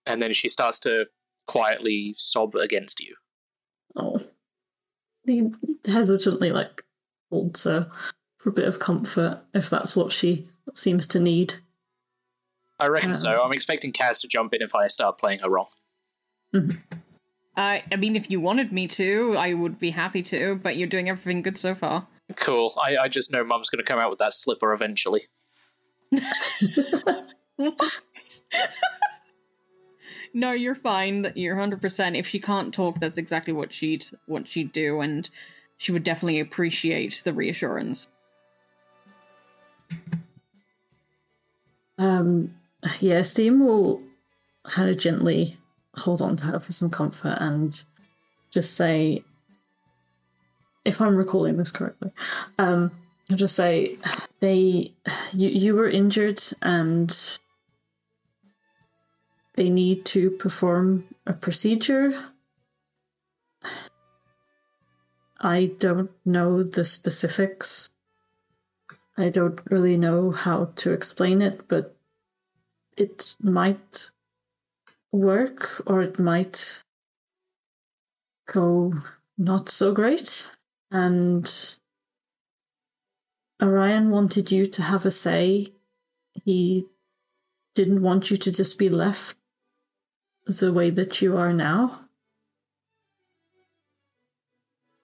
And 0.06 0.22
then 0.22 0.32
she 0.32 0.48
starts 0.48 0.80
to 0.80 1.08
quietly 1.48 2.14
sob 2.16 2.56
against 2.56 3.00
you. 3.00 3.16
Oh. 3.96 4.22
He 5.26 5.50
hesitantly 5.86 6.52
like 6.52 6.84
holds 7.32 7.64
her 7.64 7.90
for 8.38 8.50
a 8.50 8.54
bit 8.54 8.68
of 8.68 8.80
comfort 8.80 9.42
if 9.54 9.70
that's 9.70 9.96
what 9.96 10.12
she 10.12 10.46
seems 10.74 11.08
to 11.08 11.20
need. 11.20 11.56
I 12.80 12.88
reckon 12.88 13.10
Um. 13.10 13.16
so. 13.16 13.42
I'm 13.42 13.54
expecting 13.54 13.92
Kaz 13.92 14.22
to 14.22 14.28
jump 14.28 14.54
in 14.54 14.62
if 14.62 14.76
I 14.76 14.88
start 14.88 15.18
playing 15.18 15.40
her 15.40 15.50
wrong. 15.50 15.68
I 17.58 17.84
I 17.92 17.96
mean, 17.96 18.16
if 18.16 18.30
you 18.30 18.40
wanted 18.40 18.72
me 18.72 18.88
to, 18.90 19.36
I 19.38 19.54
would 19.54 19.80
be 19.80 19.90
happy 19.92 20.22
to. 20.24 20.56
But 20.58 20.78
you're 20.78 20.88
doing 20.88 21.10
everything 21.10 21.42
good 21.42 21.58
so 21.58 21.74
far. 21.74 22.08
Cool. 22.36 22.74
I, 22.82 22.98
I 23.04 23.08
just 23.08 23.32
know 23.32 23.44
Mum's 23.44 23.70
going 23.70 23.84
to 23.84 23.90
come 23.90 24.00
out 24.00 24.10
with 24.10 24.20
that 24.20 24.34
slipper 24.34 24.74
eventually. 24.74 25.24
What? 27.58 27.80
no, 30.36 30.52
you're 30.52 30.76
fine. 30.76 31.32
You're 31.34 31.56
100%. 31.56 32.18
If 32.18 32.28
she 32.28 32.40
can't 32.40 32.74
talk, 32.74 33.00
that's 33.00 33.18
exactly 33.18 33.54
what 33.54 33.72
she'd 33.74 34.06
what 34.26 34.48
she'd 34.48 34.74
do 34.74 35.00
and 35.00 35.30
she 35.78 35.94
would 35.94 36.04
definitely 36.04 36.42
appreciate 36.42 37.22
the 37.24 37.34
reassurance. 37.34 38.10
Um, 41.98 42.54
yeah, 43.00 43.16
Esteem 43.16 43.66
will 43.66 44.02
kind 44.64 44.90
of 44.90 44.98
gently 44.98 45.58
hold 45.96 46.22
on 46.22 46.36
to 46.36 46.46
her 46.46 46.60
for 46.60 46.72
some 46.74 46.90
comfort 46.90 47.38
and 47.40 47.82
just 48.52 48.76
say, 48.76 49.24
if 50.84 51.00
I'm 51.00 51.16
recalling 51.16 51.56
this 51.56 51.72
correctly, 51.72 52.12
um, 52.60 52.92
I'll 53.32 53.38
just 53.38 53.56
say 53.56 53.98
they, 54.42 54.92
you, 55.32 55.50
you 55.50 55.76
were 55.76 55.90
injured 55.90 56.42
and 56.62 57.40
they 59.56 59.70
need 59.70 60.06
to 60.06 60.32
perform 60.32 61.06
a 61.26 61.34
procedure. 61.34 62.14
I 65.40 65.72
don't 65.80 66.12
know 66.26 66.62
the 66.64 66.84
specifics. 66.84 67.90
I 69.18 69.30
don't 69.30 69.62
really 69.70 69.98
know 69.98 70.32
how 70.32 70.72
to 70.76 70.92
explain 70.92 71.42
it, 71.42 71.68
but 71.70 71.96
it 72.98 73.36
might 73.42 74.12
work 75.12 75.82
or 75.88 76.02
it 76.02 76.20
might 76.20 76.84
go 78.52 78.94
not 79.38 79.70
so 79.70 79.94
great. 79.94 80.50
And 80.92 81.50
Orion 83.64 84.10
wanted 84.10 84.52
you 84.52 84.66
to 84.66 84.82
have 84.82 85.06
a 85.06 85.12
say. 85.12 85.68
He 86.34 86.88
didn't 87.74 88.02
want 88.02 88.30
you 88.32 88.38
to 88.38 88.52
just 88.52 88.78
be 88.78 88.90
left 88.90 89.38
the 90.46 90.72
way 90.72 90.90
that 90.90 91.22
you 91.22 91.38
are 91.38 91.54
now. 91.54 92.02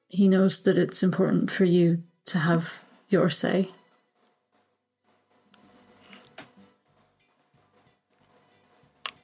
He 0.07 0.27
knows 0.27 0.63
that 0.63 0.77
it's 0.77 1.03
important 1.03 1.49
for 1.49 1.65
you 1.65 2.03
to 2.25 2.39
have 2.39 2.85
your 3.09 3.29
say. 3.29 3.69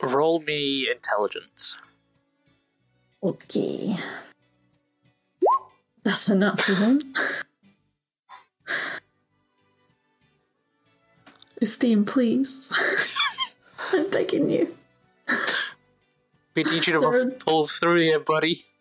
Roll 0.02 0.40
me 0.42 0.90
intelligence. 0.90 1.76
Okay. 3.22 3.96
That's 6.04 6.30
a 6.30 6.36
natural 6.36 6.78
one. 6.78 7.00
Esteem, 11.62 12.06
please. 12.06 12.72
I'm 13.92 14.10
begging 14.10 14.50
you. 14.50 14.78
We 16.58 16.64
need 16.64 16.88
you 16.88 16.94
to 16.94 17.00
There- 17.00 17.30
pull 17.30 17.68
through 17.68 18.02
here, 18.02 18.20
buddy. 18.20 18.64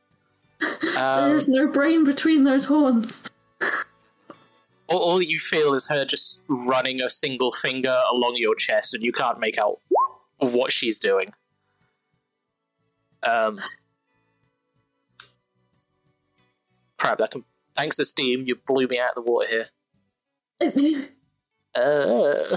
Um, 0.98 1.28
There's 1.28 1.50
no 1.50 1.66
brain 1.66 2.06
between 2.06 2.44
those 2.44 2.64
horns. 2.64 3.30
all, 4.88 4.98
all 4.98 5.20
you 5.22 5.38
feel 5.38 5.74
is 5.74 5.88
her 5.88 6.06
just 6.06 6.42
running 6.48 7.02
a 7.02 7.10
single 7.10 7.52
finger 7.52 7.94
along 8.10 8.36
your 8.38 8.54
chest, 8.54 8.94
and 8.94 9.04
you 9.04 9.12
can't 9.12 9.38
make 9.38 9.58
out 9.60 9.80
what 10.38 10.72
she's 10.72 10.98
doing. 10.98 11.34
Um, 13.22 13.60
crap! 16.96 17.18
That 17.18 17.32
can, 17.32 17.44
thanks 17.76 17.96
to 17.96 18.02
Esteem, 18.02 18.44
you 18.46 18.56
blew 18.56 18.86
me 18.86 18.98
out 18.98 19.10
of 19.14 19.22
the 19.22 19.30
water 19.30 19.66
here. 20.60 21.08
Uh, 21.74 22.56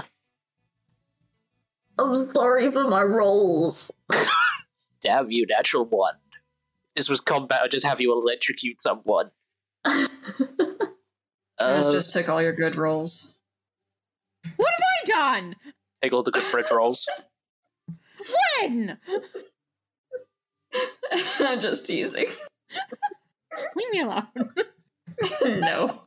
I'm 1.98 2.14
sorry 2.32 2.70
for 2.70 2.88
my 2.88 3.02
rolls. 3.02 3.90
Damn 5.02 5.30
you, 5.30 5.46
natural 5.46 5.84
one. 5.84 6.14
This 6.96 7.08
was 7.08 7.20
combat. 7.20 7.60
I'd 7.62 7.70
just 7.70 7.86
have 7.86 8.00
you 8.00 8.12
electrocute 8.12 8.80
someone. 8.80 9.30
Kaz 9.86 10.08
Uh, 11.58 11.92
just 11.92 12.12
took 12.12 12.28
all 12.28 12.42
your 12.42 12.52
good 12.54 12.76
rolls. 12.76 13.40
What 14.56 14.70
have 14.70 14.80
I 14.80 15.40
done? 15.40 15.56
take 16.02 16.12
all 16.12 16.22
the 16.22 16.30
good 16.30 16.44
bridge 16.50 16.66
rolls. 16.72 17.08
When? 18.62 18.98
I'm 21.40 21.58
just 21.58 21.86
teasing. 21.86 22.26
Leave 23.74 23.90
me 23.92 24.00
alone. 24.02 24.26
no. 25.46 26.02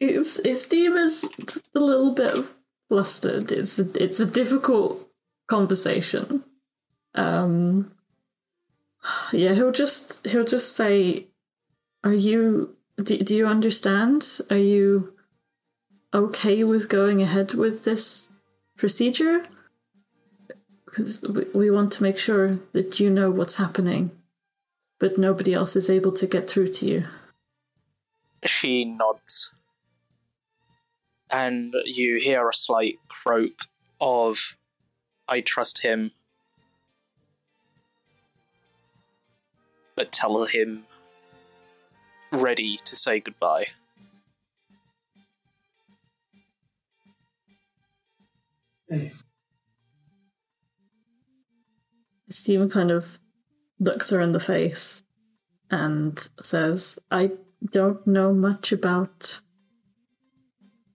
It's 0.00 0.38
Esteem 0.38 0.94
is 0.94 1.28
a 1.74 1.78
little 1.78 2.14
bit 2.14 2.38
flustered. 2.90 3.52
It's 3.52 3.78
a, 3.78 3.86
it's 4.02 4.18
a 4.18 4.26
difficult 4.30 5.08
conversation. 5.46 6.42
Um, 7.14 7.92
yeah, 9.32 9.54
he'll 9.54 9.72
just 9.72 10.28
he'll 10.28 10.44
just 10.44 10.76
say, 10.76 11.28
"Are 12.04 12.12
you? 12.12 12.76
Do, 13.02 13.16
do 13.16 13.36
you 13.36 13.46
understand? 13.46 14.40
Are 14.50 14.58
you 14.58 15.14
okay 16.12 16.64
with 16.64 16.88
going 16.88 17.22
ahead 17.22 17.54
with 17.54 17.84
this 17.84 18.28
procedure? 18.76 19.44
Because 20.84 21.22
we, 21.22 21.44
we 21.54 21.70
want 21.70 21.92
to 21.94 22.02
make 22.02 22.18
sure 22.18 22.58
that 22.72 22.98
you 22.98 23.08
know 23.08 23.30
what's 23.30 23.56
happening, 23.56 24.10
but 24.98 25.16
nobody 25.16 25.54
else 25.54 25.76
is 25.76 25.88
able 25.88 26.12
to 26.12 26.26
get 26.26 26.50
through 26.50 26.72
to 26.72 26.86
you." 26.86 27.04
She 28.44 28.84
nods. 28.84 29.50
And 31.32 31.74
you 31.86 32.18
hear 32.18 32.48
a 32.48 32.54
slight 32.54 32.98
croak 33.08 33.66
of, 34.00 34.56
I 35.28 35.40
trust 35.40 35.82
him. 35.82 36.10
But 39.94 40.12
tell 40.12 40.44
him 40.44 40.84
ready 42.32 42.78
to 42.84 42.96
say 42.96 43.20
goodbye. 43.20 43.66
Stephen 52.28 52.68
kind 52.68 52.90
of 52.90 53.18
looks 53.78 54.10
her 54.10 54.20
in 54.20 54.32
the 54.32 54.40
face 54.40 55.02
and 55.70 56.28
says, 56.40 56.98
I 57.10 57.32
don't 57.70 58.04
know 58.06 58.32
much 58.32 58.72
about 58.72 59.40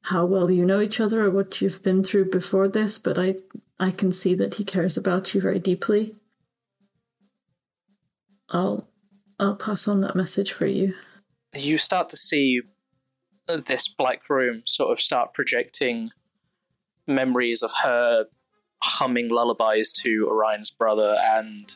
how 0.06 0.24
well 0.24 0.51
you 0.51 0.64
know 0.66 0.82
each 0.82 1.00
other 1.00 1.25
or 1.25 1.32
what 1.32 1.61
you've 1.61 1.82
been 1.82 2.03
through 2.03 2.30
before 2.30 2.67
this, 2.67 3.00
but 3.00 3.17
I 3.17 3.35
I 3.80 3.92
can 3.92 4.11
see 4.11 4.35
that 4.35 4.56
he 4.56 4.64
cares 4.64 4.98
about 4.98 5.34
you 5.34 5.42
very 5.42 5.58
deeply. 5.58 6.14
I'll 8.50 8.88
I'll 9.40 9.56
pass 9.56 9.88
on 9.88 10.01
that 10.01 10.16
message 10.16 10.51
for 10.51 10.67
you. 10.67 10.93
You 11.56 11.77
start 11.77 12.09
to 12.09 12.17
see 12.17 12.61
this 13.48 13.88
black 13.88 14.30
room 14.30 14.61
sort 14.66 14.92
of 14.92 15.00
start 15.00 15.34
projecting 15.34 16.11
memories 17.08 17.64
of 17.64 17.72
her 17.84 18.25
humming 18.84 19.30
lullabies 19.30 19.92
to 20.03 20.27
Orion's 20.30 20.69
brother 20.69 21.17
and 21.19 21.75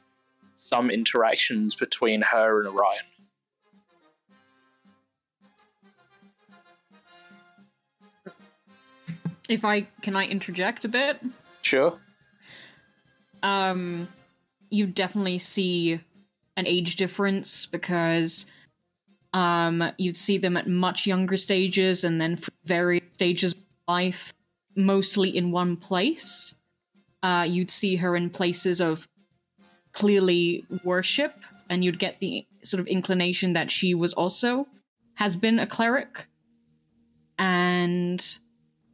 some 0.56 0.92
interactions 0.92 1.76
between 1.76 2.22
her 2.22 2.60
and 2.60 2.68
Orion. 2.68 3.06
If 9.50 9.66
I 9.66 9.82
can 10.02 10.16
I 10.16 10.26
interject 10.26 10.86
a 10.86 10.88
bit? 10.88 11.20
Sure. 11.64 11.94
um 13.44 14.08
you 14.70 14.86
definitely 14.86 15.40
see 15.40 16.00
an 16.56 16.68
age 16.68 16.96
difference 16.96 17.66
because 17.66 18.46
um 19.34 19.92
you'd 19.98 20.18
see 20.18 20.38
them 20.38 20.58
at 20.58 20.68
much 20.68 21.08
younger 21.08 21.38
stages 21.38 22.04
and 22.04 22.22
then 22.22 22.36
for 22.36 22.52
various 22.66 23.04
stages 23.14 23.56
of 23.56 23.64
life 23.88 24.34
mostly 24.76 25.36
in 25.36 25.52
one 25.52 25.76
place 25.78 26.56
uh 27.24 27.46
you'd 27.48 27.70
see 27.70 27.96
her 27.96 28.16
in 28.16 28.30
places 28.30 28.82
of 28.82 29.08
clearly 29.94 30.66
worship 30.84 31.34
and 31.70 31.84
you'd 31.84 32.00
get 32.00 32.20
the 32.20 32.46
sort 32.64 32.80
of 32.82 32.88
inclination 32.88 33.54
that 33.54 33.72
she 33.72 33.94
was 33.96 34.14
also 34.14 34.68
has 35.16 35.36
been 35.36 35.60
a 35.60 35.68
cleric 35.68 36.28
and 37.38 38.40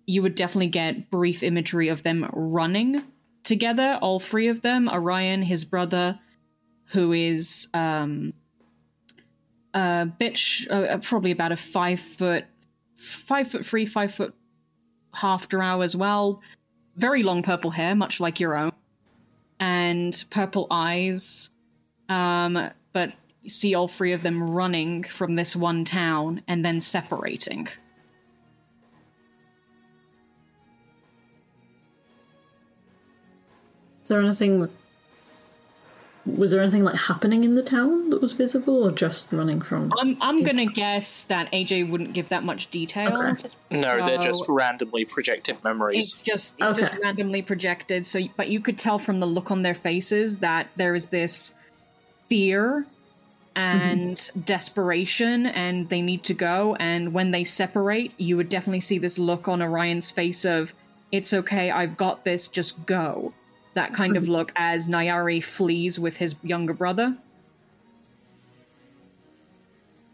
you 0.06 0.22
would 0.22 0.36
definitely 0.36 0.68
get 0.68 1.10
brief 1.10 1.44
imagery 1.44 1.90
of 1.90 2.04
them 2.04 2.30
running 2.34 3.04
together, 3.44 3.98
all 4.02 4.20
three 4.20 4.48
of 4.48 4.62
them 4.62 4.90
Orion, 4.90 5.42
his 5.42 5.66
brother, 5.66 6.20
who 6.88 7.14
is 7.14 7.70
um, 7.74 8.34
a 9.74 10.10
bitch, 10.20 10.70
uh, 10.70 10.98
probably 11.00 11.32
about 11.32 11.52
a 11.52 11.58
five 11.58 12.00
foot, 12.00 12.46
five 12.96 13.50
foot 13.50 13.66
three, 13.66 13.86
five 13.86 14.14
foot 14.14 14.34
half 15.14 15.48
drow 15.48 15.82
as 15.82 15.96
well. 15.96 16.42
Very 16.96 17.24
long 17.24 17.44
purple 17.44 17.72
hair, 17.72 17.96
much 17.96 18.20
like 18.20 18.40
your 18.40 18.56
own, 18.56 18.72
and 19.60 20.26
purple 20.30 20.68
eyes. 20.70 21.50
Um, 22.10 22.70
but 22.94 23.14
you 23.42 23.50
see 23.50 23.76
all 23.76 23.88
three 23.88 24.14
of 24.14 24.24
them 24.24 24.42
running 24.42 25.04
from 25.04 25.36
this 25.36 25.56
one 25.56 25.84
town 25.86 26.42
and 26.48 26.64
then 26.64 26.80
separating. 26.80 27.68
Is 34.06 34.10
there 34.10 34.22
anything? 34.22 34.70
Was 36.28 36.52
there 36.52 36.62
anything 36.62 36.84
like 36.84 36.96
happening 36.96 37.44
in 37.44 37.56
the 37.56 37.64
town 37.64 38.12
that 38.12 38.22
was 38.22 38.34
visible, 38.34 38.86
or 38.86 38.92
just 38.92 39.34
running 39.34 39.62
from? 39.62 39.92
I'm 39.98 40.16
I'm 40.22 40.44
gonna 40.44 40.68
guess 40.68 41.24
that 41.26 41.52
AJ 41.52 41.90
wouldn't 41.90 42.14
give 42.14 42.30
that 42.30 42.44
much 42.44 42.70
detail. 42.70 43.20
Okay. 43.20 43.50
No, 43.72 44.06
they're 44.06 44.20
just 44.20 44.48
randomly 44.48 45.06
projected 45.06 45.64
memories. 45.64 45.98
It's 45.98 46.22
just 46.22 46.54
it's 46.60 46.78
just 46.78 46.96
randomly 47.00 47.42
projected. 47.42 48.06
So, 48.06 48.20
but 48.38 48.48
you 48.48 48.60
could 48.60 48.78
tell 48.78 49.00
from 49.00 49.20
the 49.20 49.26
look 49.26 49.50
on 49.50 49.64
their 49.64 49.74
faces 49.74 50.38
that 50.38 50.68
there 50.76 50.94
is 50.94 51.08
this 51.08 51.56
fear 52.30 52.86
and 53.56 54.18
mm-hmm. 54.18 54.40
desperation, 54.42 55.48
and 55.48 55.90
they 55.90 56.04
need 56.04 56.22
to 56.26 56.36
go. 56.36 56.76
And 56.76 57.12
when 57.12 57.32
they 57.32 57.44
separate, 57.44 58.12
you 58.20 58.38
would 58.38 58.50
definitely 58.50 58.82
see 58.82 59.00
this 59.00 59.18
look 59.18 59.48
on 59.48 59.64
Orion's 59.64 60.12
face 60.12 60.46
of 60.46 60.76
"It's 61.12 61.34
okay, 61.34 61.72
I've 61.72 61.98
got 61.98 62.24
this. 62.24 62.48
Just 62.48 62.86
go." 62.86 63.34
That 63.76 63.94
kind 63.94 64.18
of 64.18 64.28
look 64.28 64.52
as 64.56 64.90
Nayari 64.90 65.44
flees 65.44 66.00
with 66.00 66.18
his 66.18 66.36
younger 66.44 66.74
brother. 66.74 67.16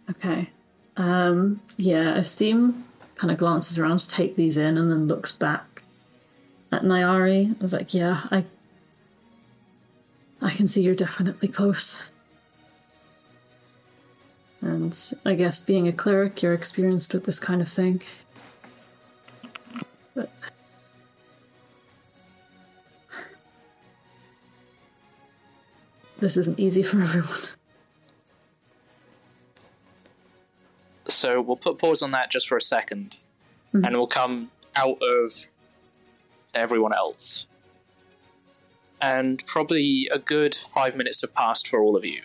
Okay. 0.09 0.49
Um, 0.97 1.61
yeah, 1.77 2.15
Esteem 2.15 2.83
kind 3.15 3.31
of 3.31 3.37
glances 3.37 3.79
around 3.79 3.99
to 3.99 4.09
take 4.09 4.35
these 4.35 4.57
in 4.57 4.77
and 4.77 4.91
then 4.91 5.07
looks 5.07 5.31
back 5.31 5.83
at 6.71 6.81
Nayari. 6.81 7.51
I 7.51 7.61
was 7.61 7.73
like, 7.73 7.93
yeah, 7.93 8.21
I 8.31 8.43
I 10.41 10.51
can 10.51 10.67
see 10.67 10.81
you're 10.81 10.95
definitely 10.95 11.47
close. 11.47 12.01
And 14.61 14.97
I 15.25 15.35
guess 15.35 15.59
being 15.59 15.87
a 15.87 15.91
cleric, 15.91 16.41
you're 16.41 16.53
experienced 16.53 17.13
with 17.13 17.25
this 17.25 17.39
kind 17.39 17.61
of 17.61 17.67
thing. 17.67 18.01
But 20.15 20.29
this 26.21 26.37
isn't 26.37 26.59
easy 26.59 26.83
for 26.83 27.01
everyone. 27.01 27.37
So 31.07 31.41
we'll 31.41 31.57
put 31.57 31.77
pause 31.77 32.01
on 32.01 32.11
that 32.11 32.31
just 32.31 32.47
for 32.47 32.55
a 32.55 32.61
2nd 32.61 33.17
mm-hmm. 33.73 33.83
and 33.83 33.95
we'll 33.97 34.07
come 34.07 34.51
out 34.75 35.01
of 35.01 35.45
everyone 36.55 36.93
else. 36.93 37.45
And 39.01 39.43
probably 39.45 40.07
a 40.11 40.19
good 40.19 40.55
five 40.55 40.95
minutes 40.95 41.21
have 41.21 41.33
passed 41.33 41.67
for 41.67 41.81
all 41.81 41.97
of 41.97 42.05
you. 42.05 42.21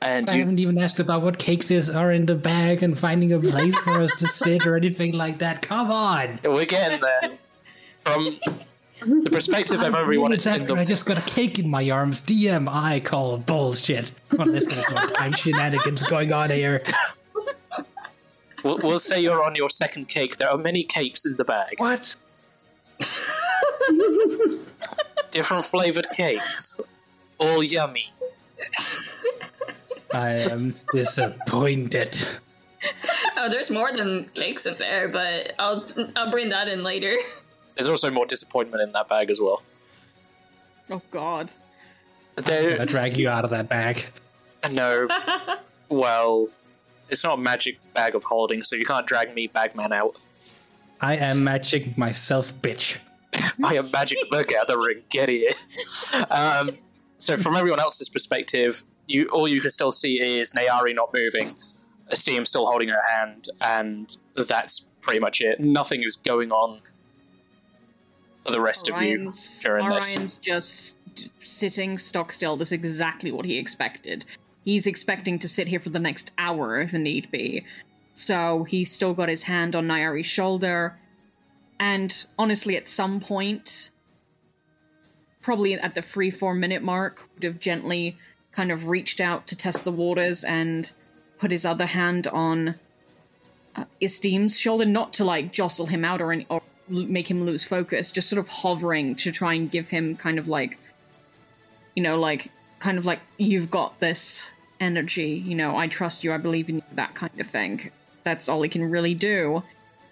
And 0.00 0.30
I 0.30 0.34
you, 0.34 0.40
haven't 0.40 0.60
even 0.60 0.78
asked 0.78 1.00
about 1.00 1.22
what 1.22 1.38
cakes 1.38 1.72
is 1.72 1.90
are 1.90 2.12
in 2.12 2.26
the 2.26 2.36
bag 2.36 2.84
and 2.84 2.96
finding 2.96 3.32
a 3.32 3.40
place 3.40 3.76
for 3.78 4.00
us 4.00 4.16
to 4.20 4.28
sit 4.28 4.64
or 4.64 4.76
anything 4.76 5.12
like 5.12 5.38
that. 5.38 5.60
Come 5.60 5.90
on! 5.90 6.38
we're 6.44 6.64
getting 6.66 7.00
there. 7.00 7.36
From 8.04 8.28
the 9.00 9.30
perspective 9.30 9.82
of 9.82 9.94
everyone 9.94 10.30
Minutes 10.30 10.46
in 10.46 10.66
the 10.66 10.74
I 10.74 10.84
just 10.84 11.06
got 11.06 11.18
a 11.18 11.30
cake 11.30 11.58
in 11.58 11.68
my 11.68 11.88
arms. 11.90 12.22
DM 12.22 12.68
I 12.70 13.00
call 13.00 13.38
bullshit. 13.38 14.12
Unless 14.30 14.66
there's 14.66 14.90
no 14.90 15.06
time 15.16 15.32
shenanigans 15.32 16.02
going 16.04 16.32
on 16.32 16.50
here. 16.50 16.82
We'll, 18.64 18.78
we'll 18.78 18.98
say 18.98 19.20
you're 19.20 19.44
on 19.44 19.54
your 19.54 19.70
second 19.70 20.08
cake. 20.08 20.36
There 20.36 20.50
are 20.50 20.58
many 20.58 20.82
cakes 20.82 21.24
in 21.24 21.36
the 21.36 21.44
bag. 21.44 21.74
What? 21.78 22.16
Different 25.30 25.64
flavored 25.64 26.06
cakes. 26.12 26.78
All 27.38 27.62
yummy. 27.62 28.10
I 30.12 30.30
am 30.30 30.74
disappointed. 30.92 32.16
Oh, 33.36 33.48
there's 33.48 33.70
more 33.70 33.92
than 33.92 34.24
cakes 34.34 34.66
in 34.66 34.74
there, 34.78 35.12
but 35.12 35.52
I'll 35.58 35.84
I'll 36.16 36.30
bring 36.30 36.48
that 36.48 36.68
in 36.68 36.82
later. 36.82 37.14
There's 37.78 37.86
also 37.88 38.10
more 38.10 38.26
disappointment 38.26 38.82
in 38.82 38.90
that 38.92 39.06
bag 39.06 39.30
as 39.30 39.40
well. 39.40 39.62
Oh 40.90 41.00
God. 41.12 41.50
I 42.36 42.40
There, 42.40 42.84
drag 42.86 43.16
you 43.16 43.28
out 43.28 43.44
of 43.44 43.50
that 43.50 43.68
bag. 43.68 44.04
no. 44.72 45.08
Well, 45.90 46.48
it's 47.08 47.24
not 47.24 47.38
a 47.38 47.40
magic 47.40 47.78
bag 47.94 48.14
of 48.14 48.22
holding, 48.24 48.62
so 48.62 48.76
you 48.76 48.84
can't 48.84 49.06
drag 49.06 49.34
me, 49.34 49.46
Bagman, 49.46 49.90
out. 49.90 50.18
I 51.00 51.16
am 51.16 51.42
matching 51.44 51.94
myself, 51.96 52.52
bitch. 52.60 52.98
I 53.64 53.76
am 53.76 53.90
Magic 53.90 54.18
the 54.30 54.44
Gathering. 54.44 55.02
Get 55.08 55.30
here. 55.30 55.52
Um, 56.30 56.72
so, 57.16 57.38
from 57.38 57.56
everyone 57.56 57.80
else's 57.80 58.10
perspective, 58.10 58.82
you 59.06 59.28
all 59.30 59.48
you 59.48 59.62
can 59.62 59.70
still 59.70 59.92
see 59.92 60.16
is 60.20 60.52
Nayari 60.52 60.94
not 60.94 61.14
moving, 61.14 61.54
Esteem 62.08 62.44
still 62.44 62.66
holding 62.66 62.90
her 62.90 63.00
hand, 63.08 63.46
and 63.62 64.14
that's 64.36 64.80
pretty 65.00 65.20
much 65.20 65.40
it. 65.40 65.60
Nothing 65.60 66.02
is 66.02 66.16
going 66.16 66.52
on 66.52 66.80
for 66.80 66.88
the 68.50 68.60
rest 68.60 68.90
Orion's, 68.90 69.38
of 69.38 69.62
you 69.62 69.68
during 69.68 69.88
this. 69.94 70.14
Orion's 70.14 70.38
just 70.38 70.96
sitting 71.38 71.98
stock 71.98 72.32
still. 72.32 72.56
This 72.56 72.68
is 72.68 72.74
exactly 72.74 73.32
what 73.32 73.44
he 73.44 73.58
expected. 73.58 74.24
He's 74.64 74.86
expecting 74.86 75.38
to 75.40 75.48
sit 75.48 75.68
here 75.68 75.80
for 75.80 75.90
the 75.90 75.98
next 75.98 76.30
hour 76.38 76.80
if 76.80 76.92
need 76.92 77.30
be. 77.30 77.64
So 78.12 78.64
he's 78.64 78.90
still 78.90 79.14
got 79.14 79.28
his 79.28 79.44
hand 79.44 79.76
on 79.76 79.86
Nayari's 79.86 80.26
shoulder. 80.26 80.96
And 81.80 82.26
honestly, 82.38 82.76
at 82.76 82.88
some 82.88 83.20
point, 83.20 83.90
probably 85.40 85.74
at 85.74 85.94
the 85.94 86.02
three, 86.02 86.30
four 86.30 86.54
minute 86.54 86.82
mark, 86.82 87.28
would 87.34 87.44
have 87.44 87.60
gently 87.60 88.16
kind 88.52 88.72
of 88.72 88.88
reached 88.88 89.20
out 89.20 89.46
to 89.46 89.56
test 89.56 89.84
the 89.84 89.92
waters 89.92 90.42
and 90.42 90.92
put 91.38 91.50
his 91.50 91.64
other 91.64 91.86
hand 91.86 92.26
on 92.28 92.74
uh, 93.76 93.84
Esteem's 94.02 94.58
shoulder, 94.58 94.84
not 94.84 95.12
to 95.14 95.24
like 95.24 95.52
jostle 95.52 95.86
him 95.86 96.04
out 96.04 96.20
or, 96.20 96.32
any, 96.32 96.46
or 96.50 96.60
make 96.90 97.30
him 97.30 97.44
lose 97.44 97.64
focus, 97.64 98.10
just 98.10 98.28
sort 98.28 98.38
of 98.38 98.48
hovering 98.48 99.14
to 99.16 99.32
try 99.32 99.54
and 99.54 99.70
give 99.70 99.88
him 99.88 100.16
kind 100.16 100.38
of 100.38 100.48
like, 100.48 100.78
you 101.94 102.02
know, 102.02 102.18
like 102.18 102.50
kind 102.78 102.98
of 102.98 103.06
like 103.06 103.20
you've 103.36 103.70
got 103.70 103.98
this 104.00 104.50
energy. 104.80 105.30
You 105.30 105.54
know, 105.54 105.76
I 105.76 105.86
trust 105.88 106.24
you. 106.24 106.32
I 106.32 106.38
believe 106.38 106.68
in 106.68 106.76
you. 106.76 106.82
That 106.92 107.14
kind 107.14 107.38
of 107.40 107.46
thing. 107.46 107.90
That's 108.22 108.48
all 108.48 108.62
he 108.62 108.68
can 108.68 108.90
really 108.90 109.14
do, 109.14 109.62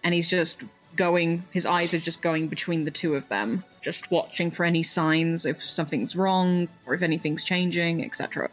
and 0.03 0.15
he's 0.15 0.31
just 0.31 0.63
going. 0.95 1.45
His 1.53 1.67
eyes 1.67 1.93
are 1.95 1.99
just 1.99 2.23
going 2.23 2.49
between 2.49 2.85
the 2.85 2.91
two 2.91 3.15
of 3.15 3.29
them, 3.29 3.65
just 3.83 4.11
watching 4.11 4.51
for 4.51 4.65
any 4.65 4.83
signs 4.83 5.45
if 5.47 5.61
something's 5.63 6.17
wrong 6.17 6.69
or 6.87 6.95
if 6.95 7.03
anything's 7.03 7.45
changing, 7.45 8.05
etc. 8.05 8.51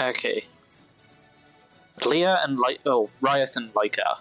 Okay. 0.00 0.44
Leah 2.06 2.40
and 2.44 2.58
like 2.58 2.80
oh 2.86 3.10
Riot 3.20 3.56
and 3.56 3.72
Lycar. 3.74 4.20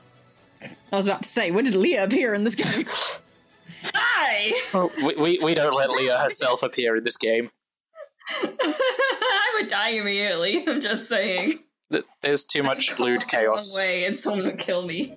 I 0.92 0.96
was 0.96 1.06
about 1.08 1.24
to 1.24 1.30
say, 1.30 1.52
when 1.52 1.66
did 1.66 1.76
Leah 1.76 2.04
appear 2.06 2.34
in 2.34 2.44
this 2.44 2.56
game? 2.56 2.86
Hi. 3.94 4.52
Oh, 4.74 4.92
we, 5.06 5.16
we 5.16 5.40
we 5.44 5.54
don't 5.54 5.76
let 5.76 5.90
Leah 5.90 6.18
herself 6.18 6.64
appear 6.64 6.96
in 6.98 7.04
this 7.04 7.18
game. 7.18 7.52
I 8.44 9.58
would 9.60 9.70
die 9.70 9.90
immediately. 9.92 10.64
I'm 10.68 10.82
just 10.82 11.08
saying. 11.08 11.60
Th- 11.92 12.04
There's 12.22 12.44
too 12.46 12.64
much 12.64 13.00
I 13.00 13.04
lewd 13.04 13.18
walked 13.18 13.32
the 13.32 13.38
chaos. 13.38 13.78
way 13.78 14.06
and 14.06 14.16
someone 14.18 14.46
would 14.46 14.60
kill 14.60 14.86
me. 14.86 15.14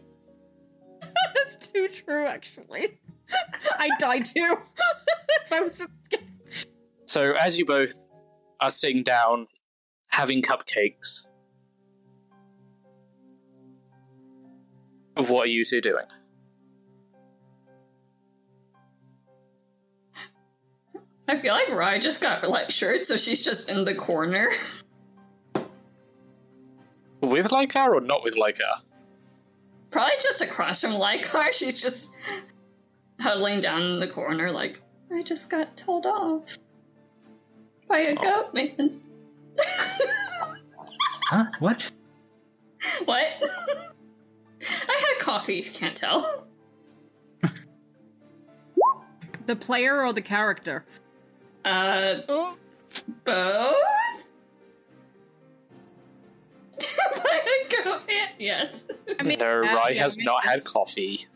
That's 1.35 1.57
too 1.57 1.89
true, 1.89 2.25
actually. 2.27 2.99
I 3.79 3.89
die 3.99 4.21
too. 4.21 4.57
if 5.47 5.53
I 5.53 5.61
was 5.61 5.87
So 7.07 7.33
as 7.35 7.59
you 7.59 7.65
both 7.65 8.07
are 8.61 8.71
sitting 8.71 9.03
down, 9.03 9.47
having 10.09 10.43
cupcakes, 10.43 11.27
what 15.29 15.45
are 15.45 15.51
you 15.51 15.65
two 15.65 15.81
doing? 15.81 16.07
I 21.29 21.37
feel 21.37 21.55
like 21.55 21.71
Rye 21.71 21.99
just 21.99 22.23
got 22.23 22.49
lectured, 22.49 23.05
so 23.05 23.17
she's 23.17 23.45
just 23.45 23.71
in 23.71 23.85
the 23.85 23.95
corner. 23.95 24.49
With 27.21 27.51
Lycar 27.51 27.95
or 27.95 28.01
not 28.01 28.25
with 28.25 28.35
Lycar? 28.35 28.83
Probably 29.91 30.15
just 30.21 30.43
across 30.43 30.81
from 30.83 30.93
Lycar. 30.93 31.53
She's 31.53 31.83
just 31.83 32.17
huddling 33.21 33.61
down 33.61 33.83
in 33.83 34.01
the 34.01 34.07
corner, 34.07 34.51
like, 34.51 34.79
I 35.13 35.23
just 35.23 35.51
got 35.51 35.77
told 35.77 36.07
off 36.07 36.57
by 37.89 37.99
a 37.99 38.17
oh. 38.17 38.23
goat 38.23 38.55
man. 38.55 39.01
Huh? 41.31 41.45
What? 41.61 41.93
what? 43.05 43.43
I 44.89 45.15
had 45.19 45.25
coffee, 45.25 45.59
if 45.59 45.75
you 45.75 45.79
can't 45.81 45.97
tell. 45.97 46.47
the 49.47 49.57
player 49.57 50.03
or 50.03 50.13
the 50.13 50.23
character? 50.23 50.85
Uh, 51.65 52.15
Oh. 52.29 52.57
both? 53.25 53.75
by 56.81 57.41
a 57.47 58.29
yes. 58.39 58.89
I 59.19 59.23
mean, 59.23 59.39
no, 59.39 59.59
Rai 59.59 59.95
yeah, 59.95 60.03
has 60.03 60.17
makes 60.17 60.27
not 60.27 60.45
had 60.45 60.65
coffee. 60.65 61.27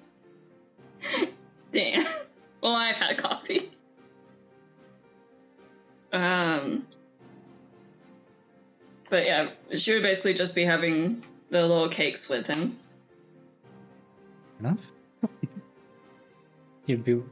Damn. 1.71 2.03
Well, 2.63 2.75
I've 2.77 2.97
had 2.97 3.19
coffee. 3.19 3.61
Um. 6.13 6.87
But 9.11 9.27
yeah, 9.27 9.51
she 9.77 9.93
would 9.95 10.03
basically 10.03 10.35
just 10.35 10.55
be 10.55 10.65
having 10.65 11.23
the 11.51 11.67
little 11.67 11.89
cakes 11.89 12.31
with 12.31 12.47
him. 12.47 12.77
Enough. 14.65 14.81
He'd 16.87 17.05
be 17.05 17.23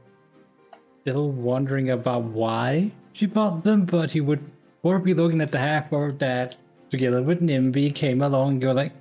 still 1.01 1.31
wondering 1.31 1.89
about 1.89 2.25
why 2.25 2.91
she 3.13 3.25
bought 3.25 3.63
them, 3.63 3.85
but 3.85 4.11
he 4.11 4.21
would 4.21 4.51
or 4.83 4.99
be 4.99 5.15
looking 5.15 5.41
at 5.41 5.51
the 5.51 5.57
half 5.57 5.91
orc 5.91 6.19
that 6.19 6.55
together 6.91 7.23
with 7.23 7.41
Nimby 7.41 7.93
came 7.95 8.21
along. 8.21 8.61
You're 8.61 8.75
like, 8.75 8.93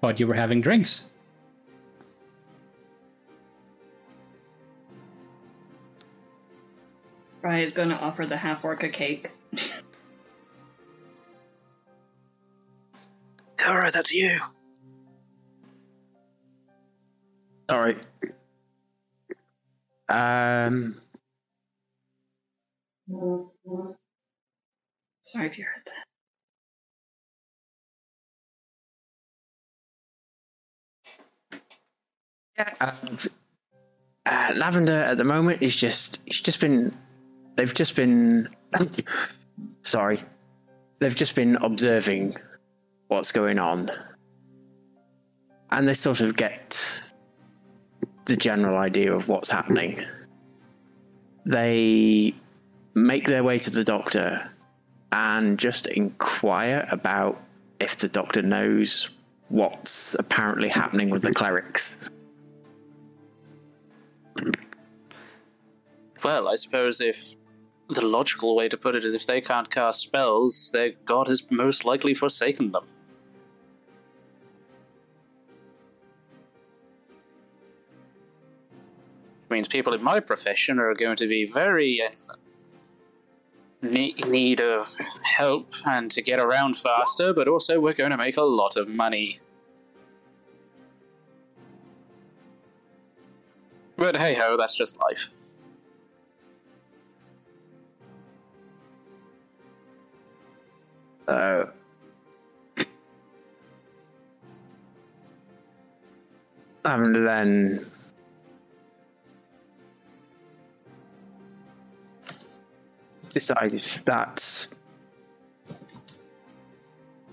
but 0.00 0.20
you 0.20 0.28
were 0.28 0.34
having 0.34 0.60
drinks. 0.60 1.10
Rye 7.42 7.58
is 7.58 7.74
going 7.74 7.88
to 7.88 8.00
offer 8.00 8.24
the 8.24 8.36
half 8.36 8.64
orc 8.64 8.84
a 8.84 8.88
cake. 8.88 9.30
Kara, 13.56 13.90
that's 13.90 14.12
you. 14.12 14.40
Sorry. 17.72 17.96
Um, 20.06 21.00
Sorry 25.22 25.46
if 25.46 25.58
you 25.58 25.64
heard 25.64 25.82
that. 32.58 32.76
uh, 32.78 32.92
uh, 34.26 34.52
Lavender 34.54 34.92
at 34.92 35.16
the 35.16 35.24
moment 35.24 35.62
is 35.62 35.74
just 35.74 36.20
he's 36.26 36.42
just 36.42 36.60
been 36.60 36.94
they've 37.56 37.72
just 37.72 37.96
been 37.96 38.48
sorry 39.82 40.18
they've 40.98 41.16
just 41.16 41.34
been 41.34 41.56
observing 41.56 42.36
what's 43.08 43.32
going 43.32 43.58
on 43.58 43.90
and 45.70 45.88
they 45.88 45.94
sort 45.94 46.20
of 46.20 46.36
get 46.36 47.11
the 48.24 48.36
general 48.36 48.78
idea 48.78 49.12
of 49.12 49.28
what's 49.28 49.48
happening 49.48 50.00
they 51.44 52.34
make 52.94 53.24
their 53.26 53.42
way 53.42 53.58
to 53.58 53.70
the 53.70 53.84
doctor 53.84 54.48
and 55.10 55.58
just 55.58 55.86
inquire 55.86 56.86
about 56.90 57.42
if 57.80 57.98
the 57.98 58.08
doctor 58.08 58.42
knows 58.42 59.10
what's 59.48 60.14
apparently 60.14 60.68
happening 60.68 61.10
with 61.10 61.22
the 61.22 61.32
clerics 61.32 61.96
Well, 66.22 66.48
I 66.48 66.54
suppose 66.54 67.00
if 67.00 67.34
the 67.88 68.06
logical 68.06 68.54
way 68.54 68.68
to 68.68 68.76
put 68.76 68.94
it 68.94 69.04
is 69.04 69.14
if 69.14 69.26
they 69.26 69.40
can't 69.40 69.68
cast 69.68 70.00
spells, 70.00 70.70
their 70.72 70.92
god 71.04 71.28
has 71.28 71.50
most 71.50 71.84
likely 71.84 72.14
forsaken 72.14 72.70
them. 72.70 72.84
Means 79.52 79.68
people 79.68 79.92
in 79.92 80.02
my 80.02 80.18
profession 80.18 80.78
are 80.78 80.94
going 80.94 81.16
to 81.16 81.28
be 81.28 81.44
very 81.44 82.02
uh, 82.02 82.34
in 83.82 84.12
need 84.30 84.60
of 84.60 84.88
help 85.22 85.70
and 85.86 86.10
to 86.10 86.22
get 86.22 86.40
around 86.40 86.76
faster, 86.76 87.32
but 87.32 87.46
also 87.46 87.78
we're 87.78 87.92
going 87.92 88.10
to 88.10 88.16
make 88.16 88.36
a 88.36 88.42
lot 88.42 88.76
of 88.76 88.88
money. 88.88 89.38
But 93.96 94.16
hey 94.16 94.34
ho, 94.34 94.56
that's 94.56 94.76
just 94.76 94.98
life. 95.00 95.30
So 101.28 101.70
And 106.84 107.14
then 107.14 107.84
decided 113.32 113.84
that 114.06 114.66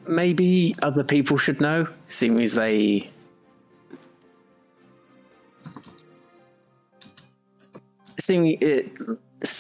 maybe 0.07 0.73
other 0.81 1.03
people 1.03 1.37
should 1.37 1.61
know, 1.61 1.87
seeing 2.07 2.41
as 2.41 2.53
they 2.53 3.09
seeing 8.17 8.57
it 8.61 8.91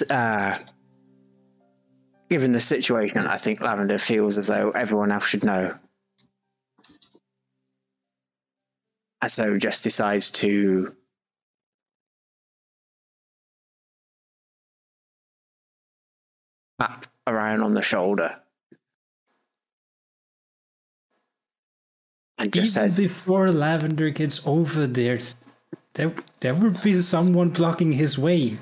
uh, 0.09 0.55
given 2.29 2.51
the 2.51 2.59
situation, 2.59 3.19
I 3.19 3.37
think 3.37 3.61
Lavender 3.61 3.97
feels 3.97 4.37
as 4.37 4.47
though 4.47 4.71
everyone 4.71 5.11
else 5.11 5.27
should 5.27 5.43
know. 5.43 5.75
And 9.21 9.31
so 9.31 9.57
just 9.57 9.83
decides 9.83 10.31
to 10.31 10.95
Orion 17.29 17.61
on 17.61 17.73
the 17.73 17.81
shoulder. 17.81 18.35
And 22.37 22.51
just 22.53 22.77
Even 22.77 22.89
said, 22.89 22.97
before 22.97 23.51
Lavender 23.51 24.09
gets 24.09 24.47
over 24.47 24.87
there, 24.87 25.19
there, 25.93 26.13
there 26.39 26.53
will 26.53 26.71
be 26.83 27.01
someone 27.01 27.49
blocking 27.49 27.91
his 27.91 28.17
way. 28.17 28.57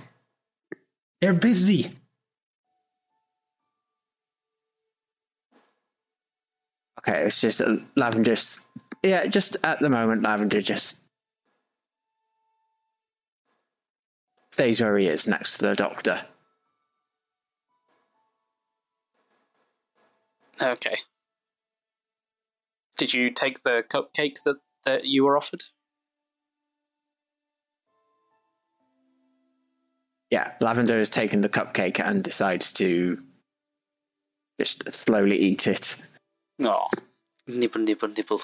They're 1.22 1.34
busy. 1.34 1.92
okay, 7.08 7.26
it's 7.26 7.42
just 7.42 7.62
uh, 7.62 7.78
Lavender, 7.96 8.36
yeah, 9.04 9.28
just 9.28 9.58
at 9.64 9.80
the 9.80 9.90
moment, 9.90 10.24
Lavender 10.24 10.62
just 10.62 11.00
stays 14.52 14.82
where 14.82 14.98
he 14.98 15.08
is 15.08 15.28
next 15.28 15.58
to 15.58 15.68
the 15.68 15.76
doctor. 15.76 16.22
Okay. 20.62 20.98
Did 22.98 23.14
you 23.14 23.30
take 23.30 23.62
the 23.62 23.84
cupcake 23.88 24.42
that, 24.44 24.58
that 24.86 25.06
you 25.06 25.26
were 25.26 25.38
offered? 25.38 25.64
Yeah, 30.32 30.52
Lavender 30.60 30.98
has 30.98 31.10
taken 31.10 31.42
the 31.42 31.50
cupcake 31.50 32.02
and 32.04 32.24
decides 32.24 32.74
to 32.74 33.18
just 34.60 34.92
slowly 34.92 35.38
eat 35.38 35.68
it. 35.68 35.96
Oh, 36.62 36.88
nibble, 37.46 37.82
nibble, 37.82 38.10
nibble. 38.10 38.42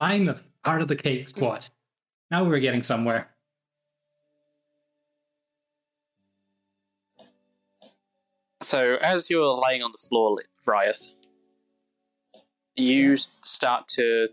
I'm 0.00 0.28
a 0.28 0.36
part 0.64 0.80
of 0.80 0.88
the 0.88 0.96
cake 0.96 1.28
squad. 1.28 1.66
Now 2.30 2.44
we're 2.44 2.60
getting 2.60 2.82
somewhere. 2.82 3.28
So, 8.68 8.98
as 9.00 9.30
you're 9.30 9.46
laying 9.46 9.82
on 9.82 9.92
the 9.92 10.06
floor, 10.08 10.36
Riot. 10.66 11.14
You 12.76 13.12
Yes. 13.12 13.40
start 13.42 13.88
to 13.96 14.28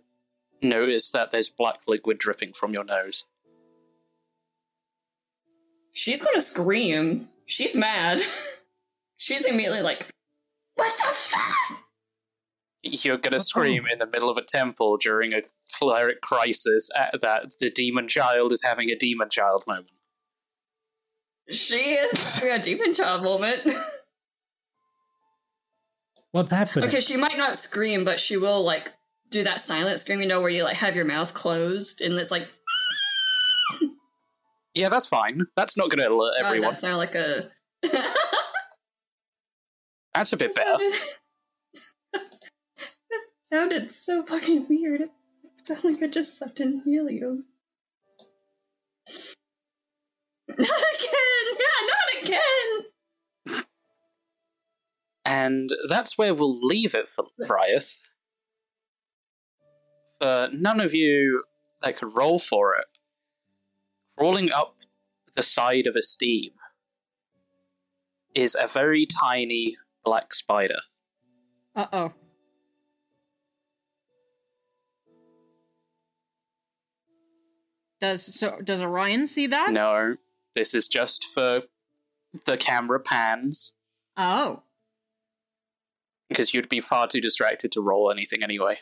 notice 0.61 1.09
that 1.11 1.31
there's 1.31 1.47
black 1.47 1.87
liquid 1.87 2.17
dripping 2.17 2.51
from 2.51 2.73
your 2.73 2.83
nose. 2.83 3.23
She's 5.93 6.21
gonna 6.21 6.41
scream. 6.41 7.29
She's 7.45 7.77
mad. 7.77 8.21
She's 9.15 9.45
immediately 9.45 9.81
like, 9.81 10.05
What 10.73 10.93
the 10.97 11.13
fuck? 11.13 11.85
You're 12.81 13.17
gonna 13.17 13.37
uh-huh. 13.37 13.43
scream 13.43 13.85
in 13.89 13.99
the 13.99 14.05
middle 14.05 14.29
of 14.29 14.35
a 14.35 14.43
temple 14.43 14.97
during 14.97 15.33
a 15.33 15.43
cleric 15.71 16.19
crisis 16.19 16.89
at 16.93 17.21
that 17.21 17.57
the 17.59 17.69
demon 17.69 18.09
child 18.09 18.51
is 18.51 18.61
having 18.61 18.89
a 18.89 18.97
demon 18.97 19.29
child 19.29 19.63
moment. 19.65 19.91
She 21.49 21.77
is 21.77 22.35
having 22.35 22.51
a 22.51 22.61
demon 22.61 22.93
child 22.93 23.23
moment. 23.23 23.65
What 26.35 26.49
happened? 26.51 26.83
okay, 26.83 26.99
she 26.99 27.15
might 27.15 27.37
not 27.37 27.55
scream, 27.55 28.03
but 28.03 28.19
she 28.19 28.35
will 28.35 28.61
like 28.65 28.91
do 29.29 29.45
that 29.45 29.57
silent 29.57 29.97
scream, 29.99 30.19
you 30.19 30.27
know, 30.27 30.41
where 30.41 30.49
you 30.49 30.65
like 30.65 30.75
have 30.75 30.93
your 30.93 31.05
mouth 31.05 31.33
closed 31.33 32.01
and 32.01 32.13
it's 32.15 32.29
like 32.29 32.51
Yeah, 34.75 34.89
that's 34.89 35.07
fine. 35.07 35.45
That's 35.55 35.77
not 35.77 35.89
gonna 35.89 36.09
alert 36.09 36.33
oh, 36.37 36.41
God, 36.41 36.47
everyone. 36.47 36.67
that 36.71 36.75
sounded 36.75 36.97
like 36.97 37.15
a 37.15 37.39
That's 40.13 40.33
a 40.33 40.37
bit 40.37 40.53
That 40.55 40.65
better. 40.65 40.89
sounded- 40.89 41.13
that 43.09 43.57
sounded 43.57 43.91
so 43.93 44.21
fucking 44.23 44.65
weird. 44.67 45.01
It 45.03 45.09
sounded 45.53 45.85
like 45.85 46.03
I 46.03 46.07
just 46.11 46.37
sucked 46.37 46.59
in 46.59 46.81
helium. 46.83 47.45
Not 50.49 50.57
again! 50.59 51.45
Yeah, 51.59 51.79
not 51.87 52.23
again! 52.23 52.91
And 55.25 55.69
that's 55.89 56.17
where 56.17 56.33
we'll 56.35 56.59
leave 56.59 56.93
it 56.93 57.07
for 57.07 57.25
Briath. 57.41 57.97
For 60.21 60.49
none 60.53 60.79
of 60.79 60.93
you 60.93 61.43
that 61.81 61.97
could 61.97 62.15
roll 62.15 62.39
for 62.39 62.75
it, 62.75 62.85
crawling 64.17 64.51
up 64.51 64.75
the 65.35 65.43
side 65.43 65.87
of 65.87 65.95
Esteem 65.95 66.51
is 68.33 68.55
a 68.59 68.67
very 68.67 69.05
tiny 69.05 69.75
black 70.03 70.33
spider. 70.33 70.79
Uh 71.75 71.87
oh. 71.91 72.13
Does 77.99 78.23
so? 78.23 78.59
Does 78.63 78.81
Orion 78.81 79.25
see 79.25 79.47
that? 79.47 79.71
No, 79.71 80.17
this 80.53 80.73
is 80.73 80.87
just 80.87 81.25
for 81.33 81.63
the 82.45 82.57
camera 82.57 82.99
pans, 82.99 83.73
Oh. 84.17 84.63
Because 86.29 86.53
you'd 86.53 86.69
be 86.69 86.79
far 86.79 87.07
too 87.07 87.21
distracted 87.21 87.71
to 87.73 87.81
roll 87.81 88.11
anything 88.11 88.43
anyway. 88.43 88.77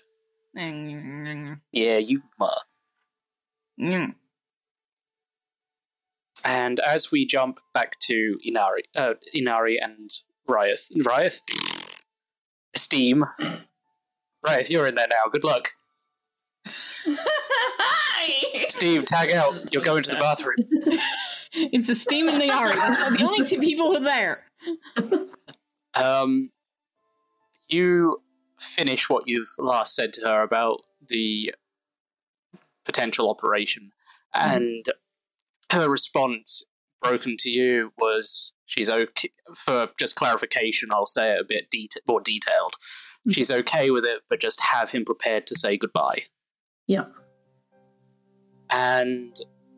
Yeah, 1.71 1.97
you 1.97 2.21
muh. 2.39 2.59
And 6.45 6.79
as 6.79 7.11
we 7.11 7.25
jump 7.25 7.59
back 7.73 7.99
to 8.01 8.37
Nayari, 8.47 8.83
uh, 8.95 9.13
Nayari 9.35 9.77
and 9.81 10.09
Ryeth, 10.47 10.89
Ryeth, 10.97 11.41
Esteem, 12.75 13.25
Ryeth, 14.45 14.69
you're 14.69 14.87
in 14.87 14.95
there 14.95 15.07
now. 15.09 15.29
Good 15.31 15.43
luck, 15.43 15.69
Hi! 17.05 18.63
Esteem. 18.67 19.05
Tag 19.05 19.31
out. 19.31 19.53
You're 19.73 19.83
going 19.83 20.03
to 20.03 20.11
the 20.11 20.17
bathroom. 20.17 20.55
It's 21.53 21.89
Esteem 21.89 22.29
and 22.29 22.41
Nayari. 22.41 22.75
That's 22.75 23.17
the 23.17 23.23
only 23.23 23.45
two 23.45 23.59
people 23.59 23.87
who 23.91 23.97
are 23.97 23.99
there. 23.99 24.37
Um, 25.95 26.49
you 27.73 28.21
finish 28.59 29.09
what 29.09 29.23
you've 29.25 29.53
last 29.57 29.95
said 29.95 30.13
to 30.13 30.21
her 30.21 30.41
about 30.41 30.81
the 31.07 31.53
potential 32.85 33.29
operation, 33.29 33.91
mm-hmm. 34.35 34.55
and 34.55 34.85
her 35.71 35.89
response, 35.89 36.63
broken 37.01 37.35
to 37.39 37.49
you, 37.49 37.91
was 37.97 38.53
she's 38.65 38.89
okay. 38.89 39.29
For 39.55 39.89
just 39.99 40.15
clarification, 40.15 40.89
I'll 40.91 41.05
say 41.05 41.33
it 41.33 41.41
a 41.41 41.45
bit 41.45 41.67
more 42.07 42.21
detailed. 42.21 42.73
Mm-hmm. 42.73 43.31
She's 43.31 43.51
okay 43.51 43.89
with 43.89 44.05
it, 44.05 44.21
but 44.29 44.39
just 44.39 44.61
have 44.71 44.91
him 44.91 45.05
prepared 45.05 45.47
to 45.47 45.55
say 45.55 45.77
goodbye. 45.77 46.23
Yeah. 46.87 47.05
And 48.69 49.35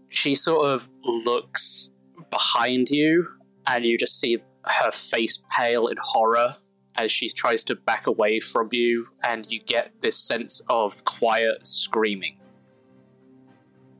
she 0.09 0.35
sort 0.35 0.67
of 0.67 0.89
looks 1.03 1.89
behind 2.31 2.89
you, 2.89 3.27
and 3.67 3.85
you 3.85 3.97
just 3.97 4.19
see 4.19 4.37
her 4.65 4.91
face 4.91 5.41
pale 5.51 5.87
in 5.87 5.97
horror 5.99 6.55
as 6.97 7.11
she 7.11 7.29
tries 7.29 7.63
to 7.65 7.75
back 7.75 8.07
away 8.07 8.39
from 8.39 8.69
you, 8.71 9.07
and 9.23 9.45
you 9.51 9.59
get 9.59 10.01
this 10.01 10.17
sense 10.17 10.61
of 10.69 11.03
quiet 11.05 11.65
screaming. 11.65 12.37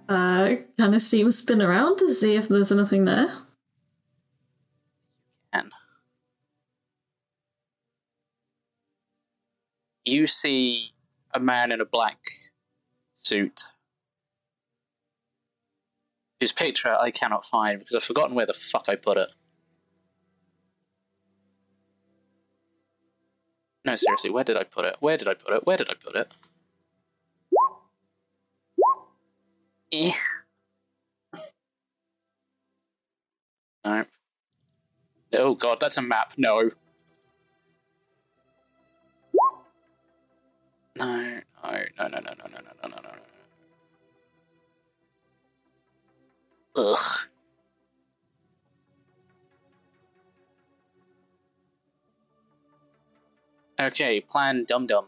Uh, 0.08 0.56
kind 0.78 0.94
of 0.94 1.02
see 1.02 1.22
him 1.22 1.32
spin 1.32 1.62
around 1.62 1.98
to 1.98 2.14
see 2.14 2.36
if 2.36 2.48
there's 2.48 2.72
anything 2.72 3.06
there. 3.06 3.28
And 5.52 5.72
you 10.04 10.28
see 10.28 10.92
a 11.34 11.40
man 11.40 11.72
in 11.72 11.82
a 11.82 11.86
black 11.86 12.20
suit 13.18 13.64
whose 16.40 16.52
picture 16.52 16.96
I 17.00 17.10
cannot 17.10 17.44
find 17.44 17.80
because 17.80 17.96
I've 17.96 18.04
forgotten 18.04 18.36
where 18.36 18.46
the 18.46 18.54
fuck 18.54 18.86
I 18.88 18.96
put 18.96 19.18
it. 19.18 19.34
No, 23.86 23.96
seriously, 23.96 24.32
where 24.32 24.44
did 24.44 24.58
I 24.58 24.64
put 24.64 24.86
it? 24.86 24.98
Where 25.00 25.18
did 25.18 25.28
I 25.28 25.36
put 25.36 25.54
it? 25.54 25.66
Where 25.66 25.78
did 25.78 25.90
I 25.90 25.94
put 25.96 26.16
it? 26.16 26.34
Eh. 29.92 30.12
No. 33.86 34.06
Oh 35.34 35.56
god, 35.56 35.80
that's 35.82 35.98
a 35.98 36.02
map. 36.02 36.34
No. 36.38 36.70
No, 40.98 41.06
no, 41.08 41.38
no, 41.64 42.08
no, 42.08 42.08
no, 42.08 42.20
no, 42.20 42.20
no, 42.20 42.60
no, 42.62 42.62
no, 42.84 42.90
no, 42.90 42.90
no, 42.90 43.12
no. 46.76 46.92
Ugh. 46.94 47.15
Okay, 53.86 54.22
plan 54.22 54.66
dum 54.66 54.88
dum. 54.88 55.08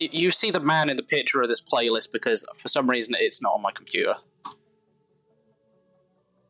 Y- 0.00 0.10
You 0.12 0.30
see 0.30 0.50
the 0.50 0.60
man 0.60 0.90
in 0.90 0.96
the 0.96 1.02
picture 1.02 1.42
of 1.42 1.48
this 1.48 1.60
playlist 1.62 2.12
because 2.12 2.46
for 2.56 2.68
some 2.68 2.88
reason 2.90 3.14
it's 3.18 3.42
not 3.42 3.54
on 3.54 3.62
my 3.62 3.70
computer. 3.72 4.14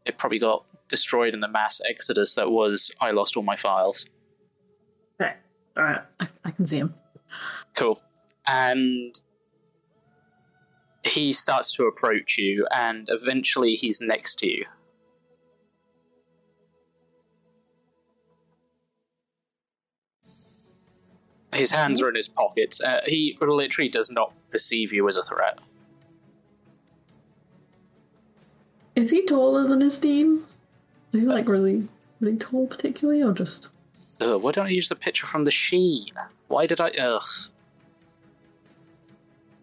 It 0.07 0.19
probably 0.19 0.39
got 0.39 0.65
destroyed 0.91 1.33
in 1.33 1.41
the 1.41 1.49
mass 1.49 1.81
exodus 1.89 2.35
that 2.35 2.51
was 2.51 2.91
I 3.01 3.12
lost 3.12 3.36
all 3.36 3.43
my 3.43 3.57
files. 3.57 4.07
Okay. 5.20 5.35
Alright, 5.78 6.02
I, 6.19 6.28
I 6.44 6.51
can 6.51 6.67
see 6.67 6.78
him. 6.78 6.94
Cool. 7.75 8.02
And 8.47 9.19
he 11.05 11.33
starts 11.33 11.73
to 11.77 11.85
approach 11.85 12.36
you, 12.36 12.67
and 12.75 13.07
eventually 13.09 13.75
he's 13.75 14.01
next 14.01 14.39
to 14.41 14.47
you. 14.47 14.67
His 21.52 21.70
hands 21.70 22.01
are 22.02 22.09
in 22.09 22.15
his 22.15 22.28
pockets. 22.28 22.81
Uh, 22.81 23.01
he 23.07 23.36
literally 23.41 23.89
does 23.89 24.10
not 24.10 24.35
perceive 24.51 24.93
you 24.93 25.09
as 25.09 25.17
a 25.17 25.23
threat. 25.23 25.60
Is 28.94 29.10
he 29.10 29.25
taller 29.25 29.67
than 29.67 29.83
Esteem? 29.83 30.47
Is 31.12 31.22
he 31.22 31.26
like 31.26 31.48
really, 31.48 31.89
really 32.20 32.36
tall, 32.36 32.66
particularly, 32.66 33.22
or 33.22 33.32
just? 33.32 33.68
Ugh, 34.20 34.40
why 34.42 34.52
don't 34.52 34.66
I 34.66 34.70
use 34.70 34.89
the 34.89 34.94
picture 34.94 35.26
from 35.26 35.44
the 35.44 35.50
sheet? 35.50 36.12
Why 36.48 36.66
did 36.66 36.80
I? 36.80 36.90
Ugh. 36.90 37.22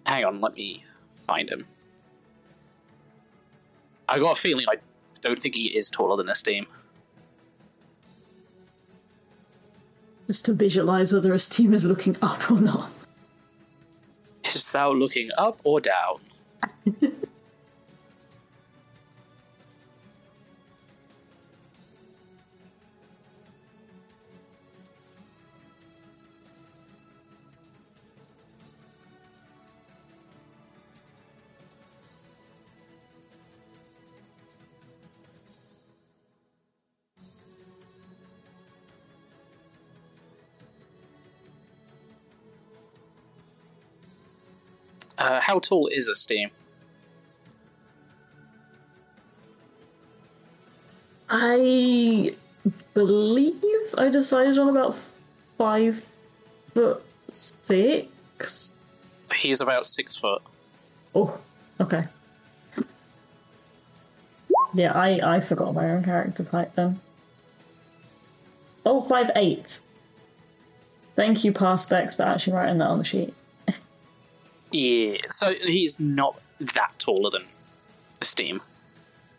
Hang 0.05 0.25
on, 0.25 0.41
let 0.41 0.55
me 0.55 0.83
find 1.25 1.49
him. 1.49 1.65
I 4.09 4.19
got 4.19 4.37
a 4.37 4.41
feeling 4.41 4.65
I 4.69 4.77
don't 5.21 5.39
think 5.39 5.55
he 5.55 5.77
is 5.77 5.89
taller 5.89 6.15
than 6.17 6.29
Esteem. 6.29 6.65
Just 10.27 10.45
to 10.45 10.53
visualize 10.53 11.13
whether 11.13 11.33
Esteem 11.33 11.73
is 11.73 11.85
looking 11.85 12.15
up 12.21 12.49
or 12.51 12.59
not. 12.59 12.89
Is 14.45 14.71
thou 14.71 14.91
looking 14.91 15.29
up 15.37 15.59
or 15.63 15.81
down? 15.81 16.19
Uh, 45.27 45.41
how 45.41 45.59
tall 45.59 45.87
is 45.87 46.07
Esteem? 46.07 46.49
I 51.29 52.33
believe 52.93 53.61
I 53.97 54.07
decided 54.07 54.57
on 54.57 54.69
about 54.69 54.95
five 55.57 55.97
foot 56.73 57.03
six. 57.27 58.71
He's 59.35 59.59
about 59.59 59.85
six 59.85 60.15
foot. 60.15 60.41
Oh, 61.13 61.37
okay. 61.81 62.03
Yeah, 64.73 64.93
I, 64.93 65.35
I 65.35 65.41
forgot 65.41 65.73
my 65.73 65.89
own 65.89 66.05
character's 66.05 66.47
height 66.47 66.73
then. 66.75 67.01
Oh, 68.85 69.01
five 69.01 69.29
eight. 69.35 69.81
Thank 71.17 71.43
you, 71.43 71.51
Parspecs, 71.51 72.15
for 72.15 72.23
actually 72.23 72.53
writing 72.53 72.77
that 72.77 72.87
on 72.87 72.99
the 72.99 73.03
sheet. 73.03 73.33
Yeah, 74.71 75.17
so 75.29 75.53
he's 75.53 75.99
not 75.99 76.39
that 76.59 76.93
taller 76.99 77.29
than 77.29 77.43
Esteem, 78.21 78.61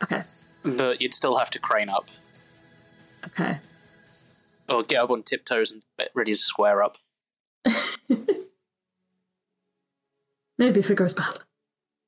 Okay, 0.03 0.23
but 0.65 1.03
you'd 1.03 1.15
still 1.15 1.37
have 1.37 1.51
to 1.51 1.59
crane 1.59 1.89
up 1.89 2.09
okay. 3.27 3.59
or 4.69 4.83
get 4.83 5.03
up 5.03 5.11
on 5.11 5.23
tiptoes 5.23 5.71
and 5.71 5.83
be 5.99 6.05
ready 6.15 6.33
to 6.33 6.39
square 6.39 6.83
up. 6.83 6.97
Maybe 10.59 10.81
if 10.81 10.91
it 10.91 10.97
goes 10.97 11.15
bad. 11.15 11.39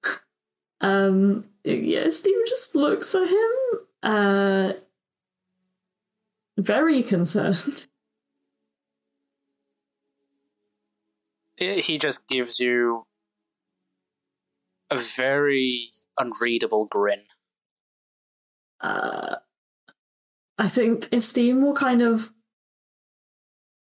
um, 0.81 1.45
yeah, 1.63 2.09
Steve 2.11 2.47
just 2.47 2.75
looks 2.75 3.15
at 3.15 3.29
him, 3.29 3.51
uh, 4.03 4.73
very 6.57 7.03
concerned. 7.03 7.87
He 11.61 11.99
just 11.99 12.27
gives 12.27 12.59
you 12.59 13.05
a 14.91 14.97
very 14.99 15.89
unreadable 16.19 16.87
grin. 16.87 17.23
uh, 18.81 19.37
I 20.59 20.69
think 20.69 21.09
Esteem 21.13 21.63
will 21.63 21.75
kind 21.75 22.03
of 22.03 22.33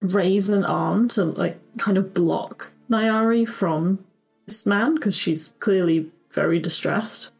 raise 0.01 0.49
an 0.49 0.65
arm 0.65 1.09
to 1.09 1.25
like 1.25 1.59
kind 1.79 1.99
of 1.99 2.15
block 2.15 2.71
Nayari 2.91 3.47
from 3.49 4.05
this 4.47 4.65
man 4.65 4.95
because 4.95 5.17
she's 5.17 5.55
clearly 5.59 6.11
very 6.33 6.59
distressed. 6.59 7.33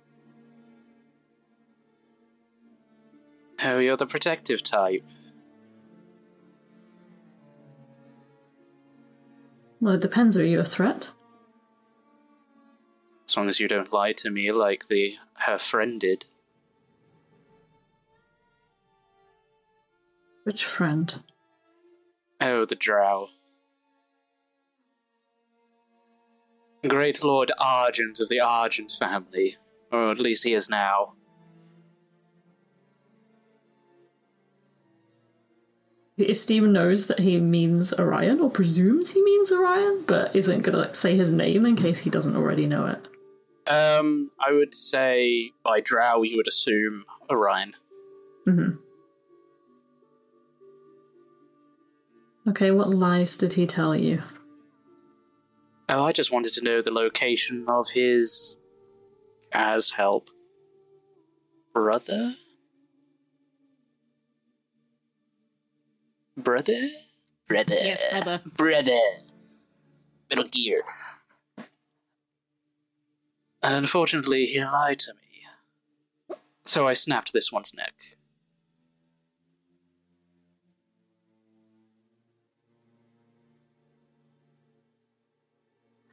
Oh, 3.63 3.79
you're 3.79 3.97
the 3.97 4.07
protective 4.07 4.63
type. 4.63 5.05
Well, 9.81 9.95
it 9.95 10.01
depends. 10.01 10.39
Are 10.39 10.45
you 10.45 10.61
a 10.61 10.65
threat? 10.65 11.13
As 13.35 13.37
long 13.37 13.49
as 13.49 13.59
you 13.59 13.67
don't 13.67 13.93
lie 13.93 14.13
to 14.13 14.31
me 14.31 14.53
like 14.53 14.87
the 14.87 15.17
her 15.39 15.59
friend 15.59 15.99
did. 16.01 16.25
Which 20.45 20.65
friend? 20.65 21.21
Oh, 22.41 22.65
the 22.65 22.77
drow. 22.77 23.31
Great 26.87 27.25
Lord 27.25 27.51
Argent 27.59 28.21
of 28.21 28.29
the 28.29 28.39
Argent 28.39 28.93
family. 28.93 29.57
Or 29.91 30.13
at 30.13 30.21
least 30.21 30.45
he 30.45 30.55
is 30.55 30.71
now. 30.71 31.15
Esteem 36.21 36.73
knows 36.73 37.09
that 37.09 37.19
he 37.19 37.41
means 37.41 37.93
Orion, 37.95 38.39
or 38.39 38.49
presumes 38.49 39.13
he 39.13 39.25
means 39.25 39.51
Orion, 39.51 40.05
but 40.07 40.37
isn't 40.37 40.63
gonna 40.63 40.79
like 40.79 40.95
say 40.95 41.17
his 41.17 41.33
name 41.33 41.67
in 41.67 41.75
case 41.75 41.99
he 41.99 42.11
doesn't 42.11 42.37
already 42.37 42.67
know 42.67 42.87
it. 42.87 43.09
Um, 43.67 44.29
I 44.47 44.53
would 44.53 44.75
say 44.75 45.51
by 45.63 45.81
drow 45.81 46.23
you 46.23 46.37
would 46.37 46.49
assume 46.49 47.05
Orion. 47.31 47.75
hmm 48.45 48.71
Okay, 52.47 52.71
what 52.71 52.91
lies 52.91 53.39
did 53.39 53.55
he 53.55 53.67
tell 53.67 53.97
you? 53.97 54.21
Oh, 55.89 56.05
I 56.05 56.13
just 56.13 56.31
wanted 56.31 56.53
to 56.55 56.63
know 56.63 56.83
the 56.83 56.91
location 56.93 57.65
of 57.69 57.91
his. 57.91 58.57
as 59.53 59.91
help. 59.91 60.29
Brother? 61.73 62.35
Brother? 66.37 66.89
Brother. 67.49 67.75
Yes, 67.75 68.05
brother. 68.11 68.41
Brother. 68.57 68.99
Middle 70.29 70.45
gear. 70.47 70.81
And 73.65 73.75
unfortunately, 73.75 74.45
he 74.45 74.63
lied 74.63 74.99
to 75.01 75.15
me. 75.15 76.37
So 76.67 76.87
I 76.87 76.93
snapped 76.93 77.33
this 77.33 77.51
one's 77.51 77.73
neck. 77.75 77.95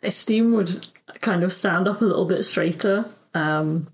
Esteem 0.01 0.53
would 0.53 0.69
kind 1.19 1.43
of 1.43 1.51
stand 1.51 1.89
up 1.89 1.99
a 1.99 2.05
little 2.05 2.25
bit 2.25 2.43
straighter, 2.43 3.05
um, 3.33 3.85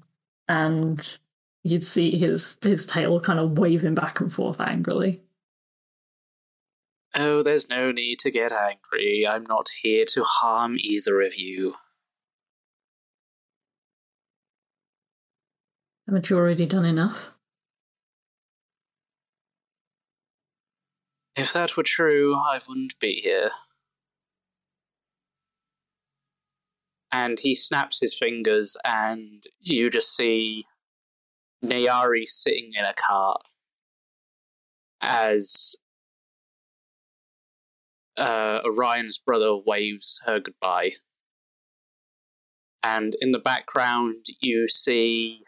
and 0.47 1.17
you'd 1.63 1.83
see 1.83 2.15
his 2.15 2.59
his 2.61 2.85
tail 2.85 3.19
kind 3.19 3.39
of 3.39 3.57
waving 3.57 3.95
back 3.95 4.19
and 4.21 4.31
forth 4.31 4.61
angrily. 4.61 5.21
Oh, 7.15 7.41
there's 7.41 7.69
no 7.69 7.91
need 7.91 8.19
to 8.19 8.29
get 8.29 8.51
angry. 8.51 9.27
I'm 9.27 9.43
not 9.49 9.69
here 9.81 10.05
to 10.09 10.23
harm 10.23 10.77
either 10.79 11.21
of 11.21 11.35
you. 11.35 11.75
Haven't 16.07 16.29
you 16.29 16.37
already 16.37 16.65
done 16.65 16.85
enough? 16.85 17.35
If 21.35 21.51
that 21.51 21.75
were 21.75 21.83
true, 21.83 22.33
I 22.33 22.61
wouldn't 22.65 22.97
be 22.97 23.15
here. 23.15 23.51
And 27.11 27.37
he 27.39 27.53
snaps 27.53 27.99
his 27.99 28.17
fingers, 28.17 28.77
and 28.85 29.43
you 29.59 29.89
just 29.89 30.15
see 30.15 30.65
Nayari 31.63 32.25
sitting 32.25 32.71
in 32.73 32.85
a 32.85 32.93
cart 32.93 33.41
as 35.01 35.75
uh, 38.15 38.61
Orion's 38.65 39.17
brother 39.17 39.57
waves 39.57 40.21
her 40.25 40.39
goodbye. 40.39 40.93
And 42.81 43.13
in 43.19 43.33
the 43.33 43.39
background, 43.39 44.27
you 44.39 44.69
see 44.69 45.43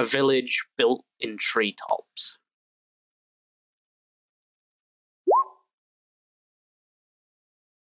a 0.00 0.04
village 0.04 0.66
built 0.78 1.04
in 1.20 1.36
treetops. 1.38 2.38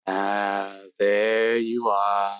Ah, 0.08 0.80
there 0.98 1.58
you 1.58 1.90
are. 1.90 2.38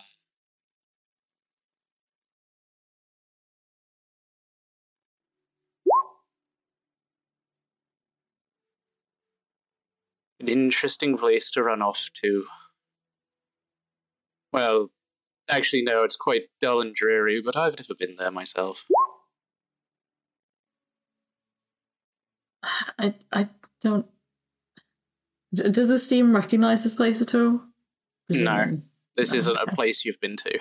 An 10.40 10.48
interesting 10.48 11.18
place 11.18 11.52
to 11.52 11.64
run 11.64 11.82
off 11.82 12.10
to. 12.22 12.46
Well, 14.54 14.92
actually, 15.50 15.82
no, 15.82 16.04
it's 16.04 16.16
quite 16.16 16.44
dull 16.62 16.80
and 16.80 16.96
dreary, 16.96 17.42
but 17.42 17.58
I've 17.58 17.78
never 17.78 17.96
been 18.00 18.16
there 18.16 18.32
myself. 18.32 18.86
I 23.00 23.14
I 23.32 23.50
don't. 23.82 24.06
Does 25.54 25.90
Esteem 25.90 26.36
recognize 26.36 26.84
this 26.84 26.96
place 26.96 27.22
at 27.22 27.34
all? 27.36 27.62
Presumably. 28.28 28.84
This 29.16 29.32
No, 29.32 29.38
isn't 29.38 29.58
a 29.58 29.68
place 29.68 30.04
you've 30.04 30.20
been 30.20 30.36
to. 30.38 30.60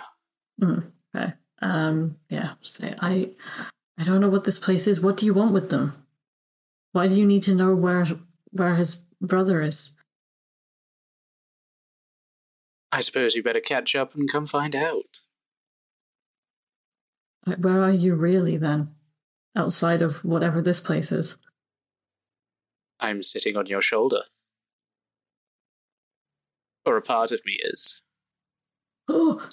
Mm, 0.62 0.92
okay. 1.14 1.32
Um. 1.60 2.16
Yeah. 2.30 2.52
Say 2.60 2.94
I. 3.00 3.30
I 3.98 4.02
don't 4.02 4.20
know 4.20 4.28
what 4.28 4.44
this 4.44 4.58
place 4.58 4.86
is. 4.86 5.00
What 5.00 5.16
do 5.16 5.26
you 5.26 5.34
want 5.34 5.52
with 5.52 5.70
them? 5.70 5.94
Why 6.92 7.08
do 7.08 7.18
you 7.18 7.26
need 7.26 7.42
to 7.44 7.54
know 7.54 7.74
where 7.74 8.06
where 8.50 8.74
his 8.74 9.02
brother 9.20 9.60
is? 9.62 9.92
I 12.92 13.00
suppose 13.00 13.34
you 13.34 13.42
better 13.42 13.60
catch 13.60 13.96
up 13.96 14.14
and 14.14 14.30
come 14.30 14.46
find 14.46 14.76
out. 14.76 15.20
Where 17.58 17.82
are 17.82 17.90
you 17.90 18.14
really 18.14 18.56
then? 18.56 18.94
Outside 19.56 20.00
of 20.02 20.24
whatever 20.24 20.62
this 20.62 20.78
place 20.80 21.10
is. 21.10 21.36
I'm 23.00 23.22
sitting 23.22 23.56
on 23.56 23.66
your 23.66 23.80
shoulder. 23.80 24.22
Or 26.86 26.96
a 26.96 27.02
part 27.02 27.32
of 27.32 27.40
me 27.44 27.58
is. 27.62 28.00
Oh, 29.08 29.48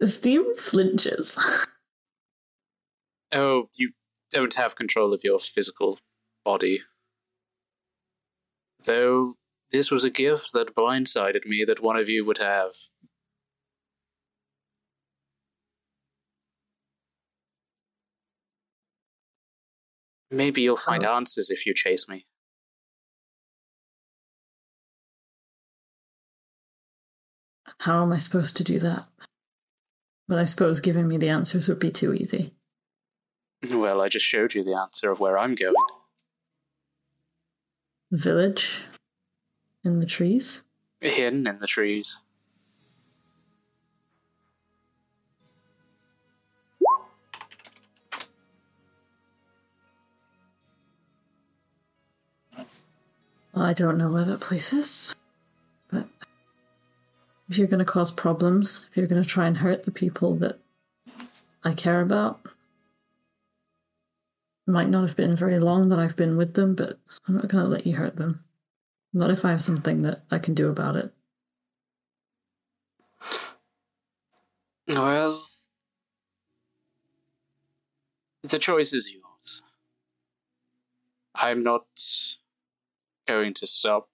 Esteem 0.00 0.54
flinches. 0.54 1.38
oh, 3.32 3.68
you 3.76 3.92
don't 4.32 4.54
have 4.54 4.76
control 4.76 5.12
of 5.12 5.22
your 5.24 5.38
physical 5.38 5.98
body. 6.44 6.80
Though 8.84 9.34
this 9.70 9.90
was 9.90 10.04
a 10.04 10.10
gift 10.10 10.52
that 10.52 10.74
blindsided 10.74 11.46
me 11.46 11.64
that 11.64 11.82
one 11.82 11.96
of 11.96 12.08
you 12.08 12.24
would 12.24 12.38
have. 12.38 12.72
Maybe 20.30 20.62
you'll 20.62 20.76
find 20.76 21.04
oh. 21.04 21.14
answers 21.14 21.50
if 21.50 21.64
you 21.64 21.74
chase 21.74 22.08
me. 22.08 22.26
How 27.84 28.02
am 28.02 28.14
I 28.14 28.18
supposed 28.18 28.56
to 28.56 28.64
do 28.64 28.78
that? 28.78 29.04
But 30.26 30.38
I 30.38 30.44
suppose 30.44 30.80
giving 30.80 31.06
me 31.06 31.18
the 31.18 31.28
answers 31.28 31.68
would 31.68 31.78
be 31.78 31.90
too 31.90 32.14
easy. 32.14 32.54
Well, 33.70 34.00
I 34.00 34.08
just 34.08 34.24
showed 34.24 34.54
you 34.54 34.64
the 34.64 34.74
answer 34.74 35.10
of 35.10 35.20
where 35.20 35.36
I'm 35.36 35.54
going. 35.54 35.74
The 38.10 38.16
village? 38.16 38.80
In 39.84 40.00
the 40.00 40.06
trees? 40.06 40.64
Hidden 41.02 41.46
in 41.46 41.58
the 41.58 41.66
trees. 41.66 42.18
I 53.54 53.74
don't 53.74 53.98
know 53.98 54.08
where 54.08 54.24
that 54.24 54.40
place 54.40 54.72
is. 54.72 55.14
If 57.48 57.58
you're 57.58 57.68
going 57.68 57.78
to 57.78 57.84
cause 57.84 58.10
problems, 58.10 58.88
if 58.90 58.96
you're 58.96 59.06
going 59.06 59.22
to 59.22 59.28
try 59.28 59.46
and 59.46 59.58
hurt 59.58 59.82
the 59.82 59.90
people 59.90 60.34
that 60.36 60.58
I 61.62 61.74
care 61.74 62.00
about, 62.00 62.40
it 64.66 64.70
might 64.70 64.88
not 64.88 65.06
have 65.06 65.16
been 65.16 65.36
very 65.36 65.58
long 65.58 65.90
that 65.90 65.98
I've 65.98 66.16
been 66.16 66.36
with 66.36 66.54
them, 66.54 66.74
but 66.74 66.98
I'm 67.28 67.34
not 67.34 67.48
going 67.48 67.62
to 67.62 67.70
let 67.70 67.86
you 67.86 67.96
hurt 67.96 68.16
them. 68.16 68.42
Not 69.12 69.30
if 69.30 69.44
I 69.44 69.50
have 69.50 69.62
something 69.62 70.02
that 70.02 70.22
I 70.30 70.38
can 70.38 70.54
do 70.54 70.70
about 70.70 70.96
it. 70.96 71.12
Well, 74.88 75.46
the 78.42 78.58
choice 78.58 78.92
is 78.92 79.12
yours. 79.12 79.62
I'm 81.34 81.62
not 81.62 81.86
going 83.26 83.54
to 83.54 83.66
stop. 83.66 84.08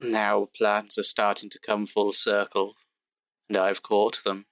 Now 0.00 0.48
plans 0.54 0.98
are 0.98 1.02
starting 1.02 1.50
to 1.50 1.58
come 1.58 1.86
full 1.86 2.12
circle, 2.12 2.76
and 3.48 3.56
I've 3.56 3.82
caught 3.82 4.22
them. 4.24 4.46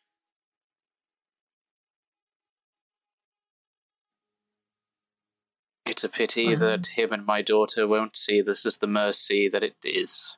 It's 5.87 6.03
a 6.03 6.09
pity 6.09 6.49
Mhm. 6.49 6.61
that 6.61 6.87
him 6.99 7.13
and 7.13 7.27
my 7.27 7.43
daughter 7.43 7.87
won't 7.87 8.17
see 8.17 8.41
this 8.41 8.65
as 8.65 8.79
the 8.79 8.87
mercy 8.87 9.49
that 9.49 9.63
it 9.63 9.77
is. 9.85 10.35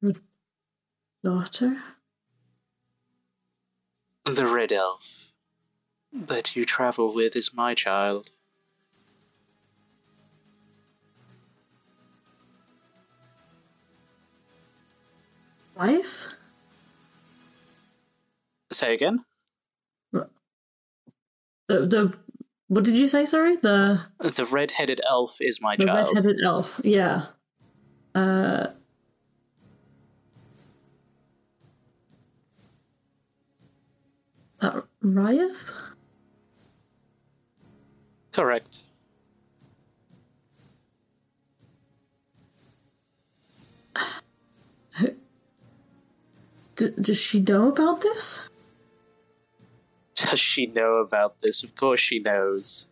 Your 0.00 0.14
Daughter? 1.22 1.82
The 4.24 4.46
red 4.46 4.72
elf 4.72 5.32
that 6.12 6.56
you 6.56 6.64
travel 6.64 7.12
with 7.12 7.36
is 7.36 7.52
my 7.52 7.74
child. 7.74 8.30
Wife? 15.78 16.34
Say 18.72 18.94
again? 18.94 19.24
The, 20.12 20.26
the 21.68 22.14
what 22.68 22.84
did 22.84 22.96
you 22.96 23.06
say? 23.06 23.26
Sorry, 23.26 23.56
the 23.56 24.06
The 24.20 24.48
red 24.50 24.72
headed 24.72 25.00
elf 25.08 25.36
is 25.40 25.60
my 25.60 25.76
the 25.76 25.84
child. 25.84 26.08
red-headed 26.08 26.40
elf. 26.42 26.80
Yeah. 26.82 27.26
Uh. 28.14 28.68
That 34.60 34.84
Ryeth? 35.04 35.70
Correct. 38.32 38.82
D- 46.78 46.90
does 47.00 47.18
she 47.20 47.40
know 47.40 47.68
about 47.68 48.00
this? 48.00 48.48
Does 50.14 50.38
she 50.40 50.66
know 50.66 50.94
about 50.96 51.40
this? 51.40 51.62
Of 51.62 51.74
course 51.76 52.00
she 52.00 52.18
knows. 52.20 52.86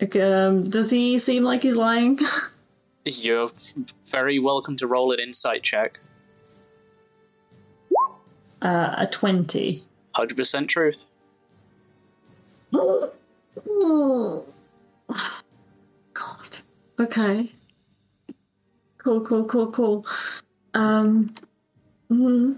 Like, 0.00 0.16
um, 0.16 0.70
does 0.70 0.90
he 0.90 1.18
seem 1.18 1.44
like 1.44 1.62
he's 1.62 1.76
lying? 1.76 2.18
You're 3.04 3.46
f- 3.46 3.74
very 4.06 4.38
welcome 4.38 4.76
to 4.76 4.86
roll 4.86 5.12
an 5.12 5.20
insight 5.20 5.62
check. 5.62 6.00
uh, 8.62 8.94
a 8.98 9.06
twenty. 9.10 9.84
100% 10.16 10.68
truth. 10.68 11.06
Oh. 13.68 14.44
God. 16.14 16.58
Okay. 16.98 17.50
Cool, 19.10 19.22
cool, 19.22 19.44
cool, 19.46 19.72
cool. 19.72 20.06
Um. 20.72 21.34
hmm 22.08 22.52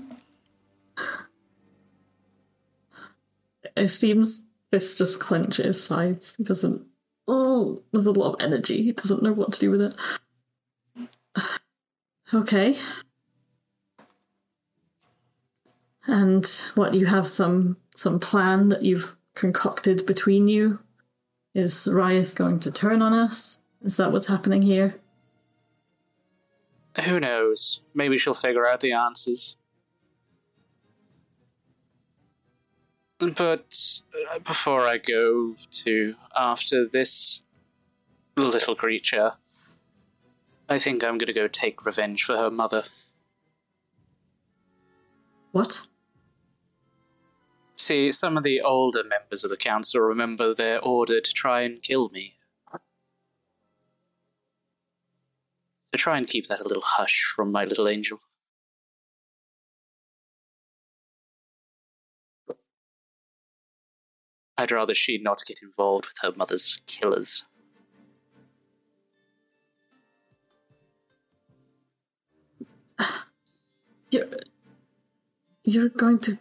Esteem's 3.74 4.44
fist 4.70 4.98
just 4.98 5.18
clenches 5.18 5.64
his 5.64 5.82
sides. 5.82 6.34
He 6.36 6.44
doesn't. 6.44 6.82
Oh, 7.26 7.82
there's 7.90 8.04
a 8.04 8.12
lot 8.12 8.34
of 8.34 8.44
energy. 8.44 8.82
He 8.82 8.92
doesn't 8.92 9.22
know 9.22 9.32
what 9.32 9.54
to 9.54 9.60
do 9.60 9.70
with 9.70 9.80
it. 9.80 9.94
Okay. 12.34 12.74
And 16.06 16.46
what 16.74 16.92
you 16.92 17.06
have 17.06 17.26
some 17.26 17.78
some 17.94 18.20
plan 18.20 18.66
that 18.66 18.82
you've 18.82 19.16
concocted 19.34 20.04
between 20.04 20.48
you? 20.48 20.80
Is 21.54 21.88
Rias 21.90 22.34
going 22.34 22.60
to 22.60 22.70
turn 22.70 23.00
on 23.00 23.14
us? 23.14 23.58
Is 23.80 23.96
that 23.96 24.12
what's 24.12 24.26
happening 24.26 24.60
here? 24.60 24.96
Who 27.00 27.18
knows? 27.20 27.80
Maybe 27.94 28.18
she'll 28.18 28.34
figure 28.34 28.66
out 28.66 28.80
the 28.80 28.92
answers. 28.92 29.56
But 33.18 33.74
uh, 34.32 34.40
before 34.40 34.86
I 34.86 34.98
go 34.98 35.54
to 35.70 36.14
after 36.36 36.86
this 36.86 37.42
little 38.36 38.74
creature, 38.74 39.32
I 40.68 40.78
think 40.78 41.04
I'm 41.04 41.18
gonna 41.18 41.32
go 41.32 41.46
take 41.46 41.86
revenge 41.86 42.24
for 42.24 42.36
her 42.36 42.50
mother. 42.50 42.84
What? 45.52 45.86
See, 47.76 48.10
some 48.12 48.36
of 48.36 48.42
the 48.42 48.60
older 48.60 49.04
members 49.04 49.44
of 49.44 49.50
the 49.50 49.56
council 49.56 50.00
remember 50.00 50.54
their 50.54 50.80
order 50.80 51.20
to 51.20 51.32
try 51.32 51.62
and 51.62 51.82
kill 51.82 52.08
me. 52.10 52.34
So 55.92 55.98
try 55.98 56.16
and 56.16 56.26
keep 56.26 56.48
that 56.48 56.60
a 56.60 56.66
little 56.66 56.82
hush 56.82 57.22
from 57.36 57.52
my 57.52 57.66
little 57.66 57.86
angel. 57.86 58.20
I'd 64.56 64.72
rather 64.72 64.94
she 64.94 65.18
not 65.18 65.42
get 65.46 65.60
involved 65.62 66.06
with 66.06 66.16
her 66.22 66.32
mother's 66.34 66.80
killers. 66.86 67.44
You're 74.10 74.28
you're 75.64 75.88
going 75.90 76.18
to 76.20 76.38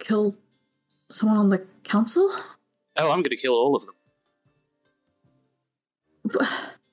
kill 0.00 0.34
someone 1.10 1.38
on 1.38 1.48
the 1.50 1.64
council? 1.84 2.30
Oh, 2.96 3.10
I'm 3.10 3.22
gonna 3.22 3.36
kill 3.36 3.54
all 3.54 3.76
of 3.76 3.86
them. 6.30 6.38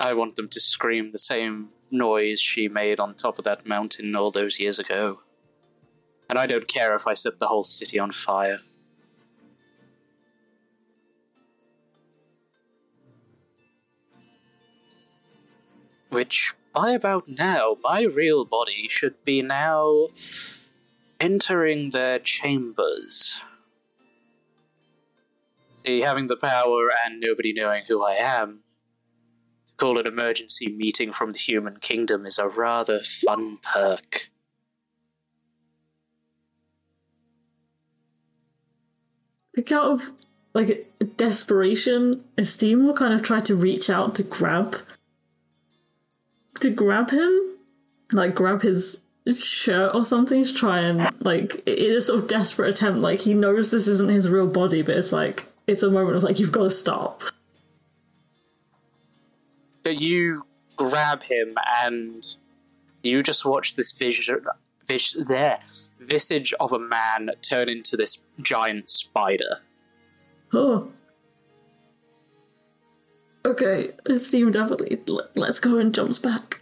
I 0.00 0.14
want 0.14 0.36
them 0.36 0.48
to 0.48 0.60
scream 0.60 1.10
the 1.10 1.18
same 1.18 1.70
noise 1.90 2.40
she 2.40 2.68
made 2.68 3.00
on 3.00 3.14
top 3.14 3.38
of 3.38 3.44
that 3.44 3.66
mountain 3.66 4.14
all 4.14 4.30
those 4.30 4.60
years 4.60 4.78
ago. 4.78 5.20
And 6.30 6.38
I 6.38 6.46
don't 6.46 6.68
care 6.68 6.94
if 6.94 7.06
I 7.06 7.14
set 7.14 7.38
the 7.38 7.48
whole 7.48 7.64
city 7.64 7.98
on 7.98 8.12
fire. 8.12 8.58
Which, 16.10 16.54
by 16.72 16.92
about 16.92 17.28
now, 17.28 17.76
my 17.82 18.02
real 18.02 18.44
body 18.44 18.86
should 18.88 19.24
be 19.24 19.42
now 19.42 20.08
entering 21.20 21.90
their 21.90 22.18
chambers. 22.20 23.40
See, 25.84 26.00
having 26.00 26.28
the 26.28 26.36
power 26.36 26.88
and 27.04 27.20
nobody 27.20 27.52
knowing 27.52 27.84
who 27.88 28.02
I 28.02 28.14
am, 28.14 28.60
call 29.78 29.98
an 29.98 30.06
emergency 30.06 30.68
meeting 30.68 31.12
from 31.12 31.32
the 31.32 31.38
human 31.38 31.78
kingdom 31.78 32.26
is 32.26 32.38
a 32.38 32.48
rather 32.48 33.00
fun 33.00 33.58
perk. 33.62 34.28
Like 39.56 39.72
out 39.72 39.90
of 39.92 40.10
like 40.54 40.86
desperation, 41.16 42.24
Esteem 42.36 42.84
will 42.84 42.94
kind 42.94 43.14
of 43.14 43.22
try 43.22 43.40
to 43.40 43.54
reach 43.54 43.88
out 43.88 44.14
to 44.16 44.22
grab 44.22 44.76
to 46.60 46.70
grab 46.70 47.10
him, 47.10 47.56
like 48.12 48.34
grab 48.34 48.62
his 48.62 49.00
shirt 49.36 49.94
or 49.94 50.04
something 50.04 50.44
to 50.44 50.54
try 50.54 50.80
and 50.80 51.08
like 51.24 51.66
in 51.66 51.96
a 51.96 52.00
sort 52.00 52.20
of 52.20 52.28
desperate 52.28 52.70
attempt. 52.70 53.00
Like 53.00 53.20
he 53.20 53.34
knows 53.34 53.70
this 53.70 53.88
isn't 53.88 54.10
his 54.10 54.28
real 54.28 54.46
body, 54.46 54.82
but 54.82 54.96
it's 54.96 55.12
like 55.12 55.44
it's 55.66 55.82
a 55.82 55.90
moment 55.90 56.16
of 56.16 56.22
like 56.22 56.38
you've 56.38 56.52
got 56.52 56.64
to 56.64 56.70
stop. 56.70 57.22
You 59.90 60.44
grab 60.76 61.22
him 61.22 61.54
and 61.82 62.24
you 63.02 63.22
just 63.22 63.44
watch 63.44 63.76
this 63.76 63.92
vision, 63.92 64.44
vis- 64.86 65.16
there, 65.28 65.60
visage 66.00 66.52
of 66.60 66.72
a 66.72 66.78
man 66.78 67.30
turn 67.42 67.68
into 67.68 67.96
this 67.96 68.18
giant 68.42 68.90
spider. 68.90 69.58
Oh. 70.52 70.88
Okay, 73.44 73.92
Esteem 74.06 74.50
definitely 74.50 74.96
let- 75.06 75.36
let's 75.36 75.60
go 75.60 75.78
and 75.78 75.94
jumps 75.94 76.18
back. 76.18 76.60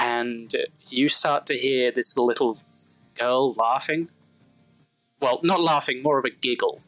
and 0.00 0.54
you 0.90 1.08
start 1.08 1.44
to 1.44 1.58
hear 1.58 1.90
this 1.90 2.16
little 2.16 2.56
girl 3.18 3.52
laughing. 3.54 4.08
Well, 5.20 5.40
not 5.42 5.60
laughing, 5.60 6.04
more 6.04 6.18
of 6.18 6.24
a 6.24 6.30
giggle. 6.30 6.82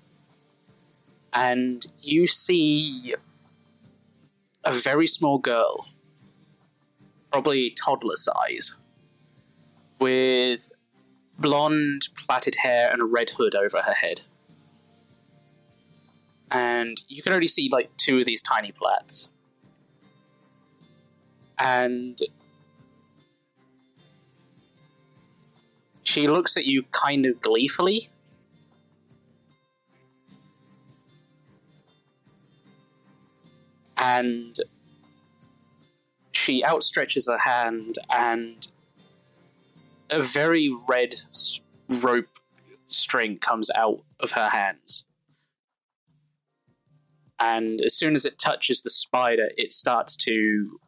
And 1.33 1.85
you 2.01 2.29
see 2.29 3.17
a 4.65 4.73
very 4.73 5.07
small 5.07 5.39
girl, 5.39 5.87
probably 7.33 7.71
toddler 7.71 8.17
size, 8.17 8.75
with 9.99 10.71
blonde 11.39 12.09
plaited 12.17 12.57
hair 12.57 12.91
and 12.91 13.01
a 13.01 13.05
red 13.05 13.31
hood 13.31 13.55
over 13.55 13.83
her 13.83 13.95
head. 13.95 14.23
And 16.51 17.03
you 17.09 17.23
can 17.23 17.33
only 17.33 17.47
see 17.47 17.69
like 17.71 17.97
two 17.97 18.19
of 18.19 18.27
these 18.27 18.43
tiny 18.43 18.73
plaits. 18.73 19.29
And 21.59 22.21
She 26.11 26.27
looks 26.27 26.57
at 26.57 26.67
you 26.67 26.83
kind 26.91 27.25
of 27.25 27.41
gleefully. 27.41 28.11
And 34.01 34.57
she 36.33 36.63
outstretches 36.63 37.31
her 37.31 37.39
hand, 37.39 37.97
and 38.09 38.67
a 40.09 40.21
very 40.21 40.71
red 40.89 41.15
rope 42.03 42.39
string 42.87 43.39
comes 43.39 43.71
out 43.77 44.01
of 44.19 44.33
her 44.33 44.49
hands. 44.49 45.05
And 47.39 47.81
as 47.83 47.95
soon 47.95 48.15
as 48.15 48.25
it 48.25 48.39
touches 48.39 48.83
the 48.83 48.91
spider, 48.91 49.51
it 49.57 49.73
starts 49.73 50.17
to 50.17 50.81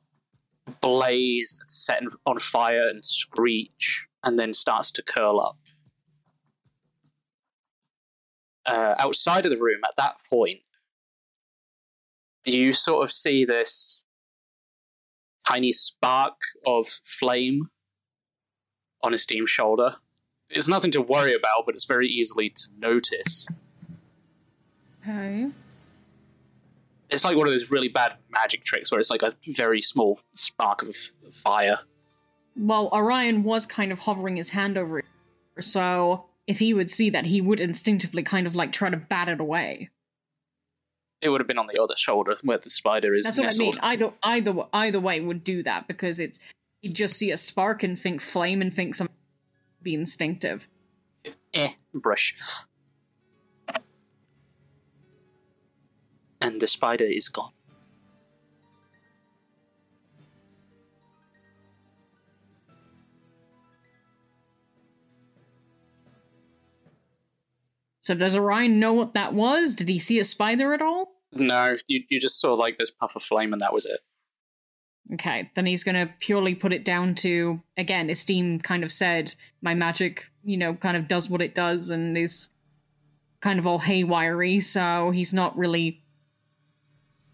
blaze, 0.80 1.56
and 1.60 1.70
set 1.70 2.02
on 2.26 2.38
fire, 2.38 2.88
and 2.88 3.04
screech 3.04 4.06
and 4.24 4.38
then 4.38 4.52
starts 4.52 4.90
to 4.92 5.02
curl 5.02 5.40
up. 5.40 5.58
Uh, 8.64 8.94
outside 8.98 9.44
of 9.44 9.50
the 9.50 9.58
room, 9.58 9.80
at 9.84 9.96
that 9.96 10.16
point, 10.30 10.60
you 12.44 12.72
sort 12.72 13.04
of 13.04 13.10
see 13.12 13.44
this 13.44 14.04
tiny 15.46 15.72
spark 15.72 16.34
of 16.66 16.86
flame 16.86 17.68
on 19.02 19.14
Esteem's 19.14 19.50
shoulder. 19.50 19.96
It's 20.50 20.68
nothing 20.68 20.90
to 20.92 21.00
worry 21.00 21.34
about, 21.34 21.64
but 21.66 21.74
it's 21.74 21.86
very 21.86 22.08
easily 22.08 22.50
to 22.50 22.68
notice. 22.78 23.46
Okay. 25.02 25.48
It's 27.10 27.24
like 27.24 27.36
one 27.36 27.46
of 27.46 27.52
those 27.52 27.70
really 27.70 27.88
bad 27.88 28.16
magic 28.30 28.64
tricks 28.64 28.90
where 28.90 29.00
it's 29.00 29.10
like 29.10 29.22
a 29.22 29.34
very 29.48 29.82
small 29.82 30.20
spark 30.34 30.82
of 30.82 30.96
fire. 31.32 31.78
Well, 32.56 32.88
Orion 32.92 33.42
was 33.42 33.66
kind 33.66 33.92
of 33.92 33.98
hovering 33.98 34.36
his 34.36 34.50
hand 34.50 34.76
over 34.78 34.98
it, 34.98 35.04
so 35.60 36.26
if 36.46 36.58
he 36.58 36.74
would 36.74 36.90
see 36.90 37.10
that, 37.10 37.26
he 37.26 37.40
would 37.40 37.60
instinctively 37.60 38.22
kind 38.22 38.46
of 38.46 38.54
like 38.54 38.72
try 38.72 38.90
to 38.90 38.96
bat 38.96 39.28
it 39.28 39.40
away. 39.40 39.90
It 41.22 41.28
would 41.28 41.40
have 41.40 41.46
been 41.46 41.58
on 41.58 41.66
the 41.72 41.80
other 41.80 41.94
shoulder 41.96 42.36
where 42.42 42.58
the 42.58 42.68
spider 42.68 43.14
is 43.14 43.24
That's 43.24 43.38
what 43.38 43.44
nestled. 43.44 43.78
I 43.80 43.96
mean. 43.96 44.02
Either 44.02 44.12
either 44.24 44.66
either 44.72 45.00
way 45.00 45.20
would 45.20 45.44
do 45.44 45.62
that 45.62 45.86
because 45.86 46.18
it's 46.18 46.40
he'd 46.82 46.94
just 46.94 47.16
see 47.16 47.30
a 47.30 47.36
spark 47.36 47.84
and 47.84 47.96
think 47.96 48.20
flame 48.20 48.60
and 48.60 48.72
think 48.72 48.96
something 48.96 49.14
be 49.82 49.94
instinctive. 49.94 50.68
eh, 51.54 51.72
brush. 51.94 52.34
And 56.40 56.60
the 56.60 56.66
spider 56.66 57.04
is 57.04 57.28
gone. 57.28 57.52
So 68.00 68.16
does 68.16 68.36
Orion 68.36 68.80
know 68.80 68.92
what 68.92 69.14
that 69.14 69.32
was? 69.32 69.76
Did 69.76 69.88
he 69.88 70.00
see 70.00 70.18
a 70.18 70.24
spider 70.24 70.74
at 70.74 70.82
all? 70.82 71.11
No, 71.32 71.76
you, 71.88 72.02
you 72.08 72.20
just 72.20 72.40
saw 72.40 72.54
like 72.54 72.78
this 72.78 72.90
puff 72.90 73.16
of 73.16 73.22
flame 73.22 73.52
and 73.52 73.60
that 73.60 73.72
was 73.72 73.86
it. 73.86 74.00
Okay, 75.14 75.50
then 75.54 75.66
he's 75.66 75.84
gonna 75.84 76.12
purely 76.20 76.54
put 76.54 76.72
it 76.72 76.84
down 76.84 77.14
to 77.16 77.60
again, 77.76 78.10
Esteem 78.10 78.60
kind 78.60 78.84
of 78.84 78.92
said 78.92 79.34
my 79.60 79.74
magic, 79.74 80.30
you 80.44 80.56
know, 80.56 80.74
kind 80.74 80.96
of 80.96 81.08
does 81.08 81.28
what 81.28 81.42
it 81.42 81.54
does 81.54 81.90
and 81.90 82.16
is 82.16 82.48
kind 83.40 83.58
of 83.58 83.66
all 83.66 83.80
haywiry, 83.80 84.62
so 84.62 85.10
he's 85.10 85.34
not 85.34 85.56
really 85.56 86.02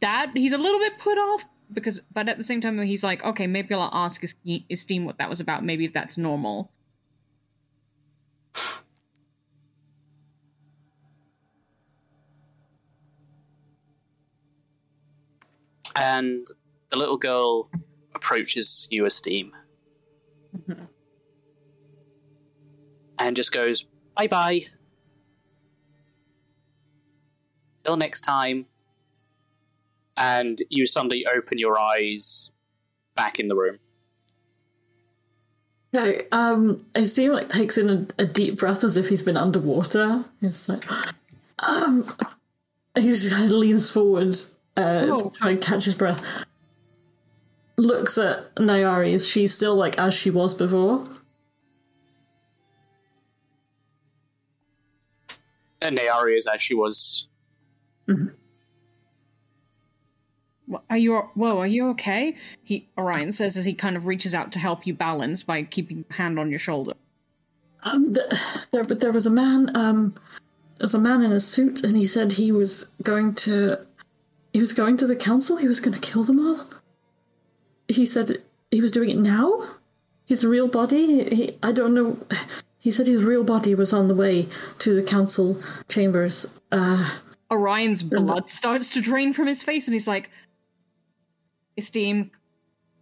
that 0.01 0.31
he's 0.35 0.53
a 0.53 0.59
little 0.59 0.79
bit 0.79 0.97
put 0.99 1.19
off 1.19 1.45
because 1.73 2.01
but 2.13 2.29
at 2.29 2.39
the 2.39 2.45
same 2.45 2.61
time 2.61 2.81
he's 2.83 3.05
like, 3.05 3.25
okay, 3.25 3.47
maybe 3.47 3.75
I'll 3.75 3.91
ask 3.93 4.23
Este- 4.25 4.65
Esteem 4.71 5.05
what 5.05 5.19
that 5.19 5.29
was 5.29 5.41
about, 5.41 5.65
maybe 5.65 5.85
if 5.85 5.93
that's 5.93 6.17
normal. 6.17 6.71
And 15.99 16.47
the 16.91 16.97
little 16.97 17.19
girl 17.19 17.69
approaches 18.15 18.87
you, 18.91 19.05
Esteem. 19.05 19.53
And 23.19 23.35
just 23.35 23.51
goes, 23.51 23.85
bye 24.17 24.29
bye. 24.29 24.67
Till 27.85 27.97
next 27.97 28.21
time. 28.21 28.67
And 30.17 30.63
you 30.69 30.87
suddenly 30.87 31.27
open 31.27 31.59
your 31.59 31.79
eyes 31.79 32.53
back 33.17 33.41
in 33.41 33.49
the 33.49 33.57
room. 33.57 33.79
Okay, 35.93 36.27
um, 36.33 36.85
Esteem 36.95 37.33
like 37.33 37.49
takes 37.49 37.79
in 37.79 37.89
a, 37.89 38.23
a 38.23 38.27
deep 38.27 38.59
breath 38.59 38.85
as 38.85 38.97
if 38.97 39.09
he's 39.09 39.23
been 39.23 39.37
underwater. 39.37 40.25
He's 40.41 40.69
like, 40.69 40.85
um, 41.59 42.05
he 42.95 43.03
just 43.03 43.33
kind 43.33 43.47
of 43.47 43.51
leans 43.53 43.91
forward 43.91 44.35
uh, 44.79 45.07
Oh. 45.09 45.19
to 45.19 45.31
try 45.39 45.51
and 45.51 45.61
catch 45.63 45.85
his 45.85 45.95
breath. 45.95 46.25
Looks 47.77 48.19
at 48.19 48.55
Nayari. 48.57 49.13
Is 49.13 49.27
she 49.29 49.47
still 49.47 49.75
like 49.77 49.99
as 49.99 50.15
she 50.15 50.31
was 50.31 50.55
before? 50.55 51.05
And 55.81 55.97
Nayari 55.99 56.37
is 56.37 56.47
as 56.47 56.61
she 56.61 56.75
was 56.75 57.27
Wha- 60.67 60.81
Are 60.91 60.97
you 60.99 61.17
whoa? 61.35 61.59
Are 61.59 61.67
you 61.67 61.91
okay? 61.91 62.37
He 62.65 62.89
Orion 62.99 63.33
says 63.33 63.57
as 63.57 63.65
he 63.65 63.75
kind 63.75 63.97
of 63.97 64.07
reaches 64.07 64.35
out 64.35 64.53
to 64.53 64.59
help 64.59 64.87
you 64.87 64.95
balance 64.95 65.43
by 65.43 65.63
keeping 65.63 66.05
a 66.11 66.15
hand 66.15 66.39
on 66.39 66.51
your 66.51 66.59
shoulder. 66.59 66.95
Um, 67.85 68.13
th- 68.13 68.27
there, 68.73 68.85
but 68.85 69.01
there 69.01 69.13
was 69.13 69.25
a 69.27 69.31
man. 69.31 69.75
Um, 69.77 70.15
there 70.79 70.85
was 70.85 70.95
a 70.95 70.99
man 70.99 71.23
in 71.23 71.31
a 71.33 71.41
suit, 71.41 71.85
and 71.85 71.97
he 71.97 72.07
said 72.07 72.33
he 72.33 72.51
was 72.51 72.89
going 73.03 73.35
to. 73.37 73.79
He 74.53 74.61
was 74.61 74.73
going 74.73 74.97
to 74.99 75.07
the 75.07 75.17
council. 75.17 75.57
He 75.57 75.69
was 75.69 75.81
going 75.81 75.95
to 75.95 76.01
kill 76.01 76.25
them 76.25 76.41
all. 76.41 76.67
He 77.89 78.07
said 78.07 78.43
he 78.71 78.81
was 78.81 78.91
doing 78.91 79.11
it 79.11 79.19
now. 79.19 79.63
His 80.27 80.45
real 80.45 80.69
body. 80.69 81.25
He, 81.35 81.59
I 81.63 81.73
don't 81.73 81.95
know. 81.95 82.19
He 82.81 82.91
said 82.91 83.07
his 83.07 83.25
real 83.25 83.45
body 83.45 83.75
was 83.75 83.93
on 83.93 84.09
the 84.09 84.15
way 84.15 84.47
to 84.79 84.95
the 84.95 85.03
council 85.03 85.61
chambers. 85.89 86.47
Uh, 86.71 87.11
Orion's 87.51 88.03
blood 88.03 88.49
starts 88.49 88.95
to 88.95 89.01
drain 89.01 89.33
from 89.33 89.47
his 89.47 89.63
face, 89.63 89.89
and 89.89 89.95
he's 89.95 90.07
like, 90.07 90.31
"Esteem, 91.77 92.31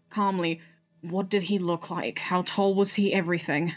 calmly. 0.08 0.60
What 1.02 1.28
did 1.28 1.42
he 1.44 1.58
look 1.58 1.90
like? 1.90 2.18
How 2.18 2.42
tall 2.42 2.74
was 2.74 2.94
he? 2.94 3.12
Everything." 3.12 3.72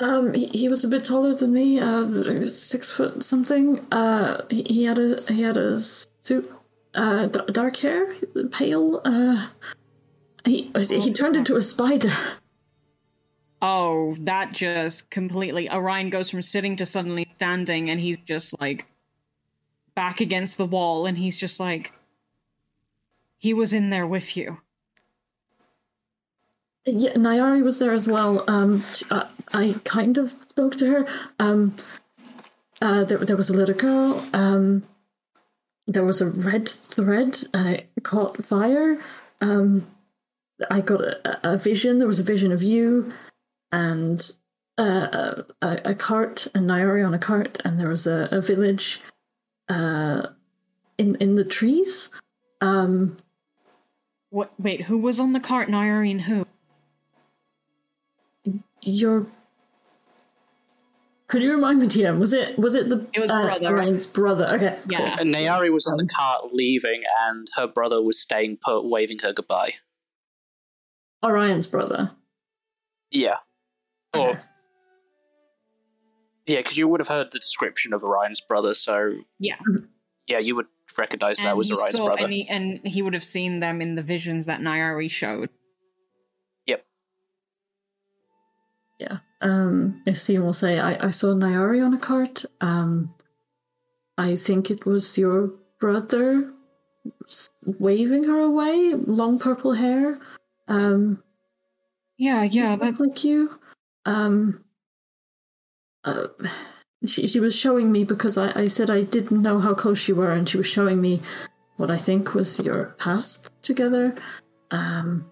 um, 0.00 0.34
he, 0.34 0.46
he 0.46 0.68
was 0.68 0.84
a 0.84 0.88
bit 0.88 1.04
taller 1.04 1.34
than 1.34 1.52
me. 1.52 1.80
Uh, 1.80 2.46
six 2.46 2.92
foot 2.92 3.22
something. 3.22 3.80
Uh, 3.90 4.42
he, 4.50 4.62
he 4.62 4.84
had 4.84 4.98
a 4.98 5.20
he 5.28 5.42
had 5.42 5.56
a 5.56 5.78
suit. 5.78 6.50
Uh, 6.94 7.26
d- 7.26 7.40
dark 7.52 7.76
hair, 7.76 8.14
pale. 8.50 9.00
Uh, 9.04 9.48
he 10.44 10.70
he 10.90 11.12
turned 11.12 11.36
into 11.36 11.56
a 11.56 11.62
spider. 11.62 12.10
Oh, 13.60 14.14
that 14.20 14.52
just 14.52 15.10
completely. 15.10 15.68
Orion 15.70 16.10
goes 16.10 16.30
from 16.30 16.42
sitting 16.42 16.76
to 16.76 16.86
suddenly 16.86 17.28
standing, 17.34 17.90
and 17.90 18.00
he's 18.00 18.18
just 18.18 18.58
like 18.60 18.86
back 19.94 20.20
against 20.20 20.58
the 20.58 20.66
wall, 20.66 21.06
and 21.06 21.18
he's 21.18 21.36
just 21.38 21.58
like, 21.58 21.92
he 23.36 23.52
was 23.52 23.72
in 23.72 23.90
there 23.90 24.06
with 24.06 24.36
you. 24.36 24.58
Yeah, 26.86 27.14
Nayari 27.14 27.62
was 27.62 27.80
there 27.80 27.92
as 27.92 28.08
well. 28.08 28.44
Um, 28.48 28.84
sh- 28.94 29.02
uh, 29.10 29.26
I 29.52 29.74
kind 29.84 30.16
of 30.16 30.34
spoke 30.46 30.76
to 30.76 30.90
her. 30.90 31.06
Um, 31.38 31.76
uh, 32.80 33.04
there, 33.04 33.18
there 33.18 33.36
was 33.36 33.50
a 33.50 33.56
little 33.56 33.74
girl. 33.74 34.24
Um, 34.32 34.84
there 35.88 36.04
was 36.04 36.20
a 36.20 36.30
red 36.30 36.68
thread. 36.68 37.38
and 37.54 37.68
it 37.76 37.88
caught 38.02 38.44
fire. 38.44 38.98
Um, 39.40 39.86
I 40.70 40.80
got 40.80 41.00
a, 41.00 41.52
a 41.54 41.56
vision. 41.56 41.98
There 41.98 42.06
was 42.06 42.20
a 42.20 42.24
vision 42.24 42.52
of 42.52 42.62
you, 42.62 43.10
and 43.72 44.20
uh, 44.76 45.42
a, 45.62 45.80
a 45.86 45.94
cart, 45.94 46.46
and 46.54 46.68
Nayari 46.68 47.04
on 47.04 47.14
a 47.14 47.18
cart, 47.18 47.58
and 47.64 47.80
there 47.80 47.88
was 47.88 48.06
a, 48.06 48.28
a 48.30 48.40
village, 48.40 49.00
uh, 49.68 50.26
in 50.98 51.14
in 51.16 51.34
the 51.36 51.44
trees. 51.44 52.10
Um, 52.60 53.16
What? 54.30 54.52
Wait, 54.58 54.82
who 54.82 54.98
was 54.98 55.18
on 55.18 55.32
the 55.32 55.40
cart? 55.40 55.68
Nayari 55.68 56.10
and 56.10 56.20
who? 56.22 56.44
your 58.82 59.26
could 61.28 61.42
you 61.42 61.52
remind 61.52 61.78
me 61.80 61.86
TM 61.86 62.18
was 62.18 62.32
it 62.32 62.58
was 62.58 62.74
it 62.74 62.88
the 62.88 63.06
It 63.12 63.20
was 63.20 63.30
uh, 63.30 63.42
brother. 63.42 63.66
Orion's 63.66 64.06
brother 64.06 64.46
okay 64.54 64.78
Yeah. 64.88 65.16
And 65.20 65.34
Nayari 65.34 65.70
was 65.72 65.86
on 65.86 65.96
the 65.96 66.02
um, 66.04 66.08
cart 66.08 66.44
leaving, 66.52 67.02
and 67.20 67.46
her 67.56 67.66
brother 67.66 68.02
was 68.02 68.20
staying 68.20 68.58
put, 68.62 68.82
waving 68.88 69.18
her 69.20 69.32
goodbye. 69.32 69.74
Orion's 71.24 71.66
brother 71.66 72.12
Yeah. 73.10 73.36
Or 74.14 74.30
Okay. 74.30 74.40
yeah, 76.46 76.58
because 76.60 76.78
you 76.78 76.88
would 76.88 77.00
have 77.00 77.08
heard 77.08 77.30
the 77.30 77.38
description 77.38 77.92
of 77.92 78.02
Orion's 78.02 78.40
brother, 78.40 78.72
so 78.74 79.12
Yeah. 79.38 79.56
Mm-hmm. 79.56 79.84
yeah, 80.26 80.38
you 80.38 80.54
would 80.56 80.66
recognize 80.96 81.38
that 81.38 81.56
was 81.56 81.68
he 81.68 81.74
Orion's 81.74 81.96
saw- 81.98 82.06
brother. 82.06 82.24
And 82.24 82.32
he, 82.32 82.48
and 82.48 82.80
he 82.86 83.02
would 83.02 83.12
have 83.14 83.24
seen 83.24 83.58
them 83.60 83.82
in 83.82 83.94
the 83.96 84.02
visions 84.02 84.46
that 84.46 84.60
Nayari 84.60 85.10
showed. 85.10 85.50
Yep. 86.66 86.84
yeah 88.98 89.18
um 89.40 90.02
Esteem 90.06 90.42
will 90.44 90.52
say 90.52 90.78
I, 90.80 91.06
I 91.06 91.10
saw 91.10 91.28
Nayari 91.34 91.84
on 91.84 91.94
a 91.94 91.98
cart 91.98 92.44
um 92.60 93.14
I 94.18 94.34
think 94.36 94.70
it 94.70 94.84
was 94.86 95.16
your 95.16 95.52
brother 95.80 96.52
waving 97.78 98.24
her 98.24 98.40
away 98.40 98.94
long 98.94 99.38
purple 99.38 99.74
hair 99.74 100.16
um 100.68 101.22
Yeah, 102.18 102.42
yeah, 102.42 102.76
that, 102.76 102.98
like 103.00 103.24
you. 103.24 103.58
Um, 104.04 104.64
uh, 106.04 106.28
she 107.06 107.26
she 107.28 107.40
was 107.40 107.54
showing 107.56 107.92
me 107.92 108.04
because 108.04 108.36
I, 108.38 108.62
I 108.62 108.68
said 108.68 108.90
I 108.90 109.02
didn't 109.02 109.42
know 109.42 109.58
how 109.60 109.74
close 109.74 110.08
you 110.08 110.16
were, 110.16 110.32
and 110.32 110.48
she 110.48 110.56
was 110.56 110.66
showing 110.66 111.00
me 111.00 111.20
what 111.76 111.90
I 111.90 111.96
think 111.96 112.34
was 112.34 112.58
your 112.60 112.96
past 112.98 113.52
together. 113.62 114.14
Um, 114.72 115.30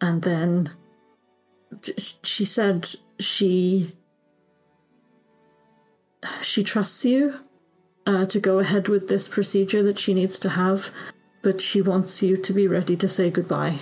and 0.00 0.22
then 0.22 0.70
she 2.22 2.44
said 2.44 2.88
she 3.18 3.92
she 6.40 6.64
trusts 6.64 7.04
you 7.04 7.34
uh, 8.06 8.24
to 8.26 8.40
go 8.40 8.58
ahead 8.58 8.88
with 8.88 9.08
this 9.08 9.28
procedure 9.28 9.82
that 9.82 9.98
she 9.98 10.14
needs 10.14 10.38
to 10.38 10.48
have, 10.50 10.90
but 11.42 11.60
she 11.60 11.82
wants 11.82 12.22
you 12.22 12.36
to 12.36 12.52
be 12.52 12.66
ready 12.66 12.96
to 12.96 13.08
say 13.08 13.30
goodbye. 13.30 13.78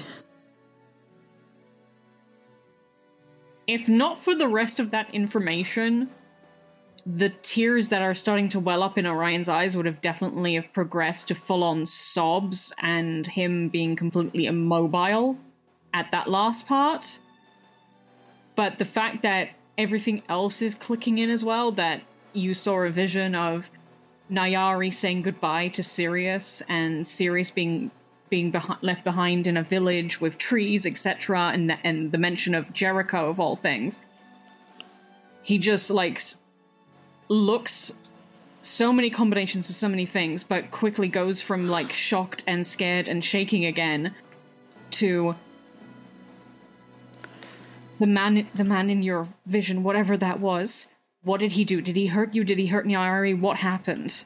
if 3.66 3.88
not 3.88 4.18
for 4.18 4.34
the 4.34 4.48
rest 4.48 4.80
of 4.80 4.90
that 4.90 5.12
information, 5.14 6.10
the 7.06 7.30
tears 7.42 7.88
that 7.88 8.02
are 8.02 8.14
starting 8.14 8.48
to 8.48 8.60
well 8.60 8.82
up 8.82 8.98
in 8.98 9.06
Orion's 9.06 9.48
eyes 9.48 9.76
would 9.76 9.86
have 9.86 10.00
definitely 10.00 10.54
have 10.54 10.72
progressed 10.72 11.28
to 11.28 11.34
full 11.34 11.64
on 11.64 11.86
sobs 11.86 12.72
and 12.78 13.26
him 13.26 13.68
being 13.68 13.96
completely 13.96 14.46
immobile 14.46 15.38
at 15.94 16.10
that 16.12 16.28
last 16.28 16.66
part. 16.66 17.18
But 18.54 18.78
the 18.78 18.84
fact 18.84 19.22
that 19.22 19.50
everything 19.78 20.22
else 20.28 20.62
is 20.62 20.74
clicking 20.74 21.18
in 21.18 21.30
as 21.30 21.44
well, 21.44 21.72
that 21.72 22.02
you 22.32 22.54
saw 22.54 22.82
a 22.82 22.90
vision 22.90 23.34
of 23.34 23.70
Nayari 24.30 24.92
saying 24.92 25.22
goodbye 25.22 25.68
to 25.68 25.82
Sirius 25.82 26.62
and 26.68 27.06
Sirius 27.06 27.50
being 27.50 27.90
being 28.30 28.50
beh- 28.50 28.82
left 28.82 29.04
behind 29.04 29.46
in 29.46 29.58
a 29.58 29.62
village 29.62 30.18
with 30.18 30.38
trees, 30.38 30.86
etc., 30.86 31.50
and 31.52 31.68
the, 31.68 31.86
and 31.86 32.12
the 32.12 32.18
mention 32.18 32.54
of 32.54 32.72
Jericho 32.72 33.28
of 33.28 33.38
all 33.38 33.56
things. 33.56 34.00
He 35.42 35.58
just 35.58 35.90
like 35.90 36.18
looks 37.28 37.92
so 38.62 38.90
many 38.90 39.10
combinations 39.10 39.68
of 39.68 39.76
so 39.76 39.86
many 39.86 40.06
things, 40.06 40.44
but 40.44 40.70
quickly 40.70 41.08
goes 41.08 41.42
from 41.42 41.68
like 41.68 41.92
shocked 41.92 42.42
and 42.46 42.66
scared 42.66 43.08
and 43.08 43.22
shaking 43.22 43.66
again 43.66 44.14
to 44.92 45.34
the 48.02 48.06
man 48.06 48.46
the 48.54 48.64
man 48.64 48.90
in 48.90 49.02
your 49.02 49.28
vision, 49.46 49.82
whatever 49.82 50.16
that 50.16 50.40
was. 50.40 50.92
What 51.22 51.40
did 51.40 51.52
he 51.52 51.64
do? 51.64 51.80
Did 51.80 51.96
he 51.96 52.08
hurt 52.08 52.34
you? 52.34 52.42
Did 52.44 52.58
he 52.58 52.66
hurt 52.66 52.86
Nayari? 52.86 53.34
What 53.38 53.58
happened? 53.58 54.24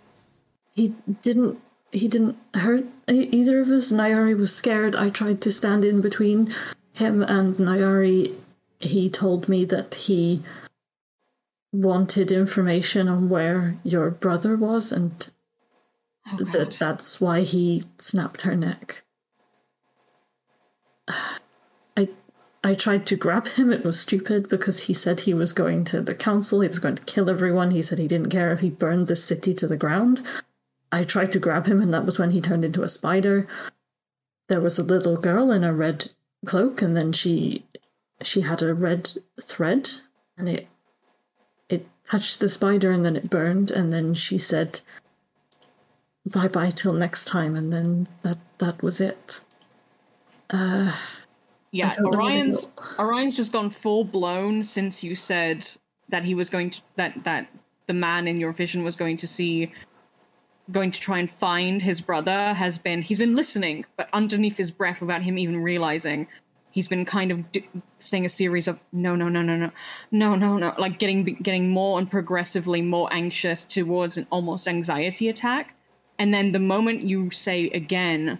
he 0.76 0.94
didn't 1.22 1.58
he 1.90 2.06
didn't 2.06 2.36
hurt 2.54 2.84
either 3.08 3.60
of 3.60 3.68
us 3.70 3.90
nayari 3.90 4.38
was 4.38 4.54
scared 4.54 4.94
i 4.94 5.08
tried 5.08 5.40
to 5.40 5.50
stand 5.50 5.84
in 5.84 6.00
between 6.02 6.48
him 6.92 7.22
and 7.22 7.54
nayari 7.54 8.32
he 8.78 9.08
told 9.08 9.48
me 9.48 9.64
that 9.64 9.94
he 9.94 10.42
wanted 11.72 12.30
information 12.30 13.08
on 13.08 13.28
where 13.28 13.76
your 13.82 14.10
brother 14.10 14.54
was 14.56 14.92
and 14.92 15.30
Oh, 16.28 16.42
that 16.54 16.72
that's 16.72 17.20
why 17.20 17.42
he 17.42 17.84
snapped 17.98 18.42
her 18.42 18.56
neck 18.56 19.04
i 22.66 22.74
tried 22.74 23.04
to 23.06 23.16
grab 23.16 23.46
him 23.46 23.72
it 23.72 23.84
was 23.84 23.98
stupid 24.00 24.48
because 24.48 24.84
he 24.84 24.94
said 24.94 25.20
he 25.20 25.34
was 25.34 25.52
going 25.52 25.84
to 25.84 26.00
the 26.00 26.14
council 26.14 26.60
he 26.60 26.68
was 26.68 26.78
going 26.78 26.94
to 26.94 27.04
kill 27.04 27.30
everyone 27.30 27.70
he 27.70 27.82
said 27.82 27.98
he 27.98 28.08
didn't 28.08 28.30
care 28.30 28.52
if 28.52 28.60
he 28.60 28.70
burned 28.70 29.06
the 29.06 29.16
city 29.16 29.52
to 29.54 29.66
the 29.66 29.82
ground 29.84 30.26
I 30.92 31.04
tried 31.04 31.32
to 31.32 31.38
grab 31.38 31.66
him, 31.66 31.80
and 31.80 31.92
that 31.92 32.04
was 32.04 32.18
when 32.18 32.30
he 32.30 32.40
turned 32.40 32.64
into 32.64 32.82
a 32.82 32.88
spider. 32.88 33.46
There 34.48 34.60
was 34.60 34.78
a 34.78 34.84
little 34.84 35.16
girl 35.16 35.50
in 35.50 35.64
a 35.64 35.74
red 35.74 36.10
cloak, 36.44 36.80
and 36.80 36.96
then 36.96 37.12
she 37.12 37.64
she 38.22 38.42
had 38.42 38.62
a 38.62 38.74
red 38.74 39.12
thread, 39.40 39.90
and 40.38 40.48
it 40.48 40.68
it 41.68 41.86
touched 42.08 42.40
the 42.40 42.48
spider, 42.48 42.92
and 42.92 43.04
then 43.04 43.16
it 43.16 43.30
burned, 43.30 43.70
and 43.70 43.92
then 43.92 44.14
she 44.14 44.38
said, 44.38 44.80
"Bye 46.24 46.48
bye 46.48 46.70
till 46.70 46.92
next 46.92 47.26
time," 47.26 47.56
and 47.56 47.72
then 47.72 48.06
that 48.22 48.38
that 48.58 48.82
was 48.82 49.00
it. 49.00 49.44
Uh, 50.50 50.96
Yeah, 51.72 51.88
I 51.88 51.90
don't 51.90 52.04
know 52.04 52.18
what 52.18 52.18
it 52.18 52.22
Orion's 52.34 52.72
Orion's 52.98 53.36
just 53.36 53.52
gone 53.52 53.70
full 53.70 54.04
blown 54.04 54.62
since 54.62 55.02
you 55.02 55.14
said 55.14 55.66
that 56.08 56.24
he 56.24 56.34
was 56.34 56.48
going 56.48 56.70
to 56.70 56.80
that 56.96 57.24
that 57.24 57.48
the 57.86 57.94
man 57.94 58.28
in 58.28 58.40
your 58.40 58.52
vision 58.52 58.84
was 58.84 58.96
going 58.96 59.16
to 59.18 59.26
see 59.26 59.72
going 60.72 60.90
to 60.90 61.00
try 61.00 61.18
and 61.18 61.30
find 61.30 61.80
his 61.80 62.00
brother 62.00 62.52
has 62.54 62.76
been 62.78 63.00
he's 63.02 63.18
been 63.18 63.36
listening 63.36 63.84
but 63.96 64.08
underneath 64.12 64.56
his 64.56 64.70
breath 64.70 65.00
without 65.00 65.22
him 65.22 65.38
even 65.38 65.62
realizing 65.62 66.26
he's 66.76 66.88
been 66.88 67.06
kind 67.06 67.30
of 67.30 67.50
d- 67.52 67.66
saying 68.00 68.26
a 68.26 68.28
series 68.28 68.68
of 68.68 68.78
no 68.92 69.16
no 69.16 69.30
no 69.30 69.40
no 69.40 69.56
no 69.56 69.70
no 70.10 70.36
no 70.36 70.58
no 70.58 70.74
like 70.76 70.98
getting 70.98 71.24
getting 71.24 71.70
more 71.70 71.98
and 71.98 72.10
progressively 72.10 72.82
more 72.82 73.08
anxious 73.12 73.64
towards 73.64 74.18
an 74.18 74.26
almost 74.30 74.68
anxiety 74.68 75.30
attack. 75.30 75.74
And 76.18 76.34
then 76.34 76.52
the 76.52 76.58
moment 76.58 77.00
you 77.02 77.30
say 77.30 77.70
again 77.70 78.38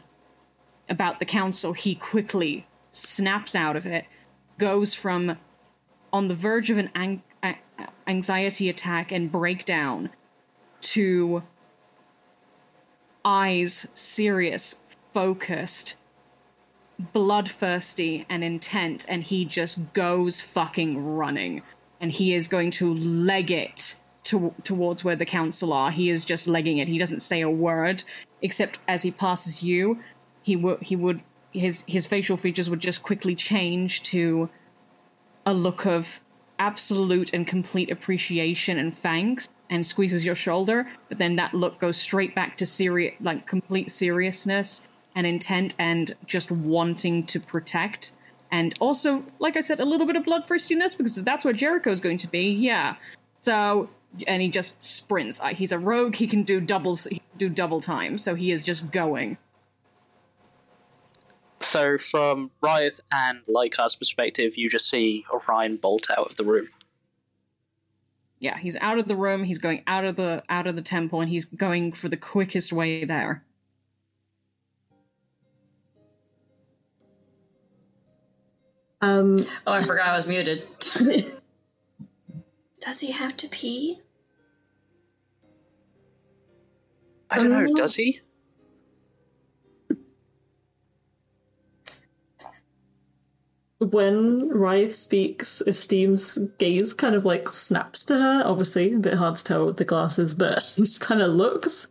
about 0.91 1.19
the 1.19 1.25
council, 1.25 1.73
he 1.73 1.95
quickly 1.95 2.66
snaps 2.91 3.55
out 3.55 3.77
of 3.77 3.87
it, 3.87 4.05
goes 4.59 4.95
from 4.95 5.37
on 6.13 6.29
the 6.29 6.35
verge 6.35 6.71
of 6.71 6.79
an 6.79 6.91
ang- 6.95 7.23
a- 7.43 7.57
anxiety 8.07 8.69
attack 8.69 9.13
and 9.13 9.31
breakdown 9.31 10.11
to 10.81 11.43
eyes 13.25 13.89
serious, 13.93 14.81
focused, 15.13 15.97
bloodthirsty, 17.13 18.25
and 18.29 18.45
intent, 18.45 19.05
and 19.09 19.23
he 19.23 19.45
just 19.45 19.93
goes 19.93 20.41
fucking 20.41 20.99
running. 20.99 21.63
And 22.01 22.13
he 22.13 22.35
is 22.35 22.47
going 22.47 22.71
to 22.73 22.95
leg 22.95 23.51
it 23.51 23.97
to- 24.25 24.55
towards 24.65 25.05
where 25.05 25.17
the 25.17 25.25
council 25.25 25.73
are. 25.73 25.91
He 25.91 26.11
is 26.11 26.25
just 26.25 26.47
legging 26.47 26.79
it. 26.79 26.89
He 26.89 26.99
doesn't 26.99 27.21
say 27.21 27.41
a 27.41 27.51
word, 27.51 28.05
except 28.43 28.79
as 28.87 29.03
he 29.03 29.11
passes 29.11 29.63
you, 29.63 29.99
he 30.43 30.57
would 30.57 30.81
he 30.83 30.95
would 30.95 31.21
his 31.59 31.85
his 31.89 32.07
facial 32.07 32.37
features 32.37 32.71
would 32.71 32.81
just 32.81 33.03
quickly 33.03 33.35
change 33.35 34.03
to 34.03 34.49
a 35.45 35.55
look 35.55 35.87
of 35.87 36.21
absolute 36.59 37.35
and 37.35 37.47
complete 37.47 37.91
appreciation 37.91 38.79
and 38.79 38.95
thanks 38.95 39.49
and 39.69 39.85
squeezes 39.85 40.25
your 40.25 40.35
shoulder 40.35 40.87
but 41.09 41.19
then 41.19 41.35
that 41.35 41.53
look 41.53 41.79
goes 41.79 41.97
straight 41.97 42.35
back 42.35 42.57
to 42.57 42.65
serious 42.65 43.15
like 43.21 43.47
complete 43.47 43.91
seriousness 43.91 44.89
and 45.15 45.27
intent 45.27 45.75
and 45.79 46.15
just 46.25 46.51
wanting 46.51 47.25
to 47.25 47.39
protect 47.39 48.13
and 48.53 48.75
also 48.81 49.23
like 49.39 49.57
i 49.57 49.61
said 49.61 49.81
a 49.81 49.85
little 49.85 50.07
bit 50.07 50.17
of 50.17 50.25
bloodthirstiness 50.25 50.97
because 50.97 51.17
that's 51.17 51.45
where 51.45 51.53
jericho's 51.53 52.01
going 52.01 52.17
to 52.17 52.29
be 52.29 52.51
yeah 52.51 52.97
so 53.41 53.89
and 54.27 54.43
he 54.43 54.49
just 54.49 54.83
sprints. 54.83 55.41
Uh, 55.41 55.49
He's 55.49 55.73
a 55.73 55.79
rogue. 55.79 56.15
He 56.15 56.27
can 56.27 56.43
do 56.43 56.61
doubles. 56.61 57.05
He 57.05 57.17
can 57.17 57.39
do 57.39 57.49
double 57.49 57.81
time. 57.81 58.19
So 58.19 58.35
he 58.35 58.53
is 58.53 58.65
just 58.65 58.91
going. 58.91 59.37
So, 61.61 61.99
from 61.99 62.51
Riot 62.63 63.01
and 63.13 63.43
Lycar's 63.45 63.97
perspective, 63.97 64.57
you 64.57 64.69
just 64.71 64.89
see 64.89 65.25
Orion 65.31 65.77
bolt 65.77 66.09
out 66.11 66.31
of 66.31 66.37
the 66.37 66.45
room. 66.45 66.69
Yeah, 68.39 68.59
he's 68.59 68.77
out 68.77 68.99
of 68.99 69.09
the 69.09 69.17
room. 69.17 69.45
He's 69.45 69.59
going 69.59 69.83
out 69.87 70.05
of 70.05 70.17
the 70.17 70.43
out 70.49 70.67
of 70.67 70.77
the 70.77 70.83
temple, 70.83 71.21
and 71.23 71.31
he's 71.31 71.47
going 71.47 71.93
for 71.93 72.09
the 72.09 72.17
quickest 72.17 72.73
way 72.73 73.05
there. 73.05 73.43
Um, 79.01 79.39
Oh, 79.67 79.73
I 79.75 79.83
forgot 79.83 80.09
I 80.09 80.17
was 80.17 80.27
muted. 80.27 80.63
Does 82.81 83.01
he 83.01 83.13
have 83.13 83.37
to 83.39 83.49
pee? 83.49 83.99
I 87.31 87.39
don't 87.39 87.51
know, 87.51 87.67
does 87.75 87.97
he? 87.97 88.21
When 93.79 94.49
Riot 94.49 94.95
speaks, 94.95 95.63
Esteem's 95.67 96.39
gaze 96.59 96.95
kind 96.95 97.15
of 97.15 97.27
like 97.27 97.49
snaps 97.49 98.05
to 98.07 98.15
her. 98.15 98.43
Obviously, 98.45 98.95
a 98.95 98.99
bit 98.99 99.15
hard 99.15 99.37
to 99.37 99.45
tell 99.45 99.67
with 99.67 99.77
the 99.77 99.85
glasses, 99.85 100.35
but 100.35 100.73
he 100.77 100.83
just 100.83 101.01
kind 101.01 101.21
of 101.21 101.33
looks 101.33 101.91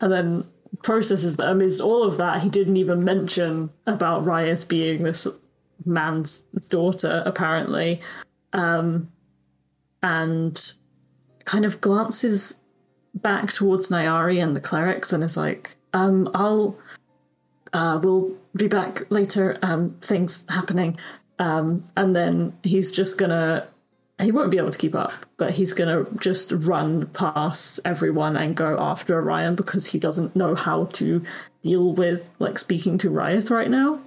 and 0.00 0.10
then 0.10 0.44
processes 0.82 1.36
them. 1.36 1.60
Is 1.60 1.80
all 1.80 2.02
of 2.02 2.16
that 2.18 2.40
he 2.40 2.48
didn't 2.48 2.78
even 2.78 3.04
mention 3.04 3.70
about 3.86 4.24
Riot 4.24 4.66
being 4.68 5.02
this 5.02 5.26
man's 5.84 6.42
daughter, 6.68 7.22
apparently, 7.26 8.00
um, 8.52 9.10
and 10.02 10.74
kind 11.44 11.64
of 11.64 11.80
glances 11.80 12.60
back 13.14 13.52
towards 13.52 13.90
Nayari 13.90 14.42
and 14.42 14.54
the 14.54 14.60
clerics 14.60 15.12
and 15.12 15.22
is 15.22 15.36
like, 15.36 15.76
um, 15.92 16.30
I'll 16.34 16.78
uh, 17.72 18.00
we'll 18.02 18.34
be 18.56 18.68
back 18.68 19.10
later. 19.10 19.58
Um, 19.62 19.90
things 20.00 20.44
happening, 20.48 20.98
um, 21.38 21.82
and 21.96 22.14
then 22.14 22.56
he's 22.62 22.90
just 22.90 23.18
gonna. 23.18 23.66
He 24.20 24.32
won't 24.32 24.50
be 24.50 24.58
able 24.58 24.70
to 24.70 24.78
keep 24.78 24.94
up, 24.94 25.12
but 25.38 25.52
he's 25.52 25.72
gonna 25.72 26.06
just 26.20 26.52
run 26.52 27.06
past 27.06 27.80
everyone 27.84 28.36
and 28.36 28.54
go 28.54 28.78
after 28.78 29.14
Orion 29.14 29.54
because 29.54 29.86
he 29.86 29.98
doesn't 29.98 30.36
know 30.36 30.54
how 30.54 30.84
to 30.84 31.22
deal 31.62 31.92
with 31.92 32.30
like 32.38 32.58
speaking 32.58 32.98
to 32.98 33.10
Riot 33.10 33.48
right 33.50 33.70
now. 33.70 34.00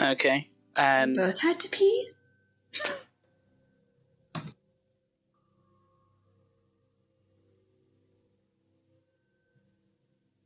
Okay. 0.00 0.48
And 0.76 1.16
Both 1.16 1.40
had 1.40 1.60
to 1.60 1.68
pee? 1.68 2.08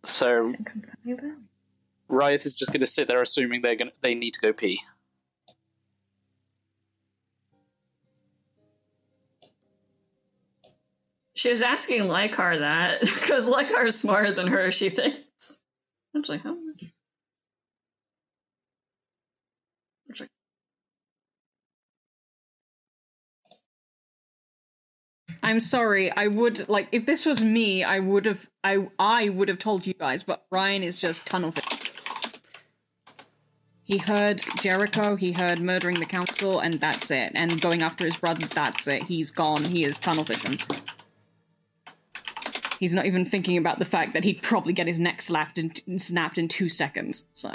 So 0.09 0.53
Riot 2.09 2.47
is 2.47 2.57
just 2.57 2.73
going 2.73 2.81
to 2.81 2.87
sit 2.87 3.09
there 3.09 3.21
assuming 3.21 3.63
they're 3.63 3.77
going 3.77 3.91
they 4.01 4.15
need 4.15 4.35
to 4.35 4.41
go 4.41 4.53
pee. 4.53 4.81
She 11.35 11.51
was 11.51 11.63
asking 11.63 12.03
Lycar 12.03 12.59
that 12.59 13.01
because 13.01 13.49
Lycar 13.49 13.87
is 13.87 14.01
smarter 14.01 14.33
than 14.33 14.49
her, 14.49 14.73
she 14.73 14.89
thinks. 14.89 15.63
Actually, 16.17 16.39
how 16.39 16.55
much? 16.55 16.85
I'm 25.43 25.61
sorry. 25.61 26.11
I 26.13 26.27
would 26.27 26.69
like 26.69 26.89
if 26.93 27.07
this 27.07 27.25
was 27.25 27.41
me, 27.41 27.85
I 27.85 28.01
would 28.01 28.27
have 28.27 28.49
I 28.65 28.89
I 28.99 29.29
would 29.31 29.49
have 29.49 29.59
told 29.59 29.87
you 29.87 29.95
guys, 29.95 30.23
but 30.23 30.45
Orion 30.53 30.83
is 30.83 30.99
just 30.99 31.27
tunnel 31.27 31.51
vision. 31.51 31.79
He 33.85 33.97
heard 33.97 34.43
Jericho, 34.61 35.17
he 35.17 35.33
heard 35.33 35.61
murdering 35.61 35.99
the 35.99 36.05
council, 36.05 36.61
and 36.61 36.75
that's 36.75 37.11
it. 37.11 37.33
And 37.35 37.59
going 37.61 37.81
after 37.81 38.05
his 38.05 38.17
brother, 38.17 38.47
that's 38.47 38.87
it. 38.87 39.03
He's 39.03 39.31
gone. 39.31 39.65
He 39.65 39.85
is 39.85 39.99
tunnel 39.99 40.25
vision. 40.25 40.59
He's 42.79 42.95
not 42.95 43.07
even 43.07 43.25
thinking 43.25 43.57
about 43.57 43.79
the 43.79 43.87
fact 43.87 44.13
that 44.13 44.25
he'd 44.25 44.43
probably 44.43 44.75
get 44.75 44.87
his 44.87 45.01
neck 45.01 45.23
slapped 45.23 45.59
and 45.59 46.01
snapped 46.01 46.37
in 46.37 46.49
two 46.49 46.69
seconds. 46.69 47.25
So 47.33 47.51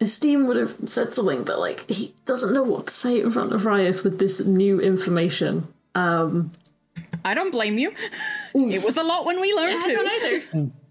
Yeah, 0.00 0.04
Esteem 0.04 0.46
would 0.46 0.56
have 0.56 0.76
said 0.86 1.14
something, 1.14 1.44
but 1.44 1.58
like 1.58 1.88
he 1.90 2.14
doesn't 2.24 2.52
know 2.52 2.62
what 2.62 2.86
to 2.86 2.92
say 2.92 3.20
in 3.20 3.30
front 3.30 3.52
of 3.52 3.66
Riot 3.66 4.04
with 4.04 4.18
this 4.18 4.44
new 4.44 4.80
information. 4.80 5.68
Um, 5.94 6.52
I 7.24 7.34
don't 7.34 7.50
blame 7.50 7.78
you. 7.78 7.92
it 8.54 8.84
was 8.84 8.96
a 8.96 9.02
lot 9.02 9.26
when 9.26 9.40
we 9.40 9.50
yeah, 9.50 9.60
learned 9.60 9.82
I 9.82 9.88
to. 9.88 9.94
don't 9.94 10.82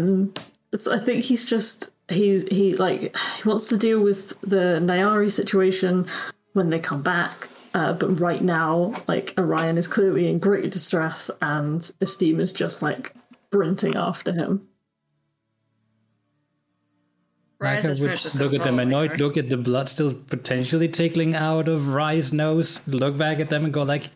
either. 0.00 0.32
It's, 0.74 0.88
I 0.88 0.98
think 0.98 1.22
he's 1.22 1.46
just 1.46 1.92
he's 2.08 2.42
he 2.48 2.74
like 2.74 3.02
he 3.02 3.48
wants 3.48 3.68
to 3.68 3.76
deal 3.76 4.00
with 4.00 4.38
the 4.40 4.80
Nayari 4.82 5.30
situation 5.30 6.06
when 6.52 6.70
they 6.70 6.80
come 6.80 7.00
back. 7.00 7.48
Uh, 7.74 7.92
but 7.92 8.20
right 8.20 8.42
now, 8.42 8.92
like 9.06 9.34
Orion 9.38 9.78
is 9.78 9.86
clearly 9.86 10.28
in 10.28 10.40
great 10.40 10.72
distress, 10.72 11.30
and 11.40 11.92
Esteem 12.00 12.40
is 12.40 12.52
just 12.52 12.82
like 12.82 13.14
sprinting 13.46 13.94
after 13.94 14.32
him. 14.32 14.66
Micah 17.60 17.94
would 18.00 18.34
look 18.36 18.54
at 18.54 18.64
them 18.64 18.78
annoyed, 18.78 19.18
look 19.18 19.36
at 19.36 19.48
the 19.48 19.56
blood 19.56 19.88
still 19.88 20.12
potentially 20.12 20.88
tickling 20.88 21.34
out 21.34 21.68
of 21.68 21.94
Rye's 21.94 22.32
nose, 22.32 22.80
look 22.86 23.16
back 23.16 23.40
at 23.40 23.48
them 23.48 23.64
and 23.64 23.72
go 23.72 23.82
like, 23.84 24.08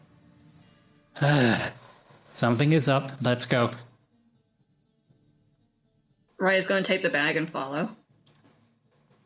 "Ah, 1.22 1.72
something 2.32 2.72
is 2.72 2.88
up, 2.88 3.10
let's 3.22 3.46
go. 3.46 3.70
Raya's 6.38 6.66
going 6.66 6.82
to 6.82 6.88
take 6.88 7.02
the 7.02 7.10
bag 7.10 7.36
and 7.36 7.48
follow. 7.48 7.90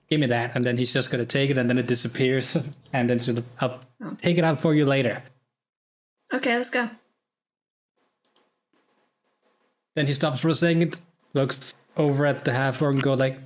Give 0.09 0.21
me 0.21 0.27
that. 0.27 0.57
And 0.57 0.65
then 0.65 0.77
he's 0.77 0.93
just 0.93 1.11
going 1.11 1.25
to 1.25 1.27
take 1.27 1.51
it 1.51 1.59
and 1.59 1.69
then 1.69 1.79
it 1.79 1.87
disappears. 1.87 2.57
And 2.95 3.09
then 3.09 3.19
she'll, 3.19 3.43
I'll 3.61 3.81
take 4.21 4.37
it 4.37 4.45
out 4.45 4.61
for 4.61 4.75
you 4.75 4.85
later. 4.85 5.23
Okay, 6.31 6.55
let's 6.55 6.69
go. 6.69 6.91
Then 9.95 10.07
he 10.07 10.13
stops 10.13 10.41
for 10.41 10.51
a 10.51 10.55
second, 10.55 11.01
looks 11.33 11.75
over 11.97 12.27
at 12.27 12.45
the 12.45 12.53
half 12.53 12.83
orc 12.83 12.93
and 12.93 13.03
go 13.03 13.15
like, 13.15 13.39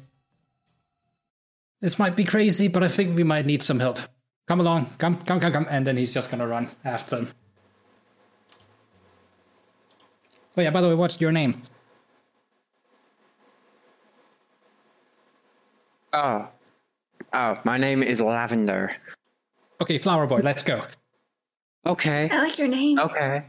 this 1.87 2.01
might 2.01 2.17
be 2.17 2.25
crazy, 2.25 2.67
but 2.67 2.83
I 2.83 2.89
think 2.89 3.17
we 3.17 3.23
might 3.23 3.47
need 3.47 3.63
some 3.63 3.79
help. 3.79 4.01
Come 4.49 4.59
along, 4.59 4.91
come, 4.99 5.19
come, 5.19 5.39
come, 5.39 5.53
come. 5.53 5.67
And 5.71 5.87
then 5.87 5.97
he's 5.97 6.13
just 6.13 6.33
going 6.33 6.41
to 6.41 6.47
run 6.49 6.67
after 6.85 7.15
them. 7.15 7.29
Oh 10.57 10.63
yeah, 10.63 10.71
by 10.71 10.81
the 10.81 10.89
way, 10.89 10.97
what's 10.97 11.21
your 11.21 11.31
name? 11.31 11.63
Oh. 16.13 16.49
Oh, 17.33 17.61
my 17.63 17.79
name 17.79 18.03
is 18.03 18.21
Lavender. 18.21 18.91
Okay, 19.81 19.99
Flower 19.99 20.27
Boy, 20.27 20.41
let's 20.43 20.65
go. 20.65 20.83
Okay. 21.87 22.29
I 22.29 22.43
like 22.43 22.59
your 22.59 22.67
name. 22.67 22.99
Okay. 22.99 23.45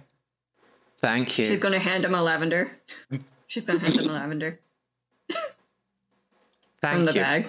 Thank 1.01 1.39
you. 1.39 1.43
She's 1.43 1.59
going 1.59 1.73
to 1.73 1.79
hand 1.79 2.05
him 2.05 2.13
a 2.13 2.21
lavender. 2.21 2.69
She's 3.47 3.65
going 3.65 3.79
to 3.79 3.85
hand 3.85 3.99
him 3.99 4.09
a 4.11 4.13
lavender 4.13 4.59
Thank 5.27 5.47
you. 6.83 6.97
from 6.97 7.05
the 7.05 7.13
you. 7.13 7.21
bag. 7.21 7.47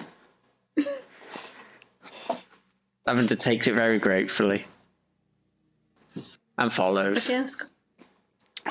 Lavender 3.05 3.35
takes 3.35 3.67
it 3.67 3.73
very 3.73 3.97
gratefully. 3.97 4.65
And 6.57 6.71
follows. 6.71 7.29
Okay. 7.29 7.45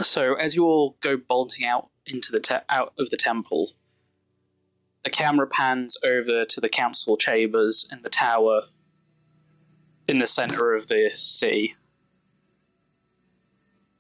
So 0.03 0.35
as 0.35 0.55
you 0.55 0.65
all 0.65 0.97
go 1.01 1.17
bolting 1.17 1.65
out 1.65 1.89
into 2.07 2.31
the 2.31 2.41
te- 2.41 2.57
out 2.69 2.93
of 2.99 3.11
the 3.11 3.17
temple, 3.17 3.73
the 5.03 5.11
camera 5.11 5.47
pans 5.47 5.97
over 6.05 6.45
to 6.45 6.61
the 6.61 6.69
council 6.69 7.17
chambers 7.17 7.89
in 7.91 8.03
the 8.03 8.11
tower 8.11 8.63
in 10.07 10.19
the 10.19 10.27
center 10.27 10.75
of 10.75 10.89
the 10.89 11.11
city. 11.13 11.77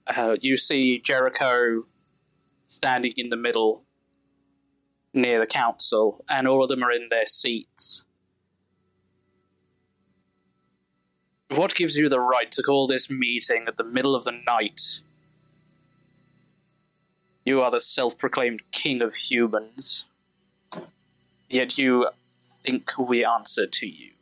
Uh, 0.06 0.36
you 0.40 0.56
see 0.56 0.98
Jericho 0.98 1.82
standing 2.66 3.12
in 3.16 3.28
the 3.28 3.36
middle 3.36 3.84
near 5.12 5.38
the 5.38 5.46
council, 5.46 6.24
and 6.28 6.46
all 6.46 6.62
of 6.62 6.68
them 6.68 6.82
are 6.82 6.92
in 6.92 7.08
their 7.08 7.26
seats. 7.26 8.04
What 11.50 11.74
gives 11.74 11.96
you 11.96 12.08
the 12.08 12.20
right 12.20 12.50
to 12.52 12.62
call 12.62 12.86
this 12.86 13.10
meeting 13.10 13.64
at 13.66 13.76
the 13.76 13.84
middle 13.84 14.14
of 14.14 14.24
the 14.24 14.38
night? 14.46 15.00
You 17.44 17.62
are 17.62 17.70
the 17.70 17.80
self 17.80 18.18
proclaimed 18.18 18.70
king 18.70 19.00
of 19.00 19.14
humans. 19.14 20.04
Yet 21.48 21.78
you 21.78 22.10
think 22.62 22.90
we 22.98 23.24
answer 23.24 23.66
to 23.66 23.86
you. 23.86 24.12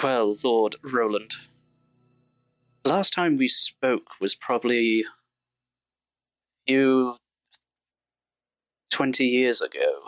Well, 0.00 0.34
Lord 0.42 0.76
Roland, 0.82 1.32
last 2.84 3.12
time 3.12 3.36
we 3.36 3.46
spoke 3.46 4.20
was 4.20 4.34
probably 4.34 5.04
few 6.66 7.16
20 8.90 9.26
years 9.26 9.60
ago. 9.60 10.04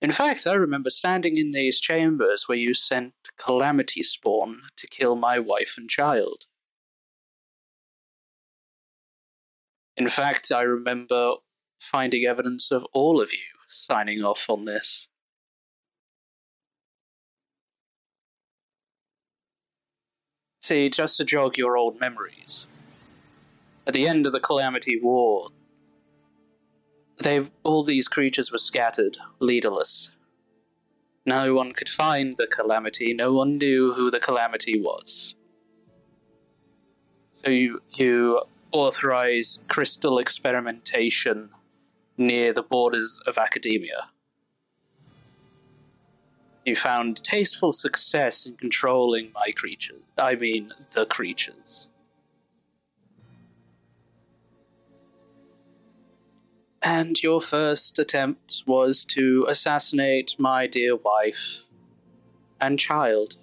In 0.00 0.12
fact, 0.12 0.46
I 0.46 0.52
remember 0.52 0.88
standing 0.88 1.36
in 1.36 1.50
these 1.50 1.80
chambers 1.80 2.44
where 2.46 2.58
you 2.58 2.74
sent 2.74 3.14
Calamity 3.38 4.04
Spawn 4.04 4.60
to 4.76 4.86
kill 4.86 5.16
my 5.16 5.40
wife 5.40 5.74
and 5.76 5.90
child. 5.90 6.44
In 9.96 10.06
fact, 10.08 10.52
I 10.52 10.62
remember 10.62 11.34
finding 11.80 12.24
evidence 12.24 12.70
of 12.70 12.86
all 12.92 13.20
of 13.20 13.32
you 13.32 13.40
signing 13.66 14.22
off 14.22 14.48
on 14.48 14.62
this. 14.62 15.08
See, 20.66 20.90
just 20.90 21.16
to 21.18 21.24
jog 21.24 21.56
your 21.56 21.76
old 21.76 22.00
memories. 22.00 22.66
At 23.86 23.94
the 23.94 24.08
end 24.08 24.26
of 24.26 24.32
the 24.32 24.40
Calamity 24.40 24.98
War, 25.00 25.46
they 27.18 27.44
all 27.62 27.84
these 27.84 28.08
creatures 28.08 28.50
were 28.50 28.58
scattered, 28.58 29.16
leaderless. 29.38 30.10
No 31.24 31.54
one 31.54 31.70
could 31.70 31.88
find 31.88 32.36
the 32.36 32.48
Calamity, 32.48 33.14
no 33.14 33.32
one 33.32 33.58
knew 33.58 33.92
who 33.92 34.10
the 34.10 34.18
Calamity 34.18 34.76
was. 34.76 35.36
So 37.30 37.48
you, 37.48 37.80
you 37.94 38.42
authorize 38.72 39.60
crystal 39.68 40.18
experimentation 40.18 41.50
near 42.16 42.52
the 42.52 42.64
borders 42.64 43.20
of 43.24 43.38
academia. 43.38 44.08
You 46.66 46.74
found 46.74 47.22
tasteful 47.22 47.70
success 47.70 48.44
in 48.44 48.56
controlling 48.56 49.30
my 49.32 49.52
creatures. 49.54 50.02
I 50.18 50.34
mean, 50.34 50.72
the 50.90 51.06
creatures. 51.06 51.88
And 56.82 57.22
your 57.22 57.40
first 57.40 58.00
attempt 58.00 58.64
was 58.66 59.04
to 59.06 59.46
assassinate 59.48 60.34
my 60.40 60.66
dear 60.66 60.96
wife 60.96 61.62
and 62.60 62.80
child. 62.80 63.36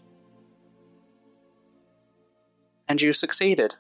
And 2.90 3.02
you 3.02 3.14
succeeded. 3.14 3.76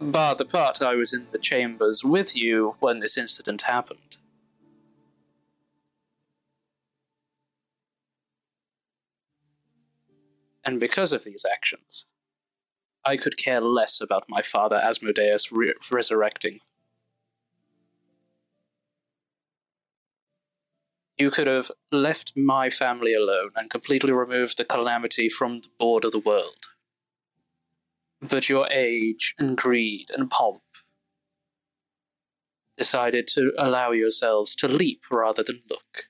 Bar 0.00 0.36
the 0.36 0.44
part 0.44 0.80
I 0.80 0.94
was 0.94 1.12
in 1.12 1.26
the 1.32 1.38
chambers 1.38 2.04
with 2.04 2.36
you 2.36 2.76
when 2.78 3.00
this 3.00 3.18
incident 3.18 3.62
happened. 3.62 4.16
And 10.66 10.80
because 10.80 11.12
of 11.12 11.22
these 11.22 11.44
actions, 11.50 12.06
I 13.04 13.16
could 13.16 13.36
care 13.36 13.60
less 13.60 14.00
about 14.00 14.24
my 14.28 14.42
father 14.42 14.76
Asmodeus 14.76 15.52
re- 15.52 15.74
resurrecting. 15.92 16.58
You 21.16 21.30
could 21.30 21.46
have 21.46 21.70
left 21.92 22.36
my 22.36 22.68
family 22.68 23.14
alone 23.14 23.50
and 23.54 23.70
completely 23.70 24.12
removed 24.12 24.58
the 24.58 24.64
calamity 24.64 25.28
from 25.28 25.60
the 25.60 25.68
board 25.78 26.04
of 26.04 26.10
the 26.10 26.18
world. 26.18 26.66
But 28.20 28.48
your 28.48 28.68
age 28.70 29.34
and 29.38 29.56
greed 29.56 30.10
and 30.10 30.28
pomp 30.28 30.62
decided 32.76 33.28
to 33.28 33.52
allow 33.56 33.92
yourselves 33.92 34.54
to 34.56 34.68
leap 34.68 35.04
rather 35.10 35.44
than 35.44 35.62
look. 35.70 36.08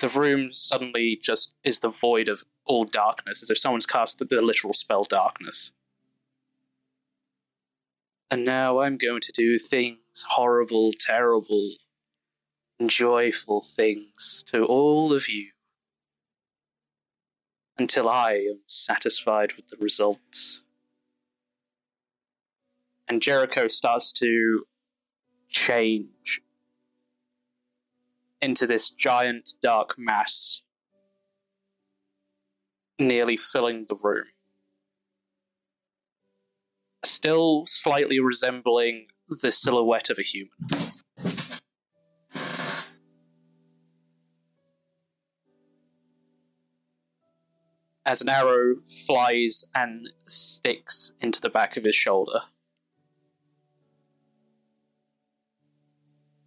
The 0.00 0.08
room 0.08 0.50
suddenly 0.50 1.18
just 1.22 1.54
is 1.62 1.80
the 1.80 1.88
void 1.88 2.28
of 2.28 2.44
all 2.66 2.84
darkness, 2.84 3.42
as 3.42 3.48
if 3.48 3.58
someone's 3.58 3.86
cast 3.86 4.18
the 4.18 4.26
literal 4.42 4.74
spell 4.74 5.04
darkness. 5.04 5.70
And 8.30 8.44
now 8.44 8.80
I'm 8.80 8.96
going 8.96 9.20
to 9.20 9.32
do 9.32 9.56
things 9.56 9.98
horrible, 10.30 10.92
terrible, 10.98 11.74
joyful 12.84 13.60
things 13.60 14.44
to 14.48 14.64
all 14.64 15.12
of 15.12 15.28
you 15.28 15.50
until 17.78 18.08
I 18.08 18.32
am 18.32 18.60
satisfied 18.66 19.52
with 19.52 19.68
the 19.68 19.76
results. 19.76 20.62
And 23.08 23.22
Jericho 23.22 23.68
starts 23.68 24.12
to 24.14 24.66
change 25.48 26.40
into 28.44 28.66
this 28.66 28.90
giant 28.90 29.54
dark 29.62 29.94
mass, 29.96 30.60
nearly 32.98 33.38
filling 33.38 33.86
the 33.88 33.98
room. 34.04 34.26
Still 37.02 37.64
slightly 37.64 38.20
resembling 38.20 39.06
the 39.40 39.50
silhouette 39.50 40.10
of 40.10 40.18
a 40.18 40.22
human. 40.22 40.50
As 48.06 48.20
an 48.20 48.28
arrow 48.28 48.74
flies 49.06 49.64
and 49.74 50.10
sticks 50.26 51.12
into 51.22 51.40
the 51.40 51.48
back 51.48 51.78
of 51.78 51.84
his 51.84 51.94
shoulder. 51.94 52.40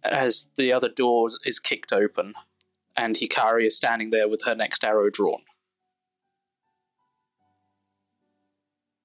As 0.04 0.48
the 0.56 0.72
other 0.72 0.88
door 0.88 1.28
is 1.44 1.58
kicked 1.58 1.92
open, 1.92 2.34
and 2.96 3.16
Hikari 3.16 3.66
is 3.66 3.76
standing 3.76 4.10
there 4.10 4.28
with 4.28 4.44
her 4.44 4.54
next 4.54 4.84
arrow 4.84 5.10
drawn. 5.10 5.42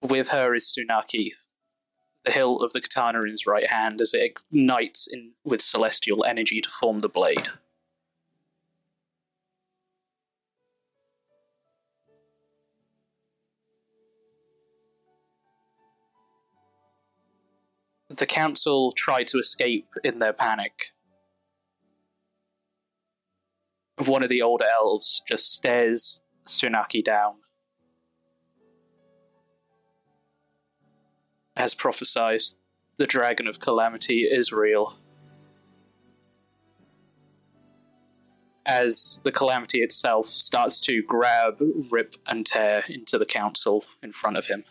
With 0.01 0.29
her 0.29 0.53
is 0.53 0.71
Tsunaki, 0.71 1.31
the 2.25 2.31
hilt 2.31 2.61
of 2.63 2.73
the 2.73 2.81
katana 2.81 3.21
in 3.23 3.29
his 3.29 3.47
right 3.47 3.67
hand 3.67 4.01
as 4.01 4.13
it 4.13 4.37
ignites 4.51 5.07
in 5.07 5.31
with 5.43 5.61
celestial 5.61 6.25
energy 6.25 6.59
to 6.61 6.69
form 6.69 7.01
the 7.01 7.09
blade. 7.09 7.47
The 18.15 18.25
council 18.25 18.91
try 18.91 19.23
to 19.23 19.39
escape 19.39 19.93
in 20.03 20.19
their 20.19 20.33
panic. 20.33 20.91
One 24.05 24.23
of 24.23 24.29
the 24.29 24.41
older 24.41 24.65
elves 24.79 25.21
just 25.27 25.53
stares 25.53 26.21
Tsunaki 26.47 27.03
down 27.03 27.35
as 31.55 31.73
prophesied, 31.75 32.41
the 32.97 33.07
dragon 33.07 33.47
of 33.47 33.59
calamity 33.59 34.21
is 34.23 34.51
real. 34.51 34.97
As 38.65 39.19
the 39.23 39.31
calamity 39.31 39.79
itself 39.79 40.27
starts 40.27 40.79
to 40.81 41.01
grab, 41.01 41.61
rip, 41.91 42.15
and 42.25 42.45
tear 42.45 42.83
into 42.87 43.17
the 43.17 43.25
council 43.25 43.85
in 44.01 44.13
front 44.13 44.37
of 44.37 44.47
him. 44.47 44.63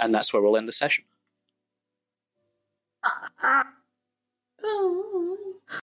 And 0.00 0.12
that's 0.12 0.32
where 0.32 0.42
we'll 0.42 0.56
end 0.56 0.66
the 0.66 0.72
session. 0.72 1.04
Ah. 3.42 3.66
Oh. 4.64 5.56